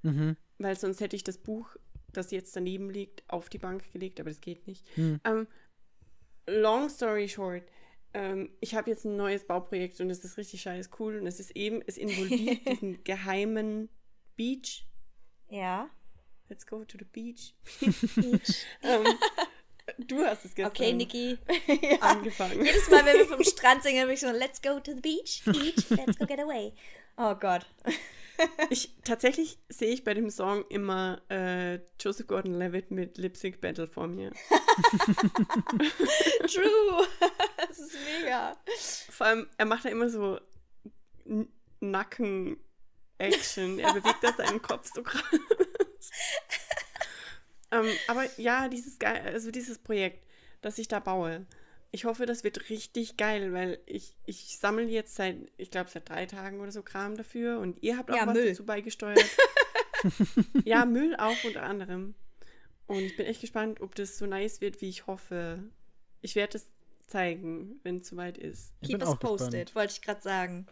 Mhm. 0.02 0.36
Weil 0.57 0.78
sonst 0.78 0.99
hätte 0.99 1.15
ich 1.15 1.23
das 1.23 1.38
Buch, 1.38 1.76
das 2.13 2.31
jetzt 2.31 2.55
daneben 2.55 2.89
liegt, 2.89 3.23
auf 3.27 3.49
die 3.49 3.57
Bank 3.57 3.91
gelegt, 3.91 4.19
aber 4.19 4.29
das 4.29 4.41
geht 4.41 4.67
nicht. 4.67 4.85
Hm. 4.95 5.19
Ähm, 5.23 5.47
long 6.47 6.89
story 6.89 7.27
short, 7.27 7.63
ähm, 8.13 8.49
ich 8.59 8.75
habe 8.75 8.89
jetzt 8.89 9.05
ein 9.05 9.15
neues 9.15 9.45
Bauprojekt 9.45 9.99
und 10.01 10.09
es 10.09 10.23
ist 10.23 10.38
richtig 10.38 10.61
scheiß 10.61 10.89
cool 10.99 11.17
und 11.17 11.27
es 11.27 11.39
ist 11.39 11.55
eben, 11.55 11.81
es 11.88 11.97
involviert 11.97 12.59
diesen 12.67 13.03
geheimen 13.03 13.89
Beach. 14.35 14.85
Ja. 15.49 15.89
Let's 16.49 16.67
go 16.67 16.83
to 16.83 16.97
the 16.97 17.05
beach. 17.05 17.53
ähm, 18.83 19.05
du 19.99 20.25
hast 20.25 20.43
es 20.43 20.53
gestern 20.53 20.71
Okay, 20.71 20.91
Niki. 20.91 21.38
angefangen. 22.01 22.65
Jedes 22.65 22.89
Mal, 22.89 23.05
wenn 23.05 23.19
wir 23.19 23.25
vom 23.25 23.43
Strand 23.43 23.83
singen, 23.83 24.05
bin 24.05 24.15
ich 24.15 24.19
so, 24.19 24.31
let's 24.31 24.61
go 24.61 24.79
to 24.81 24.93
the 24.93 24.99
beach, 24.99 25.41
beach, 25.45 25.89
let's 25.91 26.17
go 26.17 26.25
get 26.25 26.39
away. 26.39 26.73
Oh 27.15 27.35
Gott. 27.35 27.65
Ich, 28.70 28.95
tatsächlich 29.03 29.58
sehe 29.70 29.94
ich 29.94 30.03
bei 30.03 30.14
dem 30.14 30.30
Song 30.30 30.66
immer 30.70 31.22
äh, 31.30 31.80
Joseph 31.99 32.28
Gordon-Levitt 32.28 32.91
mit 32.91 33.18
Lip 33.18 33.38
Sync 33.38 33.62
Battle 33.62 33.88
vor 33.88 34.08
mir. 34.08 34.32
True. 36.48 37.08
das 37.68 37.80
ist 37.80 37.98
mega. 38.06 38.58
Vor 39.10 39.28
allem, 39.28 39.48
er 39.58 39.66
macht 39.66 39.86
da 39.86 39.90
immer 39.90 40.10
so 40.10 40.40
Nacken-Action. 41.80 43.80
Er 43.80 43.94
bewegt 43.94 44.24
da 44.24 44.34
seinen 44.34 44.62
Kopf 44.62 44.91
so 44.94 45.03
krass. 45.03 45.24
ähm, 47.72 47.88
aber 48.08 48.26
ja, 48.40 48.70
dieses, 48.70 48.99
geil, 48.99 49.22
also 49.26 49.52
dieses 49.52 49.78
Projekt, 49.78 50.26
das 50.62 50.78
ich 50.78 50.88
da 50.88 50.99
baue, 50.99 51.45
ich 51.91 52.05
hoffe, 52.05 52.26
das 52.26 52.43
wird 52.43 52.69
richtig 52.69 53.18
geil, 53.18 53.53
weil 53.53 53.80
ich, 53.85 54.15
ich 54.26 54.57
sammle 54.57 54.85
jetzt 54.85 55.15
seit, 55.15 55.38
ich 55.57 55.72
glaube, 55.72 55.89
seit 55.89 56.07
drei 56.09 56.26
Tagen 56.26 56.61
oder 56.61 56.72
so 56.72 56.84
Kram 56.84 57.15
dafür 57.18 57.59
und 57.59 57.81
ihr 57.84 57.97
habt 57.97 58.09
auch 58.11 58.15
Ja, 58.15 58.27
was 58.27 58.34
Müll. 58.34 58.49
dazu 58.49 58.65
beigesteuert. 58.65 59.23
ja, 60.65 60.85
Müll 60.85 61.15
auch 61.18 61.43
unter 61.43 61.63
anderem. 61.63 62.15
Und 62.88 62.99
ich 62.99 63.15
bin 63.15 63.26
echt 63.26 63.41
gespannt, 63.41 63.81
ob 63.81 63.95
das 63.95 64.18
so 64.18 64.26
nice 64.26 64.61
wird, 64.61 64.81
wie 64.81 64.89
ich 64.89 65.07
hoffe. 65.07 65.63
Ich 66.22 66.35
werde 66.35 66.57
es 66.57 66.65
zeigen, 67.07 67.80
wenn 67.84 67.97
es 67.97 68.07
soweit 68.07 68.38
ist. 68.38 68.73
Ich 68.81 68.89
Keep 68.89 69.01
us 69.05 69.19
posted, 69.19 69.51
gespannt. 69.51 69.76
wollte 69.76 69.93
ich 69.93 70.01
gerade 70.01 70.22
sagen. 70.22 70.68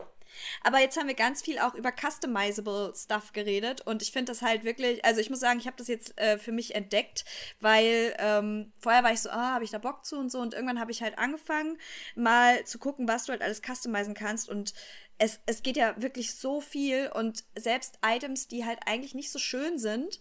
Aber 0.63 0.79
jetzt 0.79 0.97
haben 0.97 1.07
wir 1.07 1.15
ganz 1.15 1.41
viel 1.41 1.59
auch 1.59 1.75
über 1.75 1.91
customizable 1.91 2.93
Stuff 2.95 3.33
geredet 3.33 3.81
und 3.81 4.01
ich 4.01 4.11
finde 4.11 4.31
das 4.31 4.41
halt 4.41 4.63
wirklich, 4.63 5.03
also 5.05 5.21
ich 5.21 5.29
muss 5.29 5.39
sagen, 5.39 5.59
ich 5.59 5.67
habe 5.67 5.77
das 5.77 5.87
jetzt 5.87 6.19
äh, 6.19 6.37
für 6.37 6.51
mich 6.51 6.75
entdeckt, 6.75 7.25
weil 7.59 8.15
ähm, 8.19 8.71
vorher 8.79 9.03
war 9.03 9.11
ich 9.11 9.21
so, 9.21 9.29
ah, 9.29 9.53
habe 9.53 9.63
ich 9.63 9.71
da 9.71 9.77
Bock 9.77 10.05
zu 10.05 10.17
und 10.17 10.31
so 10.31 10.39
und 10.39 10.53
irgendwann 10.53 10.79
habe 10.79 10.91
ich 10.91 11.01
halt 11.01 11.17
angefangen, 11.17 11.77
mal 12.15 12.63
zu 12.65 12.79
gucken, 12.79 13.07
was 13.07 13.25
du 13.25 13.31
halt 13.31 13.41
alles 13.41 13.61
customizen 13.61 14.13
kannst 14.13 14.49
und 14.49 14.73
es, 15.19 15.39
es 15.45 15.61
geht 15.61 15.75
ja 15.75 16.01
wirklich 16.01 16.33
so 16.33 16.61
viel 16.61 17.11
und 17.13 17.43
selbst 17.57 17.99
Items, 18.05 18.47
die 18.47 18.65
halt 18.65 18.79
eigentlich 18.85 19.13
nicht 19.13 19.31
so 19.31 19.37
schön 19.37 19.77
sind, 19.77 20.19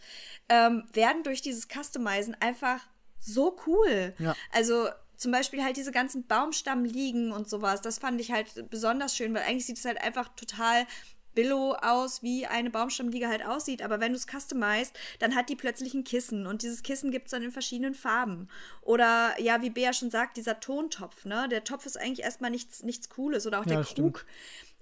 ähm, 0.49 0.89
werden 0.93 1.23
durch 1.23 1.41
dieses 1.41 1.69
Customizen 1.69 2.37
einfach 2.41 2.81
so 3.21 3.57
cool. 3.67 4.15
Ja. 4.19 4.35
Also 4.53 4.89
zum 5.19 5.33
Beispiel 5.33 5.63
halt 5.63 5.77
diese 5.77 5.93
ganzen 5.93 6.27
Baumstammliegen 6.27 7.33
und 7.33 7.51
sowas, 7.51 7.83
das 7.83 7.99
fand 7.99 8.21
ich 8.21 8.33
halt 8.33 8.71
besonders 8.71 9.15
schön, 9.15 9.35
weil 9.35 9.43
eigentlich 9.43 9.67
sieht 9.67 9.77
es 9.77 9.85
halt 9.85 10.01
einfach 10.01 10.29
total 10.37 10.87
billow 11.35 11.75
aus, 11.75 12.23
wie 12.23 12.47
eine 12.47 12.71
Baumstammliege 12.71 13.29
halt 13.29 13.47
aussieht. 13.47 13.83
Aber 13.83 14.01
wenn 14.01 14.13
du 14.13 14.19
es 14.19 14.27
customized, 14.27 14.99
dann 15.21 15.37
hat 15.37 15.49
die 15.49 15.55
plötzlich 15.57 15.95
ein 15.95 16.03
Kissen 16.03 16.47
und 16.47 16.63
dieses 16.63 16.83
Kissen 16.83 17.11
gibt 17.11 17.27
es 17.27 17.31
dann 17.31 17.43
in 17.43 17.53
verschiedenen 17.53 17.95
Farben. 17.95 18.49
Oder 18.83 19.41
ja, 19.41 19.63
wie 19.63 19.71
Bea 19.71 19.93
schon 19.93 20.11
sagt, 20.11 20.37
dieser 20.37 20.59
Tontopf, 20.59 21.25
ne? 21.25 21.49
Der 21.49 21.63
Topf 21.63 21.87
ist 21.87 21.97
eigentlich 21.97 22.25
erstmal 22.25 22.51
nichts, 22.51 22.83
nichts 22.83 23.09
Cooles 23.09 23.47
oder 23.47 23.61
auch 23.61 23.67
Ja, 23.67 23.77
der 23.77 23.85
stimmt. 23.85 24.15
Krug. 24.15 24.27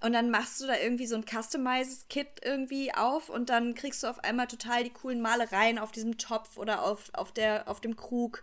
Und 0.01 0.13
dann 0.13 0.31
machst 0.31 0.61
du 0.61 0.67
da 0.67 0.77
irgendwie 0.77 1.07
so 1.07 1.17
ein 1.17 1.25
Customized-Kit 1.25 2.43
irgendwie 2.43 2.93
auf 2.95 3.31
und 3.31 3.49
dann 3.49 3.75
kriegst 3.75 4.03
du 4.03 4.09
auf 4.09 4.23
einmal 4.25 4.47
total 4.47 4.85
die 4.85 4.91
coolen 4.91 5.23
Malereien 5.23 5.79
auf 5.79 5.91
diesem 5.91 6.19
Topf 6.19 6.59
oder 6.59 6.85
auf, 6.85 7.11
auf, 7.15 7.33
der, 7.33 7.67
auf 7.67 7.81
dem 7.81 7.97
Krug. 7.97 8.43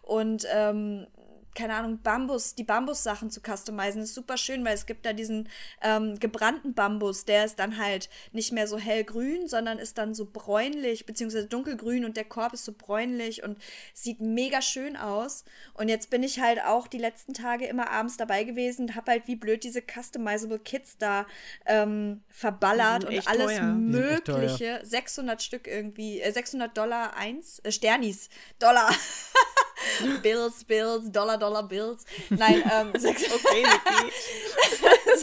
Und 0.00 0.46
ähm, 0.50 1.06
keine 1.54 1.74
Ahnung, 1.74 2.00
Bambus, 2.02 2.54
die 2.54 2.64
Bambus-Sachen 2.64 3.30
zu 3.30 3.40
customizen, 3.40 4.02
ist 4.02 4.14
super 4.14 4.36
schön, 4.36 4.64
weil 4.64 4.74
es 4.74 4.86
gibt 4.86 5.06
da 5.06 5.12
diesen 5.12 5.48
ähm, 5.82 6.18
gebrannten 6.18 6.74
Bambus, 6.74 7.24
der 7.24 7.44
ist 7.44 7.58
dann 7.58 7.78
halt 7.78 8.08
nicht 8.32 8.52
mehr 8.52 8.66
so 8.66 8.78
hellgrün, 8.78 9.48
sondern 9.48 9.78
ist 9.78 9.98
dann 9.98 10.14
so 10.14 10.26
bräunlich, 10.30 11.06
beziehungsweise 11.06 11.46
dunkelgrün 11.46 12.04
und 12.04 12.16
der 12.16 12.24
Korb 12.24 12.52
ist 12.54 12.64
so 12.64 12.72
bräunlich 12.72 13.42
und 13.42 13.58
sieht 13.92 14.20
mega 14.20 14.62
schön 14.62 14.96
aus. 14.96 15.44
Und 15.74 15.88
jetzt 15.88 16.10
bin 16.10 16.22
ich 16.22 16.40
halt 16.40 16.62
auch 16.62 16.86
die 16.86 16.98
letzten 16.98 17.34
Tage 17.34 17.66
immer 17.66 17.90
abends 17.90 18.16
dabei 18.16 18.44
gewesen 18.44 18.82
und 18.82 18.96
hab 18.96 19.08
halt 19.08 19.26
wie 19.26 19.36
blöd 19.36 19.64
diese 19.64 19.82
customizable 19.82 20.58
Kits 20.58 20.98
da 20.98 21.26
ähm, 21.66 22.22
verballert 22.28 23.04
und 23.04 23.28
alles 23.28 23.46
teuer. 23.46 23.62
mögliche, 23.62 24.80
600 24.82 25.42
Stück 25.42 25.66
irgendwie, 25.66 26.20
äh, 26.20 26.32
600 26.32 26.76
Dollar 26.76 27.16
eins, 27.16 27.60
äh, 27.60 27.72
Sternis, 27.72 28.28
Dollar. 28.58 28.90
Bills, 30.22 30.64
Bills, 30.64 31.10
Dollar, 31.12 31.38
Dollar, 31.38 31.66
Bills. 31.68 32.04
Nein, 32.30 32.62
ähm, 32.72 32.92
600, 32.96 33.32
Okay, 33.44 33.62
Niki. 33.62 34.12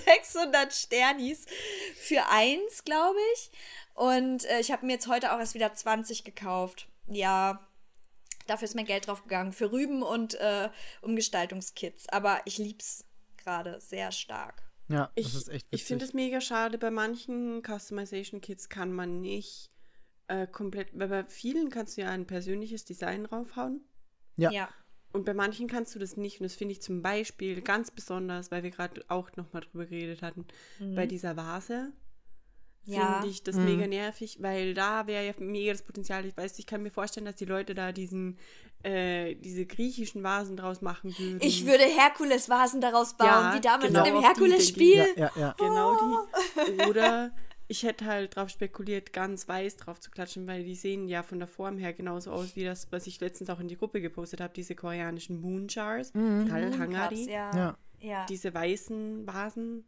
600 0.05 0.73
Sternis 0.73 1.45
für 1.95 2.27
eins, 2.29 2.83
glaube 2.83 3.19
ich. 3.33 3.51
Und 3.93 4.45
äh, 4.45 4.59
ich 4.59 4.71
habe 4.71 4.85
mir 4.85 4.93
jetzt 4.93 5.07
heute 5.07 5.33
auch 5.33 5.39
erst 5.39 5.53
wieder 5.53 5.73
20 5.73 6.23
gekauft. 6.23 6.87
Ja, 7.07 7.67
dafür 8.47 8.65
ist 8.65 8.75
mein 8.75 8.85
Geld 8.85 9.07
drauf 9.07 9.23
gegangen. 9.23 9.53
Für 9.53 9.71
Rüben 9.71 10.01
und 10.03 10.35
äh, 10.35 10.69
Umgestaltungskits. 11.01 12.07
Aber 12.09 12.41
ich 12.45 12.57
lieb's 12.57 13.05
gerade 13.37 13.79
sehr 13.81 14.11
stark. 14.11 14.63
Ja, 14.87 15.11
das 15.15 15.27
Ich, 15.27 15.35
ist 15.35 15.49
echt 15.49 15.67
ich 15.71 15.83
finde 15.83 16.03
witzig. 16.05 16.09
es 16.09 16.13
mega 16.15 16.41
schade, 16.41 16.77
bei 16.77 16.91
manchen 16.91 17.61
Customization 17.63 18.41
Kits 18.41 18.67
kann 18.69 18.91
man 18.91 19.21
nicht 19.21 19.71
äh, 20.27 20.47
komplett, 20.47 20.89
weil 20.93 21.07
bei 21.07 21.23
vielen 21.25 21.69
kannst 21.69 21.95
du 21.97 22.01
ja 22.01 22.09
ein 22.09 22.27
persönliches 22.27 22.83
Design 22.85 23.23
draufhauen. 23.25 23.85
Ja. 24.37 24.51
ja. 24.51 24.69
Und 25.13 25.25
bei 25.25 25.33
manchen 25.33 25.67
kannst 25.67 25.93
du 25.93 25.99
das 25.99 26.15
nicht. 26.15 26.39
Und 26.39 26.45
das 26.45 26.55
finde 26.55 26.71
ich 26.71 26.81
zum 26.81 27.01
Beispiel 27.01 27.61
ganz 27.61 27.91
besonders, 27.91 28.49
weil 28.51 28.63
wir 28.63 28.71
gerade 28.71 29.03
auch 29.09 29.29
nochmal 29.35 29.61
drüber 29.63 29.85
geredet 29.85 30.21
hatten, 30.21 30.45
bei 30.95 31.05
dieser 31.05 31.35
Vase. 31.35 31.91
Mhm. 32.85 32.93
Ja. 32.93 33.13
Finde 33.15 33.27
ich 33.27 33.43
das 33.43 33.57
Mhm. 33.57 33.65
mega 33.65 33.87
nervig, 33.87 34.37
weil 34.41 34.73
da 34.73 35.05
wäre 35.07 35.25
ja 35.25 35.33
mega 35.37 35.71
das 35.73 35.83
Potenzial. 35.83 36.25
Ich 36.25 36.35
weiß, 36.35 36.57
ich 36.59 36.65
kann 36.65 36.81
mir 36.81 36.91
vorstellen, 36.91 37.25
dass 37.25 37.35
die 37.35 37.45
Leute 37.45 37.75
da 37.75 37.91
diesen, 37.91 38.39
äh, 38.83 39.35
diese 39.35 39.65
griechischen 39.65 40.23
Vasen 40.23 40.57
draus 40.57 40.81
machen 40.81 41.13
würden. 41.19 41.39
Ich 41.41 41.65
würde 41.67 41.83
Herkules-Vasen 41.83 42.81
daraus 42.81 43.15
bauen, 43.17 43.27
Ja, 43.27 43.53
wie 43.55 43.61
damals 43.61 43.87
genau 43.87 44.05
in 44.05 44.13
dem 44.13 44.23
Herkules-Spiel. 44.23 45.05
Ja, 45.15 45.23
ja, 45.25 45.31
ja. 45.35 45.55
Genau 45.59 46.25
die. 46.65 46.89
Oder 46.89 47.31
ich 47.71 47.83
hätte 47.83 48.05
halt 48.05 48.35
drauf 48.35 48.49
spekuliert, 48.49 49.13
ganz 49.13 49.47
weiß 49.47 49.77
drauf 49.77 49.99
zu 49.99 50.11
klatschen, 50.11 50.45
weil 50.47 50.63
die 50.63 50.75
sehen 50.75 51.07
ja 51.07 51.23
von 51.23 51.39
der 51.39 51.47
Form 51.47 51.77
her 51.77 51.93
genauso 51.93 52.31
aus 52.31 52.55
wie 52.55 52.63
das, 52.65 52.91
was 52.91 53.07
ich 53.07 53.19
letztens 53.21 53.49
auch 53.49 53.59
in 53.59 53.67
die 53.69 53.77
Gruppe 53.77 54.01
gepostet 54.01 54.41
habe, 54.41 54.53
diese 54.53 54.75
koreanischen 54.75 55.39
Moonjars, 55.41 56.13
Mhm. 56.13 56.47
Kal 56.49 56.65
Cups, 56.69 56.77
Hangari, 56.79 57.29
ja. 57.31 57.55
Ja. 57.55 57.77
ja. 57.99 58.25
diese 58.27 58.53
weißen 58.53 59.25
Vasen. 59.25 59.85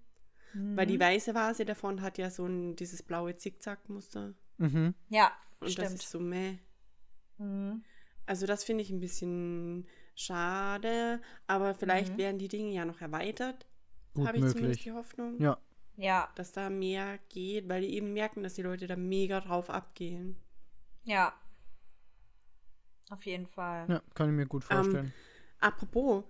Weil 0.54 0.86
Mhm. 0.86 0.90
die 0.92 1.00
weiße 1.00 1.34
Vase 1.34 1.66
davon 1.66 2.02
hat 2.02 2.18
ja 2.20 2.30
so 2.30 2.46
ein, 2.46 2.76
dieses 2.76 3.02
blaue 3.04 3.36
Zickzack-Muster. 3.36 4.34
Mhm. 4.60 4.94
ja, 5.10 5.32
Und 5.60 5.68
das 5.68 5.72
stimmt. 5.88 5.94
ist 6.04 6.10
so 6.12 6.20
meh. 6.20 6.58
Mhm. 7.40 7.84
Also 8.28 8.46
das 8.46 8.64
finde 8.64 8.84
ich 8.84 8.92
ein 8.92 9.00
bisschen 9.02 9.88
schade, 10.16 11.20
aber 11.48 11.74
vielleicht 11.74 12.14
Mhm. 12.14 12.18
werden 12.18 12.38
die 12.40 12.48
Dinge 12.48 12.72
ja 12.72 12.86
noch 12.86 13.02
erweitert. 13.02 13.66
Gut 14.14 14.28
Habe 14.28 14.38
ich 14.38 14.44
zumindest 14.44 14.62
möglich. 14.62 14.84
die 14.84 14.92
Hoffnung. 14.92 15.42
Ja. 15.42 15.58
Ja, 15.96 16.30
dass 16.36 16.52
da 16.52 16.70
mehr 16.70 17.20
geht, 17.30 17.70
weil 17.70 17.82
die 17.82 17.94
eben 17.96 18.14
merken, 18.14 18.42
dass 18.44 18.56
die 18.56 18.64
Leute 18.64 18.88
da 18.88 18.96
mega 18.96 19.40
drauf 19.42 19.70
abgehen. 19.70 20.36
ja. 21.04 21.34
Auf 23.10 23.26
jeden 23.26 23.46
Fall. 23.48 23.86
ja, 23.90 24.02
kann 24.16 24.30
ich 24.30 24.36
mir 24.36 24.46
gut 24.48 24.64
Ähm, 24.70 24.78
vorstellen. 24.78 25.14
Apropos, 25.60 26.24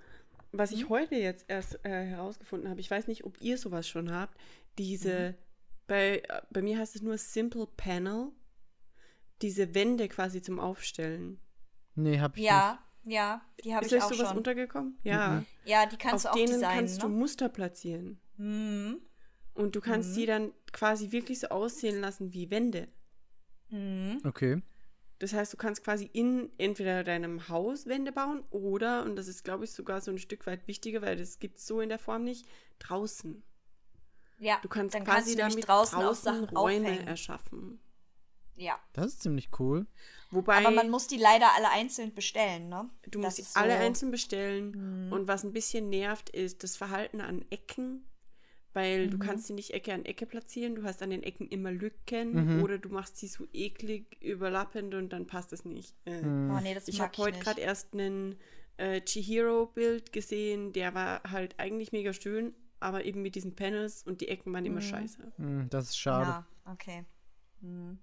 was 0.51 0.71
Mhm. 0.71 0.77
ich 0.77 0.89
heute 0.89 1.15
jetzt 1.15 1.45
erst 1.47 1.79
äh, 1.85 2.05
herausgefunden 2.05 2.69
habe, 2.69 2.79
ich 2.81 2.89
weiß 2.91 3.07
nicht, 3.07 3.23
ob 3.25 3.39
ihr 3.41 3.57
sowas 3.57 3.87
schon 3.87 4.11
habt, 4.11 4.37
diese, 4.77 5.29
Mhm. 5.31 5.35
bei, 5.87 6.17
äh, 6.27 6.41
bei 6.49 6.61
mir 6.61 6.79
heißt 6.79 6.95
es 6.95 7.01
nur 7.03 7.17
Simple 7.17 7.67
Panel, 7.77 8.31
diese 9.41 9.73
Wände 9.75 10.09
quasi 10.09 10.41
zum 10.41 10.59
Aufstellen. 10.59 11.39
nee, 11.95 12.19
hab 12.19 12.35
ich 12.37 12.43
Ja, 12.43 12.79
ja, 13.05 13.41
die 13.63 13.73
habe 13.75 13.85
Ist 13.85 13.91
ich 13.91 13.97
euch 13.99 14.03
auch 14.05 14.13
sowas 14.13 14.29
schon. 14.29 14.37
untergekommen? 14.37 14.97
Ja. 15.03 15.29
Mhm. 15.41 15.45
Ja, 15.65 15.85
die 15.85 15.97
kannst 15.97 16.25
Auf 16.25 16.31
du 16.33 16.35
auch 16.35 16.35
denen 16.35 16.53
designen, 16.53 16.75
kannst 16.79 17.03
du 17.03 17.07
ne? 17.07 17.13
Muster 17.15 17.49
platzieren. 17.49 18.19
Mhm. 18.37 18.99
Und 19.53 19.75
du 19.75 19.81
kannst 19.81 20.11
Mhm. 20.11 20.15
die 20.15 20.25
dann 20.25 20.51
quasi 20.71 21.11
wirklich 21.11 21.39
so 21.39 21.47
aussehen 21.49 21.99
lassen 22.01 22.33
wie 22.33 22.49
Wände. 22.49 22.87
Mhm. 23.69 24.19
Okay. 24.23 24.61
Das 25.19 25.31
heißt, 25.33 25.53
du 25.53 25.57
kannst 25.57 25.83
quasi 25.83 26.09
in 26.11 26.51
entweder 26.57 27.03
deinem 27.03 27.47
Haus 27.47 27.85
Wände 27.85 28.11
bauen 28.11 28.43
oder, 28.49 29.03
und 29.03 29.15
das 29.15 29.27
ist, 29.27 29.43
glaube 29.43 29.63
ich, 29.63 29.71
sogar 29.71 30.01
so 30.01 30.11
ein 30.11 30.17
Stück 30.17 30.45
weit 30.47 30.67
wichtiger, 30.67 31.01
weil 31.01 31.15
das 31.15 31.39
gibt 31.39 31.59
es 31.59 31.65
so 31.67 31.79
in 31.81 31.89
der 31.89 31.99
Form 31.99 32.23
nicht, 32.23 32.45
draußen. 32.79 33.43
Ja, 34.39 34.59
Du 34.61 34.67
kannst 34.67 34.95
dann 34.95 35.03
quasi 35.05 35.15
kannst 35.15 35.33
du 35.33 35.37
nämlich 35.37 35.53
damit 35.53 35.69
draußen, 35.69 35.99
draußen, 35.99 36.29
auch 36.31 36.33
Sachen 36.41 36.57
Räume 36.57 36.87
aufhängen. 36.87 37.07
erschaffen. 37.07 37.79
Ja. 38.55 38.77
Das 38.91 39.05
ist 39.07 39.21
ziemlich 39.21 39.49
cool. 39.59 39.87
Wobei 40.31 40.57
Aber 40.57 40.71
man 40.71 40.89
muss 40.89 41.07
die 41.07 41.17
leider 41.17 41.53
alle 41.55 41.69
einzeln 41.69 42.13
bestellen, 42.13 42.67
ne? 42.69 42.89
du 43.09 43.21
Das 43.21 43.37
musst 43.39 43.53
sie 43.53 43.59
alle 43.59 43.73
so- 43.73 43.77
Mhm. 43.77 43.83
einzeln 43.85 44.11
bestellen. 44.11 45.11
Und 45.13 45.27
was 45.27 45.43
ein 45.43 45.53
bisschen 45.53 45.89
nervt, 45.89 46.29
ist 46.31 46.63
das 46.63 46.75
Verhalten 46.75 47.21
an 47.21 47.45
Ecken. 47.49 48.05
Weil 48.73 49.05
Mhm. 49.05 49.11
du 49.11 49.17
kannst 49.19 49.47
sie 49.47 49.53
nicht 49.53 49.71
Ecke 49.71 49.93
an 49.93 50.03
Ecke 50.05 50.25
platzieren, 50.25 50.73
du 50.75 50.83
hast 50.83 51.01
an 51.03 51.11
den 51.11 51.21
Ecken 51.23 51.47
immer 51.47 51.71
Lücken 51.71 52.55
Mhm. 52.57 52.63
oder 52.63 52.77
du 52.79 52.89
machst 52.89 53.17
sie 53.17 53.27
so 53.27 53.45
eklig 53.53 54.17
überlappend 54.21 54.95
und 54.95 55.09
dann 55.13 55.27
passt 55.27 55.53
es 55.53 55.63
nicht. 55.63 55.93
Äh. 56.05 56.21
Hm. 56.21 56.49
Oh 56.51 56.59
nee, 56.61 56.73
das 56.73 56.87
Ich 56.87 56.99
habe 56.99 57.15
heute 57.17 57.39
gerade 57.39 57.61
erst 57.61 57.93
einen 57.93 58.35
äh, 58.77 59.01
Chihiro-Bild 59.01 60.11
gesehen, 60.11 60.73
der 60.73 60.95
war 60.95 61.21
halt 61.29 61.59
eigentlich 61.59 61.91
mega 61.91 62.11
schön, 62.13 62.55
aber 62.79 63.05
eben 63.05 63.21
mit 63.21 63.35
diesen 63.35 63.55
Panels 63.55 64.01
und 64.03 64.21
die 64.21 64.27
Ecken 64.29 64.51
waren 64.51 64.65
immer 64.65 64.77
Mhm. 64.81 64.81
scheiße. 64.81 65.31
Hm, 65.37 65.69
das 65.69 65.89
ist 65.89 65.97
schade. 65.99 66.29
Ja, 66.29 66.47
okay. 66.71 67.05
Mhm. 67.61 67.99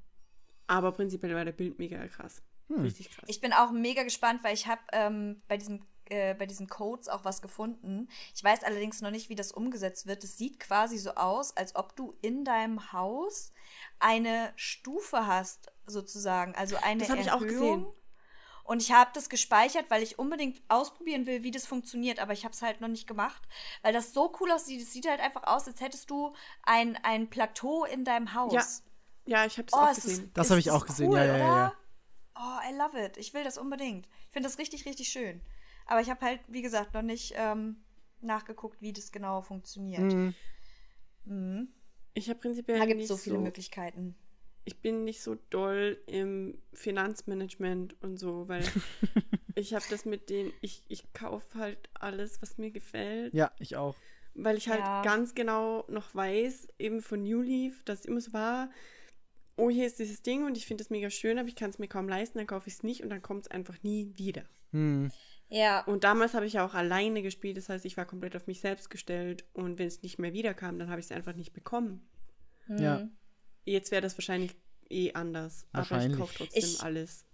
Aber 0.68 0.92
prinzipiell 0.92 1.34
war 1.34 1.44
der 1.44 1.50
Bild 1.52 1.80
mega 1.80 2.06
krass. 2.06 2.42
Hm. 2.68 2.82
Richtig 2.82 3.10
krass. 3.10 3.24
Ich 3.28 3.40
bin 3.40 3.52
auch 3.52 3.72
mega 3.72 4.04
gespannt, 4.04 4.44
weil 4.44 4.54
ich 4.54 4.68
habe 4.68 4.80
ähm, 4.92 5.42
bei 5.48 5.56
diesem 5.56 5.80
äh, 6.10 6.34
bei 6.34 6.46
diesen 6.46 6.68
Codes 6.68 7.08
auch 7.08 7.24
was 7.24 7.40
gefunden. 7.42 8.08
Ich 8.34 8.44
weiß 8.44 8.62
allerdings 8.64 9.00
noch 9.00 9.10
nicht, 9.10 9.28
wie 9.28 9.34
das 9.34 9.52
umgesetzt 9.52 10.06
wird. 10.06 10.22
Es 10.24 10.36
sieht 10.36 10.60
quasi 10.60 10.98
so 10.98 11.14
aus, 11.14 11.56
als 11.56 11.74
ob 11.76 11.96
du 11.96 12.14
in 12.20 12.44
deinem 12.44 12.92
Haus 12.92 13.52
eine 13.98 14.52
Stufe 14.56 15.26
hast, 15.26 15.72
sozusagen. 15.86 16.54
Also 16.54 16.76
eine 16.76 17.00
Das 17.00 17.10
hab 17.10 17.18
ich 17.18 17.28
Erhöhung. 17.28 17.42
auch 17.42 17.46
gesehen. 17.46 17.86
Und 18.64 18.82
ich 18.82 18.92
habe 18.92 19.10
das 19.14 19.28
gespeichert, 19.28 19.86
weil 19.90 20.02
ich 20.02 20.18
unbedingt 20.18 20.62
ausprobieren 20.68 21.26
will, 21.26 21.42
wie 21.42 21.50
das 21.50 21.66
funktioniert. 21.66 22.20
Aber 22.20 22.32
ich 22.32 22.44
habe 22.44 22.54
es 22.54 22.62
halt 22.62 22.80
noch 22.80 22.88
nicht 22.88 23.06
gemacht, 23.08 23.42
weil 23.82 23.92
das 23.92 24.12
so 24.12 24.32
cool 24.40 24.52
aussieht. 24.52 24.80
Es 24.80 24.92
sieht 24.92 25.08
halt 25.08 25.20
einfach 25.20 25.44
aus, 25.44 25.66
als 25.66 25.80
hättest 25.80 26.08
du 26.10 26.34
ein, 26.62 26.96
ein 27.02 27.28
Plateau 27.30 27.84
in 27.84 28.04
deinem 28.04 28.34
Haus. 28.34 28.52
Ja, 29.26 29.40
Ja, 29.40 29.46
ich 29.46 29.58
habe 29.58 29.66
es 29.68 29.74
Oh, 29.74 29.78
auch 29.78 29.88
es 29.90 29.98
ist, 29.98 30.04
gesehen. 30.04 30.30
Das 30.34 30.46
ist 30.46 30.50
hab 30.52 30.58
ich 30.58 30.70
auch 30.70 30.86
gesehen, 30.86 31.10
ja, 31.12 31.24
ja, 31.24 31.36
ja, 31.36 31.56
ja. 31.56 31.72
Oh, 32.36 32.58
I 32.68 32.72
love 32.76 32.98
it. 33.04 33.16
Ich 33.16 33.34
will 33.34 33.44
das 33.44 33.58
unbedingt. 33.58 34.06
Ich 34.26 34.32
finde 34.32 34.48
das 34.48 34.58
richtig, 34.58 34.86
richtig 34.86 35.08
schön. 35.08 35.42
Aber 35.90 36.00
ich 36.00 36.08
habe 36.08 36.24
halt, 36.24 36.40
wie 36.46 36.62
gesagt, 36.62 36.94
noch 36.94 37.02
nicht 37.02 37.34
ähm, 37.36 37.74
nachgeguckt, 38.20 38.80
wie 38.80 38.92
das 38.92 39.10
genau 39.10 39.40
funktioniert. 39.40 40.02
Mhm. 40.14 40.34
Mhm. 41.24 41.68
Ich 42.14 42.28
habe 42.28 42.38
prinzipiell 42.38 42.78
Da 42.78 42.86
gibt 42.86 42.98
nicht 42.98 43.10
es 43.10 43.16
so 43.16 43.16
viele 43.16 43.38
Möglichkeiten. 43.38 44.14
Ich 44.64 44.80
bin 44.80 45.02
nicht 45.02 45.20
so 45.20 45.36
doll 45.50 46.00
im 46.06 46.62
Finanzmanagement 46.74 48.00
und 48.04 48.18
so, 48.18 48.46
weil 48.46 48.62
ich 49.56 49.74
habe 49.74 49.84
das 49.90 50.04
mit 50.04 50.30
den, 50.30 50.52
ich, 50.60 50.84
ich 50.86 51.12
kaufe 51.12 51.58
halt 51.58 51.90
alles, 51.94 52.40
was 52.40 52.56
mir 52.56 52.70
gefällt. 52.70 53.34
Ja, 53.34 53.50
ich 53.58 53.74
auch. 53.74 53.96
Weil 54.34 54.58
ich 54.58 54.68
halt 54.68 54.78
Ja. 54.78 55.02
ganz 55.02 55.34
genau 55.34 55.84
noch 55.88 56.14
weiß, 56.14 56.68
eben 56.78 57.02
von 57.02 57.24
New 57.24 57.40
Leaf, 57.40 57.82
dass 57.82 58.00
es 58.00 58.04
immer 58.04 58.20
so 58.20 58.32
war, 58.32 58.70
oh, 59.56 59.70
hier 59.70 59.86
ist 59.88 59.98
dieses 59.98 60.22
Ding 60.22 60.46
und 60.46 60.56
ich 60.56 60.66
finde 60.66 60.84
es 60.84 60.90
mega 60.90 61.10
schön, 61.10 61.36
aber 61.36 61.48
ich 61.48 61.56
kann 61.56 61.70
es 61.70 61.80
mir 61.80 61.88
kaum 61.88 62.08
leisten, 62.08 62.38
dann 62.38 62.46
kaufe 62.46 62.68
ich 62.68 62.74
es 62.74 62.84
nicht 62.84 63.02
und 63.02 63.10
dann 63.10 63.22
kommt 63.22 63.42
es 63.46 63.50
einfach 63.50 63.82
nie 63.82 64.12
wieder. 64.14 64.44
Hm. 64.70 65.10
Ja. 65.50 65.82
Und 65.84 66.04
damals 66.04 66.34
habe 66.34 66.46
ich 66.46 66.54
ja 66.54 66.64
auch 66.64 66.74
alleine 66.74 67.22
gespielt, 67.22 67.56
das 67.56 67.68
heißt, 67.68 67.84
ich 67.84 67.96
war 67.96 68.06
komplett 68.06 68.36
auf 68.36 68.46
mich 68.46 68.60
selbst 68.60 68.88
gestellt 68.88 69.44
und 69.52 69.78
wenn 69.78 69.88
es 69.88 70.02
nicht 70.02 70.18
mehr 70.18 70.32
wiederkam, 70.32 70.78
dann 70.78 70.88
habe 70.90 71.00
ich 71.00 71.06
es 71.06 71.12
einfach 71.12 71.34
nicht 71.34 71.52
bekommen. 71.52 72.08
Ja. 72.68 73.00
Mhm. 73.00 73.10
Jetzt 73.64 73.90
wäre 73.90 74.00
das 74.02 74.16
wahrscheinlich 74.16 74.52
eh 74.88 75.12
anders, 75.12 75.66
aber 75.72 75.82
ich 75.82 75.90
Wahrscheinlich. 75.90 76.18
kaufe 76.18 76.34
trotzdem 76.36 76.62
Ich- 76.64 76.80
alles. 76.82 77.26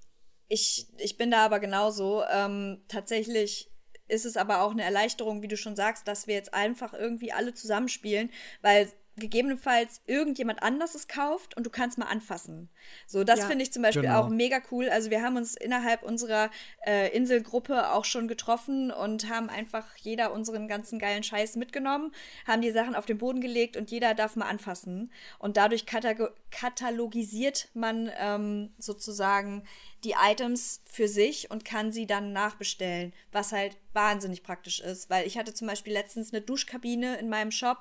Ich, 0.49 0.87
ich 0.99 1.17
bin 1.17 1.31
da 1.31 1.45
aber 1.45 1.59
genauso. 1.61 2.23
Ähm, 2.33 2.83
tatsächlich 2.89 3.71
ist 4.09 4.25
es 4.25 4.37
aber 4.37 4.63
auch 4.63 4.71
eine 4.71 4.85
Erleichterung, 4.85 5.43
wie 5.43 5.49
du 5.49 5.57
schon 5.57 5.75
sagst, 5.75 6.07
dass 6.07 6.27
wir 6.29 6.35
jetzt 6.37 6.55
einfach 6.55 6.95
irgendwie 6.95 7.33
alle 7.33 7.53
zusammenspielen, 7.53 8.31
weil 8.63 8.89
gegebenenfalls 9.17 10.01
irgendjemand 10.07 10.63
anders 10.63 10.95
es 10.95 11.09
kauft 11.09 11.57
und 11.57 11.65
du 11.65 11.71
kannst 11.71 11.99
mal 11.99 12.07
anfassen. 12.07 12.69
So, 13.07 13.25
das 13.25 13.41
Ja. 13.41 13.47
finde 13.47 13.63
ich 13.65 13.73
zum 13.73 13.83
Beispiel 13.83 14.03
Genau. 14.03 14.21
auch 14.21 14.29
mega 14.29 14.61
cool. 14.71 14.89
Also 14.89 15.11
wir 15.11 15.23
haben 15.23 15.37
uns 15.37 15.57
innerhalb 15.57 16.03
unserer 16.03 16.51
äh, 16.87 17.15
Inselgruppe 17.17 17.91
auch 17.93 18.05
schon 18.05 18.29
getroffen 18.29 18.91
und 18.91 19.29
haben 19.29 19.49
einfach 19.49 19.87
jeder 19.97 20.33
unseren 20.33 20.69
ganzen 20.69 20.99
geilen 20.99 21.23
Scheiß 21.23 21.57
mitgenommen, 21.57 22.13
haben 22.47 22.63
die 22.63 22.71
Sachen 22.71 22.95
auf 22.95 23.07
den 23.07 23.19
Boden 23.19 23.41
gelegt 23.41 23.77
und 23.77 23.91
jeder 23.91 24.15
darf 24.15 24.37
mal 24.37 24.49
anfassen. 24.49 25.11
Und 25.39 25.57
dadurch 25.57 25.85
katago- 25.85 26.31
katalogisiert 26.51 27.69
man 27.75 28.11
ähm, 28.19 28.73
sozusagen 28.79 29.65
die 30.05 30.15
Items 30.23 30.83
für 30.85 31.09
sich 31.09 31.51
und 31.51 31.65
kann 31.65 31.91
sie 31.91 32.07
dann 32.07 32.33
nachbestellen, 32.33 33.13
was 33.33 33.53
halt 33.53 33.77
wahnsinnig 33.93 34.43
praktisch 34.43 34.81
ist, 34.81 35.11
weil 35.11 35.27
ich 35.27 35.37
hatte 35.39 35.55
zum 35.55 35.67
Beispiel 35.67 35.93
letztens 35.95 36.33
eine 36.33 36.43
Duschkabine 36.43 37.17
in 37.17 37.29
meinem 37.29 37.51
Shop 37.51 37.79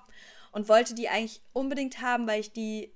und 0.55 0.69
wollte 0.69 0.95
die 0.95 1.09
eigentlich 1.09 1.41
unbedingt 1.51 2.01
haben, 2.01 2.27
weil 2.27 2.39
ich 2.39 2.53
die 2.53 2.93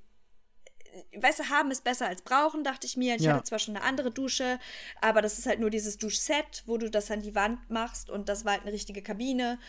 weißt 1.15 1.39
du, 1.39 1.49
haben 1.49 1.69
ist 1.71 1.83
besser 1.83 2.07
als 2.07 2.21
brauchen, 2.21 2.63
dachte 2.63 2.87
ich 2.87 2.97
mir. 2.97 3.15
Ich 3.15 3.21
Ja. 3.23 3.33
hatte 3.33 3.43
zwar 3.43 3.59
schon 3.59 3.75
eine 3.75 3.85
andere 3.85 4.11
Dusche, 4.11 4.59
aber 5.01 5.21
das 5.21 5.37
ist 5.37 5.45
halt 5.45 5.59
nur 5.59 5.69
dieses 5.69 5.97
Duschset, 5.97 6.63
wo 6.65 6.77
du 6.77 6.89
das 6.89 7.11
an 7.11 7.21
die 7.21 7.35
Wand 7.35 7.69
machst 7.69 8.09
und 8.09 8.27
das 8.29 8.43
war 8.45 8.53
halt 8.53 8.63
eine 8.63 8.71
richtige 8.71 9.03
Kabine. 9.03 9.59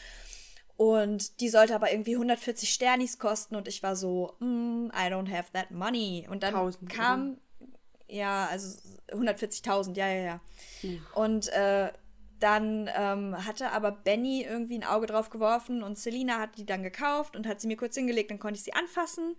Und 0.77 1.41
die 1.41 1.51
sollte 1.51 1.75
aber 1.75 1.93
irgendwie 1.93 2.15
140 2.15 2.73
Sternis 2.73 3.19
kosten 3.19 3.57
und 3.57 3.69
ich 3.69 3.83
war 3.83 3.97
so, 3.97 4.35
mm, 4.39 4.87
I 4.95 5.11
don't 5.13 5.31
have 5.31 5.53
that 5.53 5.71
money. 5.73 6.27
Und 6.31 6.43
dann 6.43 6.55
1000, 6.55 6.89
kam, 6.89 7.39
ja, 8.09 8.47
also 8.47 8.79
140.000, 9.13 9.97
ja, 9.97 10.09
ja, 10.09 10.23
ja. 10.23 10.41
Hm. 10.81 11.07
Und 11.15 11.49
äh, 11.49 11.93
dann 12.41 12.91
ähm, 12.97 13.47
hatte 13.47 13.71
aber 13.73 13.93
Benny 13.93 14.43
irgendwie 14.43 14.79
ein 14.79 14.85
Auge 14.85 15.07
drauf 15.07 15.31
geworfen 15.31 15.83
und 15.83 15.99
Selina 15.99 16.39
hat 16.39 16.57
die 16.57 16.67
dann 16.67 16.83
gekauft 16.83 17.37
und 17.37 17.47
hat 17.47 17.61
sie 17.61 17.69
mir 17.69 17.77
kurz 17.77 17.95
hingelegt, 17.95 18.31
dann 18.31 18.39
konnte 18.39 18.59
ich 18.59 18.65
sie 18.65 18.73
anfassen 18.73 19.37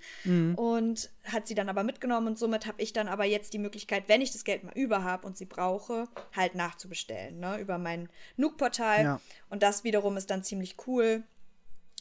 und 0.55 1.09
hat 1.25 1.47
sie 1.47 1.55
dann 1.55 1.69
aber 1.69 1.83
mitgenommen 1.83 2.27
und 2.27 2.39
somit 2.39 2.67
habe 2.67 2.81
ich 2.81 2.93
dann 2.93 3.07
aber 3.07 3.25
jetzt 3.25 3.53
die 3.53 3.59
Möglichkeit, 3.59 4.03
wenn 4.07 4.21
ich 4.21 4.31
das 4.31 4.43
Geld 4.43 4.63
mal 4.63 4.73
über 4.75 5.03
habe 5.03 5.27
und 5.27 5.37
sie 5.37 5.45
brauche, 5.45 6.07
halt 6.35 6.55
nachzubestellen, 6.55 7.39
ne, 7.39 7.59
über 7.59 7.77
mein 7.77 8.09
Nook-Portal. 8.37 9.03
Ja. 9.03 9.21
Und 9.49 9.63
das 9.63 9.83
wiederum 9.83 10.17
ist 10.17 10.29
dann 10.29 10.43
ziemlich 10.43 10.75
cool. 10.87 11.23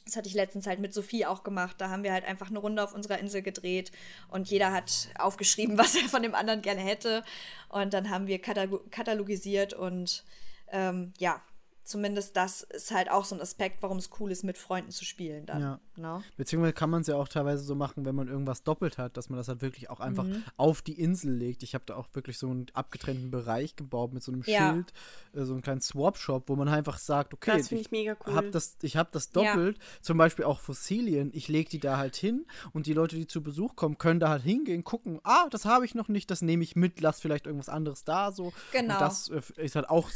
Das 0.05 0.17
hatte 0.17 0.29
ich 0.29 0.35
letztens 0.35 0.67
halt 0.67 0.81
mit 0.81 0.93
Sophie 0.93 1.27
auch 1.27 1.45
gemacht. 1.45 1.77
Da 1.79 1.89
haben 1.89 2.03
wir 2.03 2.13
halt 2.13 2.25
einfach 2.25 2.51
eine 2.51 2.59
Runde 2.59 2.83
auf 2.83 2.95
unserer 2.95 3.19
Insel 3.19 3.43
gedreht 3.43 3.93
und 4.29 4.51
jeder 4.51 4.73
hat 4.73 5.09
aufgeschrieben, 5.19 5.79
was 5.79 5.95
er 5.95 6.09
von 6.09 6.23
dem 6.23 6.35
anderen 6.35 6.63
gerne 6.63 6.81
hätte. 6.81 7.23
Und 7.69 7.95
dann 7.95 8.11
haben 8.11 8.27
wir 8.27 8.41
katalog 8.41 8.91
katalogisiert 8.91 9.73
und 9.73 10.25
ähm, 10.73 11.13
ja, 11.19 11.41
zumindest 11.85 12.37
das 12.37 12.63
ist 12.63 12.93
halt 12.93 13.11
auch 13.11 13.25
so 13.25 13.35
ein 13.35 13.41
Aspekt, 13.41 13.83
warum 13.83 13.99
es 13.99 14.11
cool 14.21 14.31
ist, 14.31 14.45
mit 14.45 14.59
Freunden 14.59 14.91
zu 14.91 15.05
spielen 15.05 15.47
dann. 15.47 15.61
Ja. 15.61 15.81
Ne? 15.97 16.23
Beziehungsweise 16.37 16.73
kann 16.73 16.91
man 16.91 17.01
es 17.03 17.09
ja 17.09 17.17
auch 17.17 17.29
teilweise 17.29 17.63
so 17.65 17.75
machen, 17.75 18.05
wenn 18.05 18.15
man 18.15 18.29
irgendwas 18.29 18.63
doppelt 18.63 18.97
hat, 18.99 19.17
dass 19.17 19.29
man 19.29 19.39
das 19.39 19.49
halt 19.49 19.61
wirklich 19.63 19.91
auch 19.91 20.01
einfach 20.01 20.25
Mhm. 20.25 20.45
auf 20.57 20.83
die 20.83 20.99
Insel 21.01 21.33
legt. 21.35 21.63
Ich 21.63 21.75
habe 21.75 21.85
da 21.87 21.97
auch 21.97 22.09
wirklich 22.13 22.39
so 22.39 22.49
einen 22.49 22.67
abgetrennten 22.75 23.31
Bereich 23.31 23.77
gebaut 23.77 24.13
mit 24.13 24.23
so 24.23 24.33
einem 24.33 24.43
Ja. 24.47 24.73
Schild, 24.73 24.93
äh, 25.35 25.45
so 25.45 25.53
einen 25.53 25.63
kleinen 25.63 25.81
Swap-Shop, 25.81 26.49
wo 26.49 26.57
man 26.57 26.69
einfach 26.69 26.99
sagt, 26.99 27.35
okay, 27.35 27.57
Das 27.59 27.69
finde 27.69 27.83
ich 27.83 27.91
mega 27.91 28.17
cool. 28.27 28.35
hab 28.35 28.51
das, 28.53 28.77
ich 28.83 28.97
habe 28.97 29.11
das 29.13 29.31
Ja. 29.35 29.53
doppelt, 29.55 29.79
zum 30.01 30.17
Beispiel 30.19 30.45
auch 30.45 30.61
Fossilien, 30.61 31.31
ich 31.35 31.49
lege 31.49 31.69
die 31.71 31.81
da 31.81 31.97
halt 31.99 32.17
hin 32.17 32.47
und 32.73 32.87
die 32.87 32.93
Leute, 32.95 33.17
die 33.17 33.27
zu 33.27 33.43
Besuch 33.43 33.75
kommen, 33.77 33.99
können 33.99 34.21
da 34.21 34.29
halt 34.29 34.43
hingehen, 34.43 34.85
gucken, 34.85 35.21
ah, 35.25 35.49
das 35.51 35.65
habe 35.65 35.85
ich 35.85 35.95
noch 35.95 36.09
nicht, 36.09 36.31
das 36.31 36.41
nehme 36.43 36.63
ich 36.63 36.77
mit, 36.77 37.01
lass 37.01 37.21
vielleicht 37.21 37.47
irgendwas 37.47 37.69
anderes 37.69 38.05
da 38.05 38.33
so. 38.33 38.53
Genau. 38.73 38.95
Und 38.95 39.01
das 39.01 39.29
äh, 39.29 39.41
ist 39.57 39.77
halt 39.77 39.89
auch 39.91 40.09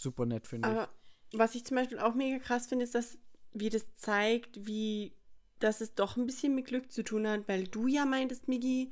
super 0.00 0.26
nett, 0.26 0.46
finde 0.46 0.70
ich. 0.70 0.88
Was 1.38 1.54
ich 1.54 1.64
zum 1.64 1.76
Beispiel 1.76 1.98
auch 1.98 2.14
mega 2.14 2.38
krass 2.38 2.66
finde, 2.66 2.84
ist, 2.84 2.94
dass, 2.94 3.18
wie 3.52 3.68
das 3.70 3.86
zeigt, 3.96 4.66
wie, 4.66 5.12
dass 5.58 5.80
es 5.80 5.94
doch 5.94 6.16
ein 6.16 6.26
bisschen 6.26 6.54
mit 6.54 6.66
Glück 6.66 6.90
zu 6.92 7.02
tun 7.02 7.26
hat, 7.28 7.46
weil 7.48 7.64
du 7.64 7.86
ja 7.86 8.04
meintest, 8.04 8.48
Migi, 8.48 8.90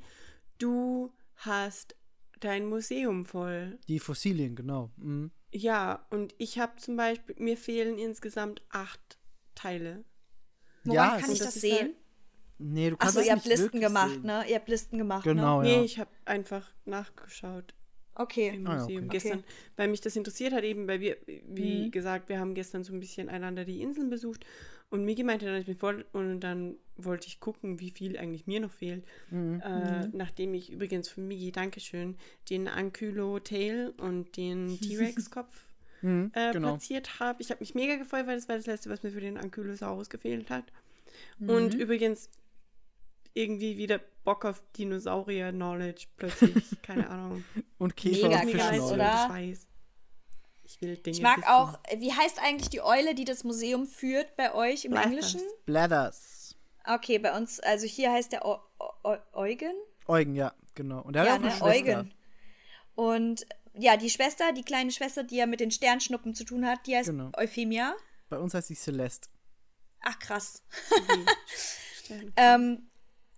du 0.57 1.11
hast 1.35 1.95
dein 2.39 2.65
Museum 2.67 3.25
voll. 3.25 3.79
Die 3.87 3.99
Fossilien, 3.99 4.55
genau. 4.55 4.91
Mhm. 4.97 5.31
Ja, 5.51 6.05
und 6.09 6.35
ich 6.37 6.59
habe 6.59 6.75
zum 6.77 6.97
Beispiel, 6.97 7.35
mir 7.39 7.57
fehlen 7.57 7.97
insgesamt 7.97 8.61
acht 8.69 9.17
Teile. 9.55 10.03
Woran 10.83 10.95
Ja, 10.95 11.17
kann 11.19 11.31
ich 11.31 11.39
das 11.39 11.53
das 11.55 11.63
halt- 11.63 11.79
sehen? 11.79 11.95
Nee, 12.57 12.89
du 12.89 12.95
Ach 12.95 12.99
kannst 12.99 13.15
so, 13.15 13.19
es 13.21 13.25
ihr 13.27 13.33
habt 13.33 13.45
Listen 13.45 13.79
gemacht, 13.81 14.11
sehen. 14.13 14.25
ne? 14.25 14.45
Ihr 14.47 14.55
habt 14.55 14.69
Listen 14.69 14.97
gemacht, 14.97 15.23
Genau, 15.23 15.61
ne? 15.61 15.69
ja. 15.71 15.77
Nee, 15.79 15.85
ich 15.85 15.99
habe 15.99 16.09
einfach 16.25 16.71
nachgeschaut 16.85 17.73
Okay. 18.15 18.53
im 18.55 18.65
Ah, 18.67 18.75
Museum 18.79 19.03
okay. 19.05 19.11
gestern, 19.11 19.39
Okay. 19.39 19.47
weil 19.77 19.87
mich 19.89 20.01
das 20.01 20.15
interessiert 20.15 20.53
hat 20.53 20.63
eben, 20.63 20.87
weil 20.87 20.99
wir, 21.01 21.17
wie 21.27 21.85
Mhm. 21.85 21.91
gesagt, 21.91 22.29
wir 22.29 22.39
haben 22.39 22.53
gestern 22.53 22.83
so 22.83 22.93
ein 22.93 22.99
bisschen 22.99 23.29
einander 23.29 23.65
die 23.65 23.81
Inseln 23.81 24.09
besucht 24.09 24.45
und 24.89 25.03
Migi 25.03 25.23
meinte 25.23 25.45
dann, 25.45 25.55
ich 25.59 25.65
bin 25.65 25.75
voll 25.77 26.05
und 26.13 26.39
dann 26.41 26.75
wollte 26.95 27.27
ich 27.27 27.39
gucken, 27.39 27.79
wie 27.79 27.91
viel 27.91 28.17
eigentlich 28.17 28.47
mir 28.47 28.59
noch 28.61 28.71
fehlt. 28.71 29.03
Mhm. 29.31 29.61
Äh, 29.65 30.07
nachdem 30.13 30.53
ich 30.53 30.71
übrigens 30.71 31.09
von 31.09 31.27
Migi, 31.27 31.51
Dankeschön, 31.51 32.15
den 32.49 32.67
Ankylo 32.67 33.39
Tail 33.39 33.93
und 33.97 34.37
den 34.37 34.79
T-Rex-Kopf 34.81 35.63
Mhm, 36.01 36.31
äh, 36.35 36.51
genau. 36.51 36.71
platziert 36.73 37.19
habe. 37.19 37.41
Ich 37.41 37.49
habe 37.49 37.61
mich 37.61 37.73
mega 37.73 37.95
gefreut, 37.95 38.27
weil 38.27 38.35
das 38.35 38.47
war 38.47 38.57
das 38.57 38.67
letzte, 38.67 38.89
was 38.91 39.01
mir 39.01 39.09
für 39.11 39.21
den 39.21 39.37
Ankylosaurus 39.37 40.09
gefehlt 40.09 40.49
hat. 40.51 40.65
Mhm. 41.39 41.49
Und 41.49 41.73
übrigens 41.73 42.29
irgendwie 43.35 43.77
wieder 43.77 43.99
Bock 44.23 44.43
auf 44.45 44.63
Dinosaurier-Knowledge 44.77 46.07
plötzlich. 46.17 46.65
Keine 46.81 47.07
Ahnung. 47.09 47.43
Und 47.77 47.95
Käfer 47.95 48.29
Mega 48.29 48.41
und 48.41 48.51
krass, 48.53 48.91
oder? 48.91 49.25
Ich 49.27 49.33
weiß. 49.35 49.67
Ich 50.63 50.81
will 50.81 50.97
Dinge 50.97 51.15
Ich 51.17 51.21
mag 51.21 51.37
wissen. 51.37 51.47
auch, 51.49 51.77
wie 51.97 52.11
heißt 52.11 52.39
eigentlich 52.41 52.69
die 52.71 52.81
Eule, 52.81 53.13
die 53.13 53.23
das 53.25 53.43
Museum 53.43 53.85
führt 53.85 54.35
bei 54.35 54.51
euch 54.55 54.85
im 54.85 54.91
Blathers. 54.91 55.05
Englischen? 55.11 55.41
Blathers. 55.67 56.55
Okay, 56.87 57.19
bei 57.19 57.37
uns, 57.37 57.59
also 57.59 57.85
hier 57.85 58.11
heißt 58.11 58.31
der 58.31 58.45
Eu- 58.45 58.57
Eu- 59.03 59.17
Eugen. 59.33 59.73
Eugen, 60.07 60.33
ja, 60.35 60.53
genau. 60.73 61.01
Und 61.01 61.15
er 61.15 61.21
hat 61.21 61.27
Ja, 61.27 61.33
auch 61.35 61.39
eine 61.39 61.45
ne, 61.47 61.51
Schwester. 61.51 61.99
Eugen. 61.99 62.13
Und 62.95 63.45
ja, 63.73 63.97
die 63.97 64.09
Schwester, 64.09 64.53
die 64.53 64.63
kleine 64.63 64.91
Schwester, 64.91 65.23
die 65.23 65.35
ja 65.35 65.45
mit 65.45 65.59
den 65.59 65.69
Sternschnuppen 65.71 66.33
zu 66.33 66.45
tun 66.45 66.65
hat, 66.65 66.87
die 66.87 66.95
heißt 66.95 67.09
Genau. 67.09 67.31
Euphemia. 67.37 67.93
Bei 68.29 68.37
uns 68.39 68.53
heißt 68.53 68.69
sie 68.69 68.75
Celeste. 68.75 69.27
Ach, 70.01 70.17
krass. 70.19 70.63
Ähm, 72.37 72.87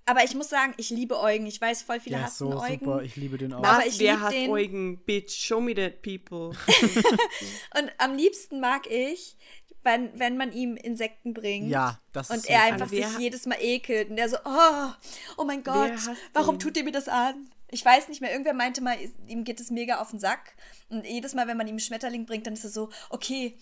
aber 0.08 0.24
ich 0.24 0.34
muss 0.34 0.50
sagen, 0.50 0.74
ich 0.78 0.90
liebe 0.90 1.20
Eugen. 1.20 1.46
Ich 1.46 1.62
weiß, 1.62 1.84
voll 1.84 2.00
viele 2.00 2.18
Ja, 2.18 2.24
hassen 2.24 2.52
so 2.52 2.60
Eugen. 2.60 2.80
super. 2.86 3.02
Ich 3.04 3.16
liebe 3.16 3.38
den 3.38 3.54
auch. 3.54 3.64
Aber 3.64 3.86
ich 3.86 4.00
Wer 4.00 4.20
hat 4.22 4.34
den- 4.34 4.50
Eugen? 4.50 4.98
Bitch, 5.06 5.32
show 5.36 5.62
me 5.62 5.76
that 5.76 6.02
people. 6.02 6.58
Und 7.78 7.92
am 7.98 8.16
liebsten 8.16 8.60
mag 8.60 8.88
ich, 8.90 9.36
wenn, 9.84 10.18
wenn 10.20 10.38
man 10.38 10.52
ihm 10.52 10.76
Insekten 10.76 11.34
bringt. 11.34 11.70
Ja, 11.70 12.00
das 12.14 12.30
Und 12.30 12.38
ist 12.38 12.50
er 12.50 12.60
so 12.60 12.66
einfach 12.74 12.90
sich 12.90 13.06
jedes 13.20 13.46
Mal 13.46 13.58
ekelt. 13.62 14.10
Und 14.10 14.16
der 14.18 14.30
so, 14.30 14.38
oh, 14.44 14.90
oh 15.38 15.44
mein 15.46 15.64
Gott, 15.64 15.92
warum 16.34 16.56
ihn? 16.56 16.60
tut 16.60 16.76
ihr 16.78 16.84
mir 16.84 16.92
das 16.92 17.08
an? 17.08 17.50
Ich 17.70 17.84
weiß 17.84 18.08
nicht 18.08 18.22
mehr, 18.22 18.32
irgendwer 18.32 18.54
meinte 18.54 18.80
mal, 18.82 18.96
ihm 19.28 19.44
geht 19.44 19.60
es 19.60 19.72
mega 19.72 20.00
auf 20.00 20.12
den 20.12 20.20
Sack. 20.20 20.56
Und 20.90 21.06
jedes 21.06 21.34
Mal, 21.34 21.48
wenn 21.48 21.58
man 21.58 21.68
ihm 21.68 21.72
einen 21.72 21.80
Schmetterling 21.82 22.26
bringt, 22.26 22.48
dann 22.48 22.54
ist 22.54 22.64
er 22.64 22.70
so, 22.70 22.90
okay, 23.10 23.58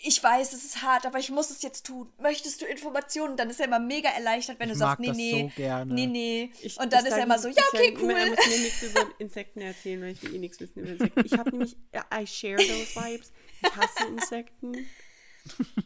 ich 0.00 0.22
weiß, 0.22 0.52
es 0.52 0.64
ist 0.64 0.82
hart, 0.82 1.06
aber 1.06 1.18
ich 1.18 1.28
muss 1.30 1.50
es 1.50 1.60
jetzt 1.62 1.84
tun. 1.84 2.12
Möchtest 2.18 2.60
du 2.62 2.66
Informationen? 2.66 3.36
Dann 3.36 3.50
ist 3.50 3.58
er 3.58 3.66
immer 3.66 3.80
mega 3.80 4.08
erleichtert, 4.10 4.60
wenn 4.60 4.68
Ich 4.68 4.74
du 4.74 4.78
sagst, 4.78 5.00
nee, 5.00 5.10
nee, 5.10 5.50
so 5.50 5.56
gerne. 5.56 5.92
nee, 5.92 6.06
nee. 6.06 6.52
Ich- 6.62 6.78
und 6.78 6.92
dann 6.92 7.04
ich 7.04 7.10
ist 7.10 7.16
er 7.16 7.24
immer 7.24 7.38
so, 7.38 7.48
ja, 7.48 7.62
okay, 7.72 7.88
immer, 7.88 8.16
Er 8.16 8.24
cool. 8.26 8.30
muss 8.36 8.46
mir 8.46 8.58
nichts 8.60 8.82
über 8.82 9.06
Insekten 9.18 9.60
erzählen, 9.60 10.00
weil 10.02 10.10
ich 10.12 10.22
will 10.22 10.34
eh 10.36 10.38
nichts 10.38 10.60
wissen 10.60 10.78
über 10.80 10.90
Insekten. 10.90 11.26
Ich 11.26 11.32
habe 11.32 11.50
nämlich, 11.50 11.76
I 12.14 12.26
share 12.26 12.56
those 12.56 12.94
vibes. 12.94 13.32
Ich 13.60 13.76
hasse 13.76 14.06
Insekten. 14.08 14.86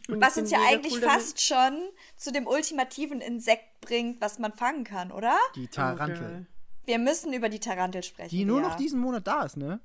Und 0.08 0.20
Was 0.20 0.36
uns 0.36 0.50
ja 0.50 0.58
eigentlich 0.66 0.94
cool 0.94 1.00
damit. 1.00 1.14
fast 1.22 1.40
schon 1.40 1.80
zu 2.16 2.32
dem 2.32 2.46
ultimativen 2.46 3.20
Insekt 3.20 3.80
bringt, 3.80 4.20
was 4.20 4.38
man 4.38 4.52
fangen 4.52 4.84
kann, 4.84 5.10
oder? 5.12 5.38
Die 5.54 5.64
Oh, 5.64 5.70
Tarantel. 5.74 6.46
Wir 6.84 6.98
müssen 6.98 7.32
über 7.32 7.48
die 7.48 7.60
Tarantel 7.60 8.02
sprechen. 8.02 8.30
die 8.30 8.44
nur 8.44 8.60
ja. 8.60 8.68
noch 8.68 8.76
diesen 8.76 8.98
Monat 9.00 9.26
da 9.26 9.44
ist, 9.44 9.56
ne? 9.56 9.80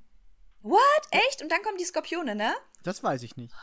What? 0.62 0.80
Echt? 1.12 1.42
Und 1.42 1.50
dann 1.52 1.62
kommen 1.62 1.78
die 1.78 1.84
Skorpione, 1.84 2.34
ne? 2.34 2.52
Das 2.82 3.02
weiß 3.04 3.22
ich 3.22 3.36
nicht. 3.36 3.54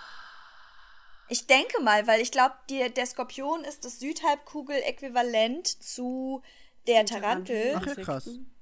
Ich 1.27 1.47
denke 1.47 1.81
mal, 1.81 2.05
weil 2.07 2.21
ich 2.21 2.31
glaube, 2.31 2.55
der 2.69 3.05
Skorpion 3.05 3.63
ist 3.63 3.83
das 3.85 3.99
Südhalbkugel-Äquivalent 3.99 5.67
zu 5.67 6.43
der 6.87 7.05
Tarantel. 7.05 7.73
Ach 7.75 7.85
ja, 7.85 7.95
krass. 7.95 8.27
Insekten? 8.27 8.55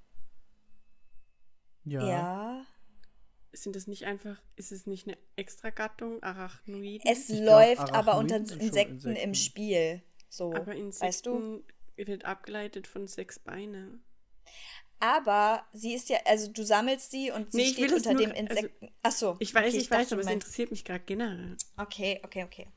Ja. 1.86 2.08
Ja. 2.08 2.66
Sind 3.52 3.76
das 3.76 3.86
nicht 3.86 4.06
einfach, 4.06 4.42
ist 4.56 4.72
es 4.72 4.88
nicht 4.88 5.08
eine 5.08 5.18
Extragattung, 5.36 6.24
Arachnoiden? 6.24 7.02
Es 7.06 7.30
Ich 7.30 7.42
glaub, 7.42 7.60
läuft 7.60 7.94
aber 7.94 8.18
unter 8.18 8.38
schon 8.38 8.60
Insekten, 8.60 8.96
im 8.96 9.10
Insekten. 9.10 9.36
Spiel. 9.36 10.02
So, 10.30 10.54
Aber 10.54 10.68
weißt 10.68 11.26
du? 11.26 11.36
Insekten 11.36 11.64
wird 11.96 12.26
abgeleitet 12.26 12.88
von 12.88 13.08
sechs 13.08 13.38
Beine. 13.38 14.00
Aber 15.04 15.68
sie 15.74 15.94
ist 15.96 16.08
ja, 16.08 16.18
also 16.24 16.50
du 16.50 16.64
sammelst 16.64 17.12
sie 17.12 17.30
und 17.30 17.52
sie 17.52 17.58
Nee, 17.58 17.64
ich 17.64 17.74
steht 17.74 17.92
es 17.92 18.08
unter 18.08 18.24
dem 18.24 18.32
also, 18.32 18.42
Insekten. 18.42 18.90
Ach 19.02 19.12
so. 19.12 19.36
Ich 19.40 19.54
weiß, 19.54 19.74
okay, 19.74 19.78
ich 19.78 19.92
weiß, 19.92 20.08
dachte, 20.08 20.16
aber 20.16 20.22
es 20.22 20.32
interessiert 20.32 20.72
mich 20.72 20.86
gerade 20.86 21.04
generell. 21.06 21.58
Okay, 21.76 22.22
okay, 22.24 22.46
okay. 22.46 22.68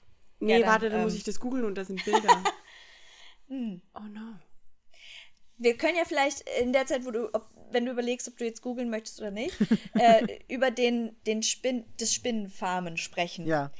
Nee, 0.41 0.55
Ja, 0.55 0.59
dann, 0.59 0.69
warte, 0.69 0.91
dann 0.91 1.03
muss 1.03 1.13
ähm, 1.13 1.19
ich 1.19 1.25
das 1.25 1.39
googeln 1.39 1.65
und 1.65 1.77
da 1.77 1.85
sind 1.85 2.05
Bilder. 2.05 2.43
Hm. 3.49 3.81
oh 3.95 4.01
no. 4.13 4.41
Wir 5.57 5.77
können 5.77 5.97
ja 5.97 6.05
vielleicht 6.05 6.41
in 6.61 6.73
der 6.73 6.85
Zeit, 6.87 7.07
wo 7.07 7.13
du, 7.13 7.33
ob, 7.33 7.49
wenn 7.71 7.87
du 7.87 7.93
überlegst, 7.93 8.27
ob 8.27 8.37
du 8.37 8.45
jetzt 8.45 8.61
googeln 8.61 8.91
möchtest 8.91 9.21
oder 9.21 9.31
nicht, 9.31 9.57
äh, 9.95 10.41
über 10.49 10.73
den, 10.73 11.15
den 11.29 11.45
Spinn, 11.45 11.85
das 12.01 12.13
Spinnenfarmen 12.13 12.97
sprechen. 12.97 13.47
Ja. 13.47 13.71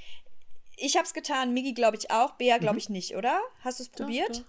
Ich 0.77 0.97
hab's 0.97 1.15
getan, 1.15 1.53
Migi 1.53 1.73
glaube 1.73 1.97
ich 1.97 2.13
auch, 2.13 2.37
Bea 2.37 2.59
glaube 2.59 2.79
ich 2.79 2.89
nicht, 2.91 3.17
oder? 3.17 3.41
Hast 3.59 3.81
du 3.81 3.83
es 3.83 3.89
Mhm. 3.89 3.93
Doch, 3.97 4.05
probiert? 4.05 4.37
doch. 4.39 4.45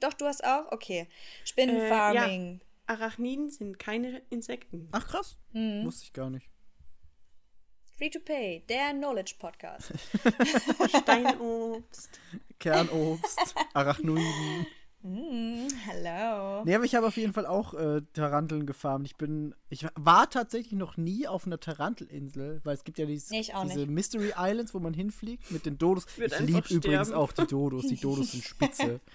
Doch, 0.00 0.12
du 0.12 0.26
hast 0.26 0.44
auch? 0.44 0.70
Okay. 0.70 1.00
Äh, 1.00 1.06
Spinnenfarming. 1.46 2.60
Arachniden 2.88 3.50
sind 3.50 3.78
keine 3.78 4.22
Insekten. 4.30 4.88
Ach 4.92 5.06
krass. 5.06 5.38
Mhm. 5.52 5.84
Wusste 5.84 6.04
ich 6.04 6.12
gar 6.12 6.30
nicht. 6.30 6.48
Free 7.96 8.10
to 8.10 8.20
pay, 8.20 8.64
der 8.68 8.92
Knowledge 8.92 9.34
Podcast. 9.38 9.92
Steinobst. 11.02 12.20
Kernobst, 12.60 13.54
Arachnoiden. 13.74 14.66
mm, 15.02 15.66
hello. 15.84 16.64
Nee, 16.64 16.76
aber 16.76 16.84
ich 16.84 16.94
habe 16.94 17.08
auf 17.08 17.16
jeden 17.16 17.32
Fall 17.32 17.44
auch 17.46 17.74
äh, 17.74 18.02
Taranteln 18.12 18.66
gefarmt. 18.66 19.06
Ich 19.06 19.16
bin, 19.16 19.54
ich 19.68 19.84
war 19.96 20.30
tatsächlich 20.30 20.72
noch 20.74 20.96
nie 20.96 21.26
auf 21.26 21.46
einer 21.46 21.58
Tarantelinsel, 21.58 22.60
weil 22.62 22.74
es 22.74 22.84
gibt 22.84 22.98
ja 22.98 23.06
dieses, 23.06 23.30
Nee, 23.30 23.40
diese 23.42 23.78
nicht. 23.80 23.90
Mystery 23.90 24.32
Islands, 24.38 24.74
wo 24.74 24.78
man 24.78 24.94
hinfliegt 24.94 25.50
mit 25.50 25.66
den 25.66 25.76
Dodos. 25.76 26.06
Wird 26.18 26.32
ich 26.32 26.40
liebe 26.40 26.68
übrigens 26.72 27.10
auch 27.10 27.32
die 27.32 27.46
Dodos. 27.46 27.86
Die 27.88 27.96
Dodos 27.96 28.30
sind 28.32 28.44
spitze. 28.44 29.00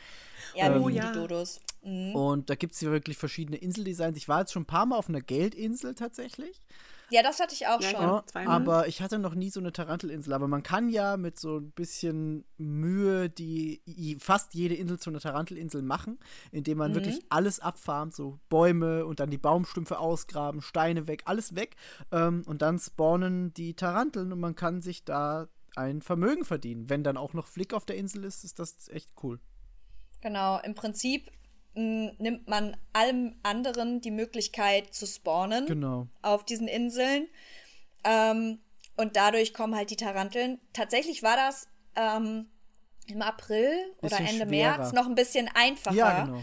Ja, 0.55 0.67
Ähm, 0.67 0.73
die, 0.73 0.79
Oh, 0.79 0.89
ja. 0.89 1.11
die 1.11 1.19
Dodos. 1.19 1.59
Mhm. 1.83 2.15
Und 2.15 2.49
da 2.49 2.55
gibt 2.55 2.73
es 2.75 2.81
ja 2.81 2.91
wirklich 2.91 3.17
verschiedene 3.17 3.57
Inseldesigns. 3.57 4.17
Ich 4.17 4.27
war 4.29 4.39
jetzt 4.41 4.53
schon 4.53 4.63
ein 4.63 4.67
paar 4.67 4.85
Mal 4.85 4.97
auf 4.97 5.09
einer 5.09 5.21
Geldinsel 5.21 5.95
tatsächlich. 5.95 6.61
Ja, 7.09 7.21
das 7.21 7.39
hatte 7.39 7.53
ich 7.53 7.67
auch 7.67 7.79
Ja, 7.81 7.89
schon. 7.89 8.01
ja. 8.01 8.23
Zweimal. 8.25 8.55
aber 8.55 8.87
ich 8.87 9.01
hatte 9.01 9.19
noch 9.19 9.35
nie 9.35 9.49
so 9.51 9.59
eine 9.59 9.71
Tarantelinsel. 9.71 10.33
Aber 10.33 10.47
man 10.47 10.63
kann 10.63 10.89
ja 10.89 11.17
mit 11.17 11.37
so 11.37 11.57
ein 11.57 11.71
bisschen 11.71 12.43
Mühe 12.57 13.29
die 13.29 13.81
fast 14.19 14.53
jede 14.55 14.73
Insel 14.75 14.97
zu 14.97 15.09
einer 15.11 15.19
Tarantelinsel 15.19 15.83
machen, 15.83 16.17
indem 16.51 16.79
man 16.79 16.95
wirklich 16.95 17.19
alles 17.29 17.59
abfarmt, 17.59 18.15
so 18.15 18.39
Bäume 18.49 19.05
und 19.05 19.19
dann 19.19 19.29
die 19.29 19.37
Baumstümpfe 19.37 19.99
ausgraben, 19.99 20.61
Steine 20.61 21.07
weg, 21.07 21.23
alles 21.25 21.53
weg. 21.55 21.75
Ähm, 22.11 22.43
und 22.47 22.61
dann 22.63 22.79
spawnen 22.79 23.53
die 23.53 23.75
Taranteln 23.75 24.31
und 24.31 24.39
man 24.39 24.55
kann 24.55 24.81
sich 24.81 25.03
da 25.03 25.49
ein 25.75 26.01
Vermögen 26.01 26.45
verdienen. 26.45 26.89
Wenn 26.89 27.03
dann 27.03 27.17
auch 27.17 27.33
noch 27.33 27.47
Flick 27.47 27.73
auf 27.73 27.85
der 27.85 27.97
Insel 27.97 28.23
ist, 28.23 28.43
ist 28.43 28.57
das 28.59 28.87
echt 28.89 29.11
cool. 29.21 29.39
Genau, 30.23 30.59
im 30.63 30.73
Prinzip 30.73 31.29
mh, 31.75 32.13
nimmt 32.17 32.47
man 32.47 32.77
allem 32.93 33.35
anderen 33.43 33.99
die 34.01 34.09
Möglichkeit 34.11 34.93
zu 34.93 35.05
spawnen 35.05 35.65
Genau. 35.67 36.07
auf 36.21 36.45
diesen 36.45 36.67
Inseln. 36.67 37.27
Ähm, 38.05 38.59
und 38.95 39.15
dadurch 39.15 39.53
kommen 39.53 39.75
halt 39.75 39.89
die 39.89 39.95
Taranteln. 39.97 40.59
Tatsächlich 40.71 41.23
war 41.23 41.35
das 41.35 41.67
ähm, 41.95 42.47
im 43.07 43.21
April 43.21 43.69
oder 44.01 44.17
Ende 44.17 44.45
schwerer. 44.47 44.77
März 44.77 44.93
noch 44.93 45.07
ein 45.07 45.15
bisschen 45.15 45.49
einfacher. 45.53 45.95
Ja, 45.95 46.23
genau. 46.25 46.41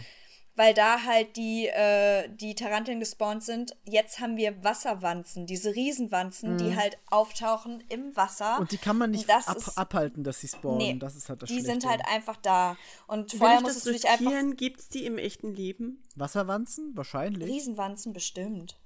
Weil 0.61 0.75
da 0.75 1.01
halt 1.05 1.37
die, 1.37 1.65
äh, 1.65 2.29
die 2.29 2.53
Taranteln 2.53 2.99
gespawnt 2.99 3.43
sind. 3.43 3.75
Jetzt 3.83 4.19
haben 4.19 4.37
wir 4.37 4.63
Wasserwanzen, 4.63 5.47
diese 5.47 5.73
Riesenwanzen, 5.73 6.59
die 6.59 6.75
halt 6.75 6.99
auftauchen 7.09 7.83
im 7.89 8.15
Wasser. 8.15 8.53
Mhm. 8.53 8.59
Und 8.59 8.71
die 8.71 8.77
kann 8.77 8.95
man 8.95 9.09
nicht 9.09 9.27
ab 9.27 9.57
ist- 9.57 9.75
abhalten, 9.75 10.23
dass 10.23 10.39
sie 10.41 10.49
spawnen. 10.49 10.77
Nee, 10.77 10.95
das 10.99 11.15
ist 11.15 11.29
halt 11.29 11.41
das 11.41 11.49
die 11.49 11.61
sind 11.61 11.83
halt 11.87 12.01
einfach 12.05 12.37
da. 12.37 12.77
Und 13.07 13.31
vorher 13.33 13.61
musstest 13.61 13.87
du 13.87 13.91
dich 13.91 14.07
einfach. 14.07 14.31
Gibt 14.55 14.81
es 14.81 14.89
die 14.89 15.03
im 15.07 15.17
echten 15.17 15.51
Leben? 15.51 16.03
Wasserwanzen? 16.15 16.95
Wahrscheinlich. 16.95 17.49
Riesenwanzen 17.49 18.13
bestimmt. 18.13 18.77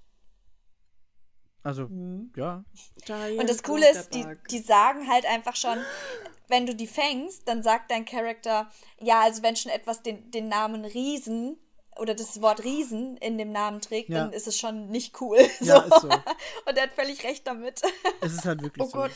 Also, 1.61 1.89
ja. 2.37 2.63
Giant 3.03 3.37
Und 3.37 3.49
das 3.49 3.63
Coole 3.63 3.89
ist, 3.89 4.13
die, 4.13 4.25
die 4.49 4.59
sagen 4.59 5.09
halt 5.09 5.25
einfach 5.25 5.57
schon, 5.57 5.77
wenn 6.47 6.65
du 6.65 6.73
die 6.73 6.87
fängst, 6.87 7.49
dann 7.49 7.63
sagt 7.63 7.91
dein 7.91 8.05
Charakter, 8.05 8.71
ja, 9.01 9.19
also 9.23 9.43
wenn 9.43 9.57
schon 9.57 9.73
etwas 9.73 10.03
den, 10.03 10.31
den 10.31 10.47
Namen 10.47 10.85
Riesen 10.85 11.57
oder 11.98 12.14
das 12.15 12.41
Wort 12.41 12.64
Riesen 12.64 13.17
in 13.17 13.38
dem 13.38 13.51
Namen 13.51 13.82
trägt, 13.82 14.09
Ja. 14.09 14.19
dann 14.25 14.33
ist 14.33 14.48
es 14.48 14.57
schon 14.59 14.88
nicht 14.90 15.19
cool. 15.22 15.38
Ja, 15.61 15.80
ist 15.80 16.01
so. 16.01 16.09
Und 16.09 16.77
er 16.77 16.83
hat 16.83 16.93
völlig 16.93 17.24
recht 17.24 17.45
damit. 17.48 17.82
Es 18.22 18.33
ist 18.33 18.45
halt 18.45 18.61
wirklich 18.61 18.83
Oh 18.83 18.90
so. 18.90 18.98
Gott, 18.98 19.11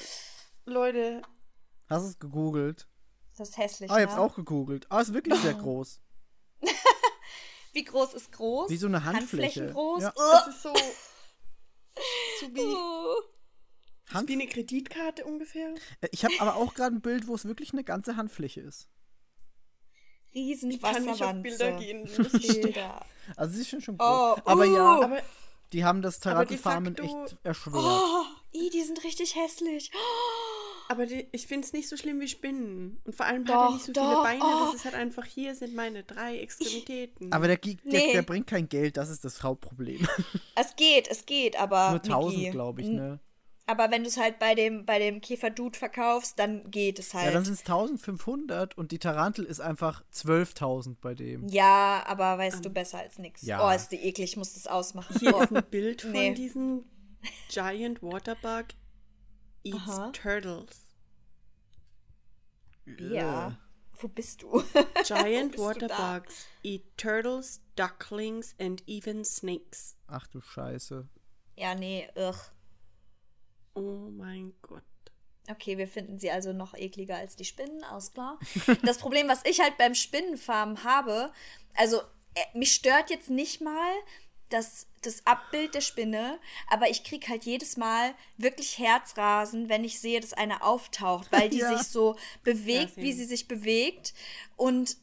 Leute. 0.66 1.22
Hast 1.88 2.04
du 2.06 2.10
es 2.10 2.20
gegoogelt? 2.20 2.88
Das 3.38 3.50
ist 3.50 3.58
hässlich. 3.58 3.90
Ah, 3.92 3.98
ich 4.00 4.04
hab's 4.06 4.16
ne? 4.16 4.22
auch 4.22 4.36
gegoogelt. 4.36 4.86
Ah, 4.90 5.00
ist 5.02 5.14
wirklich 5.14 5.40
sehr 5.40 5.54
groß. 5.56 6.02
Wie 7.72 7.84
groß 7.84 8.14
ist 8.16 8.32
groß? 8.32 8.70
Wie 8.70 8.78
so 8.78 8.88
eine 8.88 9.06
Handfläche. 9.06 9.62
Handflächen 9.62 9.74
groß? 9.74 10.04
Ja. 10.04 10.14
Das 10.16 10.48
ist 10.48 10.62
so. 10.64 10.74
so 12.40 12.56
wie, 12.56 12.62
Uh. 12.62 13.16
Hand 14.14 14.28
wie 14.28 14.34
eine 14.34 14.48
Kreditkarte 14.48 15.24
ungefähr. 15.26 15.74
Äh, 16.02 16.08
ich 16.12 16.26
habe 16.26 16.34
aber 16.40 16.56
auch 16.56 16.74
gerade 16.74 16.96
ein 16.96 17.02
Bild, 17.02 17.28
wo 17.28 17.36
es 17.36 17.46
wirklich 17.46 17.72
eine 17.74 17.84
ganze 17.84 18.16
Handfläche 18.16 18.62
ist. 18.62 18.88
Riesen 20.34 20.72
Ich 20.72 20.82
kann 20.82 21.04
nicht 21.06 21.24
auf 21.24 21.34
Bilder 21.42 21.72
gehen. 21.74 22.06
Das 22.18 22.34
ist 22.34 22.62
Bilder. 22.62 23.06
Also 23.36 23.56
sie 23.56 23.62
ist 23.62 23.70
schon 23.70 23.82
schon 23.82 23.96
Oh, 24.00 24.34
groß. 24.36 24.42
aber 24.46 24.68
uh. 24.68 24.76
ja, 24.76 25.02
Aber 25.02 25.18
die 25.74 25.84
haben 25.84 26.02
das 26.02 26.18
facto- 26.18 26.54
echt 26.54 27.38
erschwert. 27.44 27.76
Oh, 27.76 28.24
i, 28.56 28.70
die 28.70 28.82
sind 28.84 29.04
richtig 29.04 29.36
hässlich. 29.36 29.92
Aber 30.92 31.06
die, 31.06 31.28
ich 31.32 31.46
finde 31.46 31.68
es 31.68 31.74
nicht 31.74 31.88
so 31.88 31.96
schlimm 31.98 32.20
wie 32.20 32.28
Spinnen. 32.28 33.00
Und 33.06 33.16
vor 33.16 33.28
allem 33.28 33.44
hat 33.48 33.50
Doch, 33.56 33.66
er 33.70 33.72
nicht 33.74 33.86
so 33.86 33.92
doch, 33.94 34.10
viele 34.10 34.24
Beine. 34.24 34.44
oh. 34.44 34.66
Das 34.66 34.76
ist 34.76 34.86
halt 34.86 34.96
einfach, 34.96 35.26
hier 35.26 35.54
sind 35.54 35.76
meine 35.76 36.04
drei 36.04 36.40
Extremitäten. 36.40 37.32
Aber 37.32 37.46
der, 37.48 37.58
der, 37.58 37.76
Nee. 37.84 38.14
der 38.14 38.24
bringt 38.24 38.48
kein 38.48 38.68
Geld, 38.68 38.98
das 38.98 39.10
ist 39.12 39.24
das 39.24 39.44
Hauptproblem. 39.44 40.08
Es 40.56 40.76
geht, 40.76 41.08
es 41.08 41.28
geht, 41.28 41.60
aber. 41.60 41.92
Nur 41.92 42.00
1000, 42.04 42.38
Miki, 42.40 42.50
glaube 42.52 42.82
ich, 42.82 42.88
ne? 42.88 43.20
Aber 43.70 43.92
wenn 43.92 44.02
du 44.02 44.10
es 44.10 44.18
halt 44.18 44.40
bei 44.40 44.56
dem, 44.56 44.84
bei 44.84 44.98
dem 44.98 45.22
Käferdude 45.22 45.78
verkaufst, 45.78 46.40
dann 46.40 46.72
geht 46.72 46.98
es 46.98 47.14
halt. 47.14 47.28
Ja, 47.28 47.32
dann 47.32 47.46
sind 47.46 47.54
es 47.54 47.60
1500 47.60 48.76
und 48.76 48.92
die 48.92 48.98
Tarantel 48.98 49.46
ist 49.46 49.60
einfach 49.60 50.04
12.000 50.12 50.96
bei 51.00 51.14
dem. 51.14 51.48
Ja, 51.50 52.04
aber 52.08 52.40
weißt 52.40 52.66
du 52.66 52.72
besser 52.72 52.98
als 52.98 53.20
nix. 53.20 53.44
Ja. 53.44 53.64
Oh, 53.64 53.72
ist 53.72 53.90
die 53.90 53.98
eklig, 53.98 54.32
ich 54.32 54.38
muss 54.38 54.56
das 54.56 54.66
ausmachen. 54.66 55.16
Hier 55.20 55.36
oh. 55.36 55.42
ist 55.44 55.56
ein 55.56 55.64
Bild 55.70 56.02
von 56.02 56.12
Nee. 56.14 56.34
diesem 56.34 56.84
Giant 57.50 58.02
Waterbug 58.02 58.70
eats 59.64 59.88
Aha. 59.88 60.10
turtles. 60.14 60.88
Ja. 62.98 63.56
Wo 64.00 64.08
bist 64.08 64.42
du? 64.42 64.64
Giant 65.06 65.52
bist 65.52 65.60
du? 65.60 65.64
Waterbugs 65.64 66.48
eat 66.64 66.98
turtles, 66.98 67.62
ducklings 67.76 68.56
and 68.60 68.82
even 68.88 69.24
snakes. 69.24 69.96
Ach 70.08 70.26
du 70.26 70.42
Scheiße. 70.42 71.08
ja, 71.56 71.76
nee, 71.76 72.10
ugh. 72.16 72.52
Oh 73.80 74.10
mein 74.12 74.54
Gott. 74.62 74.84
Okay, 75.50 75.78
wir 75.78 75.88
finden 75.88 76.20
sie 76.20 76.30
also 76.30 76.54
noch 76.54 76.76
ekliger 76.76 77.16
als 77.16 77.36
die 77.36 77.46
Spinnen, 77.46 77.84
alles 77.84 78.12
klar. 78.14 78.38
Das 78.84 78.98
Problem, 79.00 79.28
was 79.28 79.44
ich 79.46 79.60
halt 79.62 79.78
beim 79.78 79.96
Spinnenfarmen 79.96 80.84
habe, 80.84 81.32
also 81.76 82.02
äh, 82.36 82.58
mich 82.58 82.74
stört 82.74 83.10
jetzt 83.10 83.30
nicht 83.30 83.62
mal 83.62 83.94
das, 84.50 84.88
das 85.02 85.26
Abbild 85.26 85.74
der 85.76 85.82
Spinne, 85.82 86.40
aber 86.70 86.90
ich 86.90 87.04
krieg 87.04 87.30
halt 87.30 87.46
jedes 87.46 87.78
Mal 87.78 88.14
wirklich 88.38 88.78
Herzrasen, 88.80 89.70
wenn 89.70 89.84
ich 89.84 90.00
sehe, 90.00 90.20
dass 90.20 90.34
eine 90.34 90.64
auftaucht, 90.64 91.32
weil 91.32 91.50
die 91.50 91.60
Ja. 91.60 91.78
sich 91.78 91.88
so 91.88 92.16
bewegt, 92.44 92.98
wie 92.98 93.14
sie 93.14 93.26
sich 93.26 93.48
bewegt. 93.48 94.14
Und 94.56 94.98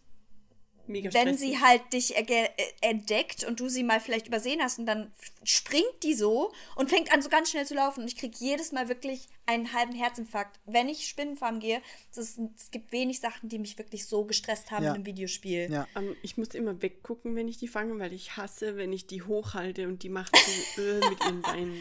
Mega 0.89 1.13
wenn 1.13 1.37
sie 1.37 1.61
halt 1.61 1.93
dich 1.93 2.17
äh, 2.17 2.49
entdeckt 2.81 3.45
und 3.45 3.61
du 3.61 3.69
sie 3.69 3.83
mal 3.83 4.01
vielleicht 4.01 4.27
übersehen 4.27 4.61
hast 4.63 4.79
und 4.79 4.87
dann 4.87 5.13
springt 5.45 6.03
die 6.03 6.15
so 6.15 6.53
und 6.75 6.91
fängt 6.91 7.13
an 7.13 7.23
so 7.23 7.29
ganz 7.29 7.51
schnell 7.51 7.67
zu 7.67 7.75
laufen 7.75 8.01
und 8.03 8.07
ich 8.09 8.17
kriege 8.17 8.37
jedes 8.39 8.73
Mal 8.73 8.89
wirklich 8.89 9.29
einen 9.47 9.73
halben 9.73 9.95
Herzinfarkt. 9.95 10.59
Wenn 10.67 10.89
ich 10.89 11.07
Spinnenfarm 11.07 11.61
gehe, 11.61 11.81
es, 12.11 12.19
ist, 12.19 12.39
es 12.57 12.71
gibt 12.71 12.91
wenig 12.93 13.21
Sachen, 13.21 13.49
die 13.49 13.59
mich 13.59 13.79
wirklich 13.79 14.07
so 14.07 14.25
gestresst 14.25 14.71
haben 14.71 14.85
Ja. 14.85 14.91
in 14.91 14.97
einem 14.97 15.07
Videospiel. 15.07 15.71
Ja. 15.71 15.87
Ähm, 15.97 16.17
ich 16.23 16.37
muss 16.37 16.49
immer 16.49 16.83
weggucken, 16.83 17.37
wenn 17.37 17.49
ich 17.49 17.59
die 17.59 17.69
fange, 17.69 17.99
weil 17.99 18.13
ich 18.13 18.37
hasse, 18.37 18.77
wenn 18.77 18.93
ich 18.93 19.07
die 19.07 19.23
hochhalte 19.23 19.87
und 19.87 20.03
die 20.03 20.09
macht 20.09 20.37
so 20.77 20.83
äh, 20.83 21.09
mit 21.09 21.21
ihren 21.25 21.43
Beinen. 21.43 21.81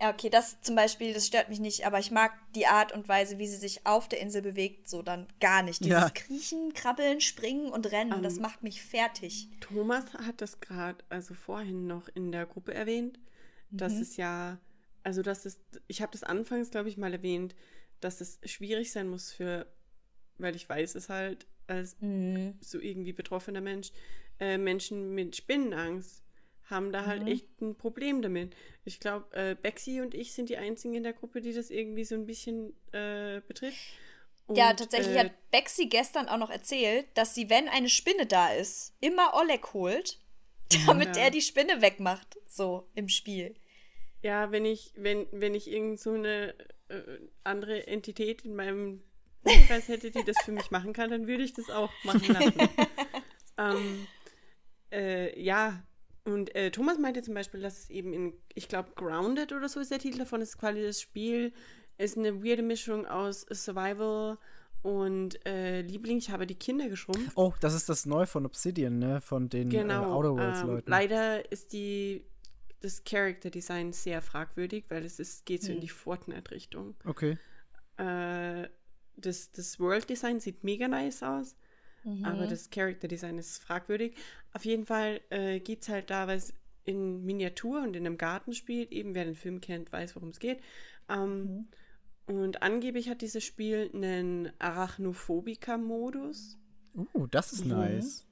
Ja, 0.00 0.10
okay, 0.10 0.28
das 0.28 0.60
zum 0.60 0.76
Beispiel, 0.76 1.14
das 1.14 1.26
stört 1.26 1.48
mich 1.48 1.58
nicht, 1.58 1.86
aber 1.86 1.98
ich 1.98 2.10
mag 2.10 2.32
die 2.54 2.66
Art 2.66 2.92
und 2.92 3.08
Weise, 3.08 3.38
wie 3.38 3.46
sie 3.46 3.56
sich 3.56 3.86
auf 3.86 4.08
der 4.08 4.20
Insel 4.20 4.42
bewegt, 4.42 4.88
so 4.88 5.00
dann 5.02 5.26
gar 5.40 5.62
nicht. 5.62 5.82
Dieses 5.84 5.90
Ja. 5.90 6.10
Kriechen, 6.10 6.74
Krabbeln, 6.74 7.20
Springen 7.20 7.70
und 7.70 7.90
Rennen, 7.90 8.22
das 8.22 8.36
Ähm, 8.36 8.42
macht 8.42 8.62
mich 8.62 8.82
fertig. 8.82 9.48
Thomas 9.60 10.04
hat 10.14 10.40
das 10.42 10.60
gerade, 10.60 11.02
also 11.08 11.32
vorhin 11.34 11.86
noch 11.86 12.08
in 12.14 12.30
der 12.30 12.44
Gruppe 12.46 12.74
erwähnt, 12.74 13.18
dass 13.70 13.94
Mhm. 13.94 14.02
es 14.02 14.16
ja, 14.18 14.58
also 15.02 15.22
dass 15.22 15.46
es, 15.46 15.58
ich 15.86 16.02
habe 16.02 16.12
das 16.12 16.22
anfangs, 16.22 16.70
glaube 16.70 16.88
ich, 16.90 16.98
mal 16.98 17.12
erwähnt, 17.12 17.54
dass 18.00 18.20
es 18.20 18.38
schwierig 18.44 18.92
sein 18.92 19.08
muss 19.08 19.32
für, 19.32 19.66
weil 20.36 20.54
ich 20.56 20.68
weiß 20.68 20.94
es 20.94 21.08
halt 21.08 21.46
als 21.68 21.96
Mhm. 22.00 22.58
so 22.60 22.78
irgendwie 22.78 23.14
betroffener 23.14 23.62
Mensch, 23.62 23.92
äh, 24.38 24.58
Menschen 24.58 25.14
mit 25.14 25.34
Spinnenangst 25.36 26.22
haben 26.66 26.92
da 26.92 27.06
halt 27.06 27.22
Mhm. 27.22 27.28
echt 27.28 27.60
ein 27.60 27.76
Problem 27.76 28.22
damit. 28.22 28.54
Ich 28.84 29.00
glaube, 29.00 29.26
äh, 29.36 29.54
Bexy 29.54 30.00
und 30.00 30.14
ich 30.14 30.32
sind 30.34 30.48
die 30.48 30.56
einzigen 30.56 30.94
in 30.94 31.02
der 31.02 31.12
Gruppe, 31.12 31.40
die 31.40 31.52
das 31.52 31.70
irgendwie 31.70 32.04
so 32.04 32.14
ein 32.14 32.26
bisschen 32.26 32.74
äh, 32.92 33.40
betrifft. 33.46 33.78
Ja, 34.48 34.70
Und, 34.70 34.78
tatsächlich 34.78 35.16
äh, 35.16 35.20
hat 35.20 35.50
Bexy 35.50 35.86
gestern 35.86 36.28
auch 36.28 36.38
noch 36.38 36.50
erzählt, 36.50 37.06
dass 37.14 37.34
sie, 37.34 37.50
wenn 37.50 37.68
eine 37.68 37.88
Spinne 37.88 38.26
da 38.26 38.48
ist, 38.52 38.94
immer 39.00 39.34
Oleg 39.34 39.72
holt, 39.74 40.18
damit 40.86 41.16
Ja. 41.16 41.22
er 41.24 41.30
die 41.30 41.40
Spinne 41.42 41.82
wegmacht, 41.82 42.36
so 42.46 42.88
im 42.94 43.08
Spiel. 43.08 43.54
Ja, 44.22 44.50
wenn 44.50 44.64
ich, 44.64 44.92
wenn, 44.96 45.26
wenn 45.32 45.54
ich 45.54 45.70
irgend 45.70 46.00
so 46.00 46.12
eine 46.12 46.54
äh, 46.88 47.18
andere 47.44 47.86
Entität 47.86 48.42
in 48.44 48.56
meinem 48.56 49.02
Umkreis 49.44 49.88
hätte, 49.88 50.10
die 50.10 50.24
das 50.24 50.40
für 50.42 50.52
mich 50.52 50.70
machen 50.70 50.92
kann, 50.92 51.10
dann 51.10 51.26
würde 51.28 51.44
ich 51.44 51.52
das 51.52 51.70
auch 51.70 52.02
machen 52.02 52.32
lassen. 52.32 52.68
ähm, 53.58 54.08
äh, 54.92 55.40
ja, 55.40 55.85
und 56.26 56.54
äh, 56.54 56.70
Thomas 56.70 56.98
meinte 56.98 57.22
zum 57.22 57.34
Beispiel, 57.34 57.60
dass 57.60 57.78
es 57.84 57.90
eben 57.90 58.12
in, 58.12 58.34
ich 58.54 58.68
glaube, 58.68 58.90
Grounded 58.94 59.52
oder 59.52 59.68
so 59.68 59.80
ist 59.80 59.90
der 59.90 59.98
Titel 59.98 60.18
davon, 60.18 60.40
ist 60.42 60.58
quasi 60.58 60.82
das 60.82 61.00
Spiel, 61.00 61.52
ist 61.98 62.18
eine 62.18 62.44
weirde 62.44 62.62
Mischung 62.62 63.06
aus 63.06 63.46
Survival 63.50 64.36
und 64.82 65.44
äh, 65.46 65.80
Liebling. 65.80 66.18
Ich 66.18 66.30
habe 66.30 66.46
die 66.46 66.54
Kinder 66.54 66.88
geschrumpft. 66.88 67.32
Oh, 67.36 67.54
das 67.60 67.74
ist 67.74 67.88
das 67.88 68.06
Neu 68.06 68.26
von 68.26 68.44
Obsidian, 68.44 68.98
ne? 68.98 69.20
Von 69.20 69.48
den 69.48 69.68
äh, 69.68 69.78
Genau. 69.78 70.12
Outer 70.14 70.28
ähm, 70.30 70.36
Worlds-Leuten. 70.38 70.90
leider 70.90 71.50
ist 71.50 71.72
die 71.72 72.24
das 72.80 73.02
Character 73.04 73.48
Design 73.50 73.92
sehr 73.92 74.20
fragwürdig, 74.20 74.84
weil 74.90 75.04
es 75.04 75.18
ist, 75.18 75.46
geht 75.46 75.62
so 75.62 75.68
in 75.70 75.76
Hm. 75.76 75.80
die 75.80 75.88
Fortnite-Richtung. 75.88 76.94
okay. 77.04 77.38
Äh, 77.96 78.68
das, 79.16 79.50
das 79.52 79.80
World 79.80 80.10
Design 80.10 80.40
sieht 80.40 80.62
mega 80.62 80.86
nice 80.88 81.22
aus, 81.22 81.56
Mhm. 82.06 82.24
aber 82.24 82.46
das 82.46 82.70
Character 82.70 83.08
Design 83.08 83.36
ist 83.36 83.58
fragwürdig. 83.58 84.14
Auf 84.52 84.64
jeden 84.64 84.86
Fall 84.86 85.20
äh, 85.30 85.58
geht 85.60 85.82
es 85.82 85.88
halt 85.88 86.08
da, 86.08 86.26
weil 86.28 86.38
es 86.38 86.54
in 86.84 87.24
Miniatur 87.26 87.82
und 87.82 87.96
in 87.96 88.06
einem 88.06 88.16
Garten 88.16 88.52
spielt. 88.54 88.92
Eben 88.92 89.14
wer 89.16 89.24
den 89.24 89.34
Film 89.34 89.60
kennt, 89.60 89.90
weiß, 89.92 90.14
worum 90.16 90.28
es 90.30 90.38
geht. 90.38 90.60
Ähm, 91.08 91.66
Und 92.28 92.62
angeblich 92.62 93.08
hat 93.08 93.22
dieses 93.22 93.44
Spiel 93.44 93.88
einen 93.94 94.50
Arachnophobika-Modus. 95.46 96.58
Uh, 97.14 97.26
das 97.26 97.52
ist 97.52 97.64
Mhm. 97.64 97.70
nice. 97.72 98.22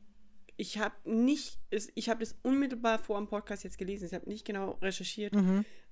ich 0.57 0.79
habe 0.79 0.95
nicht, 1.05 1.59
es- 1.71 1.91
ich 1.97 2.09
habe 2.09 2.21
das 2.21 2.37
unmittelbar 2.45 3.01
vor 3.01 3.19
dem 3.19 3.27
Podcast 3.27 3.65
jetzt 3.65 3.77
gelesen. 3.77 4.07
Ich 4.07 4.15
habe 4.15 4.29
nicht 4.29 4.45
genau 4.47 4.79
recherchiert, 4.81 5.35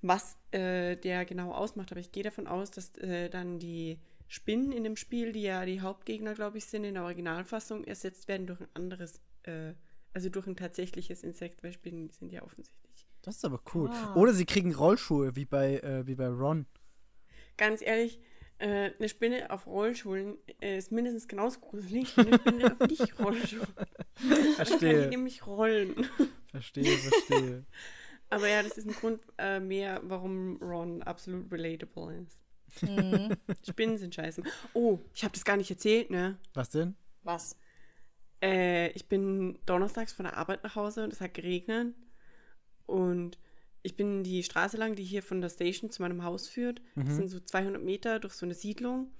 was 0.02 0.36
äh, 0.52 0.96
der 0.96 1.24
genau 1.24 1.50
ausmacht, 1.52 1.90
aber 1.90 1.98
ich 2.00 2.12
gehe 2.12 2.22
davon 2.22 2.46
aus, 2.46 2.70
dass 2.70 2.96
äh, 2.98 3.28
dann 3.28 3.58
die 3.58 3.98
Spinnen 4.32 4.72
in 4.72 4.82
dem 4.82 4.96
Spiel, 4.96 5.32
die 5.32 5.42
ja 5.42 5.66
die 5.66 5.82
Hauptgegner, 5.82 6.32
glaube 6.32 6.56
ich, 6.56 6.64
sind 6.64 6.84
in 6.84 6.94
der 6.94 7.02
Originalfassung, 7.02 7.84
ersetzt 7.84 8.28
werden 8.28 8.46
durch 8.46 8.62
ein 8.62 8.68
anderes, 8.72 9.20
äh, 9.42 9.74
also 10.14 10.30
durch 10.30 10.46
ein 10.46 10.56
tatsächliches 10.56 11.22
Insekt, 11.22 11.62
weil 11.62 11.74
Spinnen 11.74 12.08
sind 12.08 12.32
ja 12.32 12.42
offensichtlich. 12.42 13.06
Das 13.20 13.36
ist 13.36 13.44
aber 13.44 13.60
cool. 13.74 13.90
Ah. 13.92 14.14
Oder 14.14 14.32
sie 14.32 14.46
kriegen 14.46 14.74
Rollschuhe, 14.74 15.36
wie 15.36 15.44
bei, 15.44 15.80
äh, 15.80 16.06
wie 16.06 16.14
bei 16.14 16.28
Ron. 16.28 16.64
Ganz 17.58 17.82
ehrlich, 17.82 18.20
äh, 18.56 18.92
eine 18.98 19.10
Spinne 19.10 19.50
auf 19.50 19.66
Rollschuhen 19.66 20.38
äh, 20.62 20.78
ist 20.78 20.92
mindestens 20.92 21.28
genauso 21.28 21.60
gruselig 21.60 22.16
wie 22.16 22.22
eine 22.22 22.38
Spinne 22.38 22.72
auf 22.72 22.88
nicht 22.88 23.18
Rollschuhe. 23.18 23.68
Dann 23.76 24.30
kann 24.30 24.54
Verstehe. 24.54 25.08
nämlich 25.08 25.46
rollen. 25.46 26.08
Verstehe, 26.46 26.96
verstehe. 26.96 27.66
Aber 28.30 28.48
ja, 28.48 28.62
das 28.62 28.78
ist 28.78 28.88
ein 28.88 28.94
Grund 28.94 29.20
äh, 29.36 29.60
mehr, 29.60 30.00
warum 30.04 30.56
Ron 30.62 31.02
absolut 31.02 31.52
relatable 31.52 32.16
ist. 32.22 32.41
Mhm. 32.80 33.36
Spinnen 33.68 33.98
sind 33.98 34.14
scheiße. 34.14 34.42
Oh, 34.74 34.98
ich 35.14 35.24
habe 35.24 35.32
das 35.32 35.44
gar 35.44 35.56
nicht 35.56 35.70
erzählt, 35.70 36.10
ne? 36.10 36.38
Was 36.54 36.70
denn? 36.70 36.94
Was? 37.22 37.56
Äh, 38.40 38.90
ich 38.90 39.08
bin 39.08 39.58
donnerstags 39.66 40.12
von 40.12 40.24
der 40.24 40.36
Arbeit 40.36 40.64
nach 40.64 40.74
Hause 40.74 41.04
und 41.04 41.12
es 41.12 41.20
hat 41.20 41.34
geregnet. 41.34 41.94
Und 42.86 43.38
ich 43.82 43.96
bin 43.96 44.22
die 44.24 44.42
Straße 44.42 44.76
lang, 44.76 44.94
die 44.94 45.04
hier 45.04 45.22
von 45.22 45.40
der 45.40 45.48
Station 45.48 45.90
zu 45.90 46.02
meinem 46.02 46.24
Haus 46.24 46.48
führt. 46.48 46.80
Das 46.94 47.16
sind 47.16 47.28
so 47.28 47.40
200 47.40 47.82
Meter 47.82 48.20
durch 48.20 48.34
so 48.34 48.46
eine 48.46 48.54
Siedlung. 48.54 49.12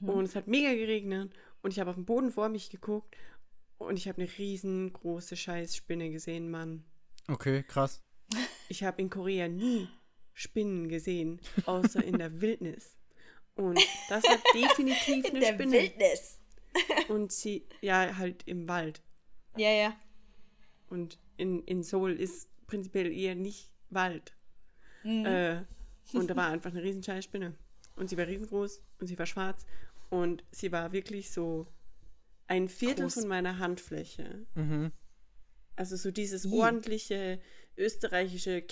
Und 0.00 0.24
es 0.24 0.36
hat 0.36 0.46
mega 0.46 0.72
geregnet. 0.72 1.32
Und 1.62 1.72
ich 1.72 1.80
habe 1.80 1.90
auf 1.90 1.96
den 1.96 2.04
Boden 2.04 2.30
vor 2.30 2.48
mich 2.48 2.70
geguckt. 2.70 3.16
Und 3.78 3.96
ich 3.96 4.08
habe 4.08 4.22
eine 4.22 4.30
riesengroße 4.38 5.36
Scheißspinne 5.36 6.10
gesehen, 6.10 6.50
Mann. 6.50 6.84
Okay, 7.28 7.62
krass. 7.62 8.00
Ich 8.68 8.84
habe 8.84 9.02
in 9.02 9.10
Korea 9.10 9.48
nie 9.48 9.88
Spinnen 10.34 10.88
gesehen, 10.88 11.40
außer 11.66 12.02
in 12.02 12.18
der 12.18 12.32
Wildnis. 12.40 12.96
Und 13.54 13.78
das 14.08 14.24
war 14.24 14.38
definitiv 14.54 15.24
In 15.26 15.30
eine 15.36 15.40
der 15.40 15.54
Spinne. 15.54 15.72
Wildnis. 15.72 16.38
Und 17.08 17.32
sie, 17.32 17.66
ja, 17.82 18.16
halt 18.16 18.42
im 18.46 18.66
Wald. 18.68 19.02
Ja, 19.56 19.70
ja. 19.70 19.96
Und 20.88 21.18
in, 21.36 21.62
in 21.64 21.82
Seoul 21.82 22.12
ist 22.12 22.48
prinzipiell 22.66 23.12
eher 23.12 23.34
nicht 23.34 23.70
Wald. 23.90 24.34
Mhm. 25.04 25.26
Äh, 25.26 25.64
und 26.14 26.28
da 26.30 26.36
war 26.36 26.48
einfach 26.48 26.70
eine 26.70 26.82
riesen 26.82 27.02
Spinne. 27.22 27.54
Und 27.96 28.08
sie 28.08 28.16
war 28.16 28.26
riesengroß 28.26 28.82
und 29.00 29.06
sie 29.06 29.18
war 29.18 29.26
schwarz. 29.26 29.66
Und 30.08 30.44
sie 30.50 30.72
war 30.72 30.92
wirklich 30.92 31.30
so 31.30 31.66
ein 32.46 32.68
Viertel 32.68 33.04
Groß. 33.04 33.14
von 33.14 33.28
meiner 33.28 33.58
Handfläche. 33.58 34.46
Mhm. 34.54 34.92
Also 35.76 35.96
so 35.96 36.10
dieses 36.10 36.50
ordentliche 36.50 37.40
österreichische 37.76 38.62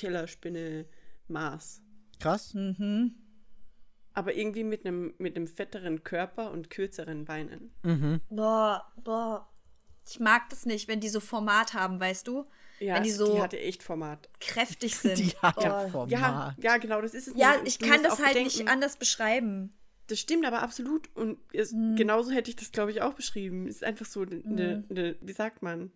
Killerspinne-Maß. 1.31 1.83
Krass. 2.19 2.55
Mhm. 2.55 3.15
Aber 4.13 4.35
irgendwie 4.35 4.65
mit 4.65 4.85
einem 4.85 5.15
mit 5.19 5.37
einem 5.37 5.47
fetteren 5.47 6.03
Körper 6.03 6.51
und 6.51 6.69
kürzeren 6.69 7.25
Beinen. 7.25 7.73
Mhm. 7.83 8.21
Boah, 8.29 8.85
boah. 9.03 9.47
Ich 10.09 10.19
mag 10.19 10.49
das 10.51 10.67
nicht, 10.67 10.89
wenn 10.89 11.01
die 11.01 11.09
so 11.09 11.21
Format 11.21 11.75
haben, 11.75 12.01
weißt 12.01 12.27
du? 12.27 12.47
Ja, 12.81 12.97
wenn 12.97 13.05
die 13.05 13.11
so 13.11 13.41
hatte 13.41 13.61
echt 13.61 13.83
Format. 13.83 14.29
kräftig 14.41 14.97
sind. 14.99 15.19
Die 15.19 15.31
hat 15.41 15.59
oh. 15.59 15.63
ja 15.63 15.89
Format. 15.89 16.11
Ja, 16.11 16.55
ja, 16.61 16.77
genau, 16.79 17.01
das 17.01 17.15
ist 17.15 17.29
es. 17.29 17.35
Ja, 17.37 17.55
ich 17.65 17.79
kann 17.79 18.03
das 18.03 18.19
halt 18.19 18.31
bedenken, 18.35 18.59
nicht 18.59 18.69
anders 18.69 18.97
beschreiben. 18.97 19.73
Das 20.09 20.19
stimmt 20.19 20.45
aber 20.45 20.63
absolut. 20.63 21.15
Und 21.15 21.39
es, 21.53 21.73
Mhm. 21.73 21.95
genauso 21.95 22.33
hätte 22.33 22.51
ich 22.51 22.57
das, 22.57 22.73
glaube 22.73 22.91
ich, 22.91 23.01
auch 23.03 23.15
beschrieben. 23.15 23.69
Es 23.69 23.77
ist 23.77 23.85
einfach 23.85 24.07
so 24.07 24.23
eine, 24.23 24.43
eine, 24.45 24.85
eine 24.91 25.17
wie 25.21 25.33
sagt 25.33 25.63
man, 25.63 25.93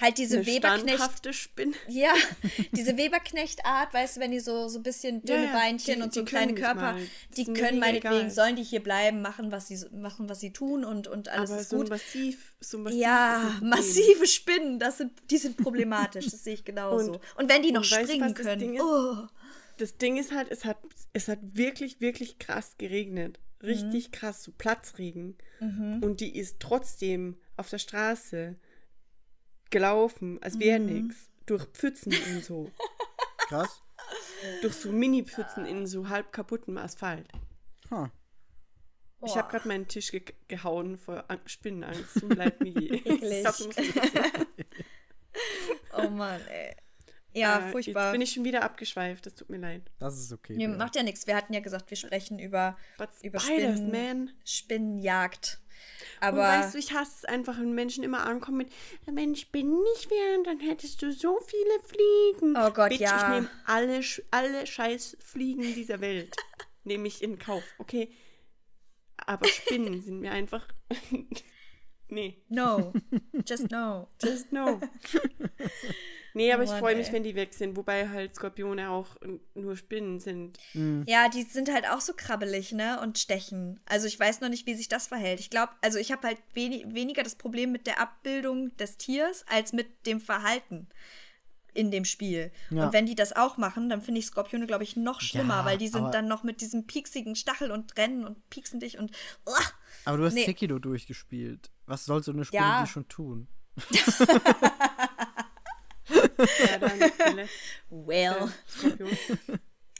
Halt 0.00 0.18
diese 0.18 0.38
eine 0.38 0.46
Weberknecht. 0.46 1.34
Spinne. 1.34 1.72
Ja, 1.88 2.14
diese 2.72 2.96
Weberknecht-Art, 2.96 3.92
weißt 3.92 4.16
du, 4.16 4.20
wenn 4.20 4.30
die 4.30 4.38
so, 4.38 4.68
so 4.68 4.78
ein 4.78 4.82
bisschen 4.84 5.22
dünne 5.22 5.46
ja, 5.46 5.52
Beinchen 5.52 5.96
die- 5.96 6.02
und 6.02 6.14
so 6.14 6.24
kleine 6.24 6.54
können 6.54 6.64
Körper. 6.64 6.96
Die 7.36 7.44
können 7.44 7.80
meinetwegen, 7.80 8.14
egal. 8.14 8.30
sollen 8.30 8.54
die 8.56 8.62
hier 8.62 8.80
bleiben, 8.82 9.22
machen, 9.22 9.50
was 9.50 9.66
sie 9.66 9.78
machen, 9.92 10.28
was 10.28 10.38
sie 10.38 10.52
tun 10.52 10.84
und, 10.84 11.08
und 11.08 11.28
alles 11.28 11.50
aber 11.50 11.60
ist 11.60 11.70
so 11.70 11.78
gut. 11.78 11.90
massiv, 11.90 12.54
so 12.60 12.78
massiv. 12.78 13.00
Ja, 13.00 13.54
ist 13.56 13.62
massive 13.62 14.26
Spinnen, 14.26 14.78
das 14.78 14.98
sind, 14.98 15.12
die 15.30 15.38
sind 15.38 15.56
problematisch, 15.56 16.26
das 16.26 16.44
sehe 16.44 16.54
ich 16.54 16.64
genauso. 16.64 17.12
Und, 17.12 17.20
Und- 17.36 17.48
wenn 17.50 17.62
die 17.62 17.72
noch 17.72 17.82
und 17.82 17.90
weißt 17.90 18.04
springen 18.04 18.24
was 18.24 18.34
das 18.34 18.46
können. 18.46 18.60
Ding 18.60 18.74
ist? 18.74 18.82
Oh. 18.82 19.26
Das 19.78 19.96
Ding 19.96 20.16
ist 20.16 20.32
halt, 20.32 20.48
es 20.50 20.64
hat, 20.64 20.78
es 21.12 21.26
hat 21.28 21.38
wirklich, 21.42 22.00
wirklich 22.00 22.38
krass 22.38 22.76
geregnet. 22.78 23.38
Mhm. 23.60 23.66
Richtig 23.68 24.12
krass, 24.12 24.44
so 24.44 24.52
Platzregen. 24.52 25.36
Und 25.60 26.20
die 26.20 26.36
ist 26.38 26.60
trotzdem 26.60 27.36
auf 27.56 27.68
der 27.68 27.78
Straße 27.78 28.54
gelaufen, 29.70 30.42
als 30.42 30.58
wäre 30.58 30.80
Mhm. 30.80 31.06
nix. 31.06 31.28
Durch 31.46 31.64
Pfützen 31.66 32.12
und 32.34 32.44
so. 32.44 32.70
Krass. 33.48 33.82
durch 34.62 34.74
so 34.74 34.92
Mini-Pfützen 34.92 35.66
in 35.66 35.86
so 35.86 36.08
halb 36.08 36.32
kaputtem 36.32 36.78
Asphalt. 36.78 37.26
Huh. 37.90 38.08
Ich 39.24 39.36
habe 39.36 39.50
gerade 39.50 39.66
meinen 39.66 39.88
Tisch 39.88 40.12
ge 40.12 40.22
gehauen 40.46 40.96
vor 40.96 41.24
An 41.28 41.40
Spinnenangst. 41.46 42.20
Tut 42.20 42.28
mir 42.28 42.34
leid, 42.36 42.54
das 43.44 43.68
wissen. 43.68 43.74
oh 45.96 46.08
Mann, 46.10 46.40
ey. 46.48 46.74
Ja, 47.34 47.68
Äh, 47.68 47.72
furchtbar. 47.72 48.04
Jetzt 48.06 48.12
bin 48.12 48.20
ich 48.22 48.32
schon 48.32 48.44
wieder 48.44 48.62
abgeschweift. 48.62 49.26
Das 49.26 49.34
tut 49.34 49.50
mir 49.50 49.58
leid. 49.58 49.82
Das 49.98 50.18
ist 50.18 50.32
okay. 50.32 50.54
Nee, 50.56 50.66
Bea. 50.66 50.76
macht 50.76 50.96
ja 50.96 51.02
nichts. 51.02 51.26
Wir 51.26 51.36
hatten 51.36 51.52
ja 51.52 51.60
gesagt, 51.60 51.90
wir 51.90 51.96
sprechen 51.96 52.38
über, 52.38 52.76
But 52.96 53.10
über 53.22 53.38
Spinnen, 53.40 53.90
man. 53.90 54.30
Spinnenjagd. 54.44 55.60
Und 56.20 56.26
Aber 56.26 56.38
weißt 56.38 56.74
du, 56.74 56.78
ich 56.78 56.92
hasse 56.92 57.12
es 57.18 57.24
einfach, 57.24 57.58
wenn 57.58 57.74
Menschen 57.74 58.02
immer 58.02 58.26
ankommen 58.26 58.58
mit, 58.58 58.72
wenn 59.06 59.36
Spinnen 59.36 59.80
nicht 59.94 60.10
wären, 60.10 60.44
dann 60.44 60.60
hättest 60.60 61.00
du 61.02 61.12
so 61.12 61.38
viele 61.40 61.80
Fliegen. 61.80 62.56
Oh 62.56 62.70
Gott, 62.70 62.90
Bitch, 62.90 63.00
ja. 63.00 63.16
ich 63.16 63.34
nehme 63.34 63.50
alle, 63.66 64.00
alle 64.30 64.66
scheiß 64.66 65.16
Fliegen 65.20 65.62
dieser 65.62 66.00
Welt. 66.00 66.34
nehme 66.84 67.06
ich 67.06 67.22
in 67.22 67.38
Kauf, 67.38 67.62
okay? 67.78 68.10
Aber 69.18 69.46
Spinnen 69.46 70.02
sind 70.02 70.20
mir 70.20 70.32
einfach... 70.32 70.66
nee, 72.08 72.42
no, 72.48 72.92
just 73.46 73.70
no. 73.70 74.08
just 74.22 74.50
no. 74.52 74.80
Nee, 76.34 76.52
aber 76.52 76.62
Oh 76.62 76.66
ich 76.66 76.72
freue 76.72 76.96
mich, 76.96 77.12
wenn 77.12 77.22
die 77.22 77.34
weg 77.34 77.54
sind. 77.54 77.76
Wobei 77.76 78.08
halt 78.08 78.34
Skorpione 78.34 78.90
auch 78.90 79.16
nur 79.54 79.76
Spinnen 79.76 80.20
sind. 80.20 80.58
Ja, 81.06 81.28
die 81.28 81.42
sind 81.42 81.72
halt 81.72 81.88
auch 81.88 82.00
so 82.00 82.12
krabbelig, 82.14 82.72
ne? 82.72 83.00
Und 83.00 83.18
stechen. 83.18 83.80
Also 83.86 84.06
ich 84.06 84.18
weiß 84.18 84.40
noch 84.40 84.48
nicht, 84.48 84.66
wie 84.66 84.74
sich 84.74 84.88
das 84.88 85.06
verhält. 85.06 85.40
Ich 85.40 85.50
glaube, 85.50 85.72
also 85.82 85.98
ich 85.98 86.12
habe 86.12 86.26
halt 86.26 86.38
wenig, 86.54 86.94
weniger 86.94 87.22
das 87.22 87.34
Problem 87.34 87.72
mit 87.72 87.86
der 87.86 88.00
Abbildung 88.00 88.76
des 88.76 88.96
Tiers 88.98 89.44
als 89.48 89.72
mit 89.72 90.06
dem 90.06 90.20
Verhalten 90.20 90.88
in 91.74 91.90
dem 91.92 92.04
Spiel. 92.04 92.50
Ja. 92.70 92.86
Und 92.86 92.92
wenn 92.92 93.06
die 93.06 93.14
das 93.14 93.36
auch 93.36 93.56
machen, 93.56 93.88
dann 93.88 94.02
finde 94.02 94.18
ich 94.18 94.26
Skorpione, 94.26 94.66
glaube 94.66 94.82
ich, 94.82 94.96
noch 94.96 95.20
schlimmer, 95.20 95.58
Ja, 95.58 95.64
weil 95.64 95.78
die 95.78 95.86
sind 95.86 96.12
dann 96.12 96.26
noch 96.26 96.42
mit 96.42 96.60
diesem 96.60 96.86
pieksigen 96.86 97.36
Stachel 97.36 97.70
und 97.70 97.96
rennen 97.96 98.24
und 98.24 98.50
pieksen 98.50 98.80
dich 98.80 98.98
und. 98.98 99.12
Uah! 99.46 99.54
Aber 100.04 100.16
du 100.16 100.24
hast 100.24 100.34
Nee. 100.34 100.44
Sekiro 100.46 100.78
durchgespielt. 100.80 101.70
Was 101.86 102.04
soll 102.04 102.22
so 102.22 102.32
eine 102.32 102.44
Spinne 102.44 102.62
Ja. 102.62 102.82
die 102.82 102.90
schon 102.90 103.06
tun? 103.08 103.46
Skelett, 106.46 107.48
Well. 107.90 108.48
Skorpion. 108.68 109.18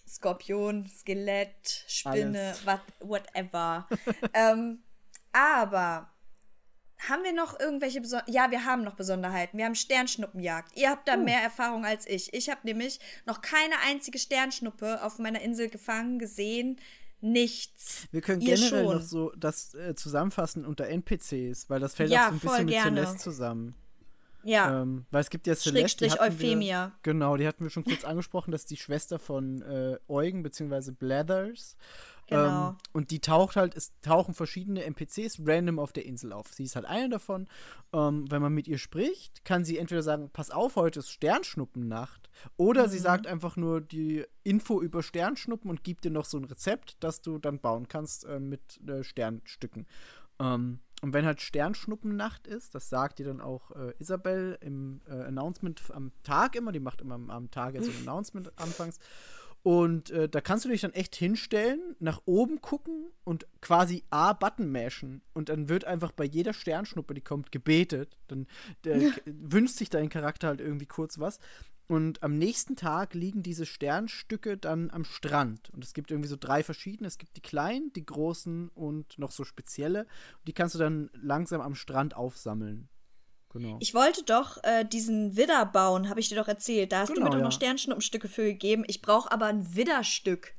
Skorpion, 0.09 0.87
Skelett, 0.89 1.85
Spinne, 1.87 2.55
what, 2.65 2.81
whatever. 3.01 3.87
ähm, 4.35 4.83
aber 5.33 6.11
haben 7.09 7.23
wir 7.23 7.33
noch 7.33 7.61
irgendwelche 7.61 8.01
Beson 8.01 8.23
Ja, 8.27 8.51
wir 8.51 8.65
haben 8.65 8.83
noch 8.83 8.95
Besonderheiten. 8.97 9.57
Wir 9.59 9.67
haben 9.67 9.75
Sternschnuppenjagd. 9.77 10.77
Ihr 10.77 10.91
habt 10.91 11.07
da 11.07 11.15
Oh. 11.15 11.19
mehr 11.23 11.41
Erfahrung 11.43 11.85
als 11.85 12.07
ich. 12.07 12.33
Ich 12.35 12.49
habe 12.51 12.61
nämlich 12.65 12.99
noch 13.27 13.41
keine 13.41 13.75
einzige 13.87 14.19
Sternschnuppe 14.19 15.03
auf 15.05 15.19
meiner 15.19 15.41
Insel 15.43 15.69
gefangen, 15.69 16.19
gesehen. 16.19 16.81
Nichts. 17.21 18.07
Wir 18.11 18.21
können 18.21 18.41
Ihr 18.41 18.55
generell 18.57 18.85
schon. 18.85 18.95
noch 18.97 19.03
so 19.03 19.33
das 19.37 19.75
äh, 19.75 19.95
zusammenfassen 19.95 20.65
unter 20.65 20.87
NPCs, 20.89 21.69
weil 21.69 21.81
das 21.81 21.95
fällt 21.95 22.11
Ja, 22.11 22.27
auch 22.27 22.29
so 22.31 22.35
ein 22.35 22.41
voll 22.41 22.51
bisschen 22.51 22.65
mit 22.67 22.75
gerne. 22.75 23.01
Celeste 23.03 23.19
zusammen. 23.23 23.75
Ja, 24.45 24.83
Ähm, 24.83 25.07
weil 25.11 25.21
es 25.21 25.31
gibt 25.31 25.47
ja 25.47 25.55
Celeste, 25.55 25.81
Schrägstrich 26.07 26.21
hatten 26.21 26.39
wir, 26.39 26.47
Euphemia. 26.47 26.93
Genau, 27.03 27.37
die 27.37 27.47
hatten 27.47 27.65
wir 27.65 27.71
schon 27.71 27.85
kurz 27.85 28.05
angesprochen, 28.05 28.53
das 28.53 28.63
ist 28.63 28.71
die 28.71 28.77
Schwester 28.77 29.19
von 29.19 29.63
äh, 29.63 29.99
Eugen 30.09 30.43
bzw. 30.43 30.93
Blathers. 30.93 31.77
Genau. 32.29 32.71
Ähm, 32.71 32.77
und 32.93 33.11
die 33.11 33.21
taucht 33.21 33.57
halt, 33.57 33.75
es 33.75 33.93
tauchen 34.03 34.35
verschiedene 34.35 34.85
NPCs 34.85 35.41
random 35.47 35.79
auf 35.79 35.93
der 35.93 36.05
Insel 36.05 36.35
auf. 36.35 36.53
Sie 36.53 36.65
ist 36.65 36.77
halt 36.77 36.85
eine 36.85 37.09
davon. 37.09 37.49
Ähm, 37.95 38.31
wenn 38.31 38.43
man 38.43 38.53
mit 38.53 38.69
ihr 38.69 38.77
spricht, 38.77 39.47
kann 39.47 39.65
sie 39.65 39.79
entweder 39.79 40.03
sagen, 40.03 40.29
pass 40.31 40.51
auf, 40.51 40.77
heute 40.77 40.99
ist 40.99 41.11
Sternschnuppennacht. 41.11 42.29
Oder 42.59 42.85
Mhm. 42.87 42.91
sie 42.91 42.99
sagt 42.99 43.27
einfach 43.27 43.57
nur 43.57 43.81
die 43.81 44.25
Info 44.45 44.81
über 44.83 45.03
Sternschnuppen 45.03 45.71
und 45.71 45.85
gibt 45.85 46.05
dir 46.05 46.11
noch 46.11 46.27
so 46.27 46.37
ein 46.37 46.45
Rezept, 46.45 46.99
das 47.01 47.23
du 47.23 47.39
dann 47.39 47.61
bauen 47.61 47.89
kannst 47.89 48.27
äh, 48.27 48.39
mit 48.39 48.79
äh, 48.87 49.03
Sternstücken. 49.03 49.87
Ähm, 50.39 50.81
und 51.01 51.13
wenn 51.13 51.27
halt 51.27 51.41
Sternschnuppennacht 51.41 52.47
ist, 52.47 52.75
das 52.75 52.89
sagt 52.89 53.19
dir 53.19 53.27
dann 53.27 53.41
auch 53.41 53.71
äh, 53.73 53.93
Isabel 53.99 54.59
im 54.61 55.01
äh, 55.07 55.13
Announcement 55.13 55.81
am 55.93 56.13
Tag 56.23 56.57
immer, 56.57 56.73
die 56.73 56.81
macht 56.81 57.01
immer 57.01 57.15
am, 57.15 57.31
am 57.31 57.51
Tag 57.51 57.75
ja 57.75 57.83
so 57.83 57.91
ein 57.91 57.97
Announcement 58.09 58.59
anfangs. 58.59 58.99
Und 59.63 60.11
äh, 60.11 60.29
da 60.29 60.41
kannst 60.41 60.65
du 60.65 60.69
dich 60.69 60.81
dann 60.81 60.93
echt 60.93 61.17
hinstellen, 61.17 61.97
nach 61.99 62.23
oben 62.27 62.61
gucken 62.61 63.11
und 63.25 63.47
quasi 63.61 64.05
A-Button 64.11 64.71
mashen. 64.71 65.21
Und 65.35 65.49
dann 65.49 65.69
wird 65.69 65.85
einfach 65.85 66.13
bei 66.13 66.25
jeder 66.25 66.53
Sternschnuppe, 66.53 67.15
die 67.15 67.21
kommt, 67.21 67.53
gebetet. 67.53 68.19
Dann 68.29 68.47
äh, 68.87 69.11
wünscht 69.27 69.77
sich 69.77 69.91
dein 69.91 70.09
Charakter 70.09 70.49
halt 70.49 70.61
irgendwie 70.61 70.87
kurz 70.87 71.19
was. 71.19 71.39
Und 71.89 72.23
am 72.23 72.37
nächsten 72.37 72.77
Tag 72.77 73.15
liegen 73.15 73.43
diese 73.43 73.65
Sternstücke 73.65 74.59
dann 74.59 74.91
am 74.91 75.05
Strand. 75.05 75.71
Und 75.71 75.83
es 75.83 75.95
gibt 75.95 76.11
irgendwie 76.11 76.29
so 76.29 76.37
drei 76.39 76.63
verschiedene. 76.63 77.09
Es 77.09 77.17
gibt 77.17 77.35
die 77.37 77.41
kleinen, 77.41 77.93
die 77.95 78.05
großen 78.05 78.69
und 78.75 79.19
noch 79.19 79.31
so 79.33 79.43
spezielle. 79.43 80.01
Und 80.03 80.49
die 80.49 80.53
kannst 80.53 80.75
du 80.75 80.79
dann 80.79 81.09
langsam 81.15 81.63
am 81.63 81.75
Strand 81.75 82.15
aufsammeln. 82.15 82.91
Genau. 83.51 83.79
Ich 83.81 83.95
wollte 83.95 84.23
doch 84.23 84.63
äh, 84.65 84.85
diesen 84.85 85.37
Widder 85.37 85.65
bauen, 85.65 86.11
habe 86.11 86.21
ich 86.21 86.29
dir 86.29 86.37
doch 86.37 86.49
erzählt. 86.49 86.93
Da 86.93 87.01
hast 87.01 87.09
Genau, 87.15 87.21
du 87.21 87.25
mir 87.25 87.31
doch 87.31 87.39
ja. 87.39 87.45
noch 87.45 87.53
Sternschnuppenstücke 87.53 88.29
für 88.29 88.45
gegeben. 88.45 88.85
Ich 88.87 89.01
brauche 89.01 89.33
aber 89.33 89.47
ein 89.47 89.75
Widderstück. 89.75 90.53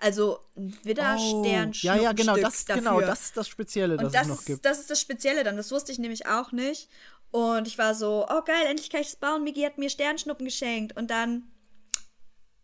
Also 0.00 0.38
ein 0.56 0.76
Widder-Sternschnuppenstück 0.84 1.82
ja, 1.82 1.96
ja, 1.96 2.12
genau, 2.12 2.36
das, 2.36 2.64
dafür. 2.66 2.82
genau, 2.82 3.00
das 3.00 3.22
ist 3.22 3.36
das 3.36 3.48
Spezielle, 3.48 3.96
das, 3.96 4.06
Und 4.06 4.14
das 4.14 4.22
es 4.22 4.28
noch 4.28 4.38
ist, 4.40 4.46
gibt. 4.46 4.64
das 4.64 4.78
ist 4.78 4.90
das 4.90 5.00
Spezielle 5.00 5.42
dann. 5.42 5.56
Das 5.56 5.72
wusste 5.72 5.90
ich 5.90 5.98
nämlich 5.98 6.26
auch 6.26 6.52
nicht. 6.52 6.88
Und 7.30 7.66
ich 7.66 7.78
war 7.78 7.94
so, 7.94 8.26
oh 8.28 8.42
geil, 8.42 8.66
endlich 8.66 8.90
kann 8.90 9.00
ich 9.02 9.08
das 9.08 9.16
bauen. 9.16 9.44
Migi 9.44 9.62
hat 9.62 9.78
mir 9.78 9.90
Sternschnuppen 9.90 10.46
geschenkt. 10.46 10.96
Und 10.96 11.10
dann 11.10 11.50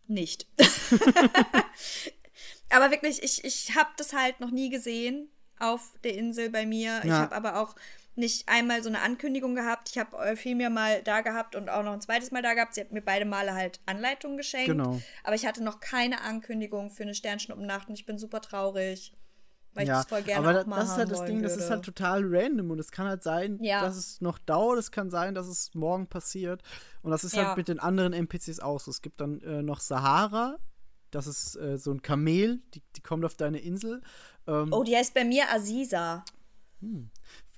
nicht. 0.07 0.47
aber 2.69 2.91
wirklich, 2.91 3.23
ich, 3.23 3.43
ich 3.43 3.75
habe 3.75 3.89
das 3.97 4.13
halt 4.13 4.39
noch 4.39 4.51
nie 4.51 4.69
gesehen 4.69 5.29
auf 5.59 5.93
der 6.03 6.15
Insel 6.15 6.49
bei 6.49 6.65
mir. 6.65 6.99
Ich 7.03 7.09
Ja. 7.09 7.19
habe 7.19 7.35
aber 7.35 7.61
auch 7.61 7.75
nicht 8.17 8.47
einmal 8.47 8.81
so 8.81 8.89
eine 8.89 9.01
Ankündigung 9.01 9.55
gehabt. 9.55 9.89
Ich 9.89 9.97
habe 9.97 10.17
Euphemia 10.17 10.69
mal 10.69 11.01
da 11.03 11.21
gehabt 11.21 11.55
und 11.55 11.69
auch 11.69 11.83
noch 11.83 11.93
ein 11.93 12.01
zweites 12.01 12.31
Mal 12.31 12.41
da 12.41 12.53
gehabt. 12.53 12.73
Sie 12.75 12.81
hat 12.81 12.91
mir 12.91 13.01
beide 13.01 13.25
Male 13.25 13.53
halt 13.53 13.79
Anleitungen 13.85 14.37
geschenkt. 14.37 14.67
Genau. 14.67 15.01
Aber 15.23 15.35
ich 15.35 15.45
hatte 15.45 15.63
noch 15.63 15.79
keine 15.79 16.21
Ankündigung 16.21 16.91
für 16.91 17.03
eine 17.03 17.13
Sternschnuppennacht 17.13 17.89
und 17.89 17.95
ich 17.95 18.05
bin 18.05 18.17
super 18.17 18.41
traurig. 18.41 19.13
Weil 19.75 19.83
ich 19.83 19.89
ja, 19.89 19.97
das 19.99 20.07
voll 20.07 20.23
gerne 20.23 20.47
aber 20.49 20.61
auch 20.61 20.65
mal 20.65 20.75
das 20.77 20.89
ist 20.91 20.97
halt 20.97 21.11
das 21.11 21.25
Ding, 21.25 21.43
das 21.43 21.51
ist 21.53 21.59
würde. 21.63 21.69
halt 21.75 21.85
total 21.85 22.21
random 22.25 22.71
und 22.71 22.79
es 22.79 22.91
kann 22.91 23.07
halt 23.07 23.21
sein, 23.23 23.59
Ja. 23.61 23.81
dass 23.81 23.95
es 23.97 24.21
noch 24.21 24.39
dauert, 24.39 24.79
es 24.79 24.89
kann 24.89 25.11
sein, 25.11 25.35
dass 25.35 25.47
es 25.47 25.73
morgen 25.75 26.07
passiert 26.07 26.63
und 27.03 27.11
das 27.11 27.23
ist 27.23 27.35
Ja. 27.35 27.47
halt 27.47 27.57
mit 27.57 27.67
den 27.67 27.79
anderen 27.79 28.13
NPCs 28.13 28.59
auch 28.61 28.79
so. 28.79 28.89
Es 28.89 29.01
gibt 29.01 29.21
dann 29.21 29.41
äh, 29.41 29.61
noch 29.61 29.79
Sahara, 29.81 30.57
das 31.11 31.27
ist 31.27 31.55
äh, 31.57 31.77
so 31.77 31.91
ein 31.91 32.01
Kamel, 32.01 32.61
die, 32.73 32.81
die 32.95 33.01
kommt 33.01 33.23
auf 33.25 33.35
deine 33.35 33.59
Insel. 33.59 34.01
Ähm, 34.47 34.69
Oh, 34.71 34.83
die 34.83 34.95
heißt 34.95 35.13
bei 35.13 35.23
mir 35.25 35.51
Aziza. 35.53 36.23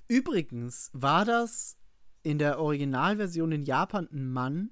Übrigens 0.06 0.90
war 0.92 1.24
das 1.24 1.76
in 2.22 2.38
der 2.38 2.58
Originalversion 2.60 3.52
in 3.52 3.62
Japan 3.62 4.08
ein 4.12 4.30
Mann, 4.32 4.70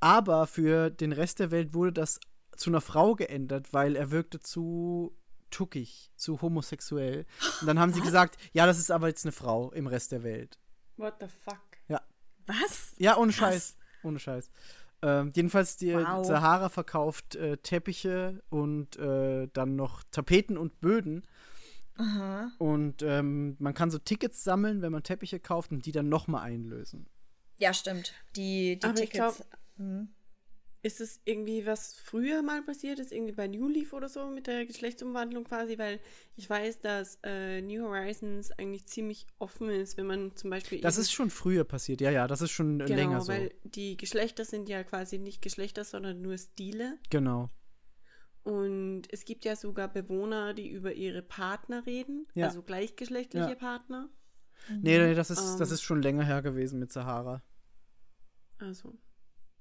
aber 0.00 0.46
für 0.46 0.90
den 0.90 1.12
Rest 1.12 1.38
der 1.38 1.50
Welt 1.50 1.74
wurde 1.74 1.92
das 1.92 2.20
zu 2.56 2.70
einer 2.70 2.80
Frau 2.80 3.14
geändert, 3.14 3.72
weil 3.72 3.96
er 3.96 4.10
wirkte 4.10 4.40
zu 4.40 5.16
tuckig, 5.50 6.10
zu 6.16 6.40
homosexuell. 6.42 7.26
Und 7.60 7.66
dann 7.66 7.78
haben 7.78 7.92
sie 7.92 8.00
gesagt, 8.00 8.36
ja, 8.52 8.66
das 8.66 8.78
ist 8.78 8.90
aber 8.90 9.08
jetzt 9.08 9.24
eine 9.24 9.32
Frau 9.32 9.70
im 9.72 9.86
Rest 9.86 10.12
der 10.12 10.22
Welt. 10.22 10.58
What 10.96 11.14
the 11.20 11.26
fuck? 11.26 11.58
Ja, 11.88 12.00
Was? 12.46 12.94
ja 12.98 13.16
ohne 13.16 13.32
Krass. 13.32 13.52
Scheiß. 13.54 13.76
Ohne 14.02 14.18
Scheiß. 14.18 14.50
Ähm, 15.02 15.32
jedenfalls, 15.34 15.76
die 15.76 15.94
Wow. 15.94 16.26
Sahara 16.26 16.68
verkauft 16.68 17.36
äh, 17.36 17.56
Teppiche 17.58 18.42
und 18.50 18.96
äh, 18.98 19.48
dann 19.52 19.76
noch 19.76 20.02
Tapeten 20.10 20.58
und 20.58 20.80
Böden. 20.80 21.24
Aha. 21.96 22.50
Und 22.58 23.02
ähm, 23.02 23.56
man 23.58 23.74
kann 23.74 23.90
so 23.90 23.98
Tickets 23.98 24.42
sammeln, 24.44 24.82
wenn 24.82 24.92
man 24.92 25.02
Teppiche 25.02 25.40
kauft 25.40 25.70
und 25.72 25.84
die 25.86 25.92
dann 25.92 26.08
nochmal 26.08 26.42
einlösen. 26.42 27.06
Ja, 27.58 27.74
stimmt. 27.74 28.12
Die, 28.36 28.78
die 28.78 28.88
Tickets. 28.94 29.10
glaub- 29.12 29.46
Hm. 29.78 30.08
Ist 30.80 31.00
es 31.00 31.20
irgendwie 31.24 31.66
was 31.66 31.94
früher 31.96 32.40
mal 32.42 32.62
passiert 32.62 33.00
ist, 33.00 33.10
irgendwie 33.10 33.32
bei 33.32 33.48
New 33.48 33.66
Leaf 33.66 33.92
oder 33.92 34.08
so 34.08 34.28
mit 34.28 34.46
der 34.46 34.64
Geschlechtsumwandlung 34.64 35.42
quasi? 35.44 35.76
Weil 35.76 35.98
ich 36.36 36.48
weiß, 36.48 36.80
dass 36.80 37.18
äh, 37.24 37.60
New 37.62 37.82
Horizons 37.84 38.52
eigentlich 38.52 38.86
ziemlich 38.86 39.26
offen 39.40 39.70
ist, 39.70 39.96
wenn 39.96 40.06
man 40.06 40.36
zum 40.36 40.50
Beispiel. 40.50 40.80
Das 40.80 40.96
ist 40.96 41.10
schon 41.10 41.30
früher 41.30 41.64
passiert, 41.64 42.00
ja, 42.00 42.12
ja, 42.12 42.28
das 42.28 42.42
ist 42.42 42.52
schon 42.52 42.78
äh, 42.80 42.84
genau, 42.84 42.96
länger 42.96 43.20
so. 43.22 43.32
weil 43.32 43.52
die 43.64 43.96
Geschlechter 43.96 44.44
sind 44.44 44.68
ja 44.68 44.84
quasi 44.84 45.18
nicht 45.18 45.42
Geschlechter, 45.42 45.82
sondern 45.82 46.22
nur 46.22 46.38
Stile. 46.38 46.98
Genau. 47.10 47.50
Und 48.44 49.02
es 49.10 49.24
gibt 49.24 49.44
ja 49.44 49.56
sogar 49.56 49.88
Bewohner, 49.88 50.54
die 50.54 50.68
über 50.70 50.92
ihre 50.92 51.22
Partner 51.22 51.84
reden, 51.86 52.28
Ja. 52.34 52.46
also 52.46 52.62
gleichgeschlechtliche 52.62 53.48
Ja. 53.50 53.54
Partner. 53.56 54.08
Nee, 54.70 54.98
nee, 54.98 55.14
das 55.14 55.30
ist, 55.30 55.56
das 55.58 55.70
Ähm. 55.70 55.74
ist 55.74 55.82
schon 55.82 56.02
länger 56.02 56.24
her 56.24 56.40
gewesen 56.40 56.78
mit 56.78 56.92
Sahara. 56.92 57.42
Also. 58.58 58.96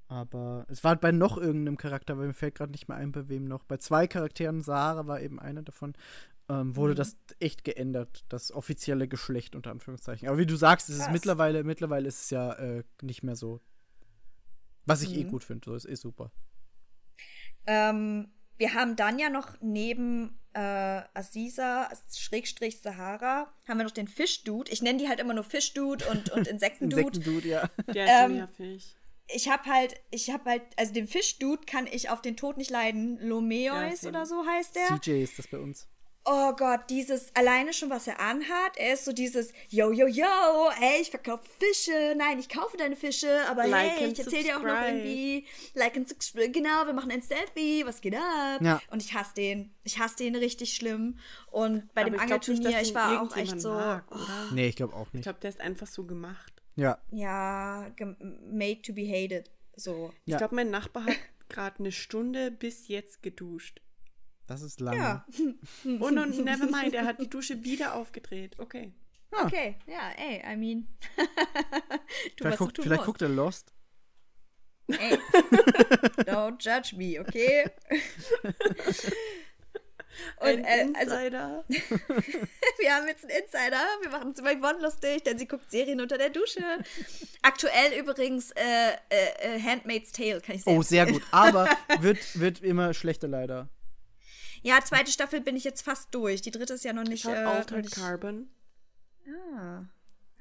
Aber 0.10 0.66
es 0.70 0.84
war 0.84 0.96
bei 0.96 1.12
noch 1.12 1.38
irgendeinem 1.38 1.78
Charakter, 1.78 2.14
aber 2.14 2.24
mir 2.26 2.34
fällt 2.34 2.56
gerade 2.56 2.72
nicht 2.72 2.88
mehr 2.88 2.98
ein, 2.98 3.12
bei 3.12 3.28
wem 3.28 3.46
noch. 3.46 3.64
Bei 3.66 3.78
zwei 3.78 4.08
Charakteren, 4.08 4.62
Sahara 4.62 5.06
war 5.08 5.20
eben 5.22 5.38
einer 5.40 5.64
davon, 5.64 5.94
ähm, 6.50 6.78
wurde 6.78 6.94
Mhm. 6.94 6.98
das 6.98 7.18
echt 7.40 7.66
geändert, 7.66 8.24
das 8.30 8.54
offizielle 8.54 9.10
Geschlecht 9.10 9.54
unter 9.56 9.72
Anführungszeichen. 9.72 10.30
Aber 10.30 10.38
wie 10.38 10.46
du 10.46 10.56
sagst, 10.56 10.90
es 10.90 10.98
ist 10.98 11.12
mittlerweile, 11.12 11.66
mittlerweile 11.66 12.08
ist 12.08 12.22
es 12.22 12.30
ja 12.30 12.54
äh, 12.54 12.84
nicht 13.02 13.22
mehr 13.24 13.36
so. 13.36 13.60
Was 14.86 15.02
ich 15.02 15.14
eh 15.14 15.26
Mhm. 15.26 15.30
gut 15.30 15.44
finde, 15.44 15.66
so 15.66 15.76
ist 15.76 15.84
eh 15.86 15.96
super. 15.96 16.32
Ähm, 17.66 18.30
wir 18.58 18.74
haben 18.74 18.96
dann 18.96 19.20
ja 19.20 19.30
noch 19.30 19.60
neben 19.62 20.40
äh, 20.54 21.02
Aziza, 21.14 21.90
Schrägstrich 22.16 22.80
Sahara, 22.80 23.52
haben 23.68 23.78
wir 23.78 23.84
noch 23.84 23.92
den 23.92 24.08
Fischdude. 24.08 24.72
Ich 24.72 24.82
nenne 24.82 24.98
die 25.00 25.08
halt 25.10 25.20
immer 25.20 25.34
nur 25.34 25.44
Fischdude 25.44 26.06
und, 26.10 26.32
und 26.32 26.48
Insektendude. 26.48 27.02
Insektendude, 27.02 27.48
ja. 27.50 27.70
Der 27.94 28.06
ist 28.06 28.12
Ähm, 28.26 28.34
nervig. 28.38 28.96
Ich 29.34 29.50
habe 29.50 29.66
halt, 29.66 29.96
ich 30.12 30.30
habe 30.30 30.50
halt, 30.50 30.62
also 30.78 30.94
den 30.94 31.08
Fischdude 31.08 31.66
kann 31.66 31.88
ich 31.88 32.10
auf 32.10 32.22
den 32.22 32.38
Tod 32.38 32.58
nicht 32.58 32.70
leiden. 32.72 33.18
Lomeois 33.22 34.02
same. 34.02 34.10
oder 34.18 34.26
so 34.26 34.46
heißt 34.46 34.76
der. 34.76 35.00
CJ 35.00 35.24
ist 35.24 35.40
das 35.40 35.48
bei 35.48 35.60
uns. 35.60 35.88
Oh 36.30 36.52
Gott, 36.58 36.82
dieses, 36.90 37.34
alleine 37.38 37.72
schon, 37.72 37.90
was 37.90 38.06
er 38.06 38.20
anhat, 38.20 38.76
er 38.76 38.96
ist 38.96 39.06
so 39.06 39.14
dieses, 39.14 39.54
yo, 39.70 39.94
yo, 39.94 40.08
yo, 40.08 40.26
ey, 40.82 41.00
ich 41.02 41.10
verkaufe 41.10 41.46
Fische, 41.58 42.16
nein, 42.18 42.38
ich 42.38 42.50
kaufe 42.50 42.76
deine 42.76 42.98
Fische, 42.98 43.48
aber 43.50 43.66
Like 43.66 43.92
hey, 43.94 44.12
ich 44.12 44.20
erzähle 44.20 44.44
dir 44.44 44.58
auch 44.58 44.62
noch 44.62 44.82
irgendwie, 44.82 45.46
like 45.74 45.96
and 45.96 46.10
subscribe, 46.10 46.52
genau, 46.52 46.86
wir 46.86 46.92
machen 46.92 47.12
ein 47.12 47.22
Selfie, 47.22 47.86
was 47.86 48.02
geht 48.02 48.14
ab? 48.18 48.60
Ja. 48.60 48.82
Und 48.92 49.02
ich 49.02 49.14
hasse 49.14 49.36
den, 49.36 49.74
ich 49.86 50.00
hasse 50.00 50.18
den 50.18 50.36
richtig 50.36 50.76
schlimm 50.76 51.18
und 51.50 51.94
bei 51.94 52.02
Aber 52.02 52.10
dem 52.10 52.20
ich 52.20 52.26
glaub 52.26 52.40
nicht, 52.46 52.50
Angelturnier, 52.50 52.82
ich 52.82 52.94
war 52.94 53.22
auch 53.22 53.38
echt 53.38 53.62
so, 53.62 53.70
Mag, 53.70 54.12
oder? 54.12 54.50
Nee, 54.52 54.68
ich 54.68 54.76
glaube 54.76 54.96
auch 54.96 55.08
Ich 55.08 55.14
nicht. 55.14 55.24
glaube, 55.24 55.40
der 55.40 55.50
ist 55.52 55.62
einfach 55.62 55.88
so 55.88 56.04
gemacht. 56.04 56.57
Ja. 56.78 56.98
ja, 57.12 57.92
made 58.50 58.82
to 58.84 58.94
be 58.94 59.02
hated, 59.08 59.52
so. 59.76 60.14
Ich 60.26 60.32
Ja. 60.32 60.38
glaube, 60.38 60.56
mein 60.56 60.70
Nachbar 60.70 61.06
hat 61.06 61.18
gerade 61.50 61.80
eine 61.80 61.92
Stunde 61.92 62.52
bis 62.52 62.88
jetzt 62.88 63.22
geduscht. 63.24 63.82
Das 64.46 64.62
ist 64.62 64.80
lange. 64.80 64.98
Ja, 64.98 65.26
Und, 65.84 66.18
und 66.18 66.46
never 66.46 66.68
mind, 66.68 66.94
er 66.94 67.04
hat 67.06 67.20
die 67.20 67.30
Dusche 67.30 67.64
wieder 67.66 67.96
aufgedreht. 67.96 68.58
Okay. 68.60 68.94
Ah, 69.32 69.46
okay, 69.46 69.76
ja, 69.88 70.12
ey, 70.18 70.42
I 70.54 70.56
mean, 70.56 70.88
Vielleicht, 72.38 72.60
guckt, 72.60 72.80
vielleicht 72.82 73.04
guckt 73.04 73.22
er 73.22 73.28
Lost. 73.30 73.74
Ey, 74.88 75.18
don't 76.24 76.64
judge 76.64 76.96
me, 76.96 77.20
okay? 77.20 77.70
Und 80.38 80.48
Ein 80.48 80.66
äh, 80.66 80.94
also, 80.98 81.16
Insider. 81.16 81.64
wir 81.70 82.96
haben 82.96 83.08
jetzt 83.08 83.24
einen 83.24 83.44
Insider. 83.44 83.84
Wir 84.02 84.10
machen 84.10 84.32
es 84.32 84.40
über 84.40 84.52
Yvonne 84.52 84.82
lustig, 84.82 85.24
denn 85.24 85.38
sie 85.38 85.48
guckt 85.48 85.70
Serien 85.72 86.02
unter 86.02 86.18
der 86.18 86.30
Dusche. 86.30 86.62
Aktuell 87.42 88.00
übrigens 88.00 88.52
äh, 88.52 88.92
äh, 89.10 89.56
äh, 89.58 89.62
Handmaid's 89.62 90.12
Tale, 90.12 90.42
kann 90.42 90.56
ich 90.56 90.64
sehr 90.64 90.74
Oh, 90.74 90.82
sehr 90.82 91.06
gut. 91.06 91.22
Aber 91.32 91.70
wird, 92.00 92.40
wird 92.40 92.62
immer 92.62 92.94
schlechter 92.94 93.28
leider. 93.28 93.70
Ja, 94.64 94.80
zweite 94.84 95.12
Staffel 95.12 95.42
bin 95.42 95.56
ich 95.56 95.64
jetzt 95.64 95.82
fast 95.82 96.14
durch. 96.14 96.42
Die 96.42 96.52
dritte 96.52 96.74
ist 96.74 96.84
ja 96.84 96.94
noch 96.94 97.04
nicht. 97.04 97.24
Schaut 97.24 97.36
Äh, 97.36 97.44
Altered 97.46 97.86
nicht 97.86 97.96
Carbon. 97.96 98.50
ah, 99.56 99.84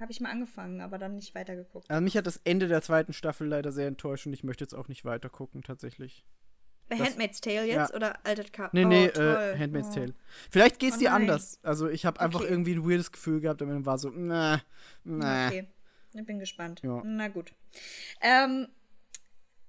habe 0.00 0.12
ich 0.12 0.20
mal 0.20 0.30
angefangen, 0.30 0.80
aber 0.80 0.98
dann 0.98 1.14
nicht 1.16 1.34
weitergeguckt. 1.34 1.90
Also 1.90 2.02
mich 2.02 2.16
hat 2.16 2.26
das 2.26 2.40
Ende 2.44 2.68
der 2.68 2.82
zweiten 2.82 3.12
Staffel 3.12 3.46
leider 3.46 3.72
sehr 3.72 3.88
enttäuscht 3.88 4.26
und 4.26 4.32
ich 4.32 4.44
möchte 4.44 4.64
jetzt 4.64 4.74
auch 4.74 4.88
nicht 4.88 5.04
weiter 5.04 5.28
gucken, 5.28 5.62
tatsächlich. 5.62 6.26
Bei 6.88 6.96
Das- 6.96 7.08
Handmaid's 7.08 7.40
Tale 7.40 7.64
jetzt 7.66 7.90
ja. 7.90 7.94
oder 7.96 8.24
Altered 8.24 8.52
Carbon? 8.52 8.70
Nee, 8.80 8.84
nee, 8.84 9.08
oh, 9.08 9.12
toll. 9.12 9.52
äh, 9.54 9.58
Handmaid's. 9.58 9.90
Tale. 9.90 10.14
Vielleicht 10.50 10.78
geht's 10.78 10.96
Oh 10.96 11.00
dir 11.00 11.12
anders. 11.12 11.58
Also 11.62 11.88
ich 11.88 12.06
habe 12.06 12.20
einfach 12.20 12.40
Okay. 12.40 12.48
irgendwie 12.50 12.74
ein 12.74 12.88
weirdes 12.88 13.10
Gefühl 13.10 13.40
gehabt 13.40 13.60
und 13.62 13.68
dann 13.68 13.84
war 13.86 13.98
so, 13.98 14.10
nah, 14.10 14.62
nah. 15.04 15.48
Okay, 15.48 15.66
ich 16.14 16.24
bin 16.26 16.38
gespannt. 16.38 16.80
Ja. 16.84 17.02
Na 17.04 17.26
gut. 17.28 17.52
Ähm, 18.20 18.68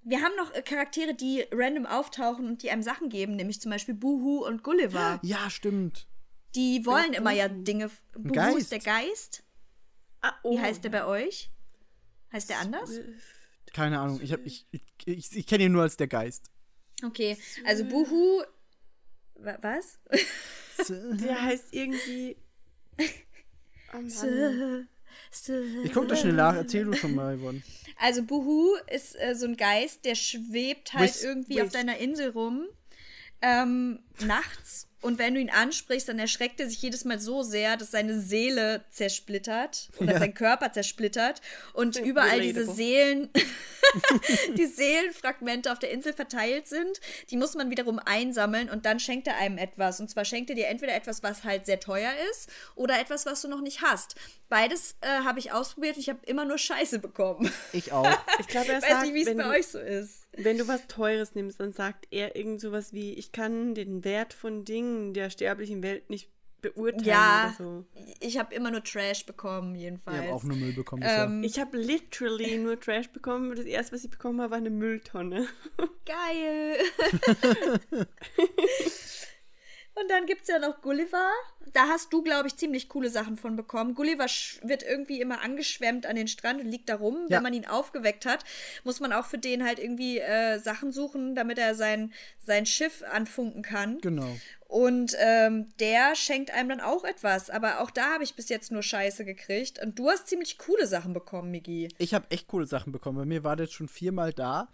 wir 0.04 0.22
haben 0.22 0.36
noch 0.38 0.54
äh, 0.54 0.62
Charaktere, 0.62 1.16
die 1.16 1.44
random 1.52 1.86
auftauchen 1.88 2.46
und 2.48 2.62
die 2.64 2.70
einem 2.72 2.84
Sachen 2.84 3.10
geben, 3.10 3.36
nämlich 3.36 3.60
zum 3.60 3.72
Beispiel 3.72 3.96
Buhu 3.96 4.46
und 4.46 4.64
Gulliver. 4.64 5.20
Ja, 5.24 5.50
stimmt. 5.50 6.08
Die 6.56 6.86
wollen 6.86 7.14
immer 7.14 7.32
ja 7.32 7.48
Dinge. 7.50 7.90
Buhu 8.14 8.32
Geist. 8.34 8.58
ist 8.58 8.72
der 8.72 8.80
Geist. 8.80 9.44
Ah, 10.22 10.34
oh. 10.44 10.56
Wie 10.56 10.60
heißt 10.62 10.84
der 10.84 10.90
bei 10.92 11.06
euch? 11.06 11.52
Heißt 12.32 12.50
der 12.50 12.60
anders? 12.60 12.92
Keine 13.74 14.00
Ahnung. 14.00 14.20
Ich, 14.22 14.32
hab- 14.34 14.46
ich, 14.46 14.66
ich, 14.72 14.82
ich, 15.06 15.36
ich 15.36 15.46
kenne 15.48 15.66
ihn 15.66 15.72
nur 15.72 15.82
als 15.84 15.98
der 15.98 16.08
Geist. 16.08 16.50
Okay, 17.04 17.38
also 17.66 17.84
Buhu. 17.86 18.44
Wa- 19.36 19.58
Was? 19.62 20.00
Der 20.90 21.42
heißt 21.42 21.66
irgendwie. 21.72 22.36
Oh 23.94 24.00
Mann. 24.00 24.90
Ich 25.84 25.94
guck 25.94 26.10
das 26.10 26.20
schnell 26.20 26.34
nach. 26.34 26.54
Erzähl 26.56 26.84
du 26.84 26.94
schon 26.94 27.16
mal, 27.16 27.38
Yvonne. 27.38 27.62
Also 27.98 28.22
Buhu 28.24 28.76
ist 28.94 29.16
äh, 29.18 29.34
so 29.34 29.46
ein 29.46 29.56
Geist, 29.56 30.04
der 30.04 30.16
schwebt 30.16 30.94
halt 30.94 31.10
Whis- 31.10 31.24
irgendwie 31.24 31.62
auf 31.62 31.68
Whis- 31.70 31.74
deiner 31.74 31.98
Insel 31.98 32.32
rum 32.32 32.68
ähm, 33.42 34.00
nachts 34.20 34.88
und 35.02 35.20
wenn 35.20 35.36
du 35.36 35.40
ihn 35.40 35.52
ansprichst, 35.52 36.10
dann 36.10 36.18
erschreckt 36.18 36.60
er 36.60 36.68
sich 36.68 36.82
jedes 36.82 37.06
Mal 37.06 37.20
so 37.20 37.44
sehr, 37.44 37.78
dass 37.78 37.92
seine 37.92 38.20
Seele 38.20 38.84
zersplittert 38.90 39.90
oder 40.00 40.14
Ja. 40.14 40.20
sein 40.20 40.34
Körper 40.34 40.74
zersplittert 40.74 41.42
und 41.74 41.98
überall 41.98 42.42
diese. 42.42 42.66
Seelen, 42.66 43.30
die 44.58 44.66
Seelenfragmente 44.66 45.72
auf 45.72 45.80
der 45.80 45.92
Insel 45.92 46.14
verteilt 46.14 46.68
sind. 46.68 47.00
Die 47.30 47.38
muss 47.38 47.54
man 47.54 47.70
wiederum 47.70 48.00
einsammeln 48.00 48.70
und 48.70 48.86
dann 48.86 49.00
schenkt 49.00 49.28
er 49.28 49.38
einem 49.38 49.58
etwas. 49.60 50.00
Und 50.00 50.10
zwar 50.10 50.26
schenkt 50.26 50.50
er 50.50 50.56
dir 50.56 50.68
entweder 50.68 50.96
etwas, 50.96 51.22
was 51.24 51.44
halt 51.44 51.68
sehr 51.68 51.80
teuer 51.80 52.12
ist 52.32 52.50
oder 52.76 53.00
etwas, 53.00 53.26
was 53.26 53.42
du 53.42 53.48
noch 53.48 53.62
nicht 53.62 53.82
hast. 53.84 54.16
Beides 54.50 54.96
äh, 55.02 55.08
habe 55.24 55.40
ich 55.40 55.52
ausprobiert 55.52 55.96
und 55.96 56.02
ich 56.02 56.10
habe 56.10 56.20
immer 56.26 56.44
nur 56.44 56.58
Scheiße 56.58 57.00
bekommen. 57.00 57.52
Ich 57.72 57.92
auch. 57.92 58.08
Ich 58.40 58.48
glaube, 58.48 58.72
er 58.72 58.78
Ich 58.80 58.84
weiß 58.84 58.92
sagt, 58.92 59.06
nicht, 59.06 59.14
wie 59.14 59.30
es 59.30 59.38
bei 59.38 59.58
euch 59.58 59.68
so 59.68 59.80
ist. 59.80 60.27
Wenn 60.38 60.58
du 60.58 60.68
was 60.68 60.88
Teures 60.88 61.36
nimmst, 61.36 61.60
dann 61.60 61.74
sagt 61.74 62.08
er 62.12 62.36
irgend 62.36 62.62
sowas 62.62 62.94
wie, 62.94 63.14
ich 63.14 63.32
kann 63.32 63.76
den 63.76 64.04
Wert 64.04 64.34
von 64.34 64.64
Dingen 64.66 65.14
der 65.14 65.30
sterblichen 65.30 65.84
Welt 65.84 66.10
nicht 66.10 66.30
beurteilen 66.62 67.06
Ja, 67.06 67.54
oder 67.60 67.66
so. 67.66 67.86
ich 68.20 68.38
habe 68.40 68.54
immer 68.56 68.72
nur 68.72 68.84
Trash 68.84 69.26
bekommen, 69.28 69.76
Ich 69.76 69.82
jedenfalls. 69.82 70.18
habe 70.24 70.34
auch 70.34 70.44
nur 70.44 70.58
Müll 70.58 70.74
bekommen. 70.74 71.02
bisher. 71.04 71.26
Ähm, 71.26 71.44
Ich 71.44 71.60
habe 71.60 71.78
literally 71.78 72.58
nur 72.58 72.80
Trash 72.80 73.10
bekommen. 73.10 73.56
Das 73.56 73.66
erste, 73.66 73.94
was 73.94 74.04
ich 74.04 74.10
bekommen 74.10 74.42
habe, 74.42 74.52
war 74.52 74.58
eine 74.58 74.72
Mülltonne. 74.72 75.48
Geil. 76.06 76.78
Und 80.00 80.10
dann 80.12 80.26
gibt 80.28 80.42
es 80.44 80.48
ja 80.48 80.60
noch 80.60 80.82
Gulliver. 80.82 81.30
Da 81.74 81.88
hast 81.88 82.14
du, 82.14 82.22
glaube 82.22 82.48
ich, 82.48 82.56
ziemlich 82.56 82.88
coole 82.88 83.10
Sachen 83.10 83.36
von 83.36 83.56
bekommen. 83.56 83.96
Gulliver 83.96 84.26
wird 84.62 84.84
irgendwie 84.84 85.20
immer 85.22 85.42
angeschwemmt 85.42 86.06
an 86.06 86.16
den 86.16 86.28
Strand 86.28 86.62
und 86.62 86.68
liegt 86.68 86.88
da 86.90 86.96
rum. 86.96 87.26
Ja. 87.30 87.38
Wenn 87.38 87.44
man 87.44 87.54
ihn 87.54 87.66
aufgeweckt 87.66 88.26
hat, 88.26 88.44
muss 88.84 89.00
man 89.00 89.12
auch 89.12 89.26
für 89.26 89.38
den 89.40 89.64
halt 89.66 89.80
irgendwie 89.80 90.20
äh, 90.20 90.60
Sachen 90.60 90.92
suchen, 90.92 91.34
damit 91.36 91.58
er 91.58 91.74
sein, 91.76 92.14
sein 92.46 92.66
Schiff 92.66 93.04
anfunken 93.12 93.62
kann. 93.64 94.00
genau. 94.02 94.36
Und 94.70 95.16
ähm, 95.20 95.70
der 95.80 96.14
schenkt 96.16 96.52
einem 96.52 96.68
dann 96.68 96.82
auch 96.82 97.06
etwas. 97.06 97.50
Aber 97.50 97.80
auch 97.80 97.90
da 97.90 98.16
habe 98.16 98.26
ich 98.26 98.36
bis 98.36 98.50
jetzt 98.50 98.70
nur 98.70 98.84
Scheiße 98.84 99.24
gekriegt. 99.24 99.80
Und 99.82 99.98
du 99.98 100.10
hast 100.10 100.28
ziemlich 100.28 100.58
coole 100.58 100.86
Sachen 100.88 101.14
bekommen, 101.14 101.52
Migi. 101.52 101.88
Ich 101.98 102.14
habe 102.14 102.26
echt 102.32 102.48
coole 102.50 102.66
Sachen 102.68 102.92
bekommen. 102.92 103.18
Bei 103.18 103.24
mir 103.26 103.46
war 103.46 103.56
das 103.56 103.72
schon 103.72 103.88
viermal 103.88 104.34
da. 104.34 104.68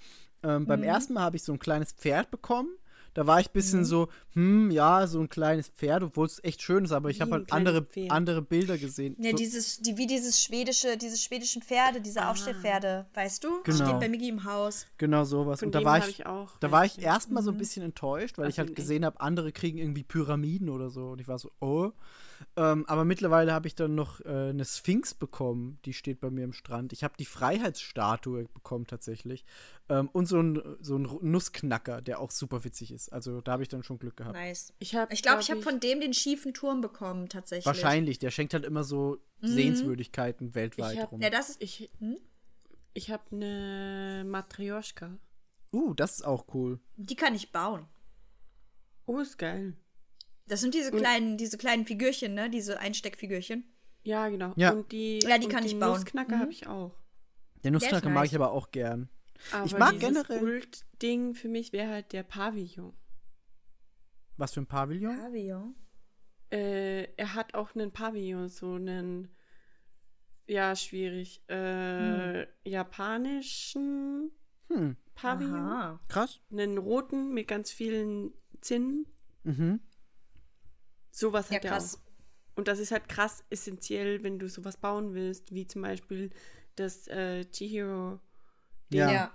Ähm, 0.43 0.64
Mhm. 0.64 0.68
beim 0.68 0.84
ersten 0.84 1.14
Mal 1.14 1.22
habe 1.22 1.35
ich 1.38 1.43
so 1.43 1.53
ein 1.53 1.60
kleines 1.60 1.92
Pferd 1.93 2.32
bekommen. 2.32 2.76
Da 3.14 3.27
war 3.27 3.40
ich 3.40 3.48
ein 3.50 3.53
bisschen 3.53 3.80
Mhm. 3.82 3.85
so, 3.85 4.08
hm, 4.33 4.72
ja, 4.72 5.06
so 5.08 5.19
ein 5.19 5.30
kleines 5.30 5.67
Pferd, 5.67 6.03
obwohl 6.03 6.25
es 6.25 6.43
echt 6.43 6.61
schön 6.61 6.85
ist, 6.85 6.92
aber 6.92 7.09
ich 7.09 7.22
habe 7.22 7.32
halt 7.32 7.51
andere, 7.53 7.83
Pferd. 7.83 8.11
andere 8.11 8.42
Bilder 8.42 8.77
gesehen. 8.77 9.16
Ja, 9.19 9.32
so, 9.32 9.38
dieses, 9.38 9.82
die, 9.82 9.98
wie 9.98 10.08
dieses 10.08 10.42
schwedische, 10.42 10.98
diese 10.98 11.17
schwedischen 11.17 11.61
Pferde, 11.61 12.01
diese 12.01 12.27
Aufstellpferde, 12.27 13.06
weißt 13.14 13.43
du? 13.43 13.61
Genau. 13.64 13.85
Steht 13.85 14.00
bei 14.00 14.09
Migi 14.09 14.30
im 14.30 14.43
Haus. 14.43 14.88
genau 14.98 15.24
sowas. 15.24 15.59
Von 15.59 15.67
Und 15.67 15.75
da 15.75 15.83
war 15.83 16.00
ich, 16.00 16.19
ich 16.19 16.25
auch 16.25 16.58
da 16.59 16.72
war 16.72 16.85
ich 16.85 17.00
erstmal 17.01 17.43
so 17.43 17.51
ein 17.51 17.58
bisschen 17.58 17.83
enttäuscht, 17.83 18.38
weil 18.38 18.45
Ach 18.45 18.50
ich 18.50 18.59
halt 18.59 18.75
gesehen 18.75 19.06
habe, 19.06 19.19
andere 19.22 19.51
kriegen 19.51 19.77
irgendwie 19.77 20.03
Pyramiden 20.03 20.69
oder 20.69 20.90
so. 20.90 21.09
Und 21.11 21.22
ich 21.22 21.27
war 21.27 21.38
so, 21.38 21.51
oh. 21.59 21.92
Ähm, 22.55 22.85
aber 22.88 23.05
mittlerweile 23.05 23.53
habe 23.53 23.67
ich 23.67 23.75
dann 23.75 23.95
noch 23.95 24.19
äh, 24.22 24.49
eine 24.49 24.65
Sphinx 24.65 25.13
bekommen, 25.13 25.80
die 25.85 25.93
steht 25.93 26.19
bei 26.19 26.30
mir 26.30 26.43
im 26.43 26.53
Strand. 26.53 26.93
Ich 26.93 27.03
habe 27.03 27.15
die 27.17 27.25
Freiheitsstatue 27.25 28.45
bekommen 28.53 28.88
tatsächlich. 28.88 29.45
Ähm, 29.89 30.09
und 30.13 30.25
so 30.27 30.39
ein, 30.41 30.61
so 30.81 30.97
ein 30.97 31.03
Nussknacker, 31.22 32.01
der 32.01 32.19
auch 32.19 32.31
super 32.31 32.63
witzig 32.63 32.91
ist. 32.91 33.11
Also 33.11 33.41
da 33.41 33.53
habe 33.53 33.63
ich 33.63 33.69
dann 33.69 33.83
schon 33.83 33.99
Glück 33.99 34.17
gehabt. 34.17 34.35
Nice. 34.35 34.73
Ich 34.80 34.95
habe, 34.95 35.13
Ich 35.13 35.22
glaube, 35.22 35.41
ich 35.41 35.51
habe 35.51 35.61
von 35.61 35.80
dem 35.80 36.01
den 36.01 36.13
schiefen 36.13 36.53
Turm 36.53 36.81
bekommen, 36.81 37.30
tatsächlich. 37.30 37.65
Wahrscheinlich, 37.65 38.19
der 38.19 38.31
schenkt 38.31 38.53
halt 38.53 38.65
immer 38.65 38.83
so 38.83 39.17
Sehenswürdigkeiten 39.41 40.55
weltweit 40.55 40.93
Ich 40.95 41.01
hab- 41.01 41.11
rum. 41.11 41.22
Ja, 41.22 41.30
das 41.30 41.49
ist. 41.49 41.61
Ich, 41.61 41.89
ich 42.93 43.11
habe 43.11 43.23
eine 43.31 44.23
Matrioschka. 44.27 45.17
Uh, 45.72 45.93
das 45.93 46.15
ist 46.15 46.25
auch 46.25 46.45
cool. 46.53 46.80
Die 46.97 47.15
kann 47.15 47.33
ich 47.35 47.51
bauen. 47.51 47.88
Oh, 49.05 49.19
ist 49.19 49.38
geil. 49.38 49.75
Das 50.47 50.61
sind 50.61 50.73
diese 50.73 50.91
kleinen, 50.91 51.38
diese 51.38 51.57
kleinen 51.57 51.85
Figürchen, 51.85 52.33
ne? 52.33 52.49
Diese 52.49 52.80
Einsteckfigürchen. 52.80 53.63
Ja, 54.03 54.27
genau. 54.30 54.53
Ja. 54.57 54.72
Und 54.73 54.91
die, 54.91 55.19
Ja, 55.19 55.38
die 55.38 55.45
und 55.45 55.51
kann 55.51 55.63
die 55.63 55.69
ich 55.69 55.80
bauen. 55.80 55.93
Nussknacker 55.93 56.35
Mhm. 56.35 56.39
habe 56.41 56.51
ich 56.51 56.67
auch. 56.67 56.97
Der 57.63 57.72
Nussknacker 57.72 58.09
mag 58.09 58.25
ich 58.25 58.35
aber 58.35 58.51
auch 58.51 58.72
gern. 58.72 59.09
Aber 59.51 59.65
Ich 59.65 59.77
mag 59.77 59.91
dieses 59.99 60.27
generell- 60.27 60.43
Ult-Ding 60.43 61.33
für 61.35 61.47
mich 61.47 61.72
wäre 61.73 61.89
halt 61.89 62.11
der 62.11 62.23
Pavillon. 62.23 62.93
Was 64.38 64.53
für 64.53 64.61
ein 64.61 64.65
Pavillon? 64.67 65.17
Pavillon. 65.17 65.75
Äh, 66.51 67.03
er 67.15 67.33
hat 67.33 67.53
auch 67.53 67.73
einen 67.75 67.91
Pavillon, 67.91 68.49
so 68.49 68.73
einen, 68.73 69.30
ja, 70.47 70.75
schwierig, 70.75 71.41
äh, 71.49 72.45
japanischen 72.69 74.31
Hm, 74.67 74.97
Pavillon. 75.15 75.53
Aha. 75.55 75.99
krass. 76.07 76.41
Einen 76.51 76.77
roten 76.77 77.33
mit 77.33 77.47
ganz 77.47 77.72
vielen 77.72 78.33
Zinnen. 78.61 79.05
Mhm. 79.43 79.80
Sowas 81.16 81.50
Ja, 81.50 81.58
hat 81.58 81.66
er 81.66 81.72
krass. 81.72 81.95
auch. 81.95 82.00
Und 82.56 82.67
das 82.67 82.80
ist 82.80 82.92
halt 82.92 83.08
krass 83.08 83.43
essentiell, 83.50 84.24
wenn 84.24 84.40
du 84.40 84.50
sowas 84.50 84.77
bauen 84.77 85.14
willst, 85.14 85.53
wie 85.53 85.66
zum 85.67 85.82
Beispiel 85.83 86.30
das 86.75 87.08
äh, 87.08 87.45
Chihiro. 87.45 88.19
Ja. 88.92 89.11
Ja. 89.11 89.33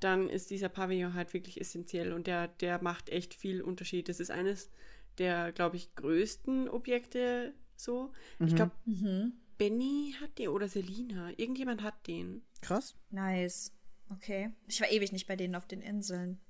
Dann 0.00 0.28
ist 0.28 0.50
dieser 0.50 0.68
Pavillon 0.68 1.14
halt 1.14 1.32
wirklich 1.32 1.60
essentiell 1.60 2.12
und 2.12 2.26
der, 2.26 2.48
der 2.48 2.82
macht 2.82 3.08
echt 3.08 3.34
viel 3.34 3.62
Unterschied. 3.62 4.08
Das 4.08 4.20
ist 4.20 4.30
eines 4.30 4.70
der, 5.18 5.52
glaube 5.52 5.76
ich, 5.76 5.94
größten 5.94 6.68
Objekte 6.68 7.54
so. 7.76 8.12
Ich 8.38 8.54
glaube, 8.54 8.72
Mhm. 8.84 9.32
Benny 9.58 10.14
hat 10.20 10.38
den 10.38 10.48
oder 10.48 10.66
Selina. 10.68 11.30
Irgendjemand 11.36 11.82
hat 11.82 12.06
den. 12.06 12.42
Krass. 12.62 12.96
Nice. 13.10 13.72
Okay. 14.10 14.50
Ich 14.66 14.80
war 14.80 14.90
ewig 14.90 15.12
nicht 15.12 15.26
bei 15.28 15.36
denen 15.36 15.54
auf 15.54 15.66
den 15.66 15.80
Inseln. 15.82 16.40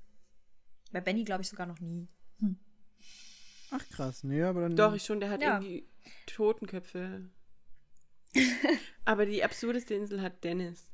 Bei 0.92 1.00
Benny 1.00 1.24
glaube 1.24 1.42
ich 1.42 1.48
sogar 1.48 1.66
noch 1.66 1.80
nie. 1.80 2.08
Ach 3.72 3.88
krass. 3.90 4.22
Nee, 4.24 4.42
aber 4.42 4.60
dann. 4.62 4.76
Doch, 4.76 4.94
ich 4.94 5.02
schon, 5.04 5.18
der 5.20 5.30
hat 5.30 5.42
Ja. 5.42 5.54
irgendwie 5.58 5.86
Totenköpfe. 6.26 7.22
Aber 9.04 9.26
die 9.26 9.42
absurdeste 9.44 9.94
Insel 9.94 10.22
hat 10.22 10.42
Dennis. 10.44 10.88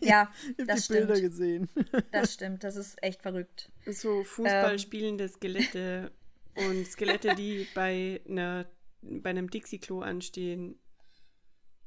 Ja, 0.00 0.30
ich 0.56 0.60
hab 0.60 0.66
das 0.68 0.86
die 0.86 0.92
Bilder 0.94 1.16
stimmt. 1.16 1.30
gesehen. 1.30 1.68
Das 2.12 2.34
stimmt. 2.34 2.64
Das 2.64 2.76
ist 2.76 3.02
echt 3.02 3.22
verrückt. 3.22 3.70
So 3.86 4.24
Fußball 4.24 4.72
Ähm. 4.72 5.28
Skelette 5.28 6.12
und 6.54 6.86
Skelette, 6.86 7.34
die 7.34 7.66
bei 7.74 8.20
einer 8.28 8.66
bei 9.00 9.30
einem 9.30 9.48
Dixie-Klo 9.48 10.00
anstehen. 10.00 10.78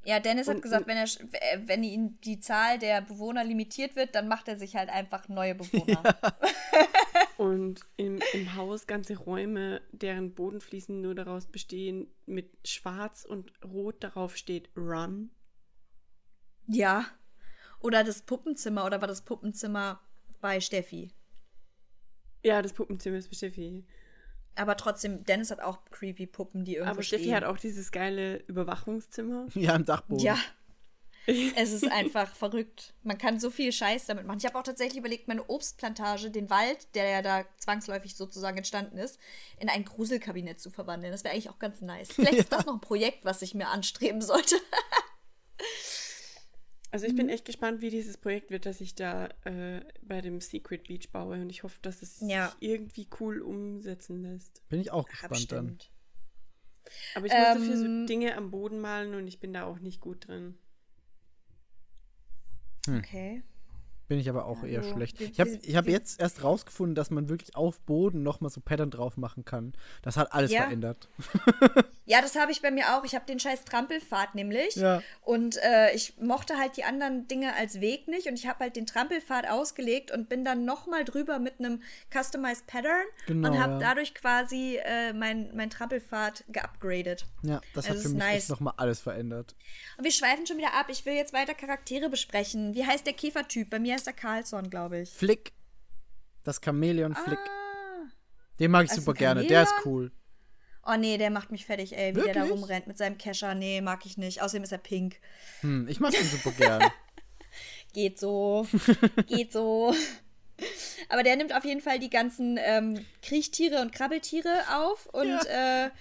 Ja, 0.05 0.19
Dennis 0.19 0.47
hat 0.47 0.55
Und- 0.55 0.61
gesagt, 0.61 0.83
und- 0.83 0.87
wenn, 0.87 0.97
er, 0.97 1.07
sch- 1.07 1.21
äh, 1.33 1.59
wenn 1.67 1.83
ihn 1.83 2.17
die 2.23 2.39
Zahl 2.39 2.79
der 2.79 3.01
Bewohner 3.01 3.43
limitiert 3.43 3.95
wird, 3.95 4.15
dann 4.15 4.27
macht 4.27 4.47
er 4.47 4.57
sich 4.57 4.75
halt 4.75 4.89
einfach 4.89 5.27
neue 5.27 5.53
Bewohner. 5.55 6.01
Und 7.41 7.81
im, 7.97 8.19
im 8.33 8.55
Haus 8.55 8.85
ganze 8.85 9.17
Räume, 9.17 9.81
deren 9.91 10.35
Bodenfliesen 10.35 11.01
nur 11.01 11.15
daraus 11.15 11.47
bestehen, 11.47 12.07
mit 12.27 12.51
schwarz 12.67 13.25
und 13.25 13.51
rot 13.63 14.03
darauf 14.03 14.37
steht 14.37 14.69
Run. 14.77 15.31
Ja. 16.67 17.07
Oder 17.79 18.03
das 18.03 18.21
Puppenzimmer, 18.21 18.85
oder 18.85 19.01
war 19.01 19.07
das 19.07 19.23
Puppenzimmer 19.23 20.01
bei 20.39 20.61
Steffi? 20.61 21.09
Ja, 22.43 22.61
das 22.61 22.73
Puppenzimmer 22.73 23.17
ist 23.17 23.29
bei 23.29 23.35
Steffi. 23.35 23.87
Aber 24.53 24.77
trotzdem, 24.77 25.23
Dennis 25.23 25.49
hat 25.49 25.61
auch 25.61 25.83
creepy 25.85 26.27
Puppen, 26.27 26.63
die 26.63 26.75
irgendwo 26.75 26.91
Aber 26.91 27.01
Steffi 27.01 27.23
stehen. 27.23 27.35
hat 27.37 27.43
auch 27.45 27.57
dieses 27.57 27.91
geile 27.91 28.37
Überwachungszimmer. 28.45 29.47
ja, 29.55 29.75
im 29.75 29.85
Dachboden. 29.85 30.23
Ja. 30.23 30.37
Es 31.55 31.71
ist 31.71 31.87
einfach 31.91 32.35
verrückt. 32.35 32.93
Man 33.03 33.17
kann 33.17 33.39
so 33.39 33.49
viel 33.51 33.71
Scheiß 33.71 34.05
damit 34.07 34.25
machen. 34.25 34.39
Ich 34.39 34.45
habe 34.45 34.57
auch 34.57 34.63
tatsächlich 34.63 34.97
überlegt, 34.97 35.27
meine 35.27 35.47
Obstplantage, 35.49 36.31
den 36.31 36.49
Wald, 36.49 36.93
der 36.95 37.09
ja 37.09 37.21
da 37.21 37.45
zwangsläufig 37.57 38.15
sozusagen 38.15 38.57
entstanden 38.57 38.97
ist, 38.97 39.19
in 39.59 39.69
ein 39.69 39.85
Gruselkabinett 39.85 40.59
zu 40.59 40.71
verwandeln. 40.71 41.11
Das 41.11 41.23
wäre 41.23 41.33
eigentlich 41.33 41.49
auch 41.49 41.59
ganz 41.59 41.81
nice. 41.81 42.11
Vielleicht 42.11 42.33
ist 42.39 42.51
das 42.51 42.65
noch 42.65 42.73
ein 42.73 42.81
Projekt, 42.81 43.23
was 43.23 43.41
ich 43.41 43.53
mir 43.53 43.67
anstreben 43.67 44.21
sollte. 44.21 44.55
Also 46.93 47.05
ich 47.05 47.15
bin 47.15 47.29
echt 47.29 47.45
gespannt, 47.45 47.79
wie 47.81 47.89
dieses 47.89 48.17
Projekt 48.17 48.51
wird, 48.51 48.65
das 48.65 48.81
ich 48.81 48.95
da 48.95 49.29
äh, 49.45 49.79
bei 50.01 50.19
dem 50.19 50.41
Secret 50.41 50.83
Beach 50.89 51.09
baue. 51.13 51.35
Und 51.35 51.49
ich 51.49 51.63
hoffe, 51.63 51.79
dass 51.81 52.01
es 52.01 52.19
Ja. 52.19 52.49
sich 52.49 52.69
irgendwie 52.69 53.07
cool 53.21 53.41
umsetzen 53.41 54.21
lässt. 54.23 54.67
Bin 54.67 54.81
ich 54.81 54.91
auch 54.91 55.07
gespannt 55.07 55.51
dann. 55.53 55.77
Aber 57.15 57.27
ich 57.27 57.31
muss 57.31 57.41
dafür 57.45 57.77
so 57.77 57.85
Ähm. 57.85 58.07
Dinge 58.07 58.35
am 58.35 58.51
Boden 58.51 58.81
malen 58.81 59.15
und 59.15 59.25
ich 59.25 59.39
bin 59.39 59.53
da 59.53 59.63
auch 59.63 59.79
nicht 59.79 60.01
gut 60.01 60.27
drin. 60.27 60.57
Hmm. 62.85 62.97
Okay. 62.97 63.41
Bin 64.11 64.19
ich 64.19 64.29
aber 64.29 64.43
auch 64.45 64.61
eher 64.65 64.79
Also, 64.79 64.91
schlecht. 64.91 65.21
Ich 65.21 65.39
habe 65.39 65.51
ich 65.61 65.73
hab 65.77 65.87
jetzt 65.87 66.19
erst 66.19 66.43
rausgefunden, 66.43 66.95
dass 66.95 67.11
man 67.11 67.29
wirklich 67.29 67.55
auf 67.55 67.79
Boden 67.79 68.23
nochmal 68.23 68.51
so 68.51 68.59
Pattern 68.59 68.91
drauf 68.91 69.15
machen 69.15 69.45
kann. 69.45 69.71
Das 70.01 70.17
hat 70.17 70.33
alles 70.33 70.51
Ja. 70.51 70.63
verändert. 70.63 71.07
Ja, 72.05 72.19
das 72.21 72.35
habe 72.37 72.51
ich 72.51 72.61
bei 72.61 72.71
mir 72.71 72.97
auch. 72.97 73.05
Ich 73.05 73.15
habe 73.15 73.25
den 73.25 73.39
scheiß 73.39 73.63
Trampelpfad 73.63 74.35
nämlich. 74.35 74.75
Ja. 74.75 75.01
Und 75.21 75.55
äh, 75.63 75.93
ich 75.95 76.17
mochte 76.19 76.57
halt 76.57 76.75
die 76.75 76.83
anderen 76.83 77.25
Dinge 77.29 77.55
als 77.55 77.79
Weg 77.79 78.09
nicht. 78.09 78.27
Und 78.27 78.33
ich 78.33 78.47
habe 78.47 78.59
halt 78.65 78.75
den 78.75 78.85
Trampelpfad 78.85 79.47
ausgelegt 79.47 80.11
und 80.11 80.27
bin 80.27 80.43
dann 80.43 80.65
nochmal 80.65 81.05
drüber 81.05 81.39
mit 81.39 81.59
einem 81.59 81.81
Customized 82.11 82.67
Pattern 82.67 83.03
Genau, 83.27 83.49
und 83.51 83.59
habe 83.59 83.73
ja. 83.73 83.79
dadurch 83.79 84.13
quasi 84.13 84.77
äh, 84.83 85.13
mein, 85.13 85.55
mein 85.55 85.69
Trampelpfad 85.69 86.43
geupgradet. 86.49 87.27
Ja, 87.43 87.61
das 87.73 87.87
hat 87.87 87.95
Es 87.95 88.01
für 88.01 88.09
mich 88.09 88.17
nice. 88.17 88.49
nochmal 88.49 88.73
alles 88.75 88.99
verändert. 88.99 89.55
Und 89.97 90.03
wir 90.03 90.11
schweifen 90.11 90.45
schon 90.45 90.57
wieder 90.57 90.73
ab. 90.73 90.87
Ich 90.89 91.05
will 91.05 91.13
jetzt 91.13 91.31
weiter 91.31 91.53
Charaktere 91.53 92.09
besprechen. 92.09 92.73
Wie 92.75 92.85
heißt 92.85 93.05
der 93.05 93.13
Käfertyp? 93.13 93.69
Bei 93.69 93.79
mir 93.79 93.95
heißt 94.01 94.07
er 94.07 94.13
Carlson, 94.13 94.69
glaube 94.69 94.99
ich. 94.99 95.09
Flick. 95.11 95.53
Das 96.43 96.59
Chamäleon 96.63 97.15
Flick. 97.15 97.37
Ah, 97.37 98.09
Den 98.59 98.71
mag 98.71 98.85
ich 98.85 98.91
Also 98.91 99.01
super 99.01 99.13
gerne. 99.13 99.45
Der 99.45 99.63
ist 99.63 99.73
cool. 99.85 100.11
Oh 100.83 100.95
nee, 100.97 101.19
der 101.19 101.29
macht 101.29 101.51
mich 101.51 101.67
fertig, 101.67 101.95
ey, 101.95 102.15
wie 102.15 102.21
der 102.21 102.33
da 102.33 102.41
Wirklich? 102.41 102.51
rumrennt 102.53 102.87
mit 102.87 102.97
seinem 102.97 103.19
Kescher. 103.19 103.53
Nee, 103.53 103.81
mag 103.81 104.03
ich 104.05 104.17
nicht. 104.17 104.41
Außerdem 104.41 104.63
ist 104.63 104.71
er 104.71 104.79
pink. 104.79 105.17
Hm, 105.59 105.87
ich 105.87 105.99
mag 105.99 106.11
den 106.11 106.25
super 106.25 106.51
gerne. 106.51 106.91
Geht 107.93 108.19
so. 108.19 108.65
Geht 109.27 109.53
so. 109.53 109.93
Aber 111.09 111.21
der 111.21 111.35
nimmt 111.35 111.55
auf 111.55 111.65
jeden 111.65 111.81
Fall 111.81 111.99
die 111.99 112.09
ganzen 112.09 112.57
ähm, 112.59 113.05
Kriechtiere 113.21 113.81
und 113.81 113.91
Krabbeltiere 113.91 114.63
auf. 114.75 115.05
Und 115.07 115.27
ja, 115.27 115.85
äh, 115.85 115.91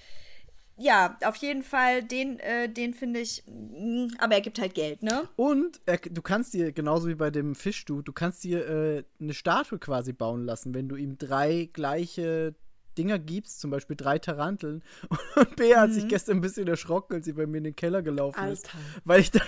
ja 0.81 1.17
auf 1.25 1.36
jeden 1.36 1.62
Fall, 1.62 2.02
den, 2.02 2.39
äh, 2.41 2.68
den 2.68 2.94
finde 2.94 3.20
ich. 3.20 3.44
mm, 3.47 4.09
Aber 4.18 4.34
er 4.34 4.41
gibt 4.41 4.59
halt 4.59 4.75
Geld, 4.75 5.02
ne? 5.02 5.28
Und 5.36 5.81
er, 5.86 5.99
du 5.99 6.23
kannst 6.23 6.55
dir, 6.55 6.73
genauso 6.73 7.09
wie 7.09 7.15
bei 7.15 7.31
dem 7.31 7.55
Fischdu, 7.55 8.02
du 8.02 8.12
kannst 8.12 8.42
dir 8.44 8.67
äh, 8.68 9.05
eine 9.20 9.34
Statue 9.34 9.78
quasi 9.78 10.12
bauen 10.12 10.44
lassen, 10.44 10.75
wenn 10.75 10.89
du 10.89 10.97
ihm 10.97 11.18
drei 11.18 11.68
gleiche 11.73 12.55
Dinger 13.00 13.18
gibst, 13.18 13.60
zum 13.60 13.70
Beispiel 13.70 13.96
drei 13.96 14.18
Taranteln. 14.18 14.82
Und 15.36 15.56
Bea 15.56 15.80
hat 15.80 15.92
sich 15.92 16.06
gestern 16.06 16.36
ein 16.36 16.40
bisschen 16.42 16.68
erschrocken, 16.68 17.14
als 17.14 17.24
sie 17.24 17.32
bei 17.32 17.46
mir 17.46 17.56
in 17.58 17.64
den 17.64 17.74
Keller 17.76 18.02
gelaufen 18.02 18.44
ist. 18.48 18.66
Alter. 18.66 18.78
Weil 19.04 19.20
ich 19.20 19.30
da, 19.30 19.40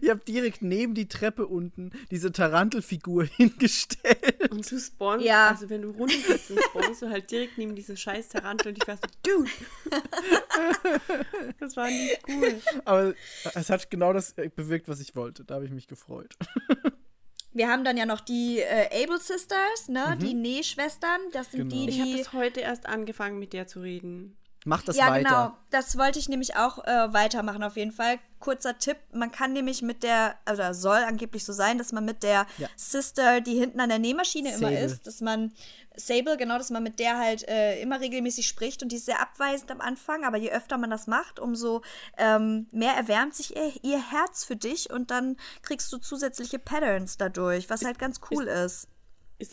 ich 0.00 0.10
habe 0.10 0.20
direkt 0.26 0.62
neben 0.62 0.94
die 0.94 1.06
Treppe 1.06 1.46
unten 1.46 1.92
diese 2.10 2.32
Tarantelfigur 2.32 3.24
hingestellt. 3.36 4.50
Und 4.50 4.68
du 4.68 4.78
spawnst, 4.80 5.24
Ja. 5.24 5.50
also 5.50 5.70
wenn 5.70 5.82
du 5.82 5.90
runtergehst, 5.90 6.50
dann 6.50 6.58
spawnst 6.70 7.02
du 7.02 7.10
halt 7.10 7.30
direkt 7.30 7.58
neben 7.58 7.76
diese 7.76 7.96
scheiß 7.96 8.28
Tarantel 8.28 8.68
und 8.72 8.78
ich 8.82 8.88
war 8.88 8.96
so, 8.96 9.02
dude! 9.22 9.50
das 11.60 11.76
war 11.76 11.86
nicht 11.88 12.18
cool. 12.28 12.60
Aber 12.84 13.14
es 13.54 13.70
hat 13.70 13.88
genau 13.90 14.12
das 14.12 14.32
äh, 14.32 14.50
bewirkt, 14.54 14.88
was 14.88 14.98
ich 15.00 15.14
wollte. 15.14 15.44
Da 15.44 15.54
habe 15.56 15.64
ich 15.64 15.70
mich 15.70 15.86
gefreut. 15.86 16.34
Wir 17.56 17.68
haben 17.68 17.84
dann 17.84 17.96
ja 17.96 18.04
noch 18.04 18.20
die 18.20 18.58
äh, 18.60 19.02
Able 19.04 19.18
Sisters, 19.18 19.88
ne? 19.88 20.18
Die 20.20 20.34
Nähschwestern. 20.34 21.20
Das 21.32 21.50
sind 21.52 21.64
Mhm. 21.66 21.68
Genau. 21.70 21.84
die, 21.84 21.88
Ich 21.90 22.00
habe 22.00 22.10
die. 22.10 22.18
das 22.18 22.32
heute 22.34 22.60
erst 22.60 22.86
angefangen, 22.86 23.38
mit 23.38 23.52
der 23.54 23.66
zu 23.66 23.80
reden. 23.80 24.36
Mach 24.66 24.82
das 24.82 24.96
ja, 24.96 25.10
weiter. 25.10 25.28
genau. 25.28 25.56
Das 25.70 25.96
wollte 25.96 26.18
ich 26.18 26.28
nämlich 26.28 26.56
auch 26.56 26.84
äh, 26.84 27.12
weitermachen 27.12 27.62
auf 27.62 27.76
jeden 27.76 27.92
Fall. 27.92 28.18
Kurzer 28.40 28.76
Tipp, 28.78 28.96
man 29.12 29.30
kann 29.30 29.52
nämlich 29.52 29.80
mit 29.80 30.02
der, 30.02 30.34
oder 30.52 30.74
soll 30.74 30.98
angeblich 30.98 31.44
so 31.44 31.52
sein, 31.52 31.78
dass 31.78 31.92
man 31.92 32.04
mit 32.04 32.24
der 32.24 32.46
Ja. 32.58 32.68
Sister, 32.74 33.40
die 33.40 33.54
hinten 33.54 33.78
an 33.78 33.88
der 33.88 34.00
Nähmaschine 34.00 34.48
immer 34.50 34.70
Sable. 34.70 34.84
ist, 34.84 35.06
dass 35.06 35.20
man, 35.20 35.52
Sable, 35.94 36.36
genau, 36.36 36.58
dass 36.58 36.70
man 36.70 36.82
mit 36.82 36.98
der 36.98 37.16
halt 37.16 37.48
äh, 37.48 37.80
immer 37.80 38.00
regelmäßig 38.00 38.48
spricht 38.48 38.82
und 38.82 38.90
die 38.90 38.96
ist 38.96 39.06
sehr 39.06 39.20
abweisend 39.20 39.70
am 39.70 39.80
Anfang, 39.80 40.24
aber 40.24 40.36
je 40.36 40.50
öfter 40.50 40.78
man 40.78 40.90
das 40.90 41.06
macht, 41.06 41.38
umso 41.38 41.82
ähm, 42.18 42.66
mehr 42.72 42.94
erwärmt 42.94 43.36
sich 43.36 43.54
ihr, 43.54 43.72
ihr 43.82 44.10
Herz 44.10 44.44
für 44.44 44.56
dich 44.56 44.90
und 44.90 45.12
dann 45.12 45.36
kriegst 45.62 45.92
du 45.92 45.98
zusätzliche 45.98 46.58
Patterns 46.58 47.16
dadurch, 47.18 47.70
was 47.70 47.84
halt 47.84 48.00
ganz 48.00 48.20
cool 48.30 48.48
ist. 48.48 48.84
Ist 48.84 48.88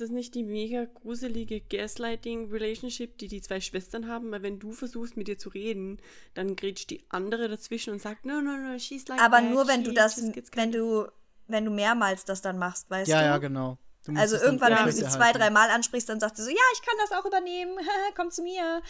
das 0.02 0.10
nicht 0.10 0.34
die 0.36 0.44
mega 0.44 0.86
gruselige 0.86 1.60
Gaslighting-Relationship, 1.62 3.18
die 3.18 3.28
die 3.28 3.42
zwei 3.42 3.60
Schwestern 3.60 4.08
haben? 4.08 4.32
Weil 4.32 4.42
wenn 4.44 4.60
du 4.60 4.72
versuchst, 4.72 5.18
mit 5.18 5.28
ihr 5.28 5.38
zu 5.38 5.50
reden, 5.50 5.98
dann 6.34 6.56
grätscht 6.56 6.90
die 6.90 7.04
andere 7.10 7.50
dazwischen 7.50 7.92
und 7.94 8.02
sagt, 8.02 8.26
no, 8.26 8.42
no, 8.42 8.56
no, 8.58 8.78
she's 8.80 9.08
like 9.08 9.20
Aber 9.22 9.40
that, 9.40 9.50
nur 9.52 9.68
wenn 9.68 9.84
du 9.84 9.90
she 9.90 9.96
das, 9.96 10.16
just 10.18 10.34
gets 10.34 10.52
wenn 10.56 10.72
du, 10.72 11.08
wenn 11.48 11.66
du 11.66 11.72
mehrmals 11.72 12.26
das 12.26 12.42
dann 12.42 12.58
machst, 12.58 12.90
weißt 12.90 13.10
Ja, 13.10 13.20
du? 13.20 13.26
ja, 13.26 13.38
genau. 13.38 13.78
Also 14.16 14.36
irgendwann, 14.36 14.74
wenn 14.76 14.86
du 14.86 14.92
sie 14.92 15.08
zwei, 15.08 15.32
dreimal 15.32 15.70
ansprichst, 15.70 16.10
dann 16.10 16.20
sagt 16.20 16.36
sie 16.36 16.44
so, 16.44 16.50
ja, 16.50 16.56
ich 16.74 16.82
kann 16.82 16.96
das 17.00 17.18
auch 17.18 17.26
übernehmen, 17.26 17.78
komm 18.16 18.32
zu 18.32 18.44
mir. 18.44 18.82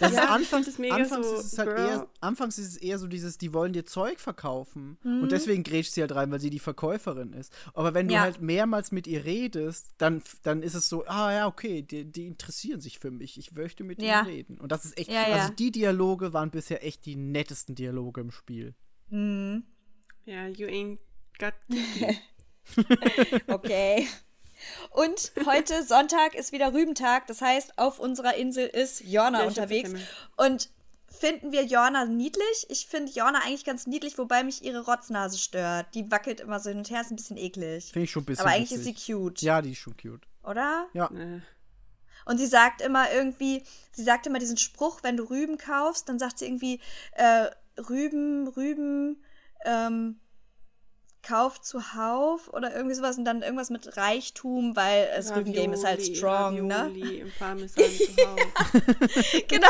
Das 0.00 0.12
Ja, 0.12 0.38
find 0.38 0.66
das 0.66 0.78
mega 0.78 0.94
anfangs, 0.96 1.26
so, 1.26 1.36
ist 1.36 1.52
es 1.54 1.58
halt 1.58 1.68
eher, 1.70 2.08
anfangs 2.20 2.58
ist 2.58 2.66
es 2.68 2.76
eher 2.76 2.98
so 2.98 3.06
dieses, 3.06 3.38
die 3.38 3.54
wollen 3.54 3.72
dir 3.72 3.86
Zeug 3.86 4.20
verkaufen. 4.20 4.98
Mhm. 5.02 5.22
Und 5.22 5.32
deswegen 5.32 5.62
grätscht 5.62 5.92
sie 5.92 6.02
halt 6.02 6.14
rein, 6.14 6.30
weil 6.30 6.40
sie 6.40 6.50
die 6.50 6.58
Verkäuferin 6.58 7.32
ist. 7.32 7.52
Aber 7.72 7.94
wenn 7.94 8.08
du 8.08 8.14
Ja. 8.14 8.20
halt 8.20 8.42
mehrmals 8.42 8.92
mit 8.92 9.06
ihr 9.06 9.24
redest, 9.24 9.94
dann, 9.96 10.22
dann 10.42 10.62
ist 10.62 10.74
es 10.74 10.88
so, 10.90 11.06
ah 11.06 11.32
ja, 11.32 11.46
okay, 11.46 11.80
die, 11.82 12.04
die 12.04 12.26
interessieren 12.26 12.80
sich 12.82 12.98
für 12.98 13.10
mich. 13.10 13.38
Ich 13.38 13.52
möchte 13.52 13.82
mit 13.82 14.02
Ja. 14.02 14.20
ihnen 14.20 14.28
reden. 14.28 14.58
Und 14.60 14.72
das 14.72 14.84
ist 14.84 14.98
echt, 14.98 15.10
Ja, 15.10 15.26
ja. 15.26 15.34
also 15.36 15.54
die 15.54 15.70
Dialoge 15.72 16.32
waren 16.34 16.50
bisher 16.50 16.84
echt 16.84 17.06
die 17.06 17.16
nettesten 17.16 17.74
Dialoge 17.74 18.20
im 18.20 18.30
Spiel. 18.30 18.74
Ja, 19.10 20.46
you 20.48 20.66
ain't 20.68 20.98
got. 21.38 21.54
Okay. 23.48 24.06
Und 24.90 25.32
heute 25.46 25.82
Sonntag 25.84 26.34
ist 26.34 26.52
wieder 26.52 26.72
Rübentag, 26.72 27.26
das 27.26 27.40
heißt, 27.40 27.78
auf 27.78 27.98
unserer 27.98 28.34
Insel 28.34 28.66
ist 28.66 29.00
Jorna 29.04 29.40
Ja, 29.42 29.46
unterwegs. 29.46 29.90
Und 30.36 30.68
finden 31.08 31.52
wir 31.52 31.64
Jorna 31.64 32.04
niedlich? 32.06 32.66
Ich 32.68 32.86
finde 32.86 33.10
Jorna 33.12 33.40
eigentlich 33.44 33.64
ganz 33.64 33.86
niedlich, 33.86 34.16
wobei 34.18 34.42
mich 34.44 34.62
ihre 34.64 34.84
Rotznase 34.84 35.38
stört. 35.38 35.86
Die 35.94 36.10
wackelt 36.10 36.40
immer 36.40 36.60
so 36.60 36.68
hin 36.70 36.78
und 36.78 36.90
her, 36.90 37.00
ist 37.00 37.10
ein 37.10 37.16
bisschen 37.16 37.36
eklig. 37.36 37.90
Finde 37.92 38.04
ich 38.04 38.10
schon 38.10 38.22
ein 38.22 38.26
bisschen 38.26 38.46
Aber 38.46 38.54
eigentlich 38.54 38.70
witzig. 38.78 38.96
ist 38.96 39.06
sie 39.06 39.12
cute, 39.12 39.42
Ja, 39.42 39.60
die 39.62 39.72
ist 39.72 39.78
schon 39.78 39.96
cute. 39.96 40.22
oder? 40.44 40.86
Ja. 40.92 41.06
Äh, 41.06 41.40
Und 42.26 42.38
sie 42.38 42.46
sagt 42.46 42.80
immer 42.82 43.10
irgendwie, 43.12 43.62
sie 43.92 44.04
sagt 44.04 44.26
immer 44.26 44.38
diesen 44.38 44.56
Spruch, 44.56 45.02
wenn 45.02 45.16
du 45.16 45.24
Rüben 45.24 45.58
kaufst, 45.58 46.08
dann 46.08 46.18
sagt 46.18 46.38
sie 46.38 46.46
irgendwie, 46.46 46.80
äh, 47.12 47.46
Rüben, 47.88 48.46
Rüben, 48.48 49.24
ähm, 49.64 50.20
Kauf 51.22 51.60
zuhauf 51.60 52.48
oder 52.52 52.74
irgendwie 52.74 52.94
sowas 52.94 53.18
und 53.18 53.24
dann 53.24 53.42
irgendwas 53.42 53.70
mit 53.70 53.96
Reichtum, 53.96 54.76
weil 54.76 55.08
das 55.14 55.34
Rüben-Game 55.34 55.72
ist 55.72 55.84
halt 55.84 56.00
Ravioli, 56.00 56.16
strong, 56.16 56.66
ne? 56.66 56.76
Ravioli 56.76 57.20
im 57.20 57.30
Parmesan. 57.38 57.84
Genau. 59.48 59.66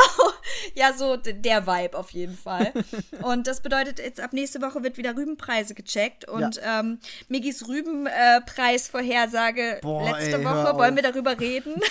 Ja, 0.75 0.93
so 0.93 1.17
der 1.17 1.67
Vibe 1.67 1.97
auf 1.97 2.11
jeden 2.11 2.37
Fall. 2.37 2.71
Und 3.23 3.47
das 3.47 3.61
bedeutet, 3.61 3.99
jetzt 3.99 4.19
ab 4.19 4.33
nächste 4.33 4.61
Woche 4.61 4.83
wird 4.83 4.97
wieder 4.97 5.15
Rübenpreise 5.15 5.73
gecheckt. 5.73 6.27
Und 6.27 6.59
ähm, 6.63 6.99
Miggis 7.27 7.67
Rübenpreisvorhersage 7.67 9.79
Boah, 9.81 10.11
letzte 10.11 10.37
ey, 10.37 10.45
Woche, 10.45 10.77
wollen 10.77 10.95
wir 10.95 11.03
darüber 11.03 11.39
reden? 11.39 11.81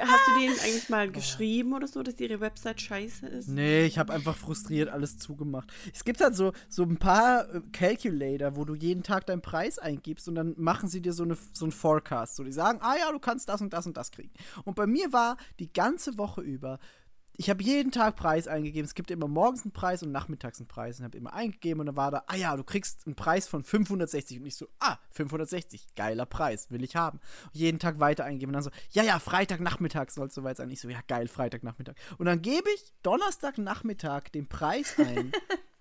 Hast 0.00 0.28
du 0.28 0.40
denen 0.40 0.58
eigentlich 0.60 0.88
mal 0.88 1.10
geschrieben 1.10 1.74
oder 1.74 1.86
so, 1.86 2.02
dass 2.02 2.18
ihre 2.18 2.40
Website 2.40 2.80
scheiße 2.80 3.26
ist? 3.26 3.48
Nee, 3.48 3.84
ich 3.84 3.98
habe 3.98 4.12
einfach 4.12 4.36
frustriert 4.36 4.88
alles 4.88 5.18
zugemacht. 5.18 5.68
Es 5.92 6.04
gibt 6.04 6.20
halt 6.20 6.34
so, 6.34 6.52
so 6.68 6.84
ein 6.84 6.96
paar 6.96 7.54
äh, 7.54 7.60
Calculator, 7.72 8.53
wo 8.56 8.64
du 8.64 8.74
jeden 8.74 9.02
Tag 9.02 9.26
deinen 9.26 9.42
Preis 9.42 9.78
eingibst 9.78 10.28
und 10.28 10.34
dann 10.34 10.54
machen 10.56 10.88
sie 10.88 11.00
dir 11.00 11.12
so, 11.12 11.24
eine, 11.24 11.36
so 11.52 11.64
einen 11.64 11.72
Forecast. 11.72 12.36
So, 12.36 12.44
die 12.44 12.52
sagen, 12.52 12.78
ah 12.82 12.96
ja, 12.96 13.12
du 13.12 13.18
kannst 13.18 13.48
das 13.48 13.60
und 13.60 13.72
das 13.72 13.86
und 13.86 13.96
das 13.96 14.10
kriegen. 14.10 14.32
Und 14.64 14.76
bei 14.76 14.86
mir 14.86 15.12
war 15.12 15.36
die 15.58 15.72
ganze 15.72 16.18
Woche 16.18 16.40
über, 16.40 16.78
ich 17.36 17.50
habe 17.50 17.62
jeden 17.62 17.90
Tag 17.90 18.14
Preis 18.14 18.46
eingegeben. 18.46 18.84
Es 18.84 18.94
gibt 18.94 19.10
immer 19.10 19.26
morgens 19.26 19.64
einen 19.64 19.72
Preis 19.72 20.02
und 20.02 20.12
nachmittags 20.12 20.60
einen 20.60 20.68
Preis. 20.68 20.98
Und 20.98 21.04
habe 21.04 21.18
immer 21.18 21.32
eingegeben 21.32 21.80
und 21.80 21.86
dann 21.86 21.96
war 21.96 22.10
da, 22.10 22.22
ah 22.28 22.36
ja, 22.36 22.56
du 22.56 22.62
kriegst 22.62 23.06
einen 23.06 23.16
Preis 23.16 23.48
von 23.48 23.64
560. 23.64 24.40
Und 24.40 24.46
ich 24.46 24.56
so, 24.56 24.68
ah, 24.78 24.98
560, 25.10 25.94
geiler 25.96 26.26
Preis, 26.26 26.70
will 26.70 26.84
ich 26.84 26.94
haben. 26.94 27.18
Und 27.46 27.56
jeden 27.56 27.78
Tag 27.80 27.98
weiter 27.98 28.24
eingeben 28.24 28.50
und 28.50 28.54
dann 28.54 28.62
so, 28.62 28.70
ja, 28.90 29.02
ja, 29.02 29.18
Freitagnachmittag 29.18 30.10
soll 30.10 30.28
es 30.28 30.34
soweit 30.34 30.56
sein. 30.56 30.70
Ich 30.70 30.80
so, 30.80 30.88
ja, 30.88 31.00
geil, 31.08 31.26
Freitagnachmittag. 31.26 31.96
Und 32.18 32.26
dann 32.26 32.40
gebe 32.40 32.70
ich 32.72 32.92
Donnerstagnachmittag 33.02 34.28
den 34.32 34.48
Preis 34.48 34.94
ein. 34.98 35.32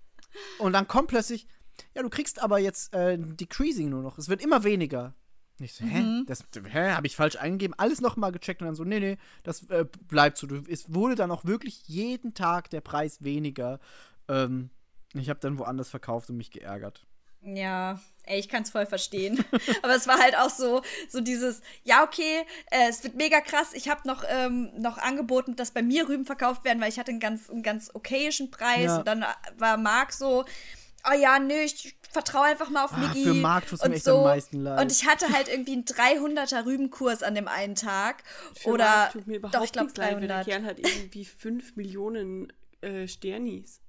und 0.60 0.74
dann 0.74 0.88
kommt 0.88 1.10
plötzlich, 1.10 1.48
ja, 1.96 2.02
du 2.02 2.10
kriegst 2.10 2.42
aber 2.42 2.60
jetzt 2.60 2.94
äh, 2.94 3.18
Decreasing 3.18 3.90
nur 3.90 4.02
noch. 4.02 4.18
Es 4.18 4.30
wird 4.30 4.42
immer 4.42 4.64
weniger. 4.64 5.14
Ich 5.60 5.74
so, 5.74 5.86
hä? 5.86 6.24
Das, 6.26 6.44
hä? 6.72 6.92
Habe 6.92 7.08
ich 7.08 7.16
falsch 7.16 7.36
eingegeben? 7.36 7.76
Alles 7.78 8.02
nochmal 8.02 8.32
gecheckt 8.32 8.62
und 8.62 8.68
dann 8.68 8.76
so, 8.76 8.84
nee, 8.84 9.00
nee, 9.00 9.18
das 9.44 9.70
äh, 9.70 9.86
bleibt 10.08 10.38
so. 10.38 10.48
Du, 10.48 10.64
es 10.68 10.94
wurde 10.94 11.16
dann 11.16 11.32
auch 11.32 11.46
wirklich 11.46 11.88
jeden 11.88 12.34
Tag 12.34 12.70
der 12.70 12.82
Preis 12.82 13.24
weniger. 13.24 13.80
Ähm, 14.28 14.72
ich 15.14 15.30
habe 15.30 15.40
dann 15.40 15.60
woanders 15.60 15.90
verkauft 15.90 16.30
und 16.30 16.38
mich 16.38 16.52
geärgert. 16.52 17.06
Ja, 17.46 18.00
ey, 18.24 18.40
ich 18.40 18.48
kann 18.48 18.64
es 18.64 18.70
voll 18.70 18.86
verstehen. 18.86 19.44
Aber 19.84 19.96
es 19.96 20.08
war 20.08 20.18
halt 20.18 20.38
auch 20.38 20.50
so, 20.50 20.82
so 21.10 21.20
dieses, 21.20 21.62
ja, 21.84 22.04
okay, 22.04 22.46
äh, 22.72 22.90
es 22.90 23.04
wird 23.04 23.16
mega 23.16 23.42
krass. 23.42 23.74
Ich 23.74 23.90
habe 23.90 24.08
noch, 24.08 24.24
ähm, 24.28 24.72
noch 24.78 24.98
angeboten, 24.98 25.56
dass 25.56 25.72
bei 25.72 25.82
mir 25.82 26.08
Rüben 26.08 26.26
verkauft 26.26 26.64
werden, 26.64 26.82
weil 26.82 26.90
ich 26.90 27.00
hatte 27.00 27.12
einen 27.12 27.20
ganz, 27.20 27.50
einen 27.50 27.62
ganz 27.62 27.92
okayischen 27.94 28.50
Preis. 28.50 28.86
Ja. 28.86 28.98
Und 29.00 29.08
dann 29.08 29.26
war 29.58 29.78
Marc 29.78 30.14
so, 30.14 30.46
oh 31.10 31.14
ja, 31.14 31.40
nö, 31.40 31.54
ich 31.56 31.96
vertraue 32.12 32.46
einfach 32.46 32.70
mal 32.70 32.86
auf 32.86 32.94
Ah, 32.94 32.98
Miggi. 32.98 33.24
für 33.24 33.34
Marc 33.34 33.68
tut's 33.68 33.82
mir 33.82 33.90
und 33.90 33.94
echt 33.96 34.08
am 34.08 34.24
meisten 34.24 34.62
leid. 34.62 34.82
Und 34.82 34.92
ich 34.92 35.06
hatte 35.08 35.30
halt 35.30 35.48
irgendwie 35.48 35.74
einen 35.74 35.86
300er 35.86 36.66
Rübenkurs 36.66 37.24
an 37.24 37.36
dem 37.36 37.48
einen 37.48 37.76
Tag. 37.76 38.24
Für 38.56 38.70
Oder, 38.70 38.86
Marc 38.86 39.12
tut 39.14 39.28
mir 39.28 39.38
überhaupt 39.38 39.56
doch, 39.56 39.64
ich 39.64 39.72
glaube 39.72 39.86
nichts 39.88 39.98
leid, 39.98 40.14
weil 40.16 40.28
der 40.28 40.44
300. 40.44 40.46
Kerl 40.48 40.64
hat 40.66 40.80
irgendwie 40.80 41.26
5 41.26 41.76
Millionen 41.76 42.54
äh, 42.82 43.08
Sternis. 43.08 43.82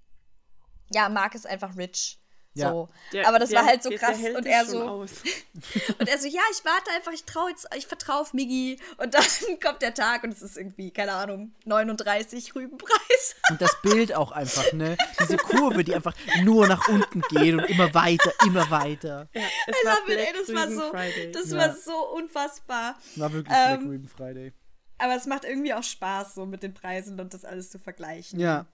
Ja, 0.93 1.09
Marc 1.09 1.35
ist 1.35 1.47
einfach 1.47 1.77
rich. 1.77 2.21
Ja. 2.57 2.71
So. 2.71 2.89
Der- 3.13 3.27
Aber 3.29 3.39
das 3.41 3.51
der- 3.51 3.59
war 3.61 3.67
halt 3.67 3.83
so 3.83 3.91
der- 3.91 3.99
krass. 3.99 4.11
Der 4.17 4.19
hält 4.19 4.37
und 4.37 4.47
er 4.47 4.61
schon 4.65 4.71
so. 4.71 4.83
Aus. 4.83 5.11
Und 5.99 6.09
er 6.09 6.19
so, 6.19 6.27
ja, 6.29 6.41
ich 6.53 6.65
warte 6.65 6.91
einfach, 6.97 7.13
ich 7.13 7.25
traue 7.25 7.51
jetzt, 7.51 7.67
ich 7.77 7.87
vertraue 7.87 8.21
auf 8.21 8.33
Miggi. 8.33 8.79
Und 8.99 9.15
dann 9.15 9.23
kommt 9.63 9.83
der 9.83 9.93
Tag 9.95 10.23
und 10.25 10.33
es 10.33 10.41
ist 10.43 10.57
irgendwie, 10.57 10.91
keine 10.93 11.13
Ahnung, 11.15 11.53
39 11.65 12.55
Rübenpreis. 12.55 13.35
Und 13.51 13.61
das 13.61 13.77
Bild 13.83 14.15
auch 14.15 14.31
einfach, 14.33 14.73
ne? 14.73 14.97
Diese 15.21 15.37
Kurve, 15.37 15.83
die 15.85 15.95
einfach 15.95 16.15
nur 16.43 16.67
nach 16.69 16.87
unten 16.89 17.23
geht 17.23 17.55
und 17.55 17.65
immer 17.65 17.93
weiter, 17.95 18.33
immer 18.47 18.71
weiter. 18.71 19.29
Ja, 19.35 19.43
es 19.67 19.77
war 19.85 19.99
it, 19.99 20.09
ey, 20.09 20.15
Black 20.15 20.35
das 20.47 20.55
war 20.55 20.71
so, 20.71 20.91
Friday. 20.91 21.33
das 21.33 21.51
Ja. 21.51 21.57
war 21.59 21.75
so 21.77 22.09
unfassbar. 22.15 22.97
War 23.17 23.33
wirklich 23.33 23.57
Ähm, 23.57 23.81
Black 23.81 23.93
Ribbon 23.93 24.09
Friday. 24.09 24.53
Aber 24.99 25.17
es 25.17 25.27
macht 25.27 25.45
irgendwie 25.45 25.75
auch 25.75 25.83
Spaß, 25.83 26.35
so 26.37 26.47
mit 26.47 26.63
den 26.63 26.73
Preisen 26.73 27.19
und 27.21 27.35
das 27.35 27.45
alles 27.45 27.71
zu 27.71 27.79
vergleichen. 27.81 28.39
Ja. 28.39 28.67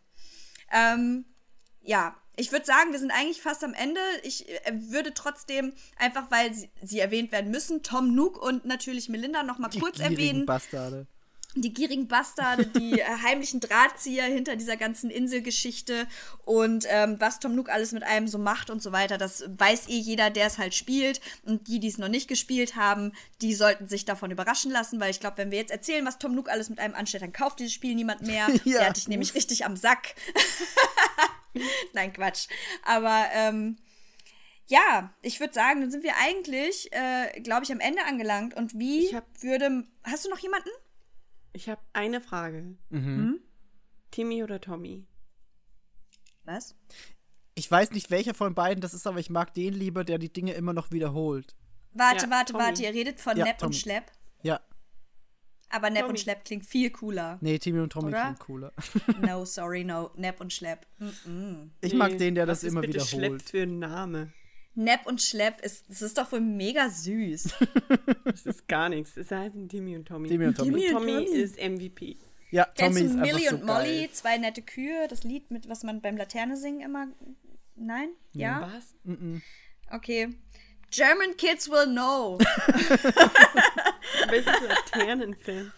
Ähm, 0.70 1.24
ja, 1.82 2.14
ich 2.40 2.52
würde 2.52 2.64
sagen, 2.64 2.92
wir 2.92 2.98
sind 2.98 3.10
eigentlich 3.10 3.40
fast 3.42 3.62
am 3.62 3.74
Ende. 3.74 4.00
Ich 4.22 4.48
äh, 4.48 4.72
würde 4.72 5.12
trotzdem, 5.14 5.72
einfach 5.96 6.30
weil 6.30 6.52
sie, 6.54 6.70
sie 6.82 6.98
erwähnt 6.98 7.32
werden 7.32 7.50
müssen, 7.50 7.82
Tom 7.82 8.14
Nook 8.14 8.40
und 8.42 8.64
natürlich 8.64 9.08
Melinda 9.08 9.42
noch 9.42 9.58
mal 9.58 9.68
Die 9.68 9.78
kurz 9.78 9.96
gierigen 9.98 10.14
erwähnen. 10.16 10.46
Bastarde. 10.46 11.06
die 11.56 11.72
gierigen 11.74 12.06
Bastarde, 12.06 12.64
die 12.66 13.00
äh, 13.00 13.04
heimlichen 13.04 13.58
Drahtzieher 13.60 14.24
hinter 14.24 14.54
dieser 14.54 14.76
ganzen 14.76 15.10
Inselgeschichte 15.10 16.06
und 16.44 16.86
ähm, 16.88 17.16
was 17.18 17.40
Tom 17.40 17.56
Nook 17.56 17.68
alles 17.70 17.90
mit 17.90 18.04
einem 18.04 18.28
so 18.28 18.38
macht 18.38 18.70
und 18.70 18.80
so 18.80 18.92
weiter, 18.92 19.18
das 19.18 19.42
weiß 19.58 19.88
eh 19.88 19.98
jeder, 19.98 20.30
der 20.30 20.46
es 20.46 20.58
halt 20.58 20.74
spielt. 20.76 21.20
Und 21.44 21.66
die, 21.66 21.80
die 21.80 21.88
es 21.88 21.98
noch 21.98 22.08
nicht 22.08 22.28
gespielt 22.28 22.76
haben, 22.76 23.12
die 23.42 23.52
sollten 23.54 23.88
sich 23.88 24.04
davon 24.04 24.30
überraschen 24.30 24.70
lassen, 24.70 25.00
weil 25.00 25.10
ich 25.10 25.18
glaube, 25.20 25.38
wenn 25.38 25.50
wir 25.50 25.58
jetzt 25.58 25.72
erzählen, 25.72 26.06
was 26.06 26.18
Tom 26.18 26.34
Nook 26.36 26.48
alles 26.48 26.70
mit 26.70 26.78
einem 26.78 26.94
anstellt, 26.94 27.24
dann 27.24 27.32
kauft 27.32 27.58
dieses 27.58 27.72
Spiel 27.74 27.94
niemand 27.96 28.22
mehr. 28.22 28.46
Ja. 28.64 28.78
Der 28.78 28.88
hat 28.90 28.96
dich 28.96 29.08
nämlich 29.08 29.34
richtig 29.34 29.64
am 29.64 29.76
Sack. 29.76 30.14
Nein, 31.92 32.12
Quatsch. 32.12 32.48
Aber 32.84 33.26
ähm, 33.32 33.76
ja, 34.66 35.12
ich 35.22 35.40
würde 35.40 35.52
sagen, 35.52 35.80
dann 35.80 35.90
sind 35.90 36.04
wir 36.04 36.14
eigentlich, 36.16 36.92
äh, 36.92 37.40
glaube 37.40 37.64
ich, 37.64 37.72
am 37.72 37.80
Ende 37.80 38.04
angelangt. 38.04 38.54
Und 38.54 38.78
wie 38.78 39.06
Ich 39.06 39.14
hab- 39.14 39.42
würde. 39.42 39.84
Hast 40.04 40.24
du 40.24 40.30
noch 40.30 40.38
jemanden? 40.38 40.68
Ich 41.52 41.68
habe 41.68 41.80
eine 41.92 42.20
Frage. 42.20 42.76
Mhm. 42.90 43.40
Timmy 44.12 44.42
oder 44.44 44.60
Tommy? 44.60 45.06
Was? 46.44 46.74
Ich 47.54 47.70
weiß 47.70 47.90
nicht, 47.90 48.10
welcher 48.10 48.34
von 48.34 48.54
beiden 48.54 48.80
das 48.80 48.94
ist, 48.94 49.06
aber 49.06 49.18
ich 49.18 49.30
mag 49.30 49.52
den 49.54 49.74
lieber, 49.74 50.04
der 50.04 50.18
die 50.18 50.32
Dinge 50.32 50.52
immer 50.54 50.72
noch 50.72 50.90
wiederholt. 50.92 51.54
Warte, 51.92 52.26
Ja, 52.26 52.30
warte, 52.30 52.52
Tommy. 52.52 52.64
warte. 52.64 52.82
Ihr 52.84 52.94
redet 52.94 53.20
von 53.20 53.36
Ja, 53.36 53.44
Nepp 53.44 53.56
und 53.56 53.60
Tommy. 53.70 53.74
Schlepp. 53.74 54.12
Aber 55.70 55.88
Nepp 55.90 56.00
Tommy. 56.02 56.10
und 56.10 56.20
Schlepp 56.20 56.44
klingt 56.44 56.66
viel 56.66 56.90
cooler. 56.90 57.38
Nee, 57.40 57.58
Timmy 57.58 57.80
und 57.80 57.90
Tommy 57.92 58.08
Oder? 58.08 58.22
klingt 58.22 58.38
cooler. 58.40 58.72
No, 59.20 59.44
sorry, 59.44 59.84
no. 59.84 60.10
Nepp 60.16 60.40
und 60.40 60.52
Schlepp. 60.52 60.86
Mm 60.98 61.04
-mm. 61.06 61.68
Ich 61.80 61.94
mag 61.94 62.12
Nee, 62.12 62.18
den, 62.18 62.34
der 62.34 62.46
das 62.46 62.58
was 62.58 62.64
ist 62.64 62.72
immer 62.72 62.80
bitte 62.80 63.00
Schlepp 63.00 63.20
wiederholt. 63.22 63.42
für 63.42 63.62
ein 63.62 63.78
Name. 63.78 64.32
Nepp 64.74 65.06
und 65.06 65.20
Schlepp 65.20 65.60
ist, 65.62 65.84
das 65.88 66.02
ist 66.02 66.16
doch 66.18 66.30
wohl 66.32 66.40
mega 66.40 66.88
süß. 66.88 67.54
Das 68.24 68.46
ist 68.46 68.68
gar 68.68 68.88
nichts. 68.88 69.16
Es 69.16 69.30
heißen 69.30 69.68
Timmy 69.68 69.96
und 69.96 70.06
Tommy. 70.06 70.28
Timmy 70.28 70.46
und 70.46 70.56
Tommy. 70.56 70.70
Timmy 70.70 70.86
und 70.88 70.92
Tommy 70.92 71.24
Tommy. 71.26 71.38
ist 71.38 71.56
MVP. 71.60 72.16
Ja, 72.52 72.64
Kennst 72.64 72.98
Tommy 72.98 73.00
du 73.00 73.06
ist 73.06 73.12
einfach 73.20 73.32
Millie 73.34 73.50
so 73.50 73.56
und 73.56 73.64
Molly, 73.64 73.98
geil. 74.00 74.10
zwei 74.12 74.38
nette 74.38 74.62
Kühe, 74.62 75.06
das 75.08 75.24
Lied 75.24 75.50
mit, 75.50 75.68
was 75.68 75.82
man 75.82 76.00
beim 76.00 76.16
Laterne 76.16 76.56
singen 76.56 76.80
immer. 76.80 77.08
Nein? 77.76 78.10
Ja? 78.32 78.70
Was? 78.74 78.94
Okay. 79.90 80.28
German 80.90 81.34
Kids 81.36 81.68
will 81.68 81.86
know. 81.86 82.38
Welches 84.28 84.60
Laternenfan? 84.68 85.72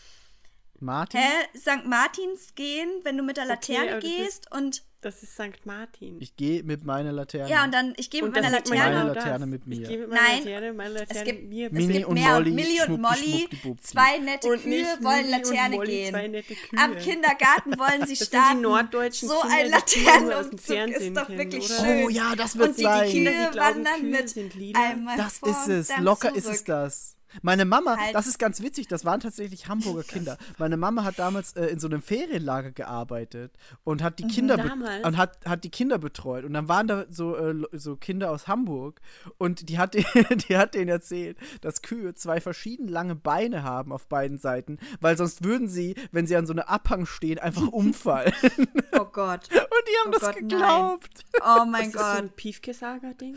Martin? 0.80 1.20
Hä? 1.20 1.48
St. 1.56 1.84
Martins 1.86 2.54
gehen, 2.54 2.88
wenn 3.04 3.16
du 3.16 3.22
mit 3.22 3.36
der 3.36 3.44
Okay, 3.44 3.52
Laterne 3.74 3.96
ist- 3.98 4.02
gehst 4.02 4.52
und. 4.52 4.82
Das 5.02 5.20
ist 5.22 5.34
St. 5.34 5.64
Martin. 5.66 6.16
Ich 6.20 6.36
gehe 6.36 6.62
mit 6.62 6.84
meiner 6.84 7.10
Laterne. 7.10 7.50
Ja, 7.50 7.64
und 7.64 7.74
dann, 7.74 7.92
ich 7.96 8.08
gehe 8.08 8.22
mit 8.22 8.28
Und 8.28 8.36
meiner 8.40 8.56
Laterne. 8.56 8.94
Meine. 8.94 9.12
Laterne 9.12 9.46
mit 9.46 9.66
mir. 9.66 9.82
Ich 9.82 9.88
gehe 9.88 9.98
mit 9.98 10.08
meiner 10.10 10.22
Nein, 10.22 10.38
Laterne, 10.44 10.72
meine 10.74 10.94
Laterne 10.94 11.24
gibt- 11.24 11.40
mit 11.40 11.48
mir. 11.50 11.66
Es 11.66 11.72
Mini 11.72 11.92
gibt 11.94 12.06
und 12.06 12.14
mehr. 12.14 12.32
Molly, 12.34 12.50
Millie 12.52 12.86
und 12.86 13.00
Molly, 13.00 13.48
zwei 13.80 14.18
nette 14.18 14.46
Und 14.48 14.62
Kühe, 14.62 14.86
wollen 15.00 15.22
Millie 15.28 15.36
und 15.38 15.44
Laterne 15.48 15.76
Molly, 15.76 15.90
gehen. 15.90 16.10
zwei 16.10 16.28
nette 16.28 16.54
Kühe. 16.54 16.78
Am 16.80 16.96
Kindergarten 16.98 17.78
wollen 17.80 18.06
sie 18.06 18.14
Das 18.18 18.18
sind 18.20 18.32
die 18.32 18.36
starten. 18.36 18.60
norddeutschen 18.60 19.28
so 19.28 19.40
ein 19.42 19.64
die 19.66 19.70
Laternenumzug 19.72 20.88
ist 20.88 21.16
doch 21.16 21.28
wirklich 21.28 21.64
oder? 21.64 21.84
schön. 21.84 22.04
Oh 22.04 22.08
ja, 22.08 22.36
das 22.36 22.56
wird 22.56 22.68
Und 22.68 22.78
die, 22.78 22.82
sein. 22.82 23.06
die 23.06 23.12
Kinder, 23.12 23.30
Kühe 23.32 23.44
die 23.46 23.50
glauben, 23.52 23.74
wandern 23.84 24.00
Kühe 24.00 24.10
mit 24.44 24.76
einmal 24.76 25.16
Das 25.16 25.32
ist 25.34 25.42
und 25.66 25.70
es. 25.72 25.98
Locker 25.98 26.34
ist 26.36 26.46
es 26.48 26.62
das. 26.64 27.16
Meine 27.40 27.64
Mama, 27.64 27.96
Halt. 27.96 28.14
das 28.14 28.26
ist 28.26 28.38
ganz 28.38 28.60
witzig, 28.62 28.88
das 28.88 29.04
waren 29.04 29.20
tatsächlich 29.20 29.68
Hamburger 29.68 30.02
Kinder. 30.02 30.36
Meine 30.58 30.76
Mama 30.76 31.04
hat 31.04 31.18
damals 31.18 31.54
äh, 31.54 31.66
in 31.66 31.78
so 31.78 31.86
einem 31.88 32.02
Ferienlager 32.02 32.72
gearbeitet 32.72 33.52
und 33.84 34.02
hat 34.02 34.18
die 34.18 34.26
Kinder 34.26 34.56
be- 34.58 34.68
Damals? 34.68 35.04
und 35.06 35.16
hat, 35.16 35.44
hat 35.46 35.64
die 35.64 35.70
Kinder 35.70 35.98
betreut 35.98 36.44
und 36.44 36.52
dann 36.52 36.68
waren 36.68 36.86
da 36.88 37.06
so, 37.08 37.34
äh, 37.36 37.54
so 37.72 37.96
Kinder 37.96 38.30
aus 38.30 38.48
Hamburg 38.48 39.00
und 39.38 39.68
die 39.70 39.78
hat, 39.78 39.94
die 40.48 40.56
hat 40.56 40.74
denen 40.74 40.88
erzählt, 40.90 41.38
dass 41.62 41.80
Kühe 41.82 42.14
zwei 42.14 42.40
verschieden 42.40 42.88
lange 42.88 43.14
Beine 43.14 43.62
haben 43.62 43.92
auf 43.92 44.06
beiden 44.06 44.38
Seiten, 44.38 44.78
weil 45.00 45.16
sonst 45.16 45.42
würden 45.44 45.68
sie, 45.68 45.94
wenn 46.10 46.26
sie 46.26 46.36
an 46.36 46.46
so 46.46 46.52
einer 46.52 46.68
Abhang 46.68 47.06
stehen, 47.06 47.38
einfach 47.38 47.66
umfallen. 47.68 48.32
und 48.58 48.68
Oh 48.98 49.04
Gott. 49.06 49.48
die 49.50 49.56
haben 49.58 50.08
Oh 50.08 50.10
das 50.12 50.20
Gott, 50.20 50.34
nein. 50.36 50.48
geglaubt. 50.48 51.24
Oh 51.40 51.64
mein 51.64 51.86
Ist 51.86 51.94
das 51.94 52.02
so 52.02 52.08
Gott. 52.08 52.18
ein 52.18 52.30
Piefke-Saga-Ding? 52.30 53.36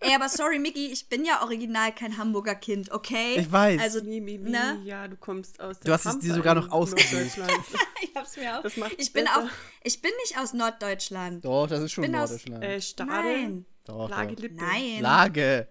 Ey, 0.00 0.14
aber 0.14 0.28
sorry, 0.28 0.58
Mickey, 0.58 0.86
ich 0.86 1.08
bin 1.08 1.24
ja 1.24 1.42
original 1.42 1.94
kein 1.94 2.16
Hamburger 2.18 2.54
Kind, 2.56 2.90
okay? 2.90 3.36
Ich 3.38 3.50
weiß. 3.52 3.80
Also, 3.80 4.04
Wie, 4.04 4.24
wie, 4.26 4.44
wie, 4.44 4.50
ne? 4.50 4.80
ja, 4.84 5.06
du 5.06 5.16
kommst 5.16 5.60
aus 5.60 5.78
der 5.78 5.86
Du 5.86 5.92
hast 5.92 6.06
es 6.06 6.18
dir 6.18 6.34
sogar 6.34 6.54
noch 6.56 6.70
ausgesucht. 6.70 7.12
Norddeutschland. 7.12 7.52
ich 8.02 8.10
hab's 8.16 8.36
mir 8.36 8.58
auch. 8.58 8.62
Das 8.62 8.76
ich 8.98 9.12
bin 9.12 9.24
besser. 9.26 9.38
auch, 9.44 9.48
ich 9.84 10.02
bin 10.02 10.10
nicht 10.24 10.38
aus 10.38 10.52
Norddeutschland. 10.54 11.44
Doch, 11.44 11.66
das 11.68 11.82
ist 11.82 11.92
schon 11.92 12.02
bin 12.02 12.14
aus- 12.16 12.30
Norddeutschland. 12.30 12.64
äh, 12.64 12.80
Stade, 12.80 13.10
Nein. 13.10 13.66
Doch, 13.84 14.08
Lage 14.10 14.34
doch. 14.34 14.42
Lippe. 14.42 14.54
Nein. 14.56 15.00
Lage. 15.00 15.68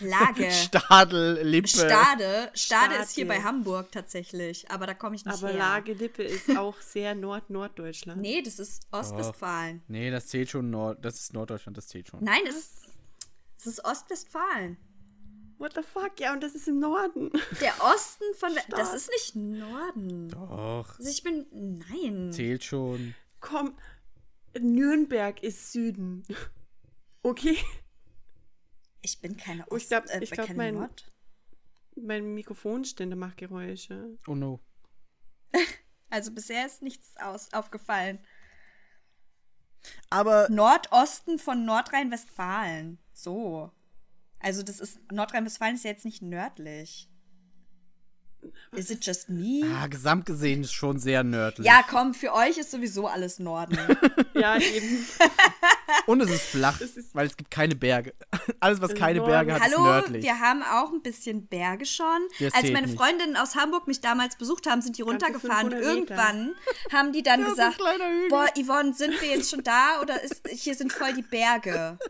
Lage. 0.00 0.50
Stadel, 0.50 1.42
Lippe. 1.46 1.68
Stade. 1.68 2.50
Stade 2.54 2.94
ist 2.96 3.12
hier 3.12 3.26
bei 3.28 3.42
Hamburg 3.42 3.90
tatsächlich, 3.92 4.70
aber 4.70 4.86
da 4.86 4.94
komme 4.94 5.14
ich 5.16 5.24
nicht 5.24 5.34
Aber 5.36 5.48
her. 5.48 5.58
Lage 5.58 5.92
Lippe 5.94 6.22
ist 6.22 6.56
auch 6.56 6.80
sehr 6.80 7.14
Nord-Norddeutschland. 7.14 8.20
Nee, 8.20 8.40
das 8.42 8.58
ist 8.58 8.82
Ostwestfalen. 8.92 9.82
Nee, 9.88 10.10
das 10.10 10.28
zählt 10.28 10.48
schon 10.50 10.70
Nord, 10.70 11.04
das 11.04 11.16
ist 11.16 11.32
Norddeutschland, 11.34 11.76
das 11.76 11.88
zählt 11.88 12.08
schon. 12.08 12.22
Nein, 12.24 12.40
es, 12.48 12.70
es 13.60 13.66
ist 13.66 13.84
Ostwestfalen. 13.84 14.76
What 15.58 15.74
the 15.74 15.82
fuck? 15.82 16.18
Ja, 16.20 16.32
und 16.32 16.42
das 16.42 16.54
ist 16.54 16.66
im 16.68 16.78
Norden. 16.80 17.30
Der 17.60 17.74
Osten 17.84 18.24
von. 18.34 18.54
We- 18.54 18.60
Das 18.70 18.94
ist 18.94 19.10
nicht 19.10 19.36
Norden. 19.36 20.28
Doch, 20.30 20.98
Also 20.98 21.10
ich 21.10 21.22
bin. 21.22 21.46
Nein. 21.90 22.32
zählt 22.32 22.64
schon. 22.64 23.14
Komm, 23.40 23.76
Nürnberg 24.58 25.42
ist 25.42 25.72
Süden. 25.72 26.22
Okay? 27.22 27.58
Ich 29.02 29.20
bin 29.20 29.36
keine 29.36 29.64
Oh, 29.70 29.76
ich 29.76 29.82
Ost. 29.82 29.88
glaub- 29.90 30.06
äh, 30.08 30.20
ich 30.22 30.30
glaub, 30.30 30.46
keine 30.46 30.56
mein- 30.56 30.74
Nord. 30.74 31.12
Mein 31.96 32.32
Mikrofonständer 32.34 33.16
macht 33.16 33.36
Geräusche. 33.36 34.18
Oh 34.26 34.34
no. 34.34 34.60
Also 36.12 36.32
bisher 36.32 36.66
ist 36.66 36.82
nichts 36.82 37.16
aus, 37.18 37.52
aufgefallen. 37.52 38.18
Aber 40.10 40.48
Nordosten 40.50 41.38
von 41.38 41.64
Nordrhein-Westfalen. 41.64 42.98
So. 43.22 43.70
Also 44.38 44.62
das 44.62 44.80
ist. 44.80 44.98
Nordrhein-Westfalen 45.12 45.74
ist 45.74 45.84
ja 45.84 45.90
jetzt 45.90 46.04
nicht 46.04 46.22
nördlich. 46.22 47.08
Is 48.74 48.88
it 48.88 49.04
just 49.04 49.28
me? 49.28 49.60
ah, 49.76 49.86
gesamt 49.86 50.24
gesehen 50.24 50.62
ist 50.62 50.72
schon 50.72 50.98
sehr 50.98 51.22
nördlich. 51.22 51.66
Ja, 51.66 51.84
komm, 51.86 52.14
für 52.14 52.32
euch 52.32 52.56
ist 52.56 52.70
sowieso 52.70 53.06
alles 53.06 53.38
Norden. 53.38 53.76
Ja, 54.32 54.56
eben. 54.56 55.06
Und 56.06 56.22
es 56.22 56.30
ist 56.30 56.44
flach, 56.44 56.80
Es 56.80 56.96
ist- 56.96 57.14
weil 57.14 57.26
es 57.26 57.36
gibt 57.36 57.50
keine 57.50 57.74
Berge. 57.74 58.14
Alles, 58.60 58.80
was 58.80 58.94
keine 58.94 59.18
Norden. 59.18 59.30
Berge 59.32 59.52
hat, 59.54 59.66
ist 59.68 59.74
Hallo, 59.76 59.84
nördlich. 59.84 60.22
wir 60.22 60.40
haben 60.40 60.62
auch 60.62 60.90
ein 60.92 61.02
bisschen 61.02 61.46
Berge 61.48 61.84
schon. 61.84 62.06
Das 62.38 62.54
Als 62.54 62.70
meine 62.70 62.86
nicht. 62.86 62.96
Freundinnen 62.98 63.36
aus 63.36 63.54
Hamburg 63.56 63.86
mich 63.86 64.00
damals 64.00 64.36
besucht 64.36 64.66
haben, 64.66 64.80
sind 64.80 64.96
die 64.96 65.02
runtergefahren. 65.02 65.70
500 65.70 65.80
Meter. 65.80 65.92
Irgendwann 66.14 66.54
haben 66.90 67.12
die 67.12 67.22
dann 67.22 67.44
gesagt, 67.44 67.78
boah, 68.30 68.46
Yvonne, 68.56 68.94
sind 68.94 69.20
wir 69.20 69.28
jetzt 69.28 69.50
schon 69.50 69.62
da 69.62 70.00
oder 70.00 70.22
ist, 70.22 70.48
hier 70.48 70.74
sind 70.74 70.90
voll 70.92 71.12
die 71.12 71.22
Berge? 71.22 71.98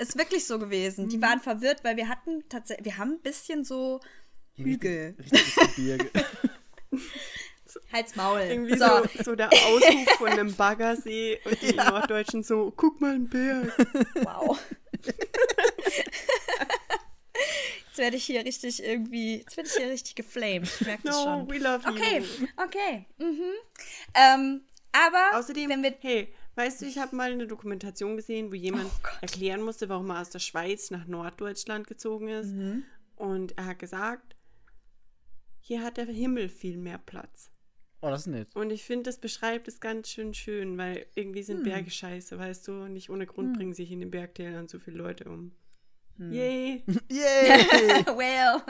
Ist 0.00 0.16
wirklich 0.16 0.46
so 0.46 0.58
gewesen. 0.58 1.04
Mhm. 1.04 1.08
Die 1.10 1.20
waren 1.20 1.40
verwirrt, 1.40 1.84
weil 1.84 1.96
wir 1.98 2.08
hatten 2.08 2.42
tatsächlich, 2.48 2.86
wir 2.86 2.96
haben 2.96 3.12
ein 3.12 3.20
bisschen 3.20 3.64
so 3.64 4.00
Hügel. 4.54 5.14
Richtiges 5.18 5.54
Gebirge. 5.76 6.10
Halt's 7.92 8.16
Maul. 8.16 8.40
Irgendwie 8.40 8.78
so, 8.78 8.86
so, 8.86 9.22
so 9.24 9.34
der 9.36 9.52
Aushub 9.52 10.08
von 10.16 10.28
einem 10.28 10.54
Baggersee 10.54 11.38
und 11.44 11.60
die 11.60 11.72
Norddeutschen 11.76 12.42
so, 12.42 12.72
guck 12.74 12.98
mal, 13.02 13.14
ein 13.14 13.28
Berg. 13.28 13.76
wow. 14.24 14.58
Jetzt 17.86 17.98
werde 17.98 18.16
ich 18.16 18.24
hier 18.24 18.44
richtig 18.44 18.82
irgendwie, 18.82 19.38
jetzt 19.40 19.56
werde 19.56 19.68
ich 19.68 19.76
hier 19.76 19.90
richtig 19.90 20.14
geflamed. 20.14 20.68
Ich 20.80 20.86
merke 20.86 21.02
das 21.04 21.16
No, 21.16 21.22
schon. 21.24 21.50
we 21.50 21.58
love 21.58 21.86
you. 21.86 21.94
Okay, 21.94 22.22
okay. 22.56 23.06
Mhm. 23.18 23.52
Ähm, 24.14 24.62
aber 24.92 25.38
Außerdem, 25.38 25.68
wenn 25.70 25.82
wir 25.82 25.94
hey, 26.00 26.32
weißt 26.60 26.82
du, 26.82 26.86
ich 26.86 26.98
habe 26.98 27.16
mal 27.16 27.32
eine 27.32 27.46
Dokumentation 27.46 28.16
gesehen, 28.16 28.50
wo 28.50 28.54
jemand 28.54 28.86
Oh 28.86 29.08
erklären 29.22 29.62
musste, 29.62 29.88
warum 29.88 30.10
er 30.10 30.20
aus 30.20 30.30
der 30.30 30.40
Schweiz 30.40 30.90
nach 30.90 31.06
Norddeutschland 31.06 31.86
gezogen 31.86 32.28
ist. 32.28 32.52
Mhm. 32.52 32.84
Und 33.16 33.56
er 33.56 33.66
hat 33.66 33.78
gesagt, 33.78 34.36
hier 35.60 35.82
hat 35.82 35.96
der 35.96 36.06
Himmel 36.06 36.48
viel 36.48 36.76
mehr 36.76 36.98
Platz. 36.98 37.50
Oh, 38.02 38.08
das 38.08 38.22
ist 38.22 38.26
nett. 38.28 38.54
Und 38.54 38.70
ich 38.70 38.82
finde, 38.84 39.04
das 39.04 39.18
beschreibt 39.18 39.68
es 39.68 39.80
ganz 39.80 40.08
schön 40.08 40.32
schön, 40.34 40.78
weil 40.78 41.06
irgendwie 41.14 41.40
Hm. 41.40 41.46
sind 41.46 41.64
Berge 41.64 41.90
scheiße, 41.90 42.38
weißt 42.38 42.66
du? 42.68 42.72
Nicht 42.88 43.10
ohne 43.10 43.26
Grund 43.26 43.56
bringen 43.56 43.74
sich 43.74 43.90
in 43.92 44.00
den 44.00 44.10
Bergtälern 44.10 44.68
so 44.68 44.78
viele 44.78 44.96
Leute 44.96 45.28
um. 45.28 45.52
Hm. 46.16 46.32
Yay! 46.32 46.82
Yay! 47.10 48.06
well. 48.16 48.62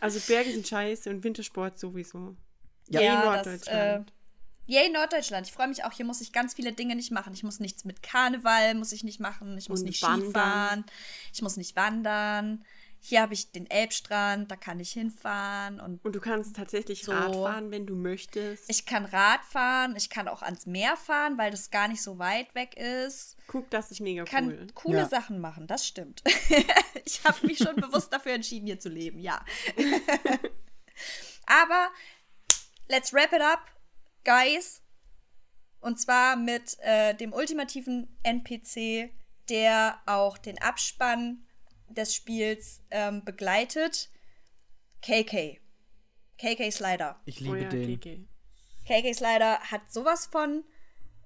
Also 0.00 0.20
Berge 0.26 0.52
sind 0.52 0.66
scheiße 0.66 1.10
und 1.10 1.22
Wintersport 1.22 1.78
sowieso. 1.78 2.34
Ja, 2.88 3.00
Yay, 3.00 3.08
das, 3.08 3.22
äh, 3.22 3.26
Norddeutschland. 3.26 4.12
Yay, 4.66 4.88
Norddeutschland. 4.90 5.46
Ich 5.46 5.52
freue 5.52 5.68
mich 5.68 5.84
auch, 5.84 5.92
hier 5.92 6.04
muss 6.04 6.20
ich 6.20 6.32
ganz 6.32 6.54
viele 6.54 6.72
Dinge 6.72 6.96
nicht 6.96 7.10
machen. 7.10 7.32
Ich 7.32 7.42
muss 7.42 7.60
nichts 7.60 7.84
mit 7.84 8.02
Karneval, 8.02 8.74
muss 8.74 8.92
ich 8.92 9.04
nicht 9.04 9.20
machen. 9.20 9.56
Ich 9.58 9.68
muss 9.68 9.80
Und 9.80 9.86
nicht 9.86 10.02
wandern. 10.02 10.24
Skifahren. 10.24 10.84
Ich 11.32 11.42
muss 11.42 11.56
nicht 11.56 11.76
wandern. 11.76 12.64
Hier 12.98 13.20
habe 13.22 13.34
ich 13.34 13.52
den 13.52 13.70
Elbstrand, 13.70 14.50
da 14.50 14.56
kann 14.56 14.80
ich 14.80 14.90
hinfahren 14.90 15.78
und 15.78 16.04
Und 16.04 16.16
du 16.16 16.18
kannst 16.20 16.56
tatsächlich 16.56 17.04
So. 17.04 17.12
Rad 17.12 17.34
fahren, 17.36 17.70
wenn 17.70 17.86
du 17.86 17.94
möchtest. 17.94 18.68
ich 18.68 18.84
kann 18.84 19.04
Rad 19.04 19.44
fahren, 19.44 19.94
ich 19.96 20.10
kann 20.10 20.26
auch 20.26 20.42
ans 20.42 20.66
Meer 20.66 20.96
fahren, 20.96 21.38
weil 21.38 21.52
das 21.52 21.70
gar 21.70 21.86
nicht 21.86 22.02
so 22.02 22.18
weit 22.18 22.52
weg 22.56 22.74
ist. 22.76 23.36
Guck, 23.46 23.70
das 23.70 23.92
ist 23.92 24.00
mega 24.00 24.24
kann 24.24 24.48
cool. 24.48 24.66
coole 24.74 24.98
Ja. 24.98 25.08
Sachen 25.08 25.38
machen, 25.40 25.68
das 25.68 25.86
stimmt. 25.86 26.24
ich 27.04 27.22
habe 27.22 27.46
mich 27.46 27.58
schon 27.58 27.76
bewusst 27.76 28.12
dafür 28.12 28.32
entschieden, 28.32 28.66
hier 28.66 28.80
zu 28.80 28.88
leben, 28.88 29.20
ja. 29.20 29.44
Aber 31.46 31.90
let's 32.88 33.12
wrap 33.12 33.32
it 33.32 33.42
up, 33.42 33.60
guys. 34.26 34.82
Und 35.80 36.00
zwar 36.00 36.36
mit 36.36 36.76
äh, 36.80 37.14
dem 37.14 37.32
ultimativen 37.32 38.18
NPC, 38.22 39.10
der 39.48 40.00
auch 40.06 40.36
den 40.36 40.60
Abspann 40.60 41.46
des 41.88 42.14
Spiels 42.14 42.82
ähm, 42.90 43.24
begleitet. 43.24 44.10
KK. 45.00 45.60
KK 46.38 46.70
Slider. 46.72 47.20
Ich 47.24 47.40
Oh 47.40 47.54
liebe 47.54 47.62
ja, 47.62 47.68
den. 47.68 48.00
GG. 48.00 48.26
KK 48.84 49.14
Slider 49.14 49.60
hat 49.60 49.92
sowas 49.92 50.26
von, 50.26 50.64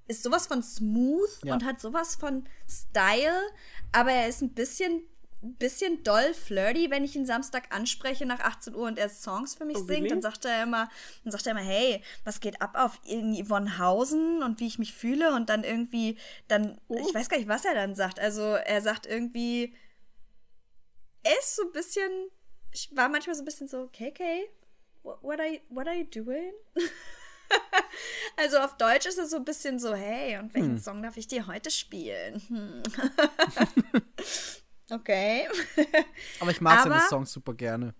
ist 0.07 0.23
sowas 0.23 0.47
von 0.47 0.62
smooth 0.62 1.31
Ja. 1.45 1.55
und 1.55 1.65
hat 1.65 1.81
sowas 1.81 2.17
von 2.17 2.47
Style, 2.69 3.41
aber 3.93 4.12
er 4.12 4.29
ist 4.29 4.43
ein 4.43 4.53
bisschen, 4.53 5.03
bisschen 5.43 6.02
doll 6.05 6.35
flirty, 6.35 6.91
wenn 6.91 7.02
ich 7.05 7.17
ihn 7.17 7.25
Samstag 7.27 7.75
anspreche 7.75 8.27
nach 8.27 8.41
18 8.41 8.75
Uhr 8.75 8.86
und 8.86 8.99
er 8.99 9.09
Songs 9.09 9.55
für 9.55 9.65
mich 9.65 9.77
Oh, 9.78 9.85
singt, 9.85 9.91
really? 10.05 10.09
dann 10.09 10.23
sagt 10.23 10.44
er 10.44 10.62
immer, 10.62 10.91
dann 11.25 11.33
sagt 11.33 11.47
er 11.47 11.52
immer, 11.52 11.62
hey, 11.62 12.02
was 12.25 12.41
geht 12.41 12.60
ab 12.60 12.73
auf 12.77 13.01
in 13.07 13.35
Yvonnehausen 13.35 14.43
und 14.43 14.60
wie 14.60 14.67
ich 14.67 14.78
mich 14.78 14.93
fühle 14.93 15.35
und 15.35 15.49
dann 15.49 15.65
irgendwie, 15.65 16.19
dann, 16.49 16.78
Oh. 16.89 16.99
ich 17.07 17.15
weiß 17.15 17.28
gar 17.28 17.39
nicht, 17.39 17.49
was 17.49 17.65
er 17.65 17.75
dann 17.75 17.94
sagt. 17.94 18.20
Also 18.20 18.43
er 18.43 18.83
sagt 18.83 19.07
irgendwie, 19.07 19.75
er 21.23 21.39
ist 21.39 21.57
so 21.57 21.62
ein 21.62 21.73
bisschen, 21.73 22.10
ich 22.73 22.91
war 22.94 23.09
manchmal 23.09 23.35
so 23.35 23.43
ein 23.43 23.47
bisschen 23.47 23.69
so, 23.69 23.89
KK, 23.89 24.49
what, 25.02 25.41
are, 25.41 25.49
you, 25.49 25.59
what 25.70 25.86
are 25.86 25.97
you 25.97 26.05
doing? 26.05 26.52
Also 28.36 28.59
auf 28.59 28.77
Deutsch 28.77 29.07
ist 29.07 29.19
es 29.19 29.31
so 29.31 29.36
ein 29.39 29.44
bisschen 29.44 29.81
so, 29.81 29.93
hey, 29.93 30.39
und 30.39 30.55
welchen 30.55 30.78
Song 30.78 31.02
darf 31.02 31.17
ich 31.17 31.27
dir 31.27 31.49
heute 31.49 31.69
spielen? 31.73 32.41
Hm. 32.47 32.83
okay. 34.91 35.49
Aber 36.41 36.51
ich 36.51 36.60
mag 36.60 36.83
seine 36.83 36.97
Aber- 36.97 37.09
Songs 37.09 37.33
super 37.33 37.55
gerne. 37.55 37.94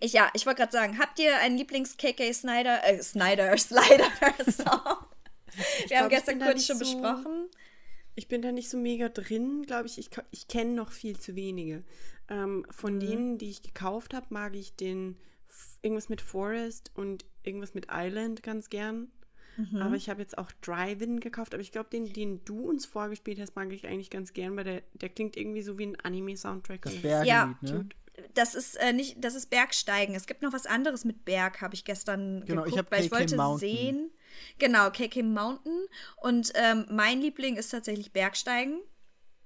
Ich, 0.00 0.12
ja, 0.12 0.30
ich 0.34 0.46
wollte 0.46 0.60
gerade 0.60 0.72
sagen, 0.72 0.98
habt 0.98 1.18
ihr 1.18 1.36
einen 1.38 1.58
Lieblings-KK 1.58 2.32
Snyder, 2.32 2.86
äh, 2.86 3.02
Snyder, 3.02 3.56
Slider-Song? 3.58 4.96
Wir 5.88 5.98
haben 5.98 6.08
glaub, 6.08 6.12
ich 6.12 6.16
gestern 6.18 6.38
kurz 6.40 6.64
schon 6.66 6.78
so- 6.78 6.84
besprochen. 6.84 7.48
Ich 8.14 8.28
bin 8.28 8.42
da 8.42 8.52
nicht 8.52 8.68
so 8.70 8.76
mega 8.76 9.08
drin, 9.08 9.62
glaube 9.66 9.86
ich. 9.86 9.98
Ich, 9.98 10.10
ich 10.30 10.48
kenne 10.48 10.72
noch 10.72 10.92
viel 10.92 11.18
zu 11.18 11.34
wenige. 11.36 11.84
Ähm, 12.28 12.64
von 12.70 12.94
Mhm. 12.96 13.00
denen, 13.00 13.38
die 13.38 13.50
ich 13.50 13.62
gekauft 13.62 14.14
habe, 14.14 14.26
mag 14.30 14.54
ich 14.54 14.74
den 14.76 15.16
irgendwas 15.82 16.08
mit 16.08 16.20
Forest 16.20 16.90
und 16.94 17.24
irgendwas 17.42 17.74
mit 17.74 17.88
Island 17.90 18.42
ganz 18.42 18.70
gern. 18.70 19.10
Mhm. 19.58 19.82
Aber 19.82 19.96
ich 19.96 20.08
habe 20.08 20.20
jetzt 20.22 20.38
auch 20.38 20.50
Drive-In 20.62 21.20
gekauft. 21.20 21.52
Aber 21.52 21.60
ich 21.60 21.72
glaube, 21.72 21.90
den, 21.90 22.12
den 22.12 22.44
du 22.44 22.60
uns 22.68 22.86
vorgespielt 22.86 23.40
hast, 23.40 23.56
mag 23.56 23.70
ich 23.72 23.86
eigentlich 23.86 24.08
ganz 24.10 24.32
gern, 24.32 24.56
weil 24.56 24.64
der, 24.64 24.82
der 24.94 25.08
klingt 25.10 25.36
irgendwie 25.36 25.62
so 25.62 25.76
wie 25.78 25.86
ein 25.86 26.00
Anime-Soundtrack. 26.00 26.82
Das 26.82 26.94
Bergelied, 27.02 27.26
Ja. 27.28 27.58
ne? 27.62 27.88
Das 28.34 28.54
ist 28.56 28.74
äh, 28.76 28.92
nicht, 28.92 29.22
das 29.22 29.34
ist 29.36 29.48
Bergsteigen. 29.50 30.14
Es 30.16 30.26
gibt 30.26 30.42
noch 30.42 30.52
was 30.52 30.66
anderes 30.66 31.04
mit 31.04 31.24
Berg, 31.24 31.60
habe 31.60 31.74
ich 31.74 31.84
gestern 31.84 32.44
Genau, 32.46 32.62
ich 32.64 32.72
geguckt, 32.72 32.78
hab 32.86 32.90
weil 32.92 33.04
ich 33.04 33.10
KK 33.10 33.18
wollte 33.20 33.36
Mountain. 33.36 33.58
sehen. 33.76 34.10
Genau, 34.58 34.90
KK 34.90 35.22
Mountain. 35.22 35.86
Und 36.16 36.52
ähm, 36.54 36.86
mein 36.90 37.20
Liebling 37.20 37.56
ist 37.56 37.68
tatsächlich 37.70 38.12
Bergsteigen. 38.12 38.80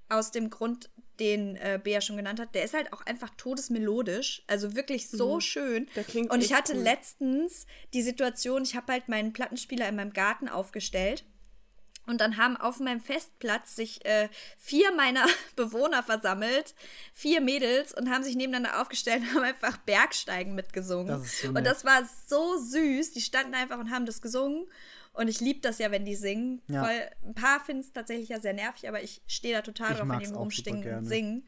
Aus 0.09 0.31
dem 0.31 0.49
Grund, 0.49 0.89
den 1.19 1.55
äh, 1.57 1.79
Bea 1.81 2.01
schon 2.01 2.17
genannt 2.17 2.39
hat. 2.39 2.55
Der 2.55 2.63
ist 2.63 2.73
halt 2.73 2.91
auch 2.93 3.01
einfach 3.05 3.29
todesmelodisch. 3.37 4.43
Also 4.47 4.75
wirklich 4.75 5.09
so 5.09 5.39
schön. 5.39 5.87
Der 5.95 6.03
klingt 6.03 6.31
Und 6.31 6.43
ich 6.43 6.53
hatte 6.53 6.73
cool. 6.73 6.81
letztens 6.81 7.65
die 7.93 8.01
Situation, 8.01 8.63
ich 8.63 8.75
habe 8.75 8.91
halt 8.91 9.09
meinen 9.09 9.33
Plattenspieler 9.33 9.87
in 9.87 9.95
meinem 9.95 10.13
Garten 10.13 10.49
aufgestellt. 10.49 11.25
Und 12.05 12.19
dann 12.19 12.35
haben 12.35 12.57
auf 12.57 12.79
meinem 12.79 12.99
Festplatz 12.99 13.77
sich 13.77 14.03
äh, 14.05 14.27
vier 14.57 14.93
meiner 14.93 15.25
Bewohner 15.55 16.03
versammelt, 16.03 16.75
vier 17.13 17.39
Mädels, 17.39 17.93
und 17.93 18.09
haben 18.09 18.23
sich 18.23 18.35
nebeneinander 18.35 18.81
aufgestellt 18.81 19.21
und 19.21 19.35
haben 19.35 19.43
einfach 19.43 19.77
Bergsteigen 19.77 20.53
mitgesungen. 20.53 21.07
Das 21.07 21.39
so 21.39 21.47
und 21.47 21.63
das 21.63 21.85
war 21.85 22.01
so 22.27 22.57
süß. 22.57 23.11
Die 23.11 23.21
standen 23.21 23.53
einfach 23.53 23.79
und 23.79 23.89
haben 23.89 24.05
das 24.05 24.21
gesungen. 24.21 24.67
Und 25.13 25.27
ich 25.27 25.39
liebe 25.39 25.61
das 25.61 25.77
ja, 25.77 25.91
wenn 25.91 26.05
die 26.05 26.15
singen. 26.15 26.61
Ja. 26.67 26.83
Voll, 26.83 27.09
ein 27.23 27.35
paar 27.35 27.63
finden 27.63 27.81
es 27.81 27.93
tatsächlich 27.93 28.29
ja 28.29 28.39
sehr 28.39 28.53
nervig, 28.53 28.87
aber 28.87 29.03
ich 29.03 29.21
stehe 29.27 29.55
da 29.55 29.61
total 29.61 29.91
Ich 29.91 29.97
drauf, 29.99 30.09
wenn 30.09 30.19
die 30.19 30.25
rumstingen 30.25 30.97
und 30.97 31.05
singen. 31.05 31.47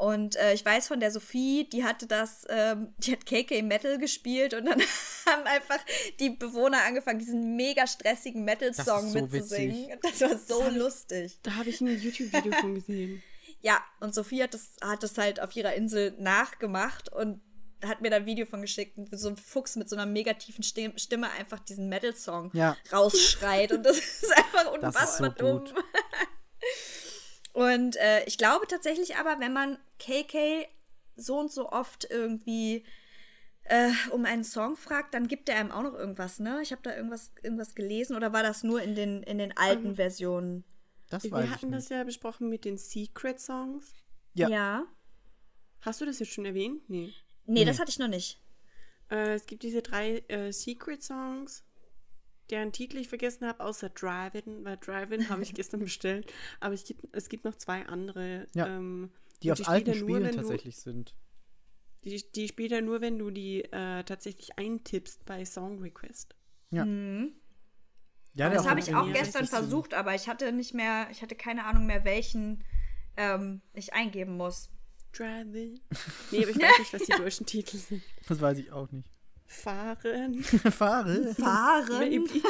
Und 0.00 0.36
äh, 0.36 0.54
ich 0.54 0.64
weiß 0.64 0.88
von 0.88 0.98
der 0.98 1.10
Sophie, 1.10 1.68
die 1.68 1.84
hatte 1.84 2.06
das, 2.06 2.46
ähm, 2.48 2.94
die 2.98 3.12
hat 3.12 3.26
KK 3.26 3.60
Metal 3.62 3.98
gespielt 3.98 4.54
und 4.54 4.64
dann 4.64 4.80
haben 5.26 5.42
einfach 5.44 5.78
die 6.18 6.30
Bewohner 6.30 6.78
angefangen, 6.86 7.18
diesen 7.18 7.54
mega 7.54 7.86
stressigen 7.86 8.42
Metal-Song 8.44 9.10
so 9.10 9.20
mitzusingen. 9.20 9.90
witzig. 9.90 9.98
Das 10.20 10.20
war 10.22 10.38
so 10.38 10.70
lustig. 10.70 11.38
Da 11.42 11.56
habe 11.56 11.68
ich 11.68 11.82
ein 11.82 11.88
YouTube-Video 11.88 12.52
von 12.52 12.74
gesehen. 12.76 13.22
Ja, 13.60 13.78
und 14.00 14.14
Sophie 14.14 14.42
hat 14.42 14.54
das, 14.54 14.76
hat 14.80 15.02
das 15.02 15.18
halt 15.18 15.38
auf 15.38 15.54
ihrer 15.54 15.74
Insel 15.74 16.14
nachgemacht 16.18 17.12
und 17.12 17.42
hat 17.84 18.00
mir 18.00 18.10
da 18.10 18.16
ein 18.16 18.26
Video 18.26 18.46
von 18.46 18.60
geschickt, 18.62 18.92
wo 18.96 19.16
so 19.16 19.28
ein 19.28 19.36
Fuchs 19.36 19.76
mit 19.76 19.88
so 19.88 19.96
einer 19.96 20.06
mega 20.06 20.32
tiefen 20.34 20.62
Stim- 20.62 20.98
Stimme 20.98 21.30
einfach 21.32 21.58
diesen 21.60 21.88
Metal-Song 21.88 22.50
Ja. 22.54 22.76
rausschreit. 22.92 23.72
Und 23.72 23.84
das 23.84 23.98
ist 23.98 24.32
einfach 24.36 24.72
unfassbar 24.72 25.34
so 25.38 25.44
dumm. 25.46 25.58
gut. 25.64 25.74
Und 27.52 27.96
äh, 27.96 28.24
ich 28.24 28.38
glaube 28.38 28.66
tatsächlich 28.68 29.16
aber, 29.16 29.40
wenn 29.40 29.52
man 29.52 29.78
KK 29.98 30.66
so 31.16 31.38
und 31.38 31.50
so 31.52 31.70
oft 31.70 32.06
irgendwie 32.08 32.84
äh, 33.64 33.90
um 34.12 34.24
einen 34.24 34.44
Song 34.44 34.76
fragt, 34.76 35.14
dann 35.14 35.26
gibt 35.28 35.48
er 35.48 35.56
einem 35.56 35.70
auch 35.72 35.82
noch 35.82 35.94
irgendwas, 35.94 36.38
ne? 36.38 36.60
Ich 36.62 36.72
habe 36.72 36.82
da 36.82 36.94
irgendwas, 36.96 37.32
irgendwas 37.42 37.74
gelesen 37.74 38.16
oder 38.16 38.32
war 38.32 38.42
das 38.42 38.62
nur 38.62 38.80
in 38.82 38.94
den, 38.94 39.22
in 39.24 39.38
den 39.38 39.56
alten 39.56 39.96
Versionen? 39.96 40.64
Das 41.08 41.24
Wir 41.24 41.32
weiß 41.32 41.44
ich 41.44 41.50
hatten 41.50 41.66
nicht. 41.70 41.76
das 41.78 41.88
ja 41.88 42.04
besprochen 42.04 42.48
mit 42.48 42.64
den 42.64 42.78
Secret-Songs. 42.78 43.92
Ja. 44.34 44.48
ja. 44.48 44.84
Hast 45.80 46.00
du 46.00 46.04
das 46.06 46.20
jetzt 46.20 46.32
schon 46.32 46.44
erwähnt? 46.46 46.88
Nee. 46.88 47.12
Nee, 47.50 47.64
das 47.64 47.78
hatte 47.78 47.90
ich 47.90 47.98
noch 47.98 48.08
nicht. 48.08 48.40
Äh, 49.10 49.34
es 49.34 49.46
gibt 49.46 49.62
diese 49.62 49.82
drei 49.82 50.18
äh, 50.28 50.52
Secret-Songs, 50.52 51.64
deren 52.50 52.72
Titel 52.72 52.98
ich 52.98 53.08
vergessen 53.08 53.46
habe, 53.46 53.60
außer 53.60 53.88
Drive-In, 53.90 54.64
weil 54.64 54.76
Drive-In 54.76 55.28
habe 55.28 55.42
ich 55.42 55.54
gestern 55.54 55.80
bestellt. 55.80 56.32
Aber 56.60 56.74
es 56.74 56.84
gibt, 56.84 57.04
es 57.12 57.28
gibt 57.28 57.44
noch 57.44 57.56
zwei 57.56 57.86
andere. 57.86 58.46
Ja, 58.54 58.66
ähm, 58.66 59.10
Die 59.42 59.52
auf 59.52 59.66
alten 59.68 59.90
nur, 59.90 59.98
Spielen 59.98 60.24
wenn 60.24 60.34
tatsächlich 60.36 60.76
sind. 60.76 61.14
Du, 62.02 62.10
die, 62.10 62.24
die 62.34 62.48
spielt 62.48 62.72
er 62.72 62.82
nur, 62.82 63.00
wenn 63.00 63.18
du 63.18 63.30
die 63.30 63.64
äh, 63.64 64.04
tatsächlich 64.04 64.58
eintippst 64.58 65.24
bei 65.26 65.44
Song 65.44 65.80
Request. 65.80 66.34
Ja. 66.70 66.84
Mhm. 66.84 67.32
Ja, 68.34 68.48
Das 68.48 68.66
habe 68.66 68.78
ich 68.80 68.94
auch 68.94 69.12
gestern 69.12 69.46
versucht, 69.46 69.92
aber 69.92 70.14
ich 70.14 70.28
hatte 70.28 70.52
nicht 70.52 70.72
mehr, 70.72 71.08
ich 71.10 71.20
hatte 71.20 71.34
keine 71.34 71.64
Ahnung 71.64 71.86
mehr, 71.86 72.04
welchen 72.04 72.64
ähm, 73.16 73.60
ich 73.74 73.92
eingeben 73.92 74.36
muss. 74.36 74.70
Drive-In. 75.12 75.80
Nee, 76.30 76.42
aber 76.42 76.50
ich 76.50 76.60
weiß 76.60 76.78
nicht, 76.78 76.92
was 76.92 77.02
die 77.02 77.12
deutschen 77.12 77.46
Titel 77.46 77.76
sind. 77.76 78.02
Das 78.28 78.40
weiß 78.40 78.58
ich 78.58 78.70
auch 78.72 78.90
nicht. 78.90 79.08
Fahren. 79.46 80.42
Fahre. 80.44 81.34
Fahren. 81.34 81.98
Maybe. 81.98 82.30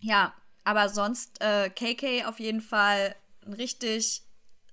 Ja, 0.00 0.32
aber 0.64 0.88
sonst 0.88 1.40
äh, 1.40 1.70
KK 1.70 2.26
auf 2.26 2.38
jeden 2.38 2.60
Fall 2.60 3.16
ein 3.44 3.52
richtig 3.52 4.22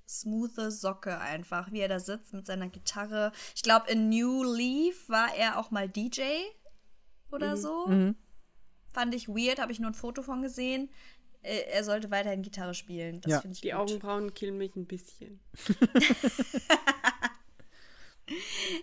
smoothe 0.08 0.70
Socke 0.72 1.20
einfach, 1.20 1.72
wie 1.72 1.80
er 1.80 1.88
da 1.88 2.00
sitzt 2.00 2.34
mit 2.34 2.46
seiner 2.46 2.68
Gitarre. 2.68 3.32
Ich 3.56 3.64
glaube, 3.64 3.90
in 3.90 4.10
New 4.10 4.44
Leaf 4.44 5.10
war 5.10 5.34
er 5.36 5.58
auch 5.58 5.72
mal 5.72 5.90
DJ 5.90 6.22
oder 7.32 7.58
so. 7.58 7.88
Mhm. 7.88 8.16
Fand 8.94 9.16
ich 9.16 9.28
weird, 9.28 9.60
habe 9.60 9.72
ich 9.72 9.80
nur 9.80 9.90
ein 9.90 9.96
Foto 9.96 10.22
von 10.22 10.42
gesehen. 10.42 10.90
Äh, 11.46 11.66
Er 11.72 11.84
sollte 11.84 12.10
weiterhin 12.12 12.42
Gitarre 12.42 12.74
spielen. 12.74 13.22
Das 13.22 13.32
Ja. 13.32 13.42
finde 13.42 13.56
ich 13.56 13.62
Die 13.62 13.70
gut. 13.70 13.78
Augenbrauen 13.80 14.34
killen 14.34 14.58
mich 14.58 14.76
ein 14.76 14.86
bisschen. 14.86 15.40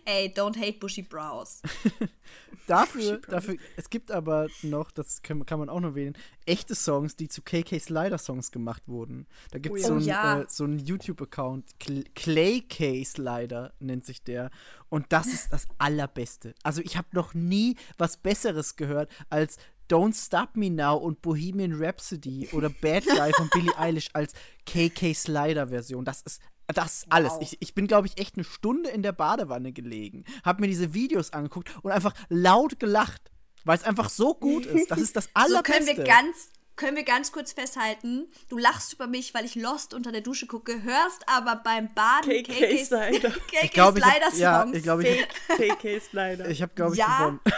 Ey, 0.05 0.29
don't 0.29 0.57
hate 0.57 0.79
bushy 0.79 1.03
brows. 1.03 1.63
Dafür, 2.69 3.17
Bushy 3.19 3.29
dafür, 3.29 3.57
es 3.77 3.91
gibt 3.91 4.13
aber 4.13 4.47
noch, 4.63 4.93
das 4.93 5.21
kann, 5.23 5.45
kann 5.45 5.59
man 5.59 5.69
auch 5.69 5.81
noch 5.81 5.97
wählen, 5.97 6.17
echte 6.47 6.77
Songs, 6.77 7.17
die 7.17 7.27
zu 7.27 7.43
KK 7.43 7.81
Slider 7.81 8.19
Songs 8.19 8.53
gemacht 8.53 8.85
wurden. 8.87 9.27
Da 9.51 9.59
gibt 9.59 9.77
es 9.79 9.85
Oh 9.91 9.99
so 9.99 10.07
ja. 10.07 10.21
einen 10.23 10.35
Oh 10.35 10.43
ja. 10.43 10.43
äh, 10.43 10.47
so 10.49 10.67
YouTube-Account, 10.67 11.73
Cl- 11.81 12.07
Clay 12.15 12.61
K 12.61 13.03
Slider 13.03 13.73
nennt 13.81 14.05
sich 14.07 14.23
der. 14.23 14.53
Und 14.89 15.07
das 15.13 15.27
ist 15.27 15.53
das 15.53 15.67
Allerbeste. 15.79 16.55
Also 16.63 16.83
ich 16.83 16.97
habe 16.97 17.09
noch 17.11 17.35
nie 17.35 17.75
was 17.99 18.17
Besseres 18.17 18.77
gehört 18.77 19.11
als 19.29 19.57
Don't 19.93 20.15
Stop 20.15 20.57
Me 20.57 20.71
Now 20.71 20.97
und 20.97 21.21
Bohemian 21.23 21.75
Rhapsody 21.75 22.49
oder 22.53 22.69
Bad 22.71 23.05
Guy 23.05 23.33
von 23.35 23.49
Billie 23.51 23.77
Eilish 23.79 24.09
als 24.15 24.33
KK 24.67 25.13
Slider 25.15 25.69
Version. 25.69 26.05
Das 26.05 26.23
ist 26.23 26.41
das 26.69 26.99
ist 27.03 27.07
alles. 27.11 27.33
Wow. 27.33 27.43
Ich, 27.43 27.57
ich 27.61 27.75
bin, 27.75 27.87
glaube 27.87 28.07
ich, 28.07 28.19
echt 28.19 28.37
eine 28.37 28.45
Stunde 28.45 28.89
in 28.89 29.03
der 29.03 29.13
Badewanne 29.13 29.73
gelegen, 29.73 30.25
habe 30.45 30.63
mir 30.63 30.69
diese 30.69 30.95
Videos 30.95 31.33
angeguckt 31.35 31.71
und 31.83 31.91
einfach 31.91 32.15
laut 32.31 32.79
gelacht, 32.81 33.31
weil 33.65 33.77
es 33.77 33.85
einfach 33.85 34.09
so 34.09 34.33
gut 34.35 34.65
ist. 34.65 34.91
Das 34.91 34.99
ist 35.01 35.15
das 35.17 35.25
So 35.27 35.31
Allerbeste. 35.35 35.73
können 35.73 35.87
wir 35.99 36.05
ganz 36.05 36.49
können 36.75 36.97
wir 36.97 37.05
ganz 37.05 37.31
kurz 37.33 37.53
festhalten. 37.53 38.27
Du 38.49 38.57
lachst 38.57 38.95
über 38.95 39.07
mich, 39.07 39.35
weil 39.35 39.45
ich 39.45 39.57
Lost 39.57 39.93
unter 39.93 40.11
der 40.11 40.23
Dusche 40.23 40.47
gucke, 40.47 40.83
hörst 40.83 41.23
aber 41.29 41.57
beim 41.57 41.93
Baden 41.93 42.43
KK 42.43 42.55
KK 42.55 42.85
Slider. 42.87 43.31
KK 43.31 43.65
Ich 43.65 43.71
glaube, 43.73 43.99
ich 43.99 44.05
hab- 44.07 44.13
Slider 44.33 44.37
ja, 44.39 44.63
Songs. 44.63 44.77
ich 44.79 44.83
glaube, 44.83 45.07
ich 45.07 46.47
ich 46.49 46.63
habe, 46.63 46.73
glaube 46.75 46.93
ich, 46.95 46.99
Ja. 46.99 47.19
gewonnen. 47.19 47.41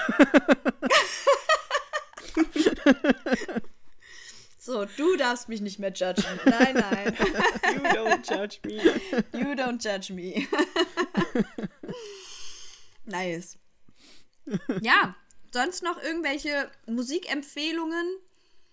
So, 4.58 4.86
du 4.96 5.16
darfst 5.16 5.50
mich 5.50 5.60
nicht 5.60 5.78
mehr 5.78 5.92
judgen. 5.92 6.24
Nein, 6.46 6.74
nein. 6.74 7.14
You 7.74 7.80
don't 7.82 8.26
judge 8.26 8.60
me. 8.64 8.80
You 9.38 9.52
don't 9.54 9.78
judge 9.78 10.10
me. 10.10 10.46
Nice. 13.06 13.58
ja, 14.80 15.14
sonst 15.52 15.82
noch 15.82 16.02
irgendwelche 16.02 16.70
Musikempfehlungen 16.86 18.16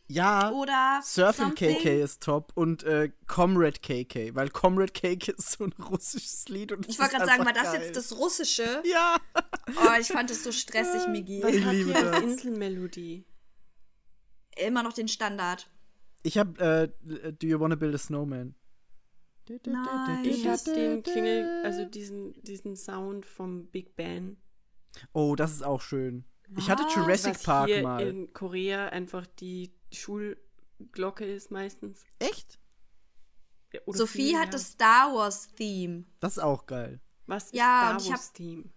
Ja, 0.07 0.51
oder 0.51 1.01
Surfing 1.03 1.47
something? 1.47 1.77
KK 1.79 2.01
ist 2.03 2.23
top 2.23 2.53
und 2.55 2.83
äh, 2.83 3.11
Comrade 3.27 3.81
KK, 3.81 4.33
weil 4.35 4.49
Comrade 4.49 4.93
KK 4.93 5.33
ist 5.37 5.51
so 5.57 5.65
ein 5.65 5.73
russisches 5.73 6.47
Lied 6.47 6.71
und 6.71 6.87
Ich 6.87 6.97
wollte 6.99 7.15
gerade 7.17 7.25
sagen, 7.29 7.43
war 7.45 7.51
das 7.51 7.73
geil. 7.73 7.81
jetzt 7.83 7.97
das 7.97 8.17
Russische? 8.17 8.81
Ja. 8.85 9.17
Oh, 9.75 9.99
ich 9.99 10.07
fand 10.07 10.31
es 10.31 10.45
so 10.45 10.53
stressig, 10.53 11.05
Migi. 11.09 11.43
Was 11.43 11.51
Ich 11.53 11.65
liebe 11.65 11.91
das. 11.91 12.21
Inselmelodie? 12.21 13.25
Immer 14.57 14.83
noch 14.83 14.93
den 14.93 15.07
Standard. 15.07 15.69
Ich 16.23 16.37
hab 16.37 16.59
äh, 16.59 16.89
Do 17.01 17.47
You 17.47 17.59
Wanna 17.59 17.75
Build 17.75 17.95
a 17.95 17.97
Snowman? 17.97 18.55
Nein. 19.65 20.25
Ich 20.25 20.47
hab 20.47 20.63
den 20.63 21.03
Klingel, 21.03 21.63
also 21.65 21.85
diesen, 21.85 22.41
diesen 22.43 22.75
Sound 22.75 23.25
vom 23.25 23.65
Big 23.67 23.95
Ben. 23.95 24.37
Oh, 25.13 25.35
das 25.35 25.51
ist 25.51 25.63
auch 25.63 25.81
schön. 25.81 26.25
Ich 26.57 26.69
hatte? 26.69 26.83
Jurassic 26.93 27.35
was 27.35 27.43
Park 27.43 27.67
hier 27.69 27.81
mal. 27.81 28.05
in 28.05 28.33
Korea 28.33 28.87
einfach 28.89 29.25
die 29.25 29.73
Schulglocke 29.91 31.25
ist 31.25 31.49
meistens. 31.49 32.03
Echt? 32.19 32.59
Oder 33.85 33.97
Sophie 33.97 34.29
viel, 34.29 34.37
hat 34.37 34.47
ja. 34.47 34.51
das 34.51 34.71
Star 34.71 35.13
Wars 35.13 35.53
Theme. 35.53 36.03
Das 36.19 36.33
ist 36.33 36.43
auch 36.43 36.65
geil. 36.65 36.99
Was 37.25 37.45
ist 37.45 37.55
Ja, 37.55 37.97
Star 37.97 38.11
Wars 38.11 38.33
Team? 38.33 38.71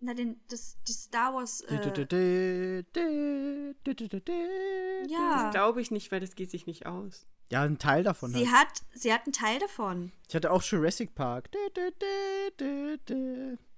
Na, 0.00 0.14
den, 0.14 0.40
das, 0.48 0.76
die 0.86 0.92
Star 0.92 1.34
Wars. 1.34 1.60
Äh, 1.62 1.76
Das 5.02 5.10
ja. 5.10 5.50
glaube 5.50 5.80
ich 5.80 5.90
nicht, 5.90 6.12
weil 6.12 6.20
das 6.20 6.34
geht 6.36 6.50
sich 6.50 6.66
nicht 6.66 6.86
aus. 6.86 7.26
Ja, 7.50 7.62
ein 7.62 7.78
Teil 7.78 8.04
davon. 8.04 8.30
Sie 8.32 8.50
hat, 8.50 8.68
sie 8.94 9.12
hat 9.12 9.24
einen 9.24 9.32
Teil 9.32 9.58
davon. 9.58 10.12
Ich 10.28 10.34
hatte 10.34 10.50
auch 10.52 10.62
Jurassic 10.62 11.14
Park. 11.14 11.50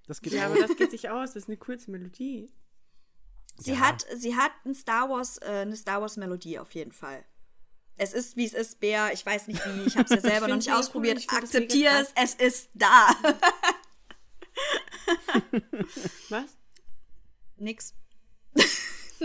Das 0.06 0.20
geht 0.20 0.32
Ja, 0.32 0.46
aber 0.46 0.56
das 0.58 0.76
geht 0.76 0.90
sich 0.90 1.08
aus. 1.08 1.34
Das 1.34 1.44
ist 1.44 1.48
eine 1.48 1.56
kurze 1.56 1.90
Melodie. 1.90 2.50
Sie 3.56 3.72
Ja. 3.72 3.80
hat, 3.80 4.04
sie 4.16 4.36
hat 4.36 4.52
ein 4.64 4.74
Star 4.74 5.08
Wars, 5.08 5.38
äh, 5.38 5.60
eine 5.62 5.76
Star 5.76 6.00
Wars 6.00 6.16
Melodie 6.16 6.58
auf 6.58 6.72
jeden 6.74 6.92
Fall. 6.92 7.24
Es 7.96 8.12
ist, 8.14 8.36
wie 8.36 8.46
es 8.46 8.54
ist, 8.54 8.80
Bär. 8.80 9.12
Ich 9.12 9.24
weiß 9.24 9.46
nicht 9.46 9.64
wie. 9.66 9.82
Ich 9.86 9.96
habe 9.98 10.04
es 10.04 10.10
ja 10.10 10.20
selber 10.30 10.48
noch 10.48 10.56
nicht 10.56 10.68
cool, 10.68 10.74
ausprobiert. 10.74 11.18
mega 11.18 11.36
Akzeptiere 11.36 12.00
es. 12.00 12.12
Es 12.16 12.34
ist 12.34 12.70
da. 12.74 13.08
Was? 16.28 16.56
Nix. 17.56 17.94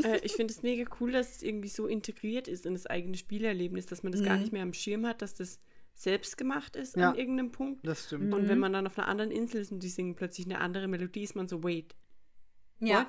äh, 0.03 0.19
ich 0.23 0.33
finde 0.33 0.53
es 0.53 0.61
mega 0.64 0.89
cool, 0.99 1.11
dass 1.11 1.38
es 1.38 1.43
irgendwie 1.43 1.69
so 1.69 1.88
integriert 1.88 2.47
ist 2.47 2.65
in 2.65 2.73
das 2.73 2.85
eigene 2.85 3.17
Spielerlebnis, 3.17 3.85
dass 3.85 4.03
man 4.03 4.11
das 4.11 4.23
gar 4.23 4.38
nicht 4.38 4.51
mehr 4.51 4.64
am 4.64 4.73
Schirm 4.73 5.05
hat, 5.05 5.22
dass 5.22 5.33
das 5.35 5.59
selbst 5.93 6.38
gemacht 6.38 6.75
ist 6.75 6.97
Ja. 6.97 7.11
an 7.11 7.15
irgendeinem 7.15 7.51
Punkt. 7.51 7.85
Das 7.88 8.05
stimmt. 8.05 8.33
Und 8.33 8.49
wenn 8.49 8.59
man 8.59 8.73
dann 8.73 8.85
auf 8.88 8.97
einer 8.97 9.07
anderen 9.07 9.31
Insel 9.31 9.61
ist 9.61 9.72
und 9.72 9.81
die 9.81 9.89
singen 9.89 10.15
plötzlich 10.15 10.45
eine 10.45 10.59
andere 10.59 10.88
Melodie, 10.88 11.23
ist 11.23 11.35
man 11.35 11.47
so, 11.47 11.64
wait, 11.64 11.95
Ja. 12.80 13.07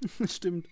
what? 0.00 0.30
Stimmt. 0.30 0.66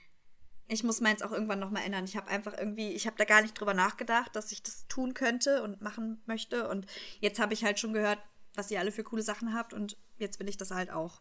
Ich 0.66 0.82
muss 0.84 1.00
meins 1.00 1.20
auch 1.22 1.32
irgendwann 1.32 1.58
nochmal 1.58 1.82
ändern. 1.84 2.05
Ich 2.05 2.16
habe 2.16 2.28
einfach 2.28 2.56
irgendwie, 2.56 2.92
ich 2.92 3.06
habe 3.06 3.16
da 3.18 3.24
gar 3.24 3.42
nicht 3.42 3.55
drüber 3.55 3.74
nachgedacht, 3.74 4.34
dass 4.36 4.52
ich 4.52 4.62
das 4.62 4.86
tun 4.86 5.14
könnte 5.14 5.62
und 5.62 5.80
machen 5.82 6.22
möchte. 6.26 6.68
Und 6.68 6.86
jetzt 7.20 7.39
habe 7.40 7.52
ich 7.55 7.64
halt 7.64 7.78
schon 7.80 7.92
gehört, 7.92 8.18
was 8.55 8.70
ihr 8.70 8.78
alle 8.78 8.92
für 8.92 9.02
coole 9.05 9.22
Sachen 9.22 9.52
habt. 9.52 9.74
Und 9.74 9.97
jetzt 10.20 10.39
will 10.39 10.49
ich 10.49 10.57
das 10.57 10.70
halt 10.70 10.90
auch. 10.90 11.20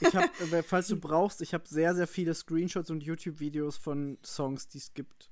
Ich 0.00 0.14
habe, 0.14 0.28
falls 0.66 0.88
du 0.88 0.98
brauchst, 0.98 1.42
ich 1.42 1.54
habe 1.54 1.66
sehr, 1.68 1.94
sehr 1.94 2.06
viele 2.06 2.34
Screenshots 2.34 2.90
und 2.90 3.02
YouTube-Videos 3.02 3.76
von 3.76 4.18
Songs, 4.24 4.68
die 4.68 4.78
es 4.78 4.94
gibt. 4.94 5.30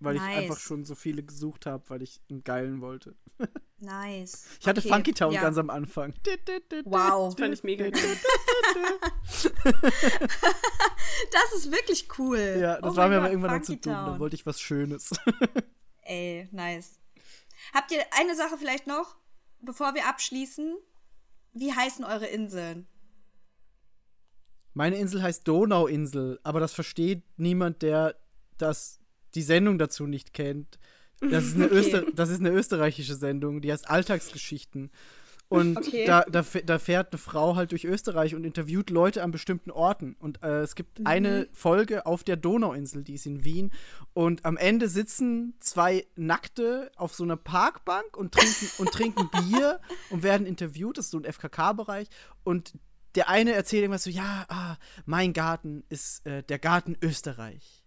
Weil 0.00 0.14
ich 0.16 0.22
Nice. 0.22 0.38
einfach 0.38 0.58
schon 0.60 0.84
so 0.84 0.94
viele 0.94 1.24
gesucht 1.24 1.66
habe, 1.66 1.82
weil 1.88 2.02
ich 2.02 2.20
einen 2.30 2.44
geilen 2.44 2.80
wollte. 2.80 3.16
Nice. 3.80 4.46
Ich 4.60 4.66
hatte 4.66 4.80
Okay, 4.80 4.88
Funky 4.88 5.12
Town 5.12 5.32
ja. 5.32 5.40
ganz 5.40 5.56
am 5.56 5.70
Anfang. 5.70 6.12
Wow. 6.84 7.32
Fand 7.38 7.54
ich 7.54 7.62
mega 7.62 7.84
cool. 7.86 7.92
Das 11.32 11.52
ist 11.56 11.70
wirklich 11.70 12.08
cool. 12.18 12.56
Ja, 12.60 12.80
das 12.80 12.94
Oh 12.94 12.96
war 12.96 13.08
mir 13.08 13.18
aber 13.18 13.30
irgendwann 13.30 13.52
dann 13.52 13.62
zu 13.62 13.72
Funky 13.72 13.88
dumm. 13.88 13.92
Da 13.94 14.18
wollte 14.18 14.34
ich 14.34 14.46
was 14.46 14.60
Schönes. 14.60 15.10
Ey, 16.02 16.48
nice. 16.52 16.98
Habt 17.72 17.92
ihr 17.92 18.00
eine 18.18 18.34
Sache 18.34 18.56
vielleicht 18.58 18.86
noch, 18.86 19.16
bevor 19.60 19.94
wir 19.94 20.06
abschließen? 20.08 20.76
Wie 21.58 21.72
heißen 21.72 22.04
eure 22.04 22.26
Inseln? 22.26 22.86
Meine 24.74 24.96
Insel 24.96 25.22
heißt 25.22 25.46
Donauinsel, 25.48 26.38
aber 26.44 26.60
das 26.60 26.72
versteht 26.72 27.24
niemand, 27.36 27.82
der 27.82 28.14
das, 28.58 29.00
die 29.34 29.42
Sendung 29.42 29.78
dazu 29.78 30.06
nicht 30.06 30.32
kennt. 30.32 30.78
Das 31.20 31.46
ist 31.46 31.56
eine, 31.56 31.66
Okay. 31.70 32.12
Das 32.14 32.28
ist 32.28 32.40
eine 32.40 32.50
österreichische 32.50 33.16
Sendung, 33.16 33.60
die 33.60 33.72
heißt 33.72 33.90
Alltagsgeschichten. 33.90 34.90
Und 35.48 35.76
Okay. 35.78 36.04
da, 36.04 36.22
da, 36.22 36.42
da 36.42 36.78
fährt 36.78 37.12
eine 37.12 37.18
Frau 37.18 37.56
halt 37.56 37.72
durch 37.72 37.84
Österreich 37.84 38.34
und 38.34 38.44
interviewt 38.44 38.90
Leute 38.90 39.22
an 39.22 39.30
bestimmten 39.30 39.70
Orten. 39.70 40.16
Und 40.18 40.42
äh, 40.42 40.60
es 40.60 40.74
gibt 40.74 41.06
eine 41.06 41.48
Folge 41.52 42.06
auf 42.06 42.22
der 42.24 42.36
Donauinsel, 42.36 43.02
die 43.02 43.14
ist 43.14 43.26
in 43.26 43.44
Wien. 43.44 43.72
Und 44.12 44.44
am 44.44 44.56
Ende 44.56 44.88
sitzen 44.88 45.54
zwei 45.60 46.06
Nackte 46.16 46.90
auf 46.96 47.14
so 47.14 47.24
einer 47.24 47.36
Parkbank 47.36 48.16
und 48.16 48.32
trinken, 48.34 48.68
und 48.78 48.92
trinken 48.92 49.30
Bier 49.48 49.80
und 50.10 50.22
werden 50.22 50.46
interviewt. 50.46 50.98
Das 50.98 51.06
ist 51.06 51.10
so 51.12 51.18
ein 51.18 51.24
FKK-Bereich. 51.24 52.08
Und 52.44 52.74
der 53.14 53.28
eine 53.28 53.52
erzählt 53.52 53.82
irgendwas 53.82 54.04
so: 54.04 54.10
Ja, 54.10 54.44
ah, 54.48 54.76
mein 55.06 55.32
Garten 55.32 55.84
ist 55.88 56.26
äh, 56.26 56.42
der 56.42 56.58
Garten 56.58 56.96
Österreich. 57.02 57.77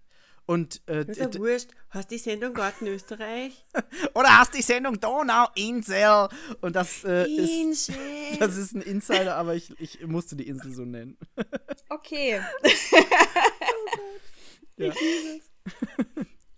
Und 0.51 0.81
äh, 0.87 1.05
Das 1.05 1.17
ist 1.17 1.33
ja 1.35 1.39
wurscht. 1.39 1.69
Hast 1.91 2.11
die 2.11 2.17
Sendung 2.17 2.53
Garten 2.53 2.85
Österreich? 2.87 3.65
oder 4.13 4.37
hast 4.37 4.53
die 4.53 4.61
Sendung 4.61 4.99
Donauinsel? 4.99 6.27
Und 6.59 6.75
das 6.75 7.05
äh, 7.05 7.23
ist. 7.25 7.49
Insel. 7.89 7.95
Das 8.37 8.57
ist 8.57 8.73
ein 8.73 8.81
Insider, 8.81 9.37
aber 9.37 9.55
ich, 9.55 9.73
ich 9.79 10.05
musste 10.05 10.35
die 10.35 10.47
Insel 10.47 10.73
so 10.73 10.83
nennen. 10.83 11.17
Okay. 11.89 12.41
Ja. 14.77 14.93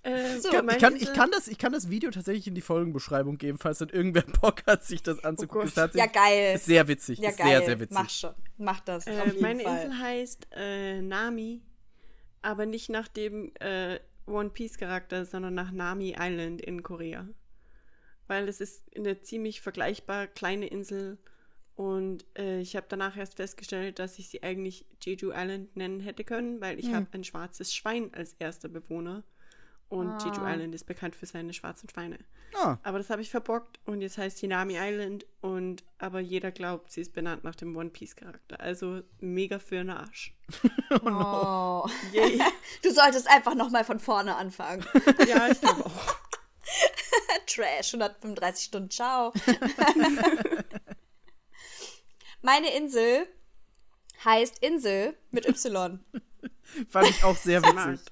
Äh, 0.03 0.39
So, 0.39 0.49
Ich 0.49 0.53
kann, 0.53 0.65
meine 0.65 0.77
ich, 0.77 0.81
kann, 0.83 0.95
ich, 0.95 1.13
kann 1.13 1.31
das, 1.31 1.47
ich 1.47 1.57
kann 1.57 1.71
das 1.73 1.89
Video 1.89 2.11
tatsächlich 2.11 2.47
in 2.47 2.55
die 2.55 2.61
Folgenbeschreibung 2.61 3.37
geben, 3.37 3.57
falls 3.57 3.79
dann 3.79 3.89
irgendwer 3.89 4.21
Bock 4.41 4.63
hat, 4.67 4.83
sich 4.85 5.01
das 5.03 5.23
anzugucken. 5.23 5.61
Gott. 5.61 5.67
ist 5.69 5.75
tatsächlich 5.75 6.13
Ja, 6.15 6.21
geil. 6.21 6.55
Ist 6.55 6.65
sehr 6.65 6.87
witzig. 6.87 7.19
Ja, 7.19 7.29
ist 7.29 7.37
geil. 7.37 7.47
sehr, 7.47 7.65
sehr 7.65 7.79
witzig. 7.79 7.97
Mach 7.97 8.09
schon. 8.09 8.33
Mach 8.57 8.79
das. 8.81 9.07
auf 9.07 9.13
Äh, 9.13 9.25
jeden 9.27 9.41
meine 9.41 9.63
Fall. 9.63 9.83
Insel 9.85 9.99
heißt 9.99 10.47
äh, 10.55 11.01
Nami, 11.01 11.61
aber 12.43 12.65
nicht 12.65 12.89
nach 12.89 13.07
dem 13.07 13.51
äh, 13.59 13.99
One 14.25 14.49
Piece 14.49 14.77
Charakter, 14.77 15.25
sondern 15.25 15.53
nach 15.53 15.71
Nami 15.71 16.15
Island 16.17 16.61
in 16.61 16.83
Korea. 16.83 17.27
Weil 18.27 18.47
es 18.47 18.61
ist 18.61 18.83
eine 18.95 19.21
ziemlich 19.21 19.61
vergleichbar 19.61 20.27
kleine 20.27 20.67
Insel. 20.67 21.17
Und 21.75 22.25
äh, 22.37 22.59
ich 22.59 22.75
habe 22.75 22.85
danach 22.87 23.17
erst 23.17 23.35
festgestellt, 23.35 23.99
dass 23.99 24.19
ich 24.19 24.29
sie 24.29 24.43
eigentlich 24.43 24.85
Jeju 25.01 25.31
Island 25.33 25.75
nennen 25.75 25.99
hätte 25.99 26.23
können, 26.23 26.61
weil 26.61 26.79
ich 26.79 26.93
habe 26.93 27.07
ein 27.13 27.23
schwarzes 27.23 27.73
Schwein 27.73 28.13
als 28.13 28.33
erster 28.33 28.69
Bewohner 28.69 29.23
und 29.89 30.23
Jeju 30.23 30.45
Island 30.45 30.73
ist 30.73 30.85
bekannt 30.85 31.15
für 31.15 31.25
seine 31.25 31.53
schwarzen 31.53 31.87
Schweine. 31.89 32.17
Ah, 32.55 32.77
Aber 32.83 32.97
das 32.97 33.09
habe 33.09 33.21
ich 33.21 33.29
verbockt 33.29 33.79
und 33.85 34.01
jetzt 34.01 34.17
heißt 34.17 34.37
sie 34.37 34.47
Nami 34.47 34.75
Island 34.77 35.25
und 35.41 35.83
aber 35.97 36.19
jeder 36.19 36.51
glaubt, 36.51 36.91
sie 36.91 37.01
ist 37.01 37.13
benannt 37.13 37.43
nach 37.43 37.55
dem 37.55 37.75
One 37.75 37.89
Piece 37.89 38.15
Charakter. 38.15 38.59
Also 38.59 39.01
mega 39.19 39.59
für 39.59 39.75
den 39.75 39.89
Arsch. 39.89 40.35
Oh. 41.05 41.87
Yay. 42.13 42.39
Du 42.83 42.91
solltest 42.91 43.27
einfach 43.27 43.55
nochmal 43.55 43.83
von 43.83 43.99
vorne 43.99 44.35
anfangen. 44.35 44.85
ja, 45.27 45.49
ich 45.49 45.59
glaube 45.59 45.85
auch. 45.85 46.15
Trash, 47.47 47.93
135 47.95 48.65
Stunden, 48.65 48.91
ciao. 48.91 49.33
Meine 52.41 52.75
Insel 52.75 53.27
heißt 54.23 54.59
Insel 54.59 55.17
mit 55.31 55.47
Y. 55.47 55.99
fand 56.89 57.09
ich 57.09 57.23
auch 57.23 57.35
sehr 57.35 57.61
witzig. 57.61 58.05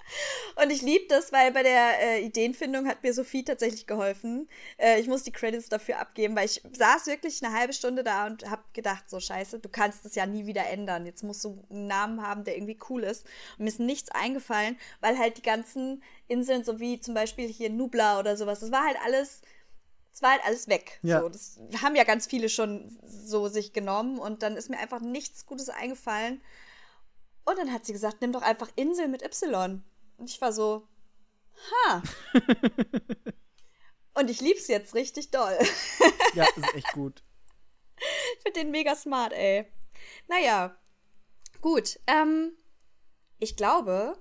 Und 0.61 0.69
ich 0.69 0.81
liebe 0.81 1.05
das, 1.07 1.31
weil 1.31 1.51
bei 1.51 1.63
der 1.63 1.99
äh, 2.01 2.25
Ideenfindung 2.25 2.87
hat 2.87 3.03
mir 3.03 3.13
Sophie 3.13 3.43
tatsächlich 3.43 3.87
geholfen. 3.87 4.49
Äh, 4.77 4.99
ich 4.99 5.07
muss 5.07 5.23
die 5.23 5.31
Credits 5.31 5.69
dafür 5.69 5.99
abgeben, 5.99 6.35
weil 6.35 6.45
ich 6.45 6.61
saß 6.71 7.07
wirklich 7.07 7.43
eine 7.43 7.57
halbe 7.57 7.73
Stunde 7.73 8.03
da 8.03 8.27
und 8.27 8.49
habe 8.49 8.63
gedacht, 8.73 9.09
so 9.09 9.19
scheiße, 9.19 9.59
du 9.59 9.69
kannst 9.69 10.05
es 10.05 10.15
ja 10.15 10.25
nie 10.25 10.45
wieder 10.45 10.67
ändern. 10.67 11.05
Jetzt 11.05 11.23
musst 11.23 11.43
du 11.43 11.63
einen 11.69 11.87
Namen 11.87 12.21
haben, 12.21 12.43
der 12.43 12.55
irgendwie 12.55 12.79
cool 12.89 13.03
ist. 13.03 13.25
Und 13.57 13.65
mir 13.65 13.69
ist 13.69 13.79
nichts 13.79 14.11
eingefallen, 14.11 14.77
weil 14.99 15.17
halt 15.17 15.37
die 15.37 15.43
ganzen 15.43 16.03
Inseln, 16.27 16.63
so 16.63 16.79
wie 16.79 16.99
zum 16.99 17.13
Beispiel 17.13 17.47
hier 17.47 17.69
Nubla 17.69 18.19
oder 18.19 18.37
sowas, 18.37 18.59
das 18.59 18.71
war 18.71 18.85
halt 18.85 18.97
alles, 19.03 19.41
es 20.13 20.21
war 20.21 20.31
halt 20.31 20.41
alles 20.45 20.67
weg. 20.67 20.99
Ja. 21.01 21.21
So, 21.21 21.29
das 21.29 21.59
haben 21.81 21.95
ja 21.95 22.03
ganz 22.03 22.27
viele 22.27 22.49
schon 22.49 22.97
so 23.03 23.47
sich 23.47 23.73
genommen 23.73 24.19
und 24.19 24.43
dann 24.43 24.57
ist 24.57 24.69
mir 24.69 24.79
einfach 24.79 25.01
nichts 25.01 25.45
Gutes 25.45 25.69
eingefallen. 25.69 26.41
Und 27.45 27.57
dann 27.57 27.71
hat 27.73 27.85
sie 27.85 27.93
gesagt, 27.93 28.21
nimm 28.21 28.31
doch 28.31 28.41
einfach 28.43 28.69
Insel 28.75 29.07
mit 29.07 29.23
Y. 29.23 29.83
Und 30.17 30.29
ich 30.29 30.39
war 30.41 30.53
so, 30.53 30.87
ha. 31.87 32.01
Und 34.13 34.29
ich 34.29 34.41
lieb's 34.41 34.67
jetzt 34.67 34.93
richtig 34.95 35.31
doll. 35.31 35.57
Ja, 36.33 36.45
ist 36.55 36.75
echt 36.75 36.93
gut. 36.93 37.23
Ich 37.97 38.43
finde 38.43 38.61
den 38.61 38.71
mega 38.71 38.95
smart, 38.95 39.33
ey. 39.33 39.65
Naja, 40.29 40.77
gut. 41.59 41.99
Ähm, 42.07 42.53
ich 43.37 43.57
glaube, 43.57 44.17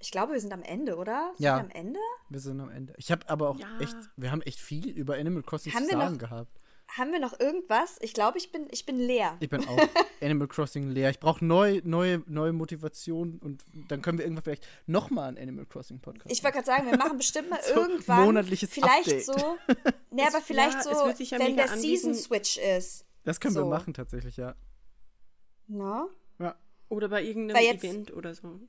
ich 0.00 0.10
glaube, 0.10 0.32
wir 0.32 0.40
sind 0.40 0.52
am 0.52 0.62
Ende, 0.64 0.96
oder? 0.96 1.32
Sind 1.36 1.44
Ja. 1.44 1.56
wir 1.56 1.60
am 1.60 1.70
Ende? 1.70 2.00
Wir 2.28 2.40
sind 2.40 2.60
am 2.60 2.70
Ende. 2.70 2.92
Ich 2.96 3.12
habe 3.12 3.28
aber 3.28 3.50
auch 3.50 3.58
Ja. 3.60 3.78
echt, 3.78 3.94
wir 4.16 4.32
haben 4.32 4.42
echt 4.42 4.58
viel 4.58 4.88
über 4.90 5.14
Animal 5.14 5.44
Crossing 5.44 5.72
Haben 5.74 5.84
zu 5.84 5.90
sagen 5.92 6.12
noch- 6.14 6.18
gehabt. 6.18 6.58
Haben 6.88 7.12
wir 7.12 7.18
noch 7.18 7.38
irgendwas? 7.40 7.96
Ich 8.00 8.14
glaube, 8.14 8.38
ich 8.38 8.52
bin, 8.52 8.68
ich 8.70 8.86
bin 8.86 8.98
leer. 8.98 9.36
Ich 9.40 9.48
bin 9.48 9.66
auch 9.66 9.78
Animal 10.22 10.46
Crossing 10.48 10.88
leer. 10.90 11.10
Ich 11.10 11.18
brauche 11.18 11.44
neu, 11.44 11.80
neue, 11.84 12.22
neue 12.26 12.52
Motivation 12.52 13.38
und 13.38 13.64
dann 13.88 14.00
können 14.02 14.18
wir 14.18 14.24
irgendwann 14.24 14.44
vielleicht 14.44 14.68
nochmal 14.86 15.28
einen 15.28 15.38
Animal 15.38 15.66
Crossing 15.66 16.00
Podcast 16.00 16.30
Ich 16.30 16.42
wollte 16.44 16.54
gerade 16.56 16.66
sagen, 16.66 16.90
wir 16.90 16.96
machen 16.96 17.16
bestimmt 17.16 17.50
mal 17.50 17.60
So 17.66 17.74
irgendwann. 17.80 18.24
monatliches 18.24 18.70
vielleicht 18.70 19.08
Update. 19.08 19.24
so. 19.24 19.32
Ne, 20.10 20.22
aber 20.28 20.40
vielleicht 20.40 20.76
ja, 20.76 20.82
so, 20.84 20.90
ja 21.08 21.38
wenn 21.40 21.56
der 21.56 21.66
Season 21.66 22.10
anbieten. 22.10 22.14
Switch 22.14 22.56
ist. 22.58 23.04
Das 23.24 23.40
können 23.40 23.56
wir 23.56 23.62
so. 23.62 23.68
machen 23.68 23.92
tatsächlich, 23.94 24.36
ja. 24.36 24.54
Ne? 25.66 26.06
Ja. 26.38 26.54
Oder 26.88 27.08
bei 27.08 27.24
irgendeinem 27.24 27.64
jetzt- 27.64 27.82
Event 27.82 28.12
oder 28.12 28.32
so. 28.34 28.60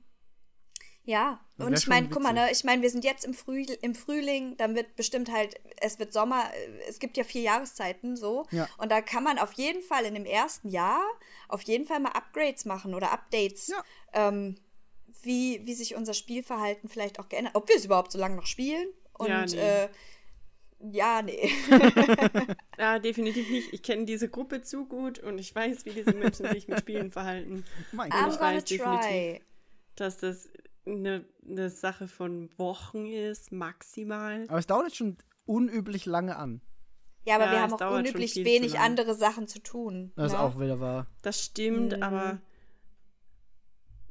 Ja, 1.06 1.40
Das 1.56 1.66
und 1.68 1.78
ich 1.78 1.86
meine, 1.86 2.08
guck 2.08 2.20
mal, 2.22 2.32
ne, 2.32 2.50
ich 2.50 2.64
meine, 2.64 2.82
wir 2.82 2.90
sind 2.90 3.04
jetzt 3.04 3.24
im, 3.24 3.32
Früh, 3.32 3.64
im 3.80 3.94
Frühling, 3.94 4.56
dann 4.56 4.74
wird 4.74 4.96
bestimmt 4.96 5.30
halt, 5.30 5.54
es 5.80 6.00
wird 6.00 6.12
Sommer, 6.12 6.42
äh, 6.52 6.88
es 6.88 6.98
gibt 6.98 7.16
ja 7.16 7.22
vier 7.22 7.42
Jahreszeiten 7.42 8.16
so. 8.16 8.44
Ja. 8.50 8.68
Und 8.78 8.90
da 8.90 9.00
kann 9.00 9.22
man 9.22 9.38
auf 9.38 9.52
jeden 9.52 9.82
Fall 9.82 10.04
in 10.04 10.14
dem 10.14 10.24
ersten 10.26 10.68
Jahr 10.68 11.00
auf 11.48 11.62
jeden 11.62 11.84
Fall 11.86 12.00
mal 12.00 12.10
Upgrades 12.10 12.64
machen 12.64 12.92
oder 12.92 13.12
Updates, 13.12 13.68
Ja. 13.68 13.84
ähm, 14.12 14.56
wie, 15.22 15.60
wie 15.64 15.74
sich 15.74 15.94
unser 15.94 16.12
Spielverhalten 16.12 16.88
vielleicht 16.88 17.20
auch 17.20 17.28
geändert, 17.28 17.54
ob 17.54 17.68
wir 17.68 17.76
es 17.76 17.84
überhaupt 17.84 18.10
so 18.10 18.18
lange 18.18 18.34
noch 18.36 18.46
spielen. 18.46 18.88
Und 19.14 19.28
Ja, 19.28 19.46
nee. 19.46 19.56
äh, 19.56 19.88
ja, 20.90 21.22
nee. 21.22 21.50
Ja, 22.78 22.98
definitiv 22.98 23.48
nicht. 23.48 23.72
Ich 23.72 23.82
kenne 23.82 24.04
diese 24.04 24.28
Gruppe 24.28 24.60
zu 24.60 24.84
gut 24.86 25.18
und 25.20 25.38
ich 25.38 25.54
weiß, 25.54 25.84
wie 25.86 25.90
diese 25.90 26.12
Menschen 26.12 26.46
sich 26.50 26.68
mit 26.68 26.80
Spielen 26.80 27.10
verhalten. 27.10 27.64
Mein 27.92 28.10
I'm 28.12 28.28
ich 28.28 28.32
Gott. 28.32 28.38
gonna 28.40 28.56
weiß 28.56 28.64
try. 28.64 28.76
definitiv. 28.76 29.42
Dass 29.96 30.18
das 30.18 30.48
eine, 30.86 31.24
eine 31.48 31.68
Sache 31.70 32.08
von 32.08 32.48
Wochen 32.58 33.06
ist, 33.06 33.52
maximal. 33.52 34.44
Aber 34.48 34.58
es 34.58 34.66
dauert 34.66 34.84
jetzt 34.86 34.96
schon 34.96 35.16
unüblich 35.44 36.06
lange 36.06 36.36
an. 36.36 36.60
Ja, 37.24 37.36
aber 37.36 37.46
Ja, 37.46 37.50
wir 37.52 37.60
haben 37.62 37.72
auch 37.74 37.98
unüblich 37.98 38.36
wenig 38.36 38.78
andere 38.78 39.14
Sachen 39.14 39.48
zu 39.48 39.60
tun. 39.60 40.12
Das 40.16 40.26
ist 40.26 40.32
ne? 40.32 40.40
auch 40.40 40.60
wieder 40.60 40.78
wahr. 40.80 41.06
Das 41.22 41.42
stimmt, 41.44 41.96
Mhm. 41.96 42.02
aber 42.02 42.40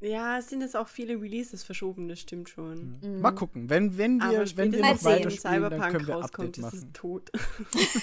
ja, 0.01 0.37
es 0.37 0.49
sind 0.49 0.61
jetzt 0.61 0.75
auch 0.75 0.89
viele 0.89 1.19
Releases 1.19 1.63
verschoben, 1.63 2.09
das 2.09 2.19
stimmt 2.19 2.49
schon. 2.49 2.99
Mhm. 3.01 3.21
Mal 3.21 3.31
gucken. 3.31 3.69
Wenn, 3.69 3.97
wenn 3.97 4.19
wir, 4.19 4.25
Aber 4.41 4.57
wenn 4.57 4.71
wir 4.73 4.81
noch 4.81 5.03
weiter 5.03 5.23
wenn 5.25 5.31
spielen, 5.31 5.61
dann 5.61 5.71
Cyberpunk 5.71 5.91
können 5.91 6.07
wir 6.07 6.13
rauskommt, 6.15 6.47
Update 6.59 6.65
ist 6.67 6.73
es 6.73 6.81
machen. 6.81 6.93
tot. 6.93 7.31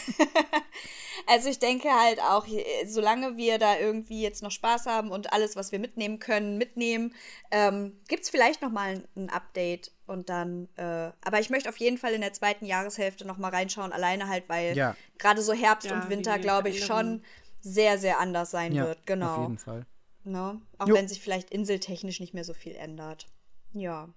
Also 1.26 1.48
ich 1.48 1.58
denke 1.58 1.88
halt 1.90 2.20
auch, 2.20 2.46
solange 2.86 3.36
wir 3.36 3.58
da 3.58 3.78
irgendwie 3.78 4.22
jetzt 4.22 4.42
noch 4.42 4.50
Spaß 4.50 4.86
haben 4.86 5.10
und 5.10 5.32
alles, 5.32 5.56
was 5.56 5.72
wir 5.72 5.78
mitnehmen 5.78 6.18
können, 6.18 6.58
mitnehmen, 6.58 7.14
ähm, 7.50 8.00
gibt 8.08 8.24
es 8.24 8.30
vielleicht 8.30 8.62
noch 8.62 8.70
mal 8.70 8.94
ein, 8.96 9.08
ein 9.16 9.30
Update 9.30 9.92
und 10.06 10.28
dann, 10.28 10.68
äh, 10.76 11.10
aber 11.22 11.40
ich 11.40 11.50
möchte 11.50 11.68
auf 11.68 11.78
jeden 11.78 11.98
Fall 11.98 12.12
in 12.12 12.20
der 12.20 12.32
zweiten 12.32 12.64
Jahreshälfte 12.66 13.26
noch 13.26 13.38
mal 13.38 13.50
reinschauen, 13.50 13.92
alleine 13.92 14.28
halt, 14.28 14.48
weil 14.48 14.76
Ja. 14.76 14.96
gerade 15.18 15.42
so 15.42 15.52
Herbst 15.52 15.88
Ja, 15.88 15.94
und 15.94 16.08
Winter, 16.10 16.38
glaube 16.38 16.68
ich, 16.68 16.84
schon 16.84 17.22
sehr, 17.60 17.98
sehr 17.98 18.18
anders 18.18 18.50
sein 18.50 18.74
Ja, 18.74 18.84
wird, 18.86 18.98
auf 18.98 19.06
genau. 19.06 19.40
jeden 19.40 19.58
Fall. 19.58 19.86
Ne? 20.24 20.60
Auch 20.78 20.88
Jo. 20.88 20.94
wenn 20.94 21.08
sich 21.08 21.20
vielleicht 21.20 21.50
inseltechnisch 21.50 22.20
nicht 22.20 22.34
mehr 22.34 22.44
so 22.44 22.54
viel 22.54 22.74
ändert. 22.74 23.26
Ja. 23.72 24.08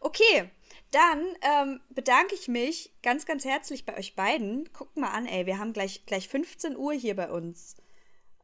Okay, 0.00 0.50
dann 0.90 1.22
ähm, 1.42 1.80
bedanke 1.90 2.34
ich 2.34 2.48
mich 2.48 2.92
ganz, 3.02 3.26
ganz 3.26 3.44
herzlich 3.44 3.84
bei 3.84 3.96
euch 3.96 4.14
beiden. 4.14 4.70
Guckt 4.72 4.96
mal 4.96 5.10
an, 5.10 5.26
ey, 5.26 5.46
wir 5.46 5.58
haben 5.58 5.72
gleich, 5.72 6.06
gleich 6.06 6.28
15 6.28 6.76
Uhr 6.76 6.92
hier 6.92 7.16
bei 7.16 7.30
uns. 7.30 7.76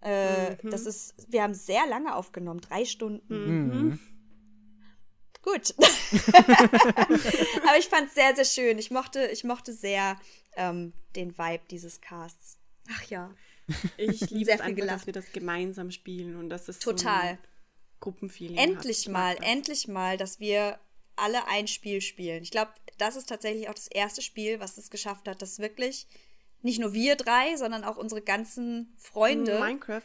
Äh, 0.00 0.56
Das 0.64 0.86
ist, 0.86 1.14
wir 1.28 1.42
haben 1.42 1.54
sehr 1.54 1.86
lange 1.86 2.14
aufgenommen, 2.14 2.60
drei 2.60 2.84
Stunden. 2.84 3.88
Mhm. 3.88 3.98
Gut. 5.42 5.74
Aber 5.78 7.78
ich 7.78 7.88
fand 7.88 8.08
es 8.08 8.14
sehr, 8.14 8.34
sehr 8.34 8.44
schön. 8.44 8.78
Ich 8.78 8.90
mochte, 8.90 9.26
ich 9.26 9.44
mochte 9.44 9.72
sehr 9.72 10.18
ähm, 10.56 10.92
den 11.16 11.36
Vibe 11.36 11.64
dieses 11.70 12.00
Casts. 12.00 12.58
Ach 12.90 13.02
ja. 13.04 13.30
Ich 13.96 14.20
liebe 14.30 14.52
es 14.52 14.60
einfach, 14.60 14.86
dass 14.86 15.06
wir 15.06 15.12
das 15.12 15.32
gemeinsam 15.32 15.90
spielen 15.90 16.36
und 16.36 16.48
dass 16.48 16.68
es 16.68 16.80
so 16.80 16.92
Total. 16.92 17.22
ein 17.22 17.38
Gruppenfeeling 18.00 18.56
Endlich 18.56 19.06
hat. 19.06 19.12
Mal, 19.12 19.36
das. 19.36 19.46
endlich 19.46 19.88
mal, 19.88 20.16
dass 20.16 20.40
wir 20.40 20.78
alle 21.16 21.46
ein 21.48 21.66
Spiel 21.66 22.00
spielen. 22.00 22.42
Ich 22.42 22.50
glaube, 22.50 22.72
das 22.98 23.16
ist 23.16 23.28
tatsächlich 23.28 23.68
auch 23.68 23.74
das 23.74 23.88
erste 23.88 24.22
Spiel, 24.22 24.60
was 24.60 24.78
es 24.78 24.90
geschafft 24.90 25.28
hat, 25.28 25.42
dass 25.42 25.58
wirklich 25.58 26.06
nicht 26.62 26.80
nur 26.80 26.92
wir 26.92 27.16
drei, 27.16 27.56
sondern 27.56 27.84
auch 27.84 27.96
unsere 27.96 28.22
ganzen 28.22 28.94
Freunde. 28.98 29.58
Minecraft. 29.60 30.02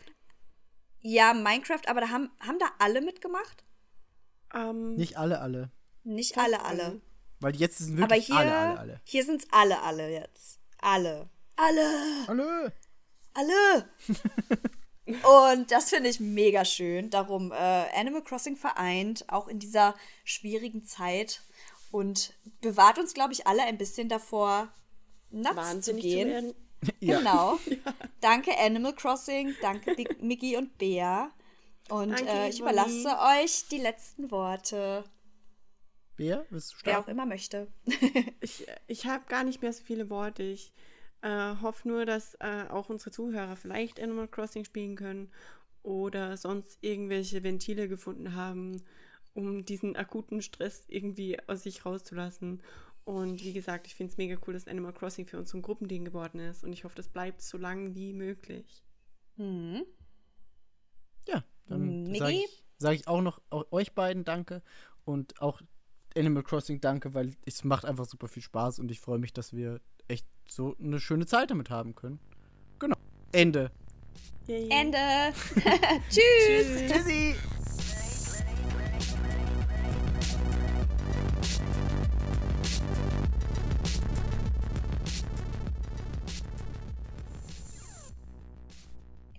ja, 1.02 1.34
Minecraft, 1.34 1.88
aber 1.88 2.02
da 2.02 2.10
haben, 2.10 2.30
haben 2.40 2.60
da 2.60 2.68
alle 2.80 3.02
mitgemacht? 3.02 3.64
Ähm, 4.54 4.96
Nicht 4.96 5.18
alle, 5.18 5.40
alle. 5.40 5.72
Nicht 6.04 6.38
alle, 6.38 6.64
alle. 6.66 7.02
Weil 7.40 7.56
jetzt 7.56 7.78
sind 7.78 7.98
Aber 8.02 8.10
wirklich 8.16 8.26
hier, 8.28 8.36
alle, 8.36 8.56
alle, 8.56 8.80
alle. 8.80 9.02
hier 9.06 9.24
sind 9.24 9.44
es 9.44 9.48
alle, 9.52 9.82
alle 9.82 10.10
jetzt. 10.12 10.60
Alle. 10.80 11.30
Alle. 11.56 12.26
Alle! 12.28 12.74
Alle. 13.34 13.90
Und 15.24 15.72
das 15.72 15.90
finde 15.90 16.10
ich 16.10 16.20
mega 16.20 16.66
schön. 16.66 17.10
Darum 17.10 17.52
äh, 17.52 17.56
Animal 17.56 18.24
Crossing 18.24 18.56
vereint, 18.56 19.26
auch 19.28 19.48
in 19.48 19.60
dieser 19.60 19.96
schwierigen 20.24 20.86
Zeit 20.86 21.42
und 21.92 22.34
bewahrt 22.62 23.00
uns, 23.00 23.14
glaube 23.14 23.34
ich, 23.34 23.48
alle 23.48 23.64
ein 23.64 23.78
bisschen 23.78 24.10
davor, 24.10 24.70
nuts 25.32 25.56
wahnsinnig 25.56 26.04
zu 26.04 26.10
zu, 26.10 26.16
gehen. 26.16 26.30
werden. 26.30 26.56
Ja. 27.02 27.18
Genau. 27.18 27.60
Danke 28.22 28.58
Animal 28.58 28.96
Crossing, 28.96 29.54
danke 29.62 29.96
Big 29.96 30.22
Mickey 30.24 30.56
und 30.56 30.78
Bea. 30.78 31.30
Und 31.90 32.12
Danke, 32.12 32.32
äh, 32.32 32.50
ich 32.50 32.62
überlasse 32.62 33.18
euch 33.20 33.68
die 33.70 33.80
letzten 33.80 34.32
Worte, 34.32 35.04
Wer? 36.20 36.46
Willst 36.50 36.74
du 36.74 36.78
wer 36.84 37.00
auch 37.00 37.08
immer 37.08 37.26
möchte. 37.26 37.70
Ich, 38.42 38.68
ich 38.88 39.06
habe 39.06 39.24
gar 39.30 39.46
nicht 39.46 39.62
mehr 39.62 39.72
so 39.72 39.82
viele 39.82 40.10
Worte. 40.10 40.44
Ich 40.44 40.74
äh, 41.22 41.56
hoffe 41.62 41.88
nur, 41.88 42.06
dass 42.06 42.36
äh, 42.36 42.66
auch 42.70 42.90
unsere 42.90 43.12
Zuhörer 43.12 43.56
vielleicht 43.56 44.00
Animal 44.02 44.28
Crossing 44.28 44.66
spielen 44.66 44.96
können 44.96 45.32
oder 45.84 46.38
sonst 46.38 46.78
irgendwelche 46.82 47.44
Ventile 47.44 47.88
gefunden 47.88 48.36
haben, 48.36 48.84
um 49.34 49.66
diesen 49.66 49.96
akuten 49.96 50.42
Stress 50.42 50.86
irgendwie 50.88 51.38
aus 51.48 51.64
sich 51.64 51.86
rauszulassen. 51.86 52.62
Und 53.06 53.44
wie 53.44 53.54
gesagt, 53.54 53.88
ich 53.88 53.96
finde 53.96 54.12
es 54.12 54.18
mega 54.18 54.38
cool, 54.46 54.54
dass 54.54 54.68
Animal 54.68 54.94
Crossing 54.94 55.26
für 55.26 55.38
uns 55.40 55.50
so 55.50 55.58
ein 55.58 55.62
Gruppending 55.62 56.06
geworden 56.06 56.40
ist. 56.40 56.64
Und 56.64 56.74
ich 56.74 56.84
hoffe, 56.84 56.96
das 56.96 57.08
bleibt 57.10 57.42
so 57.42 57.58
lang 57.58 57.96
wie 57.96 58.14
möglich. 58.14 58.84
Hm. 59.38 59.84
Ja, 61.28 61.44
dann 61.68 62.04
Miggi? 62.04 62.20
sage 62.20 62.34
ich, 62.36 62.66
sag 62.78 62.96
ich 62.96 63.08
auch 63.08 63.22
noch 63.22 63.42
au- 63.50 63.66
euch 63.72 63.94
beiden 63.94 64.24
Danke 64.24 64.62
und 65.06 65.42
auch 65.42 65.62
Animal 66.16 66.44
Crossing 66.44 66.82
Danke, 66.82 67.14
weil 67.14 67.36
es 67.46 67.64
macht 67.64 67.86
einfach 67.86 68.06
super 68.06 68.28
viel 68.28 68.44
Spaß 68.44 68.80
und 68.80 68.92
ich 68.92 69.00
freue 69.00 69.20
mich, 69.20 69.34
dass 69.34 69.54
wir 69.54 69.80
echt 70.10 70.26
so 70.50 70.76
eine 70.82 71.00
schöne 71.00 71.26
Zeit 71.26 71.52
damit 71.52 71.70
haben 71.70 71.96
können. 71.96 72.20
Genau. 72.80 72.98
Ende. 73.32 73.72
Yay. 74.48 74.70
Ende. 74.70 74.98
Tschüss. 76.10 76.92
Tschüssi. 76.92 77.36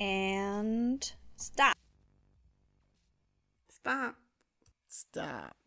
And 0.02 1.14
stop. 1.36 1.74
Stop. 3.68 4.14
Stop. 4.88 5.59